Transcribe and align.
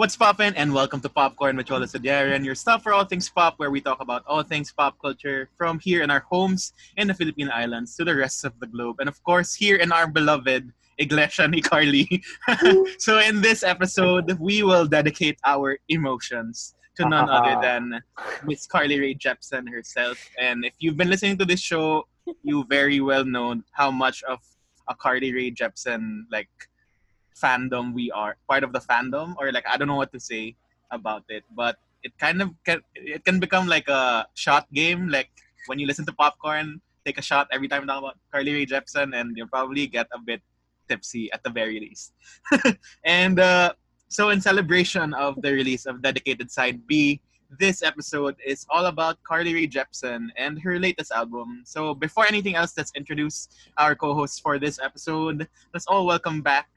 What's 0.00 0.16
poppin'? 0.16 0.54
And 0.56 0.72
welcome 0.72 1.02
to 1.02 1.10
Popcorn 1.10 1.58
with 1.58 1.66
Chola 1.66 1.84
Sadiarian, 1.84 2.42
your 2.42 2.54
stop 2.54 2.82
for 2.82 2.94
all 2.94 3.04
things 3.04 3.28
pop, 3.28 3.58
where 3.58 3.70
we 3.70 3.82
talk 3.82 4.00
about 4.00 4.24
all 4.26 4.42
things 4.42 4.72
pop 4.72 4.96
culture 4.98 5.50
from 5.58 5.78
here 5.78 6.02
in 6.02 6.10
our 6.10 6.20
homes 6.20 6.72
in 6.96 7.08
the 7.08 7.12
Philippine 7.12 7.50
Islands 7.52 7.94
to 7.96 8.04
the 8.06 8.16
rest 8.16 8.46
of 8.46 8.58
the 8.60 8.66
globe. 8.66 8.96
And 9.00 9.10
of 9.10 9.22
course, 9.24 9.54
here 9.54 9.76
in 9.76 9.92
our 9.92 10.06
beloved 10.06 10.72
Iglesia 10.96 11.48
ni 11.48 11.60
Carly. 11.60 12.08
so 12.98 13.18
in 13.18 13.42
this 13.42 13.62
episode, 13.62 14.40
we 14.40 14.62
will 14.62 14.86
dedicate 14.86 15.38
our 15.44 15.76
emotions 15.90 16.74
to 16.96 17.06
none 17.06 17.28
other 17.36 17.60
than 17.60 18.00
Miss 18.46 18.66
Carly 18.66 18.98
Rae 18.98 19.14
Jepsen 19.14 19.68
herself. 19.68 20.16
And 20.40 20.64
if 20.64 20.72
you've 20.78 20.96
been 20.96 21.10
listening 21.10 21.36
to 21.36 21.44
this 21.44 21.60
show, 21.60 22.08
you 22.42 22.64
very 22.70 23.02
well 23.02 23.26
know 23.26 23.60
how 23.72 23.90
much 23.90 24.22
of 24.22 24.38
a 24.88 24.94
Carly 24.94 25.34
Rae 25.34 25.50
Jepsen 25.50 26.22
like 26.32 26.48
fandom 27.42 27.94
we 27.94 28.10
are 28.10 28.36
part 28.48 28.62
of 28.62 28.72
the 28.72 28.80
fandom 28.80 29.34
or 29.38 29.52
like 29.52 29.66
I 29.68 29.76
don't 29.76 29.88
know 29.88 29.96
what 29.96 30.12
to 30.12 30.20
say 30.20 30.56
about 30.90 31.24
it 31.28 31.44
but 31.54 31.76
it 32.02 32.12
kind 32.18 32.42
of 32.42 32.50
can 32.64 32.80
it 32.94 33.24
can 33.24 33.40
become 33.40 33.66
like 33.66 33.88
a 33.88 34.26
shot 34.34 34.66
game 34.72 35.08
like 35.08 35.30
when 35.66 35.78
you 35.78 35.86
listen 35.86 36.06
to 36.06 36.12
popcorn 36.12 36.80
take 37.04 37.18
a 37.18 37.22
shot 37.22 37.48
every 37.52 37.68
time 37.68 37.82
you 37.82 37.88
talk 37.88 37.98
about 37.98 38.18
Carly 38.32 38.52
Rae 38.52 38.66
Jepsen 38.66 39.14
and 39.14 39.36
you'll 39.36 39.48
probably 39.48 39.86
get 39.86 40.06
a 40.12 40.18
bit 40.18 40.42
tipsy 40.88 41.30
at 41.32 41.42
the 41.42 41.50
very 41.50 41.80
least 41.80 42.12
and 43.04 43.38
uh, 43.38 43.72
so 44.08 44.30
in 44.30 44.40
celebration 44.40 45.14
of 45.14 45.40
the 45.42 45.52
release 45.52 45.86
of 45.86 46.02
dedicated 46.02 46.50
side 46.50 46.86
B 46.86 47.20
this 47.58 47.82
episode 47.82 48.36
is 48.46 48.64
all 48.70 48.86
about 48.86 49.22
Carly 49.24 49.54
Rae 49.54 49.66
Jepsen 49.66 50.28
and 50.36 50.60
her 50.62 50.78
latest 50.78 51.10
album. 51.10 51.62
So 51.64 51.94
before 51.94 52.24
anything 52.28 52.54
else, 52.54 52.74
let's 52.76 52.92
introduce 52.94 53.48
our 53.76 53.96
co-hosts 53.96 54.38
for 54.38 54.60
this 54.60 54.78
episode. 54.78 55.48
Let's 55.74 55.86
all 55.86 56.06
welcome 56.06 56.42
back 56.42 56.68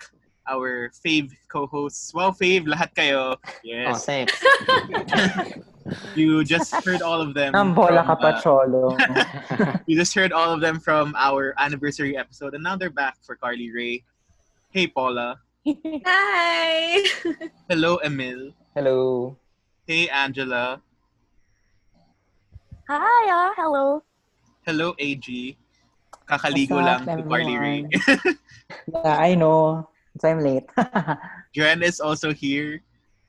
our 0.48 0.92
fave 1.06 1.32
co-hosts. 1.48 2.14
Wow, 2.14 2.32
fave, 2.32 2.66
lahat 2.66 2.94
kayo. 2.96 3.38
Yes. 3.64 3.96
Oh, 3.96 4.00
thanks. 4.00 4.34
you 6.16 6.44
just 6.44 6.74
heard 6.84 7.02
all 7.02 7.22
of 7.22 7.34
them. 7.34 7.56
Ang 7.56 7.74
bola 7.74 8.04
from, 8.04 8.08
ka 8.08 8.16
pa, 8.16 8.30
uh, 8.30 8.42
Cholo. 8.42 8.98
you 9.88 9.96
just 9.96 10.14
heard 10.14 10.32
all 10.32 10.52
of 10.52 10.62
them 10.62 10.80
from 10.80 11.16
our 11.18 11.54
anniversary 11.58 12.18
episode, 12.18 12.54
and 12.54 12.64
now 12.64 12.76
they're 12.76 12.94
back 12.94 13.18
for 13.24 13.36
Carly 13.36 13.72
Rae. 13.72 14.04
Hey, 14.72 14.88
Paula. 14.88 15.40
Hi! 16.06 17.04
Hello, 17.70 17.98
Emil. 18.04 18.52
Hello. 18.76 19.38
Hey, 19.88 20.10
Angela. 20.10 20.82
Hi, 22.90 23.24
ah, 23.32 23.54
hello. 23.56 24.04
Hello, 24.66 24.96
AG. 25.00 25.58
Kakaligo 26.28 26.80
What's 26.80 27.06
lang 27.06 27.18
to 27.18 27.24
Carly 27.24 27.58
Rae. 27.58 27.88
yeah, 28.92 29.18
I 29.20 29.36
know. 29.36 29.88
So 30.20 30.30
I'm 30.30 30.40
late. 30.40 30.70
Jen 31.56 31.82
is 31.82 32.00
also 32.00 32.34
here. 32.34 32.82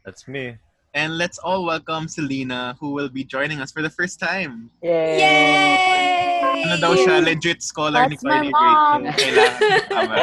That's 0.05 0.29
me. 0.29 0.57
And 0.93 1.19
let's 1.19 1.39
all 1.39 1.65
welcome 1.65 2.07
Selena, 2.09 2.77
who 2.79 2.93
will 2.93 3.09
be 3.09 3.25
joining 3.25 3.61
us 3.61 3.73
for 3.73 3.83
the 3.83 3.91
first 3.91 4.21
time. 4.21 4.71
Yay! 4.83 5.19
Yay! 5.19 6.63
Ano 6.65 6.77
daw 6.79 6.95
siya? 6.95 7.25
Legit 7.25 7.65
scholar 7.65 8.07
That's 8.07 8.23
my 8.23 8.47
Carly 8.47 8.51
mom. 8.53 9.03
Rae. 9.03 9.13
Kailangan. 9.17 9.61
Tama. 9.91 10.17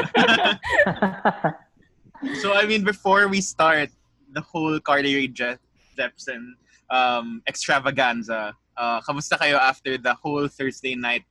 so, 2.41 2.53
I 2.53 2.63
mean, 2.69 2.85
before 2.85 3.27
we 3.27 3.41
start 3.41 3.89
the 4.31 4.39
whole 4.41 4.79
Carly 4.79 5.15
Rae 5.15 5.27
Je- 5.27 5.59
Jepsen 5.97 6.55
um, 6.87 7.43
extravaganza, 7.49 8.53
uh, 8.77 9.01
kamusta 9.01 9.35
kayo 9.35 9.59
after 9.59 9.97
the 9.97 10.13
whole 10.13 10.47
Thursday 10.47 10.95
night 10.95 11.25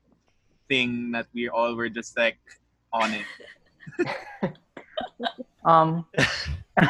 thing 0.68 1.10
that 1.16 1.26
we 1.32 1.48
all 1.48 1.74
were 1.78 1.88
just 1.88 2.18
like 2.18 2.38
on 2.92 3.14
it? 3.14 3.26
um, 5.65 6.06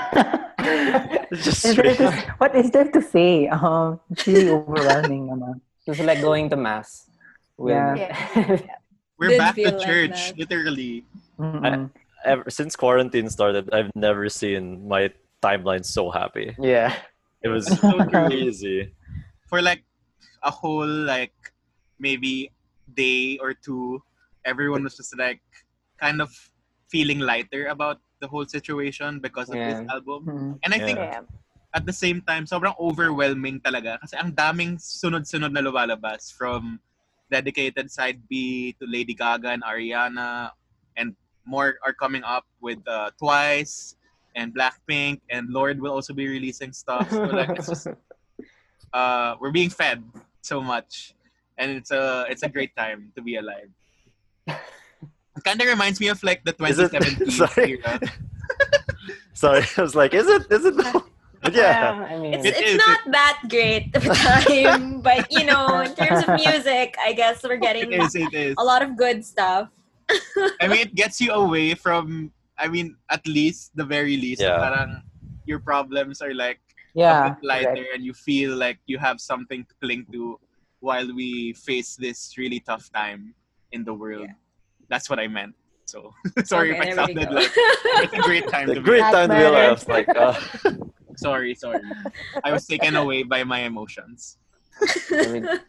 just 1.35 1.65
is 1.65 1.77
there 1.77 1.95
to, 1.97 2.35
what 2.39 2.55
is 2.55 2.71
there 2.71 2.89
to 2.91 3.03
say? 3.03 3.49
Um, 3.49 4.01
it's 4.11 4.27
really 4.27 4.51
overwhelming 4.51 5.29
naman. 5.29 5.61
It's 5.87 5.99
like 6.01 6.21
going 6.21 6.51
to 6.51 6.57
mass. 6.57 7.09
With, 7.57 7.75
Yeah. 7.75 8.15
We're 9.19 9.37
Didn't 9.37 9.39
back 9.39 9.55
to 9.57 9.63
feel 9.69 9.77
like 9.77 9.87
church, 9.87 10.19
that. 10.33 10.39
literally. 10.39 11.05
Mm-mm. 11.39 11.91
Ever, 12.25 12.49
since 12.49 12.75
quarantine 12.77 13.29
started, 13.29 13.69
I've 13.73 13.91
never 13.95 14.29
seen 14.29 14.89
my 14.89 15.11
timeline 15.43 15.85
so 15.85 16.11
happy. 16.11 16.55
yeah. 16.59 16.95
It 17.43 17.49
was 17.49 17.67
So 17.81 17.97
crazy. 18.09 18.93
for 19.49 19.61
like 19.63 19.83
a 20.43 20.51
whole 20.51 20.87
like 20.87 21.33
maybe 21.99 22.51
day 22.97 23.37
or 23.41 23.53
two 23.53 24.03
everyone 24.45 24.85
was 24.85 24.97
just 24.97 25.17
like 25.19 25.41
kind 26.01 26.21
of 26.21 26.29
feeling 26.91 27.23
lighter 27.23 27.71
about 27.71 27.99
the 28.21 28.29
whole 28.29 28.45
situation 28.45 29.23
because 29.23 29.49
of 29.49 29.57
this 29.57 29.81
album 29.89 30.21
Mm-mm. 30.27 30.53
and 30.67 30.71
i 30.75 30.79
think 30.83 30.99
Yeah. 30.99 31.23
at 31.73 31.87
the 31.87 31.95
same 31.95 32.19
time 32.27 32.45
sobrang 32.45 32.75
overwhelming 32.83 33.63
talaga 33.63 33.97
kasi 34.03 34.19
ang 34.19 34.35
daming 34.35 34.75
sunod-sunod 34.77 35.55
na 35.55 35.63
lumalabas 35.63 36.35
from 36.35 36.83
dedicated 37.31 37.87
side 37.95 38.19
B 38.27 38.75
to 38.83 38.91
Lady 38.91 39.15
Gaga 39.15 39.55
and 39.55 39.63
Ariana 39.63 40.51
and 40.99 41.15
more 41.47 41.79
are 41.87 41.95
coming 41.95 42.27
up 42.27 42.43
with 42.59 42.83
uh, 42.91 43.15
Twice 43.23 43.95
and 44.35 44.51
Blackpink 44.51 45.23
and 45.31 45.47
Lorde 45.47 45.79
will 45.79 45.95
also 45.95 46.11
be 46.11 46.27
releasing 46.27 46.75
stuff 46.75 47.07
so 47.07 47.31
like 47.31 47.55
it's 47.55 47.71
just 47.71 47.87
uh, 48.93 49.39
we're 49.39 49.55
being 49.55 49.71
fed 49.71 50.03
so 50.43 50.61
much, 50.61 51.15
and 51.59 51.71
it's 51.71 51.91
a 51.91 52.27
it's 52.29 52.43
a 52.43 52.49
great 52.49 52.75
time 52.75 53.13
to 53.15 53.23
be 53.23 53.37
alive. 53.37 53.71
It 55.41 55.45
kind 55.49 55.61
of 55.63 55.69
reminds 55.69 55.99
me 56.01 56.09
of 56.09 56.23
like 56.23 56.45
the 56.45 56.53
Is 56.67 56.79
it- 56.79 56.91
2017 56.93 57.31
Sorry. 57.41 57.81
era. 57.83 58.01
Sorry, 59.33 59.65
I 59.77 59.81
was 59.81 59.95
like, 59.95 60.13
is 60.13 60.27
it? 60.29 60.43
Is 60.53 60.65
it? 60.67 60.77
But 61.43 61.55
yeah, 61.57 62.05
I 62.11 62.19
mean, 62.19 62.35
It's, 62.35 62.45
it's 62.45 62.61
is, 62.61 62.77
not 62.77 63.01
that 63.17 63.41
great 63.49 63.89
of 63.97 64.05
a 64.05 64.13
time, 64.13 65.01
but 65.01 65.25
you 65.33 65.45
know, 65.49 65.81
in 65.81 65.95
terms 65.97 66.29
of 66.29 66.37
music, 66.37 66.95
I 67.01 67.15
guess 67.15 67.41
we're 67.43 67.57
getting 67.57 67.91
It 67.93 68.03
is. 68.05 68.15
It 68.15 68.35
is. 68.35 68.55
a 68.59 68.63
lot 68.65 68.83
of 68.83 68.99
good 68.99 69.25
stuff. 69.25 69.71
I 70.61 70.69
mean, 70.69 70.81
it 70.85 70.95
gets 70.95 71.19
you 71.23 71.33
away 71.33 71.73
from. 71.73 72.31
I 72.59 72.69
mean, 72.69 72.97
at 73.09 73.25
least 73.27 73.73
the 73.75 73.85
very 73.89 74.19
least, 74.21 74.43
Yeah. 74.45 74.61
parang 74.61 75.01
your 75.49 75.61
problems 75.65 76.21
are 76.21 76.35
like 76.37 76.61
a 76.93 77.01
Yeah. 77.01 77.31
bit 77.33 77.41
lighter, 77.49 77.87
and 77.97 78.05
you 78.05 78.13
feel 78.13 78.53
like 78.55 78.77
you 78.85 78.99
have 79.01 79.17
something 79.19 79.65
to 79.65 79.75
cling 79.81 80.05
to 80.13 80.37
while 80.85 81.09
we 81.17 81.55
face 81.57 81.97
this 81.97 82.37
really 82.37 82.61
tough 82.61 82.93
time 82.93 83.33
in 83.73 83.81
the 83.89 83.95
world. 83.97 84.29
That's 84.91 85.09
what 85.09 85.19
I 85.19 85.29
meant. 85.29 85.55
So 85.87 86.13
sorry 86.45 86.71
Okay, 86.71 86.79
if 86.79 86.83
I 86.83 86.85
there 86.87 86.95
sounded 86.95 87.31
like 87.33 87.51
it's 87.55 88.13
a 88.13 88.23
great 88.23 88.47
time 88.49 88.69
the 88.69 88.75
to 88.75 88.81
great 88.81 89.01
That 89.01 89.13
time 89.13 89.29
to 89.31 89.37
be 89.37 89.43
alive. 89.43 89.69
I 89.69 89.73
was 89.73 89.89
like, 89.89 90.09
uh, 90.15 90.35
Sorry, 91.21 91.55
sorry. 91.55 91.85
I 92.45 92.51
was 92.51 92.65
taken 92.67 92.97
away 92.97 93.25
by 93.25 93.45
my 93.45 93.61
emotions. 93.69 94.39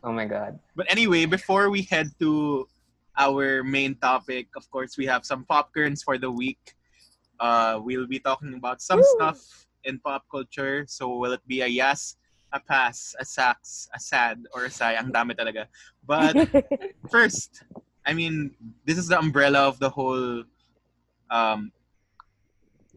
oh 0.04 0.16
my 0.16 0.24
god. 0.24 0.56
But 0.80 0.88
anyway, 0.90 1.28
before 1.28 1.70
we 1.70 1.84
head 1.84 2.08
to 2.24 2.68
our 3.18 3.62
main 3.62 3.96
topic, 3.96 4.48
of 4.56 4.64
course, 4.72 4.96
we 4.98 5.06
have 5.12 5.26
some 5.26 5.44
popcorns 5.44 6.08
for 6.08 6.18
the 6.18 6.32
week. 6.32 6.80
Uh, 7.38 7.84
we'll 7.84 8.08
be 8.08 8.20
talking 8.20 8.54
about 8.54 8.82
some 8.82 9.04
stuff 9.04 9.68
in 9.84 10.00
pop 10.00 10.24
culture. 10.32 10.86
So 10.88 11.20
will 11.20 11.34
it 11.34 11.44
be 11.46 11.60
a 11.60 11.68
yes, 11.68 12.16
a 12.54 12.60
pass, 12.62 13.14
a 13.20 13.26
sax, 13.26 13.90
a 13.94 14.00
sad, 14.00 14.48
or 14.56 14.66
a 14.66 14.72
sigh? 14.72 14.96
Ang 14.96 15.12
dami 15.12 15.36
talaga. 15.36 15.68
But 16.08 16.48
first, 17.12 17.68
I 18.06 18.14
mean, 18.14 18.52
this 18.86 18.98
is 18.98 19.08
the 19.08 19.20
umbrella 19.20 19.68
of 19.68 19.80
the 19.80 19.90
whole 19.90 20.44
um, 21.30 21.72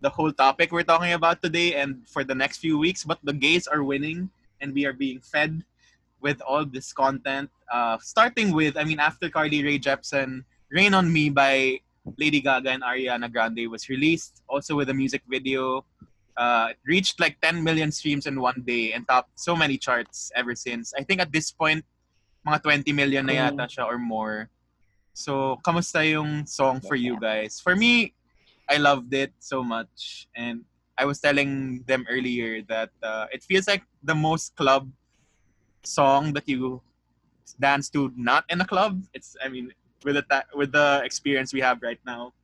the 0.00 0.10
whole 0.10 0.32
topic 0.32 0.72
we're 0.72 0.84
talking 0.84 1.12
about 1.12 1.42
today 1.42 1.74
and 1.74 2.06
for 2.08 2.24
the 2.24 2.34
next 2.34 2.58
few 2.58 2.78
weeks. 2.78 3.04
But 3.04 3.18
the 3.22 3.32
gays 3.32 3.66
are 3.66 3.82
winning, 3.82 4.30
and 4.60 4.72
we 4.74 4.84
are 4.84 4.92
being 4.92 5.20
fed 5.20 5.64
with 6.20 6.40
all 6.40 6.64
this 6.64 6.92
content. 6.92 7.50
Uh, 7.72 7.98
starting 8.00 8.52
with, 8.52 8.76
I 8.76 8.84
mean, 8.84 9.00
after 9.00 9.28
Carly 9.28 9.64
Rae 9.64 9.78
Jepsen, 9.78 10.44
"Rain 10.70 10.94
on 10.94 11.12
Me" 11.12 11.28
by 11.28 11.80
Lady 12.18 12.40
Gaga 12.40 12.70
and 12.70 12.82
Ariana 12.82 13.32
Grande 13.32 13.68
was 13.68 13.88
released, 13.88 14.42
also 14.48 14.76
with 14.76 14.90
a 14.90 14.94
music 14.94 15.22
video. 15.28 15.84
Uh, 16.36 16.68
it 16.70 16.78
reached 16.84 17.20
like 17.20 17.40
10 17.40 17.62
million 17.62 17.92
streams 17.92 18.26
in 18.26 18.40
one 18.40 18.60
day 18.66 18.92
and 18.92 19.06
topped 19.06 19.38
so 19.38 19.54
many 19.54 19.78
charts 19.78 20.32
ever 20.34 20.54
since. 20.54 20.92
I 20.98 21.04
think 21.04 21.20
at 21.20 21.30
this 21.30 21.52
point, 21.52 21.84
mga 22.46 22.62
20 22.62 22.92
million 22.92 23.26
na 23.26 23.32
yata 23.32 23.64
siya 23.70 23.86
or 23.86 23.98
more. 23.98 24.50
So, 25.14 25.62
kamusta 25.62 26.02
yung 26.02 26.44
song 26.44 26.82
for 26.82 26.98
you 26.98 27.14
guys? 27.22 27.62
For 27.62 27.78
me, 27.78 28.12
I 28.68 28.82
loved 28.82 29.14
it 29.14 29.30
so 29.38 29.62
much. 29.62 30.26
And 30.34 30.66
I 30.98 31.06
was 31.06 31.22
telling 31.22 31.86
them 31.86 32.04
earlier 32.10 32.62
that 32.66 32.90
uh, 32.98 33.26
it 33.30 33.46
feels 33.46 33.70
like 33.70 33.86
the 34.02 34.14
most 34.14 34.56
club 34.58 34.90
song 35.84 36.32
that 36.34 36.48
you 36.48 36.82
dance 37.60 37.88
to 37.90 38.10
not 38.16 38.42
in 38.50 38.60
a 38.60 38.66
club. 38.66 39.06
It's, 39.14 39.36
I 39.38 39.46
mean, 39.46 39.70
with 40.02 40.16
the, 40.16 40.22
ta- 40.22 40.50
with 40.52 40.72
the 40.72 41.00
experience 41.04 41.54
we 41.54 41.60
have 41.60 41.78
right 41.80 42.00
now. 42.04 42.34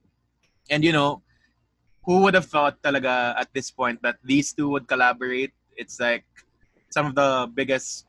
And, 0.70 0.84
you 0.84 0.93
know, 0.93 1.22
who 2.06 2.22
would 2.22 2.34
have 2.34 2.46
thought 2.46 2.81
talaga 2.82 3.34
at 3.34 3.52
this 3.52 3.70
point 3.70 4.00
that 4.02 4.22
these 4.22 4.52
two 4.52 4.69
would 4.70 4.87
collaborate? 4.87 5.50
It's 5.76 5.99
like 5.99 6.25
some 6.90 7.06
of 7.06 7.14
the 7.17 7.50
biggest 7.52 8.06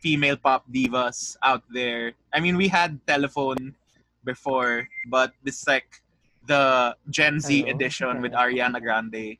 female 0.00 0.36
pop 0.36 0.68
divas 0.70 1.36
out 1.42 1.62
there. 1.72 2.12
I 2.34 2.40
mean, 2.40 2.58
we 2.58 2.68
had 2.68 3.00
Telephone 3.06 3.74
before, 4.24 4.88
but 5.08 5.32
this 5.44 5.60
is 5.62 5.66
like 5.68 6.02
the 6.46 6.96
Gen 7.10 7.40
Z 7.40 7.52
Hello. 7.52 7.70
edition 7.70 8.20
with 8.20 8.32
Ariana 8.32 8.80
Grande. 8.80 9.38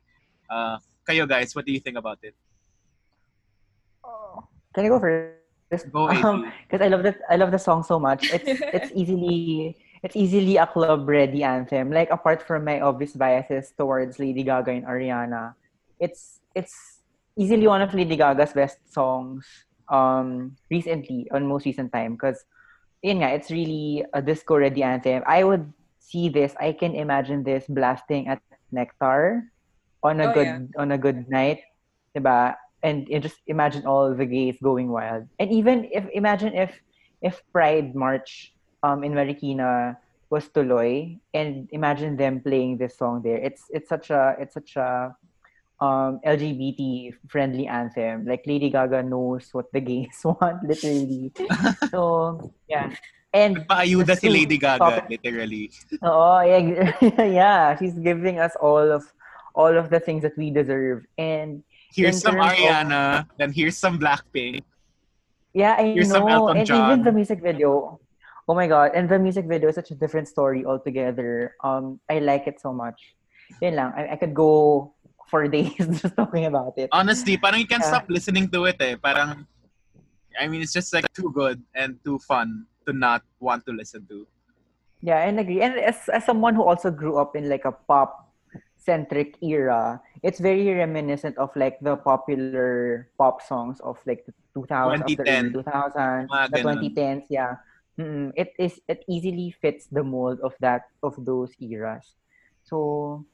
Uh, 0.49 0.77
kayo 1.07 1.27
guys, 1.27 1.55
what 1.55 1.65
do 1.65 1.73
you 1.73 1.79
think 1.79 1.97
about 1.97 2.19
it? 2.23 2.33
Can 4.73 4.85
I 4.85 4.89
go 4.89 4.99
first? 4.99 5.89
Go, 5.91 6.09
Um, 6.09 6.43
AJ. 6.45 6.51
because 6.67 6.81
I 6.83 6.87
love 6.89 7.03
that 7.03 7.17
I 7.29 7.35
love 7.35 7.51
the 7.51 7.57
song 7.59 7.81
so 7.83 7.97
much. 7.99 8.27
It's 8.29 8.45
it's 8.75 8.91
easily 8.93 9.75
it's 10.03 10.15
easily 10.15 10.57
a 10.57 10.67
club 10.67 11.07
ready 11.07 11.43
anthem. 11.43 11.89
Like 11.91 12.11
apart 12.11 12.43
from 12.43 12.65
my 12.65 12.81
obvious 12.81 13.13
biases 13.15 13.71
towards 13.77 14.19
Lady 14.19 14.43
Gaga 14.43 14.71
and 14.71 14.85
Ariana, 14.85 15.55
it's 15.99 16.39
it's 16.53 17.01
easily 17.39 17.65
one 17.67 17.81
of 17.81 17.93
Lady 17.93 18.15
Gaga's 18.15 18.53
best 18.53 18.77
songs 18.91 19.47
um 19.87 20.57
recently 20.69 21.29
on 21.31 21.45
most 21.47 21.65
recent 21.65 21.93
time 21.93 22.13
because 22.17 22.43
yun 23.05 23.21
nga, 23.21 23.29
it's 23.37 23.53
really 23.53 24.01
a 24.17 24.21
disco 24.21 24.57
ready 24.57 24.81
anthem. 24.81 25.21
I 25.29 25.45
would 25.45 25.69
see 26.01 26.29
this, 26.29 26.57
I 26.57 26.73
can 26.73 26.97
imagine 26.97 27.45
this 27.45 27.65
blasting 27.69 28.27
at 28.27 28.41
Nectar 28.73 29.45
on 30.01 30.19
a 30.21 30.27
Oh, 30.27 30.33
good 30.33 30.49
yeah. 30.49 30.81
on 30.81 30.89
a 30.91 30.97
good 30.97 31.29
night, 31.29 31.61
diba? 32.17 32.57
And, 32.81 33.07
and 33.09 33.21
just 33.21 33.37
imagine 33.47 33.85
all 33.85 34.13
the 34.13 34.25
gays 34.25 34.57
going 34.61 34.89
wild. 34.89 35.25
And 35.39 35.51
even 35.53 35.85
if 35.93 36.05
imagine 36.13 36.53
if 36.57 36.73
if 37.21 37.41
Pride 37.53 37.93
March 37.95 38.53
um 38.81 39.03
in 39.05 39.13
Marikina 39.13 39.97
was 40.29 40.49
tuloy 40.49 41.17
and 41.33 41.69
imagine 41.71 42.17
them 42.17 42.41
playing 42.41 42.77
this 42.77 42.97
song 42.97 43.21
there. 43.21 43.37
It's 43.37 43.69
it's 43.69 43.89
such 43.89 44.09
a 44.09 44.35
it's 44.41 44.53
such 44.53 44.75
a 44.77 45.13
um 45.81 46.19
LGBT 46.25 47.13
friendly 47.27 47.67
anthem. 47.67 48.25
Like 48.25 48.43
Lady 48.47 48.69
Gaga 48.69 49.03
knows 49.03 49.49
what 49.51 49.71
the 49.73 49.81
gays 49.81 50.19
want, 50.23 50.63
literally. 50.63 51.31
so 51.91 52.51
yeah. 52.67 52.95
And 53.35 53.67
Nagpaayuda 53.67 54.15
si 54.17 54.29
Lady 54.31 54.57
Gaga, 54.57 54.79
topic. 54.79 55.19
literally. 55.23 55.67
Oh, 56.01 56.39
yeah, 56.47 57.23
yeah. 57.27 57.75
She's 57.75 57.93
giving 57.99 58.39
us 58.39 58.55
all 58.61 58.79
of 58.91 59.03
all 59.53 59.75
of 59.75 59.89
the 59.91 59.99
things 59.99 60.23
that 60.23 60.37
we 60.39 60.51
deserve. 60.51 61.03
And 61.19 61.63
Here's 61.91 62.19
some 62.23 62.35
terms 62.39 62.51
of- 62.51 62.57
Ariana, 62.59 63.27
then 63.37 63.51
here's 63.51 63.75
some 63.77 63.99
Blackpink. 63.99 64.63
yeah, 65.53 65.75
I 65.79 65.91
Here's 65.95 66.09
know. 66.11 66.47
And 66.49 66.63
John. 66.65 66.91
even 66.91 67.03
the 67.03 67.11
music 67.11 67.41
video. 67.43 67.99
Oh 68.47 68.55
my 68.55 68.67
god. 68.67 68.91
And 68.95 69.09
the 69.11 69.19
music 69.19 69.47
video 69.51 69.67
is 69.67 69.75
such 69.75 69.91
a 69.91 69.95
different 69.95 70.27
story 70.31 70.63
altogether. 70.63 71.55
Um, 71.63 71.99
I 72.09 72.19
like 72.19 72.47
it 72.47 72.59
so 72.63 72.71
much. 72.71 72.95
Yun 73.59 73.75
lang. 73.75 73.91
I, 73.99 74.13
I 74.13 74.15
could 74.15 74.33
go 74.33 74.94
for 75.35 75.51
days 75.51 75.75
just 75.99 76.15
talking 76.15 76.47
about 76.47 76.71
it. 76.79 76.87
Honestly, 76.95 77.35
parang 77.35 77.59
you 77.59 77.67
can't 77.67 77.83
Yeah. 77.83 77.91
stop 77.91 78.07
listening 78.07 78.47
to 78.55 78.71
it 78.71 78.79
eh. 78.79 78.95
Parang, 78.95 79.43
I 80.39 80.47
mean, 80.47 80.63
it's 80.63 80.71
just 80.71 80.95
like 80.95 81.11
too 81.11 81.27
good 81.35 81.59
and 81.75 81.99
too 82.07 82.23
fun 82.23 82.63
to 82.87 82.95
not 82.95 83.19
want 83.43 83.67
to 83.67 83.75
listen 83.75 84.07
to. 84.07 84.23
Yeah, 85.03 85.27
and 85.27 85.35
agree. 85.43 85.59
And 85.59 85.75
as, 85.75 86.07
as 86.07 86.23
someone 86.23 86.55
who 86.55 86.63
also 86.63 86.87
grew 86.89 87.19
up 87.19 87.35
in 87.35 87.51
like 87.51 87.67
a 87.67 87.75
pop 87.75 88.31
centric 88.79 89.35
era, 89.43 89.99
it's 90.23 90.39
very 90.39 90.71
reminiscent 90.71 91.35
of 91.37 91.51
like 91.59 91.83
the 91.83 91.99
popular 91.99 93.11
pop 93.19 93.43
songs 93.43 93.83
of 93.83 93.99
like 94.07 94.23
the 94.23 94.33
2000s, 94.55 95.03
of 95.03 95.11
the 95.19 95.27
early 95.27 95.51
2010. 95.51 95.51
2000s, 95.51 96.29
Mga 96.31 96.47
the 96.51 96.59
2010s. 96.63 97.25
Yeah, 97.29 97.59
mm 97.99 98.31
it 98.39 98.55
is 98.55 98.79
it 98.87 99.03
easily 99.11 99.51
fits 99.61 99.91
the 99.91 100.03
mold 100.03 100.39
of 100.41 100.55
that 100.63 100.87
of 101.03 101.13
those 101.27 101.51
eras. 101.59 102.15
So, 102.63 103.25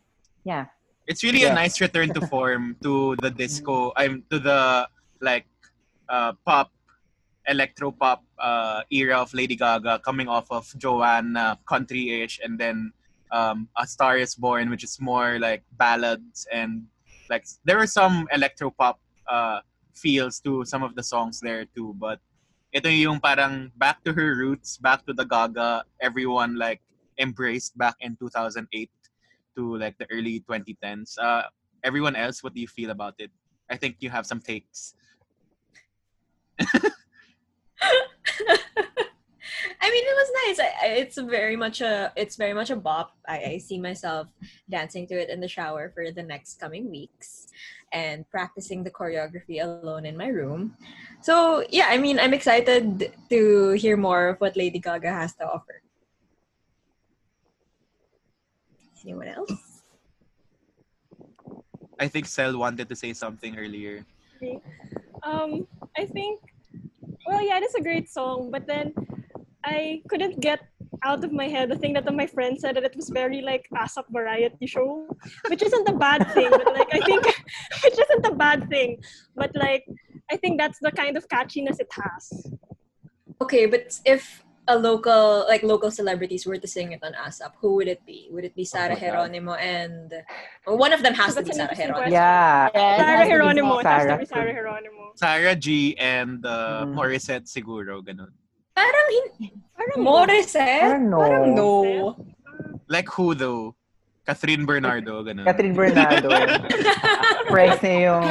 yeah, 0.44 0.66
It's 1.08 1.24
really 1.24 1.44
a 1.44 1.54
nice 1.54 1.82
return 1.82 2.14
to 2.14 2.22
form 2.32 2.78
to 2.84 3.16
the 3.18 3.30
disco. 3.30 3.92
I'm 3.98 4.24
to 4.30 4.40
the 4.40 4.88
like 5.20 5.48
uh, 6.10 6.34
pop, 6.46 6.72
electro 7.48 7.92
pop 7.92 8.24
uh, 8.40 8.84
era 8.92 9.18
of 9.18 9.34
Lady 9.34 9.56
Gaga, 9.56 10.00
coming 10.00 10.28
off 10.28 10.48
of 10.52 10.68
Joanne 10.78 11.38
country-ish, 11.66 12.40
and 12.44 12.60
then 12.60 12.94
um, 13.32 13.68
A 13.78 13.88
Star 13.88 14.18
Is 14.18 14.36
Born, 14.36 14.70
which 14.70 14.84
is 14.84 15.00
more 15.00 15.40
like 15.40 15.64
ballads 15.78 16.48
and 16.52 16.86
like 17.30 17.48
there 17.64 17.78
were 17.78 17.88
some 17.88 18.28
electro 18.32 18.70
pop 18.70 19.00
uh, 19.28 19.62
feels 19.96 20.40
to 20.42 20.66
some 20.66 20.84
of 20.84 20.96
the 20.96 21.04
songs 21.04 21.40
there 21.40 21.66
too. 21.66 21.96
But 21.98 22.20
ito 22.76 22.92
yung 22.92 23.20
parang 23.20 23.72
back 23.80 24.04
to 24.04 24.14
her 24.14 24.36
roots, 24.36 24.78
back 24.78 25.08
to 25.08 25.14
the 25.14 25.26
Gaga 25.26 25.84
everyone 26.00 26.60
like 26.60 26.84
embraced 27.18 27.78
back 27.78 27.96
in 28.02 28.16
2008 28.20 28.68
to 29.56 29.78
like 29.78 29.98
the 29.98 30.08
early 30.12 30.44
2010s. 30.48 31.18
Uh, 31.20 31.44
everyone 31.84 32.16
else, 32.16 32.44
what 32.44 32.54
do 32.54 32.62
you 32.62 32.68
feel 32.68 32.92
about 32.92 33.16
it? 33.20 33.32
I 33.70 33.78
think 33.78 33.98
you 34.00 34.10
have 34.10 34.26
some 34.26 34.40
takes. 34.40 34.96
I 39.82 39.90
mean, 39.90 40.04
it 40.06 40.16
was 40.16 40.32
nice. 40.46 40.60
I, 40.60 40.88
it's 41.02 41.18
very 41.18 41.56
much 41.56 41.82
a 41.82 42.14
it's 42.16 42.36
very 42.36 42.54
much 42.54 42.70
a 42.70 42.76
bop. 42.76 43.18
I, 43.28 43.38
I 43.44 43.58
see 43.58 43.80
myself 43.80 44.28
dancing 44.70 45.08
to 45.08 45.20
it 45.20 45.30
in 45.30 45.42
the 45.42 45.48
shower 45.48 45.92
for 45.94 46.12
the 46.12 46.22
next 46.22 46.60
coming 46.60 46.92
weeks 46.92 47.48
and 47.92 48.30
practicing 48.30 48.84
the 48.84 48.92
choreography 48.92 49.64
alone 49.64 50.06
in 50.06 50.16
my 50.16 50.28
room. 50.28 50.78
So 51.22 51.66
yeah, 51.70 51.88
I 51.90 51.98
mean, 51.98 52.20
I'm 52.20 52.34
excited 52.34 53.12
to 53.30 53.72
hear 53.72 53.98
more 53.98 54.30
of 54.30 54.38
what 54.40 54.56
Lady 54.56 54.80
Gaga 54.80 55.12
has 55.12 55.34
to 55.36 55.50
offer. 55.50 55.82
Anyone 59.04 59.28
else? 59.28 59.84
I 62.00 62.08
think 62.08 62.26
Sel 62.26 62.58
wanted 62.58 62.90
to 62.90 62.96
say 62.96 63.14
something 63.14 63.58
earlier. 63.58 64.06
Um, 65.24 65.68
I 65.98 66.06
think, 66.06 66.42
well, 67.28 67.42
yeah, 67.42 67.60
it's 67.62 67.76
a 67.76 67.82
great 67.82 68.10
song, 68.10 68.50
but 68.50 68.66
then 68.66 68.94
I 69.64 70.02
couldn't 70.10 70.40
get 70.40 70.62
out 71.04 71.24
of 71.24 71.32
my 71.32 71.48
head 71.48 71.70
the 71.70 71.78
thing 71.78 71.94
that 71.94 72.12
my 72.14 72.28
friend 72.28 72.60
said 72.60 72.76
that 72.76 72.84
it 72.84 72.96
was 72.96 73.10
very 73.10 73.42
like 73.42 73.68
ASAP 73.74 74.06
variety 74.10 74.68
show, 74.68 75.08
which 75.48 75.62
isn't 75.62 75.90
a 75.90 75.94
bad 75.94 76.30
thing, 76.34 76.50
but 76.50 76.66
like 76.74 76.94
I 76.94 77.00
think, 77.00 77.26
which 77.84 77.98
isn't 77.98 78.26
a 78.26 78.36
bad 78.36 78.70
thing, 78.70 79.02
but 79.36 79.52
like 79.56 79.86
I 80.32 80.38
think 80.38 80.60
that's 80.60 80.80
the 80.82 80.92
kind 80.92 81.18
of 81.18 81.28
catchiness 81.28 81.80
it 81.80 81.92
has. 81.92 82.52
Okay, 83.42 83.66
but 83.66 84.00
if 84.06 84.44
a 84.72 84.76
local 84.80 85.44
like 85.52 85.64
local 85.68 85.92
celebrities 85.92 86.48
were 86.48 86.56
to 86.58 86.68
sing 86.68 86.96
it 86.96 87.04
on 87.04 87.12
ASAP, 87.14 87.52
who 87.60 87.76
would 87.76 87.88
it 87.92 88.00
be? 88.08 88.32
Would 88.32 88.46
it 88.48 88.56
be 88.56 88.64
Sarah 88.64 88.96
my 88.96 89.00
God. 89.00 89.28
Geronimo 89.28 89.54
and 89.60 90.08
or 90.66 90.78
one 90.80 90.94
of 90.96 91.04
them 91.04 91.14
has 91.20 91.36
to 91.36 91.44
be 91.44 91.52
an 91.52 91.56
Sarah 91.60 91.70
interesting 91.76 91.88
Geronimo? 91.92 92.12
yeah. 92.16 92.70
Yes. 92.72 92.72
it 92.72 93.04
Sarah 93.04 93.12
has 93.12 93.20
to 93.20 93.26
be 93.28 93.32
Geronimo, 93.36 93.74
it 93.80 93.86
has 93.86 94.02
to 94.02 94.08
Sarah 94.08 94.18
be 94.18 94.26
Sarah 94.26 94.48
too. 94.52 94.58
Geronimo. 94.64 95.02
Sarah 95.20 95.56
G 95.60 95.68
and 96.00 96.40
uh, 96.46 96.88
Mm. 96.88 96.96
Morissette 96.96 97.46
siguro, 97.52 98.00
ganun. 98.02 98.32
Parang 98.74 99.08
hin- 99.38 99.60
Parang 99.76 100.00
Morissette? 100.00 100.82
Parang 100.88 101.06
no. 101.12 101.20
Parang 101.20 101.46
no. 101.56 101.70
Like 102.88 103.10
who 103.12 103.36
though? 103.36 103.76
Kathryn 104.24 104.66
Bernardo, 104.70 105.26
ganun. 105.26 105.44
Kathryn 105.50 105.74
Bernardo. 105.76 106.30
Price 107.52 107.82
niya 107.84 107.98
yung, 108.08 108.26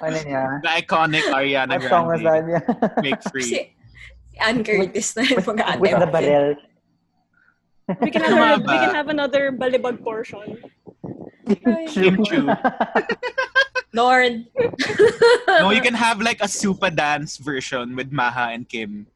ano 0.00 0.16
niya. 0.24 0.44
The 0.62 0.70
iconic 0.80 1.26
Ariana 1.28 1.76
What 1.76 1.90
song 1.90 2.06
was 2.08 2.22
that? 2.22 2.42
Yeah. 2.48 2.64
Make 3.02 3.20
free. 3.28 3.74
Ann 4.42 4.64
Curtis 4.66 5.16
na 5.16 5.22
yung 5.22 5.44
mag 5.46 5.80
With 5.80 5.98
the 5.98 6.10
barrel. 6.10 6.54
We 8.00 8.10
can 8.10 8.22
have 8.22 8.38
a, 8.38 8.54
we 8.62 8.76
can 8.78 8.94
have 8.94 9.08
another 9.08 9.52
balibag 9.52 10.02
portion. 10.02 10.58
Chu. 11.90 12.16
Lord. 13.92 14.46
no, 15.60 15.70
you 15.70 15.82
can 15.82 15.94
have 15.94 16.22
like 16.22 16.40
a 16.40 16.48
super 16.48 16.88
dance 16.88 17.36
version 17.36 17.94
with 17.94 18.10
Maha 18.10 18.56
and 18.56 18.64
Kim 18.68 19.06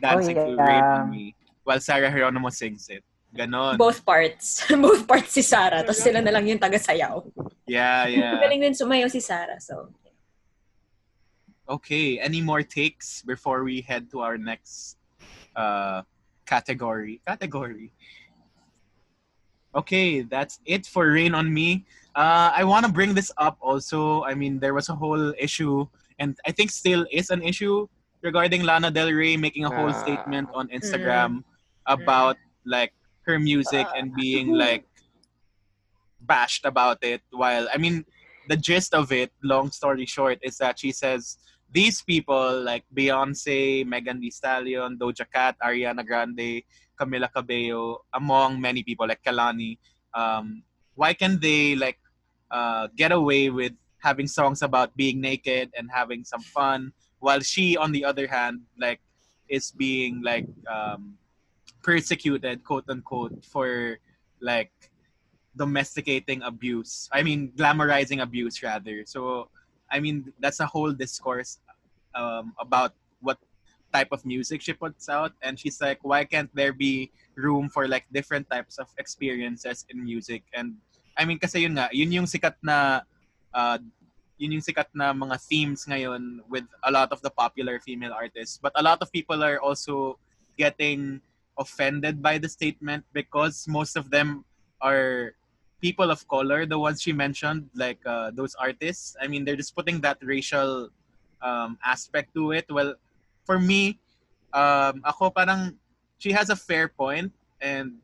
dancing 0.00 0.36
to 0.36 0.54
yeah. 0.54 0.62
Rain 0.62 0.84
on 0.84 1.10
Me 1.10 1.34
while 1.64 1.80
Sarah 1.80 2.10
Geronimo 2.10 2.48
sings 2.50 2.88
it. 2.88 3.02
Ganon. 3.34 3.78
Both 3.78 4.04
parts. 4.04 4.62
Both 4.70 5.08
parts 5.08 5.32
si 5.32 5.42
Sarah. 5.42 5.82
Tapos 5.82 6.04
sila 6.04 6.20
na 6.20 6.30
lang 6.30 6.46
yung 6.46 6.60
taga-sayaw. 6.60 7.24
Yeah, 7.66 8.06
yeah. 8.06 8.36
Galing 8.44 8.60
din 8.60 8.76
sumayaw 8.76 9.08
si 9.08 9.24
Sarah. 9.24 9.56
So, 9.58 9.88
Okay, 11.72 12.20
any 12.20 12.44
more 12.44 12.60
takes 12.62 13.22
before 13.24 13.64
we 13.64 13.80
head 13.80 14.10
to 14.12 14.20
our 14.20 14.36
next 14.36 15.00
uh, 15.56 16.02
category? 16.44 17.24
Category. 17.26 17.92
Okay, 19.74 20.20
that's 20.20 20.60
it 20.68 20.84
for 20.84 21.08
Rain 21.10 21.34
on 21.34 21.48
Me. 21.48 21.86
Uh, 22.14 22.52
I 22.52 22.64
want 22.64 22.84
to 22.84 22.92
bring 22.92 23.14
this 23.14 23.32
up 23.38 23.56
also. 23.64 24.22
I 24.24 24.34
mean, 24.34 24.60
there 24.60 24.74
was 24.76 24.90
a 24.90 24.94
whole 24.94 25.32
issue, 25.40 25.88
and 26.20 26.36
I 26.44 26.52
think 26.52 26.70
still 26.70 27.06
is 27.10 27.30
an 27.30 27.40
issue 27.40 27.88
regarding 28.20 28.64
Lana 28.68 28.90
Del 28.90 29.08
Rey 29.10 29.40
making 29.40 29.64
a 29.64 29.72
whole 29.72 29.96
Ah. 29.96 30.02
statement 30.04 30.52
on 30.52 30.68
Instagram 30.68 31.40
about 31.88 32.36
like 32.68 32.92
her 33.24 33.40
music 33.40 33.88
and 33.96 34.12
being 34.12 34.52
like 34.52 34.84
bashed 36.20 36.68
about 36.68 37.00
it. 37.00 37.24
While 37.32 37.64
I 37.72 37.78
mean, 37.80 38.04
the 38.52 38.60
gist 38.60 38.92
of 38.92 39.08
it, 39.10 39.32
long 39.42 39.72
story 39.72 40.04
short, 40.04 40.36
is 40.44 40.58
that 40.60 40.78
she 40.78 40.92
says 40.92 41.38
these 41.72 42.02
people 42.02 42.62
like 42.62 42.84
Beyonce, 42.94 43.86
Megan 43.86 44.20
Thee 44.20 44.30
Stallion, 44.30 44.98
Doja 44.98 45.24
Cat, 45.32 45.56
Ariana 45.64 46.06
Grande, 46.06 46.62
Camila 46.98 47.32
Cabello, 47.32 48.04
among 48.12 48.60
many 48.60 48.82
people 48.82 49.08
like 49.08 49.22
Kehlani, 49.24 49.78
um, 50.14 50.62
why 50.94 51.14
can 51.14 51.40
they 51.40 51.74
like 51.74 51.98
uh, 52.50 52.88
get 52.94 53.12
away 53.12 53.48
with 53.48 53.72
having 53.98 54.26
songs 54.26 54.62
about 54.62 54.94
being 54.96 55.20
naked 55.20 55.70
and 55.76 55.88
having 55.90 56.24
some 56.24 56.42
fun, 56.42 56.92
while 57.20 57.40
she, 57.40 57.76
on 57.76 57.92
the 57.92 58.04
other 58.04 58.26
hand, 58.26 58.60
like 58.78 59.00
is 59.48 59.70
being 59.70 60.20
like 60.22 60.46
um, 60.70 61.16
persecuted, 61.82 62.64
quote 62.64 62.84
unquote, 62.88 63.44
for 63.44 63.98
like 64.40 64.72
domesticating 65.56 66.42
abuse. 66.42 67.08
I 67.12 67.22
mean, 67.22 67.52
glamorizing 67.56 68.20
abuse 68.22 68.62
rather. 68.62 69.04
So, 69.06 69.48
I 69.92 70.00
mean, 70.00 70.32
that's 70.40 70.60
a 70.60 70.66
whole 70.66 70.92
discourse 70.92 71.58
um, 72.14 72.56
about 72.58 72.94
what 73.20 73.38
type 73.92 74.08
of 74.10 74.24
music 74.24 74.64
she 74.64 74.72
puts 74.72 75.08
out, 75.08 75.32
and 75.44 75.60
she's 75.60 75.80
like, 75.80 76.00
why 76.00 76.24
can't 76.24 76.48
there 76.56 76.72
be 76.72 77.12
room 77.36 77.68
for 77.68 77.86
like 77.86 78.08
different 78.10 78.48
types 78.48 78.78
of 78.78 78.88
experiences 78.96 79.84
in 79.92 80.02
music? 80.02 80.42
And 80.56 80.80
I 81.16 81.28
mean, 81.28 81.38
kasi 81.38 81.60
yun 81.60 81.76
nga, 81.76 81.92
yun 81.92 82.10
yung 82.10 82.24
sikat 82.24 82.56
na 82.64 83.04
uh, 83.52 83.78
yun 84.40 84.58
yung 84.58 84.64
sikat 84.64 84.88
na 84.96 85.12
mga 85.12 85.36
themes 85.44 85.84
ngayon 85.84 86.40
with 86.48 86.64
a 86.82 86.90
lot 86.90 87.12
of 87.12 87.20
the 87.20 87.30
popular 87.30 87.78
female 87.78 88.16
artists. 88.16 88.56
But 88.56 88.72
a 88.74 88.82
lot 88.82 88.98
of 89.04 89.12
people 89.12 89.44
are 89.44 89.60
also 89.60 90.18
getting 90.56 91.20
offended 91.60 92.24
by 92.24 92.38
the 92.40 92.48
statement 92.48 93.04
because 93.12 93.68
most 93.68 93.94
of 93.94 94.08
them 94.08 94.44
are 94.80 95.36
people 95.82 96.10
of 96.10 96.26
color, 96.28 96.66
the 96.66 96.78
ones 96.78 97.02
she 97.02 97.12
mentioned, 97.12 97.70
like 97.74 98.00
uh, 98.06 98.30
those 98.32 98.54
artists. 98.56 99.16
I 99.20 99.28
mean, 99.28 99.44
they're 99.44 99.58
just 99.58 99.76
putting 99.76 100.00
that 100.02 100.18
racial 100.22 100.90
um, 101.42 101.78
aspect 101.84 102.34
to 102.34 102.52
it. 102.52 102.70
Well, 102.70 102.94
for 103.44 103.58
me, 103.60 104.00
um, 104.54 105.02
ako 105.04 105.30
parang 105.30 105.76
she 106.18 106.32
has 106.32 106.50
a 106.50 106.56
fair 106.56 106.88
point 106.88 107.32
and 107.60 107.98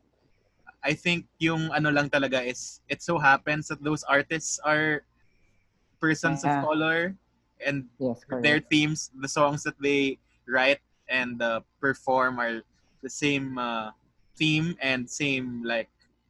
I 0.83 0.93
think 0.95 1.27
yung 1.39 1.71
ano 1.75 1.91
lang 1.91 2.09
talaga 2.09 2.39
is 2.43 2.81
it 2.87 3.03
so 3.03 3.19
happens 3.19 3.67
that 3.67 3.83
those 3.83 4.03
artists 4.07 4.59
are 4.63 5.03
persons 5.99 6.43
Yeah. 6.43 6.61
of 6.61 6.61
color 6.61 7.15
and 7.65 7.89
Yes, 7.99 8.25
their 8.41 8.59
themes, 8.59 9.11
the 9.19 9.27
songs 9.27 9.63
that 9.63 9.79
they 9.81 10.19
write 10.47 10.79
and 11.09 11.41
uh, 11.41 11.61
perform 11.81 12.39
are 12.39 12.63
the 13.01 13.09
same 13.09 13.57
uh, 13.57 13.91
theme 14.35 14.77
and 14.81 15.09
same 15.09 15.63
like 15.63 15.89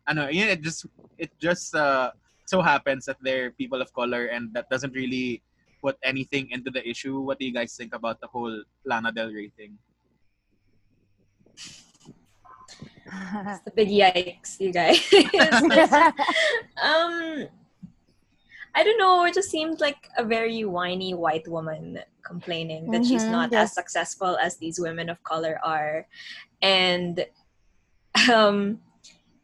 ano, 0.09 0.27
yun, 0.33 0.49
it 0.49 0.61
just 0.65 0.85
it 1.17 1.29
just 1.39 1.75
uh, 1.75 2.09
so 2.49 2.61
happens 2.61 3.05
that 3.05 3.17
they're 3.21 3.51
people 3.53 3.81
of 3.81 3.93
color 3.93 4.25
and 4.33 4.49
that 4.57 4.65
doesn't 4.69 4.93
really 4.97 5.41
put 5.81 5.95
anything 6.03 6.49
into 6.51 6.71
the 6.73 6.81
issue. 6.81 7.21
What 7.21 7.37
do 7.37 7.45
you 7.45 7.53
guys 7.53 7.77
think 7.77 7.93
about 7.93 8.19
the 8.19 8.27
whole 8.27 8.63
Lana 8.83 9.11
Del 9.13 9.29
Rey 9.29 9.53
thing? 9.55 9.77
It's 13.11 13.63
the 13.65 13.71
big 13.75 13.89
yikes, 13.89 14.59
you 14.59 14.71
guys. 14.71 15.01
um, 16.81 17.47
I 18.75 18.83
don't 18.83 18.97
know. 18.99 19.25
It 19.25 19.33
just 19.33 19.49
seemed 19.49 19.79
like 19.81 20.09
a 20.17 20.23
very 20.23 20.63
whiny 20.65 21.13
white 21.13 21.47
woman 21.47 21.99
complaining 22.21 22.91
that 22.91 23.05
she's 23.05 23.23
Mhm, 23.25 23.31
not 23.31 23.51
yes. 23.51 23.69
as 23.69 23.73
successful 23.73 24.37
as 24.37 24.57
these 24.57 24.79
women 24.79 25.09
of 25.09 25.21
color 25.23 25.59
are, 25.63 26.05
and 26.61 27.25
um, 28.31 28.79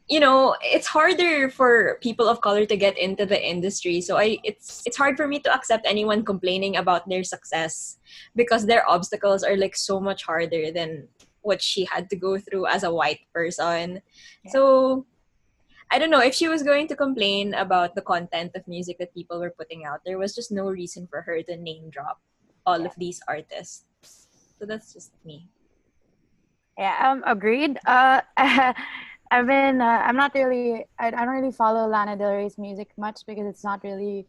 you 0.07 0.19
know, 0.19 0.55
it's 0.61 0.85
harder 0.85 1.49
for 1.49 1.97
people 2.01 2.29
of 2.29 2.41
color 2.41 2.65
to 2.65 2.77
get 2.77 2.97
into 2.97 3.25
the 3.25 3.41
industry. 3.41 4.01
So 4.01 4.17
I, 4.17 4.37
it's 4.43 4.83
it's 4.85 4.97
hard 4.97 5.17
for 5.17 5.27
me 5.27 5.39
to 5.39 5.53
accept 5.53 5.85
anyone 5.87 6.23
complaining 6.23 6.77
about 6.77 7.09
their 7.09 7.23
success 7.23 7.97
because 8.35 8.65
their 8.65 8.87
obstacles 8.87 9.43
are 9.43 9.57
like 9.57 9.75
so 9.75 9.99
much 9.99 10.23
harder 10.23 10.71
than 10.71 11.07
what 11.41 11.61
she 11.61 11.85
had 11.85 12.09
to 12.09 12.15
go 12.15 12.37
through 12.37 12.67
as 12.67 12.83
a 12.83 12.93
white 12.93 13.21
person. 13.33 14.01
So 14.49 15.05
I 15.89 15.97
don't 15.97 16.09
know 16.09 16.21
if 16.21 16.33
she 16.33 16.49
was 16.49 16.61
going 16.61 16.87
to 16.89 16.95
complain 16.95 17.53
about 17.53 17.95
the 17.95 18.01
content 18.01 18.51
of 18.55 18.67
music 18.67 18.97
that 18.99 19.13
people 19.13 19.39
were 19.39 19.53
putting 19.57 19.85
out. 19.85 20.01
There 20.05 20.17
was 20.17 20.35
just 20.35 20.51
no 20.51 20.69
reason 20.69 21.07
for 21.07 21.21
her 21.21 21.41
to 21.43 21.57
name 21.57 21.89
drop 21.89 22.21
all 22.65 22.85
of 22.85 22.93
these 22.97 23.21
artists. 23.27 23.85
So 24.59 24.65
that's 24.65 24.93
just 24.93 25.13
me. 25.23 25.47
Yeah, 26.77 26.97
um, 26.99 27.23
agreed. 27.25 27.77
Uh, 27.85 28.21
I've 29.35 29.47
been. 29.47 29.81
Uh, 29.81 29.99
I'm 30.07 30.15
not 30.15 30.31
really. 30.33 30.85
I, 30.97 31.07
I 31.07 31.11
don't 31.11 31.35
really 31.39 31.51
follow 31.51 31.87
Lana 31.87 32.15
Del 32.15 32.33
Rey's 32.39 32.57
music 32.57 32.89
much 32.97 33.19
because 33.27 33.45
it's 33.51 33.63
not 33.69 33.83
really 33.83 34.27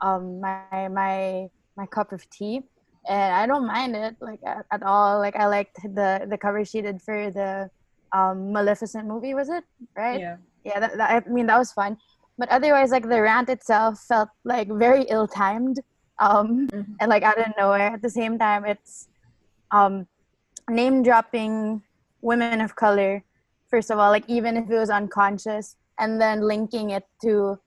um 0.00 0.40
my 0.40 0.88
my 0.88 1.46
my 1.76 1.86
cup 1.86 2.10
of 2.12 2.28
tea, 2.30 2.62
and 3.08 3.30
I 3.40 3.46
don't 3.46 3.66
mind 3.66 3.94
it 3.94 4.16
like 4.20 4.40
at, 4.44 4.66
at 4.72 4.82
all. 4.82 5.18
Like 5.20 5.36
I 5.36 5.46
liked 5.46 5.76
the 5.82 6.26
the 6.28 6.38
cover 6.44 6.64
she 6.64 6.82
did 6.82 7.00
for 7.06 7.30
the 7.30 7.70
um 8.10 8.50
Maleficent 8.52 9.06
movie. 9.06 9.34
Was 9.34 9.48
it 9.48 9.62
right? 9.96 10.18
Yeah. 10.20 10.36
yeah 10.64 10.80
that, 10.82 10.92
that, 10.98 11.08
i 11.14 11.16
mean 11.30 11.46
that 11.46 11.56
was 11.58 11.70
fun 11.72 11.96
but 12.36 12.48
otherwise 12.50 12.90
like 12.90 13.06
the 13.08 13.20
rant 13.22 13.48
itself 13.48 14.00
felt 14.10 14.28
like 14.44 14.66
very 14.86 15.04
ill-timed 15.14 15.78
um 16.18 16.66
Mhm. 16.66 16.98
and 17.00 17.08
like 17.08 17.22
out 17.22 17.38
of 17.38 17.46
nowhere 17.56 17.94
at 17.94 18.02
the 18.02 18.10
same 18.10 18.34
time 18.42 18.66
it's 18.66 19.06
um 19.70 20.06
name 20.68 21.02
dropping 21.06 21.82
women 22.20 22.60
of 22.60 22.74
color 22.74 23.22
first 23.68 23.90
of 23.90 23.98
all 23.98 24.10
like 24.10 24.24
even 24.28 24.56
if 24.56 24.70
it 24.70 24.78
was 24.78 24.90
unconscious 24.90 25.76
and 25.98 26.20
then 26.20 26.40
linking 26.40 26.90
it 26.90 27.04
to 27.22 27.58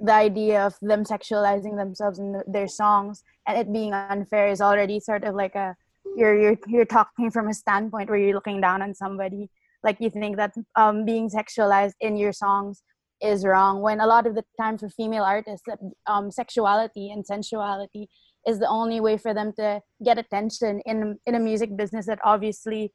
the 0.00 0.12
idea 0.12 0.64
of 0.64 0.76
them 0.82 1.04
sexualizing 1.04 1.76
themselves 1.76 2.18
in 2.18 2.34
th- 2.34 2.44
their 2.46 2.68
songs 2.68 3.22
and 3.46 3.56
it 3.58 3.72
being 3.72 3.94
unfair 3.94 4.48
is 4.48 4.60
already 4.60 5.00
sort 5.00 5.24
of 5.24 5.34
like 5.34 5.54
a 5.54 5.74
you're 6.16 6.38
you're 6.38 6.58
you're 6.66 6.84
talking 6.84 7.30
from 7.30 7.48
a 7.48 7.54
standpoint 7.54 8.08
where 8.08 8.18
you're 8.18 8.34
looking 8.34 8.60
down 8.60 8.82
on 8.82 8.94
somebody. 8.94 9.50
Like 9.82 9.98
you 10.00 10.10
think 10.10 10.36
that 10.36 10.54
um, 10.74 11.04
being 11.04 11.30
sexualized 11.30 11.94
in 12.00 12.16
your 12.16 12.32
songs 12.32 12.82
is 13.22 13.44
wrong 13.44 13.80
when 13.80 14.00
a 14.00 14.06
lot 14.06 14.26
of 14.26 14.34
the 14.34 14.44
time 14.60 14.76
for 14.76 14.88
female 14.88 15.22
artists 15.22 15.66
um, 16.06 16.30
sexuality 16.30 17.10
and 17.10 17.24
sensuality 17.24 18.08
is 18.46 18.58
the 18.58 18.68
only 18.68 19.00
way 19.00 19.16
for 19.16 19.32
them 19.32 19.52
to 19.58 19.80
get 20.04 20.18
attention 20.18 20.80
in 20.86 21.18
in 21.26 21.34
a 21.34 21.38
music 21.38 21.76
business 21.76 22.06
that 22.06 22.18
obviously 22.24 22.92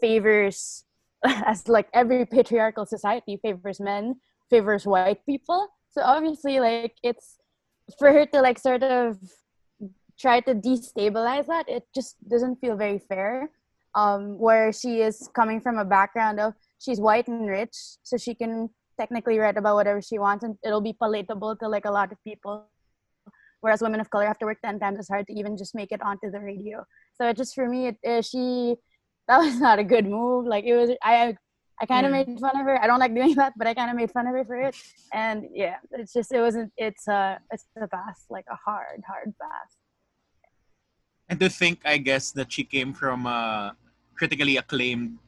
favors 0.00 0.84
as 1.46 1.68
like 1.68 1.88
every 1.92 2.26
patriarchal 2.26 2.86
society 2.86 3.38
favors 3.42 3.80
men 3.80 4.16
favors 4.50 4.86
white 4.86 5.24
people 5.26 5.68
so 5.90 6.02
obviously 6.02 6.60
like 6.60 6.94
it's 7.02 7.38
for 7.98 8.12
her 8.12 8.26
to 8.26 8.40
like 8.40 8.58
sort 8.58 8.82
of 8.82 9.18
try 10.18 10.40
to 10.40 10.54
destabilize 10.54 11.46
that 11.46 11.68
it 11.68 11.84
just 11.94 12.16
doesn't 12.28 12.56
feel 12.56 12.76
very 12.76 12.98
fair 12.98 13.50
um, 13.94 14.38
where 14.38 14.72
she 14.72 15.00
is 15.00 15.28
coming 15.34 15.60
from 15.60 15.78
a 15.78 15.84
background 15.84 16.40
of 16.40 16.54
she's 16.78 17.00
white 17.00 17.28
and 17.28 17.48
rich, 17.48 17.74
so 18.02 18.16
she 18.16 18.34
can 18.34 18.70
technically 18.98 19.38
write 19.38 19.56
about 19.56 19.76
whatever 19.76 20.02
she 20.02 20.18
wants, 20.18 20.44
and 20.44 20.56
it'll 20.64 20.80
be 20.80 20.92
palatable 20.92 21.56
to 21.56 21.68
like 21.68 21.84
a 21.84 21.90
lot 21.90 22.12
of 22.12 22.18
people. 22.24 22.68
Whereas 23.60 23.80
women 23.80 24.00
of 24.00 24.10
color 24.10 24.26
have 24.26 24.38
to 24.40 24.46
work 24.46 24.58
ten 24.62 24.78
times 24.78 24.98
as 24.98 25.08
hard 25.08 25.26
to 25.28 25.32
even 25.32 25.56
just 25.56 25.74
make 25.74 25.90
it 25.90 26.02
onto 26.02 26.30
the 26.30 26.40
radio. 26.40 26.84
So 27.14 27.28
it 27.28 27.36
just 27.36 27.54
for 27.54 27.68
me, 27.68 27.88
it, 27.88 27.98
uh, 28.06 28.20
she 28.20 28.76
that 29.28 29.38
was 29.38 29.58
not 29.60 29.78
a 29.78 29.84
good 29.84 30.06
move. 30.06 30.46
Like 30.46 30.64
it 30.64 30.76
was, 30.76 30.90
I 31.02 31.36
I 31.80 31.86
kind 31.86 32.06
of 32.06 32.12
Mm. 32.12 32.26
made 32.26 32.40
fun 32.40 32.54
of 32.54 32.64
her. 32.66 32.78
I 32.80 32.86
don't 32.86 33.00
like 33.02 33.14
doing 33.14 33.34
that, 33.34 33.52
but 33.58 33.66
I 33.66 33.74
kind 33.74 33.90
of 33.90 33.96
made 33.96 34.10
fun 34.12 34.26
of 34.28 34.34
her 34.34 34.44
for 34.44 34.54
it. 34.60 34.76
And 35.12 35.48
yeah, 35.52 35.76
it's 35.92 36.12
just 36.12 36.30
it 36.32 36.40
wasn't. 36.40 36.70
It's 36.76 37.08
a 37.08 37.38
it's 37.50 37.66
a 37.80 37.88
pass, 37.88 38.26
like 38.30 38.46
a 38.50 38.54
hard 38.54 39.02
hard 39.06 39.34
pass. 39.40 39.70
And 41.28 41.40
to 41.40 41.48
think, 41.48 41.80
I 41.84 41.96
guess, 41.98 42.32
that 42.32 42.52
she 42.52 42.64
came 42.64 42.92
from 42.92 43.26
a 43.26 43.74
critically 44.14 44.56
acclaimed 44.58 45.18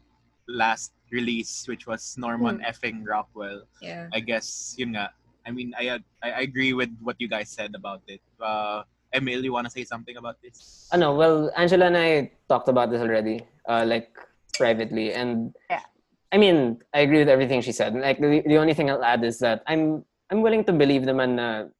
last 0.46 0.92
release, 1.10 1.66
which 1.66 1.86
was 1.86 2.14
Norman 2.18 2.60
effing 2.60 3.02
Rockwell. 3.02 3.62
Yeah. 3.80 4.06
I 4.12 4.20
guess, 4.20 4.74
yun 4.78 4.94
nga. 4.94 5.10
I 5.46 5.50
mean, 5.50 5.72
I, 5.78 5.98
I 6.22 6.30
I 6.30 6.40
agree 6.46 6.74
with 6.74 6.90
what 7.02 7.16
you 7.18 7.26
guys 7.26 7.50
said 7.50 7.74
about 7.74 8.02
it. 8.06 8.20
Uh, 8.38 8.82
Emil, 9.14 9.44
you 9.44 9.52
want 9.52 9.66
to 9.66 9.70
say 9.70 9.84
something 9.84 10.16
about 10.16 10.40
this? 10.42 10.88
Ano, 10.92 11.14
well, 11.14 11.50
Angela 11.56 11.86
and 11.86 11.96
I 11.96 12.30
talked 12.48 12.68
about 12.68 12.90
this 12.90 13.00
already, 13.00 13.42
uh, 13.68 13.84
like 13.86 14.10
privately, 14.54 15.12
and 15.12 15.54
Yeah. 15.70 15.80
I 16.32 16.38
mean, 16.38 16.78
I 16.92 17.00
agree 17.06 17.18
with 17.20 17.28
everything 17.28 17.60
she 17.62 17.72
said. 17.72 17.94
Like 17.94 18.18
the, 18.18 18.42
the 18.44 18.58
only 18.58 18.74
thing 18.74 18.90
I'll 18.90 19.04
add 19.04 19.24
is 19.24 19.38
that 19.40 19.62
I'm 19.66 20.04
I'm 20.30 20.42
willing 20.42 20.64
to 20.66 20.72
believe 20.72 21.02
naman 21.02 21.38
na 21.38 21.70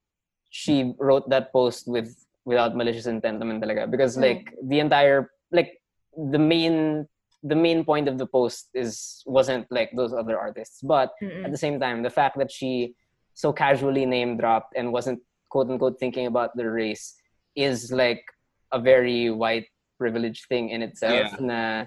she 0.51 0.95
wrote 0.99 1.29
that 1.31 1.53
post 1.53 1.89
with 1.91 2.15
without 2.47 2.77
malicious 2.79 3.07
intent 3.11 3.43
naman 3.43 3.59
talaga 3.61 3.91
because 3.91 4.17
Mm. 4.17 4.23
like 4.23 4.55
the 4.63 4.79
entire 4.79 5.35
like 5.51 5.83
the 6.15 6.39
main 6.39 7.05
the 7.43 7.59
main 7.59 7.85
point 7.85 8.07
of 8.09 8.19
the 8.23 8.27
post 8.27 8.71
is 8.73 9.23
wasn't 9.27 9.67
like 9.71 9.91
those 9.99 10.15
other 10.15 10.39
artists, 10.39 10.81
but 10.83 11.13
Mm-mm. 11.21 11.45
at 11.45 11.51
the 11.51 11.59
same 11.59 11.79
time, 11.83 12.03
the 12.07 12.11
fact 12.11 12.39
that 12.39 12.51
she 12.51 12.95
so 13.35 13.53
casually 13.53 14.07
name 14.07 14.39
dropped 14.39 14.75
and 14.79 14.95
wasn't 14.95 15.21
quote 15.49 15.71
unquote 15.71 15.99
thinking 15.99 16.27
about 16.27 16.57
the 16.57 16.69
race 16.69 17.17
is 17.55 17.91
like 17.93 18.25
a 18.73 18.81
very 18.81 19.31
white 19.31 19.67
privilege 19.99 20.47
thing 20.49 20.71
in 20.71 20.83
itself. 20.83 21.33
Yeah. 21.41 21.47
Na, 21.47 21.85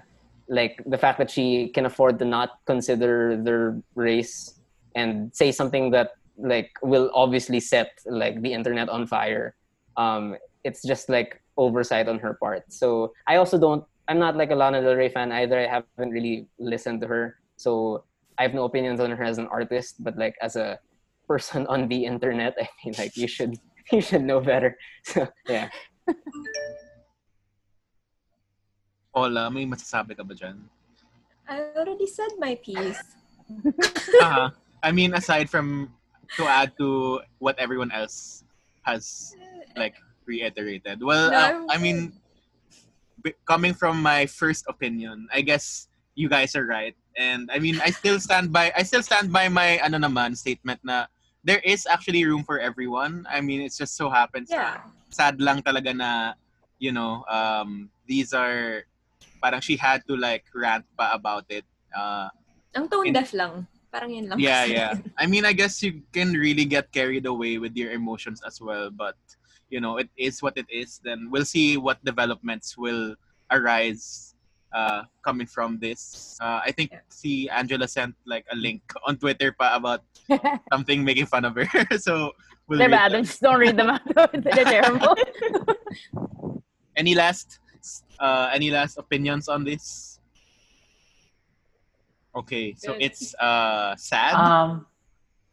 like 0.48 0.82
the 0.86 0.98
fact 0.98 1.18
that 1.18 1.30
she 1.30 1.68
can 1.68 1.86
afford 1.86 2.18
to 2.18 2.24
not 2.24 2.50
consider 2.66 3.36
their 3.40 3.80
race 3.94 4.58
and 4.96 5.30
say 5.34 5.52
something 5.52 5.90
that 5.92 6.10
like 6.36 6.70
will 6.82 7.10
obviously 7.14 7.60
set 7.60 7.98
like 8.06 8.42
the 8.42 8.52
internet 8.52 8.88
on 8.88 9.06
fire. 9.06 9.54
Um, 9.96 10.36
it's 10.64 10.82
just 10.82 11.08
like 11.08 11.40
oversight 11.56 12.08
on 12.08 12.18
her 12.18 12.34
part. 12.34 12.72
So 12.72 13.12
I 13.26 13.36
also 13.36 13.58
don't. 13.58 13.84
I'm 14.08 14.18
not 14.18 14.36
like 14.36 14.50
a 14.50 14.56
Lana 14.56 14.82
Del 14.82 14.96
Rey 14.96 15.08
fan 15.08 15.30
either. 15.30 15.58
I 15.60 15.68
haven't 15.68 16.10
really 16.10 16.48
listened 16.58 17.00
to 17.02 17.06
her, 17.06 17.36
so 17.56 18.02
I 18.38 18.42
have 18.42 18.54
no 18.54 18.64
opinions 18.64 18.98
on 18.98 19.10
her 19.10 19.24
as 19.24 19.38
an 19.38 19.46
artist. 19.46 20.02
But 20.02 20.18
like 20.18 20.34
as 20.42 20.56
a 20.56 20.80
person 21.30 21.62
on 21.70 21.86
the 21.86 22.02
internet, 22.10 22.58
I 22.58 22.66
mean, 22.82 22.98
like 22.98 23.14
you 23.14 23.30
should 23.30 23.54
you 23.94 24.02
should 24.02 24.26
know 24.26 24.42
better. 24.42 24.74
So 25.06 25.30
yeah. 25.46 25.70
Paula, 29.14 29.46
may 29.46 29.62
masasabi 29.62 30.18
ka 30.18 30.26
ba 30.26 30.34
dyan? 30.34 30.58
I 31.46 31.70
already 31.78 32.10
said 32.10 32.34
my 32.42 32.58
piece. 32.58 32.98
uh 34.26 34.50
I 34.82 34.90
mean, 34.90 35.14
aside 35.14 35.46
from 35.46 35.94
to 36.34 36.46
add 36.50 36.74
to 36.82 37.22
what 37.38 37.54
everyone 37.62 37.94
else 37.94 38.42
has 38.82 39.34
like 39.78 39.94
reiterated. 40.26 40.98
Well, 41.02 41.30
No, 41.30 41.38
uh, 41.38 41.46
I'm- 41.46 41.66
I 41.70 41.76
mean, 41.78 41.98
b- 43.22 43.38
coming 43.46 43.74
from 43.74 44.02
my 44.02 44.26
first 44.26 44.66
opinion, 44.66 45.30
I 45.30 45.42
guess 45.46 45.86
you 46.14 46.26
guys 46.30 46.54
are 46.58 46.66
right. 46.66 46.94
And 47.18 47.50
I 47.50 47.58
mean, 47.58 47.82
I 47.82 47.90
still 47.90 48.18
stand 48.22 48.54
by 48.54 48.70
I 48.78 48.82
still 48.86 49.02
stand 49.02 49.34
by 49.34 49.50
my 49.50 49.82
ano 49.82 49.98
naman 49.98 50.38
statement 50.38 50.78
na 50.86 51.10
there 51.44 51.60
is 51.64 51.86
actually 51.88 52.24
room 52.24 52.44
for 52.44 52.58
everyone. 52.60 53.26
I 53.30 53.40
mean, 53.40 53.60
it 53.62 53.72
just 53.72 53.96
so 53.96 54.10
happens 54.10 54.50
Yeah. 54.50 54.84
na 54.84 54.90
sad 55.10 55.40
lang 55.40 55.62
talaga 55.62 55.94
na 55.96 56.10
you 56.80 56.92
know, 56.92 57.24
um 57.28 57.90
these 58.08 58.32
are 58.32 58.84
parang 59.40 59.60
she 59.60 59.76
had 59.76 60.00
to 60.08 60.16
like 60.16 60.44
rant 60.54 60.84
pa 60.96 61.12
about 61.12 61.44
it. 61.48 61.64
Uh 61.92 62.28
Ang 62.76 62.86
tone 62.88 63.08
In- 63.10 63.16
deaf 63.16 63.32
lang. 63.34 63.66
Parang 63.90 64.14
yun 64.14 64.30
lang. 64.30 64.38
yeah, 64.38 64.62
yeah. 64.64 64.94
I 65.18 65.26
mean, 65.26 65.42
I 65.42 65.50
guess 65.52 65.82
you 65.82 66.06
can 66.14 66.30
really 66.32 66.62
get 66.64 66.94
carried 66.94 67.26
away 67.26 67.58
with 67.58 67.74
your 67.74 67.90
emotions 67.90 68.38
as 68.46 68.62
well, 68.62 68.86
but 68.88 69.18
you 69.66 69.82
know, 69.82 69.98
it 69.98 70.06
is 70.14 70.38
what 70.42 70.54
it 70.54 70.70
is. 70.70 71.02
Then 71.02 71.26
we'll 71.26 71.44
see 71.48 71.74
what 71.74 71.98
developments 72.06 72.78
will 72.78 73.18
arise 73.50 74.29
uh, 74.72 75.02
coming 75.22 75.46
from 75.46 75.78
this. 75.78 76.38
Uh, 76.40 76.60
I 76.64 76.72
think 76.72 76.92
Yeah. 76.92 77.00
see 77.08 77.48
Angela 77.48 77.88
sent 77.88 78.14
like 78.26 78.46
a 78.52 78.56
link 78.56 78.82
on 79.06 79.16
Twitter 79.16 79.52
pa 79.52 79.76
about 79.76 80.02
something 80.72 81.04
making 81.04 81.26
fun 81.26 81.44
of 81.44 81.54
her. 81.56 81.66
so 81.98 82.32
we'll 82.68 82.78
They're 82.78 82.90
bad. 82.90 83.12
Just 83.12 83.40
don't 83.42 83.58
read 83.58 83.76
them 83.76 83.90
out. 83.90 84.02
They're 84.32 84.64
terrible. 84.64 85.16
Any 86.96 87.14
last 87.14 87.58
uh, 88.18 88.50
any 88.52 88.70
last 88.70 88.98
opinions 88.98 89.48
on 89.48 89.64
this? 89.64 90.18
Okay, 92.36 92.74
so 92.78 92.92
Good. 92.92 93.02
it's 93.02 93.34
uh, 93.42 93.96
sad. 93.96 94.34
Um, 94.34 94.86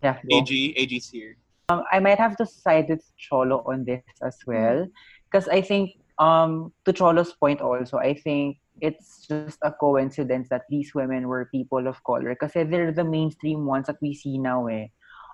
yeah. 0.03 0.21
go. 0.29 0.37
AG 0.37 0.51
AG's 0.77 1.09
here. 1.09 1.37
Um, 1.69 1.83
I 1.91 1.99
might 1.99 2.19
have 2.19 2.37
to 2.37 2.45
side 2.45 2.89
with 2.89 3.03
Cholo 3.17 3.63
on 3.65 3.83
this 3.83 4.03
as 4.21 4.37
well, 4.45 4.85
because 5.25 5.47
I 5.49 5.61
think 5.61 5.97
um 6.19 6.71
to 6.85 6.93
Cholo's 6.93 7.33
point 7.33 7.61
also, 7.61 7.97
I 7.97 8.13
think 8.13 8.57
it's 8.81 9.25
just 9.27 9.59
a 9.63 9.71
coincidence 9.71 10.49
that 10.49 10.63
these 10.69 10.93
women 10.93 11.27
were 11.27 11.49
people 11.51 11.87
of 11.87 12.03
color, 12.03 12.35
because 12.35 12.53
they're 12.53 12.91
the 12.91 13.03
mainstream 13.03 13.65
ones 13.65 13.87
that 13.87 13.97
we 14.01 14.13
see 14.13 14.37
now. 14.37 14.67
Eh. 14.67 14.87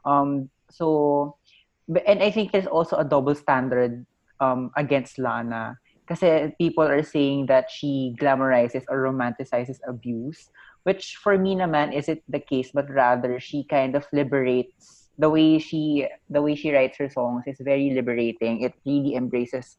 Um, 0.05 0.49
so, 0.69 1.37
and 2.05 2.23
I 2.23 2.31
think 2.31 2.51
there's 2.51 2.67
also 2.67 2.97
a 2.97 3.05
double 3.05 3.35
standard 3.35 4.05
um 4.39 4.71
against 4.75 5.19
Lana, 5.19 5.77
because 6.05 6.51
people 6.57 6.83
are 6.83 7.03
saying 7.03 7.45
that 7.47 7.69
she 7.69 8.15
glamorizes 8.19 8.83
or 8.89 9.03
romanticizes 9.03 9.79
abuse, 9.87 10.49
which 10.83 11.15
for 11.21 11.37
me 11.37 11.55
naman 11.55 11.93
isn't 11.95 12.23
the 12.27 12.39
case, 12.39 12.71
but 12.73 12.89
rather 12.89 13.39
she 13.39 13.63
kind 13.63 13.95
of 13.95 14.03
liberates 14.11 15.11
the 15.17 15.29
way 15.29 15.59
she 15.59 16.07
the 16.29 16.41
way 16.41 16.55
she 16.55 16.73
writes 16.73 16.97
her 16.97 17.07
songs 17.07 17.43
is 17.45 17.61
very 17.61 17.93
liberating. 17.93 18.61
It 18.65 18.73
really 18.85 19.13
embraces 19.15 19.77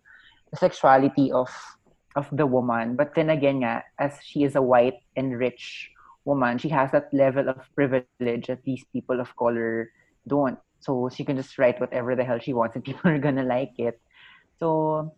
the 0.50 0.56
sexuality 0.56 1.32
of 1.32 1.50
of 2.16 2.28
the 2.32 2.46
woman. 2.46 2.96
But 2.96 3.14
then 3.14 3.30
again, 3.30 3.60
nga, 3.60 3.84
as 3.98 4.18
she 4.22 4.44
is 4.44 4.54
a 4.54 4.62
white 4.62 5.02
and 5.16 5.38
rich 5.38 5.90
woman, 6.24 6.58
she 6.58 6.68
has 6.70 6.90
that 6.92 7.12
level 7.12 7.48
of 7.48 7.62
privilege 7.74 8.46
that 8.46 8.64
these 8.64 8.84
people 8.92 9.20
of 9.20 9.34
color 9.36 9.90
don't. 10.26 10.58
So 10.80 11.08
she 11.08 11.24
can 11.24 11.36
just 11.36 11.58
write 11.58 11.80
whatever 11.80 12.14
the 12.14 12.24
hell 12.24 12.38
she 12.38 12.52
wants, 12.52 12.76
and 12.76 12.84
people 12.88 13.10
are 13.10 13.18
gonna 13.18 13.44
like 13.44 13.72
it. 13.78 14.00
So 14.58 15.12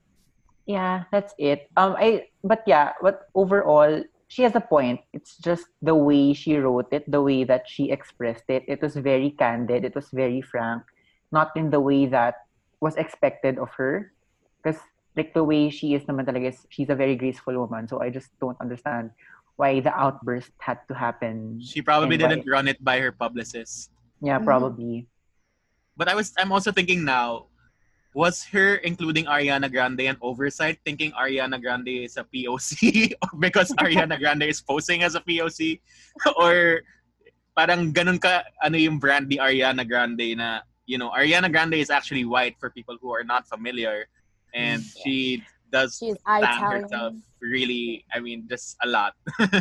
yeah, 0.66 1.04
that's 1.12 1.34
it. 1.38 1.70
Um, 1.76 1.96
I 1.98 2.28
but 2.42 2.62
yeah, 2.66 2.92
but 3.00 3.28
overall, 3.34 4.02
she 4.28 4.42
has 4.42 4.54
a 4.54 4.60
point. 4.60 5.00
It's 5.12 5.36
just 5.38 5.66
the 5.82 5.94
way 5.94 6.34
she 6.34 6.56
wrote 6.56 6.92
it, 6.92 7.10
the 7.10 7.22
way 7.22 7.44
that 7.44 7.68
she 7.68 7.90
expressed 7.90 8.44
it. 8.48 8.64
It 8.66 8.82
was 8.82 8.96
very 8.96 9.30
candid. 9.30 9.84
It 9.84 9.94
was 9.94 10.10
very 10.10 10.42
frank, 10.42 10.82
not 11.30 11.54
in 11.54 11.70
the 11.70 11.80
way 11.80 12.06
that 12.06 12.46
was 12.80 12.96
expected 12.96 13.58
of 13.58 13.70
her. 13.78 14.12
Because 14.62 14.80
like 15.16 15.32
the 15.32 15.42
way 15.42 15.72
she 15.72 15.96
is, 15.96 16.04
naman 16.04 16.28
talaga 16.28 16.52
is 16.52 16.60
she's 16.68 16.92
a 16.92 16.94
very 16.94 17.16
graceful 17.16 17.56
woman. 17.56 17.88
So 17.88 18.04
I 18.04 18.12
just 18.12 18.28
don't 18.38 18.56
understand 18.60 19.10
why 19.56 19.80
the 19.80 19.90
outburst 19.96 20.52
had 20.60 20.84
to 20.88 20.94
happen. 20.94 21.58
She 21.64 21.80
probably 21.80 22.20
didn't 22.20 22.44
run 22.44 22.68
it 22.68 22.76
by 22.84 23.00
her 23.00 23.10
publicist. 23.10 23.90
Yeah, 24.20 24.36
Mhm. 24.38 24.44
probably. 24.44 25.08
But 25.96 26.12
I 26.12 26.14
was 26.14 26.36
I'm 26.36 26.52
also 26.52 26.68
thinking 26.70 27.08
now, 27.08 27.48
was 28.12 28.44
her 28.52 28.76
including 28.84 29.24
Ariana 29.24 29.72
Grande 29.72 30.04
an 30.12 30.20
oversight, 30.20 30.84
thinking 30.84 31.12
Ariana 31.16 31.56
Grande 31.56 32.04
is 32.04 32.20
a 32.20 32.24
POC 32.28 33.12
because 33.40 33.72
Ariana 33.80 34.20
Grande 34.20 34.44
is 34.44 34.60
posing 34.60 35.00
as 35.00 35.16
a 35.16 35.24
POC, 35.24 35.80
or 36.36 36.84
parang 37.56 37.88
ganun 37.96 38.20
ka 38.20 38.44
ano 38.60 38.76
yung 38.76 39.00
brand 39.00 39.32
ni 39.32 39.40
Ariana 39.40 39.88
Grande 39.88 40.36
na 40.36 40.60
you 40.84 41.00
know 41.00 41.08
Ariana 41.16 41.48
Grande 41.48 41.80
is 41.80 41.88
actually 41.88 42.28
white 42.28 42.60
for 42.60 42.68
people 42.68 43.00
who 43.00 43.08
are 43.16 43.24
not 43.24 43.48
familiar, 43.48 44.04
and 44.56 44.80
she 44.80 45.44
does 45.70 46.00
She's 46.00 46.16
herself 46.24 47.14
really. 47.44 48.04
I 48.12 48.18
mean, 48.18 48.48
just 48.48 48.76
a 48.82 48.88
lot. 48.88 49.12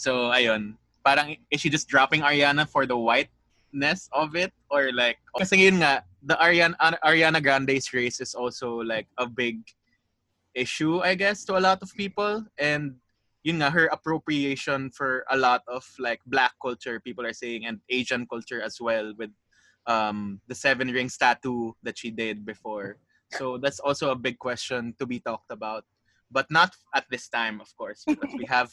so 0.00 0.32
ayun, 0.32 0.80
parang 1.04 1.36
is 1.52 1.60
she 1.60 1.68
just 1.68 1.86
dropping 1.86 2.24
Ariana 2.24 2.64
for 2.64 2.88
the 2.88 2.96
whiteness 2.96 4.08
of 4.16 4.34
it? 4.34 4.50
Or 4.72 4.88
like 4.90 5.20
kasi 5.36 5.68
yun 5.68 5.84
nga 5.84 6.02
the 6.24 6.40
Ariana 6.40 6.74
Ariana 7.04 7.44
Grande's 7.44 7.92
race 7.92 8.18
is 8.18 8.34
also 8.34 8.80
like 8.80 9.06
a 9.20 9.28
big 9.28 9.60
issue 10.56 11.04
I 11.04 11.14
guess 11.14 11.44
to 11.46 11.60
a 11.60 11.62
lot 11.62 11.84
of 11.84 11.92
people. 11.92 12.42
And 12.56 12.96
yun 13.44 13.60
nga 13.60 13.68
her 13.68 13.92
appropriation 13.92 14.88
for 14.90 15.28
a 15.30 15.36
lot 15.36 15.60
of 15.68 15.84
like 16.00 16.24
black 16.26 16.56
culture 16.58 16.98
people 16.98 17.28
are 17.28 17.36
saying 17.36 17.68
and 17.68 17.78
Asian 17.92 18.24
culture 18.26 18.64
as 18.64 18.80
well 18.80 19.12
with 19.20 19.30
um 19.86 20.42
the 20.50 20.54
seven 20.56 20.90
rings 20.90 21.14
tattoo 21.14 21.70
that 21.86 21.94
she 21.94 22.10
did 22.10 22.42
before 22.42 22.98
so 23.32 23.58
that's 23.58 23.80
also 23.80 24.10
a 24.10 24.16
big 24.16 24.38
question 24.38 24.94
to 24.98 25.06
be 25.06 25.18
talked 25.20 25.50
about 25.50 25.84
but 26.30 26.46
not 26.50 26.74
at 26.94 27.04
this 27.10 27.28
time 27.28 27.60
of 27.60 27.74
course 27.76 28.04
because 28.06 28.32
we 28.36 28.44
have 28.44 28.70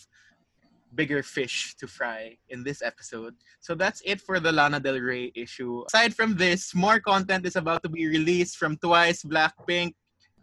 bigger 0.95 1.23
fish 1.23 1.75
to 1.75 1.87
fry 1.87 2.37
in 2.49 2.63
this 2.63 2.81
episode. 2.81 3.35
So 3.59 3.75
that's 3.75 4.01
it 4.05 4.21
for 4.21 4.39
the 4.39 4.51
Lana 4.51 4.79
Del 4.79 4.99
Rey 4.99 5.31
issue. 5.35 5.83
Aside 5.87 6.15
from 6.15 6.37
this, 6.37 6.73
more 6.75 6.99
content 6.99 7.45
is 7.45 7.55
about 7.55 7.83
to 7.83 7.89
be 7.89 8.07
released 8.07 8.57
from 8.57 8.77
Twice, 8.77 9.23
Blackpink, 9.23 9.93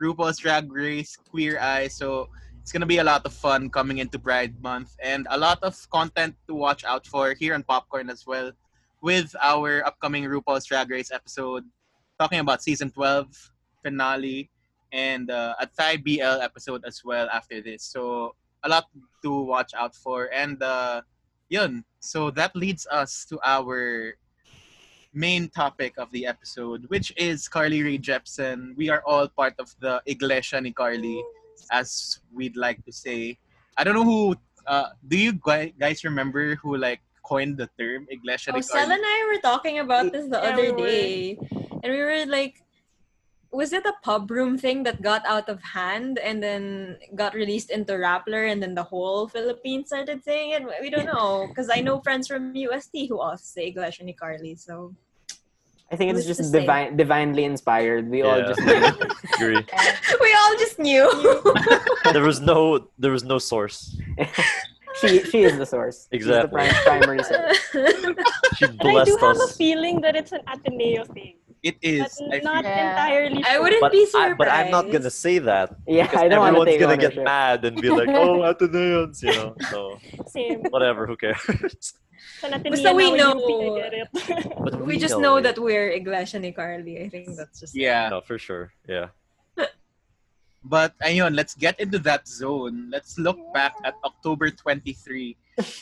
RuPaul's 0.02 0.38
Drag 0.38 0.70
Race, 0.70 1.16
Queer 1.16 1.58
Eye. 1.60 1.88
So 1.88 2.28
it's 2.60 2.72
gonna 2.72 2.86
be 2.86 2.98
a 2.98 3.04
lot 3.04 3.24
of 3.24 3.32
fun 3.32 3.70
coming 3.70 3.98
into 3.98 4.18
Pride 4.18 4.60
Month 4.62 4.96
and 5.02 5.26
a 5.30 5.38
lot 5.38 5.62
of 5.62 5.74
content 5.90 6.34
to 6.48 6.54
watch 6.54 6.84
out 6.84 7.06
for 7.06 7.34
here 7.34 7.54
on 7.54 7.62
Popcorn 7.62 8.10
as 8.10 8.26
well 8.26 8.52
with 9.02 9.34
our 9.40 9.86
upcoming 9.86 10.24
RuPaul's 10.24 10.66
Drag 10.66 10.90
Race 10.90 11.10
episode 11.10 11.64
talking 12.18 12.40
about 12.40 12.62
season 12.62 12.90
12 12.90 13.50
finale 13.82 14.50
and 14.92 15.30
uh, 15.30 15.54
a 15.60 15.66
Thai 15.66 15.96
BL 15.98 16.42
episode 16.42 16.84
as 16.86 17.02
well 17.04 17.28
after 17.32 17.60
this. 17.62 17.82
So 17.84 18.34
a 18.64 18.68
lot 18.68 18.86
to 19.22 19.30
watch 19.42 19.72
out 19.74 19.94
for. 19.94 20.28
And 20.32 20.62
uh, 20.62 21.02
yun. 21.48 21.84
So 22.00 22.30
that 22.32 22.54
leads 22.56 22.86
us 22.90 23.24
to 23.28 23.38
our 23.44 24.14
main 25.12 25.48
topic 25.50 25.94
of 25.98 26.10
the 26.12 26.26
episode, 26.26 26.86
which 26.88 27.12
is 27.16 27.48
Carly 27.48 27.82
Rae 27.82 27.98
Jepsen. 27.98 28.76
We 28.76 28.88
are 28.90 29.02
all 29.06 29.28
part 29.28 29.54
of 29.58 29.74
the 29.80 30.02
Iglesia 30.06 30.60
ni 30.60 30.72
Carly, 30.72 31.22
as 31.72 32.20
we'd 32.32 32.56
like 32.56 32.84
to 32.84 32.92
say. 32.92 33.38
I 33.76 33.84
don't 33.84 33.94
know 33.94 34.04
who. 34.04 34.36
Uh, 34.66 34.90
do 35.08 35.16
you 35.18 35.32
guys 35.78 36.04
remember 36.04 36.54
who 36.56 36.76
like 36.76 37.00
coined 37.24 37.56
the 37.58 37.68
term 37.78 38.06
Iglesia 38.10 38.52
Oh, 38.52 38.56
ni 38.56 38.62
Sel 38.62 38.86
Carly? 38.86 38.94
and 38.94 39.02
I 39.04 39.18
were 39.26 39.40
talking 39.42 39.78
about 39.80 40.12
this 40.12 40.26
the 40.28 40.38
Yeah, 40.38 40.50
other 40.54 40.74
we 40.74 40.82
day. 40.82 41.38
And 41.82 41.88
we 41.90 42.00
were 42.00 42.26
like, 42.26 42.62
was 43.52 43.72
it 43.72 43.84
a 43.84 43.92
pub 44.02 44.30
room 44.30 44.56
thing 44.56 44.84
that 44.84 45.02
got 45.02 45.26
out 45.26 45.48
of 45.48 45.60
hand 45.62 46.18
and 46.18 46.42
then 46.42 46.96
got 47.14 47.34
released 47.34 47.70
into 47.70 47.94
Rappler 47.94 48.50
and 48.50 48.62
then 48.62 48.74
the 48.74 48.82
whole 48.82 49.26
Philippines 49.28 49.88
started 49.88 50.22
saying 50.22 50.52
it? 50.52 50.62
We 50.80 50.90
don't 50.90 51.06
know. 51.06 51.46
Because 51.48 51.68
I 51.72 51.80
know 51.80 52.00
friends 52.00 52.28
from 52.28 52.54
UST 52.54 53.08
who 53.08 53.18
also 53.18 53.42
say 53.42 53.66
Iglesia 53.66 54.04
ni 54.04 54.12
Carly. 54.12 54.54
So, 54.54 54.94
I 55.90 55.96
think 55.96 56.14
it's 56.14 56.26
Who's 56.26 56.36
just 56.38 56.52
divine, 56.52 56.96
divinely 56.96 57.44
inspired. 57.44 58.08
We 58.08 58.22
all 58.22 58.40
just 58.40 58.60
knew. 58.60 58.74
Agree. 59.34 59.66
we 60.20 60.36
all 60.40 60.54
just 60.58 60.78
knew. 60.78 61.10
There 62.12 62.22
was 62.22 62.40
no 62.40 62.88
there 62.98 63.12
was 63.12 63.24
no 63.24 63.38
source. 63.38 63.96
she 65.00 65.22
she 65.24 65.42
is 65.42 65.58
the 65.58 65.66
source. 65.66 66.08
She's 66.12 66.24
the 66.24 66.46
Exactly. 66.46 66.70
primary 66.84 67.22
source. 67.22 67.58
She 68.56 68.66
blessed 68.66 68.82
And 68.82 68.98
I 68.98 69.04
do 69.04 69.18
blessed 69.18 69.40
have 69.40 69.50
a 69.50 69.52
feeling 69.54 70.00
that 70.02 70.14
it's 70.14 70.32
an 70.32 70.40
Ateneo 70.46 71.04
thing. 71.04 71.34
It 71.62 71.76
But 72.30 72.42
not 72.42 72.64
Yeah. 72.64 72.90
entirely 72.90 73.44
I 73.44 73.58
wouldn't 73.58 73.80
But 73.80 73.92
be 73.92 74.02
I, 74.02 74.04
surprised. 74.06 74.38
but 74.38 74.48
I'm 74.48 74.70
not 74.70 74.90
gonna 74.90 75.10
say 75.12 75.38
that. 75.40 75.76
Yeah, 75.86 76.08
I 76.16 76.28
don't 76.28 76.40
want 76.40 76.56
to 76.56 76.60
everyone's 76.64 76.70
take 76.72 76.80
gonna 76.80 76.96
get 76.96 77.16
mad 77.22 77.64
and 77.64 77.76
be 77.80 77.90
like, 77.90 78.08
"Oh, 78.08 78.40
Ateneans," 78.50 79.22
you 79.22 79.32
know. 79.36 79.52
So 79.70 79.98
Same. 80.26 80.62
whatever, 80.72 81.06
who 81.06 81.16
cares? 81.16 81.92
Sa 82.40 82.48
Ateneo 82.48 82.70
Basta 82.80 82.92
we 82.96 83.12
know. 83.12 83.32
UP, 83.36 83.44
I 83.44 83.68
get 83.80 83.92
it. 83.92 84.08
But 84.64 84.80
we 84.84 84.96
just 84.96 85.18
know 85.20 85.36
it. 85.36 85.42
that 85.44 85.58
we're 85.58 85.90
Iglesia 85.92 86.38
ni 86.40 86.52
Carly. 86.52 87.00
I 87.04 87.08
think 87.12 87.36
that's 87.36 87.60
just 87.60 87.76
yeah. 87.76 88.08
No, 88.08 88.20
for 88.24 88.38
sure. 88.40 88.72
Yeah. 88.88 89.12
But 90.62 90.92
ayun, 91.00 91.34
let's 91.34 91.54
get 91.54 91.80
into 91.80 91.98
that 92.04 92.28
zone. 92.28 92.90
Let's 92.92 93.18
look 93.18 93.38
back 93.54 93.74
at 93.84 93.94
October 94.04 94.50
23, 94.50 95.36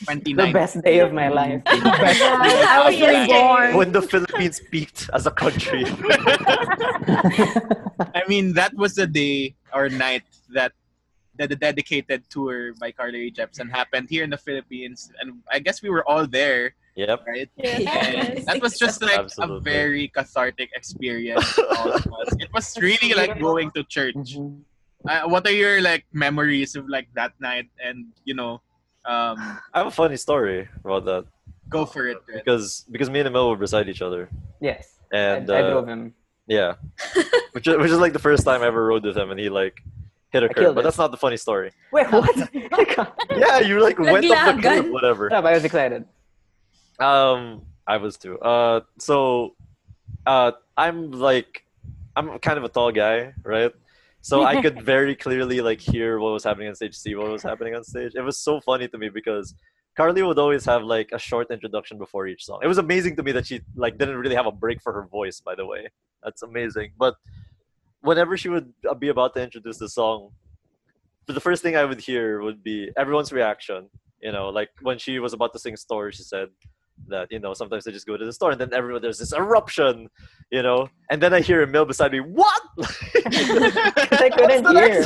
The 0.07 0.51
best 0.53 0.81
day 0.83 0.99
of 0.99 1.11
my 1.11 1.27
life. 1.27 1.61
I 1.67 2.83
was 2.87 2.95
Yes. 2.95 3.27
reborn. 3.27 3.75
When 3.75 3.91
the 3.91 4.01
Philippines 4.01 4.61
peaked 4.71 5.09
as 5.13 5.27
a 5.27 5.31
country. 5.31 5.83
I 8.15 8.23
mean, 8.27 8.53
that 8.53 8.73
was 8.75 8.95
the 8.95 9.07
day 9.07 9.55
or 9.73 9.89
night 9.89 10.23
that 10.55 10.71
that 11.37 11.47
the 11.49 11.55
dedicated 11.55 12.23
tour 12.29 12.73
by 12.75 12.91
Carly 12.91 13.19
Rae 13.27 13.31
Jepsen 13.31 13.71
happened 13.71 14.09
here 14.11 14.23
in 14.27 14.29
the 14.29 14.37
Philippines, 14.39 15.07
and 15.23 15.39
I 15.49 15.59
guess 15.59 15.81
we 15.81 15.87
were 15.89 16.03
all 16.03 16.27
there, 16.27 16.75
Yep. 16.99 17.23
right? 17.27 17.47
Yes. 17.55 18.43
That 18.43 18.59
was 18.61 18.75
just 18.77 18.99
like 19.01 19.23
a 19.39 19.59
very 19.63 20.09
cathartic 20.11 20.67
experience. 20.75 21.47
for 21.55 21.63
all 21.79 21.91
of 21.95 22.03
us. 22.03 22.29
It 22.43 22.51
was 22.51 22.75
really 22.83 23.15
like 23.15 23.39
going 23.39 23.71
to 23.71 23.83
church. 23.87 24.35
Mhm. 24.35 24.67
Uh, 25.07 25.23
what 25.29 25.45
are 25.47 25.51
your 25.51 25.81
like 25.81 26.05
memories 26.11 26.75
of 26.75 26.89
like 26.89 27.07
that 27.15 27.31
night? 27.39 27.69
And 27.83 28.07
you 28.25 28.33
know, 28.33 28.61
um, 29.05 29.37
I 29.73 29.79
have 29.79 29.87
a 29.87 29.91
funny 29.91 30.17
story 30.17 30.67
about 30.83 31.05
that 31.05 31.25
go 31.69 31.85
for 31.85 32.07
it. 32.07 32.17
Red. 32.27 32.43
because 32.43 32.85
because 32.91 33.09
me 33.09 33.19
and 33.19 33.27
Emil 33.27 33.49
were 33.49 33.55
beside 33.55 33.87
each 33.87 34.01
other, 34.01 34.29
Yes. 34.59 34.95
and 35.13 35.49
I, 35.49 35.59
I 35.59 35.61
uh, 35.61 35.69
drove 35.71 35.87
him. 35.87 36.13
yeah, 36.47 36.75
which 37.53 37.67
is, 37.67 37.77
which 37.77 37.91
is 37.91 37.97
like 37.99 38.13
the 38.13 38.19
first 38.19 38.43
time 38.43 38.61
I 38.61 38.67
ever 38.67 38.85
rode 38.85 39.05
with 39.05 39.17
him, 39.17 39.31
and 39.31 39.39
he 39.39 39.47
like 39.49 39.81
hit 40.31 40.43
a 40.43 40.49
I 40.49 40.53
curve. 40.53 40.63
killed 40.63 40.75
But 40.75 40.81
it. 40.81 40.83
that's 40.83 40.97
not 40.97 41.11
the 41.11 41.17
funny 41.17 41.37
story. 41.37 41.71
Wait, 41.93 42.07
what? 42.11 42.29
Oh 42.53 42.67
my 42.71 42.83
God. 42.95 43.11
Yeah, 43.37 43.59
you 43.61 43.79
like 43.81 43.97
went 43.99 44.25
up 44.29 44.57
the 44.57 44.61
curve, 44.61 44.85
Naglagan. 44.85 44.91
whatever. 44.91 45.29
Stop, 45.29 45.45
I 45.45 45.53
was 45.53 45.63
excited. 45.63 46.05
Um, 46.99 47.61
I 47.87 47.97
was 47.97 48.17
too. 48.17 48.37
Uh, 48.39 48.81
so, 48.97 49.55
uh, 50.27 50.51
I'm 50.75 51.11
like, 51.11 51.63
I'm 52.15 52.37
kind 52.39 52.57
of 52.57 52.63
a 52.65 52.69
tall 52.69 52.91
guy, 52.91 53.33
right? 53.43 53.71
So 54.21 54.43
I 54.43 54.61
could 54.61 54.81
very 54.95 55.15
clearly 55.15 55.61
like 55.61 55.79
hear 55.79 56.19
what 56.19 56.33
was 56.33 56.43
happening 56.43 56.67
on 56.67 56.75
stage, 56.75 56.95
see 56.95 57.15
what 57.15 57.31
was 57.31 57.43
happening 57.43 57.75
on 57.75 57.83
stage. 57.83 58.13
It 58.15 58.21
was 58.21 58.37
so 58.37 58.59
funny 58.59 58.87
to 58.87 58.97
me 58.97 59.09
because 59.09 59.55
Carly 59.95 60.21
would 60.23 60.39
always 60.39 60.65
have 60.65 60.83
like 60.83 61.09
a 61.11 61.19
short 61.19 61.51
introduction 61.51 61.97
before 61.97 62.27
each 62.27 62.45
song. 62.45 62.59
It 62.63 62.67
was 62.67 62.77
amazing 62.77 63.15
to 63.17 63.23
me 63.23 63.31
that 63.33 63.47
she 63.47 63.61
like 63.75 63.97
didn't 63.97 64.17
really 64.17 64.35
have 64.35 64.45
a 64.45 64.51
break 64.51 64.81
for 64.81 64.93
her 64.93 65.07
voice. 65.07 65.39
By 65.39 65.55
the 65.55 65.65
way, 65.65 65.89
that's 66.23 66.41
amazing. 66.41 66.91
But 66.97 67.15
whenever 68.01 68.37
she 68.37 68.49
would 68.49 68.73
uh, 68.89 68.93
be 68.93 69.09
about 69.09 69.33
to 69.35 69.43
introduce 69.43 69.77
the 69.77 69.89
song, 69.89 70.31
the 71.27 71.39
first 71.39 71.61
thing 71.61 71.75
I 71.75 71.85
would 71.85 72.01
hear 72.01 72.41
would 72.41 72.63
be 72.63 72.89
everyone's 72.97 73.31
reaction. 73.31 73.89
You 74.21 74.31
know, 74.31 74.49
like 74.49 74.69
when 74.81 74.97
she 74.97 75.19
was 75.19 75.33
about 75.33 75.53
to 75.53 75.59
sing 75.59 75.77
"Story," 75.77 76.11
she 76.11 76.23
said 76.23 76.49
that 77.07 77.31
you 77.31 77.39
know 77.39 77.53
sometimes 77.53 77.87
I 77.87 77.91
just 77.91 78.05
go 78.05 78.17
to 78.17 78.25
the 78.25 78.33
store 78.33 78.51
and 78.51 78.59
then 78.61 78.73
everyone 78.73 79.01
there's 79.01 79.19
this 79.19 79.33
eruption, 79.33 80.09
you 80.51 80.61
know, 80.61 80.87
and 81.09 81.21
then 81.21 81.33
I 81.33 81.41
hear 81.41 81.61
a 81.61 81.67
Emil 81.67 81.85
beside 81.85 82.11
me. 82.11 82.19
What? 82.19 82.61
I 83.25 84.29
couldn't 84.35 84.75
hear. 84.75 85.05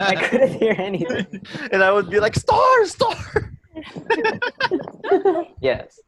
I 0.00 0.14
couldn't 0.28 0.60
hear 0.60 0.74
anything. 0.78 1.42
and 1.72 1.82
I 1.82 1.92
would 1.92 2.10
be 2.10 2.20
like, 2.20 2.34
"Star, 2.34 2.86
star." 2.86 3.52
Yes. 5.60 6.00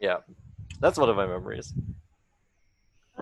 Yeah, 0.00 0.18
that's 0.80 0.98
one 0.98 1.08
of 1.08 1.16
my 1.16 1.26
memories. 1.26 1.72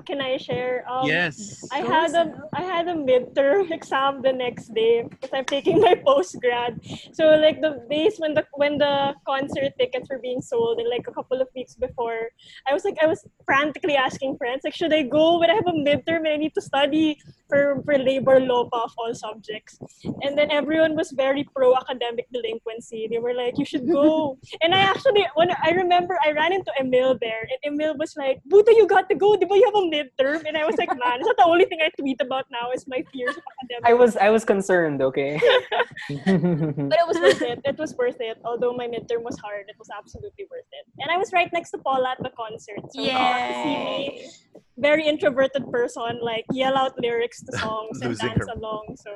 Can 0.06 0.20
I 0.20 0.36
share? 0.36 0.84
Um, 0.90 1.06
yes. 1.06 1.62
I 1.72 1.78
had 1.78 2.14
a 2.14 2.24
I 2.54 2.62
had 2.62 2.88
a 2.88 2.94
midterm 2.94 3.70
exam 3.78 4.22
the 4.22 4.32
next 4.32 4.74
day 4.74 5.04
because 5.08 5.30
I'm 5.32 5.44
taking 5.44 5.80
my 5.80 5.94
post 6.06 6.36
grad. 6.40 6.80
So 7.12 7.36
like 7.36 7.60
the 7.60 7.84
days 7.90 8.16
when 8.18 8.34
the 8.34 8.44
when 8.54 8.78
the 8.78 9.14
concert 9.26 9.72
tickets 9.78 10.08
were 10.10 10.18
being 10.18 10.40
sold 10.40 10.78
and 10.78 10.88
like 10.88 11.06
a 11.08 11.12
couple 11.12 11.40
of 11.40 11.48
weeks 11.54 11.74
before, 11.74 12.30
I 12.68 12.72
was 12.72 12.84
like 12.84 12.98
I 13.02 13.06
was 13.06 13.26
frantically 13.44 13.96
asking 13.96 14.36
friends 14.36 14.62
like 14.64 14.74
should 14.74 14.92
I 14.92 15.02
go 15.02 15.38
when 15.38 15.50
I 15.50 15.54
have 15.54 15.66
a 15.66 15.72
midterm 15.72 16.24
and 16.26 16.28
I 16.28 16.36
need 16.36 16.54
to 16.54 16.62
study 16.62 17.18
for 17.48 17.82
for 17.84 17.98
labor 17.98 18.40
law 18.40 18.68
of 18.72 18.92
all 18.98 19.14
subjects. 19.14 19.78
And 20.22 20.36
then 20.38 20.50
everyone 20.50 20.96
was 20.96 21.10
very 21.12 21.44
pro 21.54 21.74
academic 21.76 22.26
delinquency. 22.32 23.08
They 23.10 23.18
were 23.18 23.34
like 23.34 23.58
you 23.58 23.64
should 23.64 23.86
go. 23.88 24.38
and 24.62 24.74
I 24.74 24.80
actually 24.80 25.26
when 25.34 25.50
I 25.62 25.70
remember 25.70 26.16
I 26.24 26.32
ran 26.32 26.52
into 26.52 26.72
Emil 26.78 27.18
there 27.20 27.46
and 27.50 27.58
Emil 27.72 27.96
was 27.98 28.16
like, 28.16 28.40
Buta, 28.48 28.70
you 28.76 28.86
got 28.86 29.08
to 29.08 29.14
go. 29.14 29.36
Di 29.36 29.46
ba 29.46 29.56
you 29.56 29.66
have 29.66 29.82
a 29.82 29.86
midterm? 29.90 30.44
And 30.46 30.56
I 30.56 30.64
was 30.64 30.76
like, 30.78 30.88
man, 30.88 31.18
it's 31.20 31.26
not 31.26 31.36
the 31.36 31.44
only 31.44 31.64
thing 31.66 31.80
I 31.82 31.90
tweet 31.98 32.20
about 32.20 32.46
now 32.50 32.70
is 32.74 32.86
my 32.86 33.02
fears 33.12 33.36
of 33.36 33.42
academic. 33.58 33.84
I 33.90 33.94
was 33.94 34.16
I 34.16 34.30
was 34.30 34.44
concerned, 34.44 35.02
okay? 35.02 35.38
but 36.08 36.98
it 37.02 37.06
was 37.06 37.18
worth 37.18 37.42
it. 37.42 37.60
It 37.64 37.78
was 37.78 37.94
worth 37.96 38.20
it. 38.20 38.38
Although 38.44 38.74
my 38.74 38.86
midterm 38.86 39.22
was 39.22 39.38
hard, 39.38 39.64
it 39.68 39.76
was 39.78 39.88
absolutely 39.96 40.46
worth 40.50 40.70
it. 40.72 40.84
And 41.00 41.10
I 41.10 41.16
was 41.16 41.32
right 41.32 41.50
next 41.52 41.70
to 41.72 41.78
Paula 41.78 42.10
at 42.12 42.22
the 42.22 42.30
concert. 42.36 42.80
So 42.92 43.00
you 43.02 43.10
got 43.10 43.48
to 43.48 43.54
see 43.62 43.76
me, 43.84 44.30
very 44.78 45.06
introverted 45.06 45.70
person, 45.70 46.20
like 46.22 46.44
yell 46.52 46.76
out 46.76 46.98
lyrics 47.00 47.42
to 47.44 47.58
songs 47.58 48.00
and 48.00 48.16
dance 48.16 48.46
her- 48.46 48.54
along. 48.58 48.96
So 49.04 49.10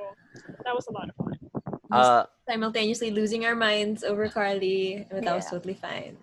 that 0.64 0.74
was 0.74 0.86
a 0.88 0.92
lot 0.92 1.08
of 1.08 1.16
fun. 1.16 1.38
Uh, 1.90 2.24
Simultaneously 2.48 3.10
losing 3.10 3.46
our 3.46 3.54
minds 3.54 4.02
over 4.04 4.28
Carly, 4.28 5.06
but 5.10 5.24
that 5.24 5.34
was 5.34 5.46
totally 5.46 5.74
fine. 5.74 6.16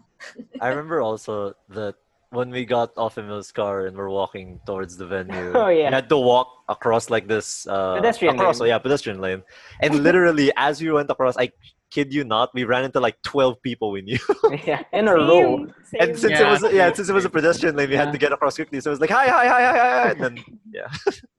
I 0.60 0.68
remember 0.68 1.02
also 1.02 1.56
that 1.70 1.96
when 2.32 2.50
we 2.50 2.66
got 2.66 2.92
off 2.98 3.18
Emil's 3.18 3.52
car 3.52 3.86
and 3.88 3.96
we're 3.96 4.10
walking 4.10 4.60
towards 4.66 4.96
the 4.98 5.06
venue, 5.06 5.52
Oh, 5.56 5.68
yeah. 5.68 5.90
we 5.90 5.94
had 5.94 6.10
to 6.10 6.18
walk 6.18 6.48
across 6.70 7.10
like 7.10 7.28
this 7.28 7.68
uh, 7.68 7.96
Pedestrian 7.96 8.36
across, 8.36 8.60
lane. 8.60 8.70
yeah, 8.70 8.80
pedestrian 8.80 9.20
lane. 9.20 9.44
And 9.82 10.02
literally, 10.04 10.52
as 10.58 10.82
we 10.82 10.92
went 10.92 11.10
across, 11.12 11.36
I 11.38 11.52
kid 11.92 12.14
you 12.14 12.24
not, 12.24 12.50
we 12.56 12.64
ran 12.64 12.86
into 12.86 13.02
like 13.02 13.18
twelve 13.22 13.62
people 13.62 13.92
we 13.92 14.02
knew. 14.02 14.18
yeah, 14.66 14.82
in 14.94 15.10
a 15.10 15.14
row. 15.14 15.58
Same, 15.58 15.74
same. 15.92 16.02
and 16.02 16.20
since 16.20 16.32
Yeah. 16.40 16.48
it 16.48 16.50
was 16.52 16.74
yeah, 16.74 16.94
since 16.94 17.10
it 17.10 17.14
was 17.14 17.26
a 17.26 17.30
pedestrian 17.30 17.76
lane, 17.76 17.90
we 17.90 17.98
had 17.98 18.14
to 18.14 18.18
get 18.18 18.32
across 18.32 18.56
quickly. 18.56 18.80
So 18.80 18.90
it 18.92 18.96
was 18.96 19.02
like 19.02 19.10
hi, 19.12 19.28
hi, 19.28 19.48
hi, 19.48 19.62
hi, 19.62 19.72
hi, 19.78 20.02
hi, 20.04 20.10
and 20.12 20.20
then 20.24 20.34
yeah, 20.74 20.88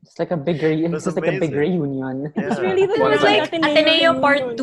It's 0.05 0.19
like 0.19 0.31
a 0.31 0.37
big 0.37 0.63
reunion. 0.63 0.93
That's 0.93 1.07
It's 1.07 1.15
just 1.17 1.25
like 1.25 1.35
a 1.35 1.41
big 1.41 1.55
reunion. 1.55 2.31
It 2.37 2.45
was 2.45 2.61
really 2.61 2.85
the 2.85 2.93
It 2.95 3.01
was 3.01 3.17
most 3.17 3.25
like 3.25 3.49
Ateneo 3.49 3.71
Ateneo 3.81 4.21
Part 4.21 4.41
reunion. 4.41 4.57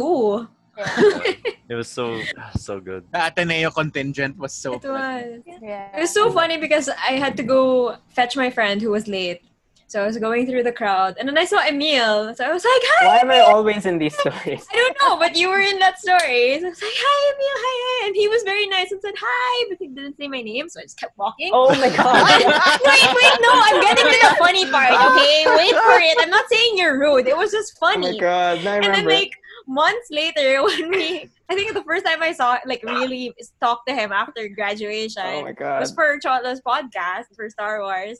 2. 0.85 1.33
it 1.69 1.75
was 1.75 1.87
so 1.87 2.21
so 2.57 2.79
good. 2.79 3.05
The 3.11 3.27
Ateneo 3.27 3.71
contingent 3.71 4.37
was 4.37 4.53
so 4.53 4.73
It 4.73 4.83
was. 4.83 5.41
Yeah. 5.61 5.95
It 5.95 5.99
was 5.99 6.13
so 6.13 6.31
funny 6.31 6.57
because 6.57 6.89
I 6.89 7.13
had 7.13 7.37
to 7.37 7.43
go 7.43 7.97
fetch 8.09 8.35
my 8.35 8.49
friend 8.49 8.81
who 8.81 8.91
was 8.91 9.07
late. 9.07 9.41
So 9.89 10.03
I 10.03 10.05
was 10.05 10.19
going 10.19 10.45
through 10.45 10.61
the 10.61 10.71
crowd 10.71 11.15
and 11.17 11.27
then 11.27 11.35
I 11.35 11.45
saw 11.45 11.65
Emil. 11.65 12.35
So 12.35 12.45
I 12.45 12.53
was 12.53 12.63
like, 12.63 12.83
hi, 12.93 13.07
Why 13.07 13.17
am 13.21 13.31
I 13.31 13.39
always 13.39 13.87
in 13.87 13.97
these 13.97 14.13
stories? 14.19 14.63
I 14.71 14.75
don't 14.75 14.95
know, 15.01 15.17
but 15.17 15.35
you 15.35 15.49
were 15.49 15.61
in 15.61 15.79
that 15.79 15.97
story. 15.97 16.59
So 16.59 16.67
I 16.67 16.69
was 16.69 16.79
like, 16.79 16.93
hi, 16.93 17.33
Emil, 17.33 17.57
hi, 17.57 17.75
hi. 17.81 18.07
And 18.07 18.15
he 18.15 18.27
was 18.27 18.43
very 18.43 18.67
nice 18.67 18.91
and 18.91 19.01
said 19.01 19.15
hi, 19.19 19.65
but 19.67 19.79
he 19.79 19.87
didn't 19.87 20.15
say 20.17 20.27
my 20.27 20.43
name. 20.43 20.69
So 20.69 20.79
I 20.79 20.83
just 20.83 20.99
kept 20.99 21.17
walking. 21.17 21.49
Oh 21.51 21.73
my 21.81 21.89
god. 21.89 22.21
wait, 22.85 23.09
wait, 23.17 23.35
no, 23.41 23.49
I'm 23.49 23.81
getting 23.81 24.05
to 24.05 24.19
the 24.29 24.35
funny 24.37 24.69
part, 24.69 24.93
okay? 24.93 25.45
Wait 25.57 25.73
for 25.73 25.97
it. 25.97 26.17
I'm 26.21 26.29
not 26.29 26.45
saying 26.51 26.77
you're 26.77 26.99
rude. 26.99 27.25
It 27.25 27.35
was 27.35 27.51
just 27.51 27.73
oh 27.81 27.87
funny. 27.89 27.97
Oh 27.97 28.09
funny. 28.09 28.21
my 28.21 28.21
god. 28.21 28.63
Now 28.63 28.73
I 28.73 28.75
and 28.75 28.93
then 28.93 29.05
like 29.05 29.33
months 29.69 30.07
later 30.09 30.63
when 30.65 30.89
we 30.89 31.29
I 31.49 31.55
think 31.55 31.73
the 31.73 31.83
first 31.83 32.05
time 32.05 32.21
I 32.21 32.31
saw 32.31 32.57
like 32.65 32.83
really 32.83 33.33
talked 33.61 33.87
to 33.87 33.93
him 33.93 34.11
after 34.11 34.47
graduation 34.49 35.23
oh 35.25 35.43
my 35.43 35.51
god. 35.51 35.79
was 35.79 35.91
for 35.91 36.19
Chotla's 36.19 36.61
podcast 36.61 37.25
for 37.35 37.49
Star 37.49 37.81
Wars. 37.81 38.19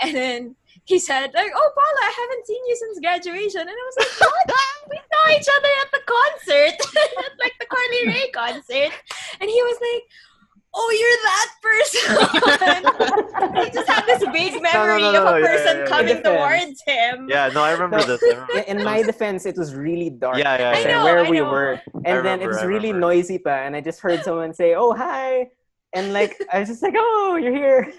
And 0.00 0.14
then 0.14 0.56
he 0.84 0.98
said, 0.98 1.32
like, 1.34 1.50
oh 1.54 1.70
Paula, 1.74 2.00
I 2.02 2.14
haven't 2.20 2.46
seen 2.46 2.62
you 2.66 2.76
since 2.76 3.00
graduation. 3.00 3.60
And 3.62 3.70
I 3.70 3.84
was 3.86 3.96
like, 3.98 4.20
What? 4.20 4.52
we 4.90 4.96
saw 4.96 5.38
each 5.38 5.48
other 5.56 5.72
at 5.82 5.90
the 5.92 6.02
concert. 6.06 6.96
at 7.24 7.32
like 7.38 7.54
the 7.58 7.66
Carly 7.66 8.08
Rae 8.08 8.30
concert. 8.32 8.92
And 9.40 9.50
he 9.50 9.62
was 9.62 9.78
like, 9.80 10.02
Oh, 10.78 10.90
you're 11.00 11.18
that 11.30 11.50
person. 11.68 12.08
he 13.64 13.70
just 13.70 13.88
had 13.88 14.04
this 14.04 14.22
vague 14.30 14.60
memory 14.60 15.00
no, 15.00 15.12
no, 15.12 15.26
of 15.26 15.36
a 15.36 15.40
person 15.40 15.76
yeah, 15.76 15.82
yeah. 15.82 15.86
coming 15.86 16.22
towards 16.22 16.82
him. 16.86 17.28
Yeah, 17.30 17.48
no, 17.48 17.62
I 17.62 17.72
remember 17.72 17.96
No. 17.96 18.04
this. 18.04 18.22
I 18.22 18.28
remember 18.34 18.58
in, 18.58 18.64
in 18.78 18.84
my 18.84 19.02
defense, 19.02 19.46
it 19.46 19.56
was 19.56 19.74
really 19.74 20.10
dark. 20.10 20.36
Yeah, 20.36 20.58
yeah, 20.58 20.70
I 20.76 20.82
than 20.82 20.92
know, 20.92 21.04
where 21.04 21.24
I 21.24 21.30
we 21.30 21.38
know. 21.38 21.50
were, 21.50 21.80
and 21.94 22.04
then 22.04 22.40
remember, 22.40 22.44
it 22.44 22.48
was 22.48 22.64
really 22.64 22.92
noisy, 22.92 23.38
pa. 23.38 23.64
And 23.64 23.74
I 23.74 23.80
just 23.80 24.00
heard 24.00 24.22
someone 24.22 24.52
say, 24.52 24.74
"Oh, 24.74 24.92
hi," 24.92 25.48
and 25.94 26.12
like 26.12 26.36
I 26.52 26.60
was 26.60 26.68
just 26.68 26.82
like, 26.82 26.94
"Oh, 26.96 27.38
you're 27.40 27.56
here." 27.56 27.92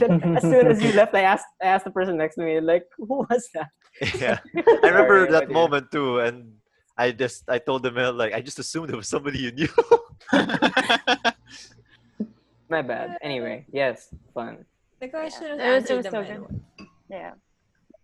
then 0.00 0.18
as 0.36 0.42
soon 0.42 0.66
as 0.66 0.82
you 0.82 0.90
left, 0.92 1.14
I 1.14 1.22
asked, 1.22 1.46
I 1.62 1.66
asked 1.66 1.84
the 1.84 1.92
person 1.92 2.16
next 2.16 2.34
to 2.34 2.42
me, 2.42 2.58
like, 2.58 2.82
"Who 2.98 3.26
was 3.30 3.48
that?" 3.54 3.70
yeah. 4.18 4.38
I 4.82 4.88
remember 4.90 5.30
Sorry, 5.30 5.38
that 5.38 5.50
moment 5.50 5.92
too, 5.92 6.18
and 6.18 6.54
I 6.98 7.12
just 7.12 7.48
I 7.48 7.58
told 7.58 7.84
them 7.84 7.96
uh, 7.96 8.10
like 8.12 8.34
I 8.34 8.40
just 8.40 8.58
assumed 8.58 8.90
it 8.90 8.96
was 8.96 9.06
somebody 9.06 9.38
you 9.38 9.52
knew. 9.52 9.68
My 12.70 12.82
bad. 12.82 13.18
Anyway, 13.22 13.66
yes, 13.72 14.08
fun. 14.32 14.64
The 15.00 15.08
question 15.08 15.50
was 15.52 15.60
It 15.60 15.60
was- 15.60 15.60
it 15.60 15.74
answered 15.76 15.96
was 15.96 16.04
the 16.06 16.10
so 16.10 16.22
man. 16.22 16.40
good. 16.40 16.62
Yeah. 17.10 17.32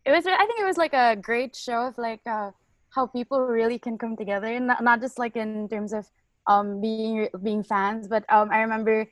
It 0.04 0.12
was. 0.12 0.26
I 0.26 0.44
think 0.46 0.60
it 0.60 0.64
was 0.64 0.76
like 0.76 0.92
a 0.94 1.16
great 1.16 1.54
show 1.56 1.86
of 1.88 1.98
like 1.98 2.20
uh, 2.26 2.50
how 2.94 3.06
people 3.06 3.40
really 3.46 3.78
can 3.78 3.96
come 3.98 4.16
together, 4.16 4.46
and 4.48 4.66
not, 4.66 4.82
not 4.82 5.00
just 5.00 5.18
like 5.18 5.36
in 5.36 5.68
terms 5.68 5.92
of 5.92 6.06
um 6.46 6.80
being 6.80 7.28
being 7.42 7.62
fans, 7.62 8.08
but 8.08 8.24
um 8.32 8.48
I 8.50 8.60
remember 8.60 9.06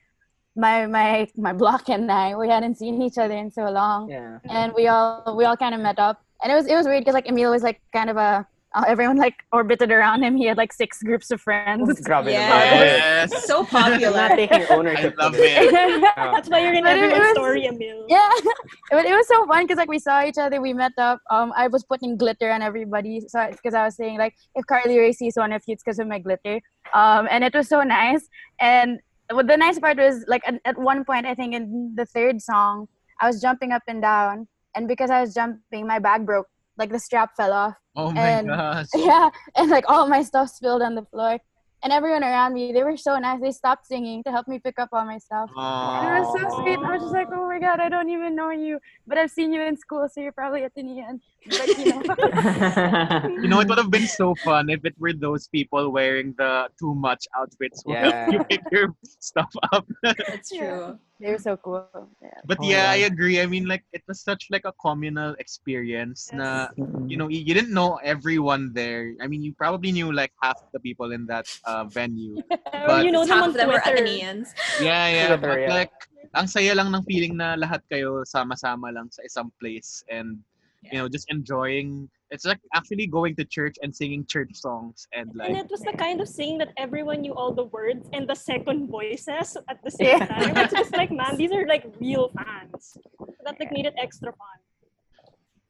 my 0.56 0.86
my 0.86 1.28
my 1.36 1.52
block 1.52 1.88
and 1.88 2.10
I 2.10 2.34
we 2.36 2.48
hadn't 2.48 2.76
seen 2.76 3.00
each 3.02 3.18
other 3.18 3.34
in 3.36 3.50
so 3.50 3.68
long, 3.70 4.08
Yeah. 4.10 4.38
and 4.48 4.72
we 4.72 4.88
all 4.88 5.36
we 5.36 5.44
all 5.44 5.56
kind 5.56 5.74
of 5.74 5.80
met 5.80 5.98
up, 5.98 6.24
and 6.42 6.50
it 6.52 6.54
was 6.56 6.66
it 6.66 6.74
was 6.74 6.86
weird 6.86 7.02
because 7.04 7.14
like 7.14 7.28
Emil 7.28 7.50
was 7.50 7.62
like 7.62 7.80
kind 7.92 8.08
of 8.10 8.16
a 8.16 8.46
uh, 8.74 8.84
everyone 8.86 9.16
like 9.16 9.34
orbited 9.52 9.90
around 9.90 10.22
him. 10.22 10.36
He 10.36 10.44
had 10.46 10.56
like 10.58 10.72
six 10.72 11.02
groups 11.02 11.30
of 11.30 11.40
friends. 11.40 11.88
Grabe 12.02 12.26
Yes. 12.30 12.52
naman. 12.52 13.32
Yes. 13.32 13.46
So 13.46 13.56
You're 13.56 13.62
not 13.62 13.70
popular. 13.70 14.28
taking 14.36 14.62
I 14.70 15.14
love 15.16 15.34
it. 15.34 15.40
it. 15.40 16.02
That's 16.16 16.48
why 16.50 16.60
you're 16.60 16.74
in 16.74 16.84
But 16.84 16.96
it 16.98 17.02
everyone's 17.04 17.20
was- 17.28 17.36
story, 17.36 17.66
Emil. 17.66 18.04
yeah, 18.08 18.28
but 18.90 19.04
it 19.06 19.12
was 19.12 19.26
so 19.26 19.46
fun 19.46 19.64
because 19.64 19.78
like 19.78 19.88
we 19.88 19.98
saw 19.98 20.22
each 20.24 20.38
other, 20.38 20.60
we 20.60 20.72
met 20.74 20.92
up. 20.98 21.20
Um, 21.30 21.52
I 21.56 21.68
was 21.68 21.82
putting 21.84 22.16
glitter 22.16 22.50
on 22.50 22.60
everybody, 22.62 23.20
so 23.26 23.48
because 23.50 23.74
I 23.74 23.84
was 23.84 23.96
saying 23.96 24.18
like 24.18 24.34
if 24.54 24.66
Carly 24.66 24.98
Rae 24.98 25.12
sees 25.12 25.36
one 25.36 25.52
of 25.52 25.62
you, 25.66 25.72
it's 25.72 25.82
because 25.82 25.98
of 25.98 26.06
my 26.06 26.18
glitter. 26.18 26.60
Um, 26.94 27.26
and 27.30 27.42
it 27.44 27.54
was 27.54 27.68
so 27.68 27.82
nice. 27.82 28.28
And 28.60 29.00
what 29.30 29.46
the 29.46 29.56
nice 29.56 29.78
part 29.78 29.96
was 29.98 30.24
like 30.28 30.42
at, 30.46 30.60
at 30.64 30.76
one 30.78 31.04
point, 31.04 31.24
I 31.26 31.34
think 31.34 31.54
in 31.54 31.94
the 31.96 32.04
third 32.06 32.40
song, 32.42 32.86
I 33.20 33.26
was 33.26 33.40
jumping 33.40 33.72
up 33.72 33.82
and 33.88 34.00
down, 34.02 34.46
and 34.76 34.86
because 34.86 35.10
I 35.10 35.20
was 35.22 35.32
jumping, 35.34 35.86
my 35.86 35.98
bag 35.98 36.26
broke. 36.26 36.46
Like 36.78 36.90
the 36.90 36.98
strap 37.00 37.30
fell 37.36 37.52
off. 37.52 37.74
Oh 37.96 38.10
my 38.12 38.20
And- 38.30 38.46
gosh. 38.48 38.86
Yeah, 38.96 39.30
and 39.56 39.68
like 39.70 39.84
all 39.88 40.06
my 40.08 40.22
stuff 40.22 40.48
spilled 40.50 40.82
on 40.82 40.94
the 40.94 41.04
floor. 41.06 41.38
And 41.80 41.92
everyone 41.92 42.24
around 42.24 42.54
me, 42.54 42.72
they 42.72 42.82
were 42.82 42.96
so 42.96 43.16
nice. 43.20 43.40
They 43.40 43.52
stopped 43.52 43.86
singing 43.86 44.24
to 44.24 44.32
help 44.32 44.48
me 44.48 44.58
pick 44.58 44.80
up 44.80 44.88
all 44.92 45.04
my 45.04 45.18
stuff. 45.18 45.48
And 45.56 46.08
it 46.08 46.20
was 46.22 46.40
so 46.40 46.62
sweet. 46.62 46.76
I 46.80 46.94
was 46.94 47.02
just 47.02 47.12
like, 47.14 47.28
oh 47.32 47.46
my 47.46 47.60
god, 47.60 47.78
I 47.78 47.88
don't 47.88 48.10
even 48.10 48.34
know 48.34 48.50
you, 48.50 48.80
but 49.06 49.16
I've 49.16 49.30
seen 49.30 49.52
you 49.52 49.62
in 49.62 49.76
school, 49.76 50.08
so 50.12 50.20
you're 50.20 50.32
probably 50.32 50.64
at 50.64 50.72
Ateneo. 50.76 51.06
But 51.48 51.68
you 51.78 51.84
know, 52.02 53.42
You 53.42 53.48
know, 53.48 53.60
it 53.60 53.68
would 53.68 53.78
have 53.78 53.92
been 53.92 54.08
so 54.08 54.34
fun 54.44 54.70
if 54.70 54.84
it 54.84 54.94
were 54.98 55.12
those 55.12 55.46
people 55.46 55.90
wearing 55.92 56.34
the 56.36 56.68
too 56.80 56.96
much 56.96 57.24
outfits 57.38 57.82
while 57.84 57.94
Yeah. 58.06 58.28
you 58.32 58.42
pick 58.50 58.62
your 58.72 58.96
stuff 59.20 59.52
up. 59.72 59.86
That's 60.02 60.48
true. 60.50 60.98
They 61.20 61.32
were 61.32 61.38
so 61.42 61.56
cool. 61.58 61.86
Yeah. 62.22 62.40
But 62.46 62.58
Oh, 62.62 62.68
yeah, 62.68 62.90
I 62.90 63.02
yeah. 63.02 63.10
agree. 63.10 63.40
I 63.40 63.46
mean, 63.46 63.66
like 63.66 63.84
it 63.92 64.02
was 64.06 64.20
such 64.22 64.46
like 64.50 64.64
a 64.64 64.72
communal 64.80 65.34
experience. 65.38 66.30
Na 66.32 66.68
Mm-mm. 66.78 67.10
you 67.10 67.16
know, 67.16 67.28
you, 67.28 67.54
didn't 67.54 67.74
know 67.74 67.98
everyone 68.02 68.72
there. 68.72 69.14
I 69.20 69.26
mean, 69.26 69.42
you 69.42 69.52
probably 69.54 69.90
knew 69.92 70.12
like 70.12 70.32
half 70.42 70.58
the 70.72 70.80
people 70.80 71.12
in 71.12 71.26
that 71.26 71.46
uh, 71.64 71.84
venue. 71.84 72.38
or 72.88 73.02
you 73.02 73.10
know 73.10 73.26
Half 73.26 73.48
of 73.48 73.54
them 73.54 73.68
were. 73.68 73.82
Athenians. 73.82 74.54
Yeah, 74.80 75.08
yeah. 75.10 75.26
Twitter, 75.34 75.42
But 75.42 75.60
yeah. 75.60 75.74
like, 75.74 75.94
ang 76.34 76.46
saya 76.46 76.74
lang 76.74 76.94
ng 76.94 77.02
feeling 77.02 77.36
na 77.36 77.56
lahat 77.58 77.82
kayo 77.90 78.22
sama-sama 78.22 78.94
lang 78.94 79.10
sa 79.10 79.22
isang 79.26 79.50
place 79.58 80.04
and 80.06 80.38
you 80.86 80.98
know 80.98 81.08
just 81.10 81.26
enjoying. 81.30 82.06
It's 82.30 82.44
like 82.44 82.60
actually 82.74 83.06
going 83.06 83.34
to 83.36 83.44
church 83.44 83.76
and 83.82 83.94
singing 83.94 84.26
church 84.26 84.52
songs 84.54 85.08
and 85.14 85.32
like. 85.34 85.48
And 85.48 85.56
it 85.56 85.70
was 85.70 85.80
the 85.80 85.92
kind 85.96 86.20
of 86.20 86.28
singing 86.28 86.58
that 86.58 86.72
everyone 86.76 87.22
knew 87.22 87.32
all 87.34 87.52
the 87.54 87.64
words 87.64 88.08
and 88.12 88.28
the 88.28 88.34
second 88.36 88.88
voices 88.88 89.56
at 89.68 89.82
the 89.82 89.90
same 89.90 90.18
Yeah. 90.18 90.26
time. 90.26 90.56
It's 90.56 90.74
just 90.74 90.92
like, 90.96 91.10
man, 91.10 91.36
these 91.36 91.52
are 91.52 91.66
like 91.66 91.84
real 92.00 92.28
fans. 92.36 92.98
That 93.44 93.58
like 93.58 93.72
made 93.72 93.86
it 93.86 93.94
extra 93.96 94.32
fun. 94.32 94.58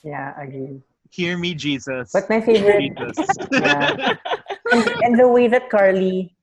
Yeah, 0.03 0.35
agree. 0.41 0.83
hear 1.11 1.39
me 1.39 1.55
Jesus. 1.55 2.11
But 2.13 2.29
my 2.29 2.41
favorite, 2.41 2.91
Jesus. 2.99 3.29
yeah. 3.53 4.15
and, 4.73 4.83
and 5.03 5.13
the 5.19 5.29
way 5.29 5.47
that 5.49 5.71
Carly, 5.71 6.35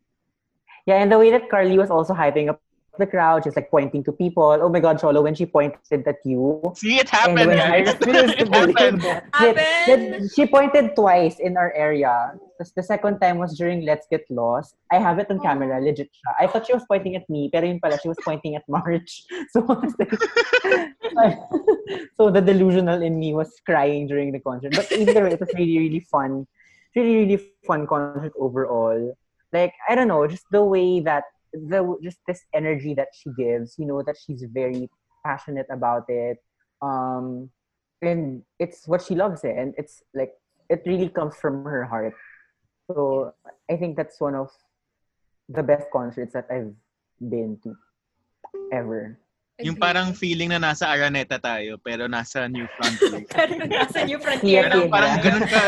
yeah, 0.85 1.01
and 1.01 1.11
the 1.11 1.19
way 1.19 1.31
that 1.31 1.49
Carly 1.49 1.77
was 1.77 1.89
also 1.91 2.13
hyping 2.13 2.49
up 2.49 2.61
the 2.97 3.05
crowd, 3.07 3.43
just 3.43 3.55
like 3.55 3.69
pointing 3.69 4.03
to 4.05 4.11
people. 4.11 4.57
Oh 4.61 4.69
my 4.69 4.79
God, 4.79 4.99
Cholo, 4.99 5.21
when 5.21 5.35
she 5.35 5.45
pointed 5.45 6.07
at 6.07 6.17
you. 6.23 6.61
See, 6.75 6.97
it 6.99 7.07
And 7.07 7.09
happened. 7.09 7.47
when 7.47 7.59
I 7.59 7.77
refused 7.79 8.37
to 8.37 8.43
it 8.43 8.51
believe 8.51 8.77
happened. 8.77 9.01
that, 9.01 9.25
Happened. 9.33 10.13
that 10.23 10.31
she 10.35 10.45
pointed 10.45 10.95
twice 10.95 11.39
in 11.39 11.57
our 11.57 11.71
area. 11.73 12.33
The, 12.59 12.69
the 12.75 12.83
second 12.83 13.19
time 13.19 13.37
was 13.37 13.57
during 13.57 13.85
Let's 13.85 14.07
Get 14.09 14.23
Lost. 14.29 14.75
I 14.91 14.97
have 14.99 15.19
it 15.19 15.29
on 15.29 15.39
oh. 15.39 15.43
camera, 15.43 15.79
legit 15.81 16.07
siya. 16.07 16.31
I 16.39 16.47
thought 16.47 16.65
she 16.67 16.73
was 16.73 16.85
pointing 16.87 17.15
at 17.15 17.29
me, 17.29 17.49
pero 17.51 17.65
yun 17.67 17.79
pala, 17.79 17.99
she 18.01 18.07
was 18.07 18.17
pointing 18.23 18.55
at 18.55 18.63
March. 18.67 19.23
So, 19.51 19.59
like- 21.13 21.39
so 22.17 22.29
the 22.31 22.41
delusional 22.41 23.01
in 23.01 23.19
me 23.19 23.33
was 23.33 23.51
crying 23.65 24.07
during 24.07 24.31
the 24.31 24.39
concert. 24.39 24.73
But 24.75 24.91
either 24.91 25.23
way, 25.23 25.31
it 25.33 25.39
was 25.39 25.49
really, 25.55 25.77
really 25.77 25.99
fun. 25.99 26.47
Really, 26.95 27.15
really 27.25 27.43
fun 27.67 27.87
concert 27.87 28.33
overall. 28.39 29.17
Like, 29.51 29.73
I 29.87 29.95
don't 29.95 30.07
know, 30.07 30.25
just 30.27 30.45
the 30.51 30.63
way 30.63 30.99
that 31.01 31.23
the 31.55 31.97
just 32.03 32.19
this 32.27 32.43
energy 32.53 32.93
that 32.95 33.09
she 33.15 33.31
gives, 33.37 33.75
you 33.79 33.85
know, 33.85 34.03
that 34.03 34.15
she's 34.19 34.43
very 34.51 34.89
passionate 35.23 35.67
about 35.71 36.05
it. 36.09 36.37
Um 36.81 37.49
and 38.01 38.43
it's 38.59 38.87
what 38.87 39.01
she 39.01 39.15
loves 39.15 39.43
it 39.43 39.55
and 39.57 39.73
it's 39.77 40.03
like 40.13 40.33
it 40.69 40.83
really 40.85 41.09
comes 41.09 41.35
from 41.35 41.63
her 41.63 41.85
heart. 41.85 42.13
So 42.91 43.33
I 43.69 43.77
think 43.77 43.97
that's 43.97 44.19
one 44.19 44.35
of 44.35 44.51
the 45.49 45.63
best 45.63 45.89
concerts 45.91 46.33
that 46.33 46.45
I've 46.49 46.73
been 47.21 47.57
to 47.63 47.75
ever. 48.71 49.17
Yung 49.63 49.79
parang 49.79 50.11
feeling 50.11 50.51
na 50.51 50.59
nasa 50.59 50.91
Araneta 50.91 51.39
tayo, 51.39 51.79
pero 51.79 52.11
nasa 52.11 52.51
New 52.51 52.67
Frontier. 52.75 53.23
Pero 53.31 53.55
nasa 53.63 54.03
New 54.03 54.19
Yeah, 54.19 54.25
Frontier 54.27 54.67
yeah. 54.67 54.91
Parang 54.91 55.15
ganun 55.23 55.47
ka. 55.47 55.63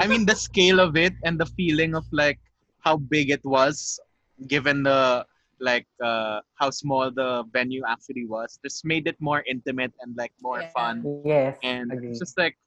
I 0.00 0.08
mean, 0.08 0.24
the 0.24 0.32
scale 0.32 0.80
of 0.80 0.96
it 0.96 1.12
and 1.20 1.36
the 1.36 1.44
feeling 1.52 1.92
of 1.92 2.08
like 2.08 2.40
how 2.80 2.96
big 2.96 3.28
it 3.28 3.44
was, 3.44 4.00
given 4.48 4.82
the 4.82 5.26
like 5.60 5.86
uh, 6.02 6.40
how 6.58 6.70
small 6.70 7.10
the 7.10 7.44
venue 7.52 7.82
actually 7.86 8.26
was, 8.26 8.58
just 8.64 8.84
made 8.84 9.06
it 9.06 9.16
more 9.20 9.44
intimate 9.46 9.92
and 10.00 10.16
like 10.16 10.32
more 10.42 10.60
Yeah. 10.60 10.70
fun. 10.74 11.22
Yes. 11.24 11.56
And 11.62 11.92
agree. 11.92 12.10
it's 12.10 12.18
just 12.18 12.36
like 12.38 12.58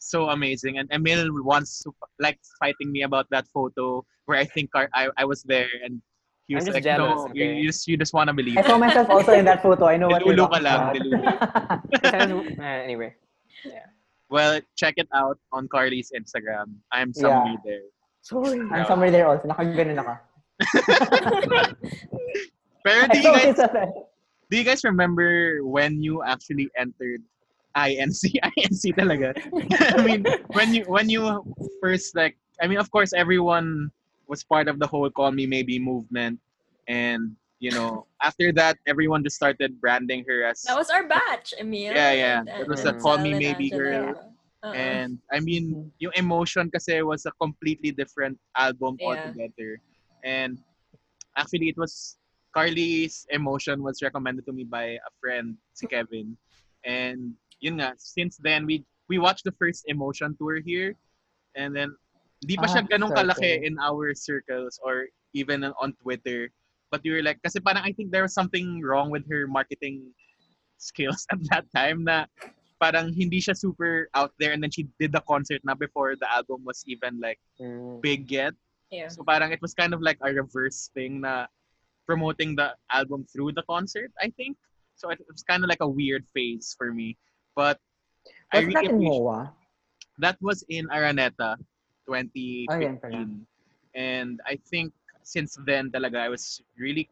so 0.00 0.30
amazing. 0.30 0.78
And 0.78 0.88
Emil 0.92 1.28
once 1.44 1.84
like 2.18 2.38
fighting 2.58 2.90
me 2.92 3.02
about 3.02 3.26
that 3.30 3.46
photo 3.52 4.04
where 4.26 4.38
I 4.38 4.44
think 4.44 4.70
I, 4.74 4.88
I, 4.94 5.08
I 5.18 5.24
was 5.24 5.42
there 5.42 5.68
and 5.84 6.00
he 6.48 6.54
was 6.56 6.66
like, 6.66 6.82
jealous, 6.82 7.28
no, 7.28 7.34
you, 7.36 7.44
okay? 7.44 7.56
you 7.60 7.66
just 7.68 7.84
you 7.86 7.96
just 8.00 8.14
want 8.14 8.28
to 8.28 8.34
believe. 8.34 8.56
I 8.56 8.62
saw 8.64 8.78
myself 8.78 9.10
also 9.10 9.32
in 9.36 9.44
that 9.44 9.60
photo. 9.60 9.84
I 9.84 9.98
know 10.00 10.08
what 10.08 10.24
you're 10.24 10.32
Delulu 10.32 10.48
ka 10.48 10.58
talking 10.58 10.64
lang, 10.64 10.80
about. 10.80 11.90
delulu. 11.92 12.58
Uh, 12.58 12.62
anyway. 12.64 13.12
Well, 14.30 14.60
check 14.76 14.94
it 14.96 15.08
out 15.12 15.38
on 15.52 15.68
Carly's 15.68 16.12
Instagram. 16.16 16.76
I'm 16.92 17.12
somebody 17.12 17.56
there. 17.64 17.84
Sorry. 18.22 18.60
I'm 18.72 18.84
somewhere 18.86 19.10
there 19.10 19.28
also. 19.28 19.48
Nakaganon 19.48 20.00
ako. 20.00 20.14
Pero 22.84 23.06
do 23.08 23.18
you 23.18 23.32
guys 23.32 23.56
do 24.50 24.56
you 24.56 24.64
guys 24.64 24.82
remember 24.84 25.60
when 25.62 26.02
you 26.02 26.22
actually 26.24 26.70
entered 26.76 27.22
INC? 27.76 28.40
INC 28.58 28.82
talaga. 28.96 29.36
I 29.94 30.02
mean, 30.02 30.24
when 30.56 30.72
you 30.74 30.84
when 30.88 31.08
you 31.08 31.44
first 31.82 32.16
like, 32.16 32.36
I 32.60 32.66
mean, 32.66 32.78
of 32.78 32.90
course, 32.90 33.12
everyone 33.12 33.90
was 34.26 34.42
part 34.42 34.68
of 34.68 34.78
the 34.78 34.86
whole 34.86 35.08
"Call 35.10 35.32
Me 35.32 35.46
Maybe" 35.46 35.78
movement, 35.78 36.40
and 36.88 37.36
you 37.60 37.70
know, 37.72 38.06
after 38.22 38.52
that, 38.54 38.78
everyone 38.86 39.22
just 39.22 39.36
started 39.36 39.80
branding 39.80 40.24
her 40.28 40.44
as. 40.44 40.62
That 40.62 40.76
was 40.78 40.90
our 40.90 41.06
batch, 41.06 41.54
Emil. 41.58 41.92
Yeah, 41.92 42.12
yeah. 42.12 42.40
and- 42.40 42.48
It 42.48 42.68
was 42.68 42.82
the 42.82 42.94
and 42.94 43.02
Call 43.02 43.18
Me 43.18 43.34
Maybe 43.34 43.70
Angela. 43.72 43.78
girl. 43.78 44.34
Uh-uh. 44.62 44.74
And 44.74 45.18
I 45.30 45.38
mean, 45.38 45.70
mm-hmm. 45.70 46.02
yung 46.02 46.12
emotion 46.18 46.66
kasi 46.70 46.98
it 46.98 47.06
was 47.06 47.26
a 47.26 47.32
completely 47.38 47.94
different 47.94 48.38
album 48.58 48.98
Yeah. 48.98 49.06
altogether. 49.06 49.78
And 50.24 50.58
actually, 51.36 51.68
it 51.68 51.78
was 51.78 52.16
Carly's 52.54 53.26
emotion 53.30 53.82
was 53.82 54.02
recommended 54.02 54.46
to 54.46 54.52
me 54.52 54.64
by 54.64 54.98
a 54.98 55.10
friend, 55.20 55.56
si 55.74 55.86
Kevin. 55.86 56.36
And 56.84 57.34
yun 57.60 57.78
nga, 57.78 57.94
since 57.98 58.38
then 58.38 58.66
we 58.66 58.84
we 59.08 59.18
watched 59.18 59.44
the 59.44 59.54
first 59.58 59.84
emotion 59.88 60.36
tour 60.38 60.60
here, 60.60 60.94
and 61.56 61.74
then 61.74 61.94
di 62.46 62.54
pa 62.56 62.70
siya 62.70 62.86
Ah, 62.86 62.88
ganun 62.88 63.10
kalaki 63.10 63.66
in 63.66 63.78
our 63.82 64.14
circles 64.14 64.78
or 64.82 65.10
even 65.34 65.64
on 65.64 65.92
Twitter. 66.02 66.50
But 66.90 67.04
we 67.04 67.12
were 67.12 67.22
like, 67.22 67.42
kasi 67.44 67.60
parang 67.60 67.84
I 67.84 67.92
think 67.92 68.10
there 68.14 68.24
was 68.24 68.32
something 68.32 68.80
wrong 68.80 69.10
with 69.12 69.28
her 69.28 69.44
marketing 69.44 70.08
skills 70.80 71.26
at 71.34 71.42
that 71.52 71.66
time 71.74 72.06
na 72.06 72.24
parang 72.80 73.10
hindi 73.12 73.42
siya 73.42 73.58
super 73.58 74.06
out 74.14 74.30
there 74.38 74.54
and 74.54 74.62
then 74.62 74.70
she 74.70 74.86
did 75.02 75.10
the 75.10 75.20
concert 75.26 75.60
na 75.66 75.74
before 75.74 76.14
the 76.14 76.28
album 76.30 76.62
was 76.64 76.80
even 76.86 77.18
like 77.20 77.38
Mm. 77.58 77.98
big 78.00 78.30
yet. 78.30 78.54
Yeah. 78.90 79.08
So 79.08 79.22
parang 79.22 79.52
it 79.52 79.60
was 79.60 79.74
kind 79.74 79.92
of 79.92 80.00
like 80.00 80.18
a 80.22 80.32
reverse 80.32 80.90
thing 80.94 81.20
na 81.22 81.46
promoting 82.06 82.56
the 82.56 82.72
album 82.90 83.26
through 83.28 83.52
the 83.52 83.62
concert, 83.68 84.10
I 84.20 84.32
think. 84.32 84.56
So 84.96 85.10
it, 85.10 85.20
it 85.20 85.28
was 85.30 85.44
kind 85.44 85.62
of 85.62 85.68
like 85.68 85.84
a 85.84 85.88
weird 85.88 86.24
phase 86.34 86.74
for 86.76 86.92
me. 86.92 87.16
But 87.54 87.78
I 88.52 88.60
really 88.64 88.72
that 88.74 88.84
in 88.90 89.04
MOA? 89.04 89.52
that 90.18 90.36
was 90.40 90.64
in 90.68 90.88
Araneta 90.88 91.56
2015. 92.08 92.66
Oh, 92.70 92.96
pala. 92.96 93.26
and 93.94 94.40
I 94.46 94.56
think 94.70 94.92
since 95.22 95.58
then 95.68 95.92
talaga 95.92 96.16
I 96.16 96.28
was 96.32 96.64
really 96.80 97.08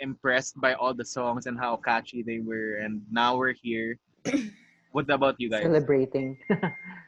impressed 0.00 0.56
by 0.60 0.72
all 0.74 0.94
the 0.94 1.04
songs 1.04 1.46
and 1.46 1.58
how 1.58 1.76
catchy 1.76 2.22
they 2.22 2.40
were 2.40 2.80
and 2.80 3.02
now 3.12 3.36
we're 3.36 3.52
here. 3.52 3.98
what 4.92 5.10
about 5.10 5.36
you 5.38 5.50
guys? 5.50 5.68
Celebrating. 5.68 6.38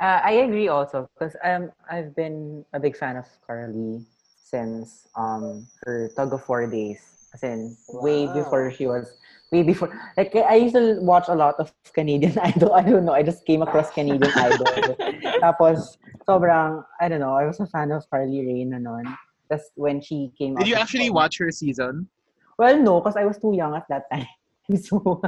uh, 0.00 0.20
I 0.22 0.32
agree 0.44 0.68
also 0.68 1.08
because 1.14 1.36
um, 1.44 1.70
I've 1.90 2.14
been 2.14 2.64
a 2.72 2.80
big 2.80 2.96
fan 2.96 3.16
of 3.16 3.26
Carly 3.46 4.04
since 4.36 5.08
um, 5.16 5.66
her 5.82 6.10
Tug 6.16 6.32
of 6.32 6.48
War 6.48 6.66
days. 6.66 7.00
As 7.34 7.42
in, 7.42 7.76
way 7.88 8.26
before 8.30 8.70
she 8.70 8.86
was, 8.86 9.10
way 9.50 9.64
before. 9.64 9.90
Like, 10.16 10.36
I 10.36 10.54
used 10.54 10.76
to 10.76 11.00
watch 11.00 11.26
a 11.26 11.34
lot 11.34 11.56
of 11.58 11.72
Canadian 11.92 12.38
Idol. 12.42 12.72
I 12.74 12.82
don't 12.82 13.04
know. 13.04 13.12
I 13.12 13.24
just 13.24 13.44
came 13.44 13.62
across 13.62 13.90
Canadian 13.90 14.30
Idol. 14.36 14.66
Tapos, 15.42 15.98
sobrang, 16.28 16.84
I 17.00 17.08
don't 17.08 17.18
know, 17.18 17.34
I 17.34 17.44
was 17.44 17.58
a 17.58 17.66
fan 17.66 17.90
of 17.90 18.08
Carly 18.08 18.46
Rae 18.46 18.64
na 18.64 18.78
nun. 18.78 19.02
That's 19.50 19.70
when 19.74 20.00
she 20.00 20.30
came 20.38 20.54
Did 20.54 20.68
you 20.68 20.76
actually 20.76 21.10
watch 21.10 21.38
her 21.38 21.50
season? 21.50 22.08
Well, 22.56 22.80
no, 22.80 23.00
because 23.00 23.16
I 23.16 23.24
was 23.24 23.36
too 23.38 23.52
young 23.52 23.74
at 23.74 23.86
that 23.88 24.04
time. 24.10 24.26
So, 24.80 25.20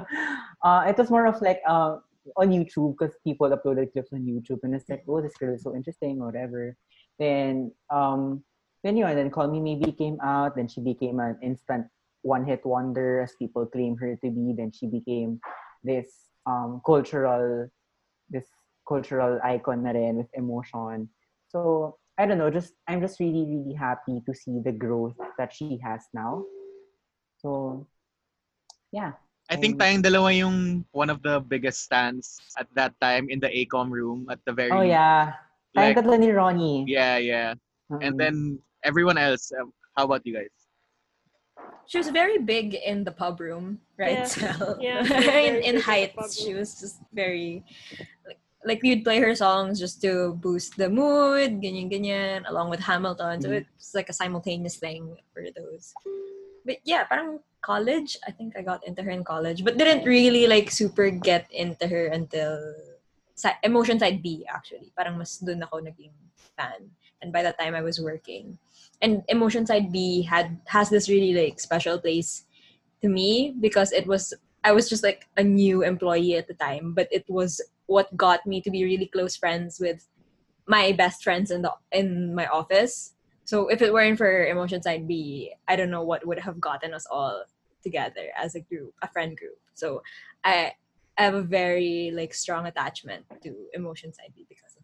uh, 0.62 0.84
it 0.88 0.96
was 0.96 1.10
more 1.10 1.26
of 1.26 1.42
like 1.42 1.60
uh, 1.68 1.98
on 2.36 2.50
YouTube 2.50 2.96
because 2.98 3.14
people 3.24 3.50
uploaded 3.50 3.92
clips 3.92 4.12
on 4.12 4.20
YouTube 4.20 4.60
and 4.62 4.74
it's 4.74 4.88
like, 4.88 5.04
oh, 5.08 5.20
this 5.20 5.36
girl 5.36 5.54
is 5.54 5.62
so 5.62 5.74
interesting, 5.74 6.20
or 6.20 6.26
whatever. 6.26 6.76
Then 7.18 7.72
um 7.90 8.44
then 8.82 8.96
yun, 8.96 9.16
then 9.16 9.30
Call 9.30 9.48
Me 9.48 9.60
Maybe 9.60 9.92
came 9.92 10.18
out, 10.22 10.56
then 10.56 10.68
she 10.68 10.80
became 10.80 11.18
an 11.18 11.38
instant 11.42 11.86
one-hit 12.22 12.64
wonder 12.64 13.20
as 13.22 13.34
people 13.38 13.66
claim 13.66 13.96
her 13.96 14.16
to 14.16 14.30
be. 14.30 14.54
Then 14.56 14.72
she 14.72 14.86
became 14.86 15.40
this 15.82 16.06
um 16.46 16.80
cultural 16.84 17.68
this 18.28 18.46
cultural 18.86 19.40
icon 19.42 19.82
with 19.82 20.30
emotion. 20.34 21.08
So 21.48 21.98
I 22.18 22.26
don't 22.26 22.38
know, 22.38 22.50
just 22.50 22.72
I'm 22.88 23.00
just 23.00 23.20
really, 23.20 23.44
really 23.44 23.74
happy 23.74 24.22
to 24.26 24.34
see 24.34 24.60
the 24.64 24.72
growth 24.72 25.14
that 25.38 25.52
she 25.52 25.78
has 25.82 26.04
now. 26.14 26.44
So 27.38 27.86
yeah. 28.92 29.12
I 29.46 29.54
think 29.54 29.78
Um, 29.78 29.78
tayong 29.78 30.02
dalawa 30.02 30.34
yung 30.34 30.82
one 30.90 31.06
of 31.06 31.22
the 31.22 31.38
biggest 31.38 31.86
stands 31.86 32.42
at 32.58 32.66
that 32.74 32.98
time 32.98 33.30
in 33.30 33.38
the 33.38 33.46
ACOM 33.46 33.90
room 33.94 34.26
at 34.26 34.42
the 34.42 34.50
very 34.52 34.74
Oh 34.74 34.82
yeah. 34.82 35.38
Tayong 35.70 35.94
like, 35.94 35.96
tatlo 36.02 36.18
ni 36.18 36.30
Ronnie. 36.34 36.82
yeah, 36.88 37.16
yeah. 37.18 37.54
And 38.02 38.14
Mm. 38.14 38.18
then 38.18 38.36
everyone 38.82 39.14
else, 39.14 39.54
um, 39.54 39.70
how 39.94 40.10
about 40.10 40.26
you 40.26 40.34
guys? 40.34 40.50
She 41.86 41.98
was 42.02 42.10
very 42.10 42.42
big 42.42 42.74
in 42.74 43.06
the 43.06 43.14
pub 43.14 43.38
room, 43.38 43.78
right? 43.94 44.26
Yeah. 44.26 44.26
So, 44.26 44.82
Yeah, 44.82 45.06
she 45.06 45.14
was 45.14 45.24
very 45.30 45.46
in, 45.46 45.54
big 45.54 45.64
in 45.70 45.74
in 45.78 45.82
heights, 45.86 46.34
she 46.34 46.50
was 46.58 46.74
just 46.82 46.98
very 47.14 47.62
like, 48.26 48.42
like 48.66 48.80
we'd 48.82 49.06
play 49.06 49.22
her 49.22 49.38
songs 49.38 49.78
just 49.78 50.02
to 50.02 50.34
boost 50.42 50.74
the 50.74 50.90
mood, 50.90 51.62
ganyan 51.62 51.86
ganyan, 51.86 52.42
along 52.50 52.74
with 52.74 52.82
Hamilton. 52.82 53.38
So 53.38 53.54
Mhm. 53.54 53.62
it's 53.78 53.94
like 53.94 54.10
a 54.10 54.16
simultaneous 54.18 54.74
thing 54.82 55.14
for 55.30 55.46
those. 55.54 55.94
But 56.66 56.82
yeah, 56.82 57.06
parang 57.06 57.38
college. 57.62 58.18
I 58.26 58.34
think 58.34 58.58
I 58.58 58.62
got 58.62 58.86
into 58.86 59.02
her 59.02 59.10
in 59.10 59.22
college, 59.22 59.62
but 59.62 59.78
didn't 59.78 60.04
really 60.04 60.46
like 60.50 60.70
super 60.70 61.10
get 61.10 61.46
into 61.54 61.86
her 61.86 62.06
until 62.10 62.74
si- 63.34 63.62
Emotion 63.62 63.98
Side 63.98 64.22
B 64.22 64.42
actually. 64.50 64.90
Parang 64.98 65.16
mas 65.16 65.38
dun 65.38 65.62
ako 65.62 65.78
naging 65.86 66.14
fan. 66.58 66.90
And 67.22 67.30
by 67.30 67.46
that 67.46 67.58
time 67.58 67.78
I 67.78 67.86
was 67.86 68.02
working. 68.02 68.58
And 69.00 69.22
Emotion 69.30 69.66
Side 69.66 69.94
B 69.94 70.22
had 70.26 70.58
has 70.66 70.90
this 70.90 71.08
really 71.08 71.32
like 71.32 71.62
special 71.62 72.02
place 72.02 72.44
to 73.02 73.08
me 73.08 73.54
because 73.60 73.92
it 73.92 74.06
was 74.06 74.34
I 74.66 74.72
was 74.72 74.90
just 74.90 75.06
like 75.06 75.30
a 75.38 75.44
new 75.44 75.86
employee 75.86 76.34
at 76.34 76.50
the 76.50 76.58
time, 76.58 76.92
but 76.92 77.06
it 77.14 77.24
was 77.30 77.62
what 77.86 78.10
got 78.18 78.46
me 78.46 78.60
to 78.62 78.70
be 78.70 78.82
really 78.82 79.06
close 79.06 79.38
friends 79.38 79.78
with 79.78 80.02
my 80.66 80.90
best 80.92 81.22
friends 81.22 81.50
in 81.50 81.62
the 81.62 81.72
in 81.92 82.34
my 82.34 82.46
office. 82.46 83.14
So 83.46 83.68
if 83.68 83.80
it 83.80 83.92
weren't 83.92 84.18
for 84.18 84.46
Emotion 84.46 84.82
Side 84.82 85.06
B, 85.06 85.54
I 85.68 85.76
don't 85.76 85.90
know 85.90 86.02
what 86.02 86.26
would 86.26 86.40
have 86.40 86.60
gotten 86.60 86.92
us 86.92 87.06
all 87.08 87.44
together 87.80 88.30
as 88.36 88.56
a 88.56 88.60
group, 88.60 88.92
a 89.02 89.08
friend 89.08 89.36
group. 89.36 89.58
So 89.74 90.02
I 90.44 90.72
I 91.16 91.22
have 91.22 91.34
a 91.34 91.42
very 91.42 92.10
like 92.12 92.34
strong 92.34 92.66
attachment 92.66 93.24
to 93.44 93.54
Emotion 93.72 94.12
Side 94.12 94.32
B 94.34 94.44
because 94.48 94.76
of. 94.76 94.82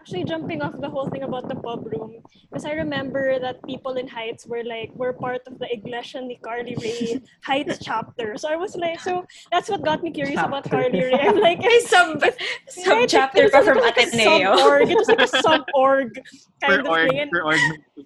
Actually, 0.00 0.24
jumping 0.24 0.62
off 0.62 0.72
the 0.80 0.88
whole 0.88 1.06
thing 1.10 1.22
about 1.24 1.46
the 1.48 1.54
pub 1.56 1.84
room, 1.84 2.22
because 2.48 2.64
I 2.64 2.72
remember 2.72 3.38
that 3.38 3.62
people 3.64 3.92
in 4.00 4.08
Heights 4.08 4.46
were 4.46 4.64
like, 4.64 4.90
were 4.94 5.12
part 5.12 5.42
of 5.46 5.58
the 5.58 5.68
Iglesia 5.70 6.22
ni 6.22 6.36
Carly 6.42 6.74
Rae 6.80 7.20
Heights 7.44 7.78
chapter. 7.82 8.38
So 8.38 8.48
I 8.48 8.56
was 8.56 8.74
like, 8.76 8.98
so 9.00 9.26
that's 9.52 9.68
what 9.68 9.84
got 9.84 10.02
me 10.02 10.10
curious 10.10 10.40
about 10.40 10.64
Chapter. 10.64 10.88
Carly 10.88 11.04
Rae. 11.04 11.20
I'm 11.20 11.38
like, 11.38 11.58
May 11.60 11.80
sub 11.80 12.24
sub 12.68 12.86
Right, 12.86 13.08
chapter 13.08 13.42
it 13.44 13.52
from 13.52 13.76
like 13.78 13.98
a 13.98 14.08
Ateneo. 14.08 14.56
sub-org. 14.56 14.90
It 14.90 14.96
was 14.96 15.08
like 15.08 15.20
a 15.20 15.28
sub-org 15.28 16.14
kind 16.64 16.74
Per 16.74 16.80
of 16.80 16.86
org, 16.86 17.08
thing. 17.10 17.18
And 17.20 17.30
per 17.30 17.42
org, 17.42 17.60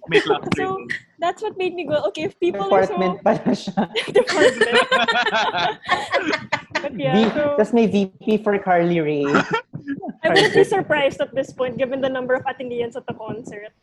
make 0.09 0.25
love 0.25 0.43
So, 0.57 0.85
that's 1.19 1.41
what 1.41 1.57
made 1.57 1.73
me 1.73 1.85
go, 1.85 2.03
okay, 2.11 2.23
if 2.23 2.39
people 2.39 2.63
Department 2.63 3.19
are 3.25 3.39
pala 3.39 3.55
siya. 3.55 3.73
so... 3.73 4.11
Department. 4.19 4.79
But 6.85 6.99
yeah, 6.99 7.15
V- 7.17 7.33
so 7.33 7.57
Tapos 7.57 7.73
may 7.73 7.87
VP 7.87 8.43
for 8.43 8.53
Carly 8.59 8.99
Rae. 9.01 9.25
I 10.23 10.29
wouldn't 10.29 10.53
be 10.53 10.63
surprised 10.63 11.21
at 11.21 11.33
this 11.33 11.53
point 11.53 11.77
given 11.77 12.01
the 12.01 12.09
number 12.09 12.33
of 12.35 12.43
attendees 12.45 12.95
at 12.95 13.05
the 13.07 13.13
concert. 13.13 13.73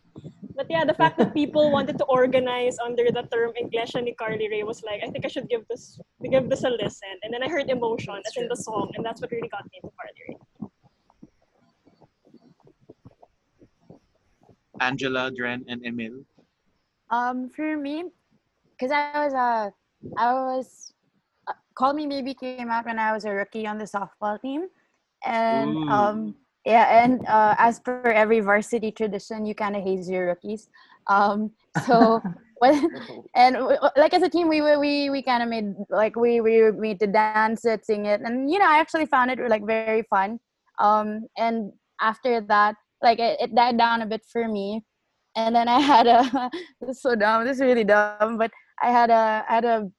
But 0.54 0.66
yeah, 0.68 0.84
the 0.84 0.94
fact 0.94 1.18
that 1.18 1.32
people 1.34 1.72
wanted 1.72 1.98
to 1.98 2.04
organize 2.04 2.78
under 2.78 3.10
the 3.10 3.26
term 3.32 3.52
Iglesia 3.56 4.02
ni 4.02 4.12
Carly 4.14 4.46
Rae 4.46 4.62
was 4.62 4.82
like, 4.84 5.02
I 5.02 5.10
think 5.10 5.24
I 5.24 5.28
should 5.28 5.48
give 5.48 5.66
this 5.66 5.98
give 6.30 6.46
this 6.50 6.62
a 6.62 6.70
listen. 6.70 7.16
And 7.22 7.32
then 7.32 7.42
I 7.42 7.48
heard 7.48 7.70
emotion 7.70 8.14
as 8.22 8.36
in 8.36 8.46
the 8.46 8.54
song, 8.54 8.92
and 8.94 9.04
that's 9.04 9.20
what 9.20 9.32
really 9.32 9.48
got 9.48 9.64
me 9.72 9.80
into 9.82 9.90
Carly 9.98 10.20
Rae. 10.28 10.36
Angela, 14.80 15.30
Dren, 15.30 15.64
and 15.68 15.82
Emil. 15.86 16.22
Um, 17.12 17.50
for 17.50 17.76
me, 17.76 18.04
because 18.72 18.90
I 18.90 19.24
was 19.24 19.34
uh, 19.34 19.70
I 20.16 20.32
was 20.32 20.94
uh, 21.46 21.52
Call 21.74 21.92
Me 21.92 22.06
Maybe 22.06 22.32
came 22.32 22.70
out 22.70 22.86
when 22.86 22.98
I 22.98 23.12
was 23.12 23.26
a 23.26 23.32
rookie 23.32 23.66
on 23.66 23.76
the 23.76 23.84
softball 23.84 24.40
team, 24.40 24.68
and 25.24 25.76
Ooh. 25.76 25.88
um, 25.92 26.34
yeah, 26.64 27.04
and 27.04 27.20
uh, 27.28 27.54
as 27.58 27.80
per 27.80 28.00
every 28.12 28.40
varsity 28.40 28.90
tradition, 28.90 29.44
you 29.44 29.54
kind 29.54 29.76
of 29.76 29.82
haze 29.82 30.08
your 30.08 30.26
rookies. 30.26 30.68
Um, 31.06 31.50
so 31.76 32.22
when 32.58 32.88
and 33.36 33.56
like 33.96 34.14
as 34.14 34.22
a 34.22 34.30
team, 34.30 34.48
we 34.48 34.62
were 34.62 34.80
we 34.80 35.10
we 35.10 35.22
kind 35.22 35.42
of 35.42 35.50
made 35.50 35.74
like 35.90 36.16
we 36.16 36.40
we 36.40 36.72
made 36.72 36.98
to 37.00 37.06
dance 37.06 37.66
it, 37.66 37.84
sing 37.84 38.06
it, 38.06 38.22
and 38.22 38.50
you 38.50 38.58
know 38.58 38.66
I 38.66 38.80
actually 38.80 39.06
found 39.06 39.30
it 39.30 39.38
like 39.50 39.66
very 39.66 40.02
fun. 40.08 40.40
Um, 40.78 41.28
and 41.36 41.72
after 42.00 42.40
that, 42.40 42.76
like 43.02 43.18
it, 43.18 43.38
it 43.38 43.54
died 43.54 43.76
down 43.76 44.00
a 44.00 44.06
bit 44.06 44.22
for 44.24 44.48
me 44.48 44.82
and 45.36 45.54
then 45.54 45.68
I 45.68 45.80
had 45.80 46.06
a 46.06 46.50
this 46.80 46.96
is 46.96 47.02
so 47.02 47.14
dumb. 47.14 47.44
This 47.44 47.56
is 47.56 47.62
really 47.62 47.84
dumb, 47.84 48.38
but 48.38 48.50
I 48.82 48.90
had 48.90 49.10
a 49.10 49.44
I 49.48 49.54
had 49.54 49.64
a 49.64 49.90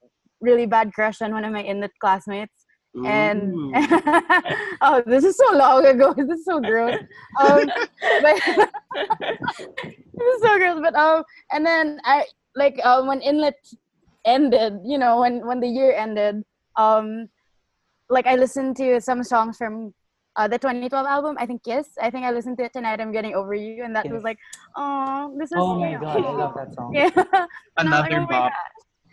really 0.42 0.66
bad 0.66 0.94
crush 0.94 1.22
on 1.22 1.32
one 1.32 1.46
of 1.46 1.52
my 1.52 1.62
Inlet 1.64 1.92
classmates. 2.00 2.66
And 3.06 3.74
oh, 4.82 5.02
this 5.08 5.24
is 5.24 5.36
so 5.36 5.58
long 5.58 5.84
ago. 5.86 6.14
This 6.18 6.40
is 6.40 6.46
so 6.46 6.60
gross. 6.60 7.00
Um, 7.42 7.66
but 8.22 8.36
this 8.94 10.36
is 10.36 10.42
so 10.44 10.58
gross. 10.60 10.80
But 10.80 10.94
um, 10.94 11.24
and 11.52 11.66
then 11.66 12.00
I 12.04 12.26
like 12.56 12.80
um 12.86 13.08
when 13.08 13.22
Inlet 13.22 13.58
ended, 14.26 14.78
you 14.86 15.00
know, 15.00 15.22
when 15.22 15.46
when 15.48 15.60
the 15.60 15.68
year 15.68 15.94
ended, 15.94 16.44
um, 16.78 17.30
like 18.10 18.28
I 18.28 18.36
listened 18.36 18.78
to 18.78 19.02
some 19.02 19.24
songs 19.24 19.58
from 19.58 19.94
uh, 20.36 20.48
the 20.48 20.58
2012 20.58 21.06
album. 21.06 21.38
I 21.40 21.46
think 21.46 21.64
Kiss. 21.64 21.88
I 22.02 22.10
think 22.10 22.26
I 22.26 22.32
listened 22.32 22.58
to 22.58 22.66
it 22.66 22.74
tonight. 22.74 23.00
I'm 23.00 23.12
getting 23.12 23.36
over 23.36 23.54
you, 23.54 23.84
and 23.84 23.96
that 23.96 24.10
was 24.10 24.24
like, 24.24 24.38
oh, 24.76 25.36
this 25.38 25.52
is. 25.52 25.58
Oh 25.58 25.80
my 25.80 25.92
you 25.92 26.00
god, 26.00 26.18
I 26.18 26.32
love 26.32 26.54
that 26.56 26.74
song. 26.74 26.94
Yeah. 26.94 27.10
And 27.78 27.90
I 27.90 28.02
was 28.02 28.02
like, 28.02 28.12
Another 28.12 28.22
oh. 28.22 28.28
God. 28.28 28.52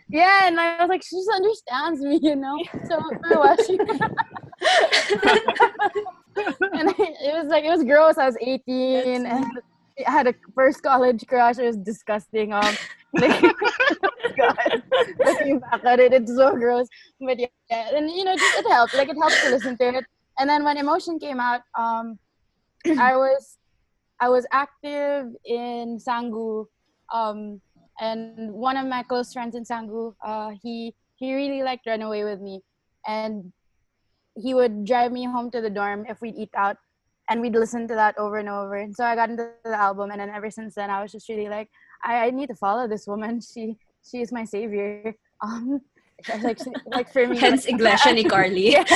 Yeah, 0.09 0.47
and 0.47 0.59
I 0.59 0.81
was 0.81 0.89
like, 0.89 1.03
she 1.03 1.15
just 1.15 1.29
understands 1.33 2.01
me, 2.01 2.19
you 2.21 2.35
know. 2.35 2.61
So 2.87 2.99
for 3.27 3.39
what 3.39 3.65
she, 3.65 3.79
and 3.79 3.89
I, 6.89 6.93
it 6.97 7.33
was 7.33 7.47
like 7.47 7.63
it 7.63 7.69
was 7.69 7.83
gross. 7.83 8.17
I 8.17 8.25
was 8.25 8.37
18 8.41 9.25
and 9.25 9.27
I 9.27 9.45
had 10.05 10.27
a 10.27 10.35
first 10.53 10.83
college 10.83 11.25
crush. 11.27 11.59
It 11.59 11.65
was 11.65 11.77
disgusting. 11.77 12.51
Um, 12.51 12.75
like, 13.13 13.41
God, 14.37 14.83
looking 15.19 15.59
back 15.59 15.85
at 15.85 15.99
it, 16.01 16.11
it's 16.11 16.35
so 16.35 16.55
gross. 16.55 16.87
But 17.21 17.39
yeah, 17.39 17.47
and 17.69 18.09
you 18.09 18.25
know, 18.25 18.35
just, 18.35 18.59
it 18.59 18.69
helped. 18.69 18.93
Like 18.93 19.07
it 19.07 19.15
helped 19.15 19.41
to 19.43 19.49
listen 19.49 19.77
to 19.77 19.97
it. 19.99 20.05
And 20.39 20.49
then 20.49 20.63
when 20.63 20.77
Emotion 20.77 21.19
came 21.19 21.39
out, 21.39 21.61
um, 21.77 22.17
I 22.99 23.15
was 23.15 23.57
I 24.19 24.29
was 24.29 24.45
active 24.51 25.33
in 25.45 25.97
Sanggu, 25.97 26.65
um, 27.13 27.59
and 27.99 28.51
one 28.53 28.77
of 28.77 28.85
my 28.87 29.03
close 29.03 29.33
friends 29.33 29.55
in 29.55 29.63
Sanggu, 29.63 30.13
uh, 30.23 30.51
he 30.61 30.93
he 31.15 31.33
really 31.33 31.63
liked 31.63 31.87
Run 31.87 32.01
Away 32.01 32.23
with 32.23 32.39
Me, 32.39 32.61
and 33.07 33.51
he 34.35 34.53
would 34.53 34.85
drive 34.85 35.11
me 35.11 35.25
home 35.25 35.51
to 35.51 35.61
the 35.61 35.69
dorm 35.69 36.05
if 36.07 36.21
we'd 36.21 36.37
eat 36.37 36.53
out, 36.55 36.77
and 37.29 37.41
we'd 37.41 37.53
listen 37.53 37.87
to 37.87 37.95
that 37.95 38.17
over 38.17 38.37
and 38.37 38.49
over. 38.49 38.75
And 38.75 38.95
so 38.95 39.03
I 39.05 39.15
got 39.15 39.29
into 39.29 39.49
the 39.63 39.77
album, 39.77 40.11
and 40.11 40.19
then 40.19 40.29
ever 40.29 40.49
since 40.49 40.75
then, 40.75 40.89
I 40.89 41.01
was 41.01 41.11
just 41.11 41.27
really 41.29 41.49
like, 41.49 41.69
I, 42.03 42.27
I 42.27 42.29
need 42.31 42.47
to 42.47 42.55
follow 42.55 42.87
this 42.87 43.07
woman. 43.07 43.41
She 43.53 43.77
she 44.03 44.21
is 44.21 44.31
my 44.31 44.45
savior. 44.45 45.15
Um, 45.41 45.81
like 46.43 46.59
like 46.87 47.11
for 47.11 47.27
me, 47.27 47.37
Hence 47.37 47.65
Iglesia 47.65 48.11
ni 48.17 48.23
Carly. 48.23 48.73
Yeah. 48.73 48.83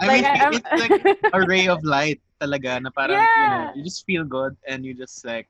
I 0.00 0.04
mean, 0.08 0.24
I- 0.24 0.38
I'm- 0.44 0.54
it's 0.54 0.80
like 0.80 1.00
a 1.32 1.40
ray 1.46 1.68
of 1.68 1.82
light 1.84 2.20
talaga 2.40 2.82
na 2.82 2.90
parang, 2.90 3.22
you, 3.22 3.48
know, 3.48 3.70
you 3.76 3.82
just 3.84 4.04
feel 4.04 4.24
good 4.24 4.56
and 4.66 4.84
you 4.84 4.94
just 4.94 5.24
like 5.24 5.48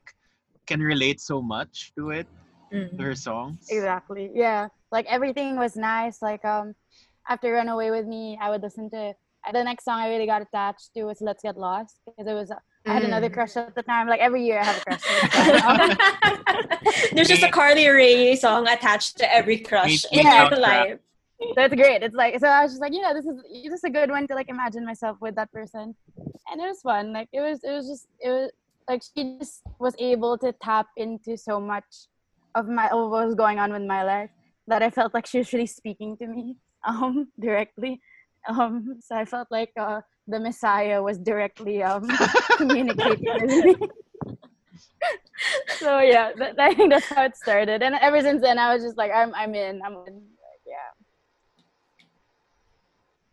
can 0.67 0.81
relate 0.81 1.21
so 1.21 1.41
much 1.43 1.93
to 1.97 2.11
it, 2.11 2.27
Mm. 2.73 2.97
to 2.97 3.03
her 3.05 3.15
songs. 3.15 3.69
Exactly. 3.69 4.33
Yeah. 4.33 4.69
Like 4.91 5.05
everything 5.05 5.57
was 5.61 5.77
nice. 5.77 6.23
Like 6.25 6.41
um 6.45 6.73
after 7.29 7.53
Run 7.53 7.69
Away 7.69 7.91
with 7.93 8.07
Me, 8.09 8.39
I 8.41 8.49
would 8.49 8.63
listen 8.65 8.89
to 8.97 9.13
the 9.53 9.63
next 9.63 9.85
song 9.85 10.01
I 10.01 10.09
really 10.09 10.25
got 10.25 10.41
attached 10.41 10.95
to 10.97 11.05
was 11.05 11.21
Let's 11.21 11.43
Get 11.43 11.59
Lost 11.61 12.01
because 12.07 12.25
it 12.25 12.33
was 12.33 12.51
uh, 12.51 12.57
I 12.87 12.95
had 12.95 13.05
another 13.05 13.31
Mm. 13.31 13.35
crush 13.35 13.57
at 13.57 13.75
the 13.75 13.83
time. 13.83 14.09
Like 14.09 14.21
every 14.21 14.45
year 14.45 14.59
I 14.61 14.65
have 14.65 14.77
a 14.79 14.81
crush. 14.81 15.03
at 15.07 15.53
the 15.53 15.59
time. 15.61 16.79
There's 17.13 17.29
just 17.29 17.43
a 17.43 17.51
Carly 17.51 17.87
Rae 17.89 18.35
song 18.37 18.67
attached 18.67 19.19
to 19.19 19.33
every 19.35 19.59
crush 19.59 20.05
in 20.11 20.27
Yeah. 20.27 20.49
your 20.51 20.59
life. 20.59 20.99
so 21.55 21.63
it's 21.63 21.75
great. 21.75 22.03
It's 22.03 22.15
like 22.15 22.39
so 22.41 22.49
I 22.49 22.63
was 22.63 22.73
just 22.73 22.81
like, 22.81 22.93
yeah, 22.93 23.13
this 23.13 23.25
is 23.27 23.37
this 23.65 23.73
is 23.75 23.85
a 23.85 23.91
good 23.91 24.11
one 24.11 24.27
to 24.29 24.35
like 24.35 24.49
imagine 24.49 24.85
myself 24.85 25.17
with 25.21 25.35
that 25.37 25.51
person. 25.53 25.95
And 26.51 26.61
it 26.61 26.67
was 26.67 26.81
fun. 26.83 27.13
Like 27.13 27.29
it 27.33 27.41
was 27.41 27.61
it 27.63 27.71
was 27.71 27.87
just 27.87 28.07
it 28.21 28.31
was 28.31 28.51
like 28.89 29.03
she 29.03 29.39
just 29.39 29.63
was 29.79 29.95
able 29.99 30.37
to 30.39 30.53
tap 30.61 30.89
into 30.97 31.37
so 31.37 31.61
much 31.61 31.85
of 32.57 32.67
my 32.69 32.89
of 32.89 33.11
what 33.11 33.27
was 33.27 33.35
going 33.37 33.59
on 33.61 33.73
with 33.73 33.83
my 33.83 34.03
life 34.03 34.31
that 34.67 34.83
I 34.83 34.91
felt 34.91 35.15
like 35.15 35.27
she 35.27 35.39
was 35.39 35.53
really 35.53 35.67
speaking 35.67 36.17
to 36.19 36.27
me 36.27 36.57
um 36.85 37.29
directly. 37.39 38.01
Um, 38.49 38.99
so 39.01 39.15
I 39.17 39.25
felt 39.25 39.49
like 39.51 39.73
uh, 39.79 40.01
the 40.27 40.41
Messiah 40.41 41.03
was 41.03 41.19
directly 41.19 41.83
um, 41.83 42.09
communicating 42.57 43.25
with 43.25 43.65
me. 43.65 43.75
so 45.79 46.01
yeah, 46.01 46.33
that, 46.37 46.55
I 46.59 46.75
think 46.75 46.91
that's 46.93 47.07
how 47.07 47.25
it 47.25 47.37
started, 47.37 47.83
and 47.83 47.95
ever 48.01 48.21
since 48.21 48.43
then, 48.43 48.59
I 48.59 48.75
was 48.75 48.83
just 48.83 48.97
like, 48.97 49.11
I'm, 49.15 49.35
I'm 49.35 49.55
in, 49.55 49.83
I'm 49.83 49.93
in. 50.07 50.15
Like, 50.15 50.63
yeah. 50.67 50.91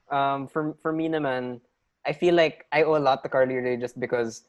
Um, 0.09 0.47
for 0.47 0.75
for 0.81 0.91
me 0.91 1.07
naman, 1.07 1.61
I 2.05 2.13
feel 2.13 2.33
like 2.33 2.65
I 2.71 2.83
owe 2.83 2.97
a 2.97 3.03
lot 3.03 3.23
to 3.23 3.29
Carly 3.29 3.55
Rae 3.55 3.77
just 3.77 3.99
because, 3.99 4.43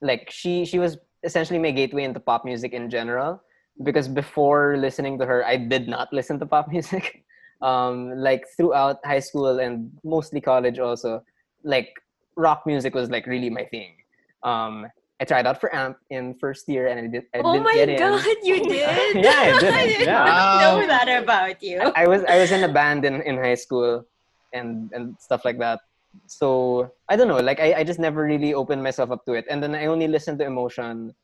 like, 0.00 0.30
she 0.30 0.64
she 0.64 0.78
was 0.78 0.98
essentially 1.22 1.58
my 1.58 1.70
gateway 1.70 2.04
into 2.04 2.20
pop 2.20 2.44
music 2.44 2.72
in 2.72 2.90
general. 2.90 3.40
Because 3.82 4.06
before 4.06 4.76
listening 4.78 5.18
to 5.18 5.26
her, 5.26 5.44
I 5.44 5.56
did 5.56 5.88
not 5.88 6.12
listen 6.12 6.38
to 6.38 6.46
pop 6.46 6.68
music. 6.70 7.24
Um, 7.62 8.12
like 8.16 8.44
throughout 8.56 8.98
high 9.04 9.20
school 9.20 9.60
and 9.60 9.90
mostly 10.04 10.40
college, 10.40 10.78
also, 10.78 11.22
like 11.62 11.88
rock 12.36 12.62
music 12.66 12.94
was 12.94 13.10
like 13.10 13.26
really 13.26 13.50
my 13.50 13.64
thing. 13.64 13.96
Um, 14.42 14.86
I 15.20 15.24
tried 15.24 15.46
out 15.46 15.60
for 15.60 15.74
AMP 15.74 15.96
in 16.10 16.34
first 16.34 16.68
year 16.68 16.88
and 16.88 16.98
I, 17.00 17.06
did, 17.06 17.22
I 17.34 17.38
Oh 17.38 17.52
didn't 17.52 17.64
my 17.64 17.72
get 17.74 17.88
in. 17.88 17.98
god, 17.98 18.36
you 18.42 18.56
did? 18.68 19.24
Yeah, 19.24 19.32
I 19.38 19.58
did. 19.60 19.74
I 19.82 19.86
did 19.86 20.06
Yeah. 20.06 20.24
not 20.24 20.60
Wow. 20.60 20.80
know 20.80 20.86
that 20.86 21.08
about 21.22 21.62
you. 21.62 21.92
I 21.96 22.06
was 22.06 22.24
I 22.24 22.38
was 22.38 22.50
in 22.52 22.64
a 22.64 22.72
band 22.72 23.04
in, 23.04 23.22
in 23.22 23.36
high 23.38 23.54
school 23.54 24.04
and 24.52 24.90
and 24.92 25.16
stuff 25.20 25.44
like 25.44 25.58
that. 25.60 25.80
So 26.26 26.90
I 27.08 27.16
don't 27.16 27.28
know, 27.28 27.38
like 27.38 27.60
I, 27.60 27.74
I 27.80 27.84
just 27.84 27.98
never 27.98 28.22
really 28.24 28.54
opened 28.54 28.82
myself 28.82 29.10
up 29.10 29.24
to 29.26 29.32
it. 29.34 29.46
And 29.48 29.62
then 29.62 29.74
I 29.74 29.86
only 29.86 30.06
listened 30.08 30.38
to 30.40 30.44
Emotion 30.46 31.14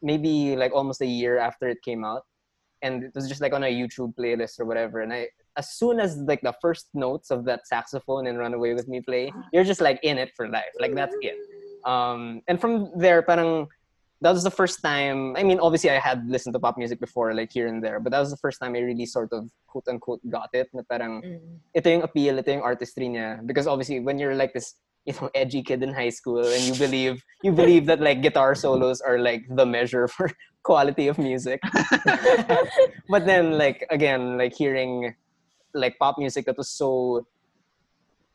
maybe 0.00 0.54
like 0.56 0.72
almost 0.72 1.00
a 1.02 1.06
year 1.06 1.38
after 1.38 1.66
it 1.68 1.78
came 1.82 2.04
out. 2.04 2.22
And 2.82 3.02
it 3.02 3.12
was 3.14 3.28
just 3.28 3.40
like 3.40 3.52
on 3.52 3.64
a 3.64 3.72
YouTube 3.72 4.14
playlist 4.14 4.60
or 4.60 4.64
whatever. 4.64 5.00
And 5.00 5.12
I 5.12 5.28
as 5.58 5.66
soon 5.74 5.98
as 5.98 6.16
like 6.30 6.40
the 6.40 6.54
first 6.62 6.86
notes 6.94 7.28
of 7.34 7.44
that 7.50 7.66
saxophone 7.66 8.24
and 8.30 8.38
Run 8.38 8.54
Away 8.54 8.72
With 8.78 8.86
Me 8.88 9.00
play, 9.02 9.32
you're 9.52 9.66
just 9.66 9.82
like 9.82 9.98
in 10.02 10.16
it 10.16 10.30
for 10.38 10.46
life. 10.48 10.72
Like 10.78 10.94
that's 10.94 11.16
it. 11.20 11.36
Um 11.84 12.42
and 12.48 12.56
from 12.62 12.90
there 12.94 13.22
parang 13.22 13.66
that 14.20 14.34
was 14.34 14.42
the 14.42 14.50
first 14.60 14.82
time 14.82 15.38
I 15.38 15.42
mean 15.46 15.58
obviously 15.62 15.90
I 15.94 16.00
had 16.02 16.26
listened 16.26 16.54
to 16.54 16.58
pop 16.58 16.74
music 16.82 16.98
before 16.98 17.30
like 17.38 17.50
here 17.54 17.68
and 17.70 17.78
there 17.78 17.98
but 18.02 18.10
that 18.10 18.18
was 18.18 18.30
the 18.34 18.42
first 18.42 18.58
time 18.58 18.74
I 18.74 18.82
really 18.82 19.06
sort 19.06 19.30
of 19.30 19.46
quote 19.70 19.86
unquote 19.86 20.18
got 20.26 20.50
it 20.60 20.66
na 20.74 20.82
parang 20.90 21.22
Mm. 21.22 21.62
ito 21.78 21.86
yung 21.94 22.02
appeal 22.02 22.34
ito 22.42 22.50
yung 22.50 22.66
artistry 22.66 23.06
niya 23.06 23.38
because 23.46 23.70
obviously 23.70 24.02
when 24.02 24.18
you're 24.18 24.34
like 24.34 24.50
this 24.58 24.74
you 25.06 25.14
know 25.14 25.30
edgy 25.38 25.62
kid 25.62 25.86
in 25.86 25.94
high 25.94 26.10
school 26.10 26.42
and 26.42 26.62
you 26.66 26.74
believe 26.74 27.22
you 27.46 27.54
believe 27.54 27.86
that 27.86 28.02
like 28.02 28.18
guitar 28.18 28.58
solos 28.58 28.98
are 28.98 29.22
like 29.22 29.46
the 29.54 29.66
measure 29.76 30.10
for 30.10 30.26
quality 30.66 31.06
of 31.06 31.14
music 31.22 31.62
but 33.14 33.22
then 33.24 33.54
like 33.54 33.86
again 33.94 34.34
like 34.34 34.50
hearing 34.52 35.14
like 35.78 35.98
pop 35.98 36.18
music 36.18 36.44
that 36.46 36.56
was 36.56 36.68
so 36.68 37.26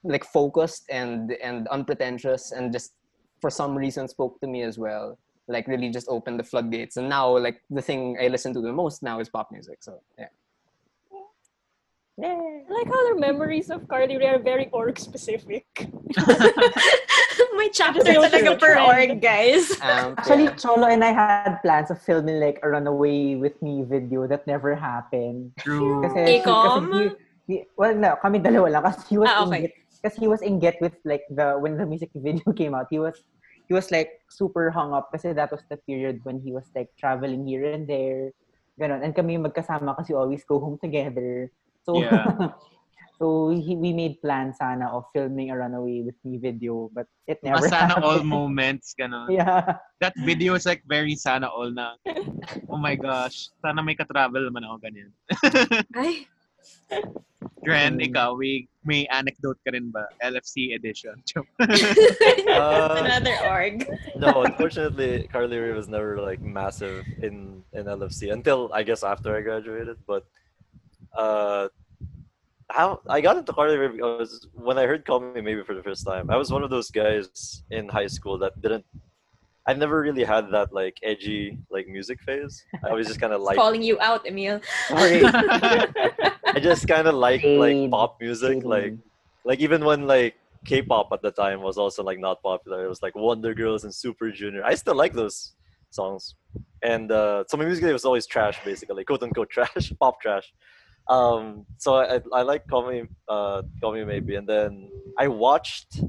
like 0.03 0.23
focused 0.25 0.83
and 0.89 1.31
and 1.43 1.67
unpretentious 1.69 2.51
and 2.51 2.71
just 2.73 2.93
for 3.39 3.49
some 3.49 3.75
reason 3.75 4.07
spoke 4.07 4.39
to 4.41 4.47
me 4.47 4.61
as 4.63 4.77
well 4.77 5.17
like 5.47 5.67
really 5.67 5.89
just 5.89 6.07
opened 6.09 6.39
the 6.39 6.43
floodgates 6.43 6.97
and 6.97 7.07
now 7.07 7.27
like 7.37 7.61
the 7.69 7.81
thing 7.81 8.17
i 8.19 8.27
listen 8.27 8.53
to 8.53 8.61
the 8.61 8.71
most 8.71 9.03
now 9.03 9.19
is 9.19 9.29
pop 9.29 9.47
music 9.51 9.79
so 9.83 9.99
yeah 10.17 10.27
I 12.21 12.61
like 12.69 12.85
how 12.85 13.13
the 13.13 13.19
memories 13.19 13.71
of 13.71 13.87
Carly 13.87 14.17
Rae 14.17 14.27
are 14.27 14.37
very 14.37 14.69
org 14.71 14.99
specific. 14.99 15.65
My 17.57 17.69
chapter 17.73 18.05
Just 18.05 18.13
talaga 18.13 18.53
a 18.53 18.57
per 18.57 18.77
org, 18.77 19.17
guys. 19.21 19.71
um, 19.81 20.13
Actually, 20.17 20.43
yeah. 20.45 20.55
Cholo 20.61 20.85
and 20.93 21.03
I 21.03 21.09
had 21.11 21.57
plans 21.65 21.89
of 21.89 21.97
filming 22.01 22.39
like 22.39 22.59
a 22.61 22.69
runaway 22.69 23.33
with 23.33 23.57
me 23.65 23.81
video 23.81 24.27
that 24.27 24.45
never 24.45 24.75
happened. 24.75 25.53
True. 25.57 26.05
Kasi, 26.05 26.21
she- 26.25 26.41
Ecom? 26.45 26.91
kasi 26.91 27.01
he- 27.01 27.09
he- 27.09 27.15
well, 27.75 27.95
no, 27.95 28.15
kami 28.21 28.39
dalawa 28.39 28.67
lang. 28.79 28.83
Kasi 28.87 28.99
he 29.09 29.17
was 29.17 29.29
Ah, 29.29 29.43
in 29.43 29.47
okay. 29.49 29.61
get, 29.67 29.73
kasi 30.03 30.15
he 30.19 30.27
was 30.27 30.41
in 30.43 30.59
get 30.59 30.77
with 30.79 30.95
like 31.03 31.23
the 31.31 31.55
when 31.59 31.75
the 31.79 31.85
music 31.85 32.11
video 32.15 32.43
came 32.59 32.75
out. 32.75 32.87
He 32.89 32.99
was 32.99 33.15
he 33.67 33.73
was 33.73 33.91
like 33.91 34.11
super 34.27 34.71
hung 34.71 34.91
up 34.91 35.07
kasi 35.11 35.31
that 35.31 35.51
was 35.51 35.63
the 35.71 35.79
period 35.87 36.19
when 36.27 36.39
he 36.43 36.51
was 36.51 36.67
like 36.75 36.91
traveling 36.99 37.47
here 37.47 37.63
and 37.67 37.87
there. 37.87 38.31
Ganon. 38.79 39.03
And 39.05 39.13
kami 39.15 39.37
magkasama 39.39 39.95
kasi 39.95 40.11
always 40.13 40.43
go 40.43 40.59
home 40.59 40.79
together. 40.81 41.47
So 41.87 41.99
Yeah. 42.01 42.25
so 43.21 43.53
he, 43.53 43.75
we 43.77 43.93
made 43.93 44.19
plans 44.19 44.57
sana 44.57 44.89
of 44.91 45.05
filming 45.13 45.51
a 45.51 45.55
runaway 45.55 46.01
with 46.01 46.17
me 46.25 46.35
video, 46.41 46.89
but 46.91 47.05
it 47.27 47.39
never 47.43 47.63
Mga 47.63 47.69
sana 47.69 47.93
all 48.01 48.19
happened. 48.19 48.33
moments, 48.33 48.95
gano'n. 48.97 49.29
Yeah. 49.39 49.77
That 50.01 50.17
video 50.25 50.55
is 50.55 50.65
like 50.65 50.83
very 50.83 51.15
sana 51.15 51.47
all 51.47 51.71
na, 51.71 51.95
oh 52.67 52.75
my 52.81 52.95
gosh, 52.95 53.47
sana 53.63 53.79
may 53.79 53.95
ka-travel 53.95 54.43
naman 54.51 54.65
ako 54.67 54.75
ganyan. 54.83 55.11
Ay, 55.95 56.27
Dren, 57.63 57.95
Mm. 57.99 58.07
ikaw, 58.11 58.35
may, 58.39 58.67
may 58.83 59.05
anecdote 59.07 59.55
ka 59.63 59.71
rin 59.71 59.91
ba? 59.91 60.03
LFC 60.23 60.75
edition. 60.75 61.15
Joke. 61.29 61.47
Uh, 62.53 63.01
another 63.03 63.35
org. 63.47 63.87
no, 64.19 64.43
unfortunately, 64.43 65.27
Carly 65.31 65.57
Rae 65.57 65.71
was 65.71 65.87
never 65.87 66.19
like 66.21 66.39
massive 66.41 67.03
in 67.23 67.63
in 67.73 67.85
LFC 67.87 68.31
until 68.31 68.69
I 68.73 68.83
guess 68.83 69.03
after 69.03 69.35
I 69.35 69.41
graduated. 69.41 69.97
But 70.05 70.23
uh, 71.17 71.69
how 72.69 72.99
I 73.07 73.21
got 73.21 73.37
into 73.37 73.53
Carly 73.53 73.77
Rae 73.77 73.95
was 73.97 74.47
when 74.53 74.77
I 74.77 74.85
heard 74.85 75.05
"Call 75.05 75.19
Me 75.21 75.41
Maybe" 75.41 75.63
for 75.63 75.73
the 75.73 75.81
first 75.83 76.05
time. 76.05 76.29
I 76.29 76.37
was 76.37 76.51
one 76.51 76.63
of 76.63 76.69
those 76.69 76.91
guys 76.91 77.63
in 77.71 77.87
high 77.89 78.07
school 78.11 78.37
that 78.43 78.59
didn't. 78.61 78.85
I 79.65 79.73
never 79.73 80.01
really 80.01 80.23
had 80.23 80.51
that 80.51 80.73
like 80.73 80.97
edgy 81.03 81.57
like 81.69 81.87
music 81.87 82.21
phase. 82.21 82.65
I 82.83 82.93
was 82.93 83.07
just 83.07 83.19
kind 83.19 83.33
of 83.33 83.41
like 83.41 83.55
Calling 83.55 83.81
you 83.81 83.99
out, 84.01 84.27
Emil. 84.27 84.59
Sorry. 84.89 85.23
I 85.25 86.59
just 86.61 86.87
kind 86.87 87.07
of 87.07 87.15
like 87.15 87.43
like 87.43 87.89
pop 87.89 88.19
music 88.19 88.63
like 88.63 88.93
like 89.45 89.59
even 89.59 89.85
when 89.85 90.05
like 90.07 90.35
K-pop 90.65 91.09
at 91.11 91.21
the 91.21 91.31
time 91.31 91.61
was 91.61 91.77
also 91.77 92.03
like 92.03 92.19
not 92.19 92.41
popular. 92.41 92.85
It 92.85 92.89
was 92.89 93.01
like 93.01 93.15
Wonder 93.15 93.53
Girls 93.53 93.83
and 93.83 93.93
Super 93.93 94.31
Junior. 94.31 94.63
I 94.63 94.75
still 94.75 94.95
like 94.95 95.13
those 95.13 95.55
songs, 95.89 96.35
and 96.81 97.11
uh, 97.11 97.43
so 97.47 97.57
my 97.57 97.65
music 97.65 97.83
was 97.85 98.05
always 98.05 98.25
trash, 98.25 98.59
basically, 98.63 99.03
quote 99.03 99.23
unquote 99.23 99.49
trash, 99.57 99.91
pop 99.99 100.21
trash. 100.21 100.53
Um, 101.09 101.65
so 101.77 101.95
I, 101.95 102.15
I, 102.15 102.21
I 102.33 102.41
like 102.43 102.65
Call 102.67 102.89
Me, 102.89 103.03
uh, 103.27 103.63
Call 103.81 103.93
Me 103.93 104.05
Maybe, 104.05 104.35
and 104.35 104.47
then 104.47 104.89
I 105.19 105.27
watched 105.27 106.01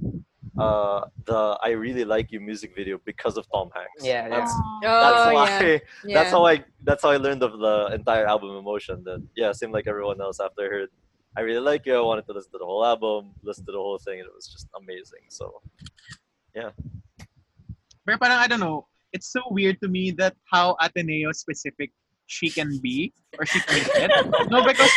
uh, 0.58 1.06
the 1.24 1.58
I 1.62 1.70
Really 1.70 2.04
Like 2.04 2.30
You 2.30 2.40
music 2.40 2.74
video 2.74 3.00
because 3.04 3.36
of 3.36 3.46
Tom 3.52 3.70
Hanks. 3.74 4.04
Yeah, 4.04 4.28
yeah. 4.28 4.28
that's 4.28 4.52
Oh, 4.52 4.80
that's 4.82 5.34
why 5.34 5.60
yeah. 5.60 5.78
yeah. 6.04 6.14
that's 6.14 6.30
how 6.30 6.46
I 6.46 6.64
that's 6.82 7.02
how 7.02 7.10
I 7.10 7.16
learned 7.16 7.42
of 7.42 7.58
the 7.58 7.94
entire 7.94 8.26
album 8.26 8.56
Emotion. 8.56 9.02
That 9.04 9.26
yeah, 9.36 9.52
same 9.52 9.72
like 9.72 9.86
everyone 9.86 10.20
else. 10.20 10.40
After 10.40 10.62
I 10.66 10.68
heard, 10.68 10.88
I 11.36 11.40
really 11.40 11.60
like 11.60 11.86
you. 11.86 11.94
I 11.96 12.00
wanted 12.00 12.26
to 12.26 12.32
listen 12.32 12.52
to 12.52 12.58
the 12.58 12.66
whole 12.66 12.84
album, 12.84 13.32
listen 13.42 13.64
to 13.66 13.72
the 13.72 13.78
whole 13.78 13.98
thing, 13.98 14.20
and 14.20 14.28
it 14.28 14.34
was 14.34 14.46
just 14.48 14.68
amazing. 14.76 15.26
So 15.28 15.60
Pero 18.04 18.18
parang, 18.20 18.36
I 18.36 18.46
don't 18.46 18.60
know, 18.60 18.86
it's 19.12 19.32
so 19.32 19.40
weird 19.50 19.80
to 19.80 19.88
me 19.88 20.10
that 20.12 20.36
how 20.52 20.76
Ateneo 20.80 21.32
specific 21.32 21.90
she 22.26 22.50
can 22.50 22.78
be 22.82 23.12
or 23.38 23.46
she 23.46 23.60
can 23.60 23.84
get. 23.94 24.50
no, 24.50 24.64
because, 24.64 24.90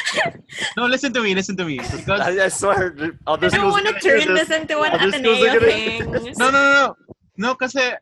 no, 0.77 0.85
listen 0.85 1.13
to 1.13 1.21
me, 1.21 1.35
listen 1.35 1.57
to 1.57 1.65
me. 1.65 1.77
Because, 1.77 2.21
I, 2.21 2.45
I 2.45 2.47
swear, 2.47 2.95
other 3.27 3.47
I 3.47 3.49
don't 3.49 3.71
want 3.71 3.85
to 3.87 3.95
are 3.95 3.99
gonna 3.99 3.99
hear 4.01 4.19
turn 4.19 4.33
this 4.35 4.51
into 4.51 4.79
an 4.81 4.93
Other 4.93 5.11
schools 5.11 5.41
are 5.43 5.57
Ateneo 5.57 5.59
thing. 5.59 6.33
no, 6.37 6.49
no, 6.49 6.51
no, 6.51 6.71
no. 6.71 6.95
No, 7.37 7.55
kasi 7.55 7.93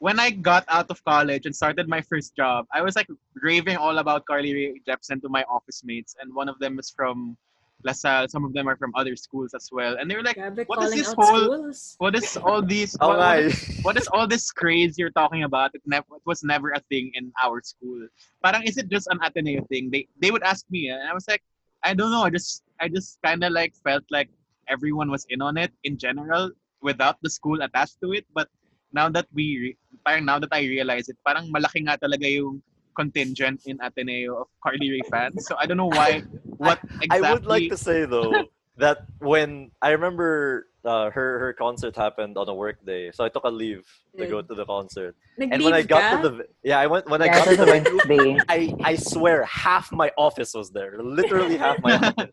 when 0.00 0.18
I 0.18 0.30
got 0.30 0.64
out 0.68 0.90
of 0.90 1.02
college 1.04 1.46
and 1.46 1.54
started 1.54 1.88
my 1.88 2.00
first 2.02 2.34
job, 2.36 2.66
I 2.72 2.82
was 2.82 2.96
like 2.96 3.08
raving 3.40 3.76
all 3.76 3.98
about 3.98 4.26
Carly 4.26 4.52
Rae 4.52 4.80
Jepsen 4.86 5.22
to 5.22 5.28
my 5.28 5.44
office 5.44 5.82
mates, 5.84 6.16
and 6.20 6.34
one 6.34 6.48
of 6.48 6.58
them 6.58 6.78
is 6.78 6.90
from 6.90 7.36
LaSalle. 7.84 8.28
Some 8.28 8.44
of 8.44 8.52
them 8.52 8.66
are 8.66 8.76
from 8.76 8.92
other 8.96 9.14
schools 9.16 9.52
as 9.54 9.68
well, 9.70 9.96
and 10.00 10.10
they 10.10 10.16
were 10.16 10.22
like, 10.24 10.36
Grabe, 10.36 10.64
What 10.66 10.82
is 10.82 10.92
this 10.94 11.12
whole- 11.12 11.44
schools. 11.44 11.94
"What 11.98 12.14
is 12.16 12.36
all 12.40 12.62
these? 12.64 12.96
Oh 13.04 13.08
what, 13.12 13.18
what 13.20 13.38
is, 13.44 13.78
what 13.84 13.96
is 14.00 14.06
all 14.08 14.26
this 14.26 14.50
craze 14.50 14.96
you're 14.98 15.12
talking 15.14 15.44
about? 15.44 15.70
It 15.74 15.82
never, 15.84 16.06
it 16.16 16.24
was 16.24 16.42
never 16.42 16.70
a 16.72 16.80
thing 16.88 17.12
in 17.14 17.32
our 17.44 17.60
school. 17.62 18.08
Parang 18.42 18.64
is 18.64 18.76
it 18.80 18.88
just 18.88 19.06
an 19.12 19.20
Ateneo 19.22 19.62
thing? 19.68 19.90
They 19.92 20.08
they 20.20 20.30
would 20.32 20.42
ask 20.42 20.64
me, 20.72 20.88
and 20.88 21.04
I 21.04 21.12
was 21.12 21.28
like, 21.28 21.42
I 21.84 21.92
don't 21.92 22.10
know. 22.10 22.24
I 22.24 22.30
just 22.32 22.64
I 22.80 22.88
just 22.88 23.20
kind 23.20 23.44
of 23.44 23.52
like 23.52 23.76
felt 23.84 24.04
like 24.10 24.32
everyone 24.68 25.10
was 25.12 25.28
in 25.28 25.44
on 25.44 25.60
it 25.60 25.72
in 25.84 26.00
general 26.00 26.48
without 26.80 27.20
the 27.20 27.28
school 27.28 27.60
attached 27.60 28.00
to 28.00 28.12
it, 28.16 28.24
but 28.32 28.48
now 28.92 29.08
that 29.12 29.26
we 29.36 29.44
re- 29.60 29.78
parang 30.06 30.24
now 30.24 30.38
that 30.40 30.52
I 30.52 30.64
realize 30.64 31.08
it, 31.12 31.16
parang 31.26 31.52
malaki 31.52 31.84
nga 31.84 32.00
talaga 32.00 32.24
yung 32.24 32.62
contingent 32.94 33.62
in 33.66 33.78
Ateneo 33.80 34.42
of 34.42 34.48
Carly 34.62 34.90
Rae 34.90 35.02
fans. 35.10 35.46
So 35.46 35.56
I 35.58 35.66
don't 35.66 35.76
know 35.76 35.90
why 35.90 36.22
what 36.56 36.78
exactly 37.02 37.28
I 37.28 37.32
would 37.32 37.46
like 37.46 37.68
to 37.70 37.76
say 37.76 38.04
though 38.04 38.32
that 38.76 39.06
when 39.18 39.70
I 39.82 39.90
remember 39.90 40.68
uh, 40.84 41.10
her 41.10 41.38
her 41.38 41.52
concert 41.52 41.96
happened 41.96 42.36
on 42.36 42.48
a 42.48 42.54
work 42.54 42.84
day, 42.84 43.10
so 43.12 43.24
I 43.24 43.28
took 43.28 43.44
a 43.44 43.50
leave 43.50 43.84
to 44.18 44.26
go 44.26 44.42
to 44.42 44.54
the 44.54 44.64
concert. 44.64 45.16
And 45.38 45.62
when 45.64 45.72
I 45.74 45.82
got 45.82 46.02
ka? 46.02 46.22
to 46.22 46.28
the 46.28 46.44
yeah, 46.62 46.78
I 46.78 46.86
went 46.86 47.08
when 47.10 47.20
I 47.22 47.28
got 47.28 47.48
to 47.48 47.56
the 47.56 47.66
venue, 47.66 48.38
I 48.48 48.74
I 48.84 48.94
swear 48.94 49.44
half 49.44 49.90
my 49.92 50.12
office 50.16 50.54
was 50.54 50.70
there, 50.70 51.00
literally 51.02 51.56
half 51.56 51.80
my 51.82 51.94
office, 52.02 52.30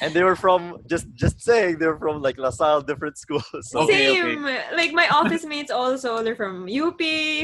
and 0.00 0.14
they 0.14 0.22
were 0.22 0.36
from 0.36 0.78
just 0.86 1.06
just 1.14 1.40
saying 1.42 1.78
they 1.78 1.86
were 1.86 1.98
from 1.98 2.22
like 2.22 2.38
LaSalle, 2.38 2.82
different 2.82 3.18
schools. 3.24 3.44
So 3.68 3.84
Okay, 3.84 4.08
okay. 4.10 4.34
Same. 4.34 4.44
Like 4.74 4.92
my 4.92 5.08
office 5.08 5.44
mates 5.44 5.70
also, 5.70 6.22
they're 6.22 6.36
from 6.36 6.64
UP, 6.64 7.00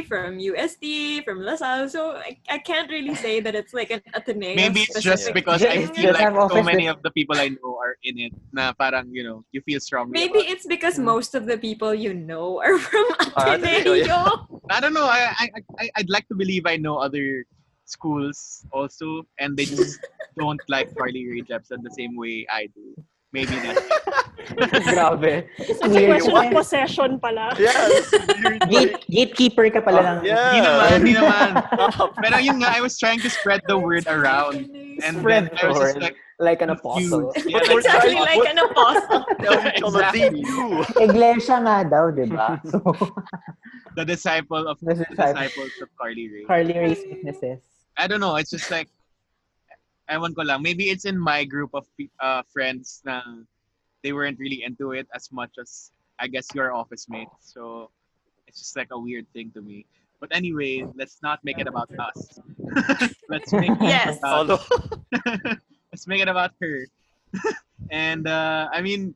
from 0.08 0.38
USD, 0.38 1.24
from 1.24 1.40
LaSalle. 1.40 1.88
So 1.88 2.12
I, 2.16 2.38
I 2.48 2.58
can't 2.58 2.88
really 2.90 3.14
say 3.14 3.40
that 3.40 3.54
it's 3.54 3.74
like 3.74 3.90
an 3.90 4.00
Ateneo. 4.14 4.54
Maybe 4.56 4.80
it's 4.80 4.94
just 5.00 5.28
specific 5.28 5.34
because 5.44 5.62
I 5.64 5.84
feel 5.86 6.12
just 6.12 6.20
like 6.20 6.50
so 6.50 6.62
many 6.62 6.86
with- 6.86 6.96
of 6.96 7.02
the 7.02 7.10
people 7.10 7.36
I 7.36 7.48
know 7.48 7.76
are 7.76 7.96
in 8.02 8.18
it. 8.18 8.32
Na 8.52 8.72
parang, 8.72 9.10
you 9.12 9.24
know, 9.24 9.44
you 9.52 9.60
feel 9.62 9.80
strongly. 10.05 10.20
Maybe 10.20 10.40
about 10.44 10.52
it's 10.52 10.66
because 10.66 10.96
Mm. 10.98 11.05
most 11.09 11.34
of 11.34 11.46
the 11.48 11.57
people 11.59 11.94
you 11.94 12.12
know 12.14 12.61
are 12.61 12.78
from 12.78 13.05
Ah, 13.36 13.55
Ateneo, 13.57 13.94
Ateneo. 13.96 14.20
I 14.70 14.78
don't 14.80 14.94
know. 14.94 15.07
I, 15.09 15.32
I, 15.38 15.46
I, 15.80 15.84
I'd 15.96 16.11
like 16.11 16.28
to 16.28 16.36
believe 16.36 16.66
I 16.66 16.76
know 16.76 16.98
other 16.98 17.44
schools 17.84 18.64
also, 18.72 19.24
and 19.38 19.57
they 19.57 19.64
just 19.66 20.00
don't 20.38 20.61
like 20.68 20.94
Carly 20.96 21.26
Rae 21.28 21.42
Jepsen 21.42 21.82
the 21.82 21.92
same 21.92 22.16
way 22.16 22.46
I 22.50 22.66
do. 22.74 22.94
Maybe 23.34 23.50
that's 23.59 23.82
Grabe. 24.94 25.42
It's 25.59 25.82
a 25.82 25.88
Weird. 25.90 26.22
question 26.22 26.36
of 26.38 26.52
possession 26.55 27.11
pala. 27.18 27.50
yes, 27.59 28.07
Gate, 28.70 29.02
gatekeeper 29.11 29.66
ka 29.74 29.80
pala 29.82 30.22
ng... 30.22 30.24
yeah. 30.24 30.55
Hindi 30.55 30.61
naman, 30.62 30.88
hindi 31.02 31.12
naman. 31.18 31.48
Stop. 31.98 32.14
Pero 32.22 32.38
yun 32.38 32.62
nga, 32.62 32.70
I 32.70 32.80
was 32.80 32.94
trying 32.94 33.18
to 33.26 33.30
spread 33.30 33.59
the 33.66 33.74
word 33.74 34.07
around. 34.07 34.70
And 35.02 35.18
Spread 35.18 35.50
then 35.50 35.59
I 35.59 35.66
was 35.66 35.78
just 35.82 35.98
like, 35.98 36.14
Like 36.39 36.62
an 36.62 36.70
apostle. 36.70 37.30
Yeah, 37.47 37.59
But 37.62 37.70
exactly 37.70 38.14
trying- 38.18 38.39
like 38.41 38.49
an 38.51 38.59
apostle. 38.59 39.22
Yeah, 39.39 39.64
we 39.64 39.70
call 39.80 39.95
it 39.95 40.03
Exactly. 40.03 40.41
you. 40.43 40.85
Iglesia 40.99 41.57
nga 41.62 41.76
daw, 41.87 42.11
di 42.11 42.26
ba? 42.26 42.59
So, 42.70 42.80
the 43.95 44.03
disciple 44.05 44.66
of 44.66 44.82
the 44.82 44.95
the 44.99 45.05
disciple. 45.07 45.30
disciples 45.30 45.72
of 45.78 45.89
Carly 45.95 46.26
Rae. 46.26 46.45
Carly 46.51 46.74
Rae's 46.74 47.03
witnesses. 47.07 47.62
I 47.95 48.11
don't 48.11 48.18
know. 48.18 48.35
It's 48.35 48.51
just 48.51 48.66
like, 48.74 48.91
ewan 50.11 50.35
ko 50.35 50.43
lang. 50.43 50.59
Maybe 50.62 50.91
it's 50.91 51.07
in 51.07 51.14
my 51.14 51.47
group 51.47 51.70
of 51.70 51.87
uh, 52.18 52.43
friends 52.51 52.99
na 53.07 53.22
they 54.03 54.11
weren't 54.12 54.39
really 54.43 54.66
into 54.66 54.91
it 54.93 55.07
as 55.14 55.30
much 55.30 55.55
as 55.62 55.95
I 56.18 56.26
guess 56.26 56.51
your 56.51 56.74
office 56.74 57.07
mates. 57.09 57.55
So 57.55 57.95
it's 58.51 58.59
just 58.59 58.74
like 58.74 58.91
a 58.91 58.99
weird 58.99 59.30
thing 59.32 59.55
to 59.55 59.62
me. 59.62 59.87
But 60.18 60.35
anyway, 60.35 60.82
let's 60.99 61.22
not 61.22 61.39
make 61.47 61.62
it 61.62 61.66
about 61.70 61.91
us. 61.95 62.43
let's 63.30 63.53
make 63.55 63.70
it 63.70 63.82
Yes. 63.87 64.18
about, 64.18 64.51
Although, 64.51 64.62
let's 65.95 66.11
make 66.11 66.18
it 66.20 66.26
about 66.26 66.51
her. 66.61 66.90
and 67.95 68.26
uh, 68.26 68.66
I 68.74 68.82
mean, 68.82 69.14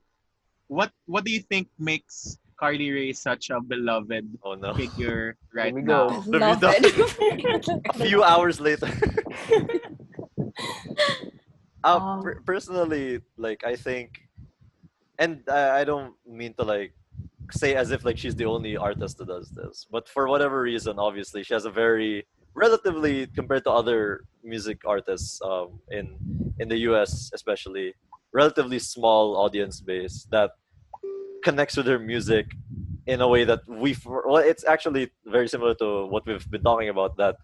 what 0.70 0.94
what 1.10 1.26
do 1.26 1.34
you 1.34 1.42
think 1.42 1.66
makes 1.74 2.38
Carly 2.54 2.94
Rae 2.94 3.10
such 3.10 3.50
a 3.50 3.58
beloved 3.58 4.30
oh 4.46 4.54
no. 4.54 4.78
figure 4.78 5.34
right 5.54 5.74
we 5.74 5.82
now? 5.82 6.06
go. 6.06 6.22
The 6.22 6.38
Love 6.38 6.62
a 7.98 8.06
few 8.06 8.22
hours 8.22 8.62
later. 8.62 8.86
uh, 11.82 11.98
Um, 11.98 12.22
per- 12.22 12.38
personally, 12.46 13.22
like 13.36 13.66
I 13.66 13.74
think, 13.74 14.22
and 15.18 15.42
I, 15.50 15.80
I 15.80 15.82
don't 15.82 16.14
mean 16.26 16.54
to 16.58 16.64
like 16.66 16.94
say 17.50 17.74
as 17.74 17.90
if 17.90 18.04
like 18.06 18.18
she's 18.18 18.38
the 18.38 18.46
only 18.46 18.76
artist 18.78 19.18
that 19.18 19.26
does 19.34 19.50
this, 19.50 19.86
but 19.90 20.06
for 20.06 20.30
whatever 20.30 20.62
reason, 20.62 20.98
obviously 20.98 21.42
she 21.42 21.54
has 21.58 21.64
a 21.66 21.74
very 21.74 22.26
relatively 22.54 23.26
compared 23.28 23.64
to 23.64 23.70
other 23.70 24.24
music 24.42 24.82
artists 24.84 25.40
um, 25.42 25.80
in 25.90 26.16
in 26.58 26.68
the 26.68 26.78
U.S. 26.90 27.30
especially 27.34 27.94
relatively 28.32 28.78
small 28.78 29.36
audience 29.36 29.80
base 29.80 30.26
that 30.30 30.50
connects 31.42 31.76
with 31.76 31.86
her 31.86 31.98
music 31.98 32.46
in 33.06 33.20
a 33.20 33.28
way 33.28 33.44
that 33.44 33.60
we 33.66 33.96
well 34.04 34.36
it's 34.36 34.64
actually 34.64 35.10
very 35.26 35.48
similar 35.48 35.74
to 35.74 36.06
what 36.06 36.26
we've 36.26 36.50
been 36.50 36.62
talking 36.62 36.90
about 36.90 37.16
that 37.16 37.36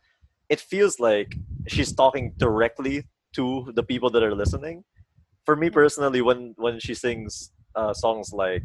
it 0.49 0.61
feels 0.61 1.01
like 1.01 1.37
she's 1.67 1.93
talking 1.93 2.33
directly 2.37 3.07
to 3.33 3.73
the 3.75 3.83
people 3.83 4.11
that 4.11 4.23
are 4.23 4.35
listening 4.35 4.85
for 5.47 5.57
me 5.57 5.71
personally 5.71 6.21
when 6.21 6.55
when 6.57 6.79
she 6.79 6.95
sings 6.95 7.53
uh, 7.77 7.95
songs 7.95 8.33
like 8.33 8.65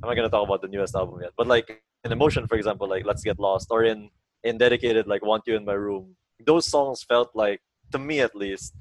i'm 0.00 0.08
not 0.08 0.14
gonna 0.14 0.28
talk 0.28 0.46
about 0.46 0.62
the 0.62 0.68
newest 0.68 0.94
album 0.94 1.18
yet 1.20 1.32
but 1.36 1.46
like 1.46 1.82
in 2.04 2.12
emotion 2.12 2.46
for 2.46 2.54
example 2.54 2.88
like 2.88 3.04
let's 3.04 3.24
get 3.24 3.38
lost 3.38 3.66
or 3.70 3.82
in 3.84 4.08
in 4.44 4.58
dedicated 4.58 5.06
like 5.06 5.24
want 5.24 5.42
you 5.46 5.56
in 5.56 5.64
my 5.64 5.72
room 5.72 6.16
those 6.44 6.66
songs 6.66 7.02
felt 7.02 7.30
like 7.34 7.60
to 7.92 7.98
me 7.98 8.20
at 8.20 8.34
least 8.34 8.74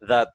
that 0.00 0.28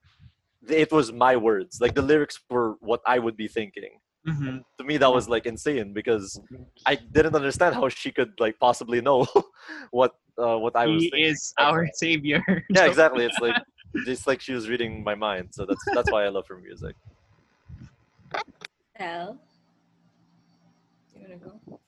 it 0.69 0.91
was 0.91 1.11
my 1.11 1.35
words 1.35 1.81
like 1.81 1.93
the 1.95 2.01
lyrics 2.01 2.39
were 2.49 2.75
what 2.79 3.01
i 3.05 3.17
would 3.19 3.35
be 3.37 3.47
thinking 3.47 3.99
Mhm. 4.27 4.61
to 4.77 4.83
me 4.83 4.97
that 4.97 5.11
was 5.11 5.27
like 5.27 5.47
insane 5.47 5.93
because 5.93 6.39
I 6.85 6.93
didn't 6.93 7.33
understand 7.33 7.73
how 7.73 7.89
she 7.89 8.11
could 8.11 8.33
like 8.39 8.59
possibly 8.59 9.01
know 9.01 9.25
what 9.89 10.13
uh, 10.37 10.57
what 10.61 10.75
I 10.75 10.85
was. 10.85 11.01
He 11.03 11.09
thinking. 11.09 11.31
is 11.33 11.53
our 11.57 11.87
savior. 11.93 12.41
Yeah, 12.69 12.85
exactly. 12.85 13.25
It's 13.25 13.41
like 13.41 13.57
just 14.05 14.27
like 14.27 14.39
she 14.45 14.53
was 14.53 14.69
reading 14.69 15.03
my 15.03 15.15
mind. 15.15 15.49
So 15.57 15.65
that's 15.65 15.83
that's 15.95 16.11
why 16.11 16.25
I 16.25 16.29
love 16.29 16.45
her 16.49 16.57
music. 16.57 16.93
Al? 18.99 19.41
You 21.15 21.21
wanna 21.25 21.37
go? 21.37 21.80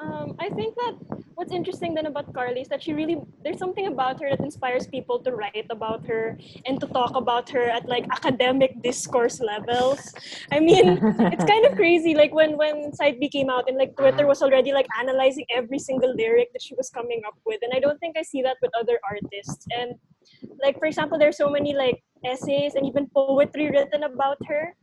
Um, 0.00 0.36
I 0.38 0.48
think 0.50 0.76
that 0.76 0.94
what's 1.34 1.52
interesting 1.52 1.94
then 1.94 2.06
about 2.06 2.32
Carly 2.32 2.60
is 2.60 2.68
that 2.68 2.82
she 2.82 2.92
really 2.92 3.18
there's 3.42 3.58
something 3.58 3.88
about 3.88 4.20
her 4.22 4.30
that 4.30 4.38
inspires 4.38 4.86
people 4.86 5.18
to 5.26 5.32
write 5.32 5.66
about 5.70 6.06
her 6.06 6.38
and 6.66 6.78
to 6.80 6.86
talk 6.86 7.16
about 7.16 7.50
her 7.50 7.64
at 7.64 7.88
like 7.88 8.06
academic 8.12 8.80
discourse 8.82 9.40
levels. 9.40 9.98
I 10.52 10.60
mean, 10.60 10.98
it's 11.34 11.44
kind 11.44 11.66
of 11.66 11.74
crazy. 11.74 12.14
Like 12.14 12.32
when 12.32 12.56
when 12.56 12.92
Side 12.94 13.18
B 13.18 13.28
came 13.28 13.50
out 13.50 13.68
and 13.68 13.76
like 13.76 13.96
Twitter 13.96 14.26
was 14.26 14.40
already 14.40 14.72
like 14.72 14.86
analyzing 14.98 15.46
every 15.50 15.80
single 15.80 16.14
lyric 16.14 16.52
that 16.52 16.62
she 16.62 16.74
was 16.76 16.90
coming 16.90 17.22
up 17.26 17.34
with, 17.44 17.58
and 17.62 17.72
I 17.74 17.80
don't 17.80 17.98
think 17.98 18.16
I 18.16 18.22
see 18.22 18.42
that 18.42 18.58
with 18.62 18.70
other 18.78 19.00
artists. 19.02 19.66
And 19.74 19.98
like 20.62 20.78
for 20.78 20.86
example, 20.86 21.18
there's 21.18 21.36
so 21.36 21.50
many 21.50 21.74
like 21.74 21.98
essays 22.24 22.74
and 22.74 22.86
even 22.86 23.10
poetry 23.10 23.70
written 23.70 24.04
about 24.04 24.38
her. 24.46 24.77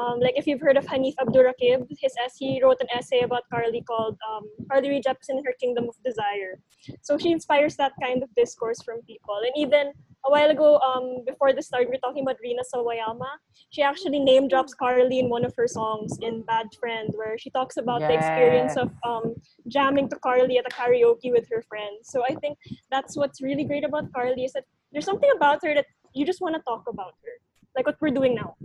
Um, 0.00 0.20
like 0.20 0.34
if 0.36 0.46
you've 0.46 0.60
heard 0.60 0.76
of 0.76 0.86
Hanif 0.86 1.14
Abdurraqib, 1.20 1.86
his 1.98 2.14
essay, 2.24 2.46
he 2.46 2.60
wrote 2.62 2.80
an 2.80 2.88
essay 2.96 3.20
about 3.20 3.42
Carly 3.52 3.82
called 3.82 4.16
um, 4.30 4.44
Carly 4.70 4.90
Rae 4.90 5.00
Jepsen 5.00 5.36
and 5.38 5.46
Her 5.46 5.54
Kingdom 5.60 5.88
of 5.88 5.96
Desire. 6.04 6.60
So 7.02 7.18
she 7.18 7.32
inspires 7.32 7.76
that 7.76 7.92
kind 8.02 8.22
of 8.22 8.28
discourse 8.36 8.82
from 8.82 9.02
people. 9.02 9.36
And 9.44 9.52
even 9.56 9.92
a 10.26 10.30
while 10.30 10.50
ago, 10.50 10.78
um, 10.78 11.24
before 11.26 11.52
the 11.52 11.62
start, 11.62 11.84
we 11.86 11.92
were 11.92 12.04
talking 12.04 12.22
about 12.22 12.36
Rina 12.42 12.62
Sawayama. 12.74 13.30
She 13.70 13.82
actually 13.82 14.20
name 14.20 14.48
drops 14.48 14.74
Carly 14.74 15.18
in 15.18 15.28
one 15.28 15.44
of 15.44 15.54
her 15.56 15.66
songs 15.66 16.18
in 16.20 16.42
Bad 16.42 16.66
Friend, 16.78 17.10
where 17.14 17.38
she 17.38 17.50
talks 17.50 17.76
about 17.76 18.00
the 18.00 18.12
experience 18.12 18.76
of 18.76 18.90
um, 19.06 19.34
jamming 19.68 20.08
to 20.10 20.16
Carly 20.16 20.58
at 20.58 20.66
a 20.66 20.74
karaoke 20.74 21.30
with 21.30 21.46
her 21.50 21.62
friends. 21.68 22.10
So 22.10 22.22
I 22.24 22.34
think 22.36 22.58
that's 22.90 23.16
what's 23.16 23.40
really 23.40 23.64
great 23.64 23.84
about 23.84 24.12
Carly 24.12 24.44
is 24.44 24.52
that 24.52 24.64
there's 24.92 25.04
something 25.04 25.30
about 25.34 25.60
her 25.64 25.74
that 25.74 25.86
you 26.14 26.26
just 26.26 26.40
want 26.40 26.54
to 26.54 26.62
talk 26.62 26.84
about 26.88 27.14
her, 27.24 27.32
like 27.76 27.86
what 27.86 27.96
we're 28.00 28.10
doing 28.10 28.34
now. 28.34 28.56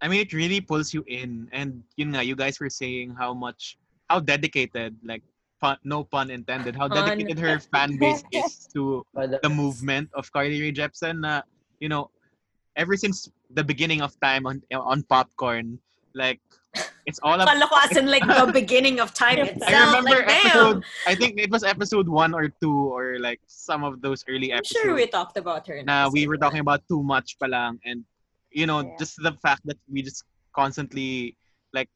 I 0.00 0.08
mean, 0.08 0.20
it 0.20 0.32
really 0.32 0.60
pulls 0.60 0.92
you 0.92 1.04
in. 1.06 1.48
And 1.52 1.82
yun 1.96 2.12
nga, 2.12 2.22
you 2.22 2.36
guys 2.36 2.60
were 2.60 2.70
saying 2.70 3.14
how 3.18 3.34
much, 3.34 3.78
how 4.10 4.20
dedicated, 4.20 4.96
like, 5.04 5.22
pun, 5.60 5.76
no 5.84 6.04
pun 6.04 6.30
intended, 6.30 6.76
how 6.76 6.88
dedicated 6.88 7.38
her 7.38 7.58
fan 7.58 7.96
base 7.96 8.22
is 8.32 8.68
to 8.74 9.04
the 9.14 9.48
movement 9.50 10.10
of 10.14 10.30
Carly 10.32 10.60
Rae 10.60 10.72
Jepsen. 10.72 11.20
Na, 11.20 11.42
you 11.80 11.88
know, 11.88 12.10
ever 12.76 12.96
since 12.96 13.30
the 13.50 13.64
beginning 13.64 14.02
of 14.02 14.18
time 14.20 14.46
on 14.46 14.62
on 14.72 15.02
Popcorn, 15.04 15.78
like, 16.14 16.40
it's 17.06 17.20
all 17.22 17.34
about. 17.34 17.48
Kala 17.48 17.68
ko 17.68 17.76
as 17.84 17.96
in 17.96 18.06
like 18.06 18.26
the 18.26 18.50
beginning 18.60 19.00
of 19.00 19.14
time 19.14 19.38
itself. 19.38 19.70
I 19.70 19.86
remember 19.86 20.10
like, 20.10 20.28
damn. 20.28 20.46
episode. 20.46 20.84
I 21.06 21.14
think 21.14 21.38
it 21.38 21.50
was 21.50 21.62
episode 21.64 22.08
one 22.08 22.34
or 22.34 22.48
two, 22.48 22.92
or 22.92 23.18
like 23.18 23.40
some 23.46 23.84
of 23.84 24.00
those 24.00 24.24
early 24.28 24.52
episodes. 24.52 24.80
I'm 24.80 24.88
sure 24.88 24.94
we 24.94 25.06
talked 25.06 25.36
about 25.36 25.66
her. 25.68 25.76
in 25.80 25.86
na 25.86 26.08
we 26.10 26.26
were 26.26 26.36
talking 26.36 26.60
about 26.60 26.82
too 26.88 27.02
much 27.02 27.38
palang 27.38 27.78
and 27.84 28.04
you 28.54 28.66
know 28.66 28.80
Yeah. 28.86 28.96
just 28.96 29.18
the 29.20 29.34
fact 29.42 29.66
that 29.66 29.76
we 29.90 30.00
just 30.00 30.22
constantly 30.54 31.36
like 31.74 31.90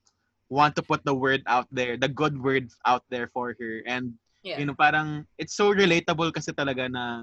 want 0.51 0.75
to 0.77 0.83
put 0.83 1.05
the 1.07 1.15
word 1.15 1.43
out 1.47 1.71
there 1.71 1.97
the 1.97 2.11
good 2.11 2.35
word 2.43 2.69
out 2.85 3.07
there 3.09 3.31
for 3.31 3.55
her 3.57 3.81
and 3.87 4.13
Yeah. 4.43 4.59
you 4.59 4.67
know 4.67 4.75
parang 4.75 5.27
it's 5.39 5.55
so 5.55 5.71
relatable 5.75 6.31
kasi 6.35 6.51
talaga 6.55 6.91
na 6.91 7.23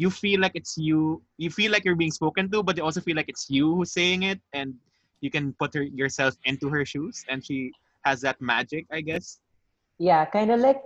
you 0.00 0.08
feel 0.12 0.40
like 0.40 0.54
it's 0.54 0.76
you 0.78 1.20
you 1.36 1.50
feel 1.50 1.72
like 1.72 1.84
you're 1.84 1.98
being 1.98 2.14
spoken 2.14 2.48
to 2.52 2.62
but 2.62 2.76
you 2.78 2.84
also 2.84 3.02
feel 3.02 3.16
like 3.18 3.28
it's 3.28 3.50
you 3.50 3.74
who's 3.74 3.92
saying 3.92 4.22
it 4.24 4.40
and 4.54 4.72
you 5.20 5.28
can 5.32 5.52
put 5.58 5.74
her 5.74 5.82
yourself 5.82 6.38
into 6.46 6.70
her 6.70 6.86
shoes 6.86 7.24
and 7.28 7.42
she 7.44 7.72
has 8.06 8.22
that 8.22 8.38
magic 8.40 8.86
i 8.92 9.00
guess 9.02 9.40
Yeah, 9.98 10.30
kind 10.30 10.54
of 10.54 10.62
like 10.62 10.78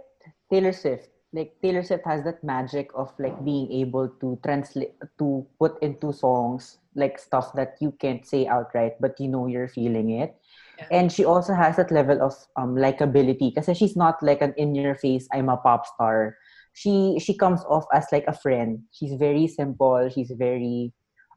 Taylor 0.49 0.73
Swift. 0.73 1.12
Like 1.33 1.57
Taylor 1.63 1.83
Swift 1.83 2.05
has 2.07 2.25
that 2.25 2.45
magic 2.45 2.91
of 2.95 3.13
like 3.19 3.43
being 3.45 3.73
able 3.73 4.09
to 4.21 4.39
translate 4.45 4.93
to 5.19 5.47
put 5.59 5.81
into 5.83 6.13
songs 6.13 6.79
like 6.95 7.19
stuff 7.19 7.53
that 7.55 7.77
you 7.81 7.93
can't 8.01 8.25
say 8.27 8.47
outright, 8.47 9.01
but 9.01 9.19
you 9.19 9.29
know 9.29 9.47
you're 9.47 9.69
feeling 9.69 10.11
it. 10.11 10.37
Yeah. 10.79 10.87
And 10.91 11.13
she 11.13 11.25
also 11.25 11.55
has 11.55 11.77
that 11.77 11.91
level 11.91 12.21
of 12.23 12.35
um 12.57 12.77
likability 12.77 13.55
because 13.55 13.77
she's 13.77 13.97
not 13.97 14.23
like 14.23 14.43
an 14.43 14.53
in 14.57 14.75
your 14.75 14.95
face 14.95 15.27
I'm 15.33 15.49
a 15.49 15.57
pop 15.57 15.87
star. 15.87 16.37
She 16.75 17.19
she 17.21 17.37
comes 17.37 17.65
off 17.65 17.85
as 17.93 18.07
like 18.13 18.25
a 18.29 18.37
friend. 18.37 18.81
She's 18.93 19.15
very 19.15 19.47
simple. 19.49 20.09
She's 20.13 20.33
very 20.37 20.93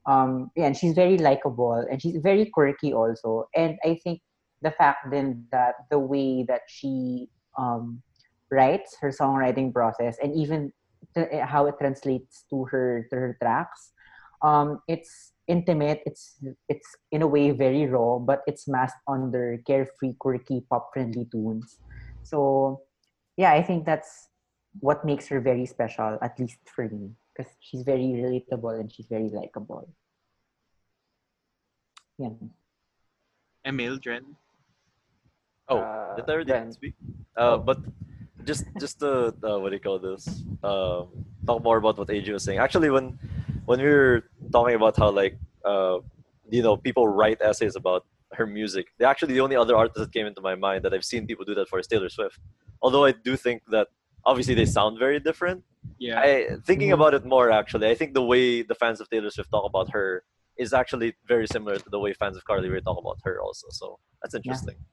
Um, 0.06 0.52
yeah, 0.56 0.68
and 0.70 0.78
she's 0.78 0.94
very 0.94 1.18
likable 1.18 1.82
and 1.90 1.98
she's 2.02 2.22
very 2.22 2.46
quirky 2.46 2.94
also. 2.94 3.50
And 3.58 3.80
I 3.84 3.98
think 4.04 4.22
the 4.62 4.70
fact 4.70 5.10
then 5.10 5.48
that 5.52 5.76
the 5.90 5.98
way 5.98 6.46
that 6.48 6.62
she 6.70 7.28
um, 7.58 8.04
writes 8.56 8.96
her 9.02 9.12
songwriting 9.12 9.74
process 9.76 10.18
and 10.24 10.32
even 10.34 10.72
the, 11.14 11.28
how 11.46 11.68
it 11.68 11.76
translates 11.80 12.46
to 12.50 12.64
her 12.72 13.06
to 13.12 13.16
her 13.16 13.38
tracks, 13.44 13.92
um, 14.42 14.80
it's 14.88 15.34
intimate. 15.48 16.02
It's 16.06 16.40
it's 16.72 16.88
in 17.12 17.22
a 17.22 17.28
way 17.28 17.52
very 17.52 17.86
raw, 17.86 18.18
but 18.18 18.42
it's 18.48 18.68
masked 18.68 19.04
under 19.08 19.60
carefree, 19.68 20.16
quirky, 20.20 20.64
pop-friendly 20.72 21.28
tunes. 21.32 21.78
So 22.24 22.82
yeah, 23.38 23.52
I 23.54 23.62
think 23.62 23.86
that's 23.86 24.30
what 24.80 25.06
makes 25.06 25.28
her 25.28 25.40
very 25.40 25.66
special, 25.66 26.18
at 26.22 26.40
least 26.40 26.60
for 26.68 26.88
me, 26.90 27.12
because 27.32 27.52
she's 27.60 27.84
very 27.84 28.16
relatable 28.16 28.80
and 28.80 28.92
she's 28.92 29.08
very 29.08 29.30
likable. 29.30 29.88
Yeah. 32.18 32.36
Emil, 33.66 33.98
Dren. 33.98 34.36
Oh, 35.68 35.80
Uh, 35.80 36.16
did 36.16 36.30
I 36.30 36.34
already 36.34 36.52
then- 36.52 36.72
speak? 36.72 36.96
Uh, 37.36 37.58
but 37.58 37.80
just 38.46 38.66
just 38.80 39.00
to 39.00 39.10
uh, 39.44 39.58
what 39.60 39.70
do 39.70 39.76
you 39.76 39.80
call 39.88 40.00
this? 40.00 40.24
Um, 40.64 41.08
talk 41.46 41.64
more 41.64 41.78
about 41.78 41.98
what 41.98 42.08
AJ 42.08 42.34
was 42.34 42.44
saying. 42.44 42.60
Actually, 42.60 42.90
when 42.90 43.18
when 43.66 43.80
we 43.80 43.88
were 43.88 44.24
talking 44.52 44.76
about 44.76 44.96
how 44.98 45.10
like 45.12 45.38
uh, 45.64 45.98
you 46.50 46.62
know 46.66 46.76
people 46.78 47.08
write 47.08 47.40
essays 47.42 47.76
about 47.76 48.06
her 48.34 48.46
music, 48.46 48.86
the 49.00 49.06
actually 49.08 49.34
the 49.34 49.42
only 49.42 49.56
other 49.56 49.76
artist 49.76 49.98
that 49.98 50.12
came 50.12 50.28
into 50.28 50.42
my 50.42 50.56
mind 50.56 50.84
that 50.86 50.94
I've 50.94 51.06
seen 51.06 51.26
people 51.28 51.46
do 51.46 51.56
that 51.56 51.68
for 51.70 51.80
is 51.80 51.88
Taylor 51.88 52.10
Swift. 52.10 52.40
Although 52.82 53.06
I 53.06 53.14
do 53.28 53.36
think 53.36 53.64
that 53.76 53.88
obviously 54.26 54.56
they 54.56 54.66
sound 54.66 55.00
very 55.00 55.20
different. 55.20 55.64
Yeah. 56.00 56.20
I 56.20 56.32
thinking 56.66 56.90
Mhm. 56.90 57.00
about 57.00 57.14
it 57.14 57.24
more 57.26 57.52
actually, 57.52 57.88
I 57.94 57.96
think 57.96 58.14
the 58.14 58.24
way 58.34 58.62
the 58.72 58.76
fans 58.76 59.00
of 59.02 59.10
Taylor 59.10 59.30
Swift 59.30 59.50
talk 59.52 59.66
about 59.74 59.88
her 59.92 60.24
is 60.58 60.74
actually 60.74 61.10
very 61.28 61.48
similar 61.48 61.78
to 61.78 61.90
the 61.90 62.00
way 62.00 62.14
fans 62.14 62.36
of 62.38 62.44
Carly 62.46 62.70
Rae 62.70 62.82
talk 62.82 62.98
about 62.98 63.18
her 63.26 63.36
also. 63.42 63.68
So 63.72 64.00
that's 64.22 64.36
interesting. 64.40 64.76
And 64.76 64.86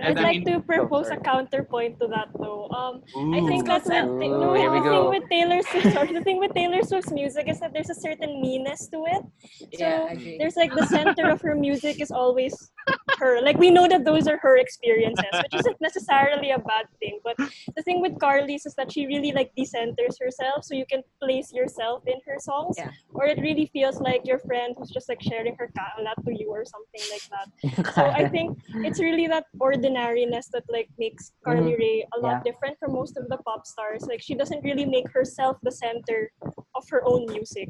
I'd 0.00 0.18
I 0.18 0.22
like 0.22 0.44
mean- 0.44 0.44
to 0.46 0.60
propose 0.60 1.08
sorry. 1.08 1.18
a 1.20 1.24
counterpoint 1.24 2.00
to 2.00 2.06
that 2.08 2.28
though. 2.38 2.68
Um, 2.70 3.02
I 3.34 3.40
think 3.46 3.66
that's 3.66 3.88
the, 3.88 4.04
Ooh, 4.06 4.18
thing, 4.18 4.32
no, 4.40 4.54
here 4.54 4.70
we 4.70 4.78
the 4.80 4.84
go. 4.84 5.10
thing 5.12 5.20
with 5.20 5.28
Taylor 5.28 5.60
Swift. 5.62 5.96
or 5.96 6.06
the 6.06 6.22
thing 6.22 6.38
with 6.38 6.54
Taylor 6.54 6.82
Swift's 6.82 7.12
music 7.12 7.48
is 7.48 7.60
that 7.60 7.72
there's 7.74 7.90
a 7.90 7.94
certain 7.94 8.40
meanness 8.40 8.88
to 8.88 9.04
it. 9.06 9.22
So 9.58 9.66
Yeah, 9.84 10.06
I 10.08 10.12
agree. 10.12 10.38
there's 10.38 10.56
like 10.56 10.72
the 10.74 10.86
center 10.86 11.28
of 11.30 11.40
her 11.42 11.54
music 11.54 12.00
is 12.00 12.10
always 12.10 12.54
her. 13.18 13.40
Like 13.42 13.58
we 13.58 13.70
know 13.70 13.86
that 13.88 14.04
those 14.04 14.26
are 14.26 14.38
her 14.38 14.56
experiences, 14.56 15.26
which 15.42 15.54
isn't 15.60 15.78
necessarily 15.80 16.50
a 16.52 16.58
bad 16.58 16.86
thing. 16.98 17.20
But 17.22 17.36
the 17.76 17.82
thing 17.82 18.00
with 18.00 18.18
Carly's 18.18 18.64
is 18.66 18.74
that 18.76 18.90
she 18.92 19.06
really 19.06 19.32
like 19.32 19.52
decenters 19.58 20.16
herself, 20.20 20.64
so 20.64 20.74
you 20.74 20.86
can 20.86 21.02
place 21.22 21.52
yourself 21.52 22.02
in 22.06 22.18
her 22.26 22.36
songs, 22.38 22.76
Yeah. 22.78 22.90
or 23.12 23.26
it 23.26 23.38
really 23.40 23.66
feels 23.72 24.00
like 24.00 24.22
your 24.24 24.38
friend 24.38 24.74
who's 24.78 24.90
just 24.90 25.08
like 25.08 25.20
sharing 25.22 25.54
her 25.56 25.68
kalat 25.78 26.16
to 26.24 26.32
you 26.40 26.48
or 26.50 26.64
something 26.64 27.02
like 27.12 27.26
that. 27.34 27.48
So 27.94 28.02
I 28.06 28.28
think 28.28 28.58
it's 28.88 29.00
really 29.00 29.26
that 29.26 29.44
ordinariness 29.82 30.48
that 30.52 30.64
like 30.68 30.88
makes 30.98 31.32
Carly 31.44 31.72
mm-hmm. 31.72 31.80
Rae 31.80 32.06
a 32.16 32.20
lot 32.20 32.42
Yeah. 32.44 32.52
different 32.52 32.78
from 32.78 32.92
most 32.92 33.16
of 33.16 33.28
the 33.28 33.38
pop 33.38 33.66
stars. 33.66 34.02
Like 34.06 34.22
she 34.22 34.34
doesn't 34.34 34.62
really 34.62 34.86
make 34.86 35.08
herself 35.10 35.58
the 35.62 35.72
center 35.72 36.30
of 36.74 36.88
her 36.90 37.02
own 37.04 37.26
music, 37.26 37.68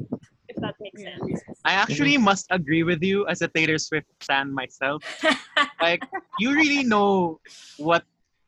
if 0.49 0.55
that 0.57 0.75
makes 0.79 1.01
Yeah. 1.01 1.17
sense. 1.17 1.59
I 1.65 1.73
actually 1.73 2.15
mm-hmm. 2.15 2.31
must 2.31 2.45
agree 2.51 2.83
with 2.83 3.01
you 3.01 3.27
as 3.27 3.41
a 3.41 3.47
Taylor 3.47 3.77
Swift 3.77 4.07
fan 4.21 4.53
myself. 4.53 5.03
like 5.81 6.03
you 6.39 6.53
really 6.53 6.83
know 6.83 7.39
what 7.77 8.03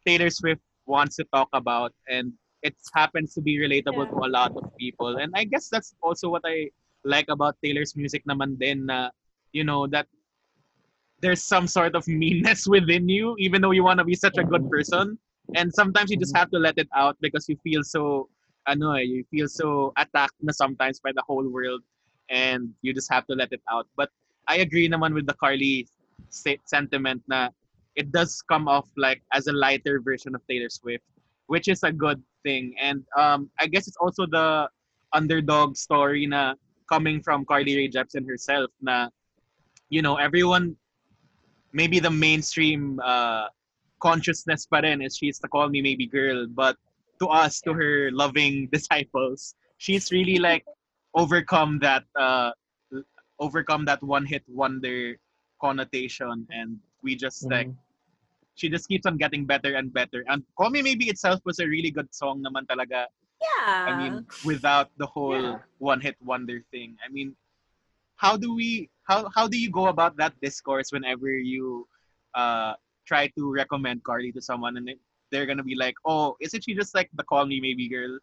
Taylor 0.05 0.29
Swift 0.29 0.61
wants 0.85 1.15
to 1.17 1.25
talk 1.33 1.49
about 1.53 1.91
and 2.07 2.33
it 2.61 2.75
happens 2.93 3.33
to 3.33 3.41
be 3.41 3.57
relatable 3.57 4.05
Yeah. 4.05 4.13
to 4.13 4.25
a 4.25 4.31
lot 4.39 4.51
of 4.55 4.63
people. 4.77 5.17
And 5.17 5.33
I 5.35 5.43
guess 5.45 5.69
that's 5.69 5.95
also 6.01 6.29
what 6.29 6.41
I 6.45 6.69
like 7.03 7.29
about 7.29 7.57
Taylor's 7.63 7.95
music 7.95 8.25
naman 8.25 8.57
din 8.57 8.89
na 8.89 9.09
you 9.53 9.63
know 9.63 9.85
that 9.87 10.09
there's 11.25 11.43
some 11.43 11.65
sort 11.65 11.95
of 11.95 12.07
meanness 12.07 12.67
within 12.75 13.09
you 13.09 13.35
even 13.39 13.61
though 13.61 13.71
you 13.71 13.83
want 13.83 13.97
to 13.97 14.05
be 14.05 14.15
such 14.15 14.37
a 14.37 14.43
good 14.43 14.69
person. 14.69 15.17
And 15.55 15.73
sometimes 15.73 16.09
you 16.11 16.17
just 16.17 16.35
have 16.35 16.49
to 16.51 16.59
let 16.59 16.77
it 16.77 16.89
out 16.95 17.17
because 17.21 17.49
you 17.49 17.57
feel 17.63 17.83
so 17.83 18.29
ano 18.67 18.93
eh, 18.93 19.01
you 19.01 19.23
feel 19.33 19.47
so 19.47 19.93
attacked 19.97 20.37
na 20.41 20.53
sometimes 20.53 20.99
by 20.99 21.11
the 21.17 21.23
whole 21.27 21.47
world 21.57 21.81
and 22.29 22.69
you 22.81 22.93
just 22.93 23.11
have 23.11 23.25
to 23.27 23.33
let 23.33 23.51
it 23.51 23.61
out. 23.69 23.87
But 23.95 24.09
I 24.47 24.57
agree 24.65 24.89
naman 24.89 25.13
with 25.13 25.25
the 25.25 25.33
Carly 25.33 25.87
sentiment 26.29 27.21
na 27.27 27.49
it 27.95 28.11
does 28.11 28.41
come 28.49 28.67
off 28.67 28.87
like 28.97 29.21
as 29.33 29.47
a 29.47 29.53
lighter 29.53 30.01
version 30.01 30.35
of 30.35 30.41
Taylor 30.49 30.69
Swift, 30.69 31.03
which 31.47 31.67
is 31.67 31.83
a 31.83 31.91
good 31.91 32.21
thing. 32.43 32.75
And 32.81 33.03
um, 33.17 33.49
I 33.59 33.67
guess 33.67 33.87
it's 33.87 33.97
also 33.97 34.25
the 34.25 34.69
underdog 35.13 35.77
story 35.77 36.25
na 36.25 36.55
coming 36.89 37.21
from 37.21 37.45
Carly 37.45 37.75
Rae 37.75 37.89
Jepsen 37.89 38.27
herself 38.27 38.69
na, 38.81 39.09
you 39.89 40.01
know, 40.01 40.15
everyone, 40.17 40.75
maybe 41.75 41.99
the 41.99 42.09
mainstream 42.09 42.97
uh, 43.03 43.51
consciousness 43.99 44.63
pa 44.65 44.79
rin 44.79 45.03
is 45.03 45.19
she's 45.19 45.37
the 45.43 45.49
call 45.51 45.67
me 45.67 45.83
maybe 45.83 46.07
girl, 46.07 46.47
but 46.47 46.79
to 47.19 47.27
us, 47.27 47.59
to 47.67 47.75
her 47.75 48.09
loving 48.15 48.67
disciples, 48.75 49.53
she's 49.77 50.07
really 50.15 50.39
like 50.39 50.63
overcome 51.13 51.79
that 51.83 52.07
uh, 52.15 52.51
overcome 53.39 53.83
that 53.83 54.01
one 54.01 54.25
hit 54.25 54.43
wonder 54.47 55.19
connotation 55.59 56.47
and 56.51 56.79
we 57.03 57.15
just 57.15 57.47
like 57.51 57.67
she 58.55 58.67
just 58.67 58.87
keeps 58.87 59.05
on 59.05 59.15
getting 59.17 59.43
better 59.45 59.75
and 59.75 59.91
better 59.91 60.23
and 60.27 60.43
call 60.57 60.69
me 60.69 60.81
maybe 60.81 61.07
itself 61.07 61.39
was 61.43 61.59
a 61.59 61.67
really 61.67 61.91
good 61.91 62.07
song 62.11 62.43
naman 62.43 62.67
talaga 62.67 63.07
yeah. 63.39 63.87
i 63.87 63.91
mean 63.95 64.23
without 64.43 64.91
the 64.99 65.07
whole 65.07 65.35
Yeah. 65.35 65.59
one 65.79 65.99
hit 65.99 66.15
wonder 66.23 66.59
thing 66.71 66.95
i 67.03 67.07
mean 67.11 67.35
how 68.15 68.35
do 68.35 68.51
we 68.55 68.91
how 69.05 69.29
how 69.33 69.47
do 69.47 69.57
you 69.57 69.69
go 69.71 69.87
about 69.87 70.17
that 70.17 70.33
discourse 70.41 70.91
whenever 70.91 71.29
you 71.29 71.87
uh 72.35 72.73
try 73.07 73.27
to 73.37 73.51
recommend 73.53 74.03
carly 74.03 74.31
to 74.31 74.41
someone 74.41 74.77
and 74.77 74.87
they- 74.87 75.01
they're 75.31 75.45
gonna 75.45 75.63
be 75.63 75.75
like 75.75 75.95
oh 76.05 76.35
isn't 76.41 76.63
she 76.63 76.73
just 76.75 76.93
like 76.93 77.09
the 77.13 77.23
call 77.23 77.45
me 77.45 77.59
maybe 77.61 77.87
girl 77.89 78.17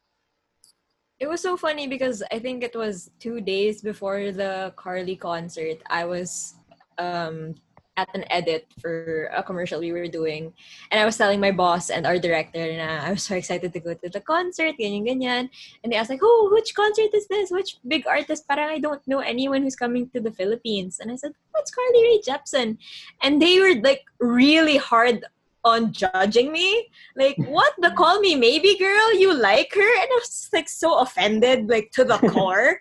It 1.22 1.30
was 1.30 1.39
so 1.41 1.55
funny 1.57 1.87
because 1.87 2.18
I 2.35 2.39
think 2.43 2.66
it 2.66 2.74
was 2.74 3.07
two 3.22 3.39
days 3.39 3.78
before 3.78 4.35
the 4.35 4.74
Carly 4.74 5.14
concert. 5.14 5.78
I 5.87 6.03
was 6.03 6.59
um, 6.99 7.55
at 7.97 8.09
an 8.14 8.24
edit 8.30 8.66
for 8.80 9.28
a 9.34 9.43
commercial 9.43 9.80
we 9.80 9.93
were 9.93 10.09
doing, 10.09 10.53
and 10.90 11.01
I 11.01 11.05
was 11.05 11.16
telling 11.16 11.40
my 11.40 11.53
boss 11.53 11.90
and 11.90 12.07
our 12.07 12.18
director 12.18 12.64
na 12.76 13.05
I 13.05 13.11
was 13.12 13.22
so 13.22 13.34
excited 13.34 13.72
to 13.72 13.80
go 13.80 13.95
to 13.95 14.09
the 14.09 14.20
concert, 14.20 14.76
ganyan 14.80 15.05
ganyan. 15.05 15.51
And 15.82 15.93
they 15.93 15.97
asked 15.97 16.11
like, 16.11 16.24
"Oh, 16.24 16.49
which 16.53 16.74
concert 16.74 17.12
is 17.12 17.28
this? 17.28 17.51
Which 17.51 17.76
big 17.86 18.07
artist? 18.07 18.49
Parang 18.49 18.70
I 18.72 18.78
don't 18.78 19.05
know 19.07 19.20
anyone 19.20 19.62
who's 19.62 19.76
coming 19.76 20.09
to 20.16 20.20
the 20.20 20.32
Philippines." 20.32 21.01
And 21.01 21.12
I 21.12 21.16
said, 21.16 21.32
oh, 21.36 21.49
"What's 21.53 21.70
Carly 21.70 22.03
Rae 22.03 22.24
Jepsen?" 22.24 22.78
And 23.20 23.40
they 23.40 23.61
were 23.61 23.76
like 23.82 24.05
really 24.20 24.76
hard 24.80 25.24
on 25.64 25.93
judging 25.93 26.51
me 26.51 26.88
like 27.14 27.36
what 27.47 27.72
the 27.78 27.90
call 27.93 28.18
me 28.18 28.34
maybe 28.34 28.76
girl 28.78 29.14
you 29.14 29.32
like 29.32 29.72
her 29.72 29.93
and 30.03 30.09
i 30.11 30.18
was 30.18 30.51
like 30.53 30.68
so 30.68 30.99
offended 30.99 31.68
like 31.68 31.90
to 31.93 32.03
the 32.03 32.18
core 32.18 32.80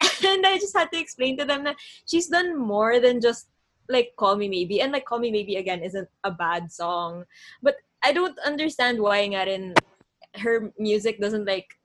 and 0.26 0.46
i 0.46 0.58
just 0.60 0.76
had 0.76 0.92
to 0.92 1.00
explain 1.00 1.36
to 1.36 1.46
them 1.46 1.64
that 1.64 1.76
she's 2.04 2.28
done 2.28 2.58
more 2.58 3.00
than 3.00 3.22
just 3.22 3.48
like 3.90 4.14
call 4.16 4.36
me 4.36 4.48
maybe. 4.48 4.80
And 4.80 4.92
like 4.92 5.04
call 5.04 5.18
me 5.18 5.30
maybe 5.30 5.56
again 5.56 5.82
isn't 5.82 6.08
a 6.24 6.30
bad 6.30 6.70
song. 6.72 7.24
But 7.62 7.76
i 8.02 8.12
don't 8.12 8.38
understand 8.46 8.98
why 8.98 9.20
nga 9.28 9.74
her 10.36 10.72
music 10.78 11.20
doesn't 11.20 11.44
like 11.44 11.76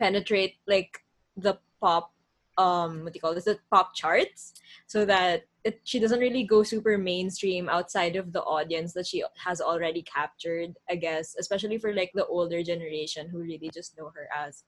penetrate 0.00 0.54
like 0.66 1.04
the 1.36 1.58
pop 1.80 2.10
um 2.56 3.04
what 3.04 3.12
do 3.12 3.16
you 3.16 3.20
call 3.20 3.34
this? 3.34 3.44
The 3.44 3.58
pop 3.70 3.94
charts. 3.94 4.54
So 4.86 5.04
that 5.04 5.44
it, 5.64 5.80
she 5.84 5.98
doesn't 5.98 6.20
really 6.20 6.44
go 6.44 6.62
super 6.62 6.96
mainstream 6.96 7.68
outside 7.68 8.16
of 8.16 8.32
the 8.32 8.42
audience 8.42 8.94
that 8.94 9.06
she 9.06 9.22
has 9.36 9.60
already 9.60 10.02
captured 10.02 10.74
i 10.90 10.94
guess. 10.96 11.36
Especially 11.38 11.78
for 11.78 11.94
like 11.94 12.12
the 12.14 12.26
older 12.26 12.62
generation 12.62 13.28
who 13.28 13.40
really 13.40 13.70
just 13.74 13.98
know 13.98 14.10
her 14.14 14.28
as 14.34 14.64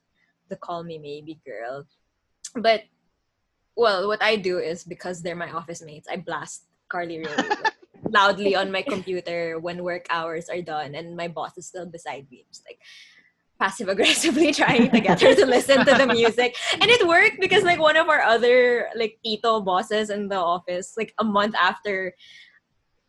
the 0.49 0.57
call 0.57 0.83
me 0.83 0.99
maybe 0.99 1.41
girl. 1.47 1.87
But 2.55 2.83
well 3.77 4.07
what 4.07 4.23
i 4.23 4.37
do 4.37 4.59
is 4.59 4.85
because 4.85 5.23
they're 5.23 5.37
my 5.37 5.51
office 5.51 5.83
mates 5.83 6.09
i 6.11 6.17
blast 6.17 6.65
carly 6.91 7.19
Rae 7.25 7.71
loudly 8.11 8.55
on 8.55 8.71
my 8.71 8.83
computer 8.83 9.59
when 9.59 9.85
work 9.85 10.07
hours 10.11 10.49
are 10.49 10.63
done 10.63 10.95
and 10.95 11.17
my 11.17 11.29
boss 11.29 11.57
is 11.57 11.67
still 11.67 11.87
beside 11.87 12.27
me 12.31 12.45
just 12.51 12.65
like 12.67 12.79
passive 13.59 13.89
aggressively 13.89 14.53
trying 14.61 14.91
to 14.91 15.01
get 15.01 15.21
her 15.21 15.35
to 15.35 15.47
listen 15.47 15.85
to 15.85 15.95
the 15.95 16.07
music. 16.07 16.57
And 16.73 16.91
it 16.91 17.07
worked 17.07 17.41
because 17.41 17.63
like 17.63 17.79
one 17.79 17.97
of 17.97 18.09
our 18.09 18.23
other 18.23 18.89
like 18.97 19.19
tito 19.23 19.61
bosses 19.61 20.11
in 20.11 20.29
the 20.29 20.37
office 20.37 20.95
like 20.97 21.15
a 21.19 21.25
month 21.25 21.55
after 21.55 22.15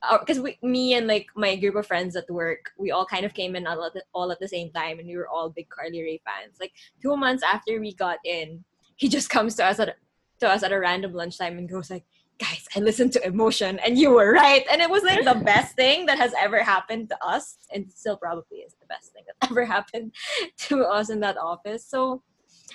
uh, 0.04 0.18
because 0.18 0.40
we 0.40 0.58
me 0.62 0.96
and 0.96 1.08
like 1.08 1.28
my 1.36 1.56
group 1.56 1.76
of 1.76 1.86
friends 1.86 2.16
at 2.16 2.30
work 2.30 2.72
we 2.78 2.92
all 2.92 3.06
kind 3.06 3.24
of 3.24 3.34
came 3.34 3.56
in 3.56 3.68
all 3.68 3.86
at, 3.86 3.94
the, 3.94 4.04
all 4.14 4.32
at 4.32 4.40
the 4.40 4.48
same 4.48 4.72
time 4.72 5.00
and 5.00 5.08
we 5.08 5.16
were 5.16 5.30
all 5.30 5.50
big 5.50 5.70
carly 5.70 6.02
Rae 6.02 6.22
fans. 6.26 6.58
Like 6.60 6.74
two 7.02 7.16
months 7.16 7.44
after 7.44 7.80
we 7.80 7.94
got 7.94 8.18
in 8.26 8.64
he 8.98 9.08
just 9.08 9.30
comes 9.30 9.56
to 9.56 9.66
us 9.66 9.80
at 9.80 9.96
to 10.42 10.50
us 10.50 10.64
at 10.64 10.74
a 10.74 10.80
random 10.80 11.14
lunchtime 11.14 11.58
and 11.58 11.70
goes 11.70 11.90
like 11.90 12.04
guys 12.46 12.64
i 12.76 12.80
listened 12.80 13.12
to 13.14 13.22
emotion 13.34 13.78
and 13.86 13.98
you 14.02 14.10
were 14.18 14.32
right 14.34 14.66
and 14.72 14.82
it 14.82 14.90
was 14.90 15.04
like 15.04 15.24
the 15.32 15.40
best 15.54 15.76
thing 15.82 16.06
that 16.10 16.18
has 16.18 16.34
ever 16.46 16.60
happened 16.74 17.06
to 17.14 17.18
us 17.34 17.44
and 17.74 17.82
still 18.02 18.18
probably 18.18 18.60
is 18.68 18.74
the 18.82 18.90
best 18.94 19.08
thing 19.14 19.24
that 19.28 19.38
ever 19.52 19.64
happened 19.76 20.10
to 20.58 20.76
us 20.98 21.10
in 21.14 21.20
that 21.26 21.38
office 21.38 21.84
so 21.86 22.22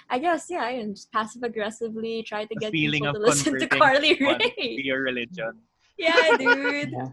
I 0.08 0.18
guess 0.20 0.46
yeah, 0.54 0.68
and 0.68 0.94
just 0.94 1.10
passive 1.10 1.42
aggressively 1.42 2.22
try 2.22 2.42
to 2.44 2.54
The 2.54 2.60
get 2.60 2.70
feeling 2.70 3.02
people 3.02 3.16
of 3.16 3.22
to 3.22 3.26
listen 3.26 3.58
to 3.58 3.66
Carly 3.66 4.14
one 4.20 4.38
to 4.38 4.82
your 4.90 5.00
religion. 5.02 5.52
Yeah, 5.98 6.36
dude. 6.36 6.92
Yeah. 6.92 7.08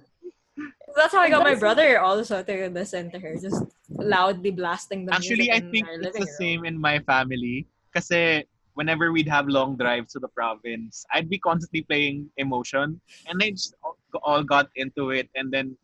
That's 0.96 1.14
how 1.16 1.22
I 1.26 1.30
got 1.30 1.42
my 1.42 1.56
That's- 1.58 1.60
brother 1.64 2.00
also 2.00 2.44
to 2.44 2.70
listen 2.70 3.10
to 3.12 3.20
her, 3.24 3.34
just 3.40 3.64
loudly 3.90 4.52
blasting 4.52 5.06
the 5.08 5.16
Actually, 5.16 5.50
music 5.50 5.54
I 5.58 5.60
think 5.72 5.88
it's 5.90 6.14
the 6.14 6.28
room. 6.28 6.36
same 6.38 6.62
in 6.70 6.76
my 6.78 7.00
family. 7.00 7.66
Kasi 7.96 8.46
whenever 8.74 9.12
we'd 9.12 9.30
have 9.30 9.48
long 9.48 9.76
drives 9.78 10.14
to 10.14 10.20
the 10.20 10.28
province, 10.30 11.06
I'd 11.14 11.30
be 11.30 11.38
constantly 11.40 11.84
playing 11.84 12.30
Emotion. 12.38 13.00
And 13.28 13.40
they 13.40 13.52
just 13.52 13.76
all- 14.24 14.44
got 14.44 14.70
into 14.76 15.12
it. 15.12 15.30
And 15.36 15.52
then 15.52 15.78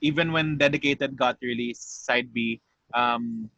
even 0.00 0.32
when 0.32 0.58
Dedicated 0.58 1.16
got 1.16 1.36
released, 1.42 2.06
side 2.06 2.32
B, 2.32 2.60
um, 2.94 3.50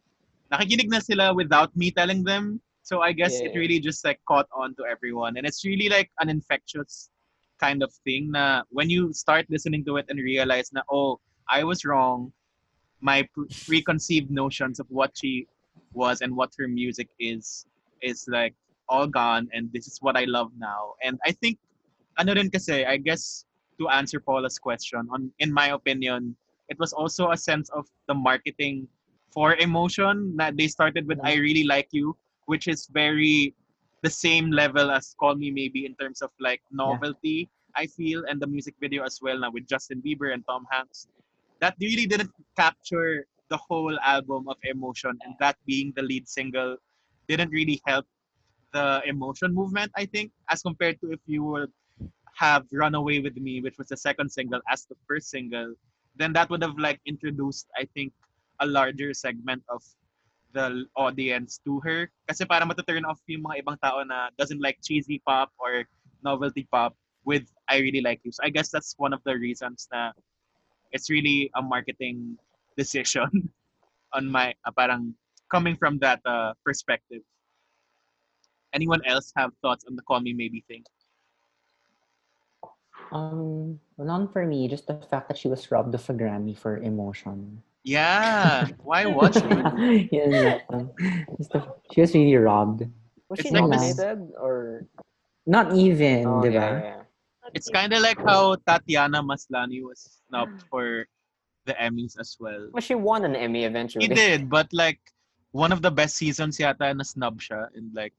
nakikinig 0.51 0.89
na 0.89 0.99
sila 0.99 1.33
without 1.33 1.75
me 1.75 1.91
telling 1.91 2.23
them. 2.23 2.61
So 2.83 3.01
I 3.01 3.11
guess 3.13 3.39
it 3.45 3.55
really 3.55 3.79
just 3.79 4.03
like 4.03 4.19
caught 4.27 4.47
on 4.51 4.75
to 4.75 4.85
everyone. 4.85 5.37
And 5.37 5.45
it's 5.45 5.63
really 5.63 5.87
like 5.87 6.09
an 6.19 6.29
infectious 6.29 7.09
kind 7.59 7.83
of 7.83 7.93
thing 8.03 8.31
na 8.31 8.63
when 8.69 8.89
you 8.89 9.13
start 9.13 9.45
listening 9.49 9.85
to 9.85 9.97
it 9.97 10.05
and 10.09 10.19
realize 10.19 10.73
na, 10.73 10.81
oh, 10.91 11.19
I 11.47 11.63
was 11.63 11.85
wrong. 11.85 12.33
My 13.01 13.27
preconceived 13.67 14.29
notions 14.31 14.79
of 14.79 14.87
what 14.89 15.11
she 15.15 15.47
was 15.93 16.21
and 16.21 16.35
what 16.35 16.51
her 16.57 16.67
music 16.67 17.09
is 17.19 17.65
is 18.01 18.25
like 18.27 18.55
all 18.91 19.07
gone 19.07 19.47
and 19.55 19.71
this 19.71 19.87
is 19.87 20.03
what 20.03 20.19
I 20.19 20.25
love 20.27 20.51
now. 20.59 20.99
And 21.01 21.17
I 21.23 21.31
think 21.31 21.57
ano 22.19 22.35
rin 22.35 22.51
kasi, 22.51 22.83
I 22.83 22.99
guess 22.99 23.47
to 23.79 23.87
answer 23.87 24.19
Paula's 24.19 24.59
question, 24.59 25.07
on 25.09 25.31
in 25.39 25.49
my 25.55 25.71
opinion, 25.71 26.35
it 26.67 26.77
was 26.77 26.91
also 26.91 27.31
a 27.31 27.39
sense 27.39 27.71
of 27.71 27.87
the 28.07 28.13
marketing 28.13 28.87
for 29.31 29.55
emotion 29.55 30.35
that 30.35 30.59
they 30.59 30.67
started 30.67 31.07
with 31.07 31.23
I 31.23 31.39
really 31.39 31.63
like 31.63 31.87
you, 31.95 32.19
which 32.51 32.67
is 32.67 32.91
very 32.91 33.55
the 34.03 34.11
same 34.11 34.51
level 34.51 34.91
as 34.91 35.15
Call 35.15 35.35
Me 35.35 35.51
Maybe 35.51 35.87
in 35.87 35.95
terms 35.95 36.21
of 36.21 36.31
like 36.39 36.61
novelty, 36.71 37.49
I 37.75 37.87
feel, 37.87 38.27
and 38.27 38.41
the 38.41 38.47
music 38.47 38.75
video 38.81 39.03
as 39.07 39.19
well 39.21 39.39
now 39.39 39.51
with 39.51 39.67
Justin 39.67 40.03
Bieber 40.03 40.33
and 40.33 40.43
Tom 40.45 40.67
Hanks. 40.69 41.07
That 41.63 41.79
really 41.79 42.05
didn't 42.05 42.31
capture 42.57 43.25
the 43.49 43.57
whole 43.57 43.99
album 43.99 44.49
of 44.49 44.57
emotion 44.63 45.17
and 45.23 45.35
that 45.39 45.55
being 45.67 45.93
the 45.95 46.01
lead 46.01 46.27
single 46.27 46.77
didn't 47.27 47.51
really 47.51 47.79
help 47.85 48.07
the 48.73 49.01
emotion 49.05 49.53
movement, 49.53 49.91
I 49.95 50.05
think, 50.05 50.31
as 50.49 50.61
compared 50.61 50.99
to 51.01 51.11
if 51.11 51.19
you 51.25 51.43
would 51.43 51.71
have 52.35 52.65
Run 52.71 52.95
Away 52.95 53.19
With 53.19 53.35
Me, 53.37 53.61
which 53.61 53.77
was 53.77 53.87
the 53.87 53.97
second 53.97 54.31
single, 54.31 54.61
as 54.69 54.85
the 54.85 54.95
first 55.07 55.29
single, 55.29 55.75
then 56.15 56.33
that 56.33 56.49
would 56.49 56.63
have 56.63 56.77
like 56.77 56.99
introduced, 57.05 57.67
I 57.77 57.87
think, 57.93 58.13
a 58.59 58.65
larger 58.65 59.13
segment 59.13 59.63
of 59.69 59.83
the 60.53 60.85
audience 60.95 61.59
to 61.65 61.79
her. 61.81 62.11
Kasi 62.27 62.45
para 62.45 62.65
matuturn 62.65 63.07
off 63.07 63.19
yung 63.27 63.43
mga 63.43 63.63
ibang 63.63 63.79
tao 63.79 64.03
na 64.03 64.29
doesn't 64.37 64.61
like 64.61 64.79
cheesy 64.83 65.21
pop 65.23 65.51
or 65.59 65.87
novelty 66.23 66.67
pop 66.71 66.95
with 67.23 67.47
I 67.69 67.79
Really 67.79 68.01
Like 68.01 68.21
You. 68.23 68.31
So 68.31 68.43
I 68.43 68.49
guess 68.49 68.69
that's 68.69 68.95
one 68.97 69.13
of 69.13 69.21
the 69.23 69.37
reasons 69.37 69.87
na 69.91 70.11
it's 70.91 71.09
really 71.09 71.49
a 71.55 71.61
marketing 71.61 72.37
decision 72.77 73.49
on 74.13 74.27
my, 74.27 74.53
uh, 74.65 74.71
parang 74.75 75.15
coming 75.51 75.75
from 75.75 75.99
that 75.99 76.19
uh, 76.25 76.53
perspective. 76.63 77.21
Anyone 78.73 79.01
else 79.05 79.31
have 79.35 79.51
thoughts 79.61 79.83
on 79.87 79.95
the 79.95 80.01
Call 80.01 80.19
Me 80.21 80.33
Maybe 80.33 80.63
thing? 80.67 80.83
Um, 83.11 83.79
none 83.97 84.27
for 84.29 84.45
me. 84.45 84.67
Just 84.67 84.87
the 84.87 84.95
fact 85.09 85.27
that 85.27 85.37
she 85.37 85.47
was 85.49 85.69
robbed 85.71 85.93
of 85.95 86.09
a 86.09 86.13
Grammy 86.13 86.57
for 86.57 86.77
Emotion. 86.77 87.61
Yeah. 87.83 88.67
Why 88.83 89.05
was 89.05 89.35
she? 89.35 90.07
Yun 90.15 90.31
lang. 90.31 90.89
The, 91.39 91.67
she 91.91 92.01
was 92.01 92.13
really 92.13 92.35
robbed. 92.35 92.87
Was 93.27 93.39
It's 93.39 93.49
she 93.49 93.55
like 93.55 93.69
this- 93.69 93.97
nominated 93.97 94.31
or? 94.39 94.85
Not 95.45 95.73
even, 95.73 96.27
Oh, 96.27 96.41
di 96.45 96.53
yeah, 96.53 96.77
yeah. 96.79 97.01
It's 97.57 97.67
kind 97.67 97.91
of 97.91 97.99
like 98.05 98.21
how 98.21 98.55
Tatiana 98.61 99.23
Maslany 99.25 99.81
was 99.81 100.21
snubbed 100.29 100.61
for 100.69 101.09
the 101.65 101.73
Emmys 101.81 102.13
as 102.21 102.37
well. 102.39 102.69
Well, 102.71 102.79
she 102.85 102.93
won 102.93 103.25
an 103.25 103.35
Emmy 103.35 103.65
eventually. 103.65 104.05
He 104.05 104.13
did, 104.13 104.47
but 104.53 104.69
like 104.71 105.01
one 105.51 105.73
of 105.73 105.81
the 105.81 105.89
best 105.89 106.15
seasons 106.15 106.61
yata 106.61 106.93
na 106.95 107.01
snub 107.03 107.41
siya 107.41 107.73
and 107.75 107.89
like 107.97 108.13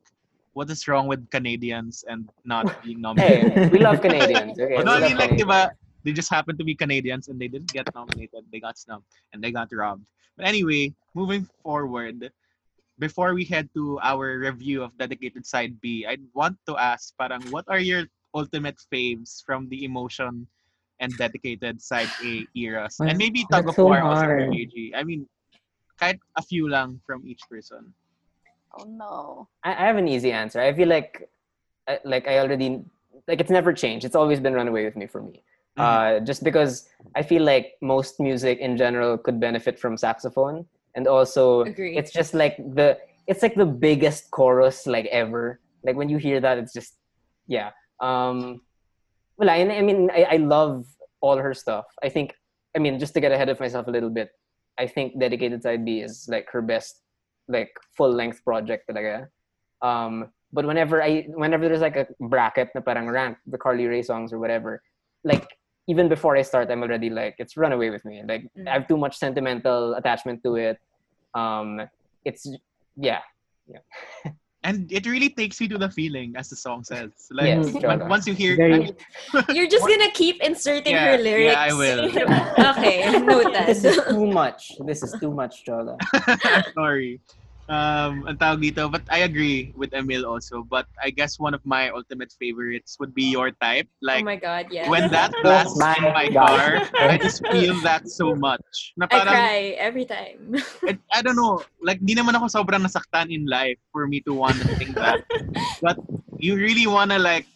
what 0.53 0.70
is 0.70 0.86
wrong 0.86 1.07
with 1.07 1.28
Canadians 1.30 2.05
and 2.09 2.28
not 2.44 2.68
being 2.84 3.00
nominated? 3.00 3.53
Hey, 3.53 3.68
we 3.68 3.78
love 3.78 4.00
Canadians. 4.00 4.59
Okay, 4.59 4.82
no, 4.84 4.92
I 4.92 5.00
mean 5.00 5.16
like 5.16 5.32
diba, 5.32 5.70
they 6.05 6.12
just 6.12 6.30
happened 6.30 6.59
to 6.59 6.64
be 6.64 6.74
Canadians 6.74 7.28
and 7.28 7.40
they 7.40 7.48
didn't 7.48 7.72
get 7.72 7.88
nominated. 7.94 8.44
They 8.53 8.61
got 8.61 8.78
snubbed 8.78 9.07
and 9.32 9.42
they 9.42 9.50
got 9.50 9.68
robbed. 9.72 10.05
But 10.36 10.46
anyway, 10.46 10.92
moving 11.14 11.48
forward, 11.62 12.32
before 12.98 13.34
we 13.34 13.44
head 13.44 13.68
to 13.74 13.98
our 14.03 14.38
review 14.38 14.82
of 14.82 14.96
Dedicated 14.98 15.46
Side 15.46 15.80
B, 15.80 16.07
I 16.09 16.18
want 16.34 16.57
to 16.66 16.76
ask 16.76 17.16
parang 17.16 17.42
what 17.50 17.64
are 17.68 17.80
your 17.80 18.05
ultimate 18.34 18.76
faves 18.92 19.44
from 19.44 19.68
the 19.68 19.84
Emotion 19.84 20.46
and 21.00 21.12
Dedicated 21.16 21.80
Side 21.80 22.11
A 22.24 22.46
eras? 22.57 22.96
And 23.00 23.16
maybe 23.16 23.44
Tug 23.50 23.68
of 23.68 23.74
That's 23.74 23.76
so 23.76 23.86
War 23.86 24.00
also 24.00 24.22
for 24.22 24.38
hard. 24.38 24.55
AG. 24.55 24.92
I 24.94 25.03
mean, 25.05 25.26
kahit 26.00 26.18
a 26.36 26.42
few 26.42 26.68
lang 26.68 27.00
from 27.07 27.22
each 27.26 27.42
person. 27.48 27.94
Oh 28.79 28.85
no. 28.85 29.49
I, 29.64 29.70
I 29.73 29.87
have 29.87 29.97
an 29.97 30.09
easy 30.09 30.33
answer. 30.33 30.61
I 30.61 30.73
feel 30.73 30.89
like, 30.89 31.29
I- 31.89 32.01
like 32.05 32.27
I 32.29 32.39
already, 32.39 32.81
like 33.29 33.41
it's 33.41 33.51
never 33.51 33.73
changed. 33.73 34.05
It's 34.05 34.16
always 34.16 34.41
been 34.41 34.55
Runaway 34.55 34.85
with 34.85 34.97
Me 34.97 35.07
for 35.07 35.23
me. 35.23 35.43
Uh, 35.79 36.20
just 36.20 36.45
because 36.45 36.89
I 37.16 37.23
feel 37.23 37.43
like 37.43 37.79
most 37.81 38.20
music 38.20 38.59
in 38.59 38.77
general 38.77 39.16
could 39.16 39.41
benefit 39.41 39.79
from 39.79 39.97
saxophone, 39.97 40.66
and 40.95 41.09
also 41.09 41.62
Agree. 41.62 41.97
it's 41.97 42.12
just 42.12 42.35
like 42.35 42.59
the, 42.75 42.99
it's 43.27 43.41
like 43.43 43.55
the 43.55 43.64
biggest 43.64 44.31
chorus 44.31 44.87
like 44.87 45.07
ever. 45.07 45.61
Like 45.83 45.97
when 45.97 46.11
you 46.11 46.18
hear 46.18 46.41
that, 46.41 46.59
it's 46.59 46.75
just, 46.75 46.97
yeah. 47.47 47.70
Um, 48.01 48.61
well, 49.39 49.49
I, 49.49 49.61
I 49.62 49.81
mean, 49.81 50.11
I, 50.12 50.25
I 50.33 50.37
love 50.37 50.87
all 51.23 51.39
her 51.39 51.55
stuff. 51.55 51.87
I 52.03 52.11
think, 52.11 52.37
I 52.77 52.79
mean, 52.79 52.99
just 52.99 53.14
to 53.14 53.20
get 53.20 53.33
ahead 53.33 53.49
of 53.49 53.59
myself 53.59 53.87
a 53.87 53.91
little 53.91 54.11
bit, 54.11 54.31
I 54.79 54.87
think 54.87 55.18
Dedicated 55.18 55.62
Side 55.62 55.87
B 55.87 56.01
is 56.01 56.29
like 56.31 56.51
her 56.51 56.61
best 56.61 57.01
like 57.49 57.70
full 57.97 58.12
length 58.12 58.45
project 58.45 58.88
talaga. 58.88 59.28
Um, 59.82 60.30
but 60.53 60.66
whenever 60.66 61.03
I 61.03 61.26
whenever 61.28 61.68
there's 61.68 61.80
like 61.80 61.97
a 61.97 62.07
bracket 62.20 62.70
na 62.74 62.80
parang 62.80 63.09
rank 63.09 63.38
the 63.47 63.59
Carly 63.59 63.86
Rae 63.86 64.03
songs 64.03 64.32
or 64.32 64.38
whatever, 64.38 64.82
like 65.24 65.49
even 65.88 66.09
before 66.09 66.36
I 66.36 66.43
start, 66.43 66.70
I'm 66.70 66.82
already 66.82 67.11
like 67.11 67.34
it's 67.38 67.57
run 67.57 67.72
away 67.72 67.90
with 67.90 68.05
me. 68.05 68.22
Like 68.22 68.47
Mm. 68.57 68.68
I 68.68 68.72
have 68.74 68.86
too 68.86 68.97
much 68.97 69.16
sentimental 69.16 69.95
attachment 69.95 70.45
to 70.45 70.57
it. 70.57 70.78
Um, 71.34 71.80
it's 72.24 72.47
yeah, 72.97 73.22
And 74.65 74.91
it 74.93 75.07
really 75.07 75.29
takes 75.29 75.61
you 75.61 75.69
to 75.69 75.79
the 75.79 75.91
feeling, 75.91 76.35
as 76.37 76.49
the 76.49 76.55
song 76.57 76.85
says. 76.85 77.11
Like 77.33 77.47
yes. 77.47 77.67
Mhm. 77.67 78.09
once 78.09 78.27
you 78.29 78.35
hear, 78.35 78.55
I 78.63 78.79
mean, 78.79 78.97
You're 79.57 79.67
just 79.69 79.87
gonna 79.89 80.11
keep 80.13 80.41
inserting 80.41 80.93
Yeah, 80.95 81.17
her 81.17 81.19
lyrics. 81.19 81.53
yeah, 81.53 81.61
I 81.61 81.73
will. 81.73 82.05
okay, 82.79 83.19
note 83.19 83.53
this 83.67 83.85
is 83.85 83.99
too 84.09 84.27
much. 84.27 84.79
This 84.87 85.03
is 85.03 85.13
too 85.19 85.33
much, 85.33 85.65
Cholo. 85.65 85.99
Sorry. 86.75 87.21
Um, 87.71 88.27
ang 88.27 88.37
tawag 88.43 88.59
dito, 88.59 88.91
but 88.91 89.07
I 89.07 89.23
agree 89.23 89.71
with 89.79 89.95
Emil 89.95 90.27
also. 90.27 90.67
But 90.67 90.91
I 90.99 91.15
guess 91.15 91.39
one 91.39 91.55
of 91.55 91.63
my 91.65 91.91
ultimate 91.95 92.35
favorites 92.35 92.99
would 92.99 93.15
be 93.15 93.31
Your 93.31 93.55
Type. 93.63 93.87
oh 93.87 94.03
Like, 94.03 94.25
my 94.27 94.37
god, 94.37 94.67
yeah. 94.71 94.91
when 94.91 95.09
that 95.15 95.31
blasts 95.43 95.79
my 95.79 95.95
in 95.97 96.11
my 96.13 96.27
God. 96.29 96.59
car, 96.59 96.69
I 97.07 97.17
just 97.17 97.41
feel 97.47 97.79
that 97.87 98.11
so 98.11 98.35
much. 98.35 98.93
Na 98.99 99.07
I 99.07 99.15
parang, 99.15 99.33
cry 99.33 99.61
every 99.79 100.05
time. 100.05 100.59
it, 100.91 100.99
I 101.15 101.23
don't 101.23 101.39
know, 101.39 101.63
like, 101.81 102.03
di 102.03 102.19
naman 102.19 102.35
ako 102.35 102.51
sobrang 102.51 102.83
nasaktan 102.83 103.31
in 103.31 103.47
life 103.47 103.79
for 103.95 104.11
me 104.11 104.21
to 104.27 104.35
want 104.35 104.59
to 104.59 104.67
sing 104.77 104.93
that. 104.99 105.23
but 105.81 105.97
you 106.43 106.59
really 106.59 106.91
want 106.91 107.15
to, 107.15 107.19
like, 107.23 107.47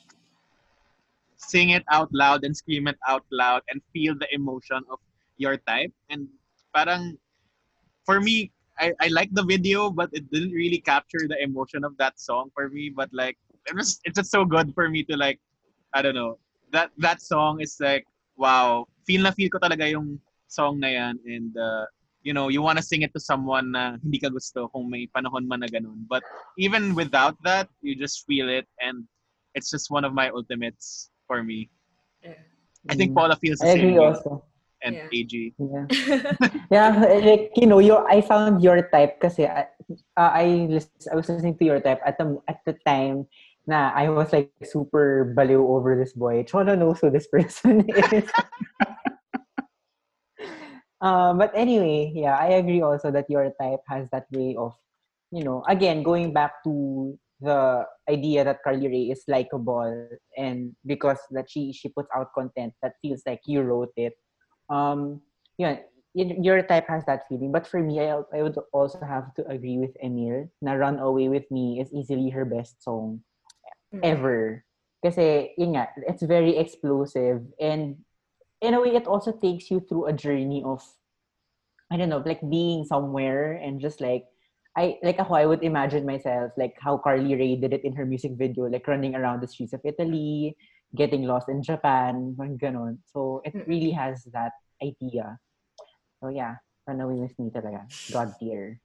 sing 1.37 1.71
it 1.75 1.85
out 1.91 2.09
loud 2.15 2.47
and 2.47 2.57
scream 2.57 2.87
it 2.87 2.97
out 3.07 3.27
loud 3.35 3.63
and 3.69 3.83
feel 3.93 4.15
the 4.15 4.31
emotion 4.33 4.81
of 4.89 5.03
your 5.37 5.59
type. 5.67 5.93
And 6.09 6.31
parang, 6.73 7.19
for 8.07 8.21
me, 8.23 8.55
I, 8.79 8.93
I 9.01 9.09
like 9.09 9.31
the 9.33 9.45
video, 9.45 9.91
but 9.91 10.11
it 10.13 10.31
didn't 10.31 10.53
really 10.53 10.81
capture 10.81 11.27
the 11.29 11.43
emotion 11.43 11.85
of 11.85 11.97
that 11.99 12.21
song 12.21 12.51
for 12.55 12.69
me. 12.69 12.91
But 12.95 13.11
like, 13.13 13.39
it 13.67 13.75
was, 13.75 14.01
it's 14.05 14.17
just 14.17 14.31
so 14.31 14.45
good 14.45 14.75
for 14.75 14.89
me 14.89 15.03
to 15.05 15.17
like, 15.17 15.41
I 15.93 16.03
don't 16.03 16.15
know, 16.15 16.39
that 16.73 16.91
that 16.99 17.23
song 17.23 17.61
is 17.61 17.77
like, 17.81 18.05
wow, 18.37 18.87
feel 19.07 19.23
na 19.23 19.31
feel 19.31 19.49
ko 19.49 19.59
talaga 19.59 19.91
yung 19.91 20.21
song 20.49 20.81
na 20.81 20.89
yan. 20.89 21.19
And, 21.25 21.57
uh, 21.57 21.87
you 22.23 22.35
know, 22.35 22.49
you 22.49 22.61
want 22.61 22.77
to 22.79 22.85
sing 22.85 23.03
it 23.03 23.15
to 23.15 23.21
someone 23.21 23.73
na 23.73 23.97
hindi 24.03 24.19
ka 24.19 24.29
gusto 24.29 24.69
kung 24.69 24.91
may 24.91 25.07
panahon 25.07 25.47
man 25.47 25.61
na 25.61 25.69
ganun. 25.69 26.05
But 26.09 26.23
even 26.59 26.95
without 26.95 27.37
that, 27.45 27.69
you 27.81 27.95
just 27.97 28.27
feel 28.27 28.49
it. 28.49 28.67
And 28.81 29.05
it's 29.55 29.71
just 29.71 29.91
one 29.91 30.05
of 30.05 30.13
my 30.13 30.29
ultimates 30.31 31.11
for 31.27 31.43
me. 31.43 31.71
I 32.91 32.95
think. 32.95 33.15
Paula 33.15 33.37
feels 33.37 33.59
the 33.59 33.69
I 33.69 33.75
same 33.75 33.89
agree 33.89 33.99
way. 33.99 34.07
also. 34.07 34.45
And 34.85 34.95
Yeah. 34.97 35.09
AG. 35.09 35.35
Yeah. 35.57 35.87
yeah, 36.71 36.89
like 37.25 37.53
you 37.57 37.67
know, 37.67 37.81
your 37.81 38.05
I 38.09 38.21
found 38.21 38.63
your 38.63 38.85
type 38.93 39.17
because 39.19 39.41
I, 39.41 39.73
uh, 40.17 40.31
I 40.37 40.69
I 41.11 41.15
was 41.17 41.29
listening 41.29 41.57
to 41.59 41.65
your 41.65 41.81
type 41.81 42.01
at 42.05 42.19
the 42.19 42.37
at 42.47 42.61
the 42.69 42.77
time 42.85 43.27
na 43.67 43.91
I 43.97 44.09
was 44.13 44.33
like 44.33 44.53
super 44.63 45.33
baliw 45.33 45.59
over 45.59 45.97
this 45.97 46.13
boy. 46.13 46.45
Cholo 46.45 46.77
knows 46.77 47.01
who 47.01 47.11
this 47.11 47.27
person 47.33 47.89
is. 47.89 48.29
uh, 51.01 51.33
but 51.35 51.51
anyway, 51.57 52.13
yeah, 52.15 52.37
I 52.37 52.61
agree 52.61 52.85
also 52.85 53.11
that 53.11 53.33
your 53.33 53.51
type 53.59 53.81
has 53.89 54.09
that 54.13 54.29
way 54.31 54.55
of 54.61 54.77
you 55.33 55.43
know, 55.43 55.65
again, 55.69 56.03
going 56.03 56.33
back 56.33 56.63
to 56.65 57.19
the 57.41 57.85
idea 58.09 58.45
that 58.45 58.63
Carly 58.63 58.89
Rae 58.89 59.11
is 59.13 59.25
likable 59.29 60.09
and 60.37 60.73
because 60.87 61.19
that 61.31 61.51
she 61.51 61.73
she 61.73 61.89
puts 61.89 62.09
out 62.17 62.33
content 62.35 62.73
that 62.83 62.95
feels 63.03 63.23
like 63.27 63.41
you 63.47 63.63
wrote 63.63 63.93
it. 63.97 64.15
Um, 64.69 65.21
yeah, 65.59 65.79
your 66.15 66.63
type 66.63 66.89
has 66.89 67.05
that 67.07 67.29
feeling. 67.29 67.53
But 67.53 67.67
for 67.67 67.81
me, 67.81 68.01
I, 68.01 68.23
I 68.33 68.43
would 68.43 68.57
also 68.73 69.05
have 69.05 69.35
to 69.35 69.47
agree 69.47 69.79
with 69.79 69.97
Emil 70.03 70.49
na 70.63 70.73
Run 70.73 70.99
Away 70.99 71.29
With 71.29 71.51
Me 71.51 71.81
is 71.81 71.93
easily 71.93 72.31
her 72.31 72.45
best 72.45 72.83
song 72.83 73.21
ever. 74.03 74.65
Kasi, 75.05 75.53
yun 75.59 75.77
nga, 75.77 75.89
it's 76.09 76.23
very 76.23 76.57
explosive. 76.57 77.45
And 77.61 78.01
in 78.61 78.75
a 78.75 78.81
way, 78.81 78.97
it 78.97 79.07
also 79.07 79.33
takes 79.33 79.71
you 79.71 79.81
through 79.81 80.07
a 80.07 80.13
journey 80.13 80.63
of, 80.65 80.83
I 81.93 81.97
don't 81.97 82.09
know, 82.09 82.25
like 82.25 82.41
being 82.49 82.85
somewhere 82.85 83.53
and 83.53 83.81
just 83.81 84.01
like, 84.01 84.25
I 84.77 84.99
like 85.03 85.19
ako, 85.19 85.35
I 85.35 85.47
would 85.47 85.63
imagine 85.63 86.05
myself 86.05 86.53
like 86.57 86.77
how 86.81 86.99
Carly 86.99 87.35
Rae 87.35 87.57
did 87.57 87.73
it 87.73 87.85
in 87.85 87.97
her 87.97 88.05
music 88.05 88.33
video, 88.37 88.69
like 88.69 88.89
running 88.89 89.15
around 89.15 89.41
the 89.41 89.49
streets 89.49 89.73
of 89.73 89.81
Italy, 89.85 90.57
getting 90.95 91.25
lost 91.25 91.49
in 91.49 91.63
Japan, 91.63 92.37
ganon. 92.39 92.99
So 93.07 93.43
it 93.45 93.55
really 93.67 93.91
has 93.91 94.25
that 94.33 94.53
idea. 94.83 95.39
So 96.21 96.29
yeah, 96.29 96.57
run 96.87 97.01
away 97.01 97.21
with 97.21 97.37
me 97.39 97.51
talaga. 97.51 97.89
God 98.13 98.35
tier. 98.39 98.81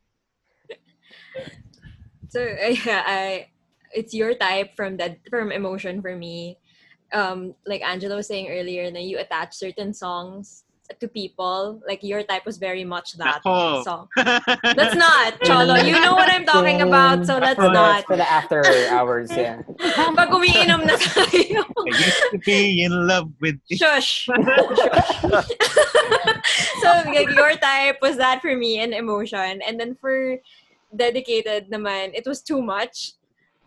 So 2.29 2.41
uh, 2.65 2.73
yeah, 2.85 3.03
I 3.05 3.47
it's 3.93 4.13
your 4.13 4.33
type 4.35 4.75
from 4.75 4.97
that 4.97 5.19
from 5.29 5.51
emotion 5.51 6.01
for 6.01 6.15
me. 6.15 6.57
Um, 7.11 7.55
like 7.67 7.83
Angela 7.83 8.15
was 8.15 8.27
saying 8.27 8.47
earlier, 8.47 8.89
that 8.89 9.03
you 9.03 9.19
attach 9.19 9.53
certain 9.53 9.93
songs 9.93 10.63
to 10.99 11.07
people. 11.07 11.81
Like 11.87 12.03
your 12.03 12.23
type 12.23 12.45
was 12.45 12.57
very 12.57 12.83
much 12.83 13.13
that 13.17 13.41
Nako. 13.43 13.83
song. 13.83 14.07
Let's 14.17 14.95
not, 14.95 15.39
Cholo. 15.43 15.75
You 15.75 15.99
know 15.99 16.13
what 16.13 16.29
I'm 16.29 16.45
talking 16.45 16.81
about, 16.81 17.25
so 17.25 17.37
let's 17.37 17.55
For 17.55 17.67
the, 17.69 17.73
not. 17.73 18.05
for 18.05 18.17
the 18.17 18.29
after 18.29 18.63
hours, 18.89 19.31
yeah. 19.35 19.61
Pag 19.79 20.29
umiinom 20.29 20.85
na 20.85 20.95
tayo. 20.97 21.63
I 21.63 21.89
used 21.95 22.23
to 22.31 22.37
be 22.43 22.83
in 22.83 23.07
love 23.07 23.31
with 23.39 23.59
Shush. 23.71 24.25
so 26.81 26.87
like, 27.05 27.29
your 27.31 27.55
type 27.57 27.99
was 28.01 28.17
that 28.17 28.41
for 28.41 28.55
me 28.55 28.79
and 28.79 28.93
emotion. 28.93 29.61
And 29.65 29.79
then 29.79 29.95
for 29.95 30.37
dedicated 30.95 31.71
naman, 31.71 32.11
it 32.13 32.27
was 32.27 32.41
too 32.41 32.61
much. 32.61 33.13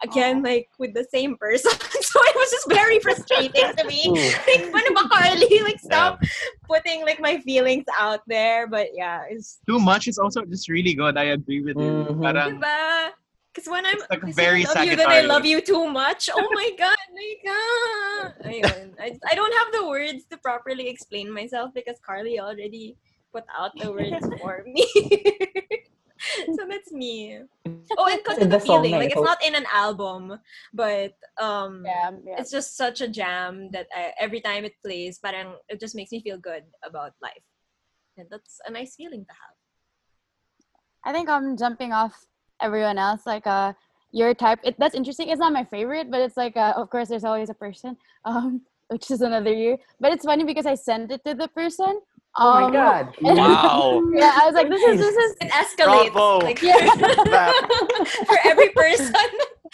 Again, 0.04 0.42
like 0.44 0.68
with 0.78 0.92
the 0.92 1.06
same 1.08 1.36
person. 1.36 1.72
so 2.10 2.18
it 2.20 2.36
was 2.36 2.50
just 2.52 2.68
very 2.68 3.00
frustrating 3.00 3.72
to 3.76 3.84
me. 3.88 4.04
Like, 4.44 4.68
when 4.72 4.86
ba, 4.92 5.08
Carly? 5.08 5.48
Like, 5.64 5.80
stop 5.80 6.20
putting 6.68 7.02
like 7.08 7.20
my 7.20 7.40
feelings 7.40 7.88
out 7.96 8.20
there. 8.28 8.68
But 8.68 8.92
yeah, 8.92 9.24
it's 9.28 9.60
Too 9.66 9.80
much 9.80 10.06
is 10.08 10.18
also 10.18 10.44
just 10.44 10.68
really 10.68 10.92
good. 10.92 11.16
I 11.16 11.32
agree 11.32 11.64
with 11.64 11.80
you. 11.80 12.12
Mhm. 12.12 12.20
Parang, 12.20 12.60
diba? 12.60 13.16
Because 13.54 13.70
when 13.70 13.86
I'm 13.86 14.02
like 14.10 14.34
very 14.34 14.66
I 14.66 14.68
love 14.68 14.84
you, 14.84 14.96
then 14.98 15.08
I 15.08 15.22
love 15.22 15.46
you 15.46 15.62
too 15.62 15.86
much. 15.86 16.28
Oh 16.34 16.48
my 16.58 16.70
god, 16.74 16.98
my 17.14 17.32
god. 17.46 18.26
Ayun. 18.50 18.84
I, 18.98 19.14
I 19.30 19.34
don't 19.38 19.54
have 19.62 19.70
the 19.70 19.86
words 19.86 20.26
to 20.34 20.36
properly 20.42 20.90
explain 20.90 21.30
myself 21.30 21.70
because 21.72 22.02
Carly 22.02 22.42
already 22.42 22.98
put 23.30 23.46
out 23.54 23.70
the 23.78 23.94
words 23.94 24.26
for 24.42 24.66
me. 24.66 24.82
So 26.56 26.66
that's 26.68 26.92
me. 26.92 27.40
Oh, 27.96 28.06
and 28.06 28.20
because 28.22 28.38
In 28.38 28.44
of 28.44 28.50
the 28.50 28.58
the 28.58 28.66
feeling, 28.66 28.92
na 28.92 28.98
like 28.98 29.10
it's 29.12 29.22
not 29.22 29.42
in 29.44 29.54
an 29.54 29.66
album, 29.72 30.38
but 30.72 31.14
um, 31.40 31.84
Yeah, 31.84 32.10
yeah. 32.24 32.36
it's 32.38 32.50
just 32.50 32.76
such 32.76 33.00
a 33.00 33.08
jam 33.08 33.70
that 33.72 33.86
I, 33.94 34.12
every 34.18 34.40
time 34.40 34.64
it 34.64 34.74
plays, 34.84 35.18
parang 35.18 35.56
it 35.68 35.80
just 35.80 35.94
makes 35.94 36.10
me 36.12 36.20
feel 36.20 36.38
good 36.38 36.64
about 36.82 37.12
life, 37.22 37.44
and 38.18 38.26
that's 38.30 38.60
a 38.66 38.70
nice 38.70 38.96
feeling 38.96 39.24
to 39.24 39.32
have. 39.32 39.56
I 41.04 41.12
think 41.12 41.28
I'm 41.28 41.56
jumping 41.56 41.92
off 41.92 42.14
everyone 42.60 42.98
else. 42.98 43.26
Like 43.26 43.46
uh 43.46 43.72
your 44.10 44.34
type. 44.34 44.60
It 44.64 44.76
that's 44.78 44.94
interesting. 44.94 45.28
It's 45.28 45.40
not 45.40 45.52
my 45.52 45.64
favorite, 45.64 46.10
but 46.10 46.20
it's 46.20 46.36
like 46.36 46.56
uh, 46.56 46.74
of 46.76 46.90
course 46.90 47.08
there's 47.08 47.24
always 47.24 47.50
a 47.50 47.54
person. 47.54 47.96
Um, 48.24 48.62
which 48.88 49.10
is 49.10 49.22
another 49.22 49.52
year. 49.52 49.78
But 49.98 50.12
it's 50.12 50.24
funny 50.24 50.44
because 50.44 50.66
I 50.66 50.74
sent 50.74 51.10
it 51.10 51.24
to 51.24 51.34
the 51.34 51.48
person. 51.48 52.00
Oh 52.36 52.54
my 52.54 52.64
Um, 52.66 52.72
god. 52.72 53.04
and- 53.24 53.38
Wow. 53.38 54.02
yeah, 54.14 54.34
I 54.34 54.46
was 54.46 54.54
like, 54.54 54.68
this 54.68 54.82
is 54.82 54.98
this 54.98 55.14
is 55.16 55.30
an 55.40 55.48
escalates 55.54 56.12
Bravo. 56.12 56.38
like 56.44 56.60
Yeah. 56.66 56.90
for 58.26 58.38
every 58.44 58.70
person 58.74 59.12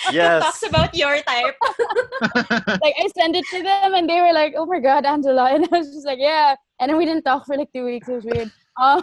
who 0.09 0.15
Yes. 0.17 0.43
talks 0.45 0.63
about 0.65 0.95
your 0.95 1.21
type. 1.25 1.57
like 2.85 2.97
I 3.01 3.09
sent 3.17 3.37
it 3.37 3.45
to 3.53 3.63
them 3.63 3.95
and 3.95 4.09
they 4.09 4.21
were 4.21 4.33
like, 4.33 4.55
"Oh 4.57 4.65
my 4.65 4.81
god, 4.81 5.05
Angela," 5.05 5.53
and 5.53 5.69
I 5.73 5.77
was 5.79 5.93
just 5.93 6.07
like, 6.09 6.17
"Yeah." 6.21 6.57
And 6.81 6.89
then 6.89 6.97
we 6.97 7.05
didn't 7.05 7.25
talk 7.29 7.45
for 7.45 7.57
like 7.57 7.69
two 7.73 7.85
weeks. 7.85 8.09
It 8.09 8.17
was 8.17 8.25
weird. 8.25 8.49
Um, 8.81 9.03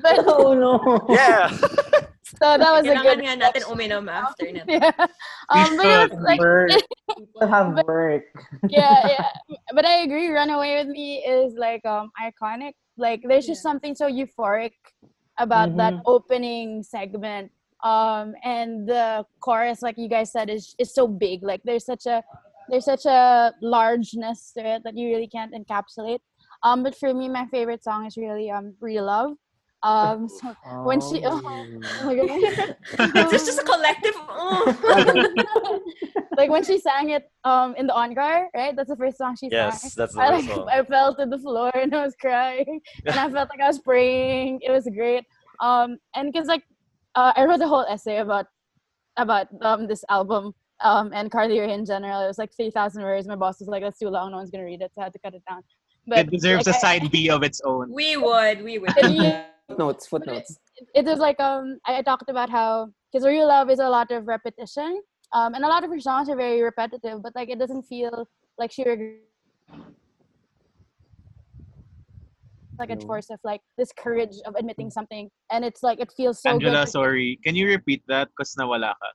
but 0.00 0.24
oh 0.24 0.56
no. 0.56 0.80
Yeah. 1.12 1.52
so 2.40 2.56
that 2.56 2.72
was 2.72 2.88
a 2.88 2.96
Kailangan 2.96 3.04
good. 3.04 3.18
nga 3.28 3.34
natin 3.44 3.62
uminom 3.68 4.08
after 4.08 4.48
na. 4.52 4.64
Yeah. 4.64 4.92
Um, 5.52 5.76
but 5.76 5.84
it 5.84 6.00
was 6.08 6.20
like. 6.24 6.40
People 7.12 7.44
have 7.48 7.76
but- 7.76 7.84
work. 7.84 8.24
yeah, 8.72 9.04
yeah. 9.20 9.28
But 9.76 9.84
I 9.84 10.00
agree. 10.08 10.32
Runaway 10.32 10.80
with 10.80 10.88
me 10.88 11.20
is 11.28 11.52
like 11.60 11.84
um 11.84 12.08
iconic. 12.16 12.72
Like 12.96 13.22
there's 13.26 13.46
just 13.46 13.60
Yeah. 13.60 13.70
something 13.70 13.94
so 13.94 14.06
euphoric 14.10 14.72
about 15.38 15.76
that 15.76 15.94
Mhm. 15.94 16.02
opening 16.06 16.82
segment. 16.82 17.50
Um, 17.82 18.34
and 18.44 18.86
the 18.88 19.26
chorus, 19.40 19.82
like 19.82 19.98
you 19.98 20.08
guys 20.08 20.30
said, 20.30 20.48
is 20.50 20.74
is 20.78 20.94
so 20.94 21.08
big. 21.08 21.42
Like 21.42 21.62
there's 21.64 21.84
such 21.84 22.06
a 22.06 22.22
there's 22.68 22.84
such 22.84 23.06
a 23.06 23.52
largeness 23.60 24.52
to 24.52 24.64
it 24.64 24.84
that 24.84 24.96
you 24.96 25.08
really 25.08 25.26
can't 25.26 25.52
encapsulate. 25.52 26.20
Um, 26.62 26.82
but 26.84 26.94
for 26.94 27.12
me, 27.12 27.28
my 27.28 27.46
favorite 27.46 27.82
song 27.82 28.06
is 28.06 28.16
really 28.16 28.50
um 28.50 28.74
Real 28.80 29.06
Love. 29.06 29.36
Um, 29.82 30.28
so 30.38 30.54
when 30.84 31.00
she 31.00 31.22
oh, 31.26 31.40
my 32.04 32.14
god. 32.14 32.76
It's 33.34 33.46
just 33.46 33.58
a 33.58 33.64
collective. 33.64 34.14
Oh. 34.28 35.80
Like 36.36 36.50
when 36.50 36.64
she 36.64 36.78
sang 36.78 37.10
it 37.10 37.30
um 37.44 37.74
in 37.76 37.86
the 37.86 37.94
Ongar, 37.94 38.48
right? 38.54 38.74
That's 38.76 38.88
the 38.90 38.96
first 38.96 39.18
song 39.18 39.36
she 39.36 39.48
sang. 39.50 39.58
Yes, 39.70 39.94
that's 39.94 40.14
the 40.14 40.20
I 40.20 40.28
first 40.30 40.46
like 40.48 40.56
song. 40.56 40.68
I 40.72 40.82
fell 40.84 41.14
to 41.16 41.26
the 41.26 41.38
floor 41.38 41.70
and 41.74 41.94
I 41.94 42.02
was 42.04 42.14
crying 42.20 42.80
and 43.06 43.18
I 43.18 43.30
felt 43.30 43.48
like 43.50 43.60
I 43.60 43.66
was 43.68 43.80
praying. 43.80 44.60
It 44.62 44.70
was 44.70 44.88
great. 44.94 45.24
Um 45.60 45.98
and 46.14 46.32
because 46.32 46.48
like 46.48 46.62
uh, 47.14 47.32
I 47.36 47.44
wrote 47.44 47.60
a 47.60 47.68
whole 47.68 47.84
essay 47.88 48.18
about 48.18 48.46
about 49.18 49.46
um 49.62 49.86
this 49.86 50.04
album 50.08 50.52
um 50.80 51.10
and 51.12 51.30
Carly 51.30 51.60
Rae 51.60 51.72
in 51.72 51.84
general. 51.84 52.22
It 52.24 52.28
was 52.28 52.38
like 52.38 52.50
three 52.56 52.70
thousand 52.70 53.02
words. 53.02 53.26
My 53.28 53.36
boss 53.36 53.60
was 53.60 53.68
like, 53.68 53.82
"That's 53.82 53.98
too 53.98 54.08
long. 54.08 54.30
No 54.30 54.38
one's 54.38 54.50
gonna 54.50 54.64
read 54.64 54.80
it." 54.80 54.92
So 54.94 55.02
I 55.02 55.04
had 55.04 55.12
to 55.12 55.18
cut 55.18 55.34
it 55.34 55.42
down. 55.48 55.62
But 56.06 56.18
it 56.20 56.30
deserves 56.30 56.66
like, 56.66 56.74
a 56.74 56.78
I- 56.78 56.80
side 56.80 57.10
B 57.10 57.30
of 57.30 57.42
its 57.42 57.60
own. 57.64 57.92
we 57.92 58.16
would, 58.16 58.62
we 58.62 58.78
would. 58.78 58.90
Yeah. 59.02 59.44
Footnotes, 59.68 60.06
footnotes. 60.06 60.58
it 60.94 61.04
was 61.06 61.18
like 61.18 61.38
um 61.40 61.78
I 61.86 61.98
I 61.98 62.02
talked 62.02 62.28
about 62.28 62.50
how 62.50 62.90
because 63.10 63.24
real 63.26 63.46
love 63.46 63.70
is 63.70 63.78
a 63.78 63.88
lot 63.88 64.10
of 64.10 64.26
repetition 64.26 65.00
um 65.32 65.54
and 65.54 65.64
a 65.64 65.68
lot 65.68 65.84
of 65.84 65.90
her 65.90 66.00
songs 66.00 66.28
are 66.28 66.36
very 66.36 66.62
repetitive 66.62 67.22
but 67.22 67.32
like 67.34 67.48
it 67.48 67.58
doesn't 67.58 67.82
feel 67.82 68.28
like 68.58 68.70
she 68.70 68.84
like 72.78 72.90
a 72.90 73.00
force 73.06 73.30
of 73.30 73.38
like 73.44 73.60
this 73.78 73.90
courage 73.96 74.36
of 74.46 74.54
admitting 74.56 74.90
something 74.90 75.30
and 75.50 75.64
it's 75.64 75.82
like 75.82 76.00
it 76.00 76.10
feels 76.16 76.42
so 76.42 76.50
Angela, 76.50 76.84
good 76.84 76.90
sorry. 76.90 77.38
Can 77.44 77.54
you 77.54 77.68
repeat 77.68 78.02
that? 78.08 78.28
Because 78.28 78.54
nawala 78.58 78.94
ka. 78.98 79.08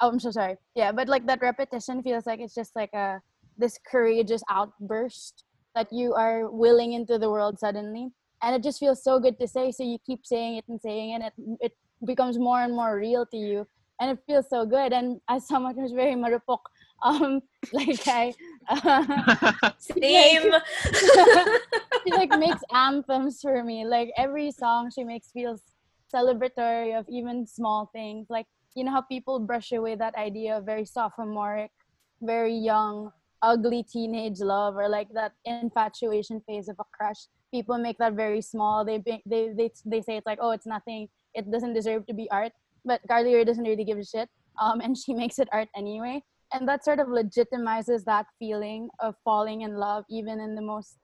oh 0.00 0.08
I'm 0.08 0.20
so 0.20 0.30
sorry 0.30 0.56
yeah 0.74 0.92
but 0.92 1.08
like 1.08 1.26
that 1.26 1.40
repetition 1.42 2.02
feels 2.02 2.26
like 2.26 2.40
it's 2.40 2.54
just 2.54 2.74
like 2.76 2.92
a 2.94 3.20
this 3.56 3.78
courageous 3.90 4.42
outburst 4.48 5.44
that 5.74 5.88
you 5.92 6.14
are 6.14 6.50
willing 6.50 6.92
into 6.92 7.18
the 7.18 7.30
world 7.30 7.58
suddenly 7.58 8.10
and 8.42 8.54
it 8.54 8.62
just 8.62 8.78
feels 8.78 9.02
so 9.02 9.18
good 9.18 9.38
to 9.40 9.48
say 9.48 9.72
so 9.72 9.82
you 9.82 9.98
keep 10.06 10.24
saying 10.24 10.56
it 10.56 10.64
and 10.68 10.80
saying 10.80 11.10
it 11.10 11.14
and 11.14 11.58
it, 11.60 11.72
it 11.72 11.72
becomes 12.06 12.38
more 12.38 12.62
and 12.62 12.72
more 12.72 12.96
real 12.96 13.26
to 13.26 13.36
you 13.36 13.66
and 14.00 14.10
it 14.10 14.18
feels 14.26 14.48
so 14.48 14.64
good 14.64 14.92
and 14.92 15.20
as 15.28 15.46
someone 15.46 15.74
who's 15.74 15.92
very 15.92 16.14
marupok 16.14 16.60
um 17.02 17.40
like 17.72 18.06
i 18.08 18.32
uh, 18.68 19.70
Same. 19.78 20.52
she 22.04 22.12
like 22.12 22.30
makes 22.38 22.62
anthems 22.74 23.40
for 23.40 23.64
me. 23.64 23.84
Like 23.84 24.10
every 24.16 24.50
song 24.50 24.90
she 24.94 25.04
makes 25.04 25.30
feels 25.30 25.62
celebratory 26.12 26.98
of 26.98 27.06
even 27.08 27.46
small 27.46 27.90
things. 27.92 28.26
Like 28.28 28.46
you 28.74 28.84
know 28.84 28.92
how 28.92 29.02
people 29.02 29.38
brush 29.38 29.72
away 29.72 29.94
that 29.96 30.14
idea 30.16 30.58
of 30.58 30.64
very 30.64 30.84
sophomoric, 30.84 31.70
very 32.22 32.54
young, 32.54 33.10
ugly 33.42 33.82
teenage 33.82 34.40
love 34.40 34.76
or 34.76 34.88
like 34.88 35.08
that 35.14 35.32
infatuation 35.44 36.40
phase 36.46 36.68
of 36.68 36.76
a 36.78 36.84
crush. 36.92 37.26
People 37.50 37.78
make 37.78 37.98
that 37.98 38.12
very 38.14 38.42
small. 38.42 38.84
They 38.84 38.98
they 38.98 39.22
they 39.24 39.70
they 39.86 40.02
say 40.02 40.16
it's 40.16 40.26
like 40.26 40.38
oh 40.40 40.50
it's 40.50 40.66
nothing. 40.66 41.08
It 41.34 41.50
doesn't 41.50 41.74
deserve 41.74 42.06
to 42.06 42.14
be 42.14 42.30
art. 42.30 42.52
But 42.84 43.00
Carly 43.08 43.44
doesn't 43.44 43.64
really 43.64 43.84
give 43.84 43.98
a 43.98 44.04
shit. 44.04 44.28
Um, 44.60 44.80
and 44.84 44.96
she 44.96 45.14
makes 45.14 45.38
it 45.38 45.48
art 45.52 45.68
anyway. 45.76 46.22
And 46.52 46.66
that 46.66 46.84
sort 46.84 46.98
of 46.98 47.08
legitimizes 47.08 48.04
that 48.04 48.26
feeling 48.38 48.88
of 49.00 49.14
falling 49.22 49.62
in 49.62 49.76
love, 49.76 50.04
even 50.08 50.40
in 50.40 50.54
the 50.54 50.62
most 50.62 50.98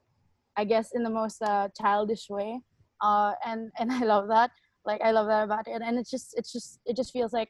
I 0.57 0.63
guess 0.63 0.91
in 0.93 1.03
the 1.03 1.09
most 1.09 1.41
uh, 1.41 1.69
childish 1.79 2.27
way. 2.29 2.61
Uh, 3.01 3.33
and 3.45 3.71
and 3.79 3.91
I 3.91 4.03
love 4.03 4.27
that. 4.29 4.51
Like 4.85 5.01
I 5.01 5.11
love 5.11 5.27
that 5.27 5.43
about 5.43 5.67
it. 5.67 5.81
And 5.83 5.97
it's 5.97 6.09
just 6.09 6.33
it's 6.37 6.51
just 6.51 6.79
it 6.85 6.95
just 6.95 7.11
feels 7.11 7.33
like 7.33 7.49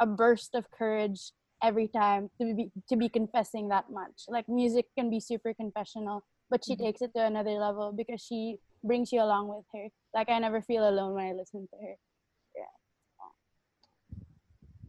a 0.00 0.06
burst 0.06 0.54
of 0.54 0.70
courage 0.70 1.32
every 1.62 1.88
time 1.88 2.28
to 2.40 2.54
be 2.54 2.70
to 2.88 2.96
be 2.96 3.08
confessing 3.08 3.68
that 3.68 3.90
much. 3.90 4.24
Like 4.28 4.48
music 4.48 4.86
can 4.96 5.10
be 5.10 5.20
super 5.20 5.54
confessional, 5.54 6.24
but 6.50 6.64
she 6.64 6.76
takes 6.76 7.02
it 7.02 7.12
to 7.16 7.24
another 7.24 7.58
level 7.58 7.92
because 7.96 8.20
she 8.20 8.58
brings 8.84 9.12
you 9.12 9.20
along 9.20 9.48
with 9.48 9.64
her. 9.74 9.88
Like 10.14 10.28
I 10.28 10.38
never 10.38 10.62
feel 10.62 10.88
alone 10.88 11.14
when 11.14 11.26
I 11.26 11.32
listen 11.32 11.66
to 11.70 11.76
her. 11.82 11.94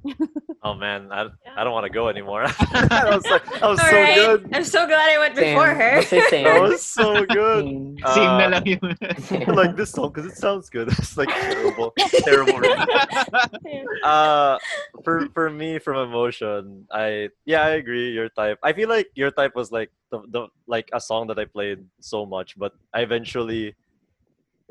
Oh 0.64 0.74
man, 0.74 1.12
I, 1.14 1.28
I 1.56 1.64
don't 1.64 1.72
want 1.72 1.86
to 1.86 1.90
go 1.90 2.10
anymore. 2.10 2.44
that 2.48 3.08
was, 3.08 3.24
like, 3.26 3.46
that 3.46 3.62
was 3.62 3.80
so 3.80 3.92
right. 3.96 4.16
good. 4.16 4.50
I'm 4.52 4.64
so 4.66 4.86
glad 4.86 5.08
I 5.08 5.18
went 5.20 5.36
before 5.36 5.68
her. 5.68 5.96
Let's 5.98 6.10
say 6.10 6.22
same. 6.30 6.44
That 6.50 6.62
was 6.62 6.82
so 6.84 7.26
good. 7.26 7.64
Same 7.64 8.34
na 8.36 8.46
Uh, 8.46 8.50
lang 8.50 8.66
yun. 8.66 8.98
I 9.48 9.52
like 9.52 9.76
this 9.78 9.92
song 9.92 10.12
because 10.12 10.26
it 10.26 10.36
sounds 10.36 10.68
good. 10.70 10.90
It's 10.98 11.16
like 11.16 11.30
terrible, 11.30 11.94
terrible. 12.26 12.60
uh, 14.04 14.58
for 15.06 15.30
for 15.34 15.50
me, 15.50 15.80
from 15.80 15.98
emotion, 16.10 16.88
I 16.92 17.30
yeah, 17.46 17.62
I 17.64 17.80
agree. 17.80 18.12
Your 18.12 18.28
type. 18.28 18.60
I 18.64 18.74
feel 18.74 18.90
like 18.90 19.08
your 19.16 19.32
type 19.32 19.56
was 19.56 19.72
like 19.72 19.92
the, 20.12 20.20
the 20.28 20.48
like 20.66 20.90
a 20.92 21.00
song 21.00 21.28
that 21.28 21.40
I 21.40 21.46
played 21.46 21.86
so 22.02 22.26
much, 22.26 22.58
but 22.58 22.74
I 22.94 23.02
eventually, 23.08 23.76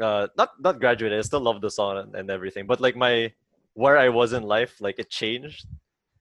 uh, 0.03 0.29
not 0.37 0.61
not 0.61 0.81
graduated. 0.81 1.17
I 1.19 1.23
still 1.23 1.41
love 1.41 1.61
the 1.63 1.71
song 1.71 1.99
and, 1.99 2.15
and 2.15 2.27
everything, 2.31 2.67
but 2.67 2.81
like 2.81 2.97
my 2.97 3.33
where 3.77 3.97
I 3.99 4.09
was 4.09 4.33
in 4.33 4.43
life, 4.43 4.81
like 4.81 4.99
it 4.99 5.11
changed 5.11 5.67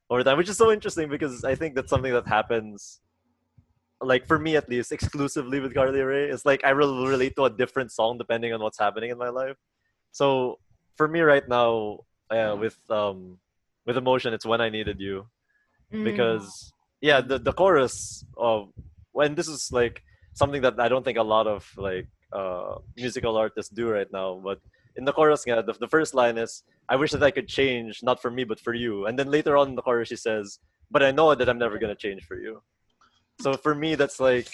over 0.10 0.24
time, 0.24 0.38
which 0.38 0.50
is 0.50 0.58
so 0.58 0.72
interesting 0.72 1.10
because 1.10 1.44
I 1.44 1.56
think 1.56 1.76
that's 1.76 1.90
something 1.90 2.14
that 2.14 2.28
happens. 2.28 3.00
Like 4.02 4.28
for 4.28 4.38
me 4.38 4.58
at 4.58 4.68
least, 4.70 4.92
exclusively 4.92 5.60
with 5.60 5.74
Carly 5.74 6.02
Rae, 6.02 6.30
it's 6.30 6.46
like 6.46 6.64
I 6.64 6.74
will 6.74 7.08
relate 7.08 7.36
to 7.38 7.46
a 7.46 7.50
different 7.50 7.92
song 7.92 8.18
depending 8.18 8.52
on 8.54 8.62
what's 8.62 8.78
happening 8.78 9.10
in 9.10 9.18
my 9.18 9.30
life. 9.30 9.58
So 10.12 10.60
for 10.98 11.08
me 11.08 11.22
right 11.22 11.48
now, 11.48 12.02
uh, 12.30 12.56
with 12.60 12.78
um, 12.90 13.40
with 13.86 13.98
emotion, 13.98 14.34
it's 14.34 14.46
when 14.46 14.62
I 14.62 14.70
needed 14.70 15.00
you 15.00 15.28
Mm. 15.94 16.04
because 16.04 16.74
yeah, 17.02 17.22
the 17.22 17.38
the 17.40 17.54
chorus 17.54 18.26
of 18.38 18.70
when 19.12 19.36
this 19.36 19.48
is 19.48 19.70
like 19.72 20.02
something 20.34 20.62
that 20.64 20.80
I 20.80 20.90
don't 20.90 21.06
think 21.06 21.18
a 21.18 21.24
lot 21.24 21.48
of 21.48 21.70
like 21.78 22.08
uh, 22.34 22.76
musical 22.98 23.38
artists 23.38 23.72
do 23.72 23.90
right 23.90 24.12
now, 24.12 24.42
but 24.44 24.60
in 24.96 25.06
the 25.06 25.14
chorus, 25.14 25.44
yeah, 25.46 25.62
the, 25.62 25.74
the 25.74 25.88
first 25.88 26.14
line 26.14 26.38
is 26.38 26.64
I 26.90 26.96
wish 26.96 27.12
that 27.12 27.24
I 27.24 27.32
could 27.32 27.48
change, 27.48 28.02
not 28.04 28.22
for 28.22 28.32
me 28.32 28.44
but 28.44 28.60
for 28.60 28.74
you, 28.74 29.06
and 29.06 29.18
then 29.18 29.30
later 29.30 29.58
on 29.58 29.70
in 29.70 29.76
the 29.76 29.82
chorus 29.82 30.10
she 30.10 30.16
says, 30.16 30.60
but 30.92 31.04
I 31.04 31.12
know 31.12 31.34
that 31.34 31.50
I'm 31.50 31.58
never 31.60 31.78
gonna 31.78 31.96
change 31.96 32.24
for 32.24 32.38
you. 32.38 32.62
So 33.42 33.54
for 33.54 33.76
me, 33.76 33.96
that's 33.96 34.20
like 34.20 34.48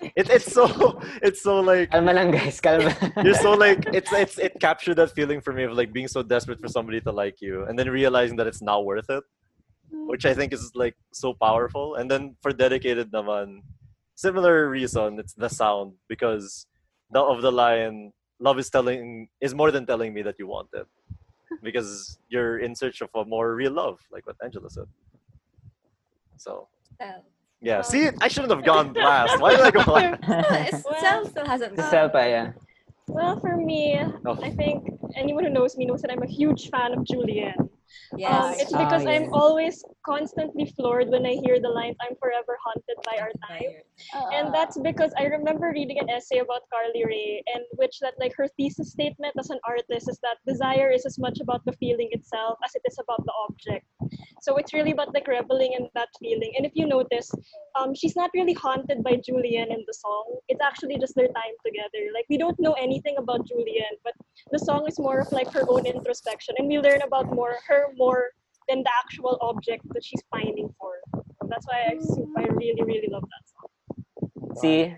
it, 0.00 0.28
it's 0.28 0.52
so 0.52 1.00
it's 1.22 1.42
so 1.42 1.60
like 1.60 1.90
Kalma 1.90 2.14
lang 2.14 2.30
guys, 2.30 2.60
kalma. 2.60 2.92
you're 3.24 3.34
so 3.34 3.52
like 3.52 3.86
it's 3.92 4.12
it's 4.12 4.38
it 4.38 4.60
captured 4.60 4.96
that 4.96 5.12
feeling 5.12 5.40
for 5.40 5.52
me 5.52 5.64
of 5.64 5.72
like 5.72 5.92
being 5.92 6.08
so 6.08 6.22
desperate 6.22 6.60
for 6.60 6.68
somebody 6.68 7.00
to 7.00 7.12
like 7.12 7.40
you 7.40 7.64
and 7.64 7.78
then 7.78 7.88
realizing 7.88 8.36
that 8.36 8.46
it's 8.46 8.60
not 8.60 8.84
worth 8.84 9.08
it 9.08 9.24
which 9.92 10.24
i 10.24 10.34
think 10.34 10.52
is 10.52 10.72
like 10.74 10.96
so 11.12 11.34
powerful 11.34 11.96
and 11.96 12.10
then 12.10 12.34
for 12.40 12.52
dedicated 12.52 13.12
naman 13.12 13.60
similar 14.14 14.68
reason 14.68 15.18
it's 15.18 15.34
the 15.34 15.48
sound 15.48 15.92
because 16.08 16.66
the 17.10 17.20
of 17.20 17.42
the 17.42 17.52
line 17.52 18.12
love 18.46 18.58
is 18.62 18.68
telling 18.76 19.28
is 19.40 19.52
more 19.60 19.70
than 19.76 19.84
telling 19.92 20.10
me 20.16 20.22
that 20.28 20.36
you 20.40 20.46
want 20.46 20.68
it 20.80 20.86
because 21.62 22.18
you're 22.28 22.58
in 22.66 22.74
search 22.82 22.98
of 23.06 23.10
a 23.14 23.24
more 23.34 23.54
real 23.60 23.72
love 23.82 23.98
like 24.14 24.26
what 24.26 24.36
angela 24.46 24.68
said 24.76 24.88
so 26.36 26.52
Oh. 27.00 27.20
yeah 27.60 27.80
see 27.82 28.02
i 28.20 28.28
shouldn't 28.28 28.52
have 28.56 28.64
gone 28.64 28.92
last 28.94 29.40
why 29.40 29.50
did 29.56 29.64
i 29.70 29.70
go 29.70 29.80
last 29.92 30.22
It's- 30.68 30.84
Well, 30.88 31.00
Sel 31.00 31.26
still 31.32 31.46
hasn't 31.46 31.76
Sa 31.76 31.82
gone. 31.82 31.92
Selpa, 32.10 32.22
yeah. 32.36 32.52
Well, 33.08 33.34
for 33.40 33.56
me, 33.56 33.98
Oh. 34.28 34.38
I 34.48 34.50
think 34.60 34.76
anyone 35.16 35.44
who 35.44 35.50
knows 35.50 35.76
me 35.76 35.84
knows 35.86 36.00
that 36.02 36.10
I'm 36.12 36.22
a 36.22 36.32
huge 36.40 36.62
fan 36.70 36.92
of 36.96 37.00
Julian. 38.10 38.32
Um, 38.32 38.50
Yes. 38.52 38.60
it's 38.62 38.72
because 38.76 39.04
I'm 39.06 39.32
always 39.32 39.84
constantly 40.04 40.66
floored 40.76 41.08
when 41.08 41.24
I 41.26 41.34
hear 41.44 41.60
the 41.60 41.68
lines 41.68 41.96
"I'm 42.00 42.16
forever 42.16 42.58
haunted 42.64 42.98
by 43.04 43.16
our 43.18 43.32
time," 43.48 43.72
and 44.36 44.54
that's 44.54 44.78
because 44.78 45.12
I 45.18 45.24
remember 45.26 45.70
reading 45.72 45.98
an 45.98 46.08
essay 46.10 46.38
about 46.38 46.62
Carly 46.72 47.04
Rae, 47.04 47.42
and 47.54 47.64
which 47.80 47.98
that 48.00 48.14
like 48.18 48.34
her 48.36 48.48
thesis 48.56 48.92
statement 48.92 49.34
as 49.38 49.50
an 49.50 49.60
artist 49.66 50.08
is 50.08 50.18
that 50.22 50.38
desire 50.46 50.90
is 50.90 51.06
as 51.06 51.18
much 51.18 51.40
about 51.40 51.64
the 51.64 51.72
feeling 51.82 52.08
itself 52.12 52.58
as 52.64 52.74
it 52.74 52.82
is 52.90 52.98
about 52.98 53.24
the 53.24 53.32
object. 53.48 53.86
So 54.42 54.56
it's 54.56 54.72
really 54.72 54.92
about 54.92 55.14
like 55.14 55.28
reveling 55.28 55.72
in 55.78 55.88
that 55.94 56.08
feeling. 56.20 56.52
And 56.56 56.66
if 56.66 56.72
you 56.74 56.86
notice, 56.86 57.30
um, 57.78 57.94
she's 57.94 58.16
not 58.16 58.30
really 58.34 58.52
haunted 58.52 59.02
by 59.02 59.16
Julian 59.16 59.70
in 59.70 59.84
the 59.86 59.94
song. 59.94 60.24
It's 60.48 60.60
actually 60.60 60.98
just 60.98 61.14
their 61.14 61.28
time 61.28 61.56
together. 61.64 62.02
Like 62.12 62.26
we 62.28 62.36
don't 62.38 62.58
know 62.58 62.72
anything 62.72 63.16
about 63.18 63.46
Julian, 63.46 63.94
but 64.04 64.14
the 64.50 64.58
song 64.58 64.86
is 64.88 64.98
more 64.98 65.20
of 65.20 65.30
like 65.32 65.50
her 65.52 65.64
own 65.68 65.86
introspection, 65.86 66.54
and 66.58 66.68
we 66.68 66.78
learn 66.78 67.02
about 67.02 67.26
more 67.32 67.56
her 67.68 67.81
more 67.96 68.30
than 68.68 68.82
the 68.82 68.90
actual 69.04 69.38
object 69.40 69.82
that 69.92 70.04
she's 70.04 70.22
pining 70.32 70.72
for. 70.78 70.92
That's 71.48 71.66
why 71.66 71.90
I, 71.90 71.98
I 72.40 72.44
really 72.54 72.82
really 72.82 73.08
love 73.10 73.24
that 73.24 73.44
song. 73.50 73.68
See, 74.56 74.94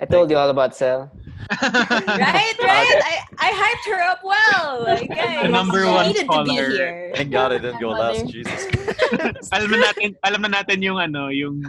I 0.00 0.04
told 0.06 0.30
you 0.30 0.36
all 0.36 0.48
about 0.48 0.74
Sel. 0.74 1.10
right, 1.50 2.56
right. 2.62 3.00
I, 3.04 3.14
I 3.38 3.48
hyped 3.52 3.86
her 3.90 4.00
up 4.02 4.20
well. 4.24 4.84
Like, 4.90 5.08
guys, 5.08 5.50
Number 5.50 5.84
she 5.84 5.90
one 5.90 6.06
needed 6.08 6.26
to 6.30 6.44
be 6.44 6.50
here. 6.52 7.12
thank 7.14 7.30
god 7.30 7.52
i 7.52 7.58
didn't 7.58 7.80
go 7.80 7.90
last 7.90 8.26
jesus 8.26 8.66
alam 9.54 9.68
na 9.70 9.78
natin, 9.90 10.14
alam 10.24 10.40
na 10.42 10.50
natin 10.62 10.78
yung 10.82 10.98
ano, 10.98 11.28
yung 11.28 11.60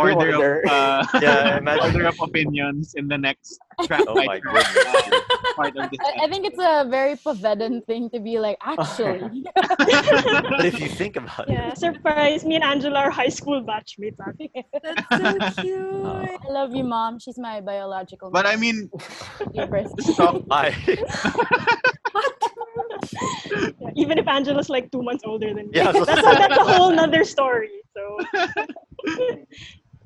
order, 0.00 0.34
order. 0.36 0.60
of 0.64 0.70
uh, 0.70 1.04
Yeah, 1.22 1.58
imagine- 1.62 1.84
order 1.94 2.06
of 2.08 2.16
opinions 2.20 2.94
in 2.94 3.08
the 3.08 3.18
next 3.18 3.58
track 3.86 4.02
Oh 4.08 4.14
my 4.14 4.38
track, 4.40 4.66
uh, 4.76 5.20
part 5.56 5.76
of 5.76 5.90
this. 5.90 6.00
I, 6.00 6.24
I 6.24 6.28
think 6.28 6.44
it's 6.46 6.58
a 6.58 6.84
very 6.88 7.16
Povedan 7.16 7.84
thing 7.86 8.10
to 8.10 8.20
be 8.20 8.38
like, 8.38 8.56
actually. 8.62 9.44
but 9.54 10.64
if 10.64 10.78
you 10.80 10.88
think 10.88 11.16
about 11.16 11.48
it 11.48 11.52
Yeah, 11.52 11.72
surprise! 11.74 12.44
Me 12.44 12.54
and 12.56 12.64
Angela 12.64 12.98
are 13.08 13.10
high 13.10 13.28
school 13.32 13.64
batchmates. 13.64 14.16
That's 14.20 15.54
so 15.56 15.62
cute. 15.62 16.06
I 16.06 16.36
love 16.48 16.74
you, 16.74 16.84
mom. 16.84 17.18
She's 17.18 17.38
my 17.38 17.60
biological. 17.60 18.30
But 18.30 18.46
I 18.46 18.56
mean, 18.56 18.90
Your 19.54 19.66
birth. 19.66 19.92
this 19.96 20.14
song, 20.16 20.44
Hi. 20.50 20.74
Yeah, 20.86 21.00
even 23.96 24.18
if 24.18 24.26
Angela's 24.28 24.68
like 24.68 24.90
two 24.90 25.02
months 25.02 25.22
older 25.24 25.52
than 25.54 25.66
me. 25.70 25.72
Yeah, 25.74 25.92
so- 25.92 26.04
that's, 26.04 26.20
a, 26.20 26.30
that's 26.38 26.58
a 26.58 26.64
whole 26.64 26.90
nother 26.92 27.24
story. 27.24 27.70
So 27.96 28.18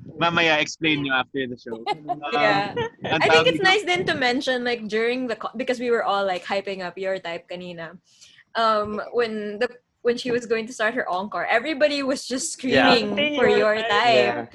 mamaya 0.05 0.61
explain 0.61 1.01
nyo 1.03 1.13
after 1.17 1.47
the 1.49 1.57
show. 1.57 1.81
Um, 1.89 2.21
Yeah. 2.31 2.73
I 3.03 3.27
think 3.29 3.47
it's 3.47 3.61
nice 3.61 3.83
then 3.83 4.05
to 4.05 4.13
mention 4.15 4.63
like 4.63 4.87
during 4.87 5.27
the 5.27 5.37
because 5.57 5.79
we 5.79 5.89
were 5.89 6.03
all 6.03 6.25
like 6.25 6.45
hyping 6.45 6.81
up 6.85 6.97
your 6.97 7.17
type 7.19 7.49
kanina. 7.49 7.97
Um 8.55 9.01
when 9.11 9.57
the 9.59 9.69
when 10.05 10.17
she 10.21 10.29
was 10.29 10.45
going 10.45 10.67
to 10.69 10.73
start 10.73 10.93
her 10.93 11.09
encore, 11.09 11.49
everybody 11.49 12.03
was 12.05 12.29
just 12.29 12.61
Yeah. 12.63 12.93
screaming 12.93 13.41
for 13.41 13.49
your 13.49 13.73
type. 13.81 14.53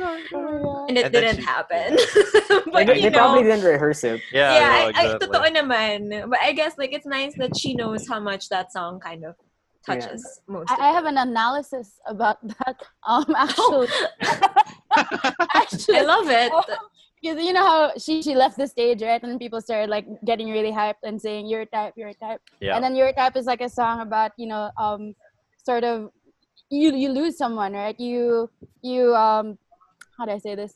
And 0.86 0.94
it 0.94 1.10
And 1.10 1.12
didn't 1.12 1.42
she- 1.42 1.50
happen. 1.50 1.98
but 2.70 2.86
they, 2.86 3.02
you 3.02 3.10
they 3.10 3.18
probably 3.18 3.42
didn't 3.42 3.66
rehearse 3.66 4.04
it. 4.06 4.22
Yeah, 4.30 4.54
yeah, 4.54 4.70
no, 4.94 4.94
I, 4.94 5.14
I, 5.14 5.18
totoo 5.18 5.50
naman. 5.50 6.30
But 6.30 6.38
I 6.38 6.52
guess 6.54 6.78
like 6.78 6.94
it's 6.94 7.06
nice 7.06 7.34
that 7.42 7.58
she 7.58 7.74
knows 7.74 8.06
how 8.06 8.20
much 8.22 8.46
that 8.54 8.70
song 8.70 9.00
kind 9.02 9.26
of 9.26 9.34
touches 9.86 10.40
most. 10.46 10.70
I, 10.70 10.88
I 10.88 10.92
have 10.92 11.04
an 11.04 11.18
analysis 11.18 12.00
about 12.06 12.38
that. 12.58 12.76
Um, 13.06 13.26
actually, 13.36 13.88
actually, 15.54 15.98
I 15.98 16.02
love 16.02 16.28
it. 16.28 16.52
Because 17.22 17.44
you 17.44 17.52
know 17.52 17.60
how 17.60 17.92
she 17.98 18.22
she 18.22 18.34
left 18.34 18.56
the 18.56 18.66
stage 18.66 19.02
right, 19.02 19.22
and 19.22 19.38
people 19.38 19.60
started 19.60 19.90
like 19.90 20.06
getting 20.24 20.48
really 20.50 20.72
hyped 20.72 21.04
and 21.04 21.20
saying 21.20 21.48
your 21.48 21.66
type, 21.66 21.92
your 21.94 22.14
type, 22.14 22.40
Yeah. 22.60 22.74
and 22.76 22.82
then 22.82 22.96
your 22.96 23.12
type 23.12 23.36
is 23.36 23.44
like 23.44 23.60
a 23.60 23.68
song 23.68 24.00
about 24.00 24.32
you 24.38 24.46
know 24.48 24.70
um 24.78 25.14
sort 25.62 25.84
of 25.84 26.08
you 26.70 26.96
you 26.96 27.10
lose 27.10 27.36
someone 27.36 27.74
right 27.74 28.00
you 28.00 28.48
you 28.80 29.14
um 29.14 29.58
how 30.16 30.24
do 30.24 30.32
I 30.32 30.38
say 30.38 30.54
this 30.54 30.72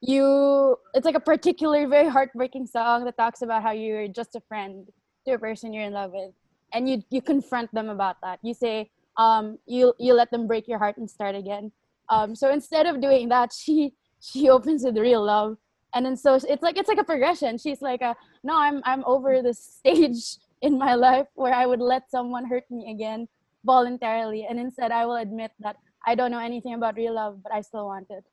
you 0.00 0.76
it's 0.94 1.06
like 1.06 1.14
a 1.14 1.20
particular 1.20 1.86
very 1.86 2.08
heartbreaking 2.08 2.66
song 2.66 3.04
that 3.04 3.16
talks 3.16 3.42
about 3.42 3.62
how 3.62 3.70
you're 3.70 4.08
just 4.08 4.34
a 4.34 4.40
friend 4.48 4.88
to 5.26 5.34
a 5.34 5.38
person 5.38 5.72
you're 5.72 5.84
in 5.84 5.92
love 5.92 6.10
with 6.12 6.32
and 6.72 6.88
you 6.88 7.02
you 7.10 7.22
confront 7.22 7.72
them 7.72 7.88
about 7.88 8.16
that. 8.22 8.38
You 8.42 8.54
say 8.54 8.90
um 9.16 9.58
you 9.66 9.94
you 9.98 10.14
let 10.14 10.30
them 10.30 10.46
break 10.46 10.68
your 10.68 10.78
heart 10.78 10.96
and 10.96 11.10
start 11.10 11.34
again. 11.34 11.72
Um 12.08 12.34
so 12.34 12.50
instead 12.50 12.86
of 12.86 13.00
doing 13.00 13.28
that 13.28 13.52
she 13.62 13.94
she 14.20 14.48
opens 14.48 14.84
with 14.84 14.96
real 14.98 15.24
love. 15.24 15.56
And 15.94 16.04
then 16.04 16.16
so 16.16 16.34
it's 16.34 16.62
like 16.62 16.76
it's 16.76 16.88
like 16.88 16.98
a 16.98 17.04
progression. 17.04 17.58
She's 17.58 17.80
like 17.80 18.02
a, 18.02 18.14
no 18.44 18.58
i'm 18.58 18.82
i'm 18.84 19.04
over 19.06 19.42
this 19.42 19.58
stage 19.58 20.38
in 20.62 20.78
my 20.78 20.94
life 20.94 21.26
where 21.34 21.52
i 21.52 21.66
would 21.66 21.80
let 21.80 22.10
someone 22.10 22.46
hurt 22.46 22.64
me 22.70 22.90
again 22.90 23.28
voluntarily. 23.64 24.46
And 24.48 24.58
instead 24.58 24.90
i 24.90 25.06
will 25.06 25.16
admit 25.16 25.52
that 25.60 25.76
i 26.06 26.14
don't 26.14 26.30
know 26.30 26.38
anything 26.38 26.74
about 26.74 26.96
real 26.96 27.14
love 27.14 27.42
but 27.42 27.52
i 27.52 27.60
still 27.60 27.86
want 27.86 28.06
it 28.10 28.24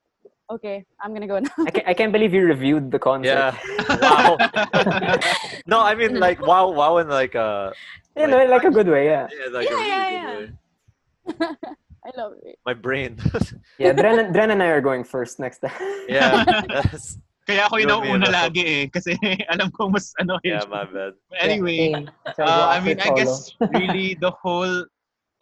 okay 0.56 0.86
i'm 1.02 1.12
gonna 1.14 1.28
go 1.28 1.40
now 1.46 1.50
I 1.68 1.72
can't, 1.72 1.88
I 1.88 1.94
can't 1.94 2.14
believe 2.16 2.34
you 2.34 2.44
reviewed 2.46 2.92
the 2.92 3.00
concert. 3.00 3.54
Yeah. 3.54 3.54
Wow. 4.06 4.38
no, 5.74 5.78
I 5.82 5.94
mean 5.96 6.20
like 6.20 6.40
wow, 6.42 6.70
wow, 6.72 6.98
in 7.02 7.08
like 7.10 7.36
uh, 7.36 7.72
You 8.16 8.28
know, 8.30 8.46
like 8.46 8.64
a 8.64 8.74
good 8.74 8.88
way, 8.88 9.06
yeah. 9.10 9.26
yeah, 9.34 9.50
like 9.50 9.66
a 9.70 9.74
Yeah, 9.74 9.82
really 9.82 10.14
yeah, 10.14 10.26
good 10.30 10.54
way. 11.42 11.48
i 12.06 12.10
love 12.20 12.34
it 12.44 12.56
My 12.68 12.74
brain. 12.76 13.18
Yeah, 13.80 13.94
Dren, 13.94 14.20
and- 14.22 14.32
Dren 14.36 14.52
and 14.52 14.62
I 14.62 14.70
are 14.76 14.82
going 14.84 15.04
first 15.04 15.40
next 15.40 15.60
time. 15.66 15.74
yeah. 16.08 16.44
That's, 16.70 17.18
Kaya 17.48 17.68
ako 17.68 17.76
You 17.82 17.90
and 17.92 18.02
me, 18.04 18.08
inuuna 18.08 18.30
lagi 18.32 18.64
eh. 18.64 18.84
Kasi 18.88 19.20
alam 19.52 19.68
ko 19.76 19.90
mas 19.92 20.16
ano 20.20 20.40
yun. 20.48 20.60
yeah, 20.60 20.64
my 20.70 20.86
bad. 20.88 21.12
But 21.28 21.44
anyway, 21.44 21.92
So, 22.40 22.44
uh, 22.48 22.72
I 22.72 22.80
mean, 22.80 23.00
I 23.04 23.12
guess 23.12 23.52
really 23.68 24.16
the 24.16 24.32
whole, 24.32 24.86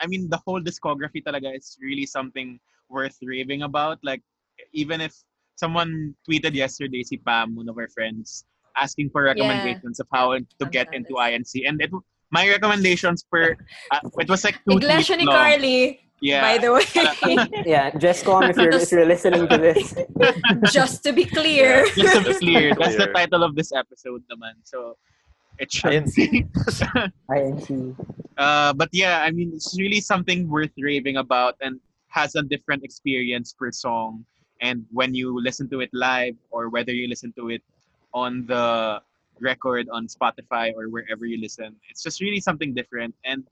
I 0.01 0.05
mean, 0.09 0.25
the 0.29 0.41
whole 0.41 0.57
discography 0.61 1.21
talaga 1.21 1.53
is 1.53 1.77
really 1.77 2.09
something 2.09 2.57
worth 2.89 3.17
raving 3.21 3.61
about. 3.69 4.01
Like, 4.01 4.25
even 4.73 5.01
if 5.01 5.13
someone 5.55 6.15
tweeted 6.27 6.53
yesterday, 6.53 7.03
si 7.03 7.17
Pam, 7.17 7.55
one 7.55 7.69
of 7.69 7.77
our 7.77 7.89
friends, 7.89 8.45
asking 8.75 9.09
for 9.09 9.23
recommendations 9.23 9.99
of 9.99 10.07
how 10.13 10.37
to 10.37 10.65
get 10.71 10.87
into 10.93 11.13
INC. 11.13 11.67
And 11.67 11.81
it, 11.81 11.91
my 12.31 12.47
recommendations 12.47 13.23
per, 13.23 13.55
uh, 13.91 13.99
it 14.17 14.29
was 14.29 14.43
like 14.43 14.57
two 14.67 14.77
Iglesia 14.77 15.15
tweets 15.15 15.19
ni 15.19 15.25
long. 15.25 15.35
Carly. 15.35 15.99
Yeah. 16.21 16.41
By 16.41 16.57
the 16.61 16.69
way, 16.71 16.85
Yeah, 17.65 17.89
Jescom, 17.97 18.47
if 18.49 18.55
you're 18.55 18.77
if 18.77 18.91
you're 18.91 19.09
listening 19.09 19.49
to 19.49 19.57
this, 19.57 19.97
just 20.71 21.01
to 21.03 21.13
be 21.13 21.25
clear. 21.25 21.89
Just 21.97 22.13
to 22.13 22.21
be 22.21 22.37
clear, 22.37 22.75
that's 22.77 22.95
the 22.95 23.09
title 23.09 23.41
of 23.41 23.57
this 23.57 23.73
episode 23.73 24.21
naman. 24.29 24.53
So 24.61 25.01
it 25.57 25.73
should 25.73 25.89
INC. 25.89 26.45
INC. 27.29 27.95
Uh, 28.37 28.71
but 28.73 28.89
yeah, 28.93 29.25
I 29.25 29.31
mean, 29.31 29.49
it's 29.53 29.73
really 29.81 29.99
something 29.99 30.47
worth 30.47 30.73
raving 30.77 31.17
about 31.17 31.57
and 31.59 31.81
has 32.09 32.35
a 32.35 32.43
different 32.43 32.83
experience 32.85 33.53
per 33.57 33.71
song. 33.71 34.23
And 34.61 34.85
when 34.91 35.13
you 35.15 35.41
listen 35.41 35.67
to 35.69 35.81
it 35.81 35.89
live 35.91 36.35
or 36.51 36.69
whether 36.69 36.93
you 36.93 37.07
listen 37.07 37.33
to 37.37 37.49
it 37.49 37.63
on 38.13 38.45
the 38.45 39.01
record 39.39 39.87
on 39.91 40.07
Spotify 40.07 40.71
or 40.75 40.87
wherever 40.89 41.25
you 41.25 41.41
listen, 41.41 41.75
it's 41.89 42.03
just 42.03 42.21
really 42.21 42.39
something 42.39 42.73
different. 42.73 43.15
And 43.25 43.43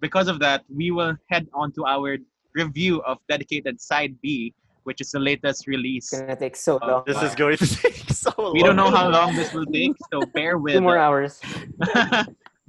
because 0.00 0.28
of 0.28 0.38
that, 0.40 0.64
we 0.68 0.90
will 0.90 1.16
head 1.30 1.48
on 1.54 1.72
to 1.72 1.86
our 1.86 2.18
review 2.54 3.00
of 3.02 3.18
Dedicated 3.28 3.80
Side 3.80 4.16
B, 4.20 4.52
which 4.84 5.00
is 5.00 5.10
the 5.12 5.18
latest 5.20 5.66
release. 5.66 6.12
it's 6.12 6.20
gonna 6.20 6.36
take 6.36 6.56
so 6.56 6.78
Uh, 6.82 6.86
long. 6.88 7.02
This 7.06 7.22
is 7.22 7.34
going 7.34 7.56
to 7.56 7.66
take 7.82 8.10
so 8.10 8.32
long. 8.36 8.52
We 8.56 8.62
don't 8.62 8.76
know 8.76 8.90
how 8.90 9.08
long 9.08 9.34
this 9.34 9.54
will 9.54 9.66
take, 9.66 9.92
so 10.12 10.20
bear 10.34 10.58
with 10.64 10.74
Two 10.74 10.80
more 10.82 10.98
us. 10.98 11.40
hours. 11.40 11.40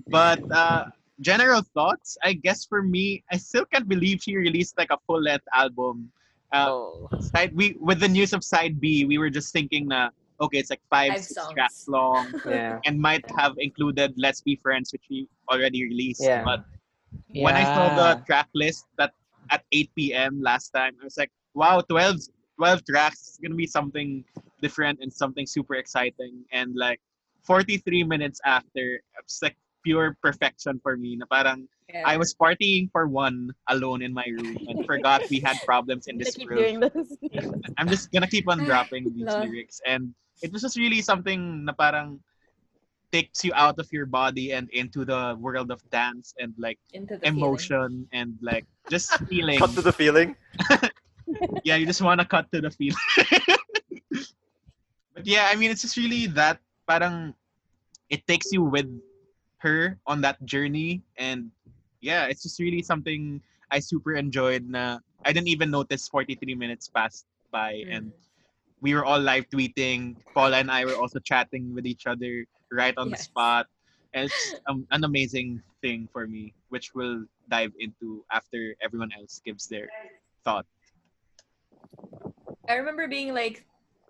but 0.08 0.40
uh, 0.52 0.86
general 1.20 1.62
thoughts, 1.74 2.18
I 2.24 2.34
guess 2.34 2.66
for 2.66 2.82
me, 2.84 3.24
I 3.32 3.38
still 3.38 3.66
can't 3.66 3.88
believe 3.88 4.22
she 4.22 4.36
released 4.38 4.78
like 4.78 4.92
a 4.92 4.98
full 5.08 5.22
length 5.22 5.46
album. 5.54 6.12
Uh, 6.52 6.68
Oh. 6.68 7.08
side 7.20 7.52
we 7.56 7.76
with 7.80 8.00
the 8.00 8.08
news 8.08 8.34
of 8.34 8.44
side 8.44 8.80
B, 8.80 9.06
we 9.06 9.18
were 9.18 9.30
just 9.30 9.54
thinking 9.54 9.88
na 9.88 10.10
okay, 10.42 10.58
it's 10.60 10.70
like 10.70 10.82
five, 10.90 11.14
Five 11.14 11.24
six 11.24 11.34
songs. 11.34 11.54
tracks 11.54 11.88
long, 11.88 12.34
Yeah. 12.46 12.80
and 12.86 13.00
might 13.00 13.24
have 13.38 13.54
included 13.58 14.14
"Let's 14.18 14.42
Be 14.42 14.56
Friends," 14.58 14.92
which 14.92 15.06
we 15.10 15.28
already 15.52 15.84
released. 15.86 16.22
Yeah. 16.22 16.44
But 16.44 16.62
when 17.34 17.56
I 17.56 17.64
saw 17.64 17.90
the 17.90 18.20
track 18.26 18.50
list 18.54 18.86
that 18.98 19.14
at 19.50 19.64
8 19.72 20.14
p.m. 20.14 20.42
last 20.42 20.70
time, 20.72 20.96
I 21.02 21.04
was 21.04 21.18
like, 21.18 21.32
wow, 21.54 21.82
12, 21.82 22.18
12 22.58 22.84
tracks 22.86 23.36
is 23.36 23.40
gonna 23.42 23.56
be 23.56 23.68
something 23.68 24.24
different 24.62 25.00
and 25.02 25.12
something 25.12 25.46
super 25.46 25.76
exciting. 25.76 26.44
And 26.52 26.76
like 26.76 27.00
43 27.44 28.04
minutes 28.04 28.40
after, 28.46 29.02
it's 29.20 29.42
like 29.42 29.56
pure 29.84 30.18
perfection 30.22 30.80
for 30.84 30.96
me. 30.98 31.16
Na 31.18 31.26
parang 31.26 31.68
Yeah. 31.92 32.04
I 32.06 32.18
was 32.18 32.34
partying 32.34 32.92
for 32.92 33.08
one 33.08 33.52
alone 33.68 34.02
in 34.02 34.14
my 34.14 34.26
room 34.26 34.58
and 34.68 34.86
forgot 34.86 35.24
we 35.30 35.40
had 35.40 35.58
problems 35.66 36.08
in 36.08 36.18
this 36.18 36.38
room. 36.46 36.88
I'm 37.78 37.90
just 37.90 38.12
gonna 38.12 38.28
keep 38.28 38.48
on 38.48 38.64
dropping 38.64 39.12
these 39.16 39.28
Love. 39.28 39.44
lyrics, 39.44 39.82
and 39.86 40.14
it 40.42 40.52
was 40.52 40.62
just 40.62 40.78
really 40.78 41.02
something 41.02 41.66
na 41.66 41.74
parang 41.74 42.20
takes 43.12 43.44
you 43.44 43.52
out 43.54 43.76
of 43.78 43.92
your 43.92 44.08
body 44.08 44.56
and 44.56 44.70
into 44.72 45.04
the 45.04 45.36
world 45.40 45.70
of 45.70 45.84
dance 45.92 46.34
and 46.40 46.56
like 46.58 46.80
into 46.94 47.18
the 47.18 47.28
emotion 47.28 48.08
and 48.16 48.40
like 48.42 48.66
just 48.90 49.12
feeling. 49.30 49.60
Cut 49.60 49.76
to 49.76 49.84
the 49.84 49.92
feeling. 49.92 50.36
yeah, 51.64 51.76
you 51.76 51.86
just 51.86 52.02
want 52.02 52.22
to 52.22 52.28
cut 52.28 52.48
to 52.56 52.62
the 52.62 52.72
feeling. 52.72 53.04
but 55.14 55.28
yeah, 55.28 55.52
I 55.52 55.56
mean, 55.60 55.72
it's 55.72 55.82
just 55.84 55.98
really 55.98 56.28
that 56.40 56.60
parang 56.88 57.36
it 58.10 58.26
takes 58.28 58.52
you 58.52 58.64
with 58.64 58.88
her 59.60 60.00
on 60.08 60.22
that 60.22 60.44
journey, 60.44 61.04
and 61.18 61.52
yeah, 62.02 62.26
it's 62.26 62.44
just 62.44 62.60
really 62.60 62.82
something 62.82 63.42
I 63.70 63.80
super 63.80 64.14
enjoyed. 64.18 64.68
Na 64.68 65.00
I 65.24 65.32
didn't 65.32 65.48
even 65.48 65.70
notice 65.70 66.10
43 66.10 66.56
minutes 66.56 66.90
passed 66.90 67.26
by, 67.54 67.86
feeling. 67.86 67.94
and 67.94 68.12
we 68.82 68.94
were 68.94 69.06
all 69.06 69.22
live 69.22 69.46
tweeting. 69.54 70.18
Paula 70.34 70.58
and 70.58 70.70
I 70.70 70.84
were 70.86 70.98
also 70.98 71.20
chatting 71.20 71.74
with 71.74 71.86
each 71.86 72.08
other 72.10 72.46
right 72.74 72.98
on 72.98 73.14
the 73.14 73.18
spot. 73.18 73.68
And 74.14 74.26
it's 74.26 74.56
um, 74.68 74.86
an 74.92 75.06
amazing 75.06 75.62
thing 75.82 76.10
for 76.12 76.28
me, 76.28 76.54
which 76.70 76.92
we'll 76.94 77.24
dive 77.50 77.72
into 77.80 78.26
after 78.34 78.76
everyone 78.82 79.14
else 79.16 79.40
gives 79.46 79.68
their 79.68 79.88
thought. 80.44 80.66
I 82.68 82.76
remember 82.76 83.08
being 83.08 83.34
like 83.34 83.64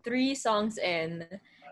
three 0.04 0.34
songs 0.34 0.78
in, 0.78 1.28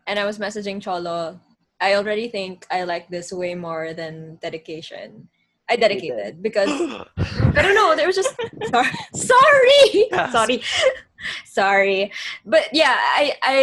and 0.05 0.19
I 0.19 0.25
was 0.25 0.37
messaging 0.37 0.81
Cholo. 0.81 1.39
I 1.81 1.95
already 1.95 2.27
think 2.27 2.67
I 2.69 2.83
like 2.83 3.07
this 3.09 3.31
way 3.31 3.55
more 3.55 3.93
than 3.93 4.37
dedication. 4.41 5.29
I 5.69 5.75
dedicated 5.75 6.41
because 6.41 6.69
I 7.55 7.61
don't 7.61 7.75
know. 7.75 7.95
There 7.95 8.07
was 8.07 8.15
just 8.15 8.33
sorry, 8.69 8.91
sorry, 9.13 10.09
sorry, 10.31 10.61
sorry. 11.45 12.11
But 12.45 12.69
yeah, 12.73 12.97
I 12.97 13.33
I 13.43 13.59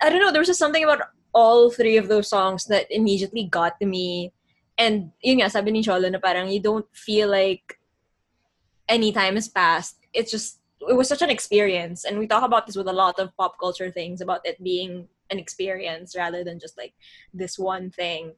I 0.00 0.10
don't 0.10 0.20
know. 0.20 0.32
There 0.32 0.40
was 0.40 0.48
just 0.48 0.58
something 0.58 0.84
about 0.84 1.02
all 1.34 1.70
three 1.70 1.96
of 1.96 2.08
those 2.08 2.28
songs 2.28 2.64
that 2.66 2.86
immediately 2.90 3.44
got 3.44 3.78
to 3.80 3.86
me. 3.86 4.32
And 4.78 5.12
yun 5.22 5.40
nga, 5.40 5.50
sabi 5.50 5.70
ni 5.70 5.82
Cholo 5.82 6.08
na 6.08 6.18
parang 6.18 6.48
you 6.48 6.60
don't 6.60 6.88
feel 6.92 7.28
like 7.28 7.78
any 8.88 9.12
time 9.12 9.36
has 9.36 9.48
passed. 9.48 10.00
It's 10.12 10.30
just 10.30 10.60
it 10.88 10.96
was 10.96 11.08
such 11.08 11.22
an 11.22 11.30
experience, 11.30 12.04
and 12.04 12.18
we 12.18 12.26
talk 12.26 12.44
about 12.44 12.66
this 12.66 12.76
with 12.76 12.88
a 12.88 12.96
lot 12.96 13.18
of 13.18 13.36
pop 13.36 13.60
culture 13.60 13.90
things 13.90 14.20
about 14.20 14.44
it 14.44 14.62
being 14.62 15.08
an 15.30 15.38
experience 15.38 16.14
rather 16.16 16.44
than 16.44 16.60
just 16.60 16.78
like 16.78 16.94
this 17.34 17.58
one 17.58 17.90
thing. 17.90 18.32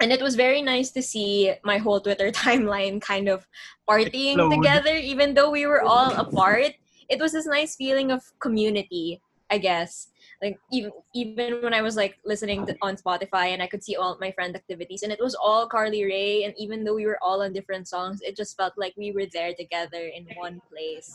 And 0.00 0.12
it 0.12 0.22
was 0.22 0.34
very 0.34 0.62
nice 0.62 0.90
to 0.92 1.02
see 1.02 1.52
my 1.64 1.78
whole 1.78 2.00
Twitter 2.00 2.30
timeline 2.44 3.00
kind 3.00 3.28
of 3.28 3.46
partying 3.88 4.34
Explode. 4.34 4.56
together, 4.56 4.94
even 4.94 5.34
though 5.34 5.50
we 5.50 5.66
were 5.66 5.82
all 5.82 6.12
apart. 6.12 6.72
It 7.08 7.20
was 7.20 7.32
this 7.32 7.46
nice 7.46 7.76
feeling 7.76 8.10
of 8.10 8.22
community, 8.38 9.20
I 9.50 9.58
guess. 9.58 10.08
Like 10.40 10.58
even 10.72 10.92
even 11.14 11.60
when 11.60 11.74
I 11.74 11.82
was 11.82 11.96
like 11.96 12.16
listening 12.24 12.64
to, 12.64 12.76
on 12.80 12.96
Spotify 12.96 13.52
and 13.52 13.62
I 13.62 13.66
could 13.66 13.84
see 13.84 13.96
all 13.96 14.16
my 14.20 14.30
friend 14.30 14.56
activities, 14.56 15.02
and 15.02 15.12
it 15.12 15.20
was 15.20 15.34
all 15.34 15.66
Carly 15.68 16.04
Rae. 16.04 16.44
And 16.44 16.54
even 16.56 16.82
though 16.82 16.94
we 16.94 17.04
were 17.04 17.18
all 17.20 17.42
on 17.42 17.52
different 17.52 17.88
songs, 17.88 18.22
it 18.22 18.36
just 18.36 18.56
felt 18.56 18.72
like 18.78 18.94
we 18.96 19.12
were 19.12 19.26
there 19.30 19.52
together 19.52 20.00
in 20.00 20.26
one 20.36 20.62
place. 20.70 21.12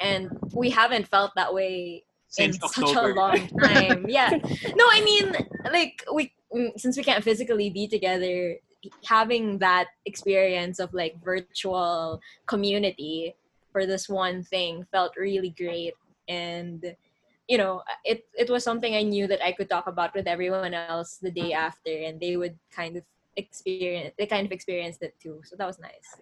And 0.00 0.36
we 0.52 0.70
haven't 0.70 1.06
felt 1.06 1.32
that 1.36 1.54
way 1.54 2.02
in 2.36 2.52
Since 2.52 2.74
such 2.74 2.96
a 2.96 3.14
long 3.14 3.46
time. 3.62 4.06
yeah. 4.08 4.30
No, 4.30 4.84
I 4.90 5.02
mean, 5.04 5.36
like 5.70 6.02
we 6.12 6.32
Mm, 6.54 6.78
since 6.78 6.96
we 6.96 7.04
can't 7.04 7.24
physically 7.24 7.70
be 7.70 7.88
together, 7.88 8.56
having 9.04 9.58
that 9.58 9.88
experience 10.06 10.78
of 10.78 10.94
like 10.94 11.22
virtual 11.22 12.20
community 12.46 13.34
for 13.72 13.86
this 13.86 14.08
one 14.08 14.42
thing 14.42 14.86
felt 14.92 15.12
really 15.16 15.50
great. 15.50 15.94
And 16.28 16.94
you 17.48 17.56
know 17.56 17.82
it 18.04 18.28
it 18.36 18.50
was 18.50 18.62
something 18.62 18.94
i 18.94 19.00
knew 19.00 19.26
that 19.26 19.42
i 19.42 19.52
could 19.52 19.70
talk 19.70 19.86
about 19.86 20.14
with 20.14 20.26
everyone 20.26 20.74
else 20.74 21.16
the 21.16 21.30
day 21.30 21.54
after 21.54 21.88
and 21.88 22.20
they 22.20 22.36
would 22.36 22.52
kind 22.70 22.94
of 22.94 23.02
experience 23.38 24.12
they 24.18 24.26
kind 24.26 24.44
of 24.44 24.52
experienced 24.52 25.00
it 25.02 25.14
too. 25.22 25.40
So 25.44 25.56
that 25.56 25.66
was 25.66 25.78
nice. 25.78 26.20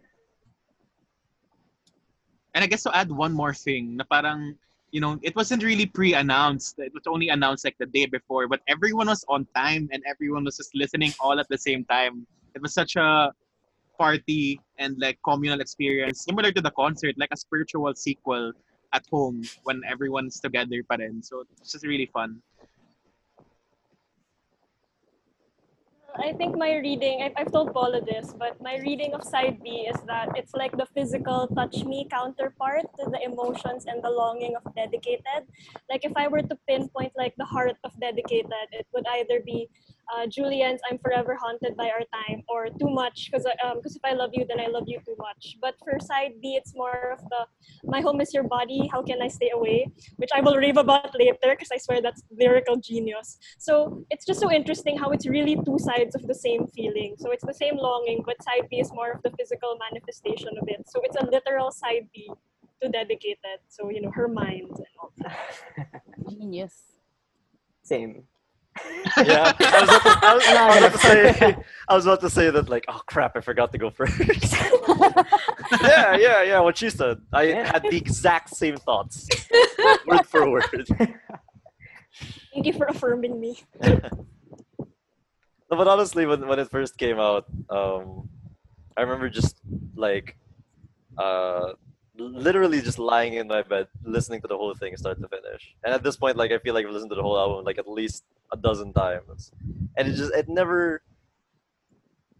And 2.54 2.62
I 2.62 2.68
guess 2.68 2.84
to 2.84 2.94
add 2.94 3.10
one 3.10 3.32
more 3.32 3.52
thing, 3.52 3.96
na 3.96 4.04
parang, 4.08 4.56
you 4.90 5.00
know, 5.00 5.18
it 5.22 5.34
wasn't 5.36 5.62
really 5.62 5.86
pre-announced. 5.86 6.76
It 6.78 6.92
was 6.94 7.02
only 7.06 7.28
announced 7.28 7.64
like 7.64 7.76
the 7.78 7.86
day 7.86 8.06
before, 8.06 8.48
but 8.48 8.60
everyone 8.68 9.08
was 9.08 9.24
on 9.28 9.46
time 9.54 9.88
and 9.92 10.02
everyone 10.06 10.44
was 10.44 10.56
just 10.56 10.74
listening 10.74 11.12
all 11.20 11.38
at 11.40 11.48
the 11.48 11.58
same 11.58 11.84
time. 11.84 12.26
It 12.54 12.62
was 12.62 12.72
such 12.72 12.96
a 12.96 13.32
party 13.98 14.60
and 14.78 14.96
like 14.98 15.18
communal 15.24 15.60
experience, 15.60 16.24
similar 16.24 16.52
to 16.52 16.60
the 16.60 16.70
concert, 16.70 17.14
like 17.18 17.30
a 17.32 17.36
spiritual 17.36 17.94
sequel 17.94 18.52
at 18.92 19.04
home 19.10 19.42
when 19.64 19.82
everyone's 19.88 20.40
together 20.40 20.82
pa 20.88 20.96
rin. 20.96 21.22
So 21.22 21.44
it's 21.60 21.72
just 21.72 21.84
really 21.84 22.06
fun. 22.12 22.40
I 26.18 26.32
think 26.32 26.56
my 26.56 26.76
reading, 26.76 27.22
I've, 27.22 27.32
I've 27.36 27.52
told 27.52 27.72
Paula 27.72 28.00
this, 28.00 28.34
but 28.38 28.60
my 28.60 28.78
reading 28.78 29.12
of 29.12 29.22
side 29.22 29.62
B 29.62 29.88
is 29.92 30.00
that 30.06 30.28
it's 30.36 30.54
like 30.54 30.76
the 30.76 30.86
physical 30.94 31.46
touch 31.48 31.84
me 31.84 32.06
counterpart 32.10 32.86
to 32.98 33.10
the 33.10 33.20
emotions 33.22 33.84
and 33.86 34.02
the 34.02 34.10
longing 34.10 34.54
of 34.56 34.74
dedicated. 34.74 35.44
Like 35.90 36.04
if 36.04 36.12
I 36.16 36.28
were 36.28 36.42
to 36.42 36.58
pinpoint 36.68 37.12
like 37.16 37.34
the 37.36 37.44
heart 37.44 37.76
of 37.84 37.92
dedicated, 38.00 38.68
it 38.72 38.86
would 38.94 39.06
either 39.06 39.40
be 39.44 39.68
uh, 40.14 40.26
Julian's 40.26 40.80
I'm 40.88 40.98
forever 40.98 41.34
haunted 41.34 41.76
by 41.76 41.90
our 41.90 42.04
time 42.12 42.42
or 42.48 42.68
too 42.68 42.88
much 42.88 43.28
because 43.30 43.46
um, 43.64 43.82
cause 43.82 43.96
if 43.96 44.04
I 44.04 44.12
love 44.12 44.30
you, 44.32 44.44
then 44.48 44.60
I 44.60 44.66
love 44.66 44.84
you 44.86 45.00
too 45.04 45.16
much. 45.18 45.56
But 45.60 45.74
for 45.84 45.98
side 46.00 46.32
B, 46.40 46.54
it's 46.54 46.74
more 46.74 47.12
of 47.12 47.20
the 47.30 47.46
my 47.84 48.00
home 48.00 48.20
is 48.20 48.32
your 48.32 48.44
body, 48.44 48.88
how 48.92 49.02
can 49.02 49.20
I 49.20 49.28
stay 49.28 49.50
away? 49.52 49.90
Which 50.16 50.30
I 50.34 50.40
will 50.40 50.56
rave 50.56 50.76
about 50.76 51.14
later 51.18 51.36
because 51.42 51.70
I 51.72 51.78
swear 51.78 52.00
that's 52.00 52.22
lyrical 52.30 52.76
genius. 52.76 53.38
So 53.58 54.04
it's 54.10 54.24
just 54.24 54.40
so 54.40 54.50
interesting 54.50 54.96
how 54.96 55.10
it's 55.10 55.26
really 55.26 55.56
two 55.64 55.78
sides 55.78 56.14
of 56.14 56.26
the 56.26 56.34
same 56.34 56.66
feeling. 56.68 57.16
So 57.18 57.30
it's 57.30 57.44
the 57.44 57.54
same 57.54 57.76
longing, 57.76 58.22
but 58.24 58.42
side 58.42 58.68
B 58.70 58.78
is 58.80 58.92
more 58.92 59.10
of 59.12 59.22
the 59.22 59.30
physical 59.38 59.78
manifestation 59.90 60.50
of 60.60 60.68
it. 60.68 60.88
So 60.88 61.00
it's 61.02 61.16
a 61.16 61.26
literal 61.26 61.70
side 61.70 62.08
B 62.14 62.30
to 62.82 62.88
dedicated. 62.88 63.58
So 63.68 63.90
you 63.90 64.02
know 64.02 64.10
her 64.12 64.28
mind 64.28 64.70
and 64.70 64.94
all 65.00 65.12
that. 65.18 66.02
Genius. 66.30 66.74
Same. 67.82 68.24
Yeah, 69.24 69.52
I 69.60 69.80
was, 69.80 69.88
about 69.88 70.02
to, 70.02 70.26
I, 70.26 70.34
was, 70.34 70.44
I 70.46 70.68
was 70.68 70.76
about 70.78 70.92
to 70.92 70.98
say, 70.98 71.56
I 71.88 71.94
was 71.94 72.06
about 72.06 72.20
to 72.20 72.30
say 72.30 72.50
that 72.50 72.68
like, 72.68 72.84
oh 72.88 73.00
crap, 73.06 73.36
I 73.36 73.40
forgot 73.40 73.72
to 73.72 73.78
go 73.78 73.90
first. 73.90 74.18
yeah, 75.82 76.16
yeah, 76.16 76.42
yeah. 76.42 76.60
What 76.60 76.76
she 76.78 76.90
said, 76.90 77.18
I 77.32 77.42
Yeah. 77.44 77.72
had 77.72 77.82
the 77.90 77.96
exact 77.96 78.50
same 78.54 78.76
thoughts, 78.76 79.28
word 80.06 80.26
for 80.26 80.50
word. 80.50 80.86
Thank 82.52 82.66
you 82.66 82.72
for 82.72 82.86
affirming 82.86 83.38
me. 83.40 83.58
No, 83.82 85.76
but 85.76 85.88
honestly, 85.88 86.26
when 86.26 86.46
when 86.46 86.58
it 86.58 86.70
first 86.70 86.96
came 86.96 87.18
out, 87.18 87.46
um, 87.70 88.28
I 88.96 89.02
remember 89.02 89.28
just 89.28 89.56
like, 89.96 90.36
uh, 91.18 91.72
literally 92.16 92.80
just 92.80 92.98
lying 92.98 93.34
in 93.34 93.48
my 93.48 93.62
bed, 93.62 93.88
listening 94.04 94.40
to 94.42 94.48
the 94.48 94.56
whole 94.56 94.74
thing 94.74 94.96
start 94.96 95.20
to 95.20 95.28
finish. 95.28 95.74
And 95.84 95.92
at 95.92 96.02
this 96.02 96.16
point, 96.16 96.36
like 96.36 96.52
I 96.52 96.58
feel 96.58 96.72
like 96.74 96.86
I've 96.86 96.92
listened 96.92 97.10
to 97.10 97.16
the 97.16 97.22
whole 97.22 97.38
album 97.38 97.64
like 97.64 97.78
at 97.78 97.88
least 97.88 98.24
a 98.52 98.56
dozen 98.56 98.92
times, 98.92 99.50
and 99.96 100.08
it 100.08 100.14
just 100.14 100.32
it 100.34 100.48
never 100.48 101.02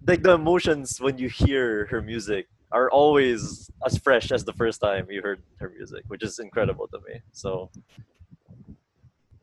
like 0.06 0.22
the 0.22 0.32
emotions 0.32 1.00
when 1.00 1.18
you 1.18 1.28
hear 1.28 1.86
her 1.86 2.00
music 2.00 2.46
are 2.72 2.90
always 2.90 3.70
as 3.84 3.98
fresh 3.98 4.30
as 4.32 4.44
the 4.44 4.52
first 4.52 4.80
time 4.80 5.06
you 5.10 5.22
heard 5.22 5.42
her 5.58 5.70
music, 5.70 6.04
which 6.08 6.22
is 6.22 6.38
incredible 6.38 6.86
to 6.88 6.98
me. 7.06 7.20
So 7.32 7.70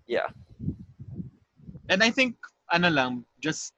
yeah. 0.07 0.27
And 1.89 2.03
I 2.03 2.11
think, 2.11 2.35
ano 2.71 2.89
lang, 2.89 3.25
just 3.41 3.73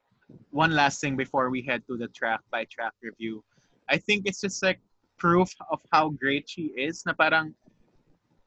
one 0.52 0.72
last 0.72 1.02
thing 1.02 1.16
before 1.16 1.50
we 1.50 1.62
head 1.62 1.84
to 1.88 1.98
the 1.98 2.08
track 2.10 2.42
by 2.52 2.66
track 2.66 2.94
review. 3.02 3.44
I 3.90 3.98
think 3.98 4.26
it's 4.26 4.42
just 4.42 4.62
like 4.64 4.80
proof 5.18 5.50
of 5.72 5.80
how 5.92 6.10
great 6.10 6.50
she 6.50 6.74
is. 6.78 7.04
Na 7.06 7.14
parang, 7.14 7.54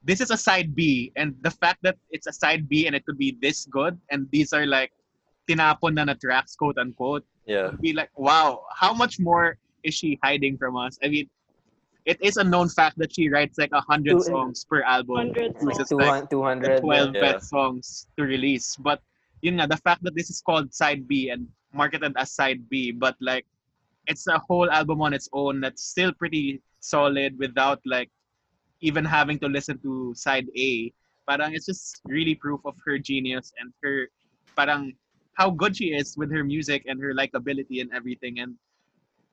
this 0.03 0.21
is 0.21 0.31
a 0.31 0.37
side 0.37 0.75
B, 0.75 1.11
and 1.15 1.35
the 1.41 1.51
fact 1.51 1.79
that 1.83 1.97
it's 2.11 2.27
a 2.27 2.33
side 2.33 2.69
B 2.69 2.87
and 2.87 2.95
it 2.95 3.05
could 3.05 3.17
be 3.17 3.37
this 3.41 3.65
good, 3.65 3.99
and 4.11 4.27
these 4.31 4.53
are 4.53 4.65
like 4.65 4.91
tinapon 5.49 5.95
na 5.95 6.05
na 6.05 6.13
tracks, 6.13 6.55
quote 6.55 6.77
unquote, 6.77 7.25
Yeah. 7.45 7.71
be 7.81 7.93
like, 7.93 8.09
wow, 8.15 8.63
how 8.75 8.93
much 8.93 9.19
more 9.19 9.57
is 9.83 9.93
she 9.95 10.19
hiding 10.23 10.57
from 10.57 10.75
us? 10.77 10.97
I 11.03 11.09
mean, 11.09 11.29
it 12.05 12.17
is 12.21 12.37
a 12.37 12.43
known 12.43 12.69
fact 12.69 12.97
that 12.97 13.13
she 13.13 13.29
writes 13.29 13.57
like 13.57 13.71
a 13.73 13.81
hundred 13.81 14.17
Two- 14.17 14.23
songs 14.31 14.63
per 14.65 14.81
album. 14.83 15.33
100 15.35 15.57
versus 15.61 15.89
Two 15.89 15.97
like 15.97 16.29
200. 16.29 16.79
12 16.81 17.15
Yeah. 17.15 17.21
best 17.21 17.49
songs 17.49 18.07
to 18.17 18.23
release. 18.23 18.75
But 18.77 19.01
you 19.41 19.51
know, 19.51 19.67
the 19.67 19.77
fact 19.77 20.03
that 20.03 20.15
this 20.15 20.29
is 20.29 20.41
called 20.41 20.73
side 20.73 21.07
B 21.07 21.29
and 21.29 21.47
marketed 21.73 22.13
as 22.17 22.31
side 22.31 22.67
B, 22.69 22.91
but 22.91 23.15
like 23.19 23.45
it's 24.07 24.27
a 24.27 24.39
whole 24.39 24.69
album 24.71 25.01
on 25.01 25.13
its 25.13 25.29
own 25.33 25.59
that's 25.61 25.83
still 25.83 26.11
pretty 26.13 26.61
solid 26.79 27.37
without 27.37 27.79
like 27.85 28.09
even 28.81 29.03
having 29.03 29.39
to 29.39 29.47
listen 29.47 29.77
to 29.79 30.13
side 30.15 30.47
A. 30.55 30.93
Parang 31.27 31.53
it's 31.53 31.65
just 31.65 32.01
really 32.05 32.33
proof 32.35 32.59
of 32.65 32.75
her 32.85 32.97
genius 32.97 33.53
and 33.59 33.71
her 33.83 34.09
parang 34.57 34.93
how 35.33 35.49
good 35.49 35.77
she 35.77 35.95
is 35.95 36.17
with 36.17 36.31
her 36.31 36.43
music 36.43 36.83
and 36.87 36.99
her 36.99 37.13
likability 37.13 37.79
and 37.79 37.89
everything 37.93 38.39
and 38.39 38.55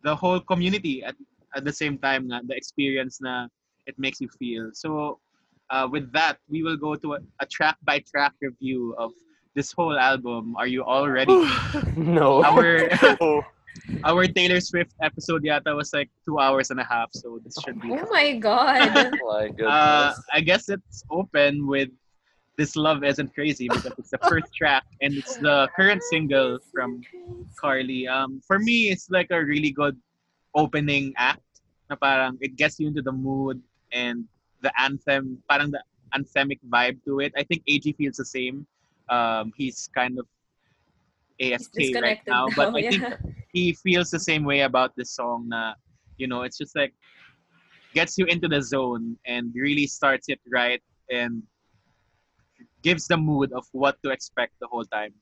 the 0.03 0.15
whole 0.15 0.39
community 0.39 1.03
at, 1.03 1.17
at 1.57 1.65
the 1.65 1.73
same 1.73 1.99
time 1.99 2.31
nga, 2.31 2.41
the 2.47 2.55
experience 2.55 3.19
na 3.21 3.49
it 3.87 3.99
makes 3.99 4.21
you 4.21 4.29
feel. 4.39 4.71
So 4.75 5.19
uh, 5.71 5.89
with 5.91 6.13
that, 6.13 6.39
we 6.49 6.63
will 6.63 6.77
go 6.77 6.95
to 6.95 7.15
a, 7.15 7.19
a 7.41 7.47
track 7.47 7.77
by 7.83 7.99
track 8.07 8.35
review 8.41 8.95
of 8.99 9.11
this 9.55 9.73
whole 9.73 9.99
album. 9.99 10.55
Are 10.57 10.67
you 10.67 10.85
all 10.85 11.09
ready? 11.09 11.35
no. 11.97 12.45
our 12.45 12.87
our 14.05 14.27
Taylor 14.27 14.61
Swift 14.61 14.93
episode 15.03 15.43
yata 15.43 15.75
was 15.75 15.93
like 15.93 16.11
two 16.25 16.39
hours 16.39 16.71
and 16.71 16.81
a 16.81 16.85
half, 16.85 17.11
so 17.13 17.41
this 17.45 17.57
should 17.65 17.81
be. 17.81 17.93
Oh 17.93 18.07
my 18.11 18.37
god. 18.37 19.13
my 19.25 19.49
goodness. 19.49 19.67
Uh, 19.67 20.15
I 20.33 20.41
guess 20.41 20.69
it's 20.69 21.05
open 21.11 21.67
with 21.67 21.91
"This 22.57 22.77
Love 22.77 23.05
Isn't 23.05 23.35
Crazy" 23.35 23.69
because 23.69 23.93
it's 23.99 24.11
the 24.11 24.23
first 24.29 24.55
track 24.55 24.85
and 25.01 25.15
it's 25.15 25.37
the 25.37 25.69
current 25.77 26.03
single 26.03 26.59
from 26.73 27.03
Carly. 27.57 28.09
Um, 28.09 28.43
for 28.47 28.59
me, 28.59 28.91
it's 28.91 29.11
like 29.11 29.29
a 29.31 29.43
really 29.43 29.71
good 29.71 29.97
opening 30.55 31.13
act. 31.17 31.43
Na 31.89 31.97
parang 31.97 32.39
it 32.41 32.57
gets 32.57 32.81
you 32.81 32.89
into 32.89 33.03
the 33.03 33.13
mood 33.13 33.63
and 33.93 34.27
the 34.63 34.73
anthem, 34.81 35.39
parang 35.49 35.71
the 35.71 35.83
anthemic 36.15 36.59
vibe 36.69 36.99
to 37.05 37.21
it. 37.21 37.33
I 37.37 37.45
think 37.45 37.63
AG 37.69 37.87
feels 37.95 38.17
the 38.17 38.27
same. 38.27 38.67
Um, 39.09 39.53
he's 39.57 39.89
kind 39.95 40.19
of 40.19 40.27
He's 41.39 41.53
AFK 41.53 41.55
right 41.55 41.73
disconnected 41.75 42.33
now, 42.33 42.47
but 42.57 42.75
I 42.75 42.79
yeah. 42.89 42.91
think 42.91 43.03
he 43.57 43.73
feels 43.73 44.11
the 44.11 44.21
same 44.21 44.45
way 44.45 44.61
about 44.71 44.91
this 44.99 45.11
song. 45.17 45.49
Na 45.49 45.73
you 46.21 46.27
know, 46.31 46.43
it's 46.47 46.59
just 46.63 46.77
like 46.77 46.93
gets 47.95 48.19
you 48.19 48.27
into 48.27 48.49
the 48.55 48.61
zone 48.61 49.17
and 49.25 49.45
really 49.55 49.87
starts 49.87 50.29
it 50.29 50.41
right 50.53 50.83
and 51.11 51.43
gives 52.83 53.07
the 53.13 53.17
mood 53.17 53.49
of 53.53 53.65
what 53.73 53.97
to 54.05 54.11
expect 54.17 54.53
the 54.61 54.69
whole 54.73 54.85
time. 54.85 55.15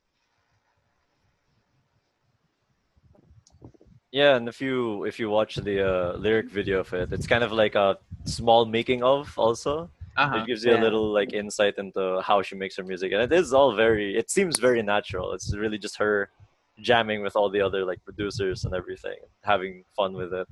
Yeah, 4.10 4.36
and 4.36 4.48
if 4.48 4.58
you 4.60 5.04
if 5.10 5.18
you 5.20 5.28
watch 5.30 5.52
the 5.68 5.76
uh, 5.90 6.16
lyric 6.24 6.48
video 6.50 6.80
of 6.80 6.92
it, 6.92 7.12
it's 7.12 7.26
kind 7.26 7.44
of 7.46 7.52
like 7.52 7.74
a 7.74 7.98
small 8.24 8.66
making 8.66 9.02
of 9.02 9.24
also. 9.38 9.90
Uh-huh. 10.16 10.38
It 10.38 10.46
gives 10.46 10.64
you 10.64 10.74
a 10.74 10.82
little 10.86 11.08
like 11.18 11.32
insight 11.32 11.74
into 11.82 12.20
how 12.28 12.42
she 12.46 12.54
makes 12.54 12.76
her 12.78 12.84
music, 12.84 13.10
and 13.12 13.22
it 13.26 13.32
is 13.32 13.52
all 13.52 13.70
very. 13.74 14.16
It 14.22 14.30
seems 14.30 14.58
very 14.58 14.82
natural. 14.82 15.32
It's 15.36 15.48
really 15.62 15.78
just 15.78 15.96
her 15.98 16.30
jamming 16.80 17.22
with 17.22 17.36
all 17.36 17.48
the 17.50 17.60
other 17.60 17.84
like 17.84 18.02
producers 18.04 18.64
and 18.64 18.74
everything, 18.74 19.16
having 19.42 19.84
fun 19.96 20.12
with 20.14 20.32
it. 20.34 20.48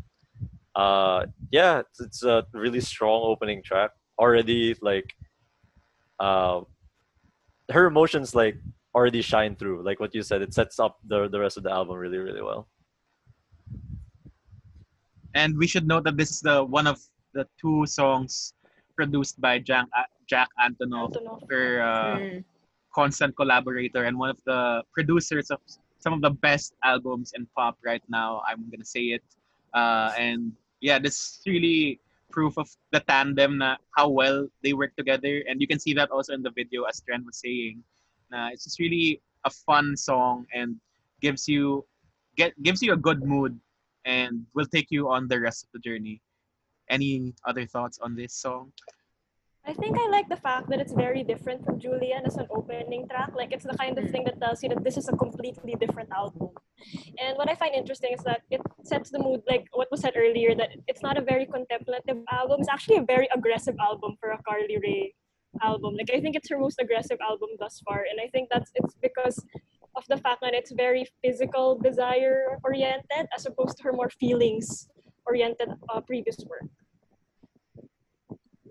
Uh, 0.74 1.26
yeah, 1.50 1.80
it's, 1.80 2.00
it's 2.00 2.22
a 2.22 2.46
really 2.52 2.80
strong 2.80 3.22
opening 3.24 3.62
track. 3.62 3.90
Already 4.18 4.74
like, 4.80 5.14
uh, 6.20 6.60
her 7.70 7.86
emotions 7.86 8.34
like 8.34 8.56
already 8.94 9.22
shine 9.22 9.56
through. 9.56 9.82
Like 9.82 10.00
what 10.00 10.14
you 10.14 10.22
said, 10.22 10.42
it 10.42 10.52
sets 10.54 10.78
up 10.78 10.98
the 11.06 11.28
the 11.28 11.40
rest 11.40 11.56
of 11.56 11.62
the 11.62 11.70
album 11.70 11.96
really 11.96 12.18
really 12.18 12.42
well. 12.42 12.68
And 15.34 15.56
we 15.56 15.66
should 15.66 15.86
note 15.86 16.04
that 16.04 16.16
this 16.16 16.30
is 16.30 16.40
the 16.40 16.62
one 16.62 16.86
of 16.86 17.00
the 17.32 17.46
two 17.60 17.86
songs 17.86 18.52
produced 18.96 19.40
by 19.40 19.58
Jack 19.58 19.86
Jack 20.28 20.48
Antonoff, 20.60 21.16
Antonoff. 21.16 21.40
her 21.50 21.80
uh, 21.82 22.16
Mm. 22.18 22.44
constant 22.94 23.34
collaborator 23.36 24.04
and 24.04 24.18
one 24.18 24.28
of 24.30 24.40
the 24.44 24.82
producers 24.92 25.50
of 25.50 25.58
some 26.02 26.12
of 26.12 26.20
the 26.20 26.30
best 26.30 26.74
albums 26.84 27.32
in 27.34 27.46
pop 27.56 27.78
right 27.84 28.02
now. 28.08 28.42
I'm 28.46 28.68
gonna 28.70 28.84
say 28.84 29.14
it. 29.16 29.24
Uh, 29.72 30.12
and 30.18 30.52
yeah, 30.80 30.98
this 30.98 31.14
is 31.14 31.40
really 31.46 32.00
proof 32.30 32.58
of 32.58 32.68
the 32.90 33.00
tandem 33.00 33.58
na 33.58 33.76
how 33.96 34.08
well 34.08 34.48
they 34.62 34.72
work 34.72 34.96
together. 34.96 35.44
And 35.48 35.60
you 35.60 35.66
can 35.66 35.78
see 35.78 35.94
that 35.94 36.10
also 36.10 36.32
in 36.32 36.42
the 36.42 36.50
video, 36.50 36.84
as 36.84 37.00
Trent 37.00 37.24
was 37.24 37.38
saying. 37.38 37.82
Na 38.30 38.48
it's 38.48 38.64
just 38.64 38.80
really 38.80 39.20
a 39.44 39.50
fun 39.50 39.96
song 39.96 40.46
and 40.54 40.76
gives 41.20 41.46
you 41.46 41.84
get 42.36 42.56
gives 42.62 42.82
you 42.82 42.92
a 42.92 42.96
good 42.96 43.22
mood 43.22 43.58
and 44.04 44.46
will 44.54 44.66
take 44.66 44.90
you 44.90 45.08
on 45.08 45.28
the 45.28 45.38
rest 45.38 45.64
of 45.64 45.70
the 45.72 45.78
journey. 45.78 46.20
Any 46.90 47.32
other 47.46 47.64
thoughts 47.66 47.98
on 48.02 48.16
this 48.16 48.34
song? 48.34 48.72
I 49.64 49.72
think 49.74 49.96
I 49.96 50.08
like 50.08 50.28
the 50.28 50.36
fact 50.36 50.68
that 50.70 50.80
it's 50.80 50.92
very 50.92 51.22
different 51.22 51.64
from 51.64 51.78
Julian 51.78 52.26
as 52.26 52.36
an 52.36 52.46
opening 52.50 53.06
track. 53.08 53.30
Like 53.34 53.52
it's 53.52 53.64
the 53.64 53.76
kind 53.76 53.96
of 53.96 54.10
thing 54.10 54.24
that 54.24 54.40
tells 54.40 54.60
you 54.62 54.68
that 54.70 54.82
this 54.82 54.96
is 54.96 55.08
a 55.08 55.16
completely 55.16 55.76
different 55.78 56.10
album. 56.10 56.50
And 57.20 57.38
what 57.38 57.48
I 57.48 57.54
find 57.54 57.72
interesting 57.72 58.12
is 58.12 58.24
that 58.24 58.42
it 58.50 58.60
sets 58.82 59.10
the 59.10 59.20
mood, 59.20 59.42
like 59.48 59.68
what 59.72 59.88
was 59.92 60.00
said 60.00 60.14
earlier, 60.16 60.56
that 60.56 60.70
it's 60.88 61.00
not 61.00 61.16
a 61.16 61.22
very 61.22 61.46
contemplative 61.46 62.18
album. 62.30 62.60
It's 62.60 62.68
actually 62.68 62.96
a 62.96 63.04
very 63.04 63.28
aggressive 63.32 63.76
album 63.78 64.16
for 64.20 64.30
a 64.32 64.42
Carly 64.42 64.78
Rae 64.82 65.14
album. 65.62 65.94
Like 65.96 66.10
I 66.12 66.20
think 66.20 66.34
it's 66.34 66.50
her 66.50 66.58
most 66.58 66.80
aggressive 66.80 67.18
album 67.20 67.50
thus 67.60 67.80
far, 67.86 68.04
and 68.10 68.20
I 68.20 68.28
think 68.28 68.48
that's 68.50 68.72
it's 68.74 68.96
because 69.00 69.44
of 69.94 70.04
the 70.08 70.16
fact 70.16 70.40
that 70.40 70.54
it's 70.54 70.72
very 70.72 71.06
physical, 71.22 71.78
desire 71.78 72.58
oriented, 72.64 73.28
as 73.36 73.46
opposed 73.46 73.76
to 73.76 73.84
her 73.84 73.92
more 73.92 74.10
feelings 74.10 74.88
oriented 75.24 75.68
uh, 75.88 76.00
previous 76.00 76.38
work. 76.48 76.68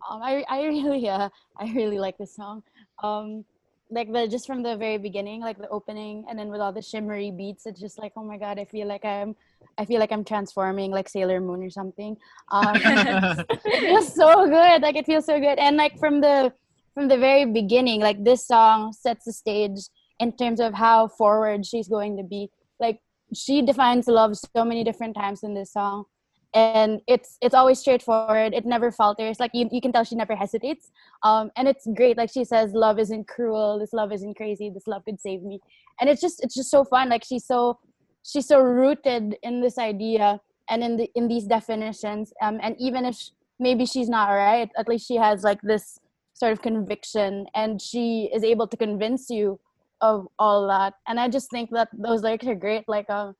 Um, 0.09 0.21
I 0.21 0.45
I 0.49 0.63
really 0.63 1.07
uh 1.15 1.29
I 1.57 1.71
really 1.73 1.99
like 1.99 2.17
this 2.17 2.35
song. 2.35 2.63
Um, 3.03 3.45
like 3.89 4.11
the 4.11 4.27
just 4.27 4.47
from 4.47 4.63
the 4.63 4.77
very 4.77 4.97
beginning, 4.97 5.41
like 5.41 5.57
the 5.57 5.67
opening, 5.69 6.25
and 6.29 6.39
then 6.39 6.49
with 6.49 6.61
all 6.61 6.71
the 6.71 6.81
shimmery 6.81 7.29
beats, 7.29 7.65
it's 7.65 7.79
just 7.79 7.99
like 7.99 8.13
oh 8.15 8.23
my 8.23 8.37
god, 8.37 8.57
I 8.57 8.65
feel 8.65 8.87
like 8.87 9.03
I'm 9.03 9.35
I 9.77 9.85
feel 9.85 9.99
like 9.99 10.11
I'm 10.11 10.23
transforming 10.23 10.91
like 10.91 11.09
Sailor 11.09 11.41
Moon 11.41 11.63
or 11.63 11.69
something. 11.69 12.15
Um, 12.51 12.75
feels 13.63 14.13
so 14.15 14.47
good. 14.47 14.81
Like 14.81 14.95
it 14.95 15.05
feels 15.05 15.25
so 15.25 15.39
good, 15.39 15.59
and 15.59 15.75
like 15.75 15.99
from 15.99 16.21
the 16.21 16.53
from 16.93 17.07
the 17.07 17.17
very 17.17 17.45
beginning, 17.45 17.99
like 17.99 18.23
this 18.23 18.47
song 18.47 18.93
sets 18.93 19.25
the 19.25 19.33
stage 19.33 19.79
in 20.19 20.31
terms 20.31 20.59
of 20.59 20.73
how 20.73 21.07
forward 21.07 21.65
she's 21.65 21.87
going 21.87 22.15
to 22.17 22.23
be. 22.23 22.49
Like 22.79 22.99
she 23.33 23.61
defines 23.61 24.07
love 24.07 24.37
so 24.37 24.63
many 24.63 24.83
different 24.83 25.15
times 25.15 25.43
in 25.43 25.53
this 25.53 25.73
song 25.73 26.05
and 26.53 27.01
it's 27.07 27.37
it's 27.41 27.55
always 27.55 27.79
straightforward. 27.79 28.53
It 28.53 28.65
never 28.65 28.91
falters. 28.91 29.39
Like 29.39 29.51
you, 29.53 29.69
you 29.71 29.79
can 29.79 29.91
tell 29.91 30.03
she 30.03 30.15
never 30.15 30.35
hesitates. 30.35 30.91
Um 31.23 31.51
and 31.55 31.67
it's 31.67 31.87
great 31.95 32.17
like 32.17 32.31
she 32.31 32.43
says 32.43 32.73
love 32.73 32.99
isn't 32.99 33.27
cruel. 33.27 33.79
This 33.79 33.93
love 33.93 34.11
isn't 34.11 34.35
crazy. 34.35 34.69
This 34.69 34.87
love 34.87 35.05
could 35.05 35.19
save 35.19 35.43
me. 35.43 35.59
And 35.99 36.09
it's 36.09 36.21
just 36.21 36.43
it's 36.43 36.55
just 36.55 36.69
so 36.69 36.83
fun. 36.83 37.09
Like 37.09 37.23
she's 37.23 37.45
so 37.45 37.79
she's 38.23 38.47
so 38.47 38.59
rooted 38.59 39.37
in 39.43 39.61
this 39.61 39.77
idea 39.77 40.41
and 40.69 40.83
in 40.83 40.97
the 40.97 41.09
in 41.15 41.27
these 41.27 41.45
definitions. 41.45 42.33
Um 42.41 42.59
and 42.61 42.75
even 42.79 43.05
if 43.05 43.15
sh- 43.15 43.29
maybe 43.59 43.85
she's 43.85 44.09
not 44.09 44.29
right 44.29 44.69
at 44.77 44.87
least 44.87 45.07
she 45.07 45.15
has 45.15 45.43
like 45.43 45.61
this 45.61 45.99
sort 46.33 46.51
of 46.51 46.61
conviction 46.61 47.45
and 47.53 47.81
she 47.81 48.29
is 48.33 48.43
able 48.43 48.67
to 48.67 48.75
convince 48.75 49.29
you 49.29 49.59
of 50.01 50.27
all 50.37 50.67
that. 50.67 50.95
And 51.07 51.19
i 51.19 51.29
just 51.29 51.49
think 51.49 51.69
that 51.71 51.87
those 51.93 52.23
lyrics 52.23 52.47
are 52.47 52.55
great. 52.55 52.89
Like 52.89 53.09
um 53.09 53.35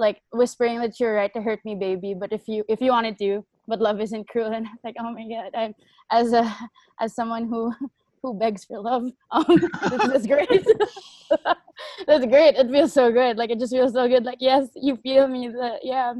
like 0.00 0.22
whispering 0.32 0.80
that 0.80 0.98
you're 0.98 1.14
right 1.14 1.32
to 1.34 1.42
hurt 1.42 1.60
me 1.64 1.74
baby 1.74 2.14
but 2.14 2.32
if 2.32 2.48
you 2.48 2.64
if 2.68 2.80
you 2.80 2.90
wanted 2.90 3.18
to 3.18 3.44
but 3.68 3.80
love 3.80 4.00
isn't 4.00 4.28
cruel 4.28 4.52
and 4.52 4.66
I'm 4.72 4.78
like 4.82 4.96
oh 4.98 5.12
my 5.12 5.28
god 5.28 5.50
i'm 5.54 5.74
as 6.10 6.32
a 6.32 6.44
as 6.98 7.14
someone 7.14 7.46
who 7.46 7.72
who 8.22 8.34
begs 8.34 8.64
for 8.64 8.80
love 8.80 9.12
um 9.30 9.60
this 9.90 10.20
is 10.20 10.26
great. 10.26 10.48
That's 12.06 12.26
great 12.26 12.56
it 12.56 12.70
feels 12.70 12.92
so 12.92 13.12
good 13.12 13.36
like 13.36 13.50
it 13.50 13.60
just 13.60 13.72
feels 13.72 13.92
so 13.92 14.08
good 14.08 14.24
like 14.24 14.38
yes 14.40 14.68
you 14.74 14.96
feel 14.96 15.28
me 15.28 15.52
yeah 15.82 16.14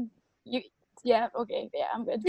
you 0.45 0.61
yeah 1.03 1.27
okay 1.35 1.69
yeah 1.73 1.89
i'm 1.93 2.05
good. 2.05 2.21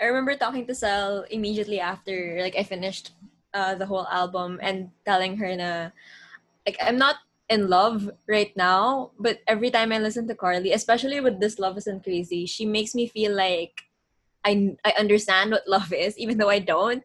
I 0.00 0.06
remember 0.06 0.34
talking 0.34 0.66
to 0.66 0.74
Sel 0.74 1.28
immediately 1.30 1.78
after 1.78 2.40
like 2.40 2.56
I 2.56 2.62
finished 2.64 3.12
uh, 3.52 3.74
the 3.74 3.84
whole 3.84 4.08
album 4.08 4.58
and 4.62 4.88
telling 5.04 5.36
her 5.36 5.54
na 5.54 5.90
like 6.64 6.80
I'm 6.80 6.96
not 6.96 7.20
in 7.50 7.68
love 7.68 8.08
right 8.28 8.56
now, 8.56 9.10
but 9.18 9.40
every 9.48 9.70
time 9.70 9.92
I 9.92 9.98
listen 9.98 10.28
to 10.28 10.34
Carly, 10.34 10.72
especially 10.72 11.20
with 11.20 11.40
this 11.40 11.58
Love 11.58 11.76
Isn't 11.76 12.04
Crazy, 12.04 12.46
she 12.46 12.64
makes 12.64 12.94
me 12.94 13.08
feel 13.08 13.34
like 13.34 13.82
I 14.44 14.76
I 14.84 14.94
understand 14.98 15.50
what 15.50 15.68
love 15.68 15.92
is, 15.92 16.16
even 16.16 16.38
though 16.38 16.48
I 16.48 16.60
don't. 16.60 17.02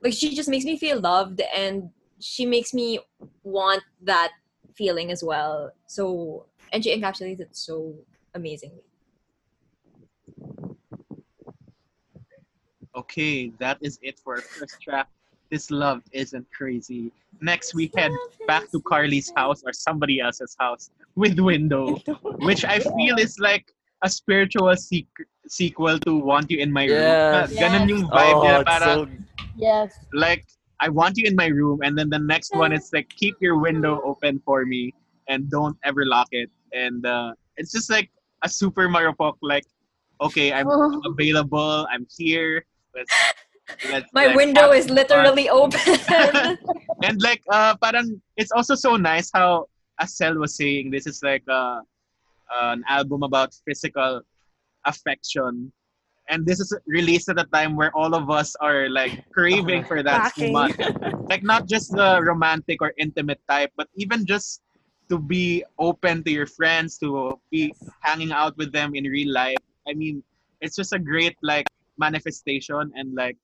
Like 0.00 0.14
she 0.14 0.34
just 0.34 0.48
makes 0.48 0.64
me 0.64 0.78
feel 0.78 1.00
loved 1.00 1.42
and 1.54 1.90
she 2.20 2.46
makes 2.46 2.72
me 2.72 3.00
want 3.42 3.82
that 4.02 4.32
feeling 4.74 5.10
as 5.10 5.22
well. 5.22 5.72
So 5.86 6.46
and 6.72 6.82
she 6.82 6.94
encapsulates 6.96 7.40
it 7.40 7.56
so 7.56 7.94
amazingly. 8.34 8.86
Okay, 12.94 13.50
that 13.58 13.78
is 13.80 13.98
it 14.02 14.18
for 14.18 14.36
our 14.36 14.42
first 14.42 14.80
track. 14.80 15.08
This 15.50 15.70
love 15.70 16.02
isn't 16.12 16.46
crazy. 16.52 17.10
Next, 17.40 17.74
we 17.74 17.90
head 17.96 18.12
back 18.46 18.70
to 18.72 18.80
Carly's 18.82 19.32
house 19.34 19.62
or 19.64 19.72
somebody 19.72 20.20
else's 20.20 20.54
house 20.58 20.90
with 21.16 21.38
Window, 21.40 21.96
which 22.44 22.64
I 22.64 22.78
feel 22.80 23.18
is 23.18 23.38
like 23.38 23.64
a 24.04 24.10
spiritual 24.10 24.68
sequ- 24.76 25.24
sequel 25.48 25.98
to 26.00 26.18
Want 26.18 26.50
You 26.50 26.58
in 26.58 26.70
My 26.72 26.84
Room. 26.84 26.98
Yes. 26.98 27.56
Ganun 27.56 27.88
yung 27.88 28.04
vibe 28.08 28.36
Oh, 28.44 28.60
it's 28.60 28.68
para 28.68 28.94
so 28.94 29.08
Yes. 29.56 29.96
like 30.12 30.44
I 30.80 30.88
want 30.88 31.16
you 31.16 31.24
in 31.26 31.34
my 31.34 31.46
room, 31.48 31.80
and 31.82 31.98
then 31.98 32.08
the 32.10 32.18
next 32.20 32.54
one 32.54 32.72
is 32.72 32.90
like 32.92 33.08
keep 33.08 33.34
your 33.40 33.58
window 33.58 34.00
open 34.04 34.38
for 34.44 34.64
me 34.64 34.94
and 35.28 35.50
don't 35.50 35.76
ever 35.82 36.04
lock 36.06 36.28
it. 36.30 36.50
And 36.72 37.04
uh, 37.06 37.32
it's 37.56 37.72
just 37.72 37.90
like 37.90 38.10
a 38.44 38.48
super 38.48 38.88
Mario 38.88 39.10
marupok, 39.12 39.34
like 39.42 39.64
okay, 40.20 40.52
I'm 40.52 40.68
Oh. 40.68 41.00
available, 41.06 41.86
I'm 41.90 42.06
here. 42.16 42.64
Let's, 42.94 43.10
let's 43.90 44.10
My 44.12 44.26
like, 44.26 44.36
window 44.36 44.72
have 44.72 44.74
is 44.74 44.86
fun. 44.86 44.96
literally 44.96 45.48
open. 45.48 45.80
and 47.02 47.20
like 47.22 47.42
uh 47.50 47.76
parang 47.82 48.20
it's 48.36 48.52
also 48.52 48.74
so 48.74 48.96
nice 48.96 49.30
how 49.32 49.66
Asel 50.00 50.38
was 50.38 50.56
saying 50.56 50.90
this 50.90 51.06
is 51.06 51.22
like 51.22 51.42
uh, 51.48 51.80
an 52.62 52.84
album 52.88 53.22
about 53.22 53.52
physical 53.66 54.22
affection. 54.84 55.72
And 56.30 56.44
this 56.46 56.60
is 56.60 56.76
released 56.86 57.28
at 57.30 57.40
a 57.40 57.44
time 57.52 57.74
where 57.74 57.90
all 57.96 58.14
of 58.14 58.30
us 58.30 58.54
are 58.60 58.88
like 58.88 59.24
craving 59.32 59.84
for 59.84 60.02
that 60.02 60.34
so 60.36 60.50
much. 60.52 60.76
Like 61.28 61.42
not 61.42 61.68
just 61.68 61.92
the 61.92 62.20
romantic 62.22 62.80
or 62.80 62.92
intimate 62.98 63.40
type 63.48 63.72
but 63.76 63.88
even 63.96 64.24
just 64.24 64.62
to 65.10 65.18
be 65.18 65.64
open 65.78 66.22
to 66.24 66.30
your 66.30 66.46
friends 66.46 66.96
to 66.98 67.38
be 67.50 67.72
hanging 68.00 68.32
out 68.32 68.56
with 68.56 68.72
them 68.72 68.94
in 68.94 69.04
real 69.04 69.32
life. 69.32 69.60
I 69.88 69.94
mean 69.94 70.22
it's 70.60 70.76
just 70.76 70.92
a 70.92 70.98
great 70.98 71.36
like 71.42 71.66
manifestation 71.98 72.92
and 72.94 73.14
like 73.14 73.36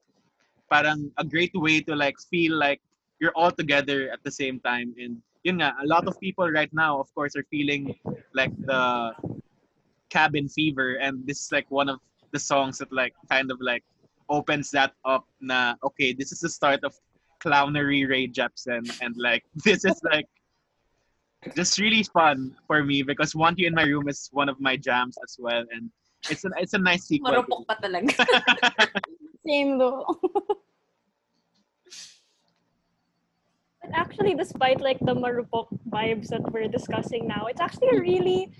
parang 0.71 1.11
a 1.19 1.25
great 1.25 1.53
way 1.55 1.81
to 1.81 1.95
like 1.95 2.17
feel 2.31 2.57
like 2.57 2.81
you're 3.21 3.35
all 3.37 3.51
together 3.51 4.11
at 4.13 4.23
the 4.25 4.31
same 4.31 4.61
time 4.61 4.95
and 4.99 5.21
yun 5.45 5.61
nga 5.61 5.71
a 5.83 5.87
lot 5.87 6.07
of 6.09 6.19
people 6.21 6.49
right 6.51 6.73
now 6.73 6.99
of 6.99 7.09
course 7.15 7.37
are 7.37 7.47
feeling 7.51 7.95
like 8.33 8.53
the 8.65 9.13
cabin 10.09 10.49
fever 10.49 10.97
and 11.01 11.21
this 11.27 11.39
is 11.45 11.49
like 11.53 11.69
one 11.71 11.89
of 11.89 12.01
the 12.33 12.41
songs 12.41 12.79
that 12.79 12.91
like 12.93 13.15
kind 13.31 13.51
of 13.51 13.59
like 13.61 13.85
opens 14.29 14.71
that 14.71 14.93
up 15.05 15.29
na 15.41 15.75
okay 15.85 16.13
this 16.13 16.33
is 16.33 16.41
the 16.41 16.49
start 16.49 16.81
of 16.83 16.93
clownery 17.45 18.09
Ray 18.09 18.27
Jepsen 18.27 18.89
and 19.05 19.13
like 19.21 19.45
this 19.65 19.85
is 19.85 20.01
like 20.03 20.27
just 21.53 21.77
really 21.77 22.03
fun 22.03 22.57
for 22.67 22.83
me 22.83 23.05
because 23.05 23.37
Want 23.37 23.61
You 23.61 23.69
in 23.69 23.75
My 23.77 23.85
Room 23.85 24.09
is 24.09 24.33
one 24.33 24.49
of 24.49 24.57
my 24.61 24.81
jams 24.81 25.21
as 25.21 25.37
well 25.39 25.65
and 25.69 25.93
it's 26.31 26.45
a 26.45 26.51
it's 26.57 26.73
a 26.73 26.79
nice 26.79 27.05
sequel. 27.05 27.33
Marupok 27.33 27.69
pa 27.69 27.77
talaga. 27.77 28.17
Same 29.47 29.79
though. 29.79 30.05
But 33.85 33.93
actually, 33.95 34.35
despite 34.35 34.81
like 34.81 34.99
the 35.01 35.15
marupok 35.15 35.69
vibes 35.91 36.29
that 36.29 36.41
we're 36.53 36.69
discussing 36.69 37.29
now, 37.29 37.47
it's 37.47 37.61
actually 37.61 37.89
a 37.93 38.01
really 38.01 38.51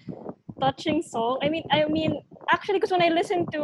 touching 0.61 1.03
song. 1.03 1.39
I 1.43 1.49
mean, 1.49 1.65
I 1.71 1.87
mean, 1.87 2.21
actually, 2.51 2.79
because 2.79 2.91
when 2.91 3.03
I 3.03 3.09
listened 3.09 3.49
to 3.53 3.63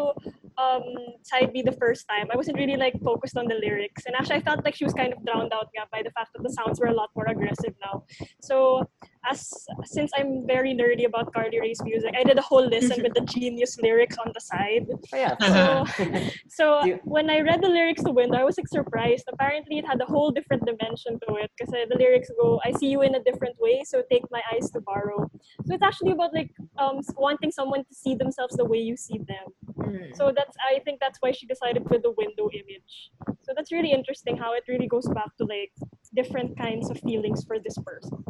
um, 0.57 0.83
Side 1.23 1.53
B 1.53 1.61
the 1.61 1.73
first 1.73 2.09
time, 2.09 2.29
I 2.33 2.37
wasn't 2.37 2.57
really 2.57 2.77
like 2.77 2.95
focused 3.03 3.37
on 3.37 3.47
the 3.47 3.57
lyrics, 3.57 4.07
and 4.07 4.15
actually, 4.17 4.37
I 4.37 4.41
felt 4.41 4.65
like 4.65 4.75
she 4.75 4.85
was 4.85 4.95
kind 4.95 5.13
of 5.13 5.25
drowned 5.25 5.53
out 5.53 5.69
nga 5.77 5.87
by 5.93 6.03
the 6.03 6.11
fact 6.13 6.31
that 6.35 6.43
the 6.43 6.51
sounds 6.51 6.81
were 6.81 6.87
a 6.87 6.95
lot 6.95 7.11
more 7.15 7.27
aggressive 7.27 7.75
now. 7.85 8.05
So, 8.41 8.89
as 9.29 9.51
since 9.85 10.11
I'm 10.17 10.47
very 10.47 10.73
nerdy 10.75 11.05
about 11.07 11.33
Carly 11.35 11.61
Rae's 11.61 11.83
music, 11.83 12.15
I 12.19 12.25
did 12.25 12.39
a 12.39 12.43
whole 12.43 12.67
listen 12.67 13.03
with 13.05 13.15
the 13.15 13.21
genius 13.23 13.79
lyrics 13.81 14.17
on 14.19 14.33
the 14.35 14.41
side. 14.41 14.87
Oh, 14.91 15.17
yeah. 15.17 15.37
So, 15.39 16.31
so 16.49 16.85
You- 16.85 17.01
when 17.05 17.29
I 17.31 17.41
read 17.41 17.63
the 17.63 17.69
lyrics 17.69 18.03
to 18.05 18.13
Window, 18.13 18.39
I 18.39 18.45
was 18.45 18.57
like 18.57 18.69
surprised. 18.69 19.25
Apparently, 19.33 19.79
it 19.79 19.87
had 19.87 20.01
a 20.01 20.07
whole 20.07 20.31
different 20.31 20.65
dimension 20.65 21.19
to 21.29 21.35
it 21.37 21.51
because 21.57 21.71
the 21.73 21.97
lyrics 21.99 22.31
go, 22.41 22.61
"I 22.65 22.73
see 22.73 22.89
you 22.89 23.03
in 23.03 23.15
a 23.15 23.23
different 23.23 23.57
way, 23.61 23.83
so 23.85 24.03
take 24.11 24.25
my 24.31 24.43
eyes 24.53 24.71
to 24.71 24.81
borrow." 24.81 25.31
So 25.67 25.75
it's 25.75 25.83
actually 25.83 26.13
about 26.13 26.33
like 26.35 26.51
um 26.79 27.01
wanting 27.17 27.51
someone 27.51 27.85
to 27.85 27.95
see 27.95 28.15
themselves 28.15 28.57
the 28.57 28.65
way 28.65 28.79
you 28.79 28.97
see 28.97 29.19
them. 29.19 29.47
Mm. 29.79 30.17
So 30.17 30.33
that's 30.35 30.57
I 30.73 30.79
think 30.81 31.01
that's 31.01 31.19
why 31.21 31.33
she 31.33 31.47
decided 31.47 31.89
with 31.91 32.03
the 32.03 32.13
window 32.13 32.49
image. 32.53 33.11
So 33.43 33.53
that's 33.55 33.71
really 33.73 33.93
interesting 33.93 34.37
how 34.37 34.55
it 34.55 34.65
really 34.69 34.87
goes 34.89 35.09
back 35.09 35.31
to 35.39 35.45
like 35.45 35.73
different 36.15 36.57
kinds 36.59 36.91
of 36.91 36.99
feelings 37.01 37.45
for 37.45 37.59
this 37.59 37.77
person. 37.79 38.25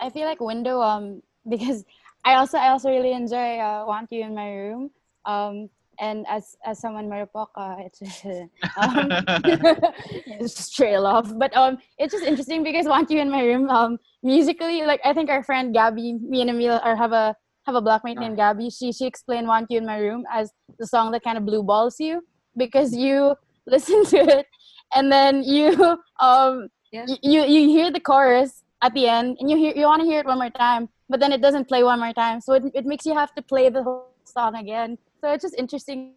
I 0.00 0.10
feel 0.10 0.26
like 0.26 0.40
window 0.40 0.80
um 0.80 1.22
because 1.48 1.84
I 2.24 2.34
also 2.34 2.58
I 2.58 2.68
also 2.70 2.90
really 2.90 3.12
enjoy 3.12 3.58
uh, 3.58 3.84
Want 3.86 4.10
You 4.12 4.22
in 4.24 4.34
My 4.34 4.50
Room 4.52 4.90
um 5.24 5.68
and 6.00 6.26
as 6.28 6.56
as 6.64 6.78
someone 6.80 7.08
marupok 7.08 7.48
uh, 7.56 7.76
it's 7.86 8.00
um, 8.78 9.10
it's 10.40 10.54
just 10.54 10.74
trail 10.76 11.06
off. 11.06 11.30
But 11.36 11.56
um 11.56 11.78
it's 11.98 12.12
just 12.12 12.24
interesting 12.24 12.62
because 12.62 12.86
Want 12.86 13.10
You 13.10 13.20
in 13.20 13.30
My 13.30 13.42
Room 13.44 13.68
um 13.70 13.98
musically 14.22 14.82
like 14.82 15.00
I 15.04 15.12
think 15.12 15.30
our 15.30 15.42
friend 15.42 15.72
Gabby 15.74 16.14
me 16.14 16.40
and 16.42 16.50
Emil 16.50 16.80
are 16.82 16.96
have 16.96 17.12
a 17.12 17.34
have 17.66 17.74
a 17.74 17.82
blockmate 17.82 18.16
named 18.18 18.36
Gabby. 18.36 18.70
She 18.70 18.92
she 18.92 19.06
explained 19.06 19.48
Want 19.48 19.66
You 19.70 19.78
in 19.78 19.86
My 19.86 19.98
Room 19.98 20.24
as 20.32 20.52
the 20.78 20.86
song 20.86 21.10
that 21.12 21.22
kind 21.24 21.38
of 21.38 21.44
blue 21.44 21.62
balls 21.62 21.96
you 21.98 22.22
because 22.56 22.94
you 22.94 23.34
listen 23.66 24.04
to 24.06 24.16
it 24.38 24.46
and 24.94 25.10
then 25.12 25.42
you 25.42 25.72
um 26.20 26.68
Yeah. 26.92 27.04
y- 27.08 27.18
you 27.22 27.40
you 27.44 27.68
hear 27.68 27.90
the 27.90 28.00
chorus 28.00 28.64
at 28.82 28.94
the 28.94 29.06
end 29.08 29.36
and 29.40 29.50
you 29.50 29.56
hear 29.56 29.72
you 29.74 29.86
want 29.86 30.00
to 30.00 30.06
hear 30.06 30.20
it 30.20 30.26
one 30.26 30.38
more 30.38 30.50
time 30.50 30.88
but 31.08 31.20
then 31.20 31.32
it 31.32 31.40
doesn't 31.40 31.66
play 31.68 31.82
one 31.82 31.98
more 32.00 32.12
time. 32.12 32.40
So 32.40 32.54
it, 32.54 32.64
it 32.74 32.86
makes 32.86 33.06
you 33.06 33.14
have 33.14 33.34
to 33.34 33.42
play 33.42 33.68
the 33.70 33.82
whole 33.82 34.08
song 34.24 34.56
again. 34.56 34.98
So 35.20 35.32
it's 35.32 35.42
just 35.42 35.54
interesting 35.56 36.14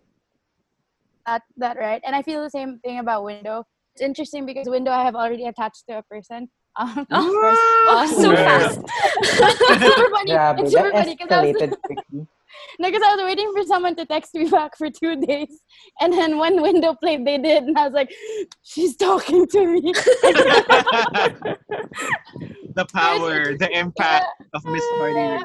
that 1.25 1.43
that 1.57 1.77
right? 1.77 2.01
And 2.05 2.15
i 2.15 2.21
feel 2.21 2.41
the 2.43 2.49
same 2.49 2.79
thing 2.79 2.99
about 2.99 3.23
window. 3.23 3.63
It's 3.93 4.01
interesting 4.01 4.45
because 4.45 4.67
window 4.69 4.91
i 4.91 5.03
have 5.03 5.15
already 5.15 5.45
attached 5.45 5.83
to 5.89 5.99
a 5.99 6.03
person. 6.03 6.49
Um, 6.79 7.05
Oh, 7.11 7.55
uh, 7.87 8.07
so 8.07 8.31
Yeah. 8.31 8.59
fast. 8.59 8.79
it's 9.21 9.83
super 9.83 10.09
funny. 10.15 10.31
Grabe, 10.31 10.59
it's 10.59 10.71
super 10.71 10.91
funny 10.91 11.15
because 11.17 11.75
I 12.79 12.89
was 12.89 12.91
escalated 12.91 12.91
quickly. 12.91 12.91
no, 12.91 12.91
because 12.91 13.03
I 13.05 13.15
was 13.15 13.23
waiting 13.25 13.53
for 13.53 13.63
someone 13.63 13.95
to 13.95 14.05
text 14.05 14.33
me 14.33 14.49
back 14.49 14.77
for 14.77 14.89
two 14.89 15.15
days, 15.21 15.61
and 15.99 16.13
then 16.13 16.37
when 16.37 16.61
window 16.61 16.93
played, 16.93 17.25
they 17.25 17.37
did, 17.37 17.63
and 17.63 17.77
I 17.77 17.85
was 17.85 17.93
like, 17.93 18.11
"She's 18.63 18.95
talking 18.95 19.47
to 19.47 19.67
me." 19.67 19.81
the 22.75 22.85
power, 22.93 23.57
the 23.57 23.69
impact 23.71 24.25
of 24.53 24.65
Miss. 24.65 24.83
Rae. 24.99 25.39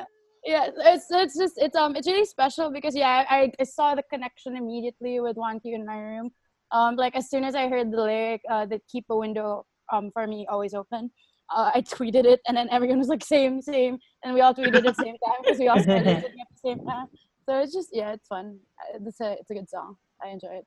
yeah, 0.44 0.70
it's 0.78 1.06
it's 1.10 1.36
just 1.36 1.54
it's 1.56 1.76
um 1.76 1.96
it's 1.96 2.06
really 2.06 2.24
special 2.24 2.70
because 2.70 2.94
yeah, 2.94 3.24
I, 3.28 3.52
I 3.58 3.64
saw 3.64 3.94
the 3.94 4.02
connection 4.10 4.56
immediately 4.56 5.20
with 5.20 5.36
Want 5.36 5.62
You 5.64 5.74
in 5.74 5.86
My 5.86 5.98
Room. 5.98 6.30
Um, 6.72 6.96
like 6.96 7.14
as 7.16 7.30
soon 7.30 7.44
as 7.44 7.54
I 7.54 7.68
heard 7.68 7.92
the 7.92 8.02
lyric, 8.02 8.42
uh, 8.50 8.66
that 8.66 8.82
keep 8.90 9.04
a 9.10 9.16
window 9.16 9.66
um 9.92 10.10
for 10.12 10.26
me 10.26 10.46
always 10.48 10.74
open. 10.74 11.10
Uh, 11.54 11.70
I 11.74 11.80
tweeted 11.80 12.24
it, 12.24 12.40
and 12.48 12.56
then 12.56 12.68
everyone 12.70 12.98
was 12.98 13.08
like, 13.08 13.24
"Same, 13.24 13.62
same," 13.62 13.98
and 14.26 14.34
we 14.34 14.40
all 14.40 14.52
tweeted 14.52 14.74
at 14.74 14.82
the 14.82 14.92
same 14.94 15.16
time 15.24 15.38
because 15.42 15.58
we 15.58 15.68
all 15.68 15.80
started 15.80 16.04
listening 16.14 16.40
at 16.40 16.48
the 16.52 16.58
same 16.68 16.84
time. 16.84 17.06
So 17.48 17.60
it's 17.60 17.72
just 17.72 17.90
yeah, 17.92 18.12
it's 18.12 18.26
fun. 18.26 18.58
Uh, 18.82 18.98
It's 19.06 19.20
a 19.20 19.32
it's 19.40 19.50
a 19.50 19.54
good 19.54 19.70
song. 19.70 19.96
I 20.22 20.28
enjoy 20.28 20.54
it. 20.60 20.66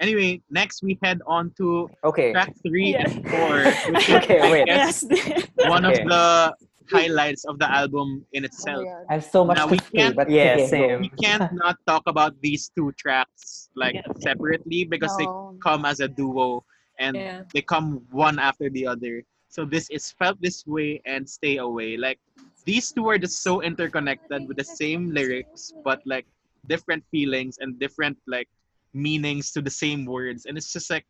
Anyway, 0.00 0.40
next 0.48 0.82
we 0.84 0.96
head 1.02 1.18
on 1.26 1.50
to 1.58 1.90
Okay. 2.04 2.30
track 2.32 2.54
three 2.62 2.92
Yeah. 2.94 3.10
and 3.10 3.28
four, 3.28 3.54
which 3.92 4.08
Okay, 4.22 4.38
I 4.40 4.50
wait. 4.52 4.66
guess, 4.66 5.02
Yes. 5.10 5.42
one 5.74 5.84
Okay. 5.84 6.02
of 6.02 6.08
the 6.08 6.54
highlights 6.94 7.44
of 7.44 7.58
the 7.58 7.68
album 7.68 8.24
in 8.32 8.44
Oh 8.44 8.46
itself. 8.46 8.84
my 8.86 8.92
god. 8.94 9.04
I 9.10 9.14
have 9.18 9.24
so 9.26 9.44
much 9.44 9.56
Now, 9.58 9.66
to 9.66 9.72
we 9.74 9.78
say, 9.78 9.90
can't- 9.98 10.14
but 10.16 10.30
Yeah, 10.30 10.54
okay, 10.54 10.66
same. 10.70 11.00
we 11.00 11.10
can't 11.24 11.50
not 11.52 11.76
talk 11.90 12.04
about 12.06 12.32
these 12.40 12.70
two 12.76 12.92
tracks 13.02 13.70
like 13.74 13.96
Yeah. 13.98 14.06
separately 14.22 14.84
because 14.84 15.10
they 15.18 15.26
come 15.66 15.82
as 15.84 15.98
a 15.98 16.06
duo 16.06 16.62
and 17.02 17.16
Yeah. 17.16 17.42
they 17.52 17.62
come 17.74 18.06
one 18.14 18.38
after 18.38 18.70
the 18.70 18.86
other. 18.86 19.24
So 19.50 19.64
this 19.66 19.90
is 19.90 20.12
felt 20.14 20.38
this 20.40 20.62
way 20.64 21.02
and 21.12 21.26
stay 21.28 21.56
away. 21.58 21.96
Like 21.96 22.20
these 22.64 22.92
two 22.92 23.08
are 23.08 23.18
just 23.18 23.42
so 23.42 23.62
interconnected 23.62 24.46
with 24.48 24.56
the 24.56 24.64
same 24.64 25.10
lyrics, 25.10 25.72
but 25.84 26.00
like 26.06 26.26
different 26.66 27.04
feelings 27.10 27.58
and 27.60 27.78
different 27.78 28.18
like 28.26 28.48
meanings 28.94 29.52
to 29.52 29.62
the 29.62 29.70
same 29.70 30.04
words. 30.04 30.46
And 30.46 30.56
it's 30.56 30.72
just 30.72 30.90
like 30.90 31.06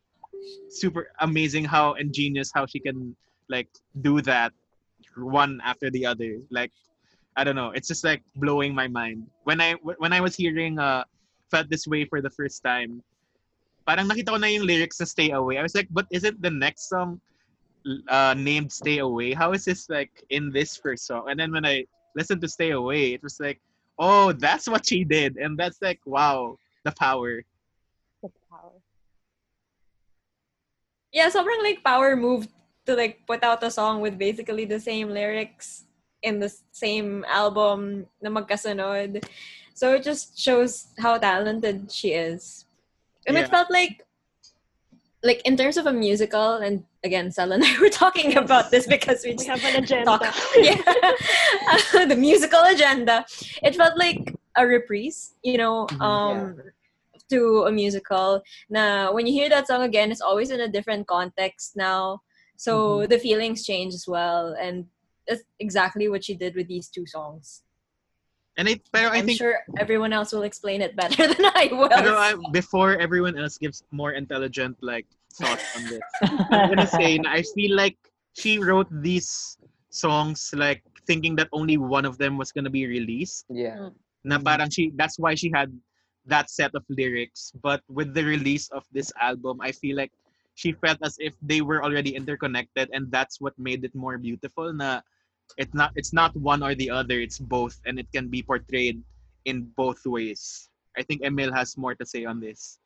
super 0.69 1.11
amazing 1.21 1.65
how 1.65 1.95
ingenious 1.95 2.51
how 2.55 2.67
she 2.67 2.79
can 2.81 3.17
like 3.49 3.69
do 4.03 4.21
that 4.23 4.53
one 5.17 5.61
after 5.65 5.91
the 5.91 6.07
other. 6.07 6.39
Like 6.51 6.73
I 7.37 7.45
don't 7.45 7.57
know. 7.57 7.71
It's 7.71 7.89
just 7.89 8.05
like 8.05 8.23
blowing 8.37 8.75
my 8.75 8.89
mind. 8.89 9.27
When 9.45 9.61
I 9.61 9.75
when 9.75 10.13
I 10.13 10.21
was 10.21 10.35
hearing 10.35 10.79
uh 10.79 11.05
felt 11.51 11.71
this 11.71 11.87
way 11.87 12.05
for 12.05 12.21
the 12.21 12.31
first 12.31 12.63
time, 12.63 13.03
parang 13.87 14.09
nakita 14.09 14.35
ko 14.35 14.37
na 14.37 14.51
yung 14.51 14.67
lyrics 14.67 15.01
na 15.01 15.07
Stay 15.07 15.31
Away. 15.31 15.57
I 15.57 15.63
was 15.63 15.75
like, 15.75 15.89
but 15.91 16.07
isn't 16.11 16.43
the 16.43 16.51
next 16.51 16.89
song 16.89 17.21
uh, 18.09 18.35
named 18.37 18.73
Stay 18.73 18.99
Away? 18.99 19.33
How 19.33 19.53
is 19.53 19.65
this 19.65 19.89
like 19.89 20.25
in 20.31 20.51
this 20.51 20.77
first 20.77 21.07
song? 21.07 21.29
And 21.29 21.39
then 21.39 21.53
when 21.53 21.65
I 21.65 21.85
listened 22.17 22.41
to 22.43 22.49
Stay 22.49 22.71
Away, 22.71 23.15
it 23.15 23.23
was 23.23 23.41
like, 23.41 23.61
oh, 23.99 24.33
that's 24.33 24.69
what 24.69 24.87
she 24.87 25.05
did. 25.05 25.37
And 25.37 25.59
that's 25.59 25.83
like, 25.83 26.01
wow, 26.07 26.57
the 26.85 26.93
power. 26.93 27.43
The 28.23 28.31
power. 28.51 28.79
Yeah, 31.13 31.31
sobrang 31.31 31.63
like 31.63 31.83
power 31.83 32.17
move 32.17 32.49
to 32.87 32.95
like 32.95 33.27
put 33.27 33.43
out 33.43 33.63
a 33.63 33.71
song 33.71 34.01
with 34.01 34.19
basically 34.19 34.65
the 34.65 34.81
same 34.81 35.11
lyrics 35.11 35.85
in 36.23 36.41
the 36.41 36.53
same 36.73 37.25
album 37.29 38.07
na 38.21 38.31
magkasunod. 38.31 39.25
So 39.75 39.95
it 39.95 40.03
just 40.03 40.39
shows 40.39 40.89
how 40.99 41.19
talented 41.19 41.93
she 41.93 42.13
is. 42.13 42.67
And 43.27 43.37
it 43.37 43.49
felt 43.49 43.71
like 43.71 44.08
like 45.25 45.43
in 45.45 45.57
terms 45.57 45.77
of 45.77 45.87
a 45.87 45.93
musical 45.93 46.55
and 46.57 46.85
again 47.05 47.31
Sal 47.31 47.53
and 47.53 47.65
I 47.65 47.79
were 47.81 47.89
talking 47.91 48.37
about 48.37 48.71
this 48.71 48.87
because 48.87 49.23
we 49.25 49.31
We 49.31 49.37
just 49.37 49.49
have 49.49 49.65
an 49.65 49.83
agenda. 49.83 50.05
talk 50.05 50.23
yeah. 50.57 50.79
The 52.07 52.17
musical 52.17 52.63
agenda. 52.63 53.27
It 53.63 53.75
felt 53.75 53.97
like 53.99 54.35
a 54.57 54.67
reprise 54.67 55.35
you 55.43 55.59
know 55.59 55.87
Mhm. 55.87 56.01
um 56.03 56.63
to 57.31 57.65
a 57.69 57.73
musical. 57.73 58.43
Now 58.71 59.13
when 59.13 59.27
you 59.27 59.33
hear 59.35 59.49
that 59.51 59.67
song 59.67 59.83
again 59.83 60.11
it's 60.11 60.21
always 60.23 60.51
in 60.51 60.61
a 60.61 60.69
different 60.69 61.07
context 61.07 61.77
now. 61.77 62.23
So 62.57 63.07
the 63.07 63.19
feelings 63.19 63.65
change 63.67 63.95
as 63.95 64.07
well 64.09 64.55
and 64.59 64.87
that's 65.27 65.43
exactly 65.61 66.09
what 66.09 66.25
she 66.25 66.35
did 66.35 66.55
with 66.57 66.69
these 66.69 66.89
two 66.89 67.07
songs 67.07 67.63
And 68.59 68.69
I, 68.69 68.83
pero 68.91 69.15
I 69.15 69.23
i'm 69.23 69.27
think 69.27 69.39
sure 69.39 69.63
everyone 69.79 70.13
else 70.13 70.35
will 70.35 70.43
explain 70.43 70.83
it 70.83 70.99
better 70.99 71.27
than 71.31 71.47
i 71.55 71.71
will 71.71 71.89
Pero 71.89 72.19
I, 72.19 72.35
before 72.51 72.99
everyone 72.99 73.39
else 73.39 73.55
gives 73.57 73.87
more 73.95 74.19
intelligent 74.19 74.75
like 74.83 75.07
thoughts 75.39 75.65
on 75.79 75.87
this, 75.87 76.03
I'm 76.51 76.69
gonna 76.75 76.91
say 77.01 77.19
na 77.23 77.31
I 77.39 77.47
feel 77.55 77.79
like 77.79 77.97
she 78.35 78.59
wrote 78.59 78.91
these 78.91 79.59
songs 79.91 80.51
like 80.55 80.83
thinking 81.07 81.37
that 81.37 81.49
only 81.53 81.79
one 81.79 82.05
of 82.05 82.19
them 82.19 82.37
was 82.37 82.53
gonna 82.53 82.71
be 82.71 82.87
released. 82.87 83.47
Yeah. 83.49 83.79
Mm. 83.79 83.95
Na 84.27 84.39
parang 84.43 84.71
she 84.71 84.91
that's 84.99 85.19
why 85.19 85.39
she 85.39 85.51
had 85.55 85.71
that 86.27 86.51
set 86.51 86.75
of 86.75 86.85
lyrics. 86.91 87.53
But 87.63 87.81
with 87.89 88.13
the 88.13 88.25
release 88.25 88.69
of 88.75 88.85
this 88.93 89.13
album, 89.21 89.63
I 89.63 89.73
feel 89.73 89.97
like 89.97 90.13
she 90.55 90.75
felt 90.75 90.99
as 91.03 91.17
if 91.23 91.39
they 91.41 91.63
were 91.63 91.83
already 91.83 92.19
interconnected, 92.19 92.91
and 92.93 93.11
that's 93.15 93.41
what 93.41 93.55
made 93.59 93.87
it 93.87 93.95
more 93.95 94.19
beautiful. 94.19 94.75
Na 94.75 95.01
it's 95.57 95.75
not 95.75 95.93
it's 95.97 96.13
not 96.13 96.37
one 96.37 96.63
or 96.63 96.75
the 96.75 96.91
other. 96.91 97.21
It's 97.21 97.39
both, 97.39 97.81
and 97.87 97.99
it 97.99 98.07
can 98.13 98.29
be 98.29 98.43
portrayed 98.43 99.03
in 99.45 99.71
both 99.77 100.05
ways. 100.05 100.69
I 100.97 101.03
think 101.03 101.23
Emil 101.23 101.53
has 101.53 101.77
more 101.77 101.95
to 101.95 102.05
say 102.05 102.25
on 102.25 102.41
this. 102.41 102.79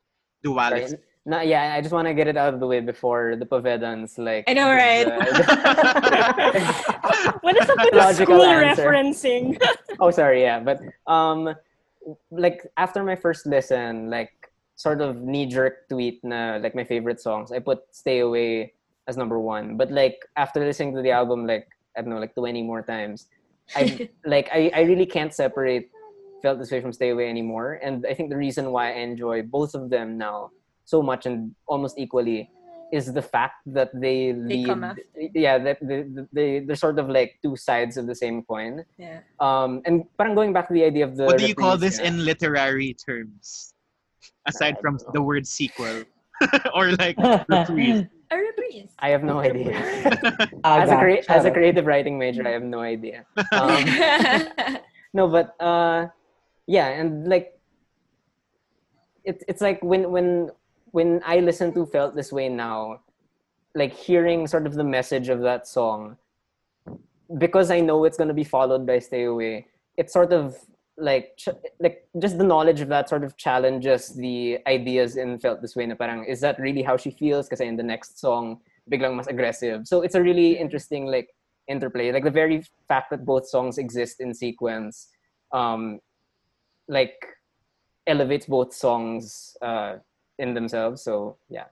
Duality. 0.42 0.96
No, 1.24 1.40
yeah, 1.40 1.74
I 1.74 1.80
just 1.80 1.94
want 1.94 2.08
to 2.08 2.14
get 2.14 2.26
it 2.26 2.36
out 2.36 2.52
of 2.52 2.58
the 2.58 2.66
way 2.66 2.80
before 2.80 3.36
the 3.36 3.46
Povedans 3.46 4.18
like. 4.18 4.42
I 4.48 4.54
know, 4.54 4.70
right? 4.70 5.06
What 7.42 7.56
is 7.60 7.68
up 7.68 7.78
with 7.78 7.92
the 7.92 8.12
school 8.14 8.42
answer. 8.42 8.86
referencing? 8.86 9.60
oh, 10.00 10.10
sorry, 10.10 10.42
yeah, 10.42 10.58
but 10.58 10.80
um, 11.06 11.54
like 12.30 12.66
after 12.76 13.02
my 13.04 13.14
first 13.14 13.46
listen, 13.46 14.10
like 14.10 14.32
sort 14.74 15.00
of 15.00 15.22
knee 15.22 15.46
jerk 15.46 15.88
tweet 15.88 16.22
na 16.24 16.58
like 16.62 16.74
my 16.74 16.84
favorite 16.84 17.20
songs, 17.20 17.52
I 17.52 17.58
put 17.58 17.82
"Stay 17.90 18.20
Away" 18.20 18.74
as 19.06 19.16
number 19.16 19.38
one. 19.38 19.76
But 19.76 19.90
like 19.90 20.26
after 20.36 20.60
listening 20.60 20.94
to 20.96 21.02
the 21.02 21.10
album, 21.10 21.46
like 21.46 21.68
I 21.96 22.00
don't 22.00 22.10
know, 22.10 22.18
like 22.18 22.34
twenty 22.34 22.62
more 22.62 22.82
times, 22.82 23.28
I 23.76 24.08
like 24.24 24.48
I, 24.52 24.70
I 24.74 24.82
really 24.82 25.06
can't 25.06 25.32
separate 25.32 25.90
"Felt 26.42 26.58
This 26.58 26.70
Way" 26.70 26.80
from 26.80 26.92
"Stay 26.92 27.10
Away" 27.10 27.28
anymore. 27.28 27.80
And 27.82 28.06
I 28.08 28.14
think 28.14 28.30
the 28.30 28.36
reason 28.36 28.72
why 28.72 28.92
I 28.92 29.04
enjoy 29.04 29.42
both 29.42 29.74
of 29.74 29.90
them 29.90 30.18
now 30.18 30.50
so 30.84 31.02
much 31.02 31.26
and 31.26 31.54
almost 31.66 31.98
equally 31.98 32.50
is 32.92 33.12
the 33.12 33.22
fact 33.22 33.64
that 33.66 33.88
they 33.94 34.32
They 34.32 34.60
lead, 34.60 34.66
come 34.66 34.84
after. 34.84 35.02
yeah 35.34 35.56
that 35.58 35.78
they, 35.80 36.04
they 36.32 36.60
they're 36.60 36.76
sort 36.76 36.98
of 36.98 37.08
like 37.08 37.38
two 37.42 37.56
sides 37.56 37.96
of 37.96 38.06
the 38.06 38.14
same 38.14 38.42
coin 38.44 38.84
yeah 38.98 39.20
um 39.40 39.80
and 39.86 40.04
parang 40.18 40.34
going 40.34 40.52
back 40.52 40.68
to 40.68 40.74
the 40.74 40.84
idea 40.84 41.04
of 41.08 41.16
the 41.16 41.24
what 41.24 41.38
do 41.38 41.48
you 41.48 41.54
call 41.54 41.78
this 41.78 41.98
yeah. 41.98 42.08
in 42.08 42.24
literary 42.24 42.92
terms? 42.92 43.72
Aside 44.46 44.76
from 44.82 44.94
know. 45.00 45.10
the 45.14 45.22
word 45.22 45.46
sequel 45.46 46.04
or 46.76 46.92
like 47.00 47.16
reprise. 47.48 48.04
A 48.32 48.36
reprise 48.36 48.90
I 48.98 49.10
have 49.10 49.22
no 49.22 49.38
idea. 49.38 49.72
as 50.64 50.90
a 50.90 50.94
Aga, 50.94 50.98
crea- 50.98 51.24
as 51.28 51.44
a 51.44 51.50
creative 51.50 51.86
writing 51.86 52.18
major, 52.18 52.46
I 52.46 52.52
have 52.52 52.62
no 52.62 52.80
idea. 52.80 53.26
Um, 53.52 53.84
no, 55.12 55.28
but 55.28 55.54
uh, 55.60 56.08
yeah, 56.66 56.88
and 56.88 57.28
like 57.28 57.58
it's 59.24 59.44
it's 59.48 59.60
like 59.60 59.82
when 59.82 60.10
when 60.10 60.50
when 60.92 61.20
I 61.24 61.40
listen 61.40 61.72
to 61.74 61.86
"Felt 61.86 62.16
This 62.16 62.32
Way" 62.32 62.48
now, 62.48 63.00
like 63.74 63.92
hearing 63.92 64.46
sort 64.46 64.66
of 64.66 64.74
the 64.74 64.84
message 64.84 65.28
of 65.28 65.40
that 65.42 65.66
song, 65.66 66.16
because 67.38 67.70
I 67.70 67.80
know 67.80 68.04
it's 68.04 68.16
gonna 68.16 68.34
be 68.34 68.44
followed 68.44 68.86
by 68.86 68.98
"Stay 68.98 69.24
Away." 69.24 69.66
It's 69.96 70.12
sort 70.12 70.32
of 70.32 70.56
like 71.02 71.36
ch- 71.36 71.58
like 71.80 72.06
just 72.18 72.38
the 72.38 72.44
knowledge 72.44 72.80
of 72.80 72.88
that 72.88 73.08
sort 73.08 73.24
of 73.24 73.36
challenges 73.36 74.14
the 74.14 74.58
ideas 74.66 75.16
in 75.16 75.38
"Felt 75.38 75.60
This 75.60 75.74
Way." 75.74 75.86
Na 75.86 75.94
parang 75.94 76.24
is 76.24 76.40
that 76.40 76.58
really 76.58 76.82
how 76.82 76.96
she 76.96 77.10
feels? 77.10 77.46
Because 77.46 77.60
in 77.60 77.76
the 77.76 77.82
next 77.82 78.20
song, 78.20 78.60
biglang 78.90 79.16
mas 79.16 79.26
aggressive. 79.26 79.86
So 79.86 80.02
it's 80.02 80.14
a 80.14 80.22
really 80.22 80.56
interesting 80.56 81.06
like 81.06 81.34
interplay. 81.66 82.12
Like 82.12 82.24
the 82.24 82.30
very 82.30 82.62
fact 82.86 83.10
that 83.10 83.26
both 83.26 83.48
songs 83.48 83.78
exist 83.78 84.20
in 84.20 84.32
sequence, 84.32 85.08
um, 85.50 85.98
like 86.88 87.18
elevates 88.06 88.46
both 88.46 88.72
songs 88.72 89.56
uh, 89.60 89.96
in 90.38 90.54
themselves. 90.54 91.02
So 91.02 91.36
yeah. 91.50 91.66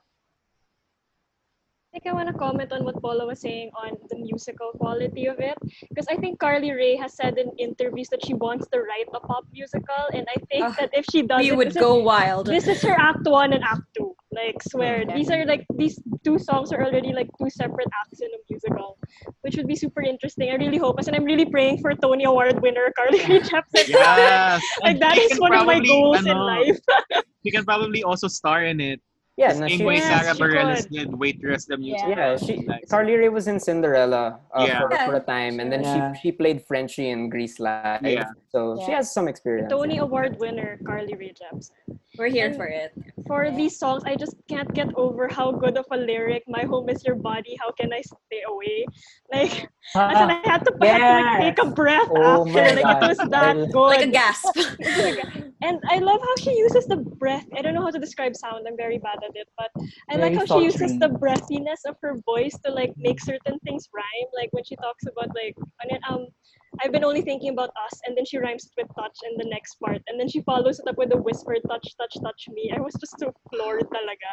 I 1.93 1.99
think 1.99 2.07
I 2.07 2.15
want 2.15 2.29
to 2.29 2.35
comment 2.39 2.71
on 2.71 2.85
what 2.85 3.03
Paula 3.03 3.27
was 3.27 3.41
saying 3.41 3.71
on 3.75 3.97
the 4.11 4.17
musical 4.19 4.71
quality 4.79 5.27
of 5.27 5.41
it. 5.41 5.59
Because 5.89 6.07
I 6.09 6.15
think 6.17 6.39
Carly 6.39 6.71
Rae 6.71 6.95
has 6.95 7.15
said 7.15 7.37
in 7.37 7.51
interviews 7.59 8.09
that 8.11 8.25
she 8.25 8.33
wants 8.33 8.69
to 8.69 8.79
write 8.79 9.11
a 9.13 9.19
pop 9.19 9.45
musical. 9.53 10.07
And 10.15 10.25
I 10.31 10.39
think 10.49 10.65
Ah, 10.67 10.77
that 10.79 10.91
if 10.93 11.05
she 11.11 11.23
does 11.23 11.41
we 11.41 11.51
would 11.51 11.75
this, 11.75 11.83
go 11.83 11.97
wild 11.97 12.47
this 12.47 12.69
is 12.69 12.81
her 12.83 12.95
act 12.97 13.27
one 13.27 13.53
and 13.53 13.65
act 13.65 13.83
two. 13.97 14.15
Like, 14.31 14.63
swear. 14.63 15.03
Okay. 15.03 15.15
These 15.17 15.31
are 15.33 15.45
like, 15.45 15.67
these 15.75 16.01
two 16.23 16.39
songs 16.39 16.71
are 16.73 16.81
already 16.85 17.13
like 17.13 17.29
two 17.43 17.51
separate 17.51 17.89
acts 18.05 18.21
in 18.21 18.29
a 18.29 18.39
musical, 18.49 18.97
which 19.41 19.57
would 19.57 19.67
be 19.67 19.75
super 19.75 20.01
interesting. 20.03 20.51
I 20.51 20.55
really 20.55 20.79
hope. 20.79 21.01
And 21.01 21.17
I'm 21.17 21.25
really 21.25 21.47
praying 21.47 21.79
for 21.81 21.93
Tony 21.97 22.23
Award 22.23 22.63
winner 22.63 22.87
Carly 22.97 23.19
Rae 23.19 23.41
Jepsen. 23.41 23.89
Yes. 23.89 24.63
like, 24.83 24.91
And 24.95 25.03
that 25.03 25.15
she 25.17 25.23
is 25.23 25.31
can 25.33 25.41
one 25.41 25.55
of 25.55 25.67
my 25.67 25.83
probably, 25.83 25.89
goals 25.89 26.25
in 26.25 26.37
life. 26.39 26.79
She 27.43 27.51
can 27.51 27.65
probably 27.65 28.05
also 28.05 28.29
star 28.29 28.65
in 28.65 28.81
it. 28.81 29.01
Yeah, 29.41 29.53
The 29.57 29.69
same 29.73 29.79
she, 29.81 29.85
way 29.89 29.97
Yes, 29.97 30.09
Sara 30.13 30.35
Bareilles 30.37 30.85
did 30.97 31.09
Waitress 31.23 31.65
the 31.65 31.79
musical. 31.79 32.11
yeah, 32.13 32.37
she 32.37 32.55
Carly 32.93 33.15
Rae 33.17 33.31
was 33.39 33.47
in 33.49 33.59
Cinderella 33.59 34.25
uh, 34.53 34.67
Yeah. 34.69 34.81
for, 34.81 34.89
for 35.09 35.15
a 35.17 35.25
time, 35.37 35.55
and 35.61 35.73
then 35.73 35.81
Yeah. 35.83 36.13
she 36.13 36.21
she 36.21 36.31
played 36.41 36.59
Frenchie 36.69 37.09
in 37.15 37.21
Grease 37.33 37.57
Live. 37.59 38.05
Yeah. 38.05 38.29
So 38.53 38.61
she 38.85 38.93
has 38.93 39.07
some 39.17 39.27
experience. 39.33 39.71
Tony 39.73 39.97
Award 40.07 40.33
winner 40.45 40.71
Carly 40.87 41.15
Rae 41.21 41.33
Jepsen. 41.41 41.73
we're 42.19 42.29
here 42.39 42.49
And- 42.53 42.57
for 42.61 42.67
it 42.83 42.91
for 43.31 43.41
Yeah. 43.45 43.57
these 43.61 43.75
songs, 43.83 44.03
I 44.05 44.15
just 44.25 44.35
can't 44.53 44.71
get 44.81 44.89
over 45.05 45.23
how 45.39 45.49
good 45.63 45.77
of 45.83 45.87
a 45.97 45.99
lyric. 46.11 46.43
My 46.59 46.65
home 46.73 46.87
is 46.95 47.01
your 47.09 47.17
body. 47.31 47.55
How 47.63 47.71
can 47.81 47.89
I 47.99 48.03
stay 48.15 48.43
away? 48.53 48.79
Like, 49.33 49.55
as 49.95 50.19
in, 50.25 50.29
I 50.37 50.41
had 50.51 50.61
to, 50.67 50.73
I 50.83 50.87
had 50.87 50.99
to 51.01 51.15
like, 51.31 51.41
take 51.47 51.59
a 51.67 51.69
breath 51.81 52.11
Oh 52.11 52.43
after. 52.47 52.75
Like 52.77 52.83
God. 52.83 53.03
it 53.05 53.09
was 53.13 53.21
that 53.37 53.55
good. 53.73 53.91
like 53.95 54.05
a 54.11 54.13
gasp 54.21 54.53
and 55.63 55.77
I 55.95 55.97
love 55.99 56.21
how 56.29 56.35
she 56.43 56.53
uses 56.67 56.85
the 56.87 56.97
breath. 56.97 57.47
I 57.57 57.63
don't 57.63 57.75
know 57.75 57.83
how 57.87 57.91
to 57.91 57.99
describe 58.07 58.35
sound. 58.35 58.67
I'm 58.69 58.77
very 58.77 58.99
bad 58.99 59.19
at 59.27 59.30
it, 59.35 59.49
but 59.57 59.71
I 60.11 60.17
like 60.17 60.35
Very 60.35 60.47
how 60.47 60.59
she 60.59 60.65
uses 60.65 60.99
the 60.99 61.09
breathiness 61.09 61.83
of 61.87 61.97
her 62.03 62.21
voice 62.25 62.57
to 62.65 62.73
like 62.73 62.93
make 62.97 63.21
certain 63.21 63.59
things 63.61 63.89
rhyme. 63.95 64.31
Like 64.37 64.51
when 64.53 64.65
she 64.65 64.77
talks 64.77 65.05
about 65.07 65.29
like, 65.35 65.57
um, 66.09 66.27
I've 66.83 66.93
been 66.93 67.05
only 67.05 67.23
thinking 67.23 67.51
about 67.51 67.71
us, 67.85 68.01
and 68.07 68.17
then 68.17 68.25
she 68.25 68.39
rhymes 68.39 68.65
it 68.65 68.73
with 68.77 68.95
touch 68.95 69.19
in 69.29 69.37
the 69.37 69.49
next 69.49 69.77
part, 69.85 70.01
and 70.07 70.19
then 70.19 70.29
she 70.29 70.41
follows 70.43 70.79
it 70.79 70.89
up 70.89 70.97
with 70.97 71.13
a 71.13 71.17
whisper, 71.17 71.57
touch, 71.69 71.97
touch, 71.99 72.15
touch 72.23 72.49
me. 72.53 72.73
I 72.75 72.81
was 72.81 72.95
just 73.01 73.19
so 73.19 73.33
floored 73.51 73.87
talaga. 73.95 74.33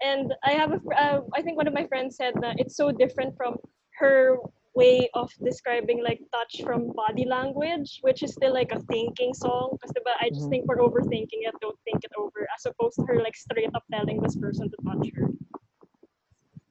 And 0.00 0.32
I 0.44 0.52
have 0.52 0.72
a, 0.72 0.80
uh, 0.96 1.20
I 1.34 1.42
think 1.42 1.56
one 1.56 1.66
of 1.66 1.74
my 1.74 1.86
friends 1.86 2.16
said 2.16 2.34
that 2.40 2.56
it's 2.58 2.76
so 2.76 2.92
different 2.92 3.36
from 3.36 3.56
her 3.98 4.38
way 4.76 5.08
of 5.14 5.32
describing 5.42 6.04
like 6.04 6.20
touch 6.36 6.60
from 6.62 6.92
body 6.92 7.24
language, 7.24 7.98
which 8.02 8.22
is 8.22 8.32
still 8.36 8.52
like 8.52 8.72
a 8.72 8.80
thinking 8.92 9.32
song. 9.32 9.72
Because 9.80 9.92
I 10.20 10.28
just 10.28 10.46
Mhm. 10.46 10.50
think 10.50 10.68
we're 10.68 10.84
overthinking 10.84 11.42
it, 11.48 11.54
don't 11.60 11.78
think 11.88 12.04
it 12.04 12.12
over, 12.16 12.46
as 12.54 12.66
opposed 12.68 12.96
to 13.00 13.04
her 13.08 13.18
like 13.24 13.34
straight 13.36 13.72
up 13.74 13.84
telling 13.90 14.20
this 14.20 14.36
person 14.36 14.70
to 14.70 14.76
touch 14.84 15.06
her. 15.16 15.28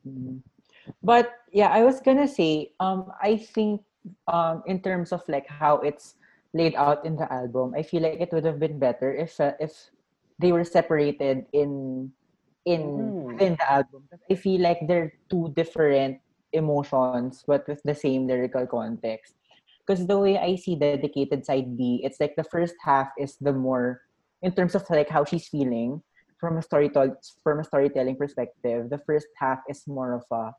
Mhm. 0.06 0.42
But 1.02 1.34
yeah, 1.52 1.70
I 1.74 1.84
was 1.84 2.00
gonna 2.02 2.28
say, 2.30 2.74
um, 2.80 3.10
I 3.22 3.38
think 3.38 3.82
um, 4.30 4.62
in 4.68 4.82
terms 4.82 5.12
of 5.12 5.26
like 5.28 5.48
how 5.50 5.82
it's 5.82 6.16
laid 6.54 6.76
out 6.76 7.06
in 7.06 7.16
the 7.18 7.26
album, 7.32 7.74
I 7.76 7.82
feel 7.82 8.04
like 8.06 8.22
it 8.22 8.32
would 8.32 8.46
have 8.46 8.60
been 8.60 8.78
better 8.78 9.10
if 9.14 9.40
uh, 9.42 9.58
if 9.60 9.74
they 10.38 10.52
were 10.52 10.64
separated 10.66 11.46
in 11.54 12.12
in 12.66 13.14
Mm. 13.14 13.24
within 13.26 13.56
the 13.58 13.68
album. 13.72 14.06
I 14.30 14.36
feel 14.36 14.62
like 14.62 14.86
they're 14.88 15.14
two 15.30 15.54
different 15.56 16.22
emotions, 16.54 17.44
but 17.48 17.68
with 17.68 17.82
the 17.84 17.96
same 17.96 18.28
lyrical 18.28 18.66
context. 18.68 19.36
because 19.86 20.08
the 20.08 20.18
way 20.18 20.38
I 20.38 20.56
see 20.56 20.76
dedicated 20.76 21.46
side 21.46 21.78
B, 21.78 22.02
it's 22.04 22.20
like 22.20 22.36
the 22.36 22.44
first 22.44 22.74
half 22.84 23.10
is 23.20 23.38
the 23.38 23.54
more 23.54 24.02
in 24.42 24.52
terms 24.52 24.74
of 24.74 24.84
like 24.90 25.10
how 25.10 25.24
she's 25.24 25.48
feeling 25.48 26.02
from 26.40 26.58
a 26.58 26.62
storytelling 26.62 27.16
from 27.44 27.60
a 27.60 27.64
storytelling 27.64 28.18
perspective. 28.18 28.90
The 28.90 29.02
first 29.06 29.28
half 29.38 29.62
is 29.70 29.86
more 29.88 30.14
of 30.14 30.26
a 30.32 30.54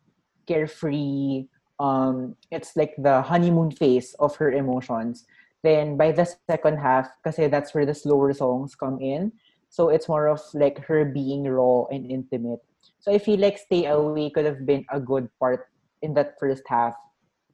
carefree. 0.47 1.47
Um, 1.79 2.37
it's 2.51 2.77
like 2.77 2.95
the 2.99 3.21
honeymoon 3.23 3.71
phase 3.71 4.15
of 4.19 4.37
her 4.37 4.53
emotions. 4.53 5.27
Then 5.63 5.97
by 5.97 6.13
the 6.13 6.25
second 6.47 6.79
half, 6.79 7.11
kasi 7.25 7.49
that's 7.49 7.75
where 7.75 7.85
the 7.87 7.95
slower 7.95 8.33
songs 8.33 8.75
come 8.79 9.01
in. 9.03 9.33
So 9.69 9.91
it's 9.91 10.09
more 10.09 10.29
of 10.29 10.41
like 10.55 10.79
her 10.87 11.05
being 11.05 11.45
raw 11.45 11.91
and 11.91 12.07
intimate. 12.07 12.63
So 13.03 13.11
I 13.11 13.19
feel 13.19 13.41
like 13.41 13.59
Stay 13.59 13.87
Away 13.87 14.31
could 14.31 14.47
have 14.47 14.65
been 14.65 14.87
a 14.95 15.01
good 15.03 15.29
part 15.43 15.67
in 16.03 16.15
that 16.15 16.39
first 16.39 16.63
half. 16.67 16.95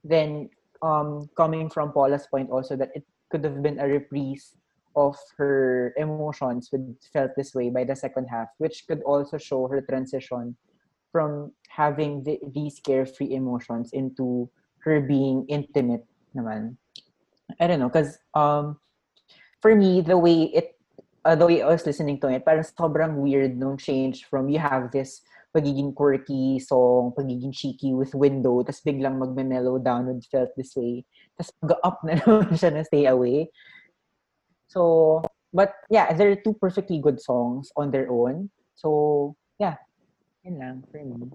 Then 0.03 0.49
um 0.81 1.29
coming 1.37 1.69
from 1.69 1.91
Paula's 1.91 2.27
point 2.27 2.49
also 2.51 2.75
that 2.75 2.91
it 2.95 3.05
could 3.31 3.43
have 3.43 3.63
been 3.63 3.79
a 3.79 3.87
reprise 3.87 4.55
of 4.95 5.17
her 5.37 5.93
emotions 5.97 6.69
would 6.71 6.95
felt 7.11 7.31
this 7.35 7.55
way 7.55 7.69
by 7.69 7.83
the 7.83 7.95
second 7.95 8.27
half, 8.29 8.47
which 8.57 8.85
could 8.87 9.01
also 9.03 9.37
show 9.37 9.67
her 9.67 9.81
transition 9.81 10.55
from 11.11 11.51
having 11.69 12.23
the, 12.23 12.39
these 12.53 12.79
carefree 12.79 13.33
emotions 13.33 13.93
into 13.93 14.49
her 14.79 15.01
being 15.01 15.45
intimate 15.49 16.05
naman. 16.35 16.77
I 17.59 17.67
don't 17.67 17.79
know, 17.79 17.89
because 17.89 18.17
um, 18.33 18.77
for 19.61 19.75
me, 19.75 20.01
the 20.01 20.17
way 20.17 20.49
it, 20.53 20.77
uh, 21.25 21.35
the 21.35 21.45
way 21.45 21.61
I 21.61 21.69
was 21.69 21.85
listening 21.85 22.19
to 22.21 22.29
it, 22.29 22.45
parang 22.45 22.65
sobrang 22.65 23.15
weird 23.21 23.57
nung 23.57 23.77
change 23.77 24.25
from 24.25 24.49
you 24.49 24.59
have 24.59 24.91
this 24.91 25.21
pagiging 25.53 25.93
quirky 25.93 26.59
song, 26.59 27.13
pagiging 27.13 27.53
cheeky 27.53 27.93
with 27.93 28.17
window, 28.17 28.65
tas 28.65 28.81
biglang 28.81 29.21
magme-mellow 29.21 29.77
down 29.79 30.09
with 30.09 30.25
felt 30.25 30.49
this 30.57 30.73
way. 30.75 31.05
Tas 31.37 31.53
mag-up 31.61 32.01
na 32.01 32.17
naman 32.19 32.57
siya 32.57 32.73
na 32.73 32.83
stay 32.83 33.05
away. 33.05 33.53
So, 34.67 35.21
but 35.53 35.77
yeah, 35.93 36.11
they're 36.17 36.35
two 36.35 36.57
perfectly 36.57 36.97
good 36.97 37.21
songs 37.21 37.69
on 37.77 37.93
their 37.93 38.09
own. 38.09 38.49
So, 38.73 39.37
yeah, 39.61 39.77
yun 40.41 40.57
lang 40.57 40.83
for 40.89 40.97
me. 41.05 41.29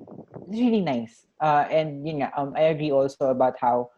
It's 0.51 0.61
really 0.61 0.83
nice. 0.83 1.27
Uh, 1.39 1.71
and 1.71 2.03
yun 2.03 2.27
nga, 2.27 2.35
um, 2.35 2.53
I 2.59 2.75
agree 2.75 2.91
also 2.91 3.31
about 3.31 3.55
how 3.63 3.95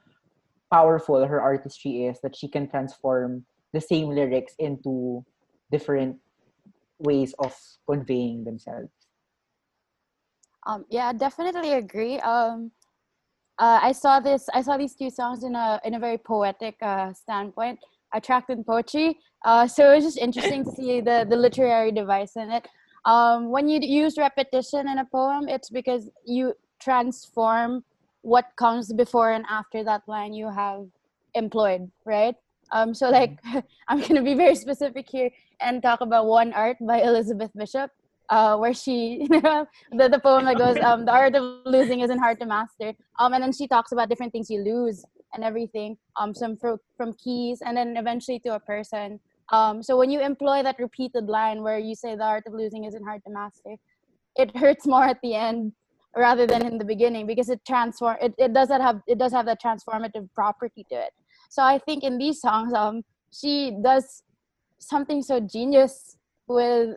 powerful 0.71 1.25
her 1.25 1.41
artistry 1.41 2.05
is, 2.07 2.21
that 2.21 2.37
she 2.37 2.47
can 2.47 2.69
transform 2.69 3.49
the 3.73 3.81
same 3.81 4.13
lyrics 4.13 4.55
into 4.59 5.25
different 5.73 6.21
ways 7.01 7.35
of 7.39 7.57
conveying 7.89 8.45
themselves. 8.45 8.93
Um, 10.67 10.85
yeah, 10.91 11.13
definitely 11.13 11.73
agree. 11.73 12.19
Um, 12.21 12.71
uh, 13.59 13.79
I 13.83 13.93
saw 13.93 14.21
this. 14.21 14.49
I 14.55 14.63
saw 14.63 14.77
these 14.77 14.95
two 14.95 15.11
songs 15.11 15.45
in 15.45 15.55
a 15.55 15.81
in 15.85 15.95
a 15.95 15.99
very 15.99 16.19
poetic 16.19 16.77
uh, 16.83 17.13
standpoint. 17.13 17.79
I 18.13 18.21
tracked 18.21 18.51
in 18.51 18.65
poetry, 18.65 19.19
uh, 19.45 19.67
so 19.67 19.93
it 19.93 19.97
was 19.97 20.05
just 20.05 20.19
interesting 20.19 20.65
to 20.65 20.71
see 20.71 21.01
the 21.01 21.27
the 21.29 21.37
literary 21.37 21.93
device 21.93 22.37
in 22.37 22.51
it. 22.51 22.67
Um, 23.05 23.51
when 23.51 23.69
you 23.69 23.81
use 23.81 24.19
repetition 24.19 24.89
in 24.89 24.99
a 24.99 25.05
poem, 25.05 25.49
it's 25.49 25.71
because 25.71 26.11
you 26.27 26.55
transform 26.81 27.85
what 28.23 28.47
comes 28.57 28.93
before 28.93 29.33
and 29.33 29.45
after 29.49 29.83
that 29.85 30.03
line 30.07 30.33
you 30.35 30.51
have 30.51 30.87
employed, 31.35 31.91
right? 32.05 32.35
Um, 32.73 32.95
so 32.95 33.11
like 33.11 33.39
I'm 33.89 34.01
gonna 34.01 34.23
be 34.23 34.35
very 34.35 34.55
specific 34.55 35.09
here 35.09 35.31
and 35.61 35.83
talk 35.83 36.01
about 36.01 36.27
One 36.27 36.53
Art 36.53 36.77
by 36.81 37.01
Elizabeth 37.03 37.51
Bishop 37.57 37.91
uh, 38.31 38.57
where 38.57 38.73
she 38.73 39.27
the, 39.29 39.67
the 39.93 40.21
poem 40.23 40.45
that 40.45 40.57
goes 40.57 40.77
um, 40.79 41.05
the 41.05 41.13
art 41.13 41.35
of 41.35 41.67
losing 41.67 42.01
isn't 42.01 42.19
hard 42.19 42.41
to 42.41 42.47
master. 42.47 42.93
Um, 43.19 43.35
and 43.35 43.43
then 43.43 43.53
she 43.53 43.67
talks 43.67 43.93
about 43.93 44.09
different 44.09 44.33
things. 44.33 44.49
You 44.49 44.63
lose 44.63 45.05
and 45.35 45.45
everything 45.45 45.97
um, 46.17 46.35
some 46.35 46.57
from, 46.57 46.79
from 46.97 47.13
keys 47.15 47.61
and 47.65 47.77
then 47.77 47.97
eventually 47.97 48.39
to 48.41 48.55
a 48.55 48.61
person. 48.61 49.21
Um, 49.53 49.83
so 49.83 49.97
when 49.97 50.11
you 50.11 50.21
employ 50.21 50.63
that 50.63 50.77
repeated 50.79 51.27
line 51.27 51.63
where 51.63 51.79
you 51.79 51.95
say 51.95 52.15
the 52.15 52.25
art 52.25 52.45
of 52.47 52.55
losing 52.55 52.85
isn't 52.85 53.05
hard 53.05 53.23
to 53.25 53.31
master 53.31 53.77
it 54.37 54.57
hurts 54.63 54.87
more 54.87 55.05
at 55.05 55.21
the 55.23 55.35
end 55.35 55.73
rather 56.17 56.47
than 56.47 56.67
in 56.67 56.79
the 56.79 56.85
beginning 56.85 57.27
because 57.27 57.49
it 57.49 57.61
transform 57.67 58.17
it, 58.21 58.35
it 58.39 58.53
does 58.53 58.69
that 58.69 58.81
have 58.81 59.01
it 59.07 59.19
does 59.19 59.33
have 59.33 59.47
that 59.47 59.63
transformative 59.63 60.29
property 60.35 60.85
to 60.91 60.97
it. 60.97 61.13
So 61.51 61.63
i 61.63 61.79
think 61.79 62.03
in 62.03 62.19
these 62.19 62.41
songs 62.41 62.73
um 62.73 63.03
she 63.33 63.77
does 63.83 64.23
something 64.79 65.23
so 65.23 65.41
genius 65.41 66.17
with 66.49 66.97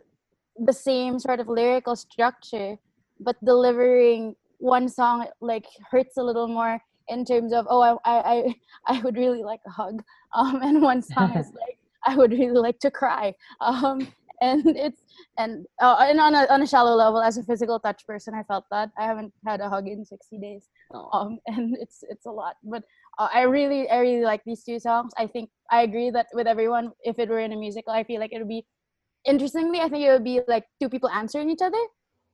the 0.58 0.72
same 0.72 1.18
sort 1.18 1.40
of 1.40 1.48
lyrical 1.48 1.96
structure, 1.96 2.76
but 3.20 3.36
delivering 3.44 4.36
one 4.58 4.88
song 4.88 5.26
like 5.40 5.66
hurts 5.90 6.16
a 6.16 6.22
little 6.22 6.48
more 6.48 6.80
in 7.08 7.24
terms 7.24 7.52
of 7.52 7.66
oh 7.68 7.80
I 7.82 7.98
I 8.06 8.54
I 8.86 9.00
would 9.04 9.16
really 9.16 9.42
like 9.42 9.60
a 9.66 9.70
hug, 9.70 10.02
um, 10.34 10.60
and 10.62 10.82
one 10.82 11.02
song 11.02 11.36
is 11.36 11.46
like 11.62 11.78
I 12.06 12.16
would 12.16 12.32
really 12.32 12.60
like 12.60 12.78
to 12.80 12.90
cry, 12.90 13.34
um, 13.60 14.06
and 14.40 14.66
it's 14.66 15.02
and 15.38 15.66
uh, 15.80 15.96
and 16.00 16.20
on 16.20 16.34
a 16.34 16.46
on 16.50 16.62
a 16.62 16.66
shallow 16.66 16.94
level 16.94 17.20
as 17.20 17.36
a 17.36 17.42
physical 17.42 17.78
touch 17.80 18.06
person, 18.06 18.34
I 18.34 18.42
felt 18.42 18.64
that 18.70 18.90
I 18.98 19.04
haven't 19.04 19.32
had 19.46 19.60
a 19.60 19.68
hug 19.68 19.88
in 19.88 20.04
sixty 20.04 20.38
days, 20.38 20.68
um, 21.12 21.38
and 21.46 21.76
it's 21.80 22.04
it's 22.08 22.26
a 22.26 22.30
lot, 22.32 22.56
but. 22.64 22.84
Uh, 23.16 23.28
I 23.32 23.42
really, 23.42 23.88
I 23.88 23.98
really 24.00 24.24
like 24.24 24.42
these 24.44 24.64
two 24.64 24.80
songs. 24.80 25.12
I 25.16 25.28
think 25.28 25.48
I 25.70 25.82
agree 25.82 26.10
that 26.10 26.26
with 26.32 26.48
everyone, 26.48 26.90
if 27.04 27.20
it 27.20 27.28
were 27.28 27.38
in 27.38 27.52
a 27.52 27.56
musical, 27.56 27.92
I 27.92 28.02
feel 28.02 28.18
like 28.18 28.32
it 28.32 28.38
would 28.38 28.48
be 28.48 28.66
interestingly, 29.24 29.80
I 29.80 29.88
think 29.88 30.04
it 30.04 30.10
would 30.12 30.24
be 30.24 30.40
like 30.48 30.64
two 30.80 30.88
people 30.88 31.08
answering 31.10 31.50
each 31.50 31.62
other. 31.62 31.82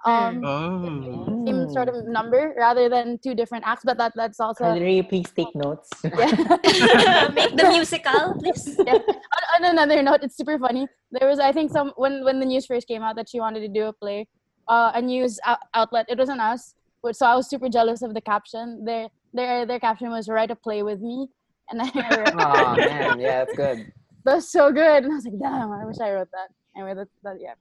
Um, 0.07 0.43
Oh. 0.43 1.45
same 1.47 1.69
sort 1.71 1.89
of 1.91 2.07
number 2.07 2.55
rather 2.57 2.89
than 2.89 3.19
two 3.23 3.35
different 3.35 3.65
acts, 3.67 3.83
but 3.85 3.99
that 3.99 4.13
that's 4.17 4.41
also 4.41 4.65
Valerie, 4.65 5.03
please 5.03 5.29
take 5.31 5.55
notes. 5.55 5.91
yeah. 6.05 7.29
Make 7.35 7.53
the 7.57 7.69
musical, 7.69 8.35
please. 8.41 8.81
yeah. 8.87 8.95
On, 8.95 9.57
on 9.57 9.65
another 9.77 10.03
note, 10.03 10.21
it's 10.23 10.37
super 10.37 10.59
funny. 10.59 10.89
There 11.13 11.29
was, 11.29 11.39
I 11.39 11.53
think, 11.53 11.71
some 11.71 11.93
when 11.97 12.25
when 12.25 12.41
the 12.41 12.47
news 12.47 12.65
first 12.65 12.89
came 12.89 13.03
out 13.03 13.15
that 13.17 13.29
she 13.29 13.41
wanted 13.41 13.61
to 13.61 13.69
do 13.69 13.89
a 13.89 13.93
play, 13.93 14.27
uh, 14.69 14.93
a 14.95 15.03
news 15.03 15.39
out- 15.45 15.65
outlet. 15.75 16.07
It 16.09 16.17
wasn't 16.17 16.41
us, 16.41 16.75
but 17.03 17.15
so 17.15 17.27
I 17.27 17.35
was 17.37 17.47
super 17.51 17.69
jealous 17.69 18.01
of 18.01 18.15
the 18.15 18.23
caption. 18.23 18.83
Their 18.87 19.09
their 19.35 19.67
their 19.67 19.81
caption 19.81 20.09
was 20.11 20.29
"Write 20.31 20.51
a 20.51 20.57
play 20.57 20.83
with 20.83 21.01
me," 21.01 21.29
and 21.69 21.83
I 21.83 21.91
wrote, 22.17 22.35
Oh 22.41 22.75
man, 22.77 23.21
yeah, 23.21 23.45
that's 23.45 23.55
good. 23.55 23.93
that's 24.25 24.49
so 24.51 24.73
good. 24.73 25.05
And 25.05 25.13
I 25.13 25.17
was 25.17 25.27
like, 25.27 25.39
damn, 25.39 25.71
I 25.73 25.85
wish 25.85 26.01
I 26.01 26.11
wrote 26.13 26.29
that. 26.33 26.49
Anyway, 26.77 26.95
that, 26.95 27.09
that 27.23 27.37
yeah. 27.41 27.55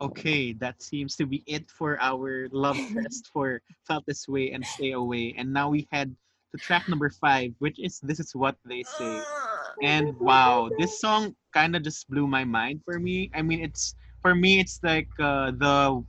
Okay, 0.00 0.52
that 0.54 0.80
seems 0.80 1.16
to 1.16 1.26
be 1.26 1.42
it 1.46 1.68
for 1.70 2.00
our 2.00 2.48
love 2.52 2.78
fest 2.94 3.30
for 3.32 3.60
Felt 3.86 4.06
This 4.06 4.28
Way 4.28 4.52
and 4.52 4.64
Stay 4.64 4.92
Away. 4.92 5.34
And 5.36 5.52
now 5.52 5.68
we 5.70 5.88
head 5.90 6.14
to 6.52 6.58
track 6.58 6.88
number 6.88 7.10
five, 7.10 7.52
which 7.58 7.78
is 7.78 7.98
This 8.00 8.20
Is 8.20 8.34
What 8.34 8.56
They 8.64 8.84
Say. 8.84 9.22
And 9.82 10.18
wow, 10.18 10.70
this 10.78 11.00
song 11.00 11.34
kind 11.52 11.74
of 11.74 11.82
just 11.82 12.08
blew 12.08 12.26
my 12.26 12.44
mind 12.44 12.82
for 12.84 12.98
me. 12.98 13.30
I 13.34 13.42
mean, 13.42 13.60
it's 13.62 13.94
for 14.22 14.34
me, 14.34 14.60
it's 14.60 14.80
like 14.82 15.08
uh, 15.18 15.52
the 15.52 16.02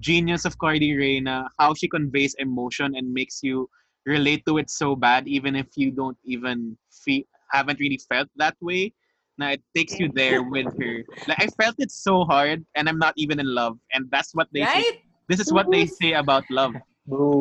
genius 0.00 0.44
of 0.44 0.58
Carly 0.58 0.96
Rae 0.96 1.20
na, 1.20 1.48
how 1.58 1.74
she 1.74 1.88
conveys 1.88 2.34
emotion 2.38 2.96
and 2.96 3.12
makes 3.12 3.42
you 3.42 3.68
relate 4.04 4.44
to 4.46 4.58
it 4.58 4.70
so 4.70 4.96
bad, 4.96 5.28
even 5.28 5.56
if 5.56 5.66
you 5.76 5.90
don't 5.90 6.16
even 6.24 6.76
feel 6.90 7.22
haven't 7.52 7.78
really 7.78 8.00
felt 8.08 8.28
that 8.36 8.56
way. 8.60 8.92
Now 9.36 9.52
it 9.52 9.62
takes 9.76 10.00
you 10.00 10.08
there 10.08 10.42
with 10.42 10.66
her. 10.80 11.04
Like 11.28 11.40
I 11.44 11.48
felt 11.60 11.76
it 11.78 11.92
so 11.92 12.24
hard, 12.24 12.64
and 12.74 12.88
I'm 12.88 12.98
not 12.98 13.12
even 13.20 13.36
in 13.38 13.46
love, 13.52 13.76
and 13.92 14.08
that's 14.10 14.32
what 14.34 14.48
they 14.52 14.64
say. 14.64 14.80
Right? 14.80 14.96
This 15.28 15.40
is 15.40 15.52
what 15.52 15.68
they 15.70 15.84
say 15.86 16.12
about 16.16 16.44
love. 16.50 16.72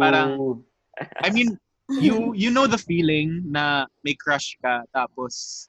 Parang- 0.02 0.64
I 1.24 1.30
mean, 1.32 1.56
you 2.02 2.34
you 2.34 2.50
know 2.52 2.66
the 2.68 2.80
feeling 2.82 3.46
na 3.46 3.86
may 4.04 4.18
crush 4.18 4.58
ka 4.60 4.84
tapos 4.92 5.68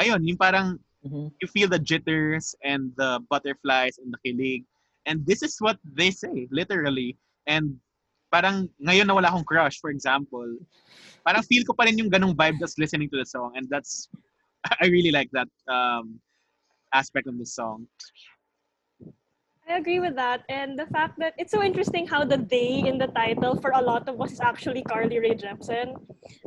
ayun, 0.00 0.22
yung 0.24 0.38
parang 0.40 0.78
Mhm. 1.06 1.30
you 1.38 1.46
feel 1.46 1.70
the 1.70 1.78
jitters 1.78 2.50
and 2.66 2.90
the 2.98 3.22
butterflies 3.30 3.98
and 4.02 4.10
the 4.10 4.18
kilig. 4.26 4.66
And 5.06 5.22
this 5.22 5.38
is 5.46 5.54
what 5.62 5.78
they 5.86 6.10
say, 6.10 6.50
literally. 6.50 7.14
And 7.46 7.78
parang 8.26 8.66
ngayon 8.82 9.06
na 9.06 9.14
wala 9.14 9.30
akong 9.30 9.46
crush, 9.46 9.78
for 9.78 9.94
example, 9.94 10.50
parang 11.22 11.46
feel 11.46 11.62
ko 11.62 11.78
pa 11.78 11.86
rin 11.86 11.94
yung 11.94 12.10
ganong 12.10 12.34
vibe 12.34 12.58
just 12.58 12.74
listening 12.82 13.06
to 13.14 13.18
the 13.22 13.28
song. 13.28 13.54
And 13.54 13.70
that's, 13.70 14.10
I 14.80 14.86
really 14.86 15.10
like 15.10 15.30
that 15.32 15.48
um, 15.68 16.20
aspect 16.92 17.26
of 17.26 17.38
the 17.38 17.46
song. 17.46 17.86
I 19.68 19.78
agree 19.78 19.98
with 19.98 20.14
that. 20.14 20.44
And 20.48 20.78
the 20.78 20.86
fact 20.86 21.18
that 21.18 21.34
it's 21.38 21.50
so 21.50 21.60
interesting 21.60 22.06
how 22.06 22.24
the 22.24 22.36
they 22.36 22.84
in 22.86 22.98
the 22.98 23.08
title 23.08 23.60
for 23.60 23.72
a 23.74 23.80
lot 23.80 24.08
of 24.08 24.20
us 24.20 24.30
is 24.30 24.40
actually 24.40 24.82
Carly 24.84 25.18
Rae 25.18 25.34
Jepsen. 25.34 25.96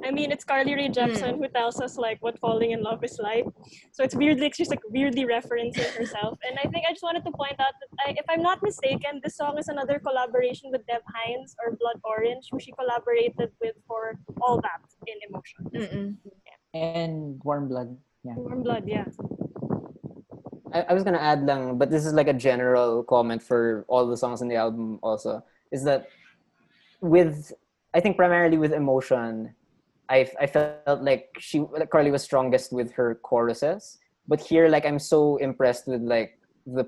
I 0.05 0.11
mean, 0.11 0.31
it's 0.31 0.45
Carly 0.45 0.73
Rae 0.73 0.87
Jepsen 0.87 1.37
who 1.37 1.49
tells 1.49 1.81
us 1.81 1.97
like 1.97 2.17
what 2.21 2.39
falling 2.39 2.71
in 2.71 2.81
love 2.81 3.03
is 3.03 3.19
like. 3.21 3.43
So 3.91 4.05
it's 4.05 4.15
weirdly, 4.15 4.47
it's 4.47 4.57
just 4.57 4.71
like 4.71 4.79
weirdly 4.87 5.25
referencing 5.25 5.91
herself. 5.97 6.39
And 6.47 6.57
I 6.63 6.69
think 6.69 6.85
I 6.87 6.93
just 6.93 7.03
wanted 7.03 7.25
to 7.25 7.31
point 7.31 7.59
out 7.59 7.75
that 7.81 7.91
I, 8.07 8.11
if 8.11 8.25
I'm 8.29 8.41
not 8.41 8.63
mistaken, 8.63 9.19
this 9.21 9.35
song 9.35 9.57
is 9.57 9.67
another 9.67 9.99
collaboration 9.99 10.71
with 10.71 10.87
Dev 10.87 11.01
Hynes 11.13 11.55
or 11.61 11.75
Blood 11.75 11.99
Orange, 12.05 12.47
who 12.49 12.57
she 12.57 12.71
collaborated 12.71 13.51
with 13.59 13.75
for 13.85 14.17
all 14.41 14.61
that 14.61 14.79
in 15.07 15.17
emotion. 15.27 15.59
Mm-mm. 15.75 16.15
and 16.73 17.41
warm 17.43 17.67
blood. 17.67 17.97
Yeah. 18.23 18.35
Warm 18.35 18.63
Blood, 18.63 18.83
yeah. 18.87 19.05
I, 20.73 20.81
I 20.89 20.93
was 20.93 21.03
gonna 21.03 21.17
add 21.19 21.45
lang, 21.45 21.77
but 21.77 21.89
this 21.89 22.05
is 22.05 22.13
like 22.13 22.27
a 22.27 22.33
general 22.33 23.03
comment 23.03 23.41
for 23.41 23.85
all 23.87 24.05
the 24.05 24.17
songs 24.17 24.41
in 24.41 24.47
the 24.47 24.55
album 24.55 24.99
also, 25.01 25.43
is 25.71 25.83
that 25.85 26.07
with 27.01 27.53
I 27.93 27.99
think 27.99 28.17
primarily 28.17 28.57
with 28.57 28.73
emotion, 28.73 29.55
I 30.09 30.29
I 30.39 30.45
felt 30.45 31.01
like 31.01 31.29
she 31.39 31.59
like 31.59 31.89
Carly 31.89 32.11
was 32.11 32.21
strongest 32.21 32.71
with 32.71 32.91
her 32.93 33.15
choruses, 33.23 33.97
but 34.27 34.39
here 34.39 34.67
like 34.67 34.85
I'm 34.85 34.99
so 34.99 35.37
impressed 35.37 35.87
with 35.87 36.01
like 36.01 36.37
the 36.67 36.85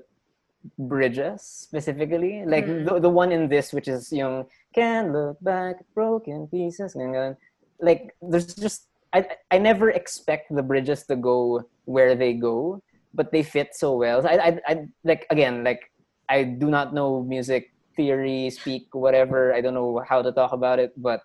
bridges 0.78 1.42
specifically, 1.42 2.44
like 2.46 2.66
Mm. 2.66 2.86
the, 2.86 3.00
the 3.00 3.10
one 3.10 3.32
in 3.32 3.48
this 3.48 3.72
which 3.72 3.88
is 3.88 4.12
yung 4.12 4.46
can 4.72 5.10
look 5.12 5.42
back 5.42 5.82
broken 5.92 6.46
pieces 6.46 6.94
ganyan. 6.94 7.34
like 7.82 8.14
there's 8.22 8.54
just 8.54 8.86
I 9.12 9.26
I 9.50 9.58
never 9.58 9.90
expect 9.90 10.54
the 10.54 10.62
bridges 10.62 11.04
to 11.06 11.16
go 11.16 11.68
where 11.84 12.14
they 12.14 12.32
go, 12.34 12.82
but 13.14 13.30
they 13.32 13.42
fit 13.42 13.74
so 13.76 13.96
well. 13.96 14.26
I 14.26 14.36
I, 14.36 14.60
I 14.66 14.74
like 15.04 15.26
again 15.30 15.64
like 15.64 15.90
I 16.28 16.44
do 16.44 16.70
not 16.70 16.94
know 16.94 17.22
music 17.22 17.72
theory, 17.96 18.48
speak 18.50 18.88
whatever. 18.92 19.52
I 19.52 19.60
don't 19.60 19.74
know 19.74 20.02
how 20.08 20.22
to 20.22 20.32
talk 20.32 20.52
about 20.52 20.78
it, 20.78 20.92
but 20.96 21.20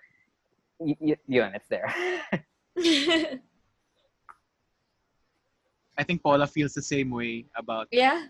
y- 0.80 0.97
y- 0.99 1.23
yun, 1.27 1.55
it's 1.55 1.68
there. 1.72 1.88
I 5.97 6.03
think 6.03 6.22
Paula 6.22 6.45
feels 6.45 6.73
the 6.73 6.81
same 6.81 7.09
way 7.09 7.45
about 7.55 7.88
yeah. 7.91 8.27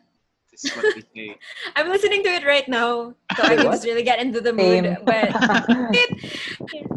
this 0.52 0.64
is 0.66 0.72
what 0.78 0.86
they 0.96 1.04
say. 1.16 1.36
I'm 1.76 1.90
listening 1.90 2.24
to 2.24 2.30
it 2.30 2.46
right 2.46 2.68
now, 2.70 3.14
so 3.36 3.44
I 3.44 3.58
can 3.58 3.66
just 3.66 3.84
really 3.84 4.04
get 4.04 4.20
into 4.20 4.40
the 4.40 4.54
mood. 4.54 4.86
Same. 4.86 5.04
But 5.04 5.36
it, 5.92 6.10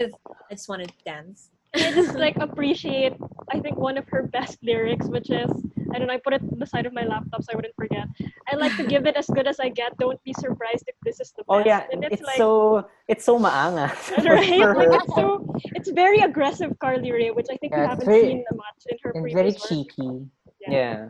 it's, 0.00 0.14
I 0.50 0.54
just 0.54 0.68
want 0.68 0.82
to 0.82 0.90
dance. 1.04 1.50
I 1.76 1.92
just 1.92 2.14
like 2.14 2.36
appreciate 2.36 3.12
I 3.52 3.60
think 3.60 3.76
one 3.76 3.96
of 3.98 4.08
her 4.08 4.22
best 4.24 4.58
lyrics, 4.62 5.06
which 5.08 5.30
is 5.30 5.50
I 5.94 5.98
don't 5.98 6.08
know, 6.08 6.14
I 6.14 6.18
put 6.18 6.32
it 6.34 6.42
on 6.42 6.58
the 6.58 6.66
side 6.66 6.84
of 6.86 6.92
my 6.92 7.04
laptop 7.04 7.42
so 7.42 7.52
I 7.52 7.56
wouldn't 7.56 7.74
forget. 7.76 8.06
I 8.50 8.56
like 8.56 8.76
to 8.76 8.84
give 8.86 9.06
it 9.06 9.16
as 9.16 9.26
good 9.26 9.46
as 9.46 9.60
I 9.60 9.68
get. 9.68 9.96
Don't 9.98 10.22
be 10.24 10.32
surprised 10.34 10.84
if 10.88 10.96
this 11.04 11.20
is 11.20 11.32
the 11.36 11.44
best. 11.44 11.46
oh 11.48 11.62
yeah, 11.64 11.86
and 11.92 12.04
it's, 12.04 12.14
it's, 12.14 12.22
like 12.22 12.36
so 12.36 12.86
it's 13.08 13.24
so 13.24 13.38
maangas. 13.38 14.10
right, 14.24 14.76
like 14.76 14.88
it's 15.00 15.14
so 15.14 15.46
it's 15.76 15.90
very 15.90 16.20
aggressive 16.20 16.76
Carly 16.80 17.12
Rae, 17.12 17.30
which 17.30 17.46
I 17.50 17.56
think 17.56 17.72
we 17.74 17.78
Yeah, 17.78 17.84
it's 17.84 17.90
haven't 17.90 18.06
very- 18.06 18.20
seen 18.22 18.44
much 18.54 18.80
in 18.90 18.96
her 19.02 19.10
It's 19.10 19.20
previous 19.20 19.34
very 19.34 19.52
work. 19.52 19.68
cheeky. 19.68 20.26
yeah. 20.68 21.08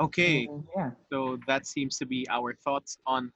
Okay, 0.00 0.46
Mhm, 0.46 0.64
Yeah. 0.76 0.90
so 1.10 1.38
that 1.48 1.66
seems 1.66 1.98
to 1.98 2.06
be 2.06 2.24
our 2.30 2.54
thoughts 2.64 2.98
on 3.06 3.32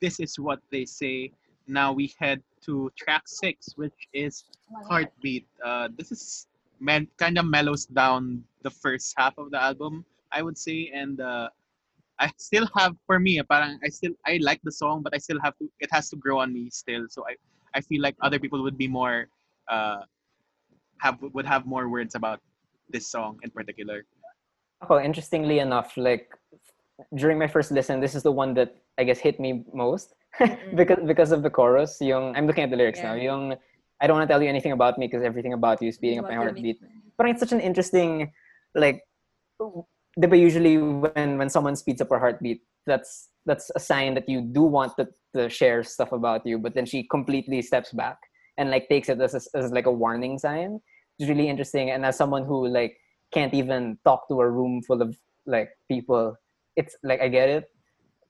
this 0.00 0.18
is 0.20 0.38
what 0.38 0.58
they 0.72 0.84
say. 0.84 1.30
Now 1.68 1.92
we 1.92 2.12
head 2.18 2.42
to 2.66 2.90
track 2.96 3.22
six, 3.26 3.72
which 3.76 4.08
is 4.12 4.44
Heartbeat. 4.88 5.46
Uh, 5.64 5.88
this 5.96 6.12
is 6.12 6.46
man 6.80 7.08
kind 7.16 7.38
of 7.38 7.46
mellows 7.46 7.86
down 7.86 8.44
the 8.62 8.70
first 8.70 9.14
half 9.16 9.38
of 9.38 9.50
the 9.50 9.62
album, 9.62 10.04
I 10.32 10.42
would 10.42 10.58
say, 10.58 10.90
and 10.92 11.20
uh, 11.20 11.48
I 12.18 12.32
still 12.36 12.68
have 12.74 12.96
for 13.06 13.18
me, 13.18 13.40
parang 13.42 13.78
I 13.84 13.88
still 13.88 14.12
I 14.26 14.38
like 14.40 14.60
the 14.64 14.72
song, 14.72 15.02
but 15.02 15.14
I 15.14 15.18
still 15.18 15.40
have 15.40 15.56
to. 15.58 15.70
It 15.80 15.90
has 15.92 16.08
to 16.10 16.16
grow 16.16 16.40
on 16.40 16.52
me 16.52 16.70
still. 16.70 17.06
So 17.08 17.24
I 17.28 17.36
I 17.76 17.80
feel 17.80 18.00
like 18.00 18.16
other 18.20 18.38
people 18.38 18.62
would 18.62 18.78
be 18.78 18.88
more 18.88 19.28
uh 19.68 20.08
have 20.98 21.20
would 21.20 21.46
have 21.46 21.66
more 21.66 21.88
words 21.88 22.14
about 22.14 22.40
this 22.88 23.06
song 23.06 23.38
in 23.44 23.50
particular. 23.50 24.04
Oh, 24.88 25.00
interestingly 25.00 25.60
enough, 25.60 25.96
like 25.96 26.32
during 27.14 27.38
my 27.38 27.46
first 27.46 27.70
listen, 27.70 28.00
this 28.00 28.14
is 28.14 28.22
the 28.22 28.32
one 28.32 28.54
that 28.54 28.76
I 28.96 29.04
guess 29.04 29.18
hit 29.20 29.38
me 29.38 29.64
most. 29.72 30.15
because 30.74 30.98
because 31.06 31.32
of 31.32 31.42
the 31.42 31.50
chorus. 31.50 31.98
Yung 32.00 32.36
I'm 32.36 32.46
looking 32.46 32.64
at 32.64 32.70
the 32.70 32.76
lyrics 32.76 33.00
now. 33.00 33.14
Yeah. 33.14 33.32
Yung 33.32 33.56
I 34.00 34.06
don't 34.06 34.16
want 34.16 34.28
to 34.28 34.32
tell 34.32 34.42
you 34.42 34.48
anything 34.48 34.72
about 34.72 34.98
me 34.98 35.06
because 35.06 35.24
everything 35.24 35.52
about 35.52 35.80
you 35.80 35.88
is 35.88 35.98
beating 35.98 36.18
up 36.18 36.26
my 36.26 36.34
heartbeat. 36.34 36.80
But 37.16 37.28
it's 37.28 37.40
such 37.40 37.52
an 37.52 37.60
interesting, 37.60 38.30
like, 38.74 39.02
diba 39.58 40.38
usually 40.38 40.76
when 40.76 41.38
when 41.38 41.48
someone 41.48 41.76
speeds 41.76 42.00
up 42.00 42.10
her 42.10 42.18
heartbeat, 42.18 42.60
that's 42.84 43.28
that's 43.46 43.70
a 43.74 43.80
sign 43.80 44.14
that 44.14 44.28
you 44.28 44.42
do 44.42 44.62
want 44.62 44.96
to, 44.98 45.08
to 45.34 45.48
share 45.48 45.82
stuff 45.82 46.12
about 46.12 46.44
you. 46.44 46.58
But 46.58 46.74
then 46.74 46.84
she 46.84 47.04
completely 47.04 47.62
steps 47.62 47.92
back 47.92 48.18
and 48.58 48.70
like 48.70 48.88
takes 48.88 49.08
it 49.08 49.20
as, 49.20 49.34
a, 49.34 49.56
as 49.56 49.70
like 49.72 49.86
a 49.86 49.92
warning 49.92 50.38
sign. 50.38 50.80
It's 51.18 51.28
really 51.28 51.48
interesting. 51.48 51.90
And 51.90 52.04
as 52.04 52.16
someone 52.16 52.44
who 52.44 52.66
like 52.66 52.98
can't 53.32 53.54
even 53.54 53.98
talk 54.04 54.28
to 54.28 54.40
a 54.40 54.50
room 54.50 54.82
full 54.82 55.00
of 55.00 55.16
like 55.46 55.70
people, 55.88 56.36
it's 56.74 56.96
like 57.02 57.20
I 57.20 57.28
get 57.28 57.48
it. 57.48 57.64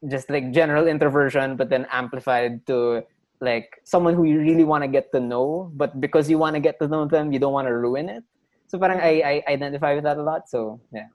Just 0.05 0.29
like 0.29 0.53
general 0.53 0.87
introversion, 0.87 1.57
but 1.57 1.71
then 1.71 1.87
amplified 1.91 2.67
to 2.67 3.03
like 3.41 3.81
someone 3.85 4.15
who 4.15 4.25
you 4.25 4.41
really 4.41 4.65
want 4.65 4.85
to 4.85 4.89
get 4.89 5.13
to 5.13 5.21
know, 5.21 5.71
but 5.75 6.01
because 6.01 6.29
you 6.29 6.37
want 6.39 6.55
to 6.55 6.61
get 6.61 6.79
to 6.81 6.89
know 6.89 7.07
them, 7.07 7.33
you 7.33 7.39
don't 7.39 7.53
want 7.53 7.67
to 7.69 7.75
ruin 7.75 8.09
it. 8.09 8.23
So 8.69 8.79
parang 8.79 9.01
I, 9.01 9.43
I 9.47 9.53
identify 9.53 9.95
with 9.95 10.05
that 10.05 10.17
a 10.19 10.23
lot. 10.23 10.49
So 10.49 10.81
yeah. 10.93 11.09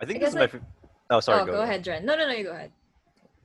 I 0.00 0.04
think 0.06 0.18
I 0.18 0.26
this 0.26 0.28
is 0.30 0.34
guess, 0.34 0.34
my. 0.34 0.40
like- 0.42 0.50
Fa- 0.50 0.66
oh, 1.10 1.20
sorry. 1.20 1.42
oh, 1.42 1.46
go, 1.46 1.62
ahead, 1.62 1.82
Dren. 1.82 2.04
No, 2.04 2.16
no, 2.16 2.26
no, 2.26 2.32
you 2.34 2.44
go 2.44 2.50
ahead. 2.52 2.72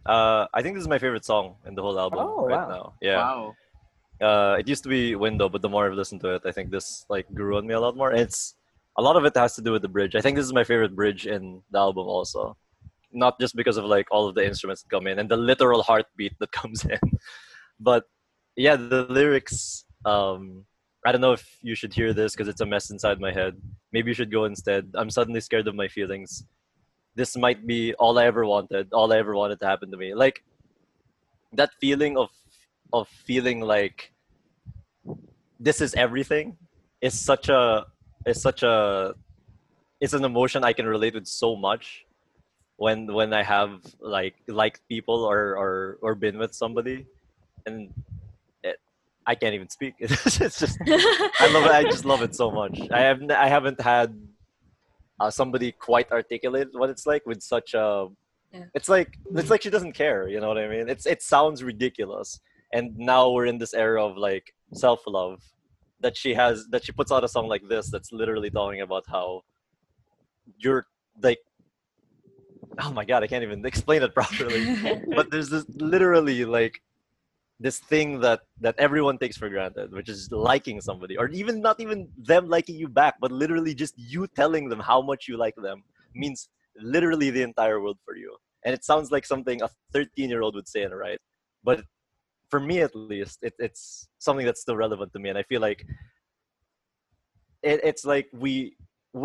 Uh, 0.06 0.48
I 0.54 0.62
think 0.62 0.76
this 0.76 0.82
is 0.82 0.88
my 0.88 0.98
favorite 1.00 1.26
song 1.26 1.56
in 1.66 1.76
the 1.76 1.82
whole 1.82 2.00
album 2.00 2.20
Oh, 2.22 2.46
right 2.48 2.56
wow. 2.58 2.70
now. 2.70 2.94
Yeah. 3.02 3.18
Wow. 3.18 3.54
Uh, 4.22 4.56
it 4.58 4.68
used 4.68 4.82
to 4.84 4.90
be 4.90 5.16
Window, 5.16 5.48
but 5.50 5.62
the 5.62 5.70
more 5.70 5.86
I've 5.86 5.94
listened 5.94 6.22
to 6.22 6.34
it, 6.36 6.42
I 6.46 6.52
think 6.52 6.72
this 6.72 7.06
like 7.10 7.28
grew 7.36 7.58
on 7.58 7.68
me 7.68 7.74
a 7.76 7.80
lot 7.80 7.96
more. 7.96 8.12
It's 8.14 8.56
a 8.98 9.02
lot 9.02 9.16
of 9.16 9.26
it 9.26 9.36
has 9.38 9.54
to 9.56 9.62
do 9.62 9.72
with 9.74 9.84
the 9.84 9.90
bridge. 9.90 10.16
I 10.16 10.22
think 10.22 10.38
this 10.38 10.46
is 10.46 10.54
my 10.54 10.64
favorite 10.64 10.96
bridge 10.96 11.28
in 11.28 11.62
the 11.72 11.78
album 11.78 12.08
also. 12.08 12.58
Not 13.12 13.40
just 13.40 13.56
because 13.56 13.78
of 13.78 13.86
like 13.86 14.08
all 14.12 14.28
of 14.28 14.36
the 14.36 14.46
instruments 14.46 14.84
that 14.84 14.90
come 14.90 15.08
in 15.08 15.20
and 15.20 15.30
the 15.30 15.38
literal 15.38 15.82
heartbeat 15.82 16.34
that 16.40 16.52
comes 16.62 16.86
in, 16.86 17.00
but 17.80 18.04
yeah, 18.56 18.76
the 18.76 19.06
lyrics. 19.10 19.86
Um, 20.06 20.66
I 21.06 21.12
don't 21.12 21.22
know 21.22 21.32
if 21.32 21.58
you 21.62 21.76
should 21.76 21.94
hear 21.94 22.14
this 22.14 22.34
because 22.34 22.48
it's 22.48 22.62
a 22.62 22.66
mess 22.66 22.90
inside 22.90 23.20
my 23.20 23.32
head. 23.32 23.56
Maybe 23.94 24.10
you 24.10 24.14
should 24.14 24.32
go 24.32 24.46
instead. 24.46 24.92
I'm 24.96 25.10
suddenly 25.10 25.40
scared 25.40 25.68
of 25.68 25.76
my 25.76 25.88
feelings. 25.88 26.44
This 27.16 27.38
might 27.38 27.66
be 27.66 27.94
all 27.96 28.20
I 28.20 28.26
ever 28.26 28.46
wanted. 28.46 28.90
All 28.92 29.14
I 29.14 29.18
ever 29.18 29.36
wanted 29.36 29.60
to 29.62 29.68
happen 29.68 29.90
to 29.92 29.98
me. 29.98 30.14
Like 30.14 30.44
that 31.54 31.72
feeling 31.80 32.18
of 32.18 32.30
of 32.94 33.08
feeling 33.08 33.62
like 33.62 34.14
this 35.60 35.82
is 35.82 35.94
everything 35.96 36.58
is 37.02 37.20
such 37.20 37.50
a 37.50 37.86
is 38.26 38.42
such 38.42 38.64
a 38.64 39.14
it's 40.00 40.14
an 40.14 40.24
emotion 40.24 40.64
I 40.64 40.74
can 40.74 40.86
relate 40.86 41.16
with 41.16 41.28
so 41.28 41.56
much 41.56 42.06
when 42.78 43.12
when 43.14 43.34
I 43.34 43.44
have 43.44 43.82
like 44.00 44.36
liked 44.48 44.82
people 44.88 45.24
or 45.26 45.58
or 45.58 45.98
or 46.02 46.16
been 46.16 46.38
with 46.38 46.54
somebody 46.54 47.06
and 47.66 47.92
it, 48.64 48.78
I 49.26 49.36
can't 49.36 49.54
even 49.56 49.70
speak. 49.70 49.96
It's 50.00 50.38
just 50.60 50.78
I 50.88 51.48
love 51.54 51.66
it. 51.66 51.72
I 51.72 51.84
just 51.84 52.06
love 52.06 52.22
it 52.22 52.34
so 52.36 52.50
much. 52.52 52.80
I 52.92 53.02
have 53.02 53.20
I 53.32 53.48
haven't 53.48 53.82
had 53.82 54.16
uh, 55.20 55.32
somebody 55.32 55.72
quite 55.72 56.12
articulate 56.12 56.70
what 56.74 56.90
it's 56.90 57.06
like 57.06 57.26
with 57.26 57.42
such 57.42 57.74
a 57.74 58.08
Yeah. 58.54 58.64
it's 58.78 58.88
like 58.96 59.10
it's 59.40 59.50
like 59.52 59.62
she 59.66 59.70
doesn't 59.76 59.94
care 60.04 60.22
you 60.34 60.40
know 60.40 60.48
what 60.54 60.58
I 60.66 60.68
mean? 60.74 60.88
It's 60.94 61.06
it 61.06 61.22
sounds 61.22 61.64
ridiculous. 61.64 62.40
And 62.76 62.86
now 62.98 63.32
we're 63.34 63.48
in 63.54 63.58
this 63.58 63.74
era 63.74 64.00
of 64.06 64.18
like 64.18 64.54
self 64.74 65.02
love 65.08 65.42
that 66.04 66.16
she 66.22 66.32
has 66.42 66.56
that 66.72 66.82
she 66.86 66.92
puts 67.00 67.12
out 67.12 67.24
a 67.24 67.28
song 67.36 67.48
like 67.54 67.66
this 67.68 67.90
that's 67.94 68.12
literally 68.22 68.52
talking 68.52 68.82
about 68.82 69.06
how 69.16 69.42
you're 70.64 70.86
like 71.28 71.40
oh 72.84 72.92
my 72.92 73.06
god 73.06 73.24
i 73.24 73.28
can't 73.28 73.44
even 73.44 73.66
explain 73.66 74.02
it 74.04 74.14
properly. 74.20 74.76
But 75.16 75.30
there's 75.32 75.50
this 75.50 75.66
literally 75.70 76.46
like 76.46 76.82
this 77.60 77.80
thing 77.80 78.20
that 78.22 78.42
that 78.62 78.76
everyone 78.78 79.18
takes 79.18 79.38
for 79.38 79.50
granted 79.50 79.92
which 79.92 80.10
is 80.10 80.30
liking 80.32 80.80
somebody 80.80 81.18
or 81.18 81.28
even 81.30 81.60
not 81.62 81.80
even 81.80 82.08
them 82.18 82.48
liking 82.48 82.76
you 82.76 82.88
back 82.88 83.16
but 83.20 83.32
literally 83.32 83.74
just 83.74 83.96
you 83.98 84.28
telling 84.28 84.70
them 84.70 84.80
how 84.80 85.02
much 85.02 85.28
you 85.28 85.38
like 85.38 85.56
them 85.56 85.84
means 86.14 86.50
literally 86.80 87.30
the 87.32 87.42
entire 87.42 87.82
world 87.82 87.98
for 88.06 88.16
you. 88.16 88.36
And 88.64 88.74
it 88.74 88.84
sounds 88.84 89.12
like 89.12 89.26
something 89.26 89.62
a 89.62 89.70
13 89.94 90.30
year 90.30 90.42
old 90.42 90.56
would 90.56 90.68
say 90.68 90.84
in 90.84 90.92
a 90.92 90.96
right? 90.96 91.20
But 91.64 91.84
for 92.50 92.60
me 92.60 92.82
at 92.82 92.96
least 92.96 93.40
it, 93.42 93.54
it's 93.60 94.08
something 94.20 94.46
that's 94.46 94.62
still 94.62 94.78
relevant 94.78 95.12
to 95.14 95.20
me 95.20 95.30
and 95.30 95.38
i 95.38 95.44
feel 95.44 95.62
like 95.62 95.86
it, 97.64 97.80
it's 97.84 98.06
like 98.06 98.28
we 98.34 98.76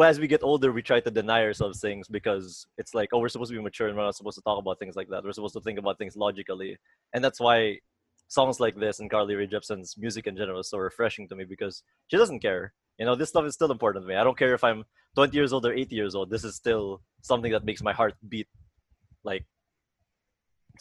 as 0.01 0.19
we 0.19 0.27
get 0.27 0.43
older 0.43 0.73
we 0.73 0.83
try 0.83 1.01
to 1.01 1.11
deny 1.11 1.43
ourselves 1.43 1.81
things 1.81 2.09
because 2.09 2.67
it's 2.79 2.95
like 2.95 3.09
oh 3.13 3.19
we're 3.19 3.29
supposed 3.29 3.51
to 3.51 3.57
be 3.57 3.63
mature 3.63 3.89
and 3.89 3.97
we're 3.97 4.05
not 4.05 4.17
supposed 4.17 4.37
to 4.37 4.43
talk 4.43 4.59
about 4.59 4.79
things 4.79 4.97
like 4.97 5.09
that 5.09 5.25
we're 5.25 5.33
supposed 5.33 5.55
to 5.55 5.61
think 5.61 5.79
about 5.79 5.99
things 5.99 6.17
logically 6.17 6.77
and 7.15 7.25
that's 7.25 7.41
why 7.41 7.77
songs 8.29 8.61
like 8.61 8.77
this 8.77 9.01
and 9.01 9.11
carly 9.11 9.35
Rae 9.35 9.47
jepsen's 9.47 9.97
music 9.99 10.27
in 10.27 10.37
general 10.37 10.61
is 10.61 10.71
so 10.71 10.79
refreshing 10.79 11.29
to 11.29 11.37
me 11.37 11.45
because 11.45 11.83
she 12.09 12.17
doesn't 12.17 12.41
care 12.41 12.73
you 12.99 13.07
know 13.07 13.15
this 13.15 13.31
stuff 13.31 13.45
is 13.45 13.55
still 13.55 13.73
important 13.73 14.05
to 14.05 14.09
me 14.09 14.15
i 14.15 14.25
don't 14.25 14.39
care 14.39 14.55
if 14.55 14.65
i'm 14.65 14.85
20 15.17 15.37
years 15.37 15.53
old 15.53 15.67
or 15.67 15.73
80 15.73 15.95
years 15.95 16.15
old 16.15 16.31
this 16.31 16.45
is 16.45 16.55
still 16.55 17.03
something 17.23 17.53
that 17.53 17.65
makes 17.65 17.83
my 17.83 17.93
heart 17.93 18.15
beat 18.29 18.49
like 19.25 19.45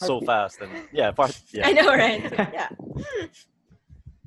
so 0.00 0.14
Heartbeat. 0.14 0.26
fast 0.26 0.60
and 0.60 0.70
yeah, 0.92 1.10
part, 1.10 1.40
yeah. 1.52 1.68
I 1.68 1.72
know, 1.72 1.88
right? 1.88 2.32
Yeah. 2.52 2.68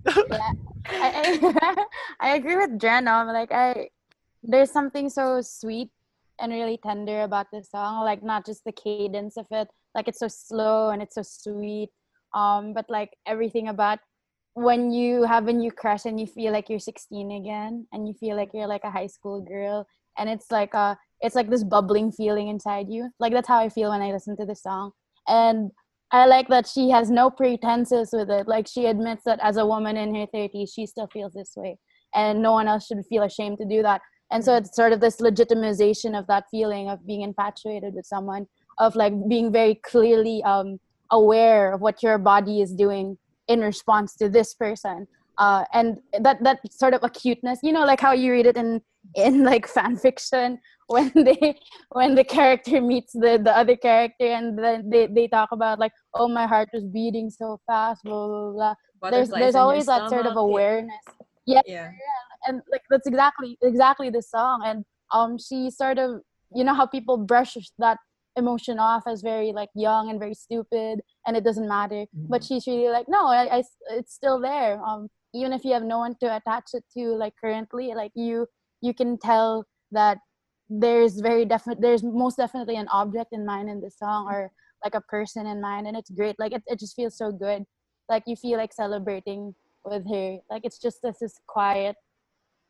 I, 0.08 0.56
I, 0.88 1.86
I 2.20 2.36
agree 2.36 2.56
with 2.56 2.80
Jen. 2.80 3.08
Um, 3.08 3.28
like 3.28 3.52
I, 3.52 3.90
there's 4.48 4.72
something 4.72 5.10
so 5.10 5.42
sweet 5.42 5.90
and 6.40 6.52
really 6.52 6.78
tender 6.78 7.22
about 7.22 7.48
this 7.52 7.70
song. 7.70 8.04
Like 8.04 8.24
not 8.24 8.46
just 8.46 8.64
the 8.66 8.72
cadence 8.72 9.38
of 9.38 9.48
it, 9.52 9.68
like 9.94 10.08
it's 10.08 10.20
so 10.20 10.28
slow 10.28 10.90
and 10.90 11.02
it's 11.02 11.16
so 11.16 11.24
sweet. 11.24 11.90
Um, 12.34 12.74
but 12.74 12.86
like 12.90 13.12
everything 13.26 13.70
about 13.70 14.00
when 14.56 14.92
you 14.92 15.24
have 15.24 15.48
a 15.48 15.54
new 15.54 15.72
crush 15.72 16.06
and 16.06 16.20
you 16.20 16.28
feel 16.28 16.52
like 16.52 16.70
you're 16.70 16.80
16 16.80 17.32
again, 17.32 17.88
and 17.92 18.08
you 18.08 18.14
feel 18.14 18.36
like 18.38 18.50
you're 18.54 18.68
like 18.68 18.84
a 18.84 18.92
high 18.92 19.08
school 19.08 19.42
girl, 19.42 19.86
and 20.18 20.30
it's 20.30 20.50
like 20.50 20.74
a, 20.74 20.98
it's 21.22 21.36
like 21.36 21.50
this 21.50 21.64
bubbling 21.64 22.12
feeling 22.12 22.48
inside 22.48 22.88
you. 22.90 23.10
Like 23.20 23.34
that's 23.34 23.48
how 23.48 23.60
I 23.60 23.70
feel 23.70 23.90
when 23.90 24.02
I 24.02 24.12
listen 24.12 24.38
to 24.38 24.46
this 24.46 24.64
song. 24.64 24.92
And 25.28 25.72
I 26.12 26.26
like 26.26 26.48
that 26.50 26.68
she 26.68 26.90
has 26.90 27.10
no 27.10 27.30
pretenses 27.30 28.10
with 28.14 28.30
it. 28.30 28.48
Like 28.48 28.68
she 28.68 28.86
admits 28.86 29.24
that 29.26 29.40
as 29.42 29.58
a 29.58 29.66
woman 29.66 29.98
in 29.98 30.16
her 30.16 30.28
30s, 30.34 30.70
she 30.74 30.86
still 30.86 31.08
feels 31.08 31.34
this 31.34 31.54
way, 31.58 31.78
and 32.14 32.42
no 32.42 32.54
one 32.54 32.68
else 32.70 32.86
should 32.86 33.04
feel 33.10 33.24
ashamed 33.24 33.58
to 33.58 33.66
do 33.66 33.82
that. 33.84 34.02
And 34.32 34.44
so 34.44 34.56
it's 34.56 34.76
sort 34.76 34.92
of 34.92 35.00
this 35.00 35.18
legitimization 35.18 36.18
of 36.18 36.28
that 36.28 36.46
feeling 36.50 36.90
of 36.90 37.06
being 37.06 37.22
infatuated 37.22 37.94
with 37.94 38.06
someone, 38.06 38.48
of 38.80 38.96
like 38.96 39.14
being 39.28 39.52
very 39.52 39.76
clearly 39.76 40.44
um, 40.44 40.80
aware 41.12 41.74
of 41.74 41.82
what 41.82 42.02
your 42.02 42.18
body 42.18 42.62
is 42.62 42.74
doing 42.74 43.18
in 43.48 43.62
response 43.62 44.16
to 44.16 44.30
this 44.30 44.54
person. 44.54 45.08
Uh, 45.38 45.66
and 45.74 45.98
that 46.22 46.42
that 46.44 46.60
sort 46.72 46.94
of 46.94 47.04
acuteness, 47.04 47.60
you 47.62 47.74
know, 47.74 47.86
like 47.86 48.00
how 48.00 48.14
you 48.14 48.32
read 48.32 48.46
it 48.46 48.58
in 48.58 48.82
in 49.16 49.44
like 49.44 49.68
fan 49.76 49.98
fiction 49.98 50.60
when 50.88 51.12
they 51.16 51.58
when 51.92 52.16
the 52.16 52.24
character 52.24 52.82
meets 52.82 53.14
the 53.14 53.40
the 53.44 53.56
other 53.56 53.76
character 53.76 54.26
and 54.26 54.58
then 54.58 54.90
they, 54.90 55.08
they 55.08 55.28
talk 55.28 55.50
about 55.52 55.80
like 55.80 55.92
oh 56.14 56.28
my 56.28 56.46
heart 56.46 56.70
was 56.74 56.84
beating 56.86 57.30
so 57.30 57.60
fast 57.66 58.04
blah 58.04 58.28
blah 58.28 58.52
blah 58.52 58.74
there's 59.12 59.30
Butterflies 59.30 59.40
there's 59.40 59.56
always 59.56 59.86
that 59.86 60.10
sort 60.10 60.26
of 60.26 60.34
stomach. 60.34 60.38
awareness 60.38 61.04
yeah 61.46 61.62
Yeah. 61.66 61.90
And 62.48 62.62
like 62.72 62.82
that's 62.90 63.08
exactly 63.08 63.58
exactly 63.62 64.10
the 64.10 64.22
song. 64.22 64.62
And 64.66 64.86
um 65.12 65.38
she 65.38 65.70
sort 65.72 65.98
of 66.00 66.22
you 66.54 66.64
know 66.64 66.74
how 66.74 66.86
people 66.86 67.18
brush 67.18 67.58
that 67.80 67.98
emotion 68.38 68.80
off 68.80 69.04
as 69.08 69.22
very 69.22 69.54
like 69.54 69.70
young 69.76 70.10
and 70.10 70.20
very 70.20 70.34
stupid 70.34 71.00
and 71.26 71.38
it 71.38 71.44
doesn't 71.44 71.68
matter? 71.68 72.06
But 72.14 72.44
she's 72.44 72.68
really 72.68 72.90
like 72.90 73.08
no 73.08 73.28
I, 73.28 73.58
I 73.58 73.64
it's 73.92 74.14
still 74.14 74.40
there. 74.40 74.82
Um 74.84 75.10
even 75.34 75.52
if 75.52 75.66
you 75.66 75.74
have 75.74 75.84
no 75.84 76.00
one 76.00 76.16
to 76.22 76.36
attach 76.36 76.70
it 76.74 76.84
to 76.98 77.16
like 77.16 77.34
currently 77.40 77.94
like 77.96 78.12
you 78.16 78.48
you 78.82 78.94
can 78.94 79.18
tell 79.18 79.66
that 79.92 80.18
there's 80.70 81.20
very 81.20 81.46
definite 81.46 81.82
there's 81.82 82.04
most 82.04 82.38
definitely 82.38 82.76
an 82.76 82.88
object 82.90 83.32
in 83.32 83.46
mind 83.46 83.70
in 83.70 83.82
the 83.82 83.92
song 83.92 84.28
or 84.28 84.52
like 84.84 84.96
a 84.96 85.02
person 85.02 85.48
in 85.48 85.60
mind 85.60 85.88
and 85.88 85.98
it's 85.98 86.12
great. 86.12 86.36
Like 86.40 86.54
it, 86.54 86.64
it 86.68 86.80
just 86.80 86.96
feels 86.96 87.18
so 87.18 87.32
good. 87.32 87.64
Like 88.08 88.24
you 88.28 88.36
feel 88.36 88.58
like 88.58 88.72
celebrating 88.72 89.56
with 89.84 90.10
her. 90.10 90.38
Like 90.50 90.62
it's 90.64 90.78
just 90.78 91.02
this, 91.02 91.18
this 91.20 91.40
quiet 91.48 91.96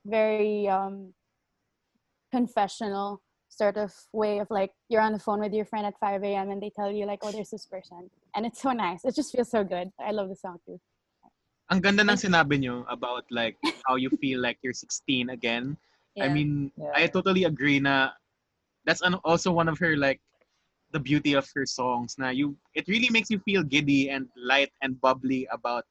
very 0.05 0.67
um 0.67 1.13
confessional 2.31 3.21
sort 3.49 3.77
of 3.77 3.93
way 4.11 4.39
of 4.39 4.47
like 4.49 4.71
you're 4.89 5.01
on 5.01 5.13
the 5.13 5.19
phone 5.19 5.39
with 5.39 5.53
your 5.53 5.65
friend 5.65 5.85
at 5.85 5.97
5 5.99 6.23
a.m 6.23 6.49
and 6.49 6.61
they 6.61 6.71
tell 6.75 6.91
you 6.91 7.05
like 7.05 7.19
oh 7.23 7.31
there's 7.31 7.49
this 7.49 7.65
person. 7.65 8.09
And 8.35 8.45
it's 8.45 8.61
so 8.61 8.71
nice. 8.71 9.05
It 9.05 9.15
just 9.15 9.31
feels 9.31 9.49
so 9.49 9.63
good. 9.63 9.89
I 9.95 10.11
love 10.11 10.27
the 10.27 10.35
song 10.35 10.59
too. 10.67 10.75
Ang 11.71 11.79
ganda 11.79 12.03
ng 12.03 12.19
sinabi 12.19 12.59
nyo 12.59 12.83
about 12.91 13.23
like 13.31 13.55
how 13.87 13.95
you 13.95 14.11
feel 14.19 14.43
like 14.43 14.59
you're 14.61 14.75
16 14.75 15.31
again. 15.31 15.77
I 16.19 16.27
mean, 16.27 16.71
Yeah. 16.75 16.91
I 16.93 17.07
totally 17.07 17.43
agree 17.47 17.79
na 17.79 18.11
that's 18.83 19.01
an, 19.01 19.15
also 19.23 19.51
one 19.51 19.67
of 19.67 19.79
her 19.79 19.95
like 19.97 20.19
the 20.91 20.99
beauty 20.99 21.33
of 21.33 21.47
her 21.55 21.65
songs 21.65 22.15
na 22.19 22.29
you 22.29 22.55
it 22.75 22.87
really 22.87 23.09
makes 23.09 23.27
you 23.31 23.39
feel 23.43 23.63
giddy 23.63 24.11
and 24.11 24.29
light 24.37 24.71
and 24.83 24.99
bubbly 25.01 25.47
about 25.51 25.83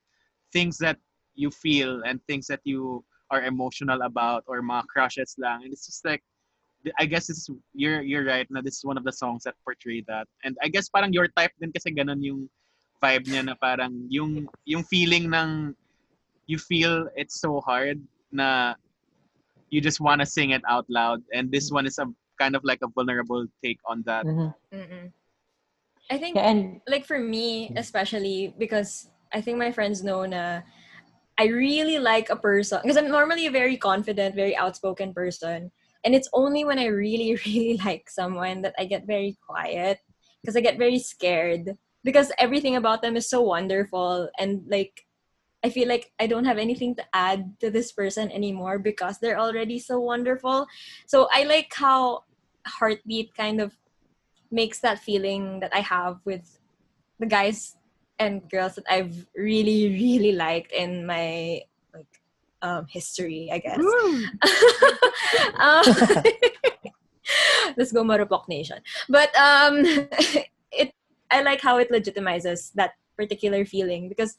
things 0.52 0.78
that 0.78 0.96
you 1.34 1.50
feel 1.50 2.00
and 2.06 2.22
things 2.24 2.46
that 2.46 2.62
you 2.64 3.04
are 3.34 3.42
emotional 3.42 4.02
about 4.02 4.46
or 4.46 4.62
mga 4.62 4.86
crushes 4.86 5.34
lang. 5.42 5.66
And 5.66 5.72
it's 5.74 5.86
just 5.90 6.06
like 6.06 6.22
I 6.98 7.06
guess 7.06 7.26
it's 7.30 7.50
you're 7.74 8.02
you're 8.02 8.22
right 8.22 8.46
na 8.50 8.62
this 8.62 8.78
is 8.78 8.84
one 8.86 8.94
of 8.94 9.02
the 9.02 9.12
songs 9.12 9.42
that 9.44 9.58
portray 9.66 10.06
that. 10.06 10.30
And 10.46 10.54
I 10.62 10.70
guess 10.70 10.86
parang 10.86 11.10
your 11.10 11.26
type 11.34 11.50
din 11.58 11.74
kasi 11.74 11.90
ganun 11.90 12.22
yung 12.22 12.46
vibe 13.02 13.26
niya 13.26 13.42
na 13.50 13.56
parang 13.58 14.06
yung 14.06 14.46
yung 14.68 14.86
feeling 14.86 15.26
ng 15.26 15.74
you 16.46 16.60
feel 16.60 17.08
it's 17.18 17.40
so 17.40 17.58
hard 17.66 17.98
na 18.30 18.78
you 19.72 19.80
just 19.80 19.98
want 19.98 20.22
to 20.22 20.28
sing 20.28 20.54
it 20.54 20.62
out 20.70 20.86
loud. 20.86 21.24
And 21.34 21.50
this 21.50 21.72
one 21.74 21.88
is 21.88 21.98
a 21.98 22.06
kind 22.38 22.54
of 22.54 22.62
like 22.62 22.84
a 22.84 22.90
vulnerable 22.92 23.48
take 23.64 23.80
on 23.88 24.04
that. 24.06 24.28
Mhm. 24.28 24.54
Mm-mm. 24.70 25.06
I 26.12 26.16
think 26.20 26.36
Yeah, 26.36 26.52
and 26.52 26.84
like 26.86 27.08
for 27.08 27.18
me 27.18 27.72
especially 27.74 28.52
because 28.60 29.08
I 29.32 29.40
think 29.40 29.56
my 29.56 29.72
friends 29.72 30.04
know 30.04 30.28
na 30.28 30.62
I 31.38 31.46
really 31.46 31.98
like 31.98 32.30
a 32.30 32.36
person 32.36 32.80
because 32.82 32.96
I'm 32.96 33.08
normally 33.08 33.46
a 33.46 33.50
very 33.50 33.76
confident, 33.76 34.34
very 34.34 34.56
outspoken 34.56 35.12
person. 35.12 35.70
And 36.04 36.14
it's 36.14 36.28
only 36.32 36.64
when 36.64 36.78
I 36.78 36.86
really, 36.86 37.36
really 37.46 37.78
like 37.84 38.08
someone 38.08 38.62
that 38.62 38.74
I 38.78 38.84
get 38.84 39.06
very 39.06 39.36
quiet 39.46 40.00
because 40.40 40.56
I 40.56 40.60
get 40.60 40.78
very 40.78 40.98
scared 40.98 41.76
because 42.04 42.30
everything 42.38 42.76
about 42.76 43.02
them 43.02 43.16
is 43.16 43.28
so 43.28 43.40
wonderful 43.40 44.28
and 44.38 44.62
like 44.68 45.06
I 45.64 45.70
feel 45.70 45.88
like 45.88 46.12
I 46.20 46.26
don't 46.26 46.44
have 46.44 46.58
anything 46.58 46.94
to 46.96 47.04
add 47.14 47.58
to 47.60 47.70
this 47.70 47.90
person 47.90 48.30
anymore 48.30 48.78
because 48.78 49.18
they're 49.18 49.40
already 49.40 49.78
so 49.78 49.98
wonderful. 49.98 50.66
So 51.06 51.26
I 51.32 51.44
like 51.44 51.72
how 51.74 52.24
Heartbeat 52.66 53.34
kind 53.34 53.62
of 53.62 53.72
makes 54.50 54.80
that 54.80 54.98
feeling 54.98 55.60
that 55.60 55.74
I 55.74 55.80
have 55.80 56.20
with 56.26 56.58
the 57.18 57.24
guys 57.24 57.76
and 58.18 58.48
girls 58.50 58.74
that 58.76 58.84
I've 58.88 59.26
really, 59.36 59.90
really 59.90 60.32
liked 60.32 60.72
in 60.72 61.06
my 61.06 61.62
like 61.92 62.20
um, 62.62 62.86
history, 62.88 63.50
I 63.52 63.58
guess. 63.58 63.78
um, 65.58 65.84
let's 67.76 67.92
go 67.92 68.04
Marupok 68.04 68.48
Nation. 68.48 68.78
But 69.08 69.34
um, 69.36 69.82
it 70.72 70.92
I 71.30 71.42
like 71.42 71.60
how 71.60 71.78
it 71.78 71.90
legitimizes 71.90 72.72
that 72.74 72.94
particular 73.16 73.64
feeling 73.64 74.08
because 74.08 74.36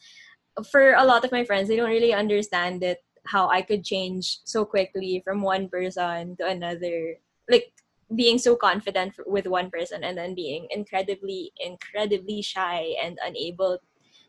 for 0.71 0.93
a 0.93 1.03
lot 1.03 1.25
of 1.25 1.31
my 1.31 1.43
friends, 1.43 1.67
they 1.67 1.75
don't 1.75 1.89
really 1.89 2.13
understand 2.13 2.83
it 2.83 3.03
how 3.27 3.49
I 3.49 3.61
could 3.61 3.83
change 3.83 4.39
so 4.45 4.63
quickly 4.65 5.21
from 5.25 5.41
one 5.41 5.67
person 5.67 6.35
to 6.37 6.47
another. 6.47 7.17
Like 7.49 7.73
being 8.13 8.37
so 8.37 8.55
confident 8.55 9.15
f- 9.17 9.25
with 9.25 9.47
one 9.47 9.71
person 9.71 10.03
and 10.03 10.17
then 10.17 10.35
being 10.35 10.67
incredibly, 10.69 11.51
incredibly 11.57 12.41
shy 12.41 12.93
and 13.01 13.17
unable 13.25 13.79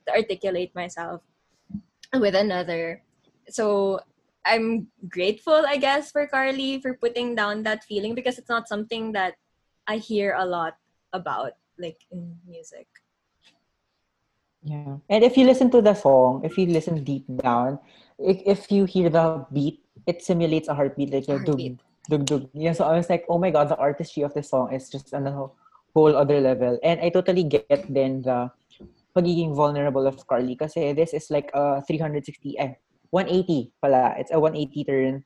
to 0.07 0.13
articulate 0.13 0.75
myself 0.75 1.21
with 2.15 2.35
another. 2.35 3.03
So 3.49 4.01
I'm 4.47 4.89
grateful, 5.09 5.65
I 5.67 5.77
guess, 5.77 6.11
for 6.11 6.27
Carly 6.27 6.81
for 6.81 6.95
putting 6.95 7.35
down 7.35 7.63
that 7.65 7.85
feeling 7.85 8.15
because 8.15 8.39
it's 8.39 8.49
not 8.49 8.69
something 8.69 9.13
that 9.13 9.35
I 9.87 9.99
hear 9.99 10.35
a 10.39 10.47
lot 10.47 10.79
about, 11.13 11.53
like 11.79 12.01
in 12.11 12.39
music. 12.47 12.87
Yeah. 14.63 14.99
And 15.09 15.23
if 15.23 15.37
you 15.37 15.47
listen 15.47 15.71
to 15.71 15.83
the 15.83 15.95
song, 15.95 16.43
if 16.45 16.59
you 16.59 16.67
listen 16.67 17.05
deep 17.05 17.25
down, 17.39 17.79
if, 18.19 18.43
if 18.47 18.73
you 18.73 18.85
hear 18.85 19.11
the 19.11 19.47
beat, 19.53 19.83
it 20.07 20.23
simulates 20.23 20.69
a 20.69 20.75
heartbeat 20.75 21.13
like 21.13 21.29
a 21.29 21.39
Heartbeat. 21.39 21.79
dug, 21.79 21.87
dug. 22.09 22.49
Yeah, 22.55 22.73
so 22.73 22.85
I 22.85 22.97
was 22.97 23.11
like, 23.11 23.25
oh 23.29 23.39
my 23.39 23.51
god, 23.51 23.69
the 23.69 23.77
artistry 23.77 24.23
of 24.23 24.35
the 24.35 24.43
song 24.43 24.73
is 24.73 24.89
just 24.89 25.13
on 25.15 25.27
a 25.27 25.35
whole 25.95 26.17
other 26.17 26.41
level. 26.41 26.79
And 26.83 27.01
I 27.01 27.11
totally 27.11 27.45
get 27.45 27.87
then 27.89 28.23
the 28.23 28.51
pagiging 29.17 29.55
vulnerable 29.57 30.07
of 30.07 30.27
Carly 30.27 30.57
kasi 30.57 30.93
this 30.93 31.15
is 31.15 31.31
like 31.31 31.51
a 31.55 31.83
360, 31.83 32.59
eh, 32.59 32.75
180 33.11 33.73
pala. 33.81 34.15
It's 34.19 34.31
a 34.31 34.39
180 34.39 34.85
turn 34.85 35.25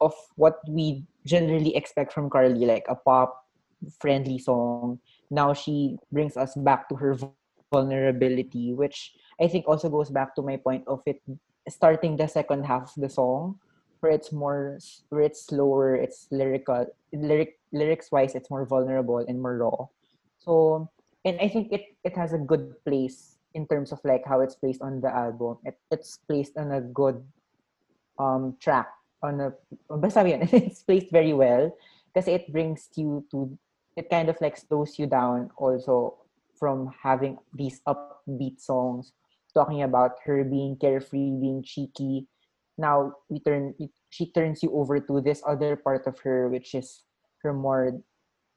of 0.00 0.14
what 0.36 0.58
we 0.68 1.04
generally 1.26 1.74
expect 1.76 2.12
from 2.12 2.30
Carly, 2.30 2.66
like 2.66 2.86
a 2.88 2.94
pop 2.94 3.34
friendly 3.98 4.38
song. 4.38 4.98
Now 5.30 5.54
she 5.54 5.98
brings 6.10 6.36
us 6.36 6.54
back 6.54 6.88
to 6.88 6.94
her 6.96 7.18
vulnerability, 7.72 8.74
which 8.74 9.14
I 9.40 9.48
think 9.48 9.66
also 9.66 9.88
goes 9.90 10.10
back 10.10 10.34
to 10.36 10.42
my 10.42 10.56
point 10.56 10.86
of 10.86 11.02
it 11.06 11.20
starting 11.68 12.16
the 12.16 12.26
second 12.26 12.64
half 12.66 12.94
of 12.96 13.02
the 13.02 13.08
song, 13.08 13.58
it's 14.10 14.32
more, 14.32 14.78
where 15.10 15.22
it's 15.22 15.46
slower, 15.46 15.94
it's 15.94 16.26
lyrical, 16.30 16.86
lyric 17.12 17.58
lyrics 17.72 18.10
wise, 18.10 18.34
it's 18.34 18.50
more 18.50 18.66
vulnerable 18.66 19.18
and 19.18 19.40
more 19.40 19.58
raw. 19.58 19.86
So, 20.38 20.90
and 21.24 21.38
I 21.40 21.48
think 21.48 21.72
it 21.72 21.94
it 22.04 22.16
has 22.16 22.32
a 22.32 22.38
good 22.38 22.74
place 22.84 23.38
in 23.54 23.66
terms 23.66 23.92
of 23.92 24.00
like 24.04 24.24
how 24.26 24.40
it's 24.40 24.56
placed 24.56 24.82
on 24.82 25.00
the 25.00 25.12
album. 25.14 25.58
It, 25.64 25.78
it's 25.90 26.18
placed 26.26 26.56
on 26.56 26.72
a 26.72 26.80
good 26.80 27.22
um 28.18 28.56
track 28.60 28.88
on 29.22 29.40
a 29.40 29.52
basta 29.88 30.26
yun, 30.28 30.42
it's 30.52 30.82
placed 30.82 31.10
very 31.10 31.32
well 31.32 31.70
because 32.10 32.28
it 32.28 32.52
brings 32.52 32.90
you 32.96 33.24
to 33.30 33.56
it 33.96 34.10
kind 34.10 34.28
of 34.28 34.40
like 34.40 34.56
slows 34.56 34.98
you 34.98 35.06
down 35.06 35.50
also 35.56 36.18
from 36.58 36.90
having 37.02 37.38
these 37.54 37.80
upbeat 37.86 38.60
songs 38.60 39.12
talking 39.52 39.82
about 39.82 40.12
her 40.24 40.44
being 40.44 40.76
carefree, 40.76 41.30
being 41.36 41.62
cheeky. 41.62 42.26
Now 42.78 43.14
we 43.28 43.40
turn 43.40 43.74
she 44.10 44.32
turns 44.32 44.62
you 44.62 44.72
over 44.72 45.00
to 45.00 45.20
this 45.20 45.42
other 45.46 45.76
part 45.76 46.06
of 46.06 46.18
her, 46.20 46.48
which 46.48 46.74
is 46.74 47.04
her 47.42 47.52
more 47.52 48.00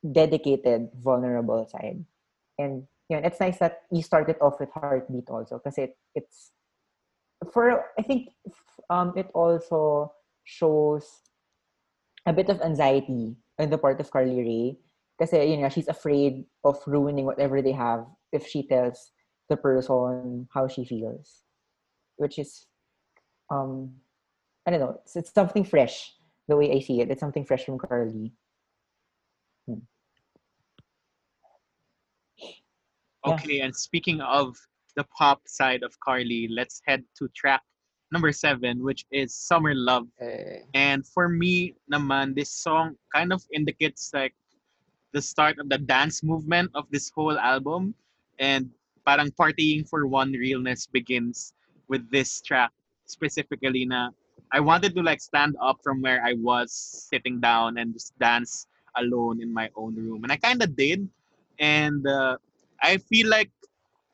dedicated, 0.02 0.90
vulnerable 0.96 1.66
side. 1.68 2.06
And 2.58 2.88
yeah, 3.10 3.22
it's 3.24 3.40
nice 3.40 3.58
that 3.60 3.84
you 3.92 4.02
started 4.02 4.38
off 4.42 4.60
with 4.60 4.72
heartbeat 4.74 5.30
also 5.30 5.60
because 5.60 5.78
it 5.78 5.98
it's 6.16 6.52
for 7.52 7.86
I 8.00 8.02
think 8.02 8.30
um 8.90 9.14
it 9.16 9.30
also 9.34 10.14
shows 10.44 11.06
a 12.26 12.34
bit 12.34 12.50
of 12.50 12.62
anxiety 12.62 13.36
on 13.60 13.70
the 13.70 13.78
part 13.78 14.00
of 14.00 14.10
Carly 14.12 14.42
Rae 14.42 14.78
because 15.18 15.34
you 15.34 15.58
know 15.58 15.70
she's 15.70 15.88
afraid 15.88 16.46
of 16.64 16.82
ruining 16.88 17.26
whatever 17.26 17.62
they 17.62 17.72
have 17.72 18.06
if 18.32 18.48
she 18.48 18.68
tells 18.68 19.12
the 19.50 19.58
person 19.58 20.48
how 20.54 20.68
she 20.68 20.86
feels 20.86 21.46
which 22.18 22.40
is 22.40 22.66
um 23.50 23.94
I 24.66 24.72
don't 24.72 24.80
know 24.80 25.00
it's, 25.04 25.16
it's 25.16 25.34
something 25.34 25.64
fresh 25.64 26.14
the 26.48 26.58
way 26.58 26.72
I 26.72 26.80
see 26.80 27.02
it 27.02 27.10
it's 27.10 27.20
something 27.20 27.46
fresh 27.46 27.66
from 27.66 27.78
Carly 27.78 28.34
Okay, 33.26 33.62
and 33.62 33.76
speaking 33.76 34.22
of 34.22 34.56
the 34.96 35.04
pop 35.18 35.42
side 35.48 35.82
of 35.82 36.00
Carly, 36.00 36.48
let's 36.48 36.82
head 36.86 37.04
to 37.18 37.28
track 37.30 37.62
number 38.12 38.32
seven, 38.32 38.84
which 38.84 39.06
is 39.12 39.34
Summer 39.34 39.74
Love. 39.74 40.08
Eh, 40.22 40.62
And 40.74 41.06
for 41.08 41.28
me, 41.28 41.74
naman, 41.92 42.36
this 42.36 42.52
song 42.54 42.96
kind 43.14 43.34
of 43.34 43.42
indicates 43.52 44.14
like 44.14 44.36
the 45.12 45.22
start 45.22 45.58
of 45.58 45.70
the 45.70 45.80
dance 45.80 46.22
movement 46.22 46.70
of 46.76 46.86
this 46.92 47.10
whole 47.10 47.38
album. 47.40 47.96
And 48.38 48.70
parang 49.06 49.32
partying 49.34 49.90
for 49.90 50.06
one 50.06 50.32
realness 50.34 50.86
begins 50.86 51.54
with 51.90 52.06
this 52.12 52.42
track 52.42 52.72
specifically 53.06 53.86
na 53.86 54.14
I 54.56 54.62
wanted 54.64 54.96
to 54.96 55.04
like 55.04 55.20
stand 55.20 55.60
up 55.60 55.84
from 55.84 56.02
where 56.02 56.24
I 56.24 56.32
was 56.40 56.72
sitting 57.12 57.42
down 57.42 57.78
and 57.78 57.92
just 57.92 58.18
dance 58.20 58.68
alone 58.96 59.44
in 59.44 59.54
my 59.54 59.68
own 59.76 59.96
room. 60.00 60.24
And 60.24 60.32
I 60.32 60.38
kind 60.38 60.64
of 60.64 60.78
did. 60.78 61.04
And 61.60 62.08
uh, 62.08 62.38
I 62.82 62.96
feel 63.12 63.28
like 63.28 63.52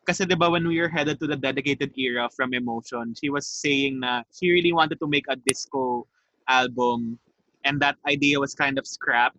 kasi 0.09 0.26
'di 0.26 0.34
ba 0.34 0.49
when 0.49 0.65
we 0.65 0.81
were 0.81 0.89
headed 0.89 1.22
to 1.22 1.30
the 1.30 1.38
dedicated 1.38 1.93
era 1.93 2.26
from 2.34 2.57
Emotion, 2.57 3.13
she 3.13 3.30
was 3.30 3.45
saying 3.45 4.01
na 4.01 4.26
she 4.34 4.49
really 4.49 4.73
wanted 4.73 4.97
to 4.97 5.05
make 5.05 5.30
a 5.30 5.38
disco 5.45 6.09
album 6.49 7.22
and 7.61 7.77
that 7.77 8.01
idea 8.09 8.41
was 8.41 8.57
kind 8.57 8.81
of 8.81 8.89
scrapped 8.89 9.38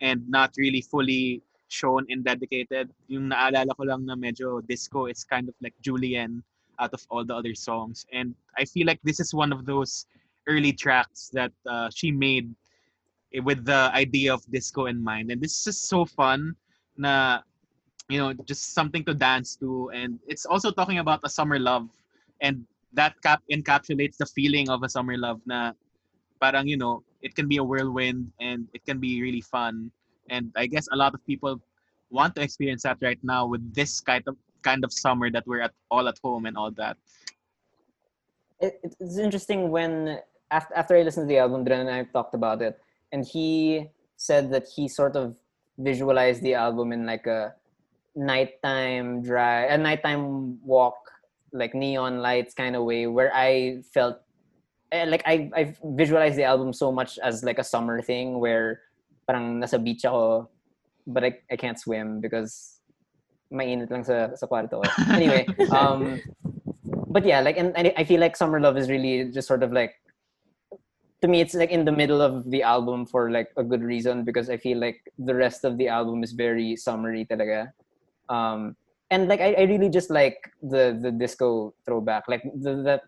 and 0.00 0.24
not 0.32 0.56
really 0.56 0.80
fully 0.80 1.44
shown 1.68 2.08
in 2.08 2.24
dedicated. 2.24 2.88
Yung 3.12 3.28
naalala 3.36 3.76
ko 3.76 3.84
lang 3.84 4.08
na 4.08 4.16
medyo 4.16 4.64
disco 4.64 5.12
is 5.12 5.28
kind 5.28 5.52
of 5.52 5.54
like 5.60 5.76
Julian 5.84 6.40
out 6.80 6.96
of 6.96 7.04
all 7.12 7.20
the 7.20 7.36
other 7.36 7.52
songs. 7.52 8.08
And 8.16 8.32
I 8.56 8.64
feel 8.64 8.88
like 8.88 9.04
this 9.04 9.20
is 9.20 9.36
one 9.36 9.52
of 9.52 9.68
those 9.68 10.08
early 10.48 10.72
tracks 10.72 11.30
that 11.32 11.52
uh, 11.68 11.88
she 11.94 12.10
made 12.10 12.50
with 13.44 13.64
the 13.64 13.92
idea 13.92 14.32
of 14.32 14.42
disco 14.50 14.86
in 14.86 15.02
mind. 15.02 15.30
And 15.30 15.40
this 15.40 15.66
is 15.66 15.78
so 15.78 16.04
fun 16.04 16.56
na 16.96 17.40
you 18.08 18.18
know 18.18 18.32
just 18.48 18.74
something 18.74 19.04
to 19.04 19.14
dance 19.14 19.54
to. 19.56 19.90
And 19.92 20.18
it's 20.26 20.46
also 20.46 20.72
talking 20.72 20.98
about 20.98 21.20
a 21.22 21.28
summer 21.28 21.58
love. 21.58 21.88
And 22.40 22.64
that 22.94 23.20
cap 23.22 23.42
encapsulates 23.52 24.16
the 24.16 24.26
feeling 24.26 24.70
of 24.70 24.82
a 24.82 24.88
summer 24.88 25.16
love 25.16 25.40
na 25.44 25.72
parang 26.40 26.66
you 26.66 26.78
know 26.78 27.04
it 27.20 27.34
can 27.36 27.46
be 27.46 27.58
a 27.58 27.64
whirlwind 27.64 28.32
and 28.40 28.66
it 28.72 28.84
can 28.86 28.98
be 28.98 29.20
really 29.20 29.44
fun. 29.44 29.92
And 30.30 30.52
i 30.56 30.66
guess 30.66 30.88
a 30.92 30.96
lot 30.96 31.14
of 31.14 31.24
people 31.24 31.60
want 32.10 32.34
to 32.36 32.42
experience 32.42 32.82
that 32.82 32.96
right 33.02 33.20
now 33.22 33.46
with 33.46 33.60
this 33.74 34.00
kind 34.00 34.24
of 34.26 34.36
kind 34.62 34.84
of 34.84 34.92
summer 34.92 35.30
that 35.30 35.46
we're 35.46 35.60
at 35.60 35.72
all 35.90 36.08
at 36.08 36.18
home 36.22 36.46
and 36.46 36.56
all 36.56 36.70
that. 36.72 36.96
It, 38.60 38.80
it's 38.98 39.18
interesting 39.18 39.70
when 39.70 40.18
after, 40.50 40.74
after 40.74 40.96
I 40.96 41.02
listened 41.02 41.28
to 41.28 41.32
the 41.32 41.38
album, 41.38 41.64
Dren 41.64 41.80
and 41.80 41.90
I 41.90 42.04
talked 42.04 42.34
about 42.34 42.62
it, 42.62 42.78
and 43.12 43.24
he 43.24 43.88
said 44.16 44.50
that 44.52 44.66
he 44.68 44.88
sort 44.88 45.16
of 45.16 45.36
visualized 45.78 46.42
the 46.42 46.54
album 46.54 46.92
in 46.92 47.06
like 47.06 47.26
a 47.26 47.54
nighttime 48.16 49.22
drive, 49.22 49.70
a 49.70 49.78
nighttime 49.78 50.58
walk, 50.64 50.98
like 51.52 51.74
neon 51.74 52.18
lights 52.20 52.54
kind 52.54 52.76
of 52.76 52.84
way, 52.84 53.06
where 53.06 53.30
I 53.34 53.82
felt 53.94 54.20
eh, 54.92 55.04
like 55.04 55.22
I 55.26 55.50
I 55.54 55.74
visualized 55.84 56.36
the 56.36 56.44
album 56.44 56.72
so 56.72 56.90
much 56.90 57.18
as 57.22 57.44
like 57.44 57.58
a 57.58 57.64
summer 57.64 58.02
thing 58.02 58.40
where 58.40 58.80
parang 59.28 59.60
nasa 59.60 59.82
beach 59.82 60.04
ako, 60.04 60.48
but 61.06 61.24
I, 61.24 61.38
I 61.50 61.56
can't 61.56 61.78
swim 61.78 62.20
because 62.20 62.80
mainit 63.52 63.90
lang 63.90 64.04
sa 64.04 64.34
sa 64.34 64.46
kwarto. 64.46 64.82
Anyway, 65.12 65.46
um, 65.76 66.20
but 67.08 67.24
yeah, 67.24 67.40
like 67.40 67.56
and, 67.56 67.76
and 67.76 67.92
I 67.96 68.04
feel 68.04 68.20
like 68.20 68.36
Summer 68.36 68.60
Love 68.60 68.76
is 68.76 68.88
really 68.88 69.30
just 69.30 69.48
sort 69.48 69.62
of 69.62 69.72
like 69.72 69.94
to 71.20 71.28
me 71.28 71.40
it's 71.40 71.54
like 71.54 71.70
in 71.70 71.84
the 71.84 71.92
middle 71.92 72.20
of 72.20 72.48
the 72.50 72.62
album 72.62 73.04
for 73.04 73.30
like 73.30 73.48
a 73.56 73.64
good 73.64 73.82
reason 73.82 74.24
because 74.24 74.48
I 74.50 74.56
feel 74.56 74.78
like 74.78 75.00
the 75.18 75.34
rest 75.34 75.64
of 75.64 75.76
the 75.76 75.88
album 75.88 76.22
is 76.22 76.32
very 76.32 76.76
summery 76.76 77.26
talaga. 77.26 77.72
Um 78.28 78.76
and 79.10 79.28
like 79.28 79.40
I, 79.40 79.54
I 79.54 79.62
really 79.62 79.88
just 79.88 80.10
like 80.10 80.36
the 80.62 80.98
the 81.00 81.10
disco 81.10 81.74
throwback. 81.84 82.28
Like 82.28 82.42
the 82.54 82.82
that 82.82 83.02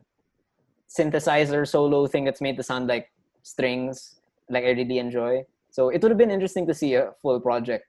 synthesizer 0.89 1.67
solo 1.67 2.07
thing 2.07 2.25
that's 2.25 2.41
made 2.41 2.57
to 2.57 2.63
sound 2.63 2.89
like 2.89 3.13
strings. 3.43 4.21
Like 4.49 4.65
I 4.65 4.71
really 4.71 4.99
enjoy. 4.99 5.45
So 5.71 5.91
it 5.91 6.03
would 6.03 6.11
have 6.11 6.19
been 6.19 6.31
interesting 6.31 6.67
to 6.67 6.75
see 6.75 6.95
a 6.95 7.13
full 7.23 7.39
project 7.39 7.87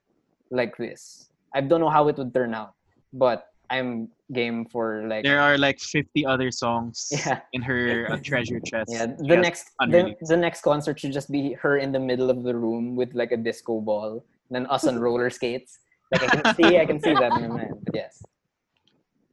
like 0.50 0.76
this. 0.76 1.30
I 1.54 1.60
don't 1.60 1.80
know 1.80 1.90
how 1.90 2.06
it 2.08 2.16
would 2.16 2.32
turn 2.32 2.54
out, 2.54 2.74
but 3.12 3.48
I'm 3.70 4.08
game 4.32 4.64
for 4.64 5.06
like 5.08 5.24
there 5.24 5.40
are 5.40 5.58
like 5.58 5.78
50 5.80 6.26
other 6.26 6.50
songs 6.50 7.08
yeah. 7.12 7.40
in 7.52 7.62
her 7.62 8.08
uh, 8.10 8.18
treasure 8.24 8.60
chest. 8.60 8.90
Yeah 8.90 9.06
the 9.18 9.36
next 9.36 9.70
the, 9.88 10.14
the 10.20 10.36
next 10.36 10.62
concert 10.62 10.98
should 10.98 11.12
just 11.12 11.30
be 11.30 11.52
her 11.54 11.78
in 11.78 11.92
the 11.92 12.00
middle 12.00 12.30
of 12.30 12.42
the 12.42 12.54
room 12.54 12.96
with 12.96 13.14
like 13.14 13.32
a 13.32 13.36
disco 13.36 13.80
ball 13.80 14.24
and 14.48 14.52
then 14.52 14.66
us 14.66 14.86
on 14.86 14.98
roller 14.98 15.30
skates. 15.30 15.78
Like 16.12 16.22
i 16.24 16.28
can 16.28 16.54
see 16.54 16.78
i 16.78 16.84
can 16.84 17.00
see 17.00 17.14
that 17.14 17.32
in 17.36 17.48
my 17.48 17.48
mind 17.48 17.74
but 17.84 17.94
yes. 17.94 18.22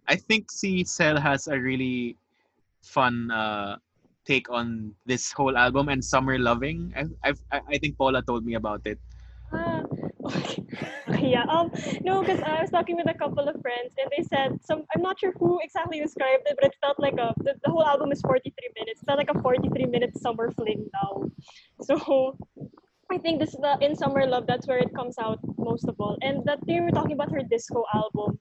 I 0.09 0.15
think 0.15 0.49
C 0.51 0.83
Cell 0.83 1.21
has 1.21 1.45
a 1.47 1.57
really 1.59 2.17
fun 2.81 3.29
uh, 3.29 3.77
take 4.25 4.49
on 4.49 4.95
this 5.05 5.31
whole 5.31 5.55
album 5.55 5.87
and 5.87 6.03
Summer 6.03 6.39
Loving. 6.39 6.91
I, 6.97 7.05
I've, 7.29 7.41
I 7.53 7.61
I 7.69 7.77
think 7.77 7.95
Paula 7.95 8.25
told 8.25 8.43
me 8.43 8.57
about 8.57 8.81
it. 8.89 8.97
Ah, 10.31 11.17
yeah. 11.21 11.43
Um. 11.43 11.71
No, 12.01 12.21
because 12.21 12.41
I 12.41 12.61
was 12.61 12.69
talking 12.69 12.95
with 12.95 13.09
a 13.09 13.13
couple 13.13 13.47
of 13.47 13.59
friends, 13.61 13.93
and 13.97 14.09
they 14.15 14.23
said 14.23 14.59
some. 14.63 14.83
I'm 14.95 15.01
not 15.01 15.19
sure 15.19 15.33
who 15.39 15.59
exactly 15.61 15.99
described 15.99 16.43
it, 16.45 16.57
but 16.59 16.65
it 16.71 16.75
felt 16.81 16.99
like 16.99 17.17
a. 17.17 17.33
The, 17.37 17.55
the 17.63 17.71
whole 17.71 17.85
album 17.85 18.11
is 18.11 18.21
43 18.21 18.69
minutes. 18.79 19.01
It 19.01 19.05
felt 19.05 19.17
like 19.17 19.31
a 19.33 19.41
43 19.41 19.85
minute 19.85 20.17
summer 20.17 20.51
fling 20.51 20.89
now. 20.93 21.29
So, 21.81 22.37
I 23.11 23.17
think 23.17 23.39
this 23.39 23.55
is 23.55 23.59
the 23.59 23.77
in 23.81 23.95
summer 23.95 24.25
love. 24.27 24.45
That's 24.45 24.67
where 24.67 24.77
it 24.77 24.93
comes 24.93 25.17
out 25.17 25.39
most 25.57 25.87
of 25.87 25.95
all. 25.99 26.17
And 26.21 26.45
that 26.45 26.59
they 26.67 26.79
were 26.79 26.91
talking 26.91 27.13
about 27.13 27.31
her 27.31 27.41
disco 27.41 27.83
album. 27.93 28.39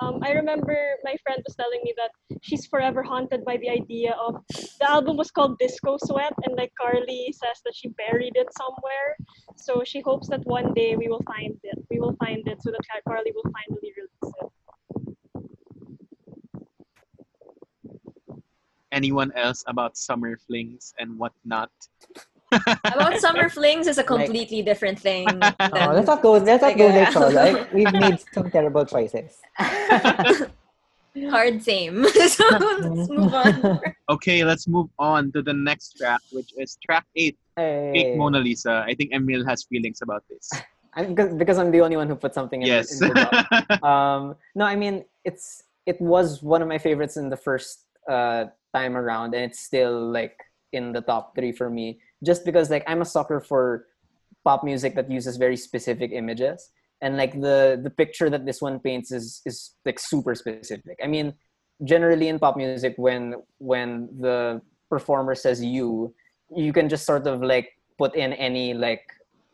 Um, 0.00 0.20
I 0.22 0.32
remember 0.32 0.76
my 1.04 1.16
friend 1.22 1.42
was 1.46 1.54
telling 1.56 1.80
me 1.84 1.92
that 1.96 2.10
she's 2.42 2.66
forever 2.66 3.02
haunted 3.02 3.44
by 3.44 3.56
the 3.58 3.68
idea 3.68 4.12
of 4.12 4.42
the 4.80 4.90
album 4.90 5.16
was 5.16 5.30
called 5.30 5.58
Disco 5.58 5.96
Sweat, 5.98 6.34
and 6.44 6.54
like 6.56 6.72
Carly 6.80 7.32
says 7.32 7.60
that 7.64 7.74
she 7.74 7.88
buried 7.88 8.32
it 8.36 8.48
somewhere. 8.56 9.16
So 9.56 9.82
she 9.84 10.00
hopes 10.00 10.28
that 10.28 10.44
one 10.44 10.72
day 10.74 10.96
we 10.96 11.08
will 11.08 11.22
find 11.26 11.58
it. 11.62 11.78
We 11.90 11.98
will 11.98 12.16
find 12.16 12.46
it 12.46 12.62
so 12.62 12.70
that 12.70 12.80
Carly 13.08 13.32
will 13.34 13.50
finally 13.52 13.92
release 13.96 14.34
it. 14.42 14.50
Anyone 18.92 19.32
else 19.32 19.64
about 19.66 19.96
summer 19.96 20.38
flings 20.38 20.94
and 20.98 21.18
whatnot? 21.18 21.70
About 22.52 23.18
summer 23.24 23.48
flings 23.48 23.86
is 23.86 23.98
a 23.98 24.04
completely 24.04 24.62
different 24.62 24.98
thing. 24.98 25.26
Oh, 25.60 25.92
let's 25.92 26.06
not 26.06 26.22
go. 26.22 26.32
Let's 26.32 26.62
not 26.62 26.76
go 26.76 26.88
there, 26.88 27.08
uh, 27.08 27.12
so 27.12 27.28
like 27.28 27.72
we've 27.72 27.92
made 28.04 28.18
some 28.32 28.50
terrible 28.50 28.84
choices. 28.84 29.38
hard 31.30 31.62
same. 31.62 32.06
so 32.28 32.44
let's 32.48 33.08
move 33.10 33.34
on. 33.34 33.80
Okay, 34.08 34.44
let's 34.44 34.68
move 34.68 34.88
on 34.98 35.32
to 35.32 35.42
the 35.42 35.52
next 35.52 35.96
track, 35.98 36.20
which 36.32 36.52
is 36.56 36.78
track 36.84 37.04
eight, 37.16 37.36
hey. 37.56 37.90
Fake 37.92 38.16
Mona 38.16 38.38
Lisa. 38.38 38.84
I 38.86 38.94
think 38.94 39.12
Emil 39.12 39.44
has 39.44 39.64
feelings 39.64 40.00
about 40.02 40.24
this. 40.30 40.50
I'm, 40.96 41.14
because, 41.14 41.34
because 41.34 41.58
i'm 41.58 41.70
the 41.70 41.82
only 41.82 41.98
one 41.98 42.08
who 42.08 42.16
put 42.16 42.32
something 42.32 42.62
in, 42.62 42.68
yes. 42.68 43.02
in 43.02 43.08
the 43.08 43.14
doc. 43.14 43.84
um 43.84 44.34
no 44.54 44.64
i 44.64 44.74
mean 44.74 45.04
it's 45.26 45.62
it 45.84 46.00
was 46.00 46.42
one 46.42 46.62
of 46.62 46.68
my 46.68 46.78
favorites 46.78 47.18
in 47.18 47.28
the 47.28 47.36
first 47.36 47.84
uh 48.08 48.46
time 48.74 48.96
around 48.96 49.34
and 49.34 49.44
it's 49.44 49.60
still 49.60 50.10
like 50.10 50.40
in 50.72 50.92
the 50.92 51.02
top 51.02 51.36
three 51.36 51.52
for 51.52 51.68
me 51.68 52.00
just 52.24 52.44
because 52.44 52.70
like 52.70 52.84
i'm 52.86 53.02
a 53.02 53.04
sucker 53.04 53.40
for 53.40 53.86
pop 54.46 54.62
music 54.62 54.94
that 54.94 55.10
uses 55.10 55.36
very 55.36 55.56
specific 55.56 56.12
images. 56.12 56.70
And 57.02 57.18
like 57.18 57.34
the 57.34 57.78
the 57.82 57.90
picture 57.90 58.30
that 58.30 58.46
this 58.46 58.62
one 58.62 58.78
paints 58.78 59.10
is 59.10 59.42
is 59.44 59.74
like 59.84 59.98
super 59.98 60.34
specific. 60.34 60.96
I 61.02 61.08
mean 61.10 61.34
generally 61.84 62.28
in 62.32 62.38
pop 62.38 62.56
music 62.56 62.94
when 62.96 63.34
when 63.58 64.08
the 64.24 64.62
performer 64.88 65.34
says 65.34 65.62
you 65.62 66.14
you 66.54 66.72
can 66.72 66.88
just 66.88 67.04
sort 67.04 67.26
of 67.26 67.42
like 67.42 67.68
put 67.98 68.14
in 68.14 68.32
any 68.32 68.72
like 68.72 69.04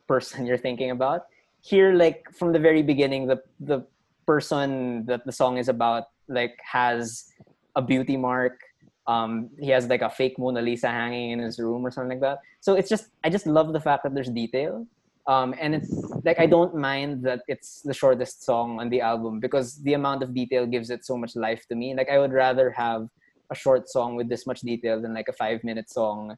person 0.07 0.47
you're 0.47 0.61
thinking 0.69 0.93
about. 0.93 1.27
Here 1.63 1.91
like 2.05 2.29
from 2.39 2.53
the 2.53 2.63
very 2.69 2.83
beginning 2.93 3.27
the 3.27 3.41
the 3.59 3.79
person 4.27 5.03
that 5.11 5.27
the 5.27 5.33
song 5.33 5.57
is 5.57 5.69
about 5.69 6.05
like 6.29 6.55
has 6.63 7.33
a 7.75 7.83
beauty 7.83 8.17
mark 8.17 8.61
um 9.07 9.51
he 9.59 9.69
has 9.69 9.87
like 9.89 10.03
a 10.03 10.11
fake 10.11 10.39
mona 10.39 10.63
lisa 10.63 10.89
hanging 10.89 11.33
in 11.33 11.39
his 11.41 11.59
room 11.59 11.85
or 11.85 11.91
something 11.91 12.21
like 12.21 12.21
that. 12.21 12.39
So 12.61 12.75
it's 12.75 12.89
just 12.89 13.09
i 13.25 13.31
just 13.31 13.47
love 13.47 13.73
the 13.73 13.81
fact 13.81 14.05
that 14.05 14.15
there's 14.15 14.31
detail. 14.31 14.87
Um 15.27 15.55
and 15.61 15.75
it's 15.75 15.91
like 16.25 16.39
i 16.39 16.47
don't 16.47 16.75
mind 16.75 17.23
that 17.25 17.43
it's 17.49 17.83
the 17.83 17.95
shortest 17.95 18.45
song 18.45 18.81
on 18.81 18.91
the 18.91 19.01
album 19.01 19.41
because 19.41 19.83
the 19.83 19.95
amount 19.95 20.23
of 20.23 20.35
detail 20.35 20.67
gives 20.67 20.91
it 20.91 21.05
so 21.05 21.17
much 21.17 21.35
life 21.37 21.67
to 21.69 21.75
me. 21.75 21.95
Like 21.95 22.09
i 22.09 22.19
would 22.19 22.33
rather 22.33 22.71
have 22.71 23.09
a 23.51 23.55
short 23.55 23.89
song 23.89 24.17
with 24.17 24.29
this 24.29 24.47
much 24.47 24.61
detail 24.61 25.01
than 25.01 25.15
like 25.15 25.29
a 25.29 25.33
five 25.33 25.63
minute 25.65 25.91
song 25.91 26.37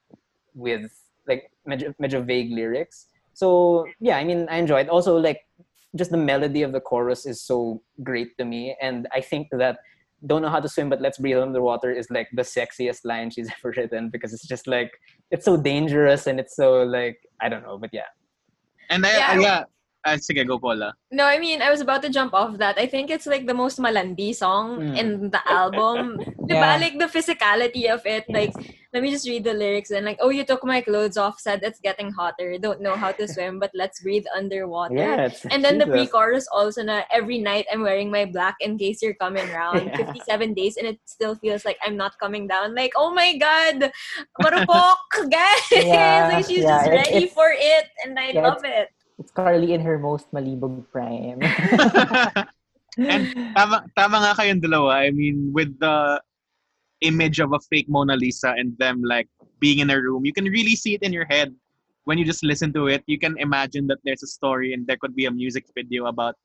with 0.54 0.90
like 1.28 1.50
major, 1.66 1.94
medyo 2.00 2.24
vague 2.24 2.50
lyrics. 2.50 3.06
So 3.34 3.86
yeah 4.00 4.16
i 4.16 4.24
mean 4.24 4.46
i 4.48 4.56
enjoyed 4.56 4.88
also 4.88 5.16
like 5.18 5.46
just 5.96 6.10
the 6.10 6.16
melody 6.16 6.62
of 6.62 6.72
the 6.72 6.80
chorus 6.80 7.24
is 7.24 7.40
so 7.40 7.82
great 8.02 8.36
to 8.38 8.44
me. 8.44 8.76
And 8.80 9.06
i 9.12 9.20
think 9.20 9.48
that 9.52 9.78
don't 10.26 10.42
know 10.42 10.48
how 10.48 10.60
to 10.60 10.68
swim 10.68 10.88
but 10.88 11.00
let's 11.00 11.18
breathe 11.18 11.38
underwater 11.38 11.90
is 11.90 12.08
like 12.10 12.28
the 12.34 12.42
sexiest 12.42 13.00
line 13.04 13.30
she's 13.30 13.48
ever 13.58 13.72
written 13.76 14.10
because 14.10 14.32
it's 14.32 14.46
just 14.46 14.66
like 14.66 14.90
it's 15.30 15.44
so 15.44 15.56
dangerous 15.56 16.26
and 16.26 16.38
it's 16.40 16.56
so 16.56 16.82
like 16.82 17.18
i 17.40 17.48
don't 17.48 17.62
know 17.62 17.78
but 17.78 17.90
yeah 17.92 18.10
And 18.90 19.04
I, 19.06 19.16
Yeah. 19.16 19.26
I- 19.30 19.38
yeah, 19.40 19.62
Ah, 20.04 20.20
sige, 20.20 20.44
go 20.46 20.58
Paula. 20.60 20.92
No, 21.10 21.24
I 21.24 21.38
mean, 21.40 21.62
I 21.62 21.70
was 21.72 21.80
about 21.80 22.02
to 22.02 22.10
jump 22.12 22.34
off 22.34 22.58
that. 22.58 22.76
I 22.76 22.84
think 22.86 23.08
it's 23.08 23.24
like 23.26 23.46
the 23.48 23.56
most 23.56 23.80
malandi 23.80 24.36
song 24.36 24.76
Mm. 24.92 24.98
in 25.00 25.08
the 25.32 25.40
album. 25.48 26.20
Diba? 26.44 26.60
Yeah. 26.60 26.76
Like 26.76 26.98
the 27.00 27.08
physicality 27.08 27.88
of 27.88 28.04
it. 28.04 28.28
Like, 28.28 28.52
let 28.92 29.00
me 29.02 29.08
just 29.10 29.24
read 29.26 29.44
the 29.48 29.54
lyrics 29.56 29.90
and 29.96 30.04
like, 30.04 30.20
oh, 30.20 30.28
you 30.28 30.44
took 30.44 30.60
my 30.62 30.84
clothes 30.84 31.16
off, 31.16 31.40
said 31.40 31.64
it's 31.64 31.80
getting 31.80 32.12
hotter. 32.12 32.58
Don't 32.60 32.84
know 32.84 32.94
how 33.00 33.16
to 33.16 33.24
swim, 33.26 33.56
but 33.58 33.72
let's 33.72 34.04
breathe 34.04 34.28
underwater. 34.36 34.94
Yeah, 34.94 35.32
And 35.50 35.64
then 35.64 35.80
the 35.80 35.88
pre-chorus 35.88 36.46
also 36.52 36.84
na 36.84 37.08
every 37.10 37.40
night 37.40 37.64
I'm 37.72 37.80
wearing 37.80 38.12
my 38.12 38.28
black 38.28 38.60
in 38.60 38.76
case 38.76 39.00
you're 39.00 39.16
coming 39.16 39.48
round. 39.56 39.88
Yeah. 39.96 40.12
57 40.12 40.52
days 40.52 40.76
and 40.76 40.86
it 40.86 41.00
still 41.08 41.34
feels 41.34 41.64
like 41.64 41.80
I'm 41.80 41.96
not 41.96 42.20
coming 42.20 42.44
down. 42.46 42.76
Like, 42.76 42.92
oh 42.94 43.08
my 43.16 43.34
god, 43.40 43.88
marupok, 44.36 45.00
guys! 45.32 45.64
Yeah, 45.72 46.28
like 46.28 46.44
she's 46.44 46.62
just 46.62 46.88
ready 46.92 47.26
for 47.32 47.48
it 47.56 47.88
and 48.04 48.18
I 48.20 48.36
love 48.36 48.60
it. 48.68 48.92
It's 49.18 49.30
Carly 49.30 49.72
in 49.72 49.80
her 49.80 49.98
most 49.98 50.30
malibog 50.32 50.90
prime. 50.90 51.38
And 52.98 53.26
tama, 53.58 53.82
tama 53.98 54.22
nga 54.22 54.32
kayong 54.38 54.62
dalawa. 54.62 55.02
I 55.02 55.10
mean, 55.10 55.50
with 55.50 55.74
the 55.82 56.22
image 57.02 57.40
of 57.42 57.52
a 57.52 57.58
fake 57.58 57.88
Mona 57.88 58.16
Lisa 58.16 58.54
and 58.54 58.78
them 58.78 59.02
like 59.02 59.28
being 59.58 59.80
in 59.82 59.90
a 59.90 59.98
room, 59.98 60.24
you 60.24 60.32
can 60.32 60.46
really 60.46 60.76
see 60.76 60.94
it 60.94 61.02
in 61.02 61.12
your 61.12 61.26
head. 61.26 61.54
When 62.04 62.18
you 62.18 62.24
just 62.24 62.44
listen 62.44 62.72
to 62.74 62.86
it, 62.86 63.02
you 63.06 63.18
can 63.18 63.34
imagine 63.38 63.86
that 63.88 63.98
there's 64.04 64.22
a 64.22 64.30
story 64.30 64.74
and 64.74 64.86
there 64.86 64.96
could 64.96 65.16
be 65.16 65.26
a 65.26 65.30
music 65.30 65.64
video 65.74 66.06
about 66.06 66.36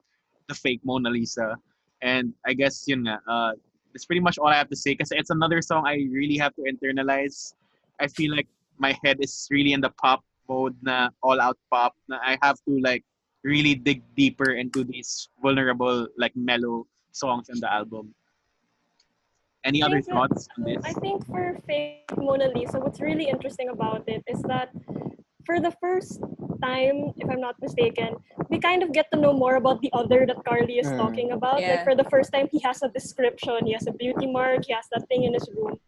the 0.47 0.55
fake 0.55 0.81
Mona 0.83 1.09
Lisa. 1.09 1.55
And 2.01 2.33
I 2.47 2.53
guess 2.53 2.85
yun 2.87 3.05
nga, 3.05 3.19
uh, 3.27 3.51
that's 3.93 4.05
pretty 4.05 4.21
much 4.21 4.39
all 4.39 4.47
I 4.47 4.55
have 4.55 4.69
to 4.69 4.75
say 4.75 4.93
because 4.93 5.11
it's 5.11 5.29
another 5.29 5.61
song 5.61 5.85
I 5.85 6.07
really 6.09 6.37
have 6.37 6.55
to 6.55 6.63
internalize. 6.63 7.53
I 7.99 8.07
feel 8.07 8.33
like 8.33 8.47
my 8.79 8.97
head 9.03 9.17
is 9.19 9.47
really 9.51 9.73
in 9.73 9.81
the 9.81 9.91
pop 10.01 10.23
mode 10.49 10.75
na 10.81 11.13
all 11.21 11.39
out 11.39 11.57
pop 11.69 11.93
na 12.09 12.17
I 12.25 12.35
have 12.41 12.57
to 12.67 12.81
like 12.81 13.05
really 13.45 13.75
dig 13.77 14.03
deeper 14.17 14.57
into 14.57 14.83
these 14.83 15.29
vulnerable 15.41 16.09
like 16.17 16.35
mellow 16.35 16.89
songs 17.13 17.47
in 17.53 17.61
the 17.61 17.71
album. 17.71 18.11
Any 19.63 19.83
other 19.83 20.01
think 20.01 20.07
that- 20.07 20.15
thoughts 20.15 20.47
on 20.57 20.63
this? 20.65 20.81
I 20.83 20.93
think 20.99 21.25
for 21.27 21.59
fake 21.67 22.09
Mona 22.17 22.49
Lisa, 22.49 22.79
what's 22.79 22.99
really 22.99 23.29
interesting 23.29 23.69
about 23.69 24.03
it 24.09 24.23
is 24.27 24.41
that 24.43 24.73
for 25.45 25.59
the 25.59 25.71
first 25.79 26.19
time, 26.61 27.13
if 27.17 27.29
I'm 27.29 27.39
not 27.41 27.55
mistaken, 27.61 28.15
we 28.49 28.59
kind 28.59 28.83
of 28.83 28.91
get 28.91 29.09
to 29.13 29.17
know 29.19 29.33
more 29.33 29.55
about 29.55 29.81
the 29.81 29.89
other 29.93 30.25
that 30.27 30.43
Carly 30.43 30.79
is 30.79 30.87
Mm. 30.91 30.97
talking 30.97 31.31
about. 31.31 31.61
Yeah. 31.61 31.69
Like 31.71 31.83
for 31.83 31.95
the 31.95 32.07
first 32.13 32.33
time, 32.33 32.47
he 32.51 32.59
has 32.59 32.83
a 32.83 32.89
description, 32.89 33.65
he 33.65 33.73
has 33.73 33.87
a 33.87 33.93
beauty 33.93 34.27
mark, 34.27 34.65
he 34.65 34.73
has 34.73 34.87
that 34.93 35.07
thing 35.07 35.23
in 35.23 35.33
his 35.33 35.47
room. 35.55 35.79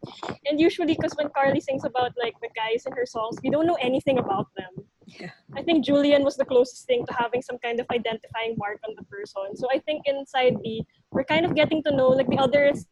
And 0.46 0.60
usually, 0.60 0.94
because 0.94 1.14
when 1.18 1.28
Carly 1.36 1.60
sings 1.60 1.84
about 1.84 2.12
like 2.24 2.34
the 2.40 2.50
guys 2.62 2.86
in 2.86 2.92
her 2.98 3.06
songs, 3.06 3.36
we 3.42 3.50
don't 3.50 3.66
know 3.66 3.80
anything 3.80 4.18
about 4.18 4.48
them. 4.56 4.72
Yeah. 5.20 5.30
I 5.58 5.62
think 5.62 5.84
Julian 5.84 6.22
was 6.24 6.36
the 6.36 6.44
closest 6.44 6.86
thing 6.86 7.04
to 7.06 7.12
having 7.22 7.42
some 7.42 7.58
kind 7.58 7.78
of 7.80 7.86
identifying 7.90 8.54
mark 8.56 8.78
on 8.88 8.94
the 8.96 9.04
person. 9.14 9.56
So 9.60 9.68
I 9.76 9.78
think 9.80 10.02
inside 10.06 10.62
B, 10.62 10.86
we're 11.10 11.28
kind 11.34 11.44
of 11.44 11.54
getting 11.54 11.82
to 11.84 11.90
know 11.94 12.08
like 12.08 12.28
the 12.28 12.38
others 12.38 12.86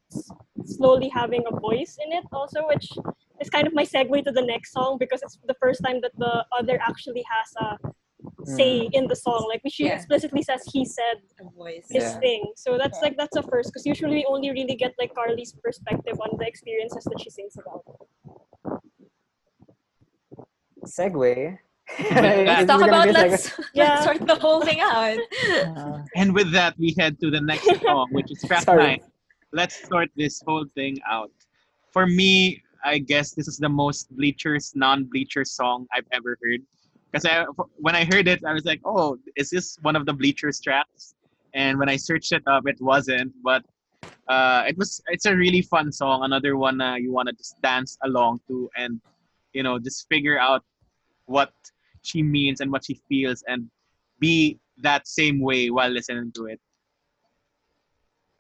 slowly 0.65 1.09
having 1.09 1.43
a 1.51 1.55
voice 1.69 1.97
in 2.05 2.13
it 2.13 2.25
also, 2.33 2.67
which 2.69 2.87
is 3.41 3.49
kind 3.51 3.67
of 3.67 3.75
my 3.75 3.85
segue 3.85 4.25
to 4.25 4.33
the 4.33 4.43
next 4.43 4.73
song 4.73 4.97
because 4.99 5.23
it's 5.23 5.39
the 5.47 5.55
first 5.55 5.83
time 5.85 6.01
that 6.03 6.13
the 6.19 6.45
other 6.59 6.79
actually 6.81 7.25
has 7.35 7.49
a 7.67 7.69
say 8.45 8.89
in 8.93 9.07
the 9.07 9.17
song. 9.17 9.47
Like 9.49 9.63
she 9.69 9.85
Yeah. 9.87 9.95
explicitly 9.97 10.43
says 10.43 10.63
he 10.73 10.85
said 10.85 11.17
A 11.41 11.45
voice. 11.57 11.87
his 11.91 12.05
Yeah. 12.05 12.19
thing. 12.21 12.53
So 12.57 12.77
that's 12.77 13.01
like 13.01 13.17
that's 13.17 13.37
a 13.37 13.43
first 13.43 13.69
because 13.71 13.87
usually 13.87 14.17
we 14.21 14.25
only 14.29 14.51
really 14.51 14.77
get 14.77 14.93
like 14.99 15.15
Carly's 15.15 15.53
perspective 15.65 16.17
on 16.21 16.31
the 16.39 16.47
experiences 16.47 17.05
that 17.05 17.19
she 17.23 17.31
sings 17.31 17.57
about. 17.57 17.83
Segue. 20.87 21.59
Let's 22.11 22.67
Talk 22.67 22.83
about 22.83 23.05
be 23.05 23.11
a 23.11 23.13
let's, 23.13 23.59
Yeah. 23.75 24.01
sort 24.05 24.21
the 24.27 24.37
whole 24.37 24.61
thing 24.61 24.81
out. 24.81 25.19
Uh, 25.67 25.99
And 26.15 26.35
with 26.35 26.53
that, 26.53 26.73
we 26.79 26.95
head 26.99 27.19
to 27.21 27.31
the 27.31 27.41
next 27.41 27.67
song, 27.83 28.09
which 28.13 28.31
is 28.31 28.41
Crack 28.47 28.63
Sorry. 28.65 28.83
Nine. 28.85 29.01
Let's 29.53 29.77
sort 29.89 30.09
this 30.17 30.41
whole 30.47 30.67
thing 30.77 31.01
out. 31.11 31.33
For 31.93 32.07
me, 32.07 32.63
I 32.85 32.99
guess 32.99 33.33
this 33.33 33.49
is 33.49 33.59
the 33.59 33.69
most 33.69 34.15
Bleachers, 34.17 34.73
non-Bleachers 34.75 35.53
song 35.53 35.87
I've 35.93 36.07
ever 36.13 36.37
heard. 36.43 36.61
Because 37.11 37.25
I, 37.25 37.45
when 37.77 37.97
I 37.97 38.05
heard 38.05 38.29
it, 38.29 38.45
I 38.45 38.53
was 38.53 38.65
like, 38.65 38.81
"Oh, 38.85 39.19
is 39.37 39.51
this 39.51 39.79
one 39.83 39.97
of 39.97 40.07
the 40.07 40.13
Bleachers 40.13 40.61
tracks?" 40.61 41.15
And 41.55 41.79
when 41.79 41.89
I 41.89 41.97
searched 41.97 42.33
it 42.33 42.43
up, 42.47 42.69
it 42.69 42.81
wasn't. 42.81 43.33
But 43.43 43.65
uh, 44.29 44.65
it 44.69 44.79
was. 44.79 45.03
It's 45.09 45.27
a 45.27 45.35
really 45.35 45.63
fun 45.63 45.91
song. 45.91 46.23
Another 46.23 46.57
one 46.57 46.81
uh, 46.81 46.95
you 46.95 47.13
want 47.13 47.29
to 47.29 47.35
just 47.35 47.61
dance 47.63 47.99
along 48.05 48.41
to, 48.49 48.71
and 48.77 49.01
you 49.53 49.63
know, 49.63 49.79
just 49.79 50.09
figure 50.09 50.39
out 50.39 50.63
what 51.27 51.53
she 52.03 52.23
means 52.23 52.61
and 52.61 52.71
what 52.71 52.85
she 52.85 52.95
feels, 53.09 53.43
and 53.49 53.69
be 54.21 54.59
that 54.79 55.09
same 55.09 55.41
way 55.41 55.71
while 55.71 55.91
listening 55.91 56.33
to 56.37 56.47
it. 56.47 56.61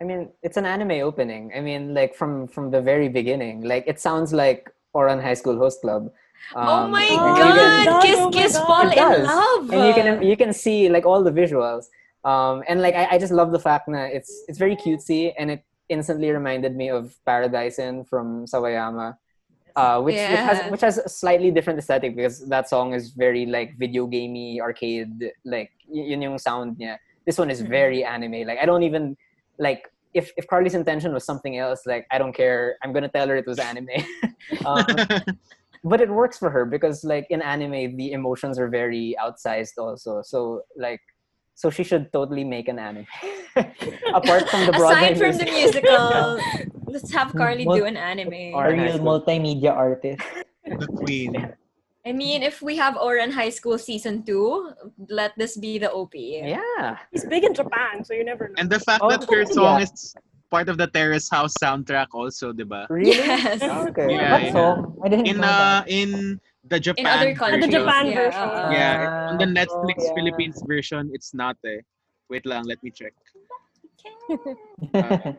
I 0.00 0.04
mean, 0.04 0.30
it's 0.42 0.56
an 0.56 0.64
anime 0.66 1.02
opening. 1.02 1.52
I 1.54 1.60
mean, 1.60 1.94
like 1.94 2.14
from 2.14 2.48
from 2.48 2.70
the 2.70 2.80
very 2.80 3.08
beginning, 3.08 3.62
like 3.62 3.84
it 3.86 4.00
sounds 4.00 4.32
like 4.32 4.70
Ouran 4.96 5.20
High 5.22 5.34
School 5.34 5.58
Host 5.58 5.80
Club. 5.82 6.10
oh 6.56 6.60
Um, 6.60 6.90
my 6.90 7.04
and 7.04 7.12
you 7.12 7.18
Oh, 7.20 7.34
can- 7.36 7.56
god! 7.56 7.84
does, 7.84 8.04
Kiss, 8.04 8.18
oh 8.18 8.30
my 8.30 8.36
kiss, 8.38 8.52
God. 8.56 8.66
fall 8.66 8.88
in 8.90 9.24
love. 9.26 9.64
and 9.72 9.82
you 9.88 9.92
can 9.98 10.06
you 10.30 10.36
can 10.42 10.52
see 10.64 10.88
like 10.88 11.04
all 11.10 11.22
the 11.22 11.30
visuals 11.42 11.84
um 12.30 12.56
and 12.68 12.80
like 12.84 12.94
I, 13.02 13.04
I 13.14 13.16
just 13.24 13.32
love 13.40 13.50
the 13.56 13.62
fact 13.68 13.84
that 13.96 14.08
it's 14.16 14.32
it's 14.48 14.58
very 14.64 14.76
cutesy 14.82 15.22
and 15.38 15.46
it 15.54 15.60
instantly 15.96 16.28
reminded 16.38 16.72
me 16.80 16.86
of 16.98 17.02
Paradisin' 17.28 17.96
from 18.10 18.26
Sawayama 18.52 19.08
uh 19.76 19.98
which, 20.04 20.16
which 20.32 20.44
has 20.50 20.58
which 20.72 20.80
has 20.88 20.96
a 20.98 21.08
slightly 21.08 21.50
different 21.56 21.78
aesthetic 21.78 22.16
because 22.16 22.36
that 22.54 22.68
song 22.72 22.92
is 22.98 23.04
very 23.24 23.44
like 23.56 23.76
video 23.84 24.04
gamey 24.16 24.60
arcade 24.66 25.16
like 25.54 25.70
y- 25.96 26.06
yun 26.10 26.20
yung 26.26 26.38
sound 26.48 26.76
niya 26.80 26.96
this 27.28 27.36
one 27.42 27.50
is 27.54 27.60
Mhm. 27.62 27.68
very 27.78 28.00
anime 28.16 28.40
like 28.50 28.58
I 28.64 28.66
don't 28.70 28.82
even 28.90 29.04
like 29.60 29.86
if 30.12 30.32
if 30.36 30.46
Carly's 30.48 30.74
intention 30.74 31.12
was 31.14 31.24
something 31.24 31.58
else 31.58 31.82
like 31.86 32.04
I 32.10 32.18
don't 32.18 32.32
care 32.32 32.76
I'm 32.82 32.92
gonna 32.92 33.08
tell 33.08 33.28
her 33.28 33.36
it 33.36 33.46
was 33.46 33.60
anime 33.60 33.88
um, 34.66 34.84
but 35.84 36.00
it 36.00 36.10
works 36.10 36.36
for 36.38 36.50
her 36.50 36.64
because 36.64 37.04
like 37.04 37.26
in 37.30 37.40
anime 37.42 37.96
the 37.96 38.12
emotions 38.12 38.58
are 38.58 38.68
very 38.68 39.14
outsized 39.22 39.78
also 39.78 40.22
so 40.22 40.62
like 40.76 41.00
so 41.54 41.68
she 41.70 41.84
should 41.84 42.10
totally 42.12 42.42
make 42.42 42.68
an 42.68 42.78
anime 42.78 43.06
apart 44.14 44.48
from 44.48 44.64
the 44.66 44.72
Broadway 44.72 45.12
Aside 45.12 45.18
from 45.18 45.36
the 45.36 45.44
musical, 45.44 46.40
let's 46.86 47.12
have 47.12 47.34
Carly 47.34 47.64
Mul- 47.66 47.76
do 47.76 47.84
an 47.84 47.96
anime. 47.98 48.32
a 48.32 48.52
Or- 48.54 48.64
high 48.64 48.84
real 48.84 48.98
multimedia 48.98 49.70
artist. 49.76 50.22
the 50.64 50.86
queen. 50.86 51.52
I 52.06 52.12
mean, 52.12 52.42
if 52.42 52.62
we 52.62 52.76
have 52.76 52.94
Ouran 52.96 53.30
High 53.30 53.50
School 53.52 53.76
season 53.76 54.22
two, 54.24 54.72
let 55.08 55.36
this 55.36 55.56
be 55.56 55.76
the 55.78 55.92
OP. 55.92 56.14
yeah 56.16 56.96
He's 57.12 57.26
big 57.28 57.44
in 57.44 57.52
Japan, 57.52 58.00
so 58.04 58.14
you 58.16 58.24
never 58.24 58.48
know. 58.48 58.56
And 58.56 58.70
the 58.70 58.80
fact 58.80 59.04
Oh, 59.04 59.10
that 59.12 59.28
her 59.28 59.44
song 59.44 59.78
yeah. 59.78 59.84
is 59.84 60.16
part 60.50 60.68
of 60.72 60.78
the 60.80 60.88
Terrace 60.88 61.28
House 61.28 61.52
soundtrack 61.60 62.08
also, 62.16 62.52
diba? 62.56 62.88
really 62.88 63.12
Yes. 63.20 63.60
okay 63.60 64.16
Yeah, 64.16 64.32
what 64.32 64.42
yeah. 64.48 64.52
song? 64.52 64.76
I 65.04 65.08
didn't 65.12 65.26
In 65.28 65.36
know 65.44 65.46
uh 65.46 65.84
that. 65.84 65.92
in 65.92 66.40
the 66.64 66.80
Japan 66.80 67.04
In 67.04 67.06
other 67.12 67.28
And 67.30 67.38
countries. 67.38 67.64
the 67.68 67.72
Japan 67.78 68.04
version. 68.16 68.48
Yeah, 68.72 68.96
Ah, 69.04 69.28
on 69.30 69.36
the 69.36 69.48
Netflix 69.48 69.98
oh, 70.00 70.04
yeah. 70.08 70.14
Philippines 70.16 70.58
version, 70.64 71.10
it's 71.12 71.34
not 71.36 71.56
eh. 71.68 71.84
Wait 72.32 72.46
lang, 72.48 72.64
let 72.64 72.80
me 72.82 72.88
check. 72.90 73.12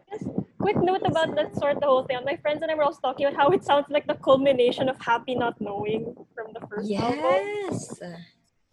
Quick 0.59 0.77
note 0.77 1.01
about 1.05 1.35
that 1.35 1.55
sort 1.55 1.77
of 1.77 1.83
whole 1.83 2.03
thing. 2.03 2.17
My 2.25 2.37
friends 2.37 2.61
and 2.61 2.69
I 2.71 2.75
were 2.75 2.83
also 2.83 2.99
talking 3.01 3.25
about 3.25 3.37
how 3.37 3.49
it 3.49 3.63
sounds 3.63 3.87
like 3.89 4.05
the 4.07 4.15
culmination 4.15 4.89
of 4.89 4.99
Happy 5.01 5.35
Not 5.35 5.59
Knowing 5.59 6.13
from 6.35 6.53
the 6.53 6.65
first 6.67 6.91
album. 6.91 7.19
Yes. 7.19 7.99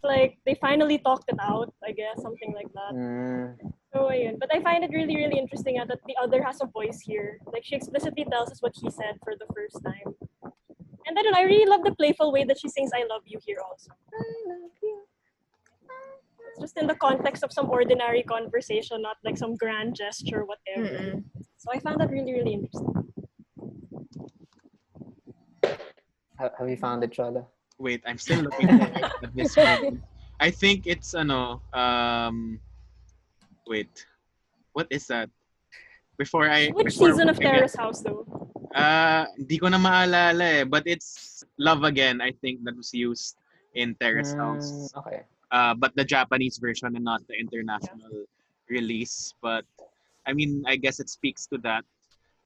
Like 0.03 0.37
they 0.45 0.55
finally 0.61 0.97
talked 0.99 1.29
it 1.29 1.39
out, 1.41 1.73
I 1.83 1.91
guess, 1.91 2.21
something 2.21 2.53
like 2.53 2.71
that. 2.73 2.93
Mm, 2.93 3.57
So 3.93 4.09
ayun. 4.13 4.39
But 4.39 4.49
I 4.55 4.61
find 4.61 4.83
it 4.83 4.91
really, 4.93 5.15
really 5.15 5.37
interesting 5.37 5.79
uh, 5.79 5.85
that 5.85 5.99
the 6.07 6.15
other 6.21 6.41
has 6.43 6.61
a 6.61 6.67
voice 6.67 7.01
here. 7.01 7.39
Like 7.51 7.65
she 7.65 7.75
explicitly 7.75 8.25
tells 8.31 8.49
us 8.51 8.61
what 8.61 8.73
he 8.81 8.89
said 8.89 9.17
for 9.23 9.33
the 9.35 9.47
first 9.53 9.83
time. 9.83 10.15
And 11.05 11.17
I 11.17 11.21
don't 11.23 11.33
know, 11.33 11.39
I 11.39 11.43
really 11.43 11.65
love 11.65 11.83
the 11.83 11.95
playful 11.95 12.31
way 12.31 12.43
that 12.45 12.59
she 12.59 12.69
sings 12.69 12.91
I 12.93 13.03
love 13.09 13.23
you 13.25 13.39
here 13.45 13.57
also. 13.67 13.91
It's 14.13 14.83
just 16.59 16.77
in 16.77 16.87
the 16.87 16.95
context 16.95 17.43
of 17.43 17.51
some 17.51 17.69
ordinary 17.69 18.23
conversation, 18.23 19.01
not 19.01 19.17
like 19.23 19.37
some 19.37 19.55
grand 19.55 19.95
gesture, 19.95 20.45
whatever. 20.45 20.95
Mm-mm. 20.95 21.23
So 21.57 21.71
I 21.71 21.79
found 21.79 21.99
that 22.01 22.11
really, 22.11 22.33
really 22.33 22.53
interesting. 22.53 23.09
have, 26.39 26.51
have 26.57 26.69
you 26.69 26.77
found 26.77 27.03
it 27.03 27.11
Cholo? 27.11 27.47
Wait, 27.77 28.01
I'm 28.05 28.17
still 28.17 28.41
looking 28.41 28.69
at 28.69 29.35
this 29.35 29.55
one. 29.55 30.01
I 30.39 30.49
think 30.49 30.87
it's 30.87 31.13
ano 31.13 31.61
um 31.75 32.59
wait. 33.67 33.91
What 34.73 34.87
is 34.89 35.07
that? 35.07 35.29
Before 36.17 36.47
I 36.49 36.71
Which 36.71 36.95
before 36.95 37.11
season 37.11 37.27
of 37.29 37.39
I 37.39 37.43
get- 37.43 37.51
Terrace 37.51 37.75
House 37.75 38.01
though? 38.01 38.23
Uh, 38.75 39.25
di 39.47 39.57
ko 39.57 39.67
na 39.67 39.79
maalala 39.81 40.61
eh, 40.61 40.63
but 40.63 40.83
it's 40.85 41.41
Love 41.57 41.83
Again, 41.83 42.21
I 42.21 42.31
think, 42.37 42.61
that 42.69 42.77
was 42.77 42.93
used 42.93 43.35
in 43.73 43.95
Terrace 43.97 44.37
House. 44.37 44.93
Mm, 44.93 44.99
okay 45.03 45.21
Uh, 45.51 45.73
but 45.73 45.95
the 45.95 46.05
Japanese 46.05 46.57
version 46.57 46.95
and 46.95 47.03
not 47.03 47.21
the 47.27 47.33
international 47.37 48.25
release. 48.69 49.33
But, 49.41 49.65
I 50.27 50.33
mean, 50.33 50.63
I 50.67 50.75
guess 50.75 50.99
it 50.99 51.09
speaks 51.09 51.45
to 51.47 51.57
that. 51.59 51.83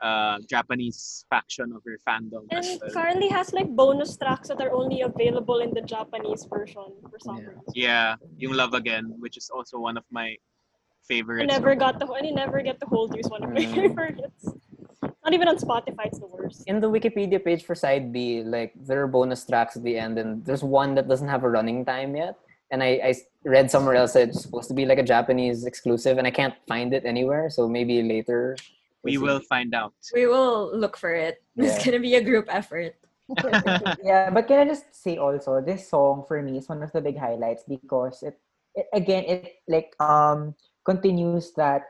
uh, 0.03 0.35
Japanese 0.51 1.23
faction 1.31 1.71
of 1.71 1.79
your 1.87 1.95
fandom. 2.03 2.43
And 2.51 2.65
well. 2.81 2.91
Carly 2.91 3.29
has 3.31 3.53
like 3.55 3.69
bonus 3.71 4.17
tracks 4.19 4.49
that 4.51 4.59
are 4.59 4.73
only 4.75 4.99
available 4.99 5.59
in 5.63 5.71
the 5.71 5.79
Japanese 5.79 6.43
version 6.43 6.91
for 7.07 7.15
some 7.23 7.37
Yeah. 7.39 7.47
reason. 7.55 7.71
Yeah, 7.71 8.07
yung 8.35 8.51
Love 8.51 8.73
Again, 8.75 9.15
which 9.23 9.37
is 9.39 9.47
also 9.47 9.79
one 9.79 9.95
of 9.95 10.03
my 10.11 10.35
favorites. 11.07 11.47
I 11.47 11.47
favorites. 11.47 11.53
never 11.55 11.71
got 11.79 12.03
to 12.03 12.05
and 12.19 12.27
I 12.27 12.31
never 12.35 12.59
get 12.59 12.83
to 12.83 12.87
hold 12.91 13.15
you 13.15 13.21
is 13.23 13.29
one 13.31 13.47
of 13.47 13.55
my 13.55 13.63
Mm. 13.63 13.75
favorites. 13.95 14.43
Not 15.23 15.31
even 15.31 15.47
on 15.47 15.55
Spotify, 15.55 16.11
it's 16.11 16.19
the 16.19 16.27
worst. 16.27 16.67
In 16.67 16.83
the 16.83 16.91
Wikipedia 16.91 17.39
page 17.39 17.63
for 17.63 17.71
side 17.75 18.11
B, 18.11 18.43
like 18.43 18.75
there 18.75 18.99
are 18.99 19.07
bonus 19.07 19.47
tracks 19.47 19.79
at 19.79 19.83
the 19.87 19.95
end, 19.95 20.19
and 20.19 20.43
there's 20.43 20.67
one 20.67 20.95
that 20.99 21.07
doesn't 21.07 21.31
have 21.31 21.47
a 21.47 21.49
running 21.49 21.85
time 21.87 22.11
yet. 22.19 22.35
And 22.73 22.81
I, 22.81 22.97
I 23.05 23.13
read 23.45 23.69
somewhere 23.69 23.93
else 23.93 24.13
that 24.17 24.33
it's 24.33 24.41
supposed 24.41 24.67
to 24.69 24.73
be 24.73 24.89
like 24.89 24.97
a 24.97 25.05
Japanese 25.05 25.63
exclusive, 25.69 26.17
and 26.17 26.25
I 26.25 26.33
can't 26.33 26.57
find 26.67 26.89
it 26.89 27.05
anywhere. 27.05 27.53
So 27.53 27.69
maybe 27.69 28.01
later. 28.01 28.57
we 29.05 29.17
we'll 29.17 29.21
see. 29.21 29.25
will 29.29 29.39
find 29.45 29.77
out. 29.77 29.93
We 30.09 30.25
will 30.25 30.73
look 30.73 30.97
for 30.97 31.13
it. 31.13 31.45
It's 31.55 31.85
gonna 31.85 32.01
be 32.01 32.17
a 32.17 32.23
group 32.25 32.49
effort. 32.49 32.97
yeah, 34.03 34.33
but 34.33 34.49
can 34.49 34.59
I 34.59 34.65
just 34.65 34.89
say 34.89 35.21
also, 35.21 35.61
this 35.61 35.87
song 35.87 36.25
for 36.27 36.41
me 36.41 36.57
is 36.57 36.67
one 36.67 36.81
of 36.81 36.91
the 36.91 37.01
big 37.01 37.17
highlights 37.17 37.61
because 37.69 38.23
it, 38.23 38.41
it 38.73 38.87
again 38.91 39.23
it 39.29 39.61
like 39.69 39.93
um 40.01 40.55
continues 40.83 41.53
that 41.53 41.85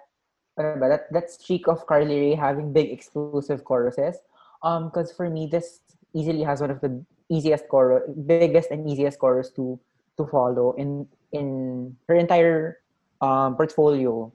ano 0.60 0.76
ba, 0.77 0.91
that 0.91 1.07
that 1.15 1.31
streak 1.31 1.72
of 1.72 1.88
Carly 1.88 2.19
Rae 2.19 2.35
having 2.35 2.76
big 2.76 2.91
exclusive 2.91 3.64
choruses. 3.64 4.19
Um, 4.61 4.91
because 4.91 5.15
for 5.15 5.30
me, 5.30 5.47
this 5.47 5.80
easily 6.14 6.43
has 6.43 6.60
one 6.60 6.72
of 6.72 6.81
the 6.81 7.03
easiest 7.30 7.68
chorus, 7.68 8.03
biggest 8.27 8.72
and 8.72 8.88
easiest 8.89 9.19
chorus 9.19 9.49
to 9.55 9.80
to 10.18 10.26
follow 10.27 10.73
in 10.73 11.07
in 11.31 11.95
her 12.07 12.15
entire 12.15 12.80
um 13.22 13.56
portfolio, 13.56 14.31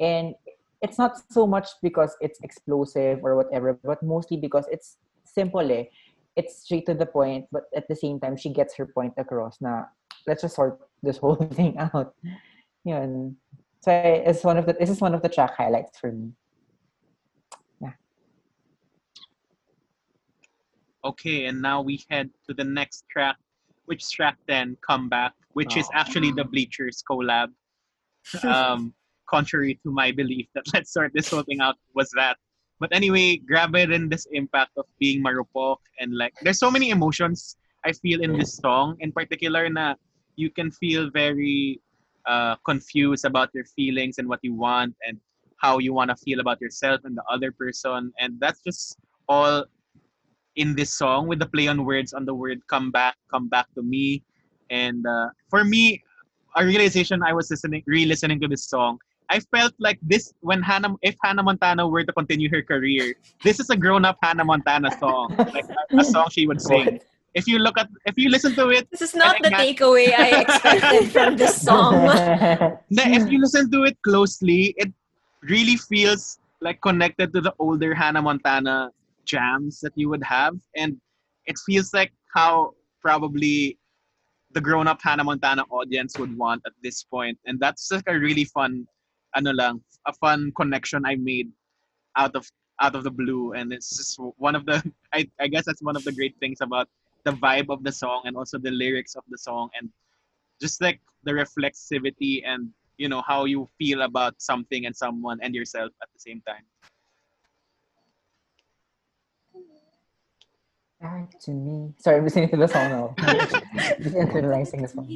and 0.00 0.34
it's 0.80 0.98
not 0.98 1.18
so 1.30 1.46
much 1.46 1.68
because 1.82 2.16
it's 2.20 2.38
explosive 2.40 3.20
or 3.22 3.34
whatever, 3.34 3.78
but 3.82 4.02
mostly 4.02 4.36
because 4.36 4.64
it's 4.70 4.96
simple. 5.24 5.70
Eh 5.70 5.84
it's 6.38 6.62
straight 6.62 6.86
to 6.86 6.94
the 6.94 7.04
point, 7.04 7.46
but 7.50 7.64
at 7.74 7.88
the 7.88 7.96
same 7.96 8.20
time, 8.20 8.36
she 8.36 8.48
gets 8.48 8.76
her 8.76 8.86
point 8.86 9.12
across. 9.18 9.60
Na 9.60 9.90
let's 10.24 10.42
just 10.42 10.54
sort 10.54 10.78
this 11.02 11.18
whole 11.22 11.34
thing 11.34 11.76
out. 11.76 12.14
Yun. 12.84 13.36
So 13.82 13.90
it's 13.90 14.44
one 14.44 14.56
of 14.56 14.64
the 14.66 14.74
this 14.78 14.88
is 14.88 15.02
one 15.02 15.14
of 15.14 15.20
the 15.20 15.28
track 15.28 15.58
highlights 15.58 15.98
for 15.98 16.12
me. 16.12 16.30
Yeah. 17.82 17.98
Okay, 21.04 21.46
and 21.46 21.60
now 21.60 21.82
we 21.82 22.06
head 22.08 22.30
to 22.46 22.54
the 22.54 22.64
next 22.64 23.04
track, 23.10 23.36
which 23.88 24.08
track 24.10 24.36
10, 24.48 24.76
Comeback, 24.86 25.32
which 25.52 25.76
is 25.76 25.88
actually 25.92 26.30
the 26.32 26.44
Bleachers 26.44 27.02
collab. 27.08 27.48
Um, 28.44 28.92
contrary 29.28 29.78
to 29.84 29.90
my 29.90 30.10
belief 30.10 30.46
that 30.54 30.64
let's 30.74 30.92
sort 30.92 31.12
this 31.14 31.30
whole 31.30 31.42
thing 31.42 31.60
out 31.60 31.76
was 31.94 32.10
that. 32.16 32.36
But 32.80 32.90
anyway, 32.92 33.36
grab 33.36 33.74
it 33.74 33.90
in 33.90 34.08
this 34.08 34.26
impact 34.32 34.72
of 34.76 34.86
being 34.98 35.22
marupok 35.22 35.78
and 36.00 36.16
like 36.16 36.34
there's 36.42 36.58
so 36.58 36.70
many 36.70 36.90
emotions 36.90 37.56
I 37.84 37.92
feel 37.92 38.20
in 38.22 38.36
this 38.38 38.56
song 38.56 38.96
in 39.00 39.12
particular 39.12 39.68
na 39.68 39.94
you 40.36 40.50
can 40.50 40.70
feel 40.70 41.10
very 41.10 41.80
uh, 42.26 42.56
confused 42.64 43.24
about 43.24 43.50
your 43.54 43.64
feelings 43.64 44.18
and 44.18 44.28
what 44.28 44.40
you 44.42 44.54
want 44.54 44.94
and 45.06 45.18
how 45.56 45.78
you 45.78 45.92
want 45.92 46.10
to 46.10 46.16
feel 46.16 46.40
about 46.40 46.60
yourself 46.60 47.00
and 47.04 47.16
the 47.16 47.24
other 47.30 47.50
person 47.50 48.12
and 48.20 48.38
that's 48.40 48.60
just 48.62 48.98
all 49.28 49.64
in 50.58 50.74
this 50.74 50.92
song 50.92 51.30
with 51.30 51.38
the 51.38 51.46
play 51.46 51.70
on 51.70 51.86
words 51.86 52.12
on 52.12 52.26
the 52.26 52.34
word 52.34 52.58
come 52.66 52.90
back 52.90 53.14
come 53.30 53.48
back 53.48 53.66
to 53.78 53.82
me. 53.82 54.22
And 54.68 55.06
uh, 55.06 55.30
for 55.48 55.64
me 55.64 56.02
a 56.56 56.64
realization 56.66 57.22
i 57.22 57.32
was 57.32 57.48
listening 57.48 57.82
re-listening 57.86 58.40
to 58.42 58.48
this 58.48 58.64
song. 58.66 58.98
I 59.30 59.40
felt 59.54 59.72
like 59.78 59.98
this 60.02 60.32
when 60.40 60.60
hannah 60.62 60.96
if 61.00 61.14
hannah 61.22 61.44
montana 61.44 61.86
were 61.86 62.02
to 62.02 62.12
continue 62.12 62.48
her 62.50 62.62
career 62.62 63.14
this 63.44 63.60
is 63.60 63.68
a 63.70 63.76
grown-up 63.76 64.16
hannah 64.24 64.44
montana 64.44 64.90
song 64.98 65.36
like 65.54 65.68
a, 65.68 65.82
a 66.02 66.04
song 66.04 66.26
she 66.34 66.46
would 66.46 66.60
sing. 66.60 67.00
If 67.36 67.46
you 67.46 67.60
look 67.60 67.76
at 67.78 67.88
if 68.10 68.16
you 68.18 68.28
listen 68.34 68.56
to 68.56 68.72
it 68.74 68.90
This 68.90 69.04
is 69.08 69.14
not 69.14 69.36
the 69.44 69.50
that- 69.52 69.62
takeaway 69.62 70.10
I 70.16 70.28
expected 70.44 71.12
from 71.14 71.36
this 71.36 71.54
song. 71.62 71.92
if 72.90 73.24
you 73.30 73.38
listen 73.38 73.70
to 73.70 73.84
it 73.84 73.96
closely, 74.02 74.74
it 74.80 74.90
really 75.44 75.76
feels 75.76 76.40
like 76.60 76.80
connected 76.80 77.32
to 77.36 77.40
the 77.40 77.54
older 77.60 77.94
Hannah 77.94 78.22
Montana 78.22 78.90
jams 79.28 79.80
that 79.80 79.92
you 79.94 80.08
would 80.08 80.24
have, 80.24 80.56
and 80.76 80.96
it 81.46 81.56
feels 81.66 81.92
like 81.94 82.12
how 82.34 82.72
probably 83.00 83.78
the 84.52 84.60
grown-up 84.60 85.00
Hannah 85.02 85.24
Montana 85.24 85.64
audience 85.70 86.18
would 86.18 86.36
want 86.36 86.62
at 86.66 86.72
this 86.82 87.04
point, 87.04 87.38
and 87.46 87.60
that's 87.60 87.90
like 87.92 88.08
a 88.08 88.18
really 88.18 88.44
fun, 88.44 88.86
ano 89.36 89.52
lang, 89.52 89.80
a 90.06 90.12
fun 90.12 90.52
connection 90.56 91.04
I 91.04 91.16
made 91.16 91.50
out 92.16 92.34
of 92.34 92.46
out 92.80 92.94
of 92.94 93.04
the 93.04 93.10
blue, 93.10 93.52
and 93.52 93.72
it's 93.72 93.96
just 93.96 94.18
one 94.36 94.54
of 94.54 94.64
the 94.66 94.82
I 95.12 95.28
I 95.38 95.48
guess 95.48 95.64
that's 95.66 95.82
one 95.82 95.96
of 95.96 96.04
the 96.04 96.12
great 96.12 96.36
things 96.40 96.58
about 96.60 96.88
the 97.24 97.32
vibe 97.32 97.68
of 97.68 97.84
the 97.84 97.92
song 97.92 98.22
and 98.24 98.36
also 98.36 98.58
the 98.58 98.70
lyrics 98.70 99.14
of 99.14 99.24
the 99.28 99.38
song 99.38 99.68
and 99.78 99.90
just 100.60 100.80
like 100.80 101.00
the 101.24 101.32
reflexivity 101.32 102.42
and 102.46 102.70
you 102.96 103.08
know 103.08 103.22
how 103.26 103.44
you 103.44 103.68
feel 103.78 104.02
about 104.02 104.34
something 104.38 104.86
and 104.86 104.96
someone 104.96 105.38
and 105.42 105.54
yourself 105.54 105.92
at 106.02 106.08
the 106.14 106.20
same 106.20 106.40
time 106.46 106.64
Back 111.00 111.38
to 111.46 111.50
me. 111.52 111.94
Sorry, 111.98 112.16
I'm 112.18 112.24
listening 112.24 112.48
to 112.50 112.56
the 112.56 112.66
song 112.66 112.90
now. 112.90 113.14
Just 114.02 114.14
internalizing 114.16 114.82
the 114.82 114.88
song. 114.88 115.06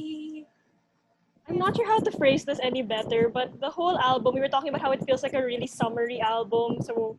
I'm 1.48 1.58
not 1.58 1.74
sure 1.76 1.86
how 1.86 1.98
to 1.98 2.10
phrase 2.12 2.44
this 2.44 2.60
any 2.62 2.82
better, 2.82 3.28
but 3.28 3.58
the 3.60 3.68
whole 3.68 3.98
album, 3.98 4.34
we 4.34 4.40
were 4.40 4.48
talking 4.48 4.68
about 4.68 4.80
how 4.80 4.92
it 4.92 5.04
feels 5.04 5.24
like 5.24 5.34
a 5.34 5.42
really 5.44 5.66
summery 5.66 6.20
album. 6.20 6.80
So 6.82 7.18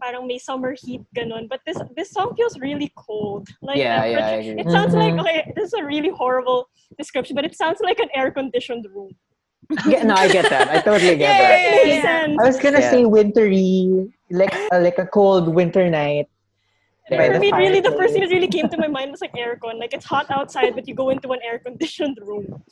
parang 0.00 0.28
may 0.28 0.38
summer 0.38 0.76
heat 0.78 1.02
ganon. 1.16 1.48
But 1.48 1.60
this 1.66 1.76
this 1.96 2.12
song 2.12 2.32
feels 2.36 2.56
really 2.60 2.92
cold. 2.96 3.48
Like 3.60 3.78
Yeah, 3.78 4.04
yeah, 4.06 4.26
I 4.26 4.30
agree. 4.38 4.62
It 4.62 4.70
sounds 4.70 4.94
like 4.94 5.14
Mhm. 5.14 5.20
okay, 5.26 5.52
this 5.56 5.74
is 5.74 5.74
a 5.74 5.84
really 5.84 6.10
horrible 6.14 6.70
description, 6.96 7.34
but 7.34 7.44
it 7.44 7.56
sounds 7.56 7.80
like 7.82 7.98
an 7.98 8.08
air 8.14 8.30
conditioned 8.30 8.86
room. 8.94 9.10
Yeah, 9.86 10.04
no, 10.04 10.14
I 10.14 10.28
get 10.30 10.48
that. 10.48 10.70
I 10.70 10.78
totally 10.80 11.16
get 11.18 11.34
Yeah, 11.34 11.42
that. 11.42 11.58
yeah, 11.58 11.70
Makes 11.74 12.04
yeah. 12.06 12.36
I 12.38 12.46
was 12.46 12.56
gonna 12.62 12.80
Yeah. 12.80 12.90
say 12.90 13.04
wintry, 13.04 14.08
like 14.30 14.54
uh, 14.72 14.78
like 14.78 14.98
a 14.98 15.06
cold 15.10 15.50
winter 15.52 15.90
night. 15.90 16.30
And 17.10 17.18
by 17.18 17.26
for 17.28 17.34
the 17.34 17.40
me, 17.40 17.52
really, 17.52 17.80
the 17.80 17.92
first 17.92 18.12
thing 18.12 18.22
that 18.22 18.30
really 18.30 18.48
came 18.48 18.68
to 18.68 18.78
my 18.78 18.88
mind 18.88 19.10
was 19.10 19.20
like 19.20 19.32
aircon. 19.34 19.78
Like 19.78 19.92
it's 19.92 20.06
hot 20.06 20.26
outside, 20.30 20.74
but 20.74 20.86
you 20.88 20.94
go 20.94 21.10
into 21.10 21.30
an 21.30 21.40
air 21.44 21.58
conditioned 21.58 22.18
room. 22.22 22.62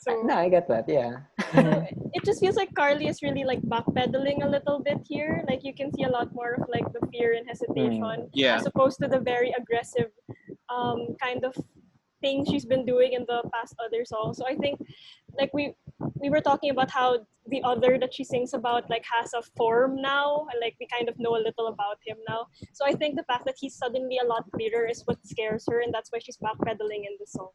So 0.00 0.22
No, 0.24 0.34
I 0.34 0.48
get 0.48 0.68
that. 0.68 0.88
Yeah. 0.88 1.12
it 2.16 2.24
just 2.24 2.40
feels 2.40 2.56
like 2.56 2.74
Carly 2.74 3.08
is 3.08 3.22
really 3.22 3.44
like 3.44 3.62
backpedaling 3.62 4.44
a 4.44 4.48
little 4.48 4.80
bit 4.80 4.98
here. 5.08 5.44
Like 5.48 5.64
you 5.64 5.74
can 5.74 5.92
see 5.92 6.04
a 6.04 6.08
lot 6.08 6.32
more 6.34 6.54
of 6.54 6.68
like 6.68 6.86
the 6.92 7.06
fear 7.10 7.34
and 7.34 7.46
hesitation 7.48 8.28
yeah 8.32 8.56
as 8.56 8.66
opposed 8.66 8.98
to 9.00 9.08
the 9.08 9.18
very 9.18 9.52
aggressive 9.58 10.10
um, 10.68 11.16
kind 11.20 11.44
of 11.44 11.54
thing 12.20 12.44
she's 12.44 12.64
been 12.64 12.84
doing 12.84 13.12
in 13.12 13.24
the 13.26 13.42
past 13.52 13.74
other 13.84 14.04
songs. 14.04 14.36
So 14.36 14.46
I 14.46 14.54
think 14.54 14.80
like 15.38 15.52
we 15.52 15.74
we 16.16 16.30
were 16.30 16.40
talking 16.40 16.70
about 16.70 16.90
how 16.90 17.26
the 17.48 17.62
other 17.62 17.98
that 17.98 18.14
she 18.14 18.24
sings 18.24 18.54
about 18.54 18.88
like 18.88 19.04
has 19.04 19.32
a 19.34 19.42
form 19.56 19.96
now 19.96 20.46
and 20.50 20.60
like 20.60 20.76
we 20.80 20.86
kind 20.86 21.08
of 21.08 21.18
know 21.18 21.36
a 21.36 21.42
little 21.42 21.68
about 21.68 21.98
him 22.06 22.16
now. 22.28 22.46
So 22.72 22.86
I 22.86 22.92
think 22.92 23.16
the 23.16 23.24
fact 23.24 23.44
that 23.46 23.56
he's 23.58 23.74
suddenly 23.74 24.18
a 24.22 24.26
lot 24.26 24.44
clearer 24.52 24.86
is 24.86 25.02
what 25.06 25.18
scares 25.26 25.64
her 25.70 25.80
and 25.80 25.92
that's 25.92 26.10
why 26.12 26.18
she's 26.18 26.38
backpedaling 26.38 27.02
in 27.08 27.14
the 27.18 27.26
song. 27.26 27.50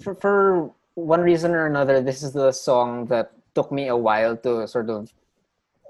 for, 0.00 0.14
for 0.14 0.70
one 0.94 1.20
reason 1.20 1.52
or 1.52 1.66
another, 1.66 2.00
this 2.00 2.22
is 2.22 2.32
the 2.32 2.52
song 2.52 3.06
that 3.06 3.32
took 3.54 3.70
me 3.70 3.88
a 3.88 3.96
while 3.96 4.36
to 4.36 4.66
sort 4.66 4.90
of 4.90 5.12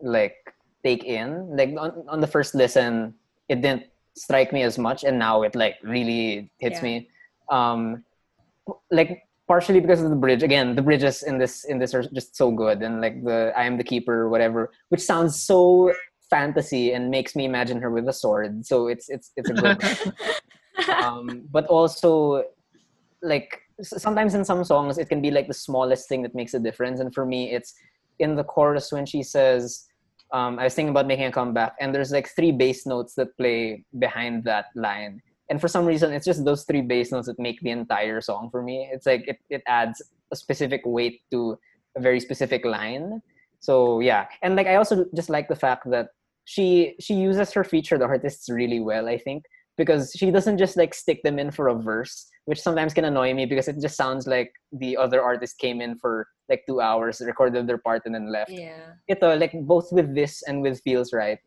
like 0.02 0.36
take 0.84 1.04
in. 1.04 1.56
Like 1.56 1.74
on, 1.78 2.04
on 2.08 2.20
the 2.20 2.26
first 2.26 2.54
listen, 2.54 3.14
it 3.48 3.62
didn't 3.62 3.84
strike 4.16 4.52
me 4.52 4.62
as 4.62 4.78
much, 4.78 5.04
and 5.04 5.18
now 5.18 5.42
it 5.42 5.54
like 5.54 5.76
really 5.82 6.50
hits 6.58 6.78
Yeah. 6.78 6.88
me. 6.88 7.08
Um, 7.50 8.04
like 8.90 9.22
partially 9.46 9.80
because 9.80 10.02
of 10.02 10.10
the 10.10 10.16
bridge. 10.16 10.42
Again, 10.42 10.76
the 10.76 10.82
bridges 10.82 11.22
in 11.22 11.38
this 11.38 11.64
in 11.64 11.78
this 11.78 11.94
are 11.94 12.02
just 12.02 12.36
so 12.36 12.50
good, 12.50 12.82
and 12.82 13.00
like 13.00 13.22
the 13.24 13.52
"I 13.56 13.64
am 13.64 13.76
the 13.78 13.84
keeper" 13.84 14.28
whatever, 14.28 14.70
which 14.90 15.00
sounds 15.00 15.42
so 15.42 15.92
fantasy 16.30 16.92
and 16.92 17.10
makes 17.10 17.34
me 17.34 17.46
imagine 17.46 17.80
her 17.80 17.90
with 17.90 18.06
a 18.08 18.12
sword. 18.12 18.66
So 18.66 18.88
it's 18.88 19.08
it's 19.08 19.32
it's 19.36 19.50
a 19.50 19.54
good. 19.54 19.78
um, 21.02 21.46
but 21.50 21.66
also 21.66 22.44
like 23.22 23.60
sometimes 23.82 24.34
in 24.34 24.44
some 24.44 24.64
songs 24.64 24.98
it 24.98 25.08
can 25.08 25.20
be 25.20 25.30
like 25.30 25.48
the 25.48 25.54
smallest 25.54 26.08
thing 26.08 26.22
that 26.22 26.34
makes 26.34 26.54
a 26.54 26.58
difference 26.58 27.00
and 27.00 27.14
for 27.14 27.24
me 27.26 27.52
it's 27.52 27.74
in 28.18 28.34
the 28.36 28.44
chorus 28.44 28.92
when 28.92 29.06
she 29.06 29.22
says 29.22 29.87
um, 30.32 30.58
i 30.58 30.64
was 30.64 30.74
thinking 30.74 30.90
about 30.90 31.06
making 31.06 31.26
a 31.26 31.32
comeback 31.32 31.74
and 31.80 31.94
there's 31.94 32.12
like 32.12 32.28
three 32.28 32.52
bass 32.52 32.86
notes 32.86 33.14
that 33.14 33.36
play 33.36 33.84
behind 33.98 34.44
that 34.44 34.66
line. 34.74 35.22
And 35.50 35.58
for 35.60 35.68
some 35.68 35.86
reason 35.86 36.12
it's 36.12 36.26
just 36.26 36.44
those 36.44 36.64
three 36.64 36.82
bass 36.82 37.10
notes 37.10 37.26
that 37.26 37.38
make 37.38 37.60
the 37.62 37.70
entire 37.70 38.20
song 38.20 38.48
for 38.50 38.62
me. 38.62 38.88
It's 38.92 39.06
like 39.06 39.26
it, 39.26 39.38
it 39.48 39.62
adds 39.66 40.02
a 40.30 40.36
specific 40.36 40.82
weight 40.84 41.22
to 41.30 41.58
a 41.96 42.00
very 42.00 42.20
specific 42.20 42.66
line. 42.66 43.22
So 43.60 44.00
yeah. 44.00 44.26
And 44.42 44.56
like 44.56 44.66
i 44.66 44.76
also 44.76 45.06
just 45.14 45.30
like 45.30 45.48
the 45.48 45.56
fact 45.56 45.90
that 45.90 46.08
she 46.44 46.94
she 46.98 47.14
uses 47.14 47.52
her 47.52 47.62
featured 47.62 48.00
artists 48.00 48.48
really 48.48 48.80
well 48.80 49.06
i 49.06 49.18
think 49.18 49.44
because 49.78 50.12
she 50.14 50.30
doesn't 50.30 50.58
just 50.58 50.76
like 50.76 50.92
stick 50.92 51.22
them 51.22 51.38
in 51.38 51.50
for 51.50 51.68
a 51.68 51.74
verse 51.74 52.28
which 52.48 52.60
sometimes 52.60 52.92
can 52.94 53.04
annoy 53.04 53.32
me 53.32 53.44
because 53.46 53.68
it 53.68 53.76
just 53.80 53.96
sounds 53.96 54.26
like 54.26 54.52
the 54.72 54.96
other 54.96 55.22
artist 55.22 55.58
came 55.58 55.80
in 55.80 55.96
for 55.96 56.26
like 56.48 56.62
two 56.66 56.80
hours 56.80 57.20
recorded 57.24 57.66
their 57.66 57.78
part 57.78 58.02
and 58.06 58.14
then 58.14 58.32
left. 58.32 58.50
Yeah. 58.50 58.96
ito 59.08 59.36
like 59.36 59.52
both 59.72 59.92
with 59.92 60.14
this 60.14 60.42
and 60.48 60.62
with 60.62 60.80
feels 60.80 61.12
right 61.12 61.38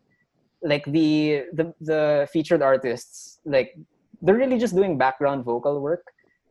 like 0.61 0.85
the 0.85 1.43
the 1.57 1.73
the 1.81 2.29
featured 2.31 2.61
artists 2.61 3.39
like 3.45 3.73
they're 4.21 4.37
really 4.37 4.59
just 4.59 4.75
doing 4.75 4.97
background 4.97 5.43
vocal 5.43 5.81
work 5.81 6.05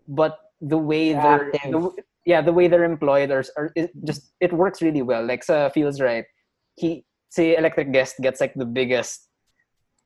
but 0.09 0.39
the 0.61 0.77
way 0.77 1.13
they're 1.13 1.51
the, 1.71 1.91
yeah 2.27 2.43
the 2.43 2.53
way 2.53 2.67
they're 2.69 2.85
employed 2.85 3.31
or, 3.31 3.45
or 3.57 3.73
it 3.77 3.91
just 4.05 4.33
it 4.41 4.53
works 4.53 4.83
really 4.83 5.03
well. 5.03 5.25
Like 5.25 5.43
sa 5.43 5.71
feels 5.71 6.01
right 6.01 6.27
he 6.75 7.05
say 7.31 7.57
electric 7.57 7.93
guest 7.93 8.17
gets 8.21 8.41
like 8.41 8.55
the 8.55 8.67
biggest 8.67 9.30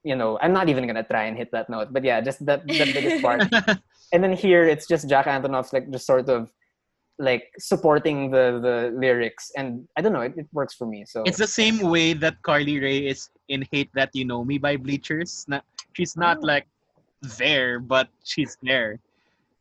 you 0.04 0.14
know 0.14 0.38
i'm 0.42 0.52
not 0.52 0.68
even 0.68 0.86
gonna 0.86 1.02
try 1.02 1.24
and 1.24 1.36
hit 1.36 1.50
that 1.50 1.68
note 1.68 1.88
but 1.92 2.04
yeah 2.04 2.20
just 2.20 2.44
that 2.44 2.60
the 2.66 2.84
biggest 2.92 3.22
part 3.22 3.42
and 4.12 4.22
then 4.22 4.32
here 4.32 4.64
it's 4.68 4.86
just 4.86 5.08
jack 5.08 5.26
antonoff's 5.26 5.72
like 5.72 5.90
just 5.90 6.06
sort 6.06 6.28
of 6.28 6.52
like 7.18 7.44
supporting 7.58 8.30
the 8.30 8.58
the 8.62 8.92
lyrics 8.98 9.50
and 9.56 9.86
i 9.96 10.02
don't 10.02 10.12
know 10.12 10.20
it, 10.20 10.34
it 10.36 10.46
works 10.52 10.74
for 10.74 10.86
me 10.86 11.04
so 11.06 11.22
it's 11.24 11.38
the 11.38 11.46
same 11.46 11.78
way 11.80 12.12
that 12.12 12.40
Carly 12.42 12.78
Rae 12.80 13.06
is 13.06 13.30
in 13.48 13.62
Hate 13.70 13.90
That 13.94 14.10
You 14.14 14.24
Know 14.24 14.42
Me 14.42 14.56
by 14.58 14.76
Bleachers. 14.76 15.44
Na, 15.48 15.60
she's 15.92 16.16
not 16.16 16.38
Oh. 16.42 16.46
like 16.46 16.66
there, 17.38 17.78
but 17.78 18.08
she's 18.24 18.56
there. 18.62 18.98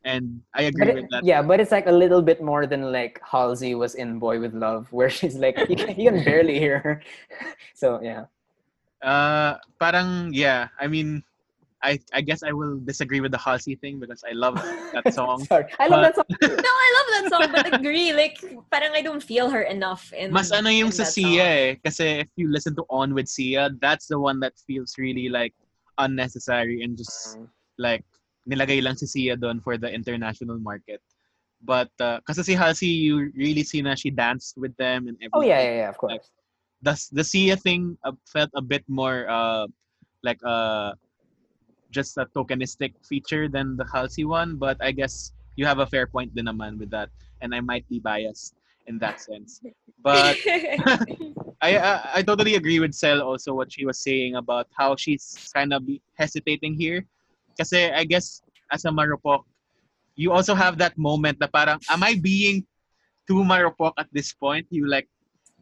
And 0.04 0.40
I 0.54 0.62
agree 0.72 0.88
it- 0.88 0.94
with 0.96 1.10
that. 1.12 1.22
yeah 1.24 1.40
but 1.42 1.60
it's 1.60 1.70
like 1.70 1.86
a 1.86 1.92
little 1.92 2.20
bit 2.22 2.42
more 2.42 2.66
than 2.66 2.90
like 2.92 3.20
halsey 3.22 3.74
was 3.76 3.94
in 3.94 4.18
boy 4.18 4.40
with 4.40 4.52
love 4.52 4.88
where 4.90 5.08
she's 5.08 5.36
like 5.36 5.56
you 5.70 5.76
can, 5.76 5.94
you 6.00 6.10
can 6.10 6.24
barely 6.24 6.58
hear 6.58 6.78
her 6.80 6.94
so 7.74 8.00
yeah 8.02 8.24
Uh, 9.04 9.60
parang, 9.78 10.32
yeah. 10.32 10.72
I 10.80 10.88
mean, 10.88 11.20
I 11.84 12.00
I 12.16 12.24
guess 12.24 12.40
I 12.40 12.56
will 12.56 12.80
disagree 12.80 13.20
with 13.20 13.28
the 13.28 13.36
Halsey 13.36 13.76
thing 13.76 14.00
because 14.00 14.24
I 14.24 14.32
love 14.32 14.56
that 14.96 15.04
song. 15.12 15.44
sorry 15.44 15.68
i 15.76 15.84
love 15.84 16.00
But- 16.00 16.16
that 16.16 16.16
song 16.16 16.28
No, 16.64 16.72
I 16.72 16.88
love 16.96 17.08
that 17.12 17.24
song, 17.28 17.44
but 17.52 17.64
agree, 17.76 18.16
like, 18.16 18.40
parang 18.72 18.96
I 18.96 19.04
don't 19.04 19.20
feel 19.20 19.52
her 19.52 19.68
enough 19.68 20.08
in 20.16 20.32
Mas 20.32 20.48
ano 20.48 20.72
yung 20.72 20.88
in 20.88 20.96
sa 20.96 21.04
that 21.04 21.12
Sia 21.12 21.28
song. 21.28 21.44
eh. 21.44 21.68
Kasi 21.84 22.04
if 22.24 22.30
you 22.40 22.48
listen 22.48 22.72
to 22.80 22.88
On 22.88 23.12
with 23.12 23.28
Sia, 23.28 23.68
that's 23.84 24.08
the 24.08 24.16
one 24.16 24.40
that 24.40 24.56
feels 24.64 24.96
really 24.96 25.28
like 25.28 25.52
unnecessary 26.00 26.80
and 26.82 26.96
just 26.96 27.36
like 27.76 28.00
nilagay 28.48 28.80
lang 28.80 28.96
si 28.96 29.04
Sia 29.04 29.36
doon 29.36 29.60
for 29.60 29.76
the 29.76 29.92
international 29.92 30.56
market. 30.56 31.04
But 31.60 31.92
uh, 32.00 32.20
kasi 32.24 32.44
si 32.48 32.54
Halsey, 32.56 32.88
you 32.92 33.28
really 33.36 33.64
see 33.64 33.80
na 33.84 33.92
she 33.96 34.08
danced 34.08 34.56
with 34.56 34.72
them 34.80 35.08
and 35.08 35.16
everything. 35.20 35.36
oh 35.36 35.44
yeah 35.44 35.60
yeah 35.60 35.76
yeah 35.84 35.90
of 35.92 35.96
course 36.00 36.32
The, 36.84 36.94
the 37.12 37.24
Sia 37.24 37.56
thing 37.56 37.96
uh, 38.04 38.12
felt 38.28 38.50
a 38.54 38.62
bit 38.62 38.84
more 38.88 39.24
uh, 39.28 39.66
like 40.22 40.38
uh, 40.44 40.92
just 41.90 42.18
a 42.18 42.26
tokenistic 42.36 42.92
feature 43.08 43.48
than 43.48 43.76
the 43.76 43.86
Halsey 43.88 44.24
one. 44.24 44.56
But 44.56 44.76
I 44.84 44.92
guess 44.92 45.32
you 45.56 45.64
have 45.64 45.78
a 45.80 45.86
fair 45.86 46.06
point 46.06 46.34
din 46.34 46.46
naman 46.46 46.78
with 46.78 46.90
that. 46.90 47.08
And 47.40 47.54
I 47.54 47.60
might 47.60 47.88
be 47.88 48.00
biased 48.00 48.54
in 48.86 48.98
that 49.00 49.20
sense. 49.20 49.64
But 50.04 50.36
I, 51.64 51.80
I 51.80 52.20
I 52.20 52.22
totally 52.22 52.54
agree 52.56 52.80
with 52.80 52.92
Sel 52.92 53.24
also 53.24 53.54
what 53.56 53.72
she 53.72 53.88
was 53.88 53.98
saying 54.04 54.36
about 54.36 54.68
how 54.76 54.96
she's 54.96 55.48
kind 55.56 55.72
of 55.72 55.82
hesitating 56.20 56.76
here. 56.76 57.08
because 57.54 57.72
I 57.72 58.04
guess 58.04 58.42
as 58.72 58.84
a 58.84 58.90
Marupok, 58.90 59.46
you 60.16 60.32
also 60.32 60.54
have 60.54 60.78
that 60.78 60.98
moment 60.98 61.38
na 61.40 61.46
parang, 61.46 61.78
am 61.90 62.02
I 62.02 62.18
being 62.18 62.66
too 63.26 63.46
Marupok 63.46 63.94
at 63.98 64.10
this 64.12 64.34
point? 64.34 64.66
You 64.70 64.86
like 64.90 65.08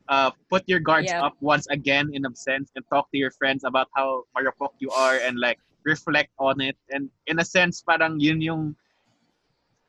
uh, 0.09 0.31
put 0.51 0.63
your 0.67 0.81
guards 0.81 1.13
Yeah. 1.13 1.27
up 1.27 1.35
once 1.41 1.67
again 1.69 2.11
in 2.13 2.25
a 2.27 2.35
sense 2.35 2.71
and 2.75 2.85
talk 2.93 3.11
to 3.13 3.19
your 3.19 3.31
friends 3.31 3.65
about 3.65 3.89
how 3.95 4.25
Marupok 4.37 4.75
you 4.79 4.91
are 4.91 5.17
and 5.17 5.39
like 5.39 5.59
reflect 5.85 6.31
on 6.39 6.61
it. 6.61 6.77
And 6.91 7.11
in 7.27 7.39
a 7.39 7.45
sense, 7.45 7.83
parang 7.83 8.21
yun 8.21 8.41
yung 8.41 8.77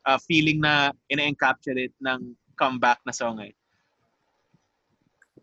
uh, 0.06 0.18
feeling 0.18 0.60
na 0.60 0.92
ina-encapsulate 1.10 1.94
ng 2.04 2.36
comeback 2.58 3.00
na 3.06 3.12
song 3.12 3.40
eh. 3.40 3.52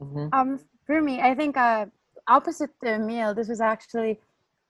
Mhm. 0.01 0.33
Um, 0.33 0.59
for 0.85 1.01
me, 1.01 1.21
I 1.21 1.35
think 1.35 1.57
uh, 1.57 1.85
opposite 2.27 2.71
to 2.83 2.95
Emil, 2.95 3.33
this 3.33 3.49
was 3.49 3.61
actually 3.61 4.19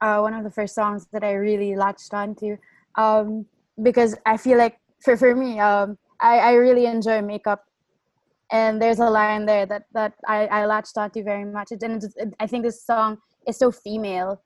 uh, 0.02 0.20
one 0.20 0.34
of 0.34 0.44
the 0.44 0.52
first 0.52 0.76
songs 0.76 1.08
that 1.14 1.24
I 1.24 1.34
really 1.34 1.76
latched 1.76 2.14
onto 2.14 2.58
um, 2.96 3.46
because 3.82 4.16
I 4.26 4.38
feel 4.38 4.58
like 4.58 4.78
for 5.04 5.16
for 5.16 5.36
me, 5.36 5.60
um, 5.60 5.98
I, 6.20 6.40
I 6.40 6.52
really 6.54 6.86
enjoy 6.86 7.22
makeup, 7.22 7.66
and 8.52 8.82
there's 8.82 9.00
a 9.00 9.10
line 9.10 9.46
there 9.46 9.66
that 9.66 9.84
that 9.94 10.14
I, 10.28 10.48
I 10.48 10.66
latched 10.66 10.98
onto 10.98 11.24
very 11.24 11.46
much. 11.46 11.72
And 11.72 11.84
it's- 11.84 12.14
it, 12.18 12.34
I 12.40 12.48
think 12.48 12.64
this 12.64 12.86
song 12.86 13.18
is 13.48 13.58
so 13.58 13.72
female 13.72 14.42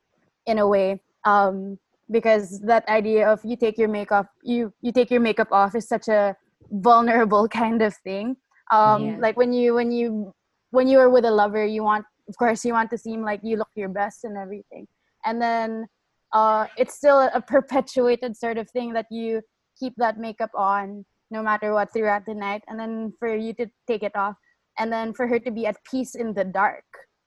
in 0.46 0.60
a 0.60 0.68
way 0.68 1.02
um, 1.26 1.80
because 2.12 2.60
that 2.62 2.88
idea 2.88 3.28
of 3.28 3.40
you 3.44 3.56
take 3.58 3.78
your 3.78 3.88
makeup 3.90 4.28
you 4.44 4.72
you 4.82 4.92
take 4.92 5.10
your 5.10 5.22
makeup 5.22 5.48
off 5.52 5.74
is 5.76 5.88
such 5.88 6.08
a 6.08 6.36
vulnerable 6.72 7.48
kind 7.62 7.82
of 7.82 7.94
thing. 8.04 8.38
Um, 8.72 9.02
Yeah. 9.04 9.18
Like 9.20 9.38
when 9.38 9.54
you 9.54 9.74
when 9.74 9.92
you 9.92 10.34
when 10.72 10.88
you 10.88 11.00
are 11.00 11.10
with 11.10 11.26
a 11.26 11.32
lover, 11.32 11.66
you 11.66 11.84
want, 11.84 12.06
of 12.28 12.36
course, 12.38 12.66
you 12.66 12.74
want 12.74 12.90
to 12.92 12.98
seem 12.98 13.22
like 13.24 13.40
you 13.44 13.56
look 13.58 13.70
your 13.76 13.90
best 13.90 14.24
and 14.26 14.36
everything. 14.38 14.88
And 15.26 15.42
then 15.42 15.88
uh, 16.34 16.68
it's 16.78 16.96
still 16.96 17.30
a 17.34 17.42
perpetuated 17.42 18.36
sort 18.36 18.58
of 18.58 18.70
thing 18.72 18.94
that 18.94 19.06
you 19.10 19.42
keep 19.80 19.94
that 19.98 20.18
makeup 20.20 20.50
on 20.56 21.06
no 21.32 21.42
matter 21.44 21.74
what 21.74 21.92
throughout 21.92 22.26
the 22.26 22.34
night. 22.34 22.64
And 22.68 22.80
then 22.80 23.14
for 23.20 23.36
you 23.36 23.54
to 23.56 23.68
take 23.88 24.04
it 24.04 24.16
off. 24.16 24.36
And 24.78 24.92
then 24.92 25.14
for 25.14 25.28
her 25.28 25.40
to 25.40 25.52
be 25.52 25.66
at 25.66 25.78
peace 25.90 26.16
in 26.16 26.34
the 26.34 26.44
dark, 26.44 26.84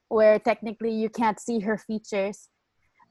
where 0.08 0.38
technically 0.38 0.92
you 0.92 1.08
can't 1.08 1.40
see 1.40 1.60
her 1.60 1.78
features. 1.78 2.48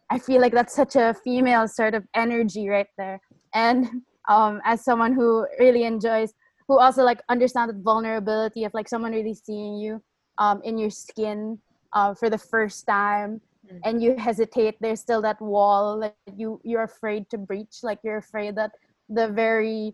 I 0.09 0.19
feel 0.19 0.41
like 0.41 0.53
that's 0.53 0.75
such 0.75 0.95
a 0.95 1.15
female 1.23 1.67
sort 1.67 1.93
of 1.93 2.05
energy 2.15 2.69
right 2.69 2.87
there. 2.97 3.19
And 3.53 3.87
um, 4.29 4.61
as 4.63 4.83
someone 4.83 5.13
who 5.13 5.45
really 5.59 5.83
enjoys 5.83 6.33
who 6.67 6.79
also 6.79 7.03
like 7.03 7.21
understand 7.29 7.69
the 7.69 7.81
vulnerability 7.81 8.65
of 8.65 8.73
like 8.73 8.89
someone 8.89 9.13
really 9.13 9.33
seeing 9.33 9.75
you 9.77 10.03
um, 10.37 10.61
in 10.63 10.77
your 10.77 10.89
skin 10.89 11.57
uh, 11.93 12.13
for 12.13 12.29
the 12.29 12.37
first 12.37 12.85
time 12.85 13.41
Mm. 13.67 13.79
and 13.83 14.03
you 14.03 14.15
hesitate 14.17 14.75
there's 14.79 15.01
still 15.01 15.21
that 15.21 15.41
wall 15.41 15.99
like 15.99 16.15
you 16.35 16.61
you're 16.63 16.83
afraid 16.83 17.29
to 17.29 17.37
breach 17.37 17.79
like 17.83 17.99
you're 18.03 18.17
afraid 18.17 18.55
that 18.55 18.71
the 19.09 19.27
very 19.27 19.93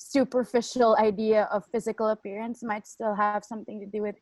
superficial 0.00 0.96
idea 0.98 1.48
of 1.52 1.64
physical 1.70 2.08
appearance 2.08 2.62
might 2.62 2.86
still 2.86 3.14
have 3.14 3.44
something 3.44 3.78
to 3.80 3.86
do 3.86 4.02
with 4.02 4.16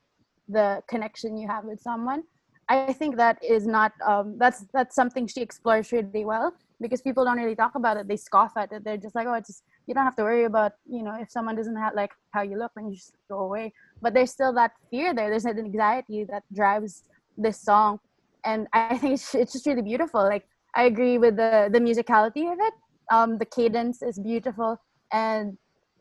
the 0.48 0.82
connection 0.88 1.38
you 1.38 1.46
have 1.46 1.64
with 1.64 1.80
someone. 1.80 2.24
I 2.68 2.92
think 2.92 3.16
that 3.16 3.42
is 3.42 3.66
not 3.66 3.92
um, 4.06 4.36
that's 4.38 4.66
that's 4.74 4.94
something 4.94 5.26
she 5.26 5.40
explores 5.40 5.90
really 5.90 6.24
well 6.24 6.52
because 6.80 7.00
people 7.00 7.24
don't 7.24 7.38
really 7.38 7.54
talk 7.54 7.74
about 7.76 7.96
it. 7.96 8.08
They 8.08 8.16
scoff 8.16 8.52
at 8.56 8.72
it. 8.72 8.84
They're 8.84 8.98
just 8.98 9.14
like 9.14 9.26
oh 9.26 9.34
it's 9.34 9.48
just 9.48 9.62
you 9.86 9.94
don't 9.94 10.04
have 10.04 10.16
to 10.16 10.22
worry 10.22 10.44
about 10.44 10.72
you 10.86 11.02
know 11.02 11.14
if 11.18 11.30
someone 11.30 11.56
doesn't 11.56 11.76
have 11.76 11.94
like 11.94 12.10
how 12.32 12.42
you 12.42 12.58
look 12.58 12.72
then 12.76 12.88
you 12.90 12.96
just 12.96 13.14
go 13.30 13.38
away. 13.40 13.72
But 14.02 14.12
there's 14.12 14.32
still 14.32 14.52
that 14.54 14.72
fear 14.90 15.14
there. 15.14 15.30
There's 15.30 15.46
an 15.46 15.58
anxiety 15.58 16.24
that 16.24 16.42
drives 16.52 17.04
this 17.38 17.60
song. 17.62 18.00
And 18.44 18.66
i 18.72 18.98
think 19.00 19.14
it's, 19.14 19.34
it's 19.34 19.52
just 19.52 19.66
really 19.66 19.82
beautiful. 19.82 20.22
Like 20.22 20.46
i 20.74 20.84
agree 20.84 21.16
with 21.18 21.36
the 21.36 21.70
the 21.72 21.80
musicality 21.80 22.52
of 22.52 22.58
it. 22.60 22.74
Um 23.10 23.38
the 23.38 23.46
cadence 23.46 24.02
is 24.02 24.18
beautiful. 24.18 24.78
And 25.10 25.56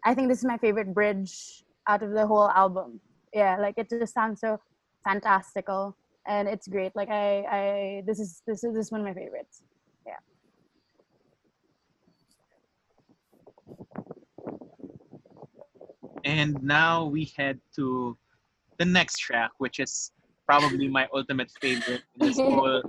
i 0.07 0.13
think 0.13 0.29
this 0.29 0.39
is 0.39 0.45
my 0.45 0.57
favorite 0.57 0.93
bridge 0.93 1.63
out 1.87 2.01
of 2.01 2.11
the 2.11 2.25
whole 2.25 2.49
album 2.49 2.99
yeah 3.33 3.57
like 3.57 3.75
it 3.77 3.89
just 3.89 4.13
sounds 4.13 4.39
so 4.39 4.57
fantastical 5.03 5.95
and 6.27 6.47
it's 6.47 6.67
great 6.67 6.91
like 6.95 7.09
i 7.09 7.27
i 7.59 8.03
this 8.07 8.19
is 8.19 8.41
this 8.47 8.63
is 8.63 8.73
this 8.73 8.85
is 8.87 8.91
one 8.91 9.01
of 9.01 9.07
my 9.07 9.13
favorites 9.13 9.63
Yeah. 10.07 10.21
And 16.23 16.61
now 16.63 17.05
we 17.05 17.31
head 17.37 17.59
to 17.75 18.17
the 18.79 18.85
next 18.85 19.19
track, 19.19 19.51
which 19.57 19.79
is 19.79 20.11
probably 20.45 20.87
my 20.87 21.07
ultimate 21.13 21.51
favorite 21.61 22.03
in 22.15 22.27
this 22.27 22.37
whole 22.47 22.81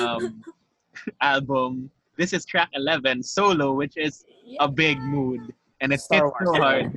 um, 0.00 0.42
album. 1.20 1.90
This 2.16 2.32
is 2.32 2.44
track 2.44 2.70
11, 2.72 3.22
Solo, 3.22 3.72
which 3.72 3.96
is 3.96 4.24
a 4.60 4.68
big 4.68 4.98
mood. 5.00 5.52
And 5.80 5.92
it's 5.92 6.04
Star 6.04 6.24
hits 6.24 6.34
so 6.44 6.54
hard. 6.56 6.92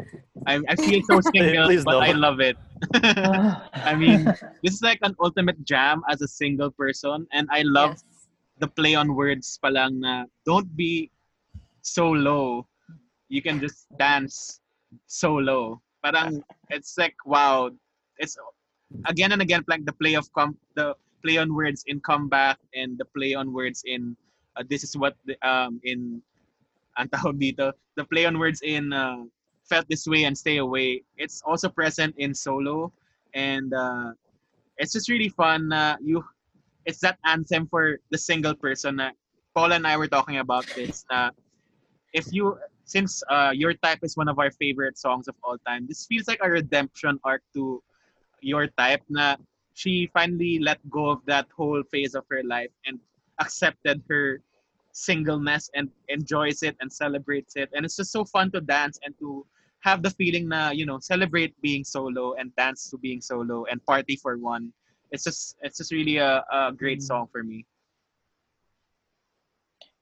I, 0.47 0.61
I 0.69 0.75
feel 0.75 1.01
so 1.03 1.19
single, 1.35 1.65
Please 1.67 1.83
but 1.83 1.97
I 2.01 2.11
don't. 2.11 2.21
love 2.21 2.39
it. 2.39 2.57
I 2.93 3.95
mean, 3.95 4.23
this 4.63 4.73
is 4.73 4.81
like 4.81 4.99
an 5.01 5.15
ultimate 5.19 5.63
jam 5.65 6.01
as 6.09 6.21
a 6.21 6.27
single 6.27 6.71
person. 6.71 7.27
And 7.33 7.47
I 7.51 7.63
love 7.63 7.91
Yes. 7.99 8.03
the 8.59 8.67
play 8.67 8.95
on 8.95 9.15
words 9.15 9.59
palang 9.63 9.99
na 9.99 10.25
don't 10.45 10.69
be 10.75 11.11
so 11.81 12.09
low. 12.09 12.67
You 13.27 13.41
can 13.41 13.59
just 13.59 13.87
dance 13.97 14.59
so 15.07 15.35
low. 15.35 15.81
Parang 16.03 16.41
it's 16.69 16.97
like 16.97 17.15
wow. 17.25 17.71
It's 18.17 18.37
again 19.07 19.31
and 19.35 19.41
again 19.41 19.63
like 19.67 19.83
the 19.85 19.93
play 19.93 20.15
of 20.15 20.31
com 20.33 20.57
the 20.75 20.95
play 21.23 21.37
on 21.37 21.53
words 21.53 21.83
in 21.87 21.99
comeback 21.99 22.57
and 22.73 22.97
the 22.97 23.05
play 23.11 23.35
on 23.35 23.51
words 23.51 23.83
in 23.85 24.15
uh, 24.55 24.63
this 24.71 24.83
is 24.87 24.95
what 24.95 25.15
the, 25.27 25.35
um 25.43 25.79
in 25.83 26.23
ang 26.99 27.07
tawag 27.07 27.39
dito 27.39 27.71
the 27.95 28.03
play 28.03 28.27
on 28.27 28.37
words 28.37 28.61
in 28.61 28.91
uh, 28.91 29.23
felt 29.63 29.87
this 29.87 30.05
way 30.09 30.25
and 30.25 30.35
stay 30.35 30.57
away. 30.57 31.03
It's 31.17 31.41
also 31.45 31.69
present 31.69 32.17
in 32.17 32.33
solo 32.33 32.91
and 33.33 33.73
uh, 33.73 34.11
it's 34.77 34.93
just 34.93 35.07
really 35.07 35.29
fun 35.29 35.71
uh, 35.71 35.95
you 36.03 36.23
it's 36.85 36.99
that 36.99 37.17
anthem 37.25 37.67
for 37.67 37.99
the 38.11 38.17
single 38.17 38.55
person 38.55 38.99
Paul 39.53 39.73
and 39.73 39.85
I 39.85 39.97
were 39.97 40.07
talking 40.07 40.37
about 40.37 40.65
this 40.75 41.05
if 42.13 42.25
you 42.31 42.57
since 42.85 43.21
uh, 43.29 43.51
your 43.53 43.73
type 43.85 43.99
is 44.01 44.17
one 44.17 44.27
of 44.27 44.39
our 44.39 44.49
favorite 44.49 44.97
songs 44.97 45.27
of 45.27 45.35
all 45.43 45.57
time 45.67 45.85
this 45.87 46.05
feels 46.09 46.27
like 46.27 46.39
a 46.41 46.49
redemption 46.49 47.19
arc 47.23 47.43
to 47.53 47.83
your 48.41 48.67
type 48.81 49.03
na 49.09 49.35
she 49.73 50.09
finally 50.11 50.57
let 50.59 50.81
go 50.89 51.09
of 51.09 51.21
that 51.25 51.45
whole 51.55 51.83
phase 51.91 52.15
of 52.15 52.25
her 52.29 52.41
life 52.43 52.71
and 52.85 52.99
accepted 53.39 54.01
her 54.09 54.41
singleness 54.91 55.69
and 55.75 55.89
enjoys 56.07 56.63
it 56.63 56.75
and 56.81 56.91
celebrates 56.91 57.55
it. 57.55 57.69
And 57.73 57.85
it's 57.85 57.95
just 57.95 58.11
so 58.11 58.25
fun 58.25 58.51
to 58.51 58.61
dance 58.61 58.99
and 59.03 59.13
to 59.19 59.45
have 59.81 60.03
the 60.03 60.09
feeling 60.11 60.47
na, 60.49 60.71
you 60.71 60.85
know, 60.85 60.99
celebrate 60.99 61.59
being 61.61 61.83
solo 61.83 62.33
and 62.33 62.55
dance 62.55 62.89
to 62.89 62.97
being 62.97 63.21
solo 63.21 63.65
and 63.71 63.83
party 63.85 64.15
for 64.15 64.37
one. 64.37 64.73
It's 65.11 65.23
just 65.23 65.55
it's 65.61 65.77
just 65.77 65.91
really 65.91 66.17
a, 66.17 66.43
a 66.51 66.71
great 66.75 66.99
Mm. 66.99 67.07
song 67.07 67.27
for 67.31 67.43
me. 67.43 67.65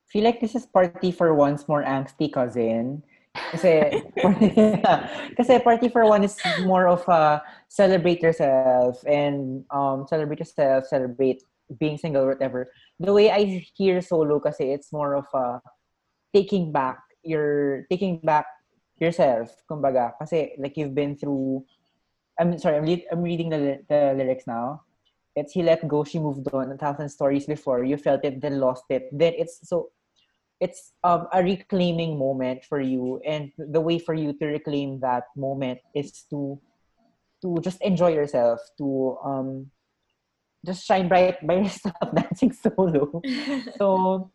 feel 0.07 0.23
like 0.23 0.39
this 0.39 0.55
is 0.55 0.65
party 0.65 1.11
for 1.11 1.35
one's 1.35 1.67
more 1.67 1.83
angsty 1.83 2.31
cousin. 2.31 3.03
Kasi, 3.51 4.01
kasi 5.37 5.59
party 5.59 5.89
for 5.89 6.07
one 6.07 6.23
is 6.23 6.39
more 6.65 6.87
of 6.87 7.03
a 7.07 7.43
celebrate 7.67 8.23
yourself 8.23 9.03
and 9.05 9.63
um 9.69 10.07
celebrate 10.07 10.39
yourself, 10.39 10.87
celebrate 10.87 11.43
being 11.79 11.99
single, 11.99 12.25
whatever. 12.25 12.71
The 12.99 13.13
way 13.13 13.29
I 13.31 13.65
hear 13.75 14.01
solo 14.01 14.39
kasi 14.39 14.73
it's 14.73 14.91
more 14.91 15.15
of 15.15 15.25
a 15.33 15.61
taking 16.33 16.71
back 16.71 16.99
your 17.23 17.85
taking 17.89 18.19
back 18.23 18.45
yourself, 18.97 19.53
kumbaga. 19.69 20.17
Kasi 20.17 20.57
like 20.57 20.77
you've 20.77 20.95
been 20.95 21.15
through 21.17 21.65
I'm 22.39 22.57
sorry, 22.57 22.77
I'm, 22.77 22.85
I'm 23.11 23.21
reading 23.21 23.49
the, 23.49 23.81
the 23.89 24.13
lyrics 24.15 24.45
now. 24.45 24.81
It's 25.35 25.53
he 25.53 25.61
let 25.61 25.87
go, 25.87 26.03
she 26.03 26.17
moved 26.17 26.47
on, 26.53 26.71
a 26.71 26.77
thousand 26.77 27.09
stories 27.09 27.45
before. 27.45 27.83
You 27.83 27.97
felt 27.97 28.25
it, 28.25 28.41
then 28.41 28.59
lost 28.59 28.85
it. 28.89 29.09
Then 29.11 29.33
it's 29.37 29.59
so 29.63 29.89
it's 30.59 30.93
um, 31.03 31.27
a 31.33 31.43
reclaiming 31.43 32.17
moment 32.17 32.65
for 32.65 32.81
you 32.81 33.21
and 33.25 33.51
the 33.57 33.81
way 33.81 33.99
for 33.99 34.13
you 34.13 34.33
to 34.33 34.45
reclaim 34.45 34.99
that 35.01 35.23
moment 35.35 35.79
is 35.93 36.25
to 36.29 36.59
to 37.41 37.57
just 37.61 37.79
enjoy 37.81 38.09
yourself 38.09 38.59
to 38.77 39.17
um 39.23 39.69
just 40.67 40.83
shine 40.83 41.07
bright 41.07 41.39
by 41.47 41.55
yourself 41.63 41.95
dancing 42.13 42.51
solo 42.51 43.23
so 43.79 44.29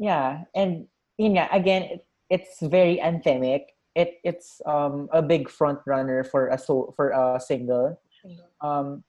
yeah 0.00 0.48
and 0.56 0.88
yun 1.20 1.36
nga, 1.36 1.46
again 1.52 1.82
it, 1.84 2.00
it's 2.32 2.64
very 2.64 2.96
anthemic 3.04 3.76
it 3.94 4.16
it's 4.24 4.64
um 4.64 5.06
a 5.12 5.20
big 5.20 5.52
front 5.52 5.78
runner 5.84 6.24
for 6.24 6.48
a 6.48 6.56
so 6.56 6.90
for 6.96 7.12
a 7.12 7.38
single 7.38 8.00
um 8.64 9.04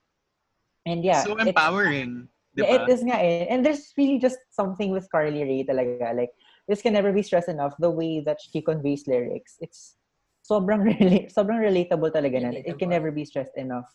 and 0.86 1.04
yeah 1.04 1.24
so 1.24 1.36
empowering. 1.36 2.28
yeah, 2.54 2.64
diba? 2.64 2.86
it 2.86 2.92
is 2.92 3.02
nga 3.02 3.18
eh. 3.18 3.46
And 3.50 3.66
there's 3.66 3.92
really 3.98 4.18
just 4.18 4.38
something 4.50 4.90
with 4.94 5.10
Carly 5.10 5.42
Rae 5.42 5.66
talaga. 5.66 6.16
Like, 6.16 6.32
this 6.68 6.80
can 6.80 6.94
never 6.94 7.12
be 7.12 7.22
stressed 7.22 7.50
enough. 7.50 7.74
The 7.78 7.90
way 7.90 8.20
that 8.20 8.38
she 8.40 8.62
conveys 8.62 9.04
lyrics. 9.06 9.58
It's 9.60 9.98
sobrang, 10.46 10.86
rela- 10.88 11.28
sobrang 11.28 11.60
relatable 11.60 12.14
talaga 12.14 12.40
na. 12.40 12.50
It 12.54 12.78
can 12.78 12.88
never 12.88 13.10
be 13.10 13.26
stressed 13.26 13.58
enough. 13.58 13.90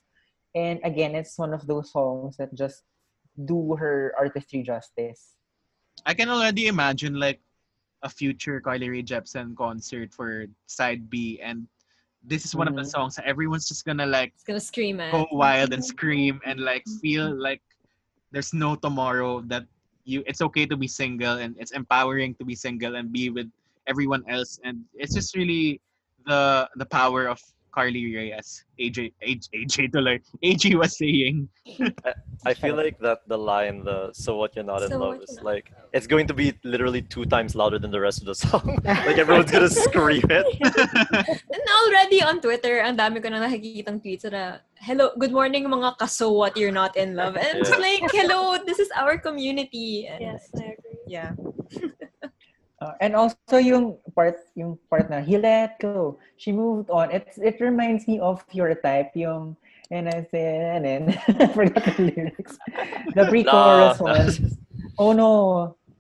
And 0.56 0.80
again, 0.84 1.16
it's 1.16 1.38
one 1.38 1.54
of 1.54 1.66
those 1.68 1.92
songs 1.92 2.38
that 2.38 2.54
just 2.54 2.84
do 3.46 3.76
her 3.76 4.14
artistry 4.18 4.64
justice. 4.64 5.36
I 6.06 6.14
can 6.14 6.30
already 6.30 6.68
imagine 6.68 7.16
like 7.20 7.40
a 8.04 8.10
future 8.10 8.60
Carly 8.60 8.90
Rae 8.90 9.04
Jepsen 9.04 9.56
concert 9.56 10.14
for 10.14 10.48
side 10.66 11.10
B 11.10 11.40
and 11.42 11.68
this 12.24 12.46
is 12.46 12.56
one 12.56 12.68
of 12.68 12.76
the 12.76 12.82
Mhm. 12.82 12.90
songs 12.90 13.16
that 13.16 13.26
everyone's 13.26 13.68
just 13.68 13.86
gonna 13.86 14.06
like 14.06 14.34
It's 14.34 14.44
gonna 14.44 14.60
scream 14.60 15.00
at. 15.00 15.12
go 15.14 15.28
wild 15.32 15.74
and 15.74 15.84
scream 15.94 16.42
and 16.46 16.60
like 16.60 16.86
feel 17.02 17.30
like 17.30 17.62
there's 18.32 18.54
no 18.54 18.76
tomorrow 18.76 19.42
that 19.50 19.66
you 20.04 20.24
it's 20.26 20.42
okay 20.42 20.66
to 20.66 20.76
be 20.76 20.88
single 20.88 21.38
and 21.38 21.56
it's 21.60 21.72
empowering 21.72 22.34
to 22.42 22.46
be 22.46 22.56
single 22.56 22.96
and 22.98 23.12
be 23.14 23.30
with 23.30 23.50
everyone 23.86 24.26
else 24.28 24.60
and 24.66 24.82
it's 24.98 25.14
just 25.14 25.36
really 25.38 25.80
the 26.26 26.68
the 26.78 26.86
power 26.86 27.28
of 27.30 27.40
Carly 27.72 28.16
Rae 28.16 28.32
as 28.32 28.64
AJ 28.80 29.14
AJ, 29.24 29.50
AJ 29.56 29.76
tuloy, 29.92 30.20
AJ 30.44 30.76
was 30.76 30.98
saying 30.98 31.48
I 32.46 32.54
feel 32.54 32.76
like 32.76 32.98
that 33.00 33.22
the 33.28 33.38
line, 33.38 33.84
the 33.86 34.10
"So 34.14 34.36
what 34.36 34.56
you're 34.56 34.66
not 34.66 34.82
in 34.82 34.90
love" 34.98 35.22
is 35.22 35.30
you're 35.38 35.46
not 35.46 35.54
like 35.54 35.72
it's 35.94 36.08
going 36.08 36.26
to 36.28 36.34
be 36.34 36.54
literally 36.64 37.02
two 37.02 37.26
times 37.26 37.54
louder 37.54 37.78
than 37.78 37.92
the 37.92 38.00
rest 38.02 38.20
of 38.20 38.26
the 38.26 38.34
song. 38.34 38.80
like 38.86 39.18
everyone's 39.18 39.52
gonna 39.52 39.70
scream 39.70 40.26
it. 40.26 40.46
And 41.54 41.66
already 41.86 42.24
on 42.24 42.42
Twitter, 42.42 42.82
ang 42.82 42.98
dami 42.98 43.22
ko 43.22 43.30
na 43.30 43.46
nakikitang 43.46 44.02
tweets 44.02 44.26
na, 44.26 44.58
hello, 44.82 45.14
good 45.22 45.32
morning 45.32 45.70
mga 45.70 45.98
kaso 46.02 46.32
what 46.34 46.58
you're 46.58 46.74
not 46.74 46.98
in 46.98 47.14
love. 47.14 47.38
And 47.38 47.62
it's 47.62 47.70
Yeah. 47.70 47.78
like, 47.78 48.04
hello, 48.10 48.58
this 48.66 48.80
is 48.80 48.90
our 48.98 49.22
community. 49.22 50.10
And 50.10 50.22
Yes, 50.22 50.50
I 50.58 50.74
agree. 50.74 50.98
Yeah. 51.06 51.38
Uh, 52.82 52.98
and 52.98 53.14
also 53.14 53.62
yung 53.62 53.94
part 54.18 54.42
yung 54.58 54.74
part 54.90 55.06
na 55.06 55.22
he 55.22 55.38
let 55.38 55.78
go 55.78 56.18
she 56.42 56.50
moved 56.50 56.90
on 56.90 57.14
it 57.14 57.30
it 57.38 57.62
reminds 57.62 58.10
me 58.10 58.18
of 58.18 58.42
your 58.58 58.74
type 58.74 59.14
yung 59.14 59.54
and 59.94 60.10
I 60.10 60.26
said 60.34 60.82
and 60.82 60.84
then 60.90 61.02
I 61.38 61.46
forgot 61.54 61.86
the 61.86 61.94
lyrics 62.10 62.58
the 63.14 63.30
pre-chorus 63.30 64.02
No. 64.02 64.10
one 64.10 64.28
oh 64.98 65.12
no 65.14 65.32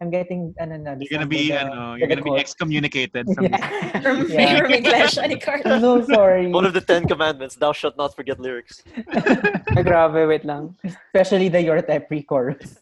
I'm 0.02 0.10
getting 0.10 0.58
ano 0.58 0.82
na 0.82 0.98
you're 0.98 1.14
gonna 1.14 1.30
be 1.30 1.54
the- 1.54 1.62
ano, 1.62 1.94
you're 1.94 2.10
gonna 2.10 2.26
be 2.26 2.34
excommunicated 2.34 3.30
from 3.38 3.46
yeah. 3.54 4.02
From, 4.02 4.26
Yeah. 4.26 4.58
from 4.66 4.74
English, 4.74 5.22
ni. 5.22 5.38
I'm 5.38 5.78
so 5.86 6.02
sorry 6.10 6.50
One 6.50 6.66
of 6.66 6.74
the 6.74 6.82
Ten 6.82 7.06
Commandments: 7.06 7.54
Thou 7.54 7.70
shalt 7.70 7.94
not 8.02 8.18
forget 8.18 8.42
lyrics. 8.42 8.82
Ay, 8.98 9.86
grabe, 9.86 10.26
wait 10.26 10.42
lang. 10.42 10.74
especially 10.82 11.54
the 11.54 11.62
your 11.62 11.78
type 11.86 12.10
pre-chorus 12.10 12.81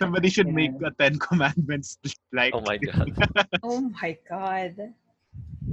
somebody 0.00 0.28
should 0.30 0.48
Yeah. 0.48 0.54
make 0.62 0.72
a 0.84 0.90
Ten 0.98 1.18
Commandments 1.18 1.98
like 2.32 2.54
Oh 2.54 2.60
my 2.60 2.76
god. 2.86 3.12
Oh 3.62 3.80
my 4.00 4.16
God. 4.28 4.74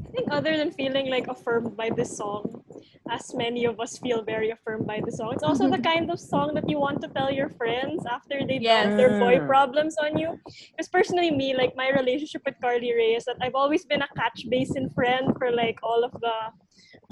I 0.06 0.10
think 0.12 0.28
other 0.32 0.58
than 0.58 0.72
feeling 0.72 1.10
like 1.10 1.28
affirmed 1.28 1.76
by 1.78 1.90
this 1.90 2.16
song, 2.18 2.64
as 3.10 3.34
many 3.34 3.66
of 3.66 3.80
us 3.80 3.98
feel 3.98 4.22
very 4.22 4.50
affirmed 4.52 4.86
by 4.86 5.00
the 5.04 5.12
song, 5.12 5.32
it's 5.34 5.44
also 5.44 5.70
the 5.70 5.80
kind 5.80 6.12
of 6.12 6.20
song 6.20 6.54
that 6.56 6.70
you 6.70 6.78
want 6.80 7.02
to 7.02 7.08
tell 7.08 7.32
your 7.32 7.50
friends 7.50 8.06
after 8.06 8.46
they 8.46 8.60
Yes. 8.60 8.84
dump 8.86 8.98
their 8.98 9.14
boy 9.20 9.36
Mm. 9.40 9.48
problems 9.48 9.96
on 9.98 10.18
you. 10.18 10.40
Because 10.72 10.90
personally, 10.90 11.32
me, 11.32 11.56
like 11.56 11.74
my 11.76 11.90
relationship 11.92 12.42
with 12.46 12.56
Carly 12.62 12.94
Rae 12.94 13.16
is 13.16 13.26
that 13.26 13.38
I've 13.42 13.56
always 13.56 13.86
been 13.86 14.02
a 14.02 14.10
catch 14.16 14.46
basin 14.50 14.90
friend 14.90 15.34
for 15.38 15.52
like 15.52 15.80
all 15.84 16.04
of 16.04 16.12
the 16.20 16.36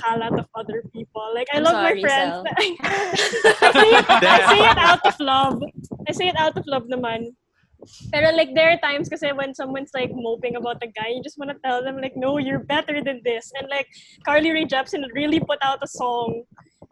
kalat 0.02 0.38
of 0.38 0.48
other 0.56 0.84
people. 0.94 1.26
Like 1.34 1.48
I 1.54 1.58
I'm 1.58 1.64
love 1.64 1.74
sorry, 1.74 2.02
my 2.02 2.08
friends. 2.08 2.48
I, 2.58 3.72
say 3.72 3.90
it, 3.94 4.06
I 4.10 4.40
say 4.50 4.62
it 4.70 4.78
out 4.78 5.06
of 5.06 5.20
love. 5.20 5.64
I 6.08 6.12
say 6.12 6.28
it 6.28 6.38
out 6.38 6.58
of 6.58 6.66
love 6.68 6.86
naman. 6.88 7.36
Pero 8.12 8.34
like 8.34 8.56
there 8.56 8.72
are 8.72 8.80
times 8.82 9.10
kasi 9.10 9.30
when 9.32 9.54
someone's 9.54 9.92
like 9.94 10.10
moping 10.14 10.56
about 10.56 10.82
a 10.82 10.88
guy, 10.88 11.14
you 11.14 11.22
just 11.22 11.38
want 11.38 11.52
to 11.52 11.60
tell 11.64 11.84
them 11.84 12.02
like, 12.02 12.18
no, 12.18 12.38
you're 12.38 12.66
better 12.66 13.04
than 13.04 13.22
this. 13.24 13.52
And 13.60 13.70
like 13.70 13.88
Carly 14.26 14.52
Rae 14.52 14.66
Jepsen 14.66 15.06
really 15.14 15.40
put 15.40 15.60
out 15.62 15.84
a 15.84 15.88
song 15.88 16.44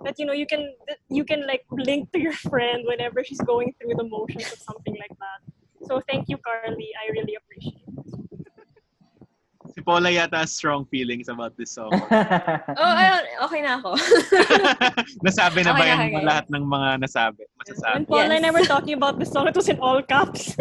that 0.03 0.19
you 0.19 0.25
know 0.25 0.33
you 0.33 0.45
can 0.45 0.73
you 1.09 1.23
can 1.23 1.47
like 1.47 1.63
link 1.71 2.11
to 2.11 2.19
your 2.19 2.33
friend 2.33 2.83
whenever 2.85 3.23
she's 3.23 3.41
going 3.41 3.73
through 3.79 3.95
the 3.95 4.03
motions 4.03 4.51
of 4.51 4.59
something 4.59 4.95
like 4.99 5.15
that. 5.19 5.39
So 5.87 6.01
thank 6.07 6.29
you, 6.29 6.37
Carly. 6.37 6.89
I 7.01 7.11
really 7.11 7.35
appreciate 7.35 7.83
it. 7.87 8.32
Si 9.73 9.81
Paula 9.81 10.09
yata 10.09 10.37
has 10.37 10.53
strong 10.53 10.85
feelings 10.85 11.27
about 11.27 11.57
this 11.57 11.73
song. 11.73 11.89
Oh, 12.77 12.93
ayun, 12.93 13.23
okay 13.49 13.61
na 13.65 13.81
ako. 13.81 13.97
nasabi 15.25 15.65
na 15.65 15.73
ba 15.73 15.81
Okay, 15.81 15.89
yan 15.89 15.99
okay. 16.13 16.23
lahat 16.25 16.45
ng 16.53 16.63
mga 16.63 16.89
nasabi? 17.01 17.41
When 17.43 17.57
Masasabi. 17.59 18.05
Paul 18.05 18.29
and 18.31 18.45
I 18.45 18.51
were 18.51 18.65
talking 18.65 18.93
about 18.93 19.17
this 19.17 19.33
song, 19.33 19.47
it 19.49 19.55
was 19.57 19.67
in 19.69 19.79
all 19.81 20.01
caps. 20.05 20.53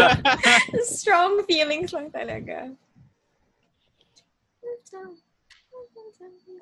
Strong 1.00 1.44
feelings 1.44 1.92
lang 1.92 2.08
talaga. 2.10 2.72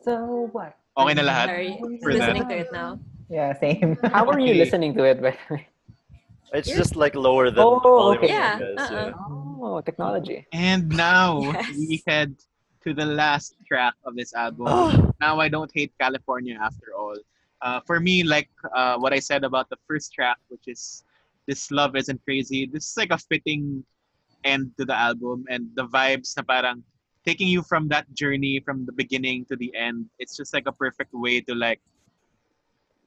so 0.03 0.49
what 0.53 0.75
Okay 0.99 1.15
na 1.15 1.23
lahat? 1.23 1.47
Sorry. 1.47 1.73
For 2.03 2.11
Listening 2.11 2.43
that. 2.43 2.51
to 2.51 2.57
it 2.67 2.71
now. 2.75 2.91
yeah 3.31 3.55
same 3.55 3.95
How 4.11 4.27
are 4.27 4.41
you 4.43 4.51
Okay. 4.57 4.63
listening 4.67 4.97
to 4.99 5.05
it, 5.07 5.23
by 5.23 5.37
the 5.37 5.47
way? 5.55 5.63
It's 6.57 6.73
just 6.73 6.97
like 6.97 7.13
lower 7.15 7.53
than 7.53 7.61
Oh, 7.63 7.79
volume 7.79 8.25
okay. 8.25 8.33
Yeah, 8.35 8.57
you 8.59 8.75
guys, 8.75 8.89
uh-uh. 8.91 9.13
Oh, 9.59 9.81
technology. 9.81 10.47
And 10.53 10.89
now 10.89 11.43
Yes. 11.53 11.75
we 11.77 12.03
head 12.07 12.35
to 12.85 12.95
the 12.95 13.05
last 13.05 13.55
track 13.67 13.95
of 14.05 14.15
this 14.15 14.33
album. 14.35 15.13
now 15.21 15.41
I 15.41 15.49
don't 15.49 15.71
hate 15.75 15.93
California 16.01 16.57
after 16.63 16.95
all. 16.97 17.17
Uh, 17.61 17.81
for 17.85 17.99
me, 17.99 18.23
like 18.23 18.49
uh, 18.75 18.97
what 18.99 19.13
I 19.13 19.19
said 19.19 19.43
about 19.43 19.69
the 19.69 19.77
first 19.89 20.15
track, 20.15 20.39
which 20.47 20.71
is 20.71 21.03
"This 21.51 21.73
Love 21.75 21.97
Isn't 21.97 22.23
Crazy," 22.23 22.71
this 22.71 22.87
is 22.87 22.97
like 22.97 23.11
a 23.11 23.19
fitting 23.19 23.83
end 24.45 24.71
to 24.79 24.85
the 24.87 24.95
album, 24.95 25.43
and 25.51 25.67
the 25.75 25.91
vibes 25.91 26.39
na 26.39 26.47
parang 26.47 26.87
taking 27.27 27.51
you 27.51 27.67
from 27.67 27.91
that 27.91 28.07
journey 28.15 28.63
from 28.63 28.87
the 28.87 28.95
beginning 28.95 29.43
to 29.51 29.57
the 29.59 29.75
end. 29.75 30.07
It's 30.23 30.39
just 30.39 30.55
like 30.55 30.71
a 30.71 30.73
perfect 30.73 31.11
way 31.13 31.43
to 31.51 31.53
like, 31.59 31.83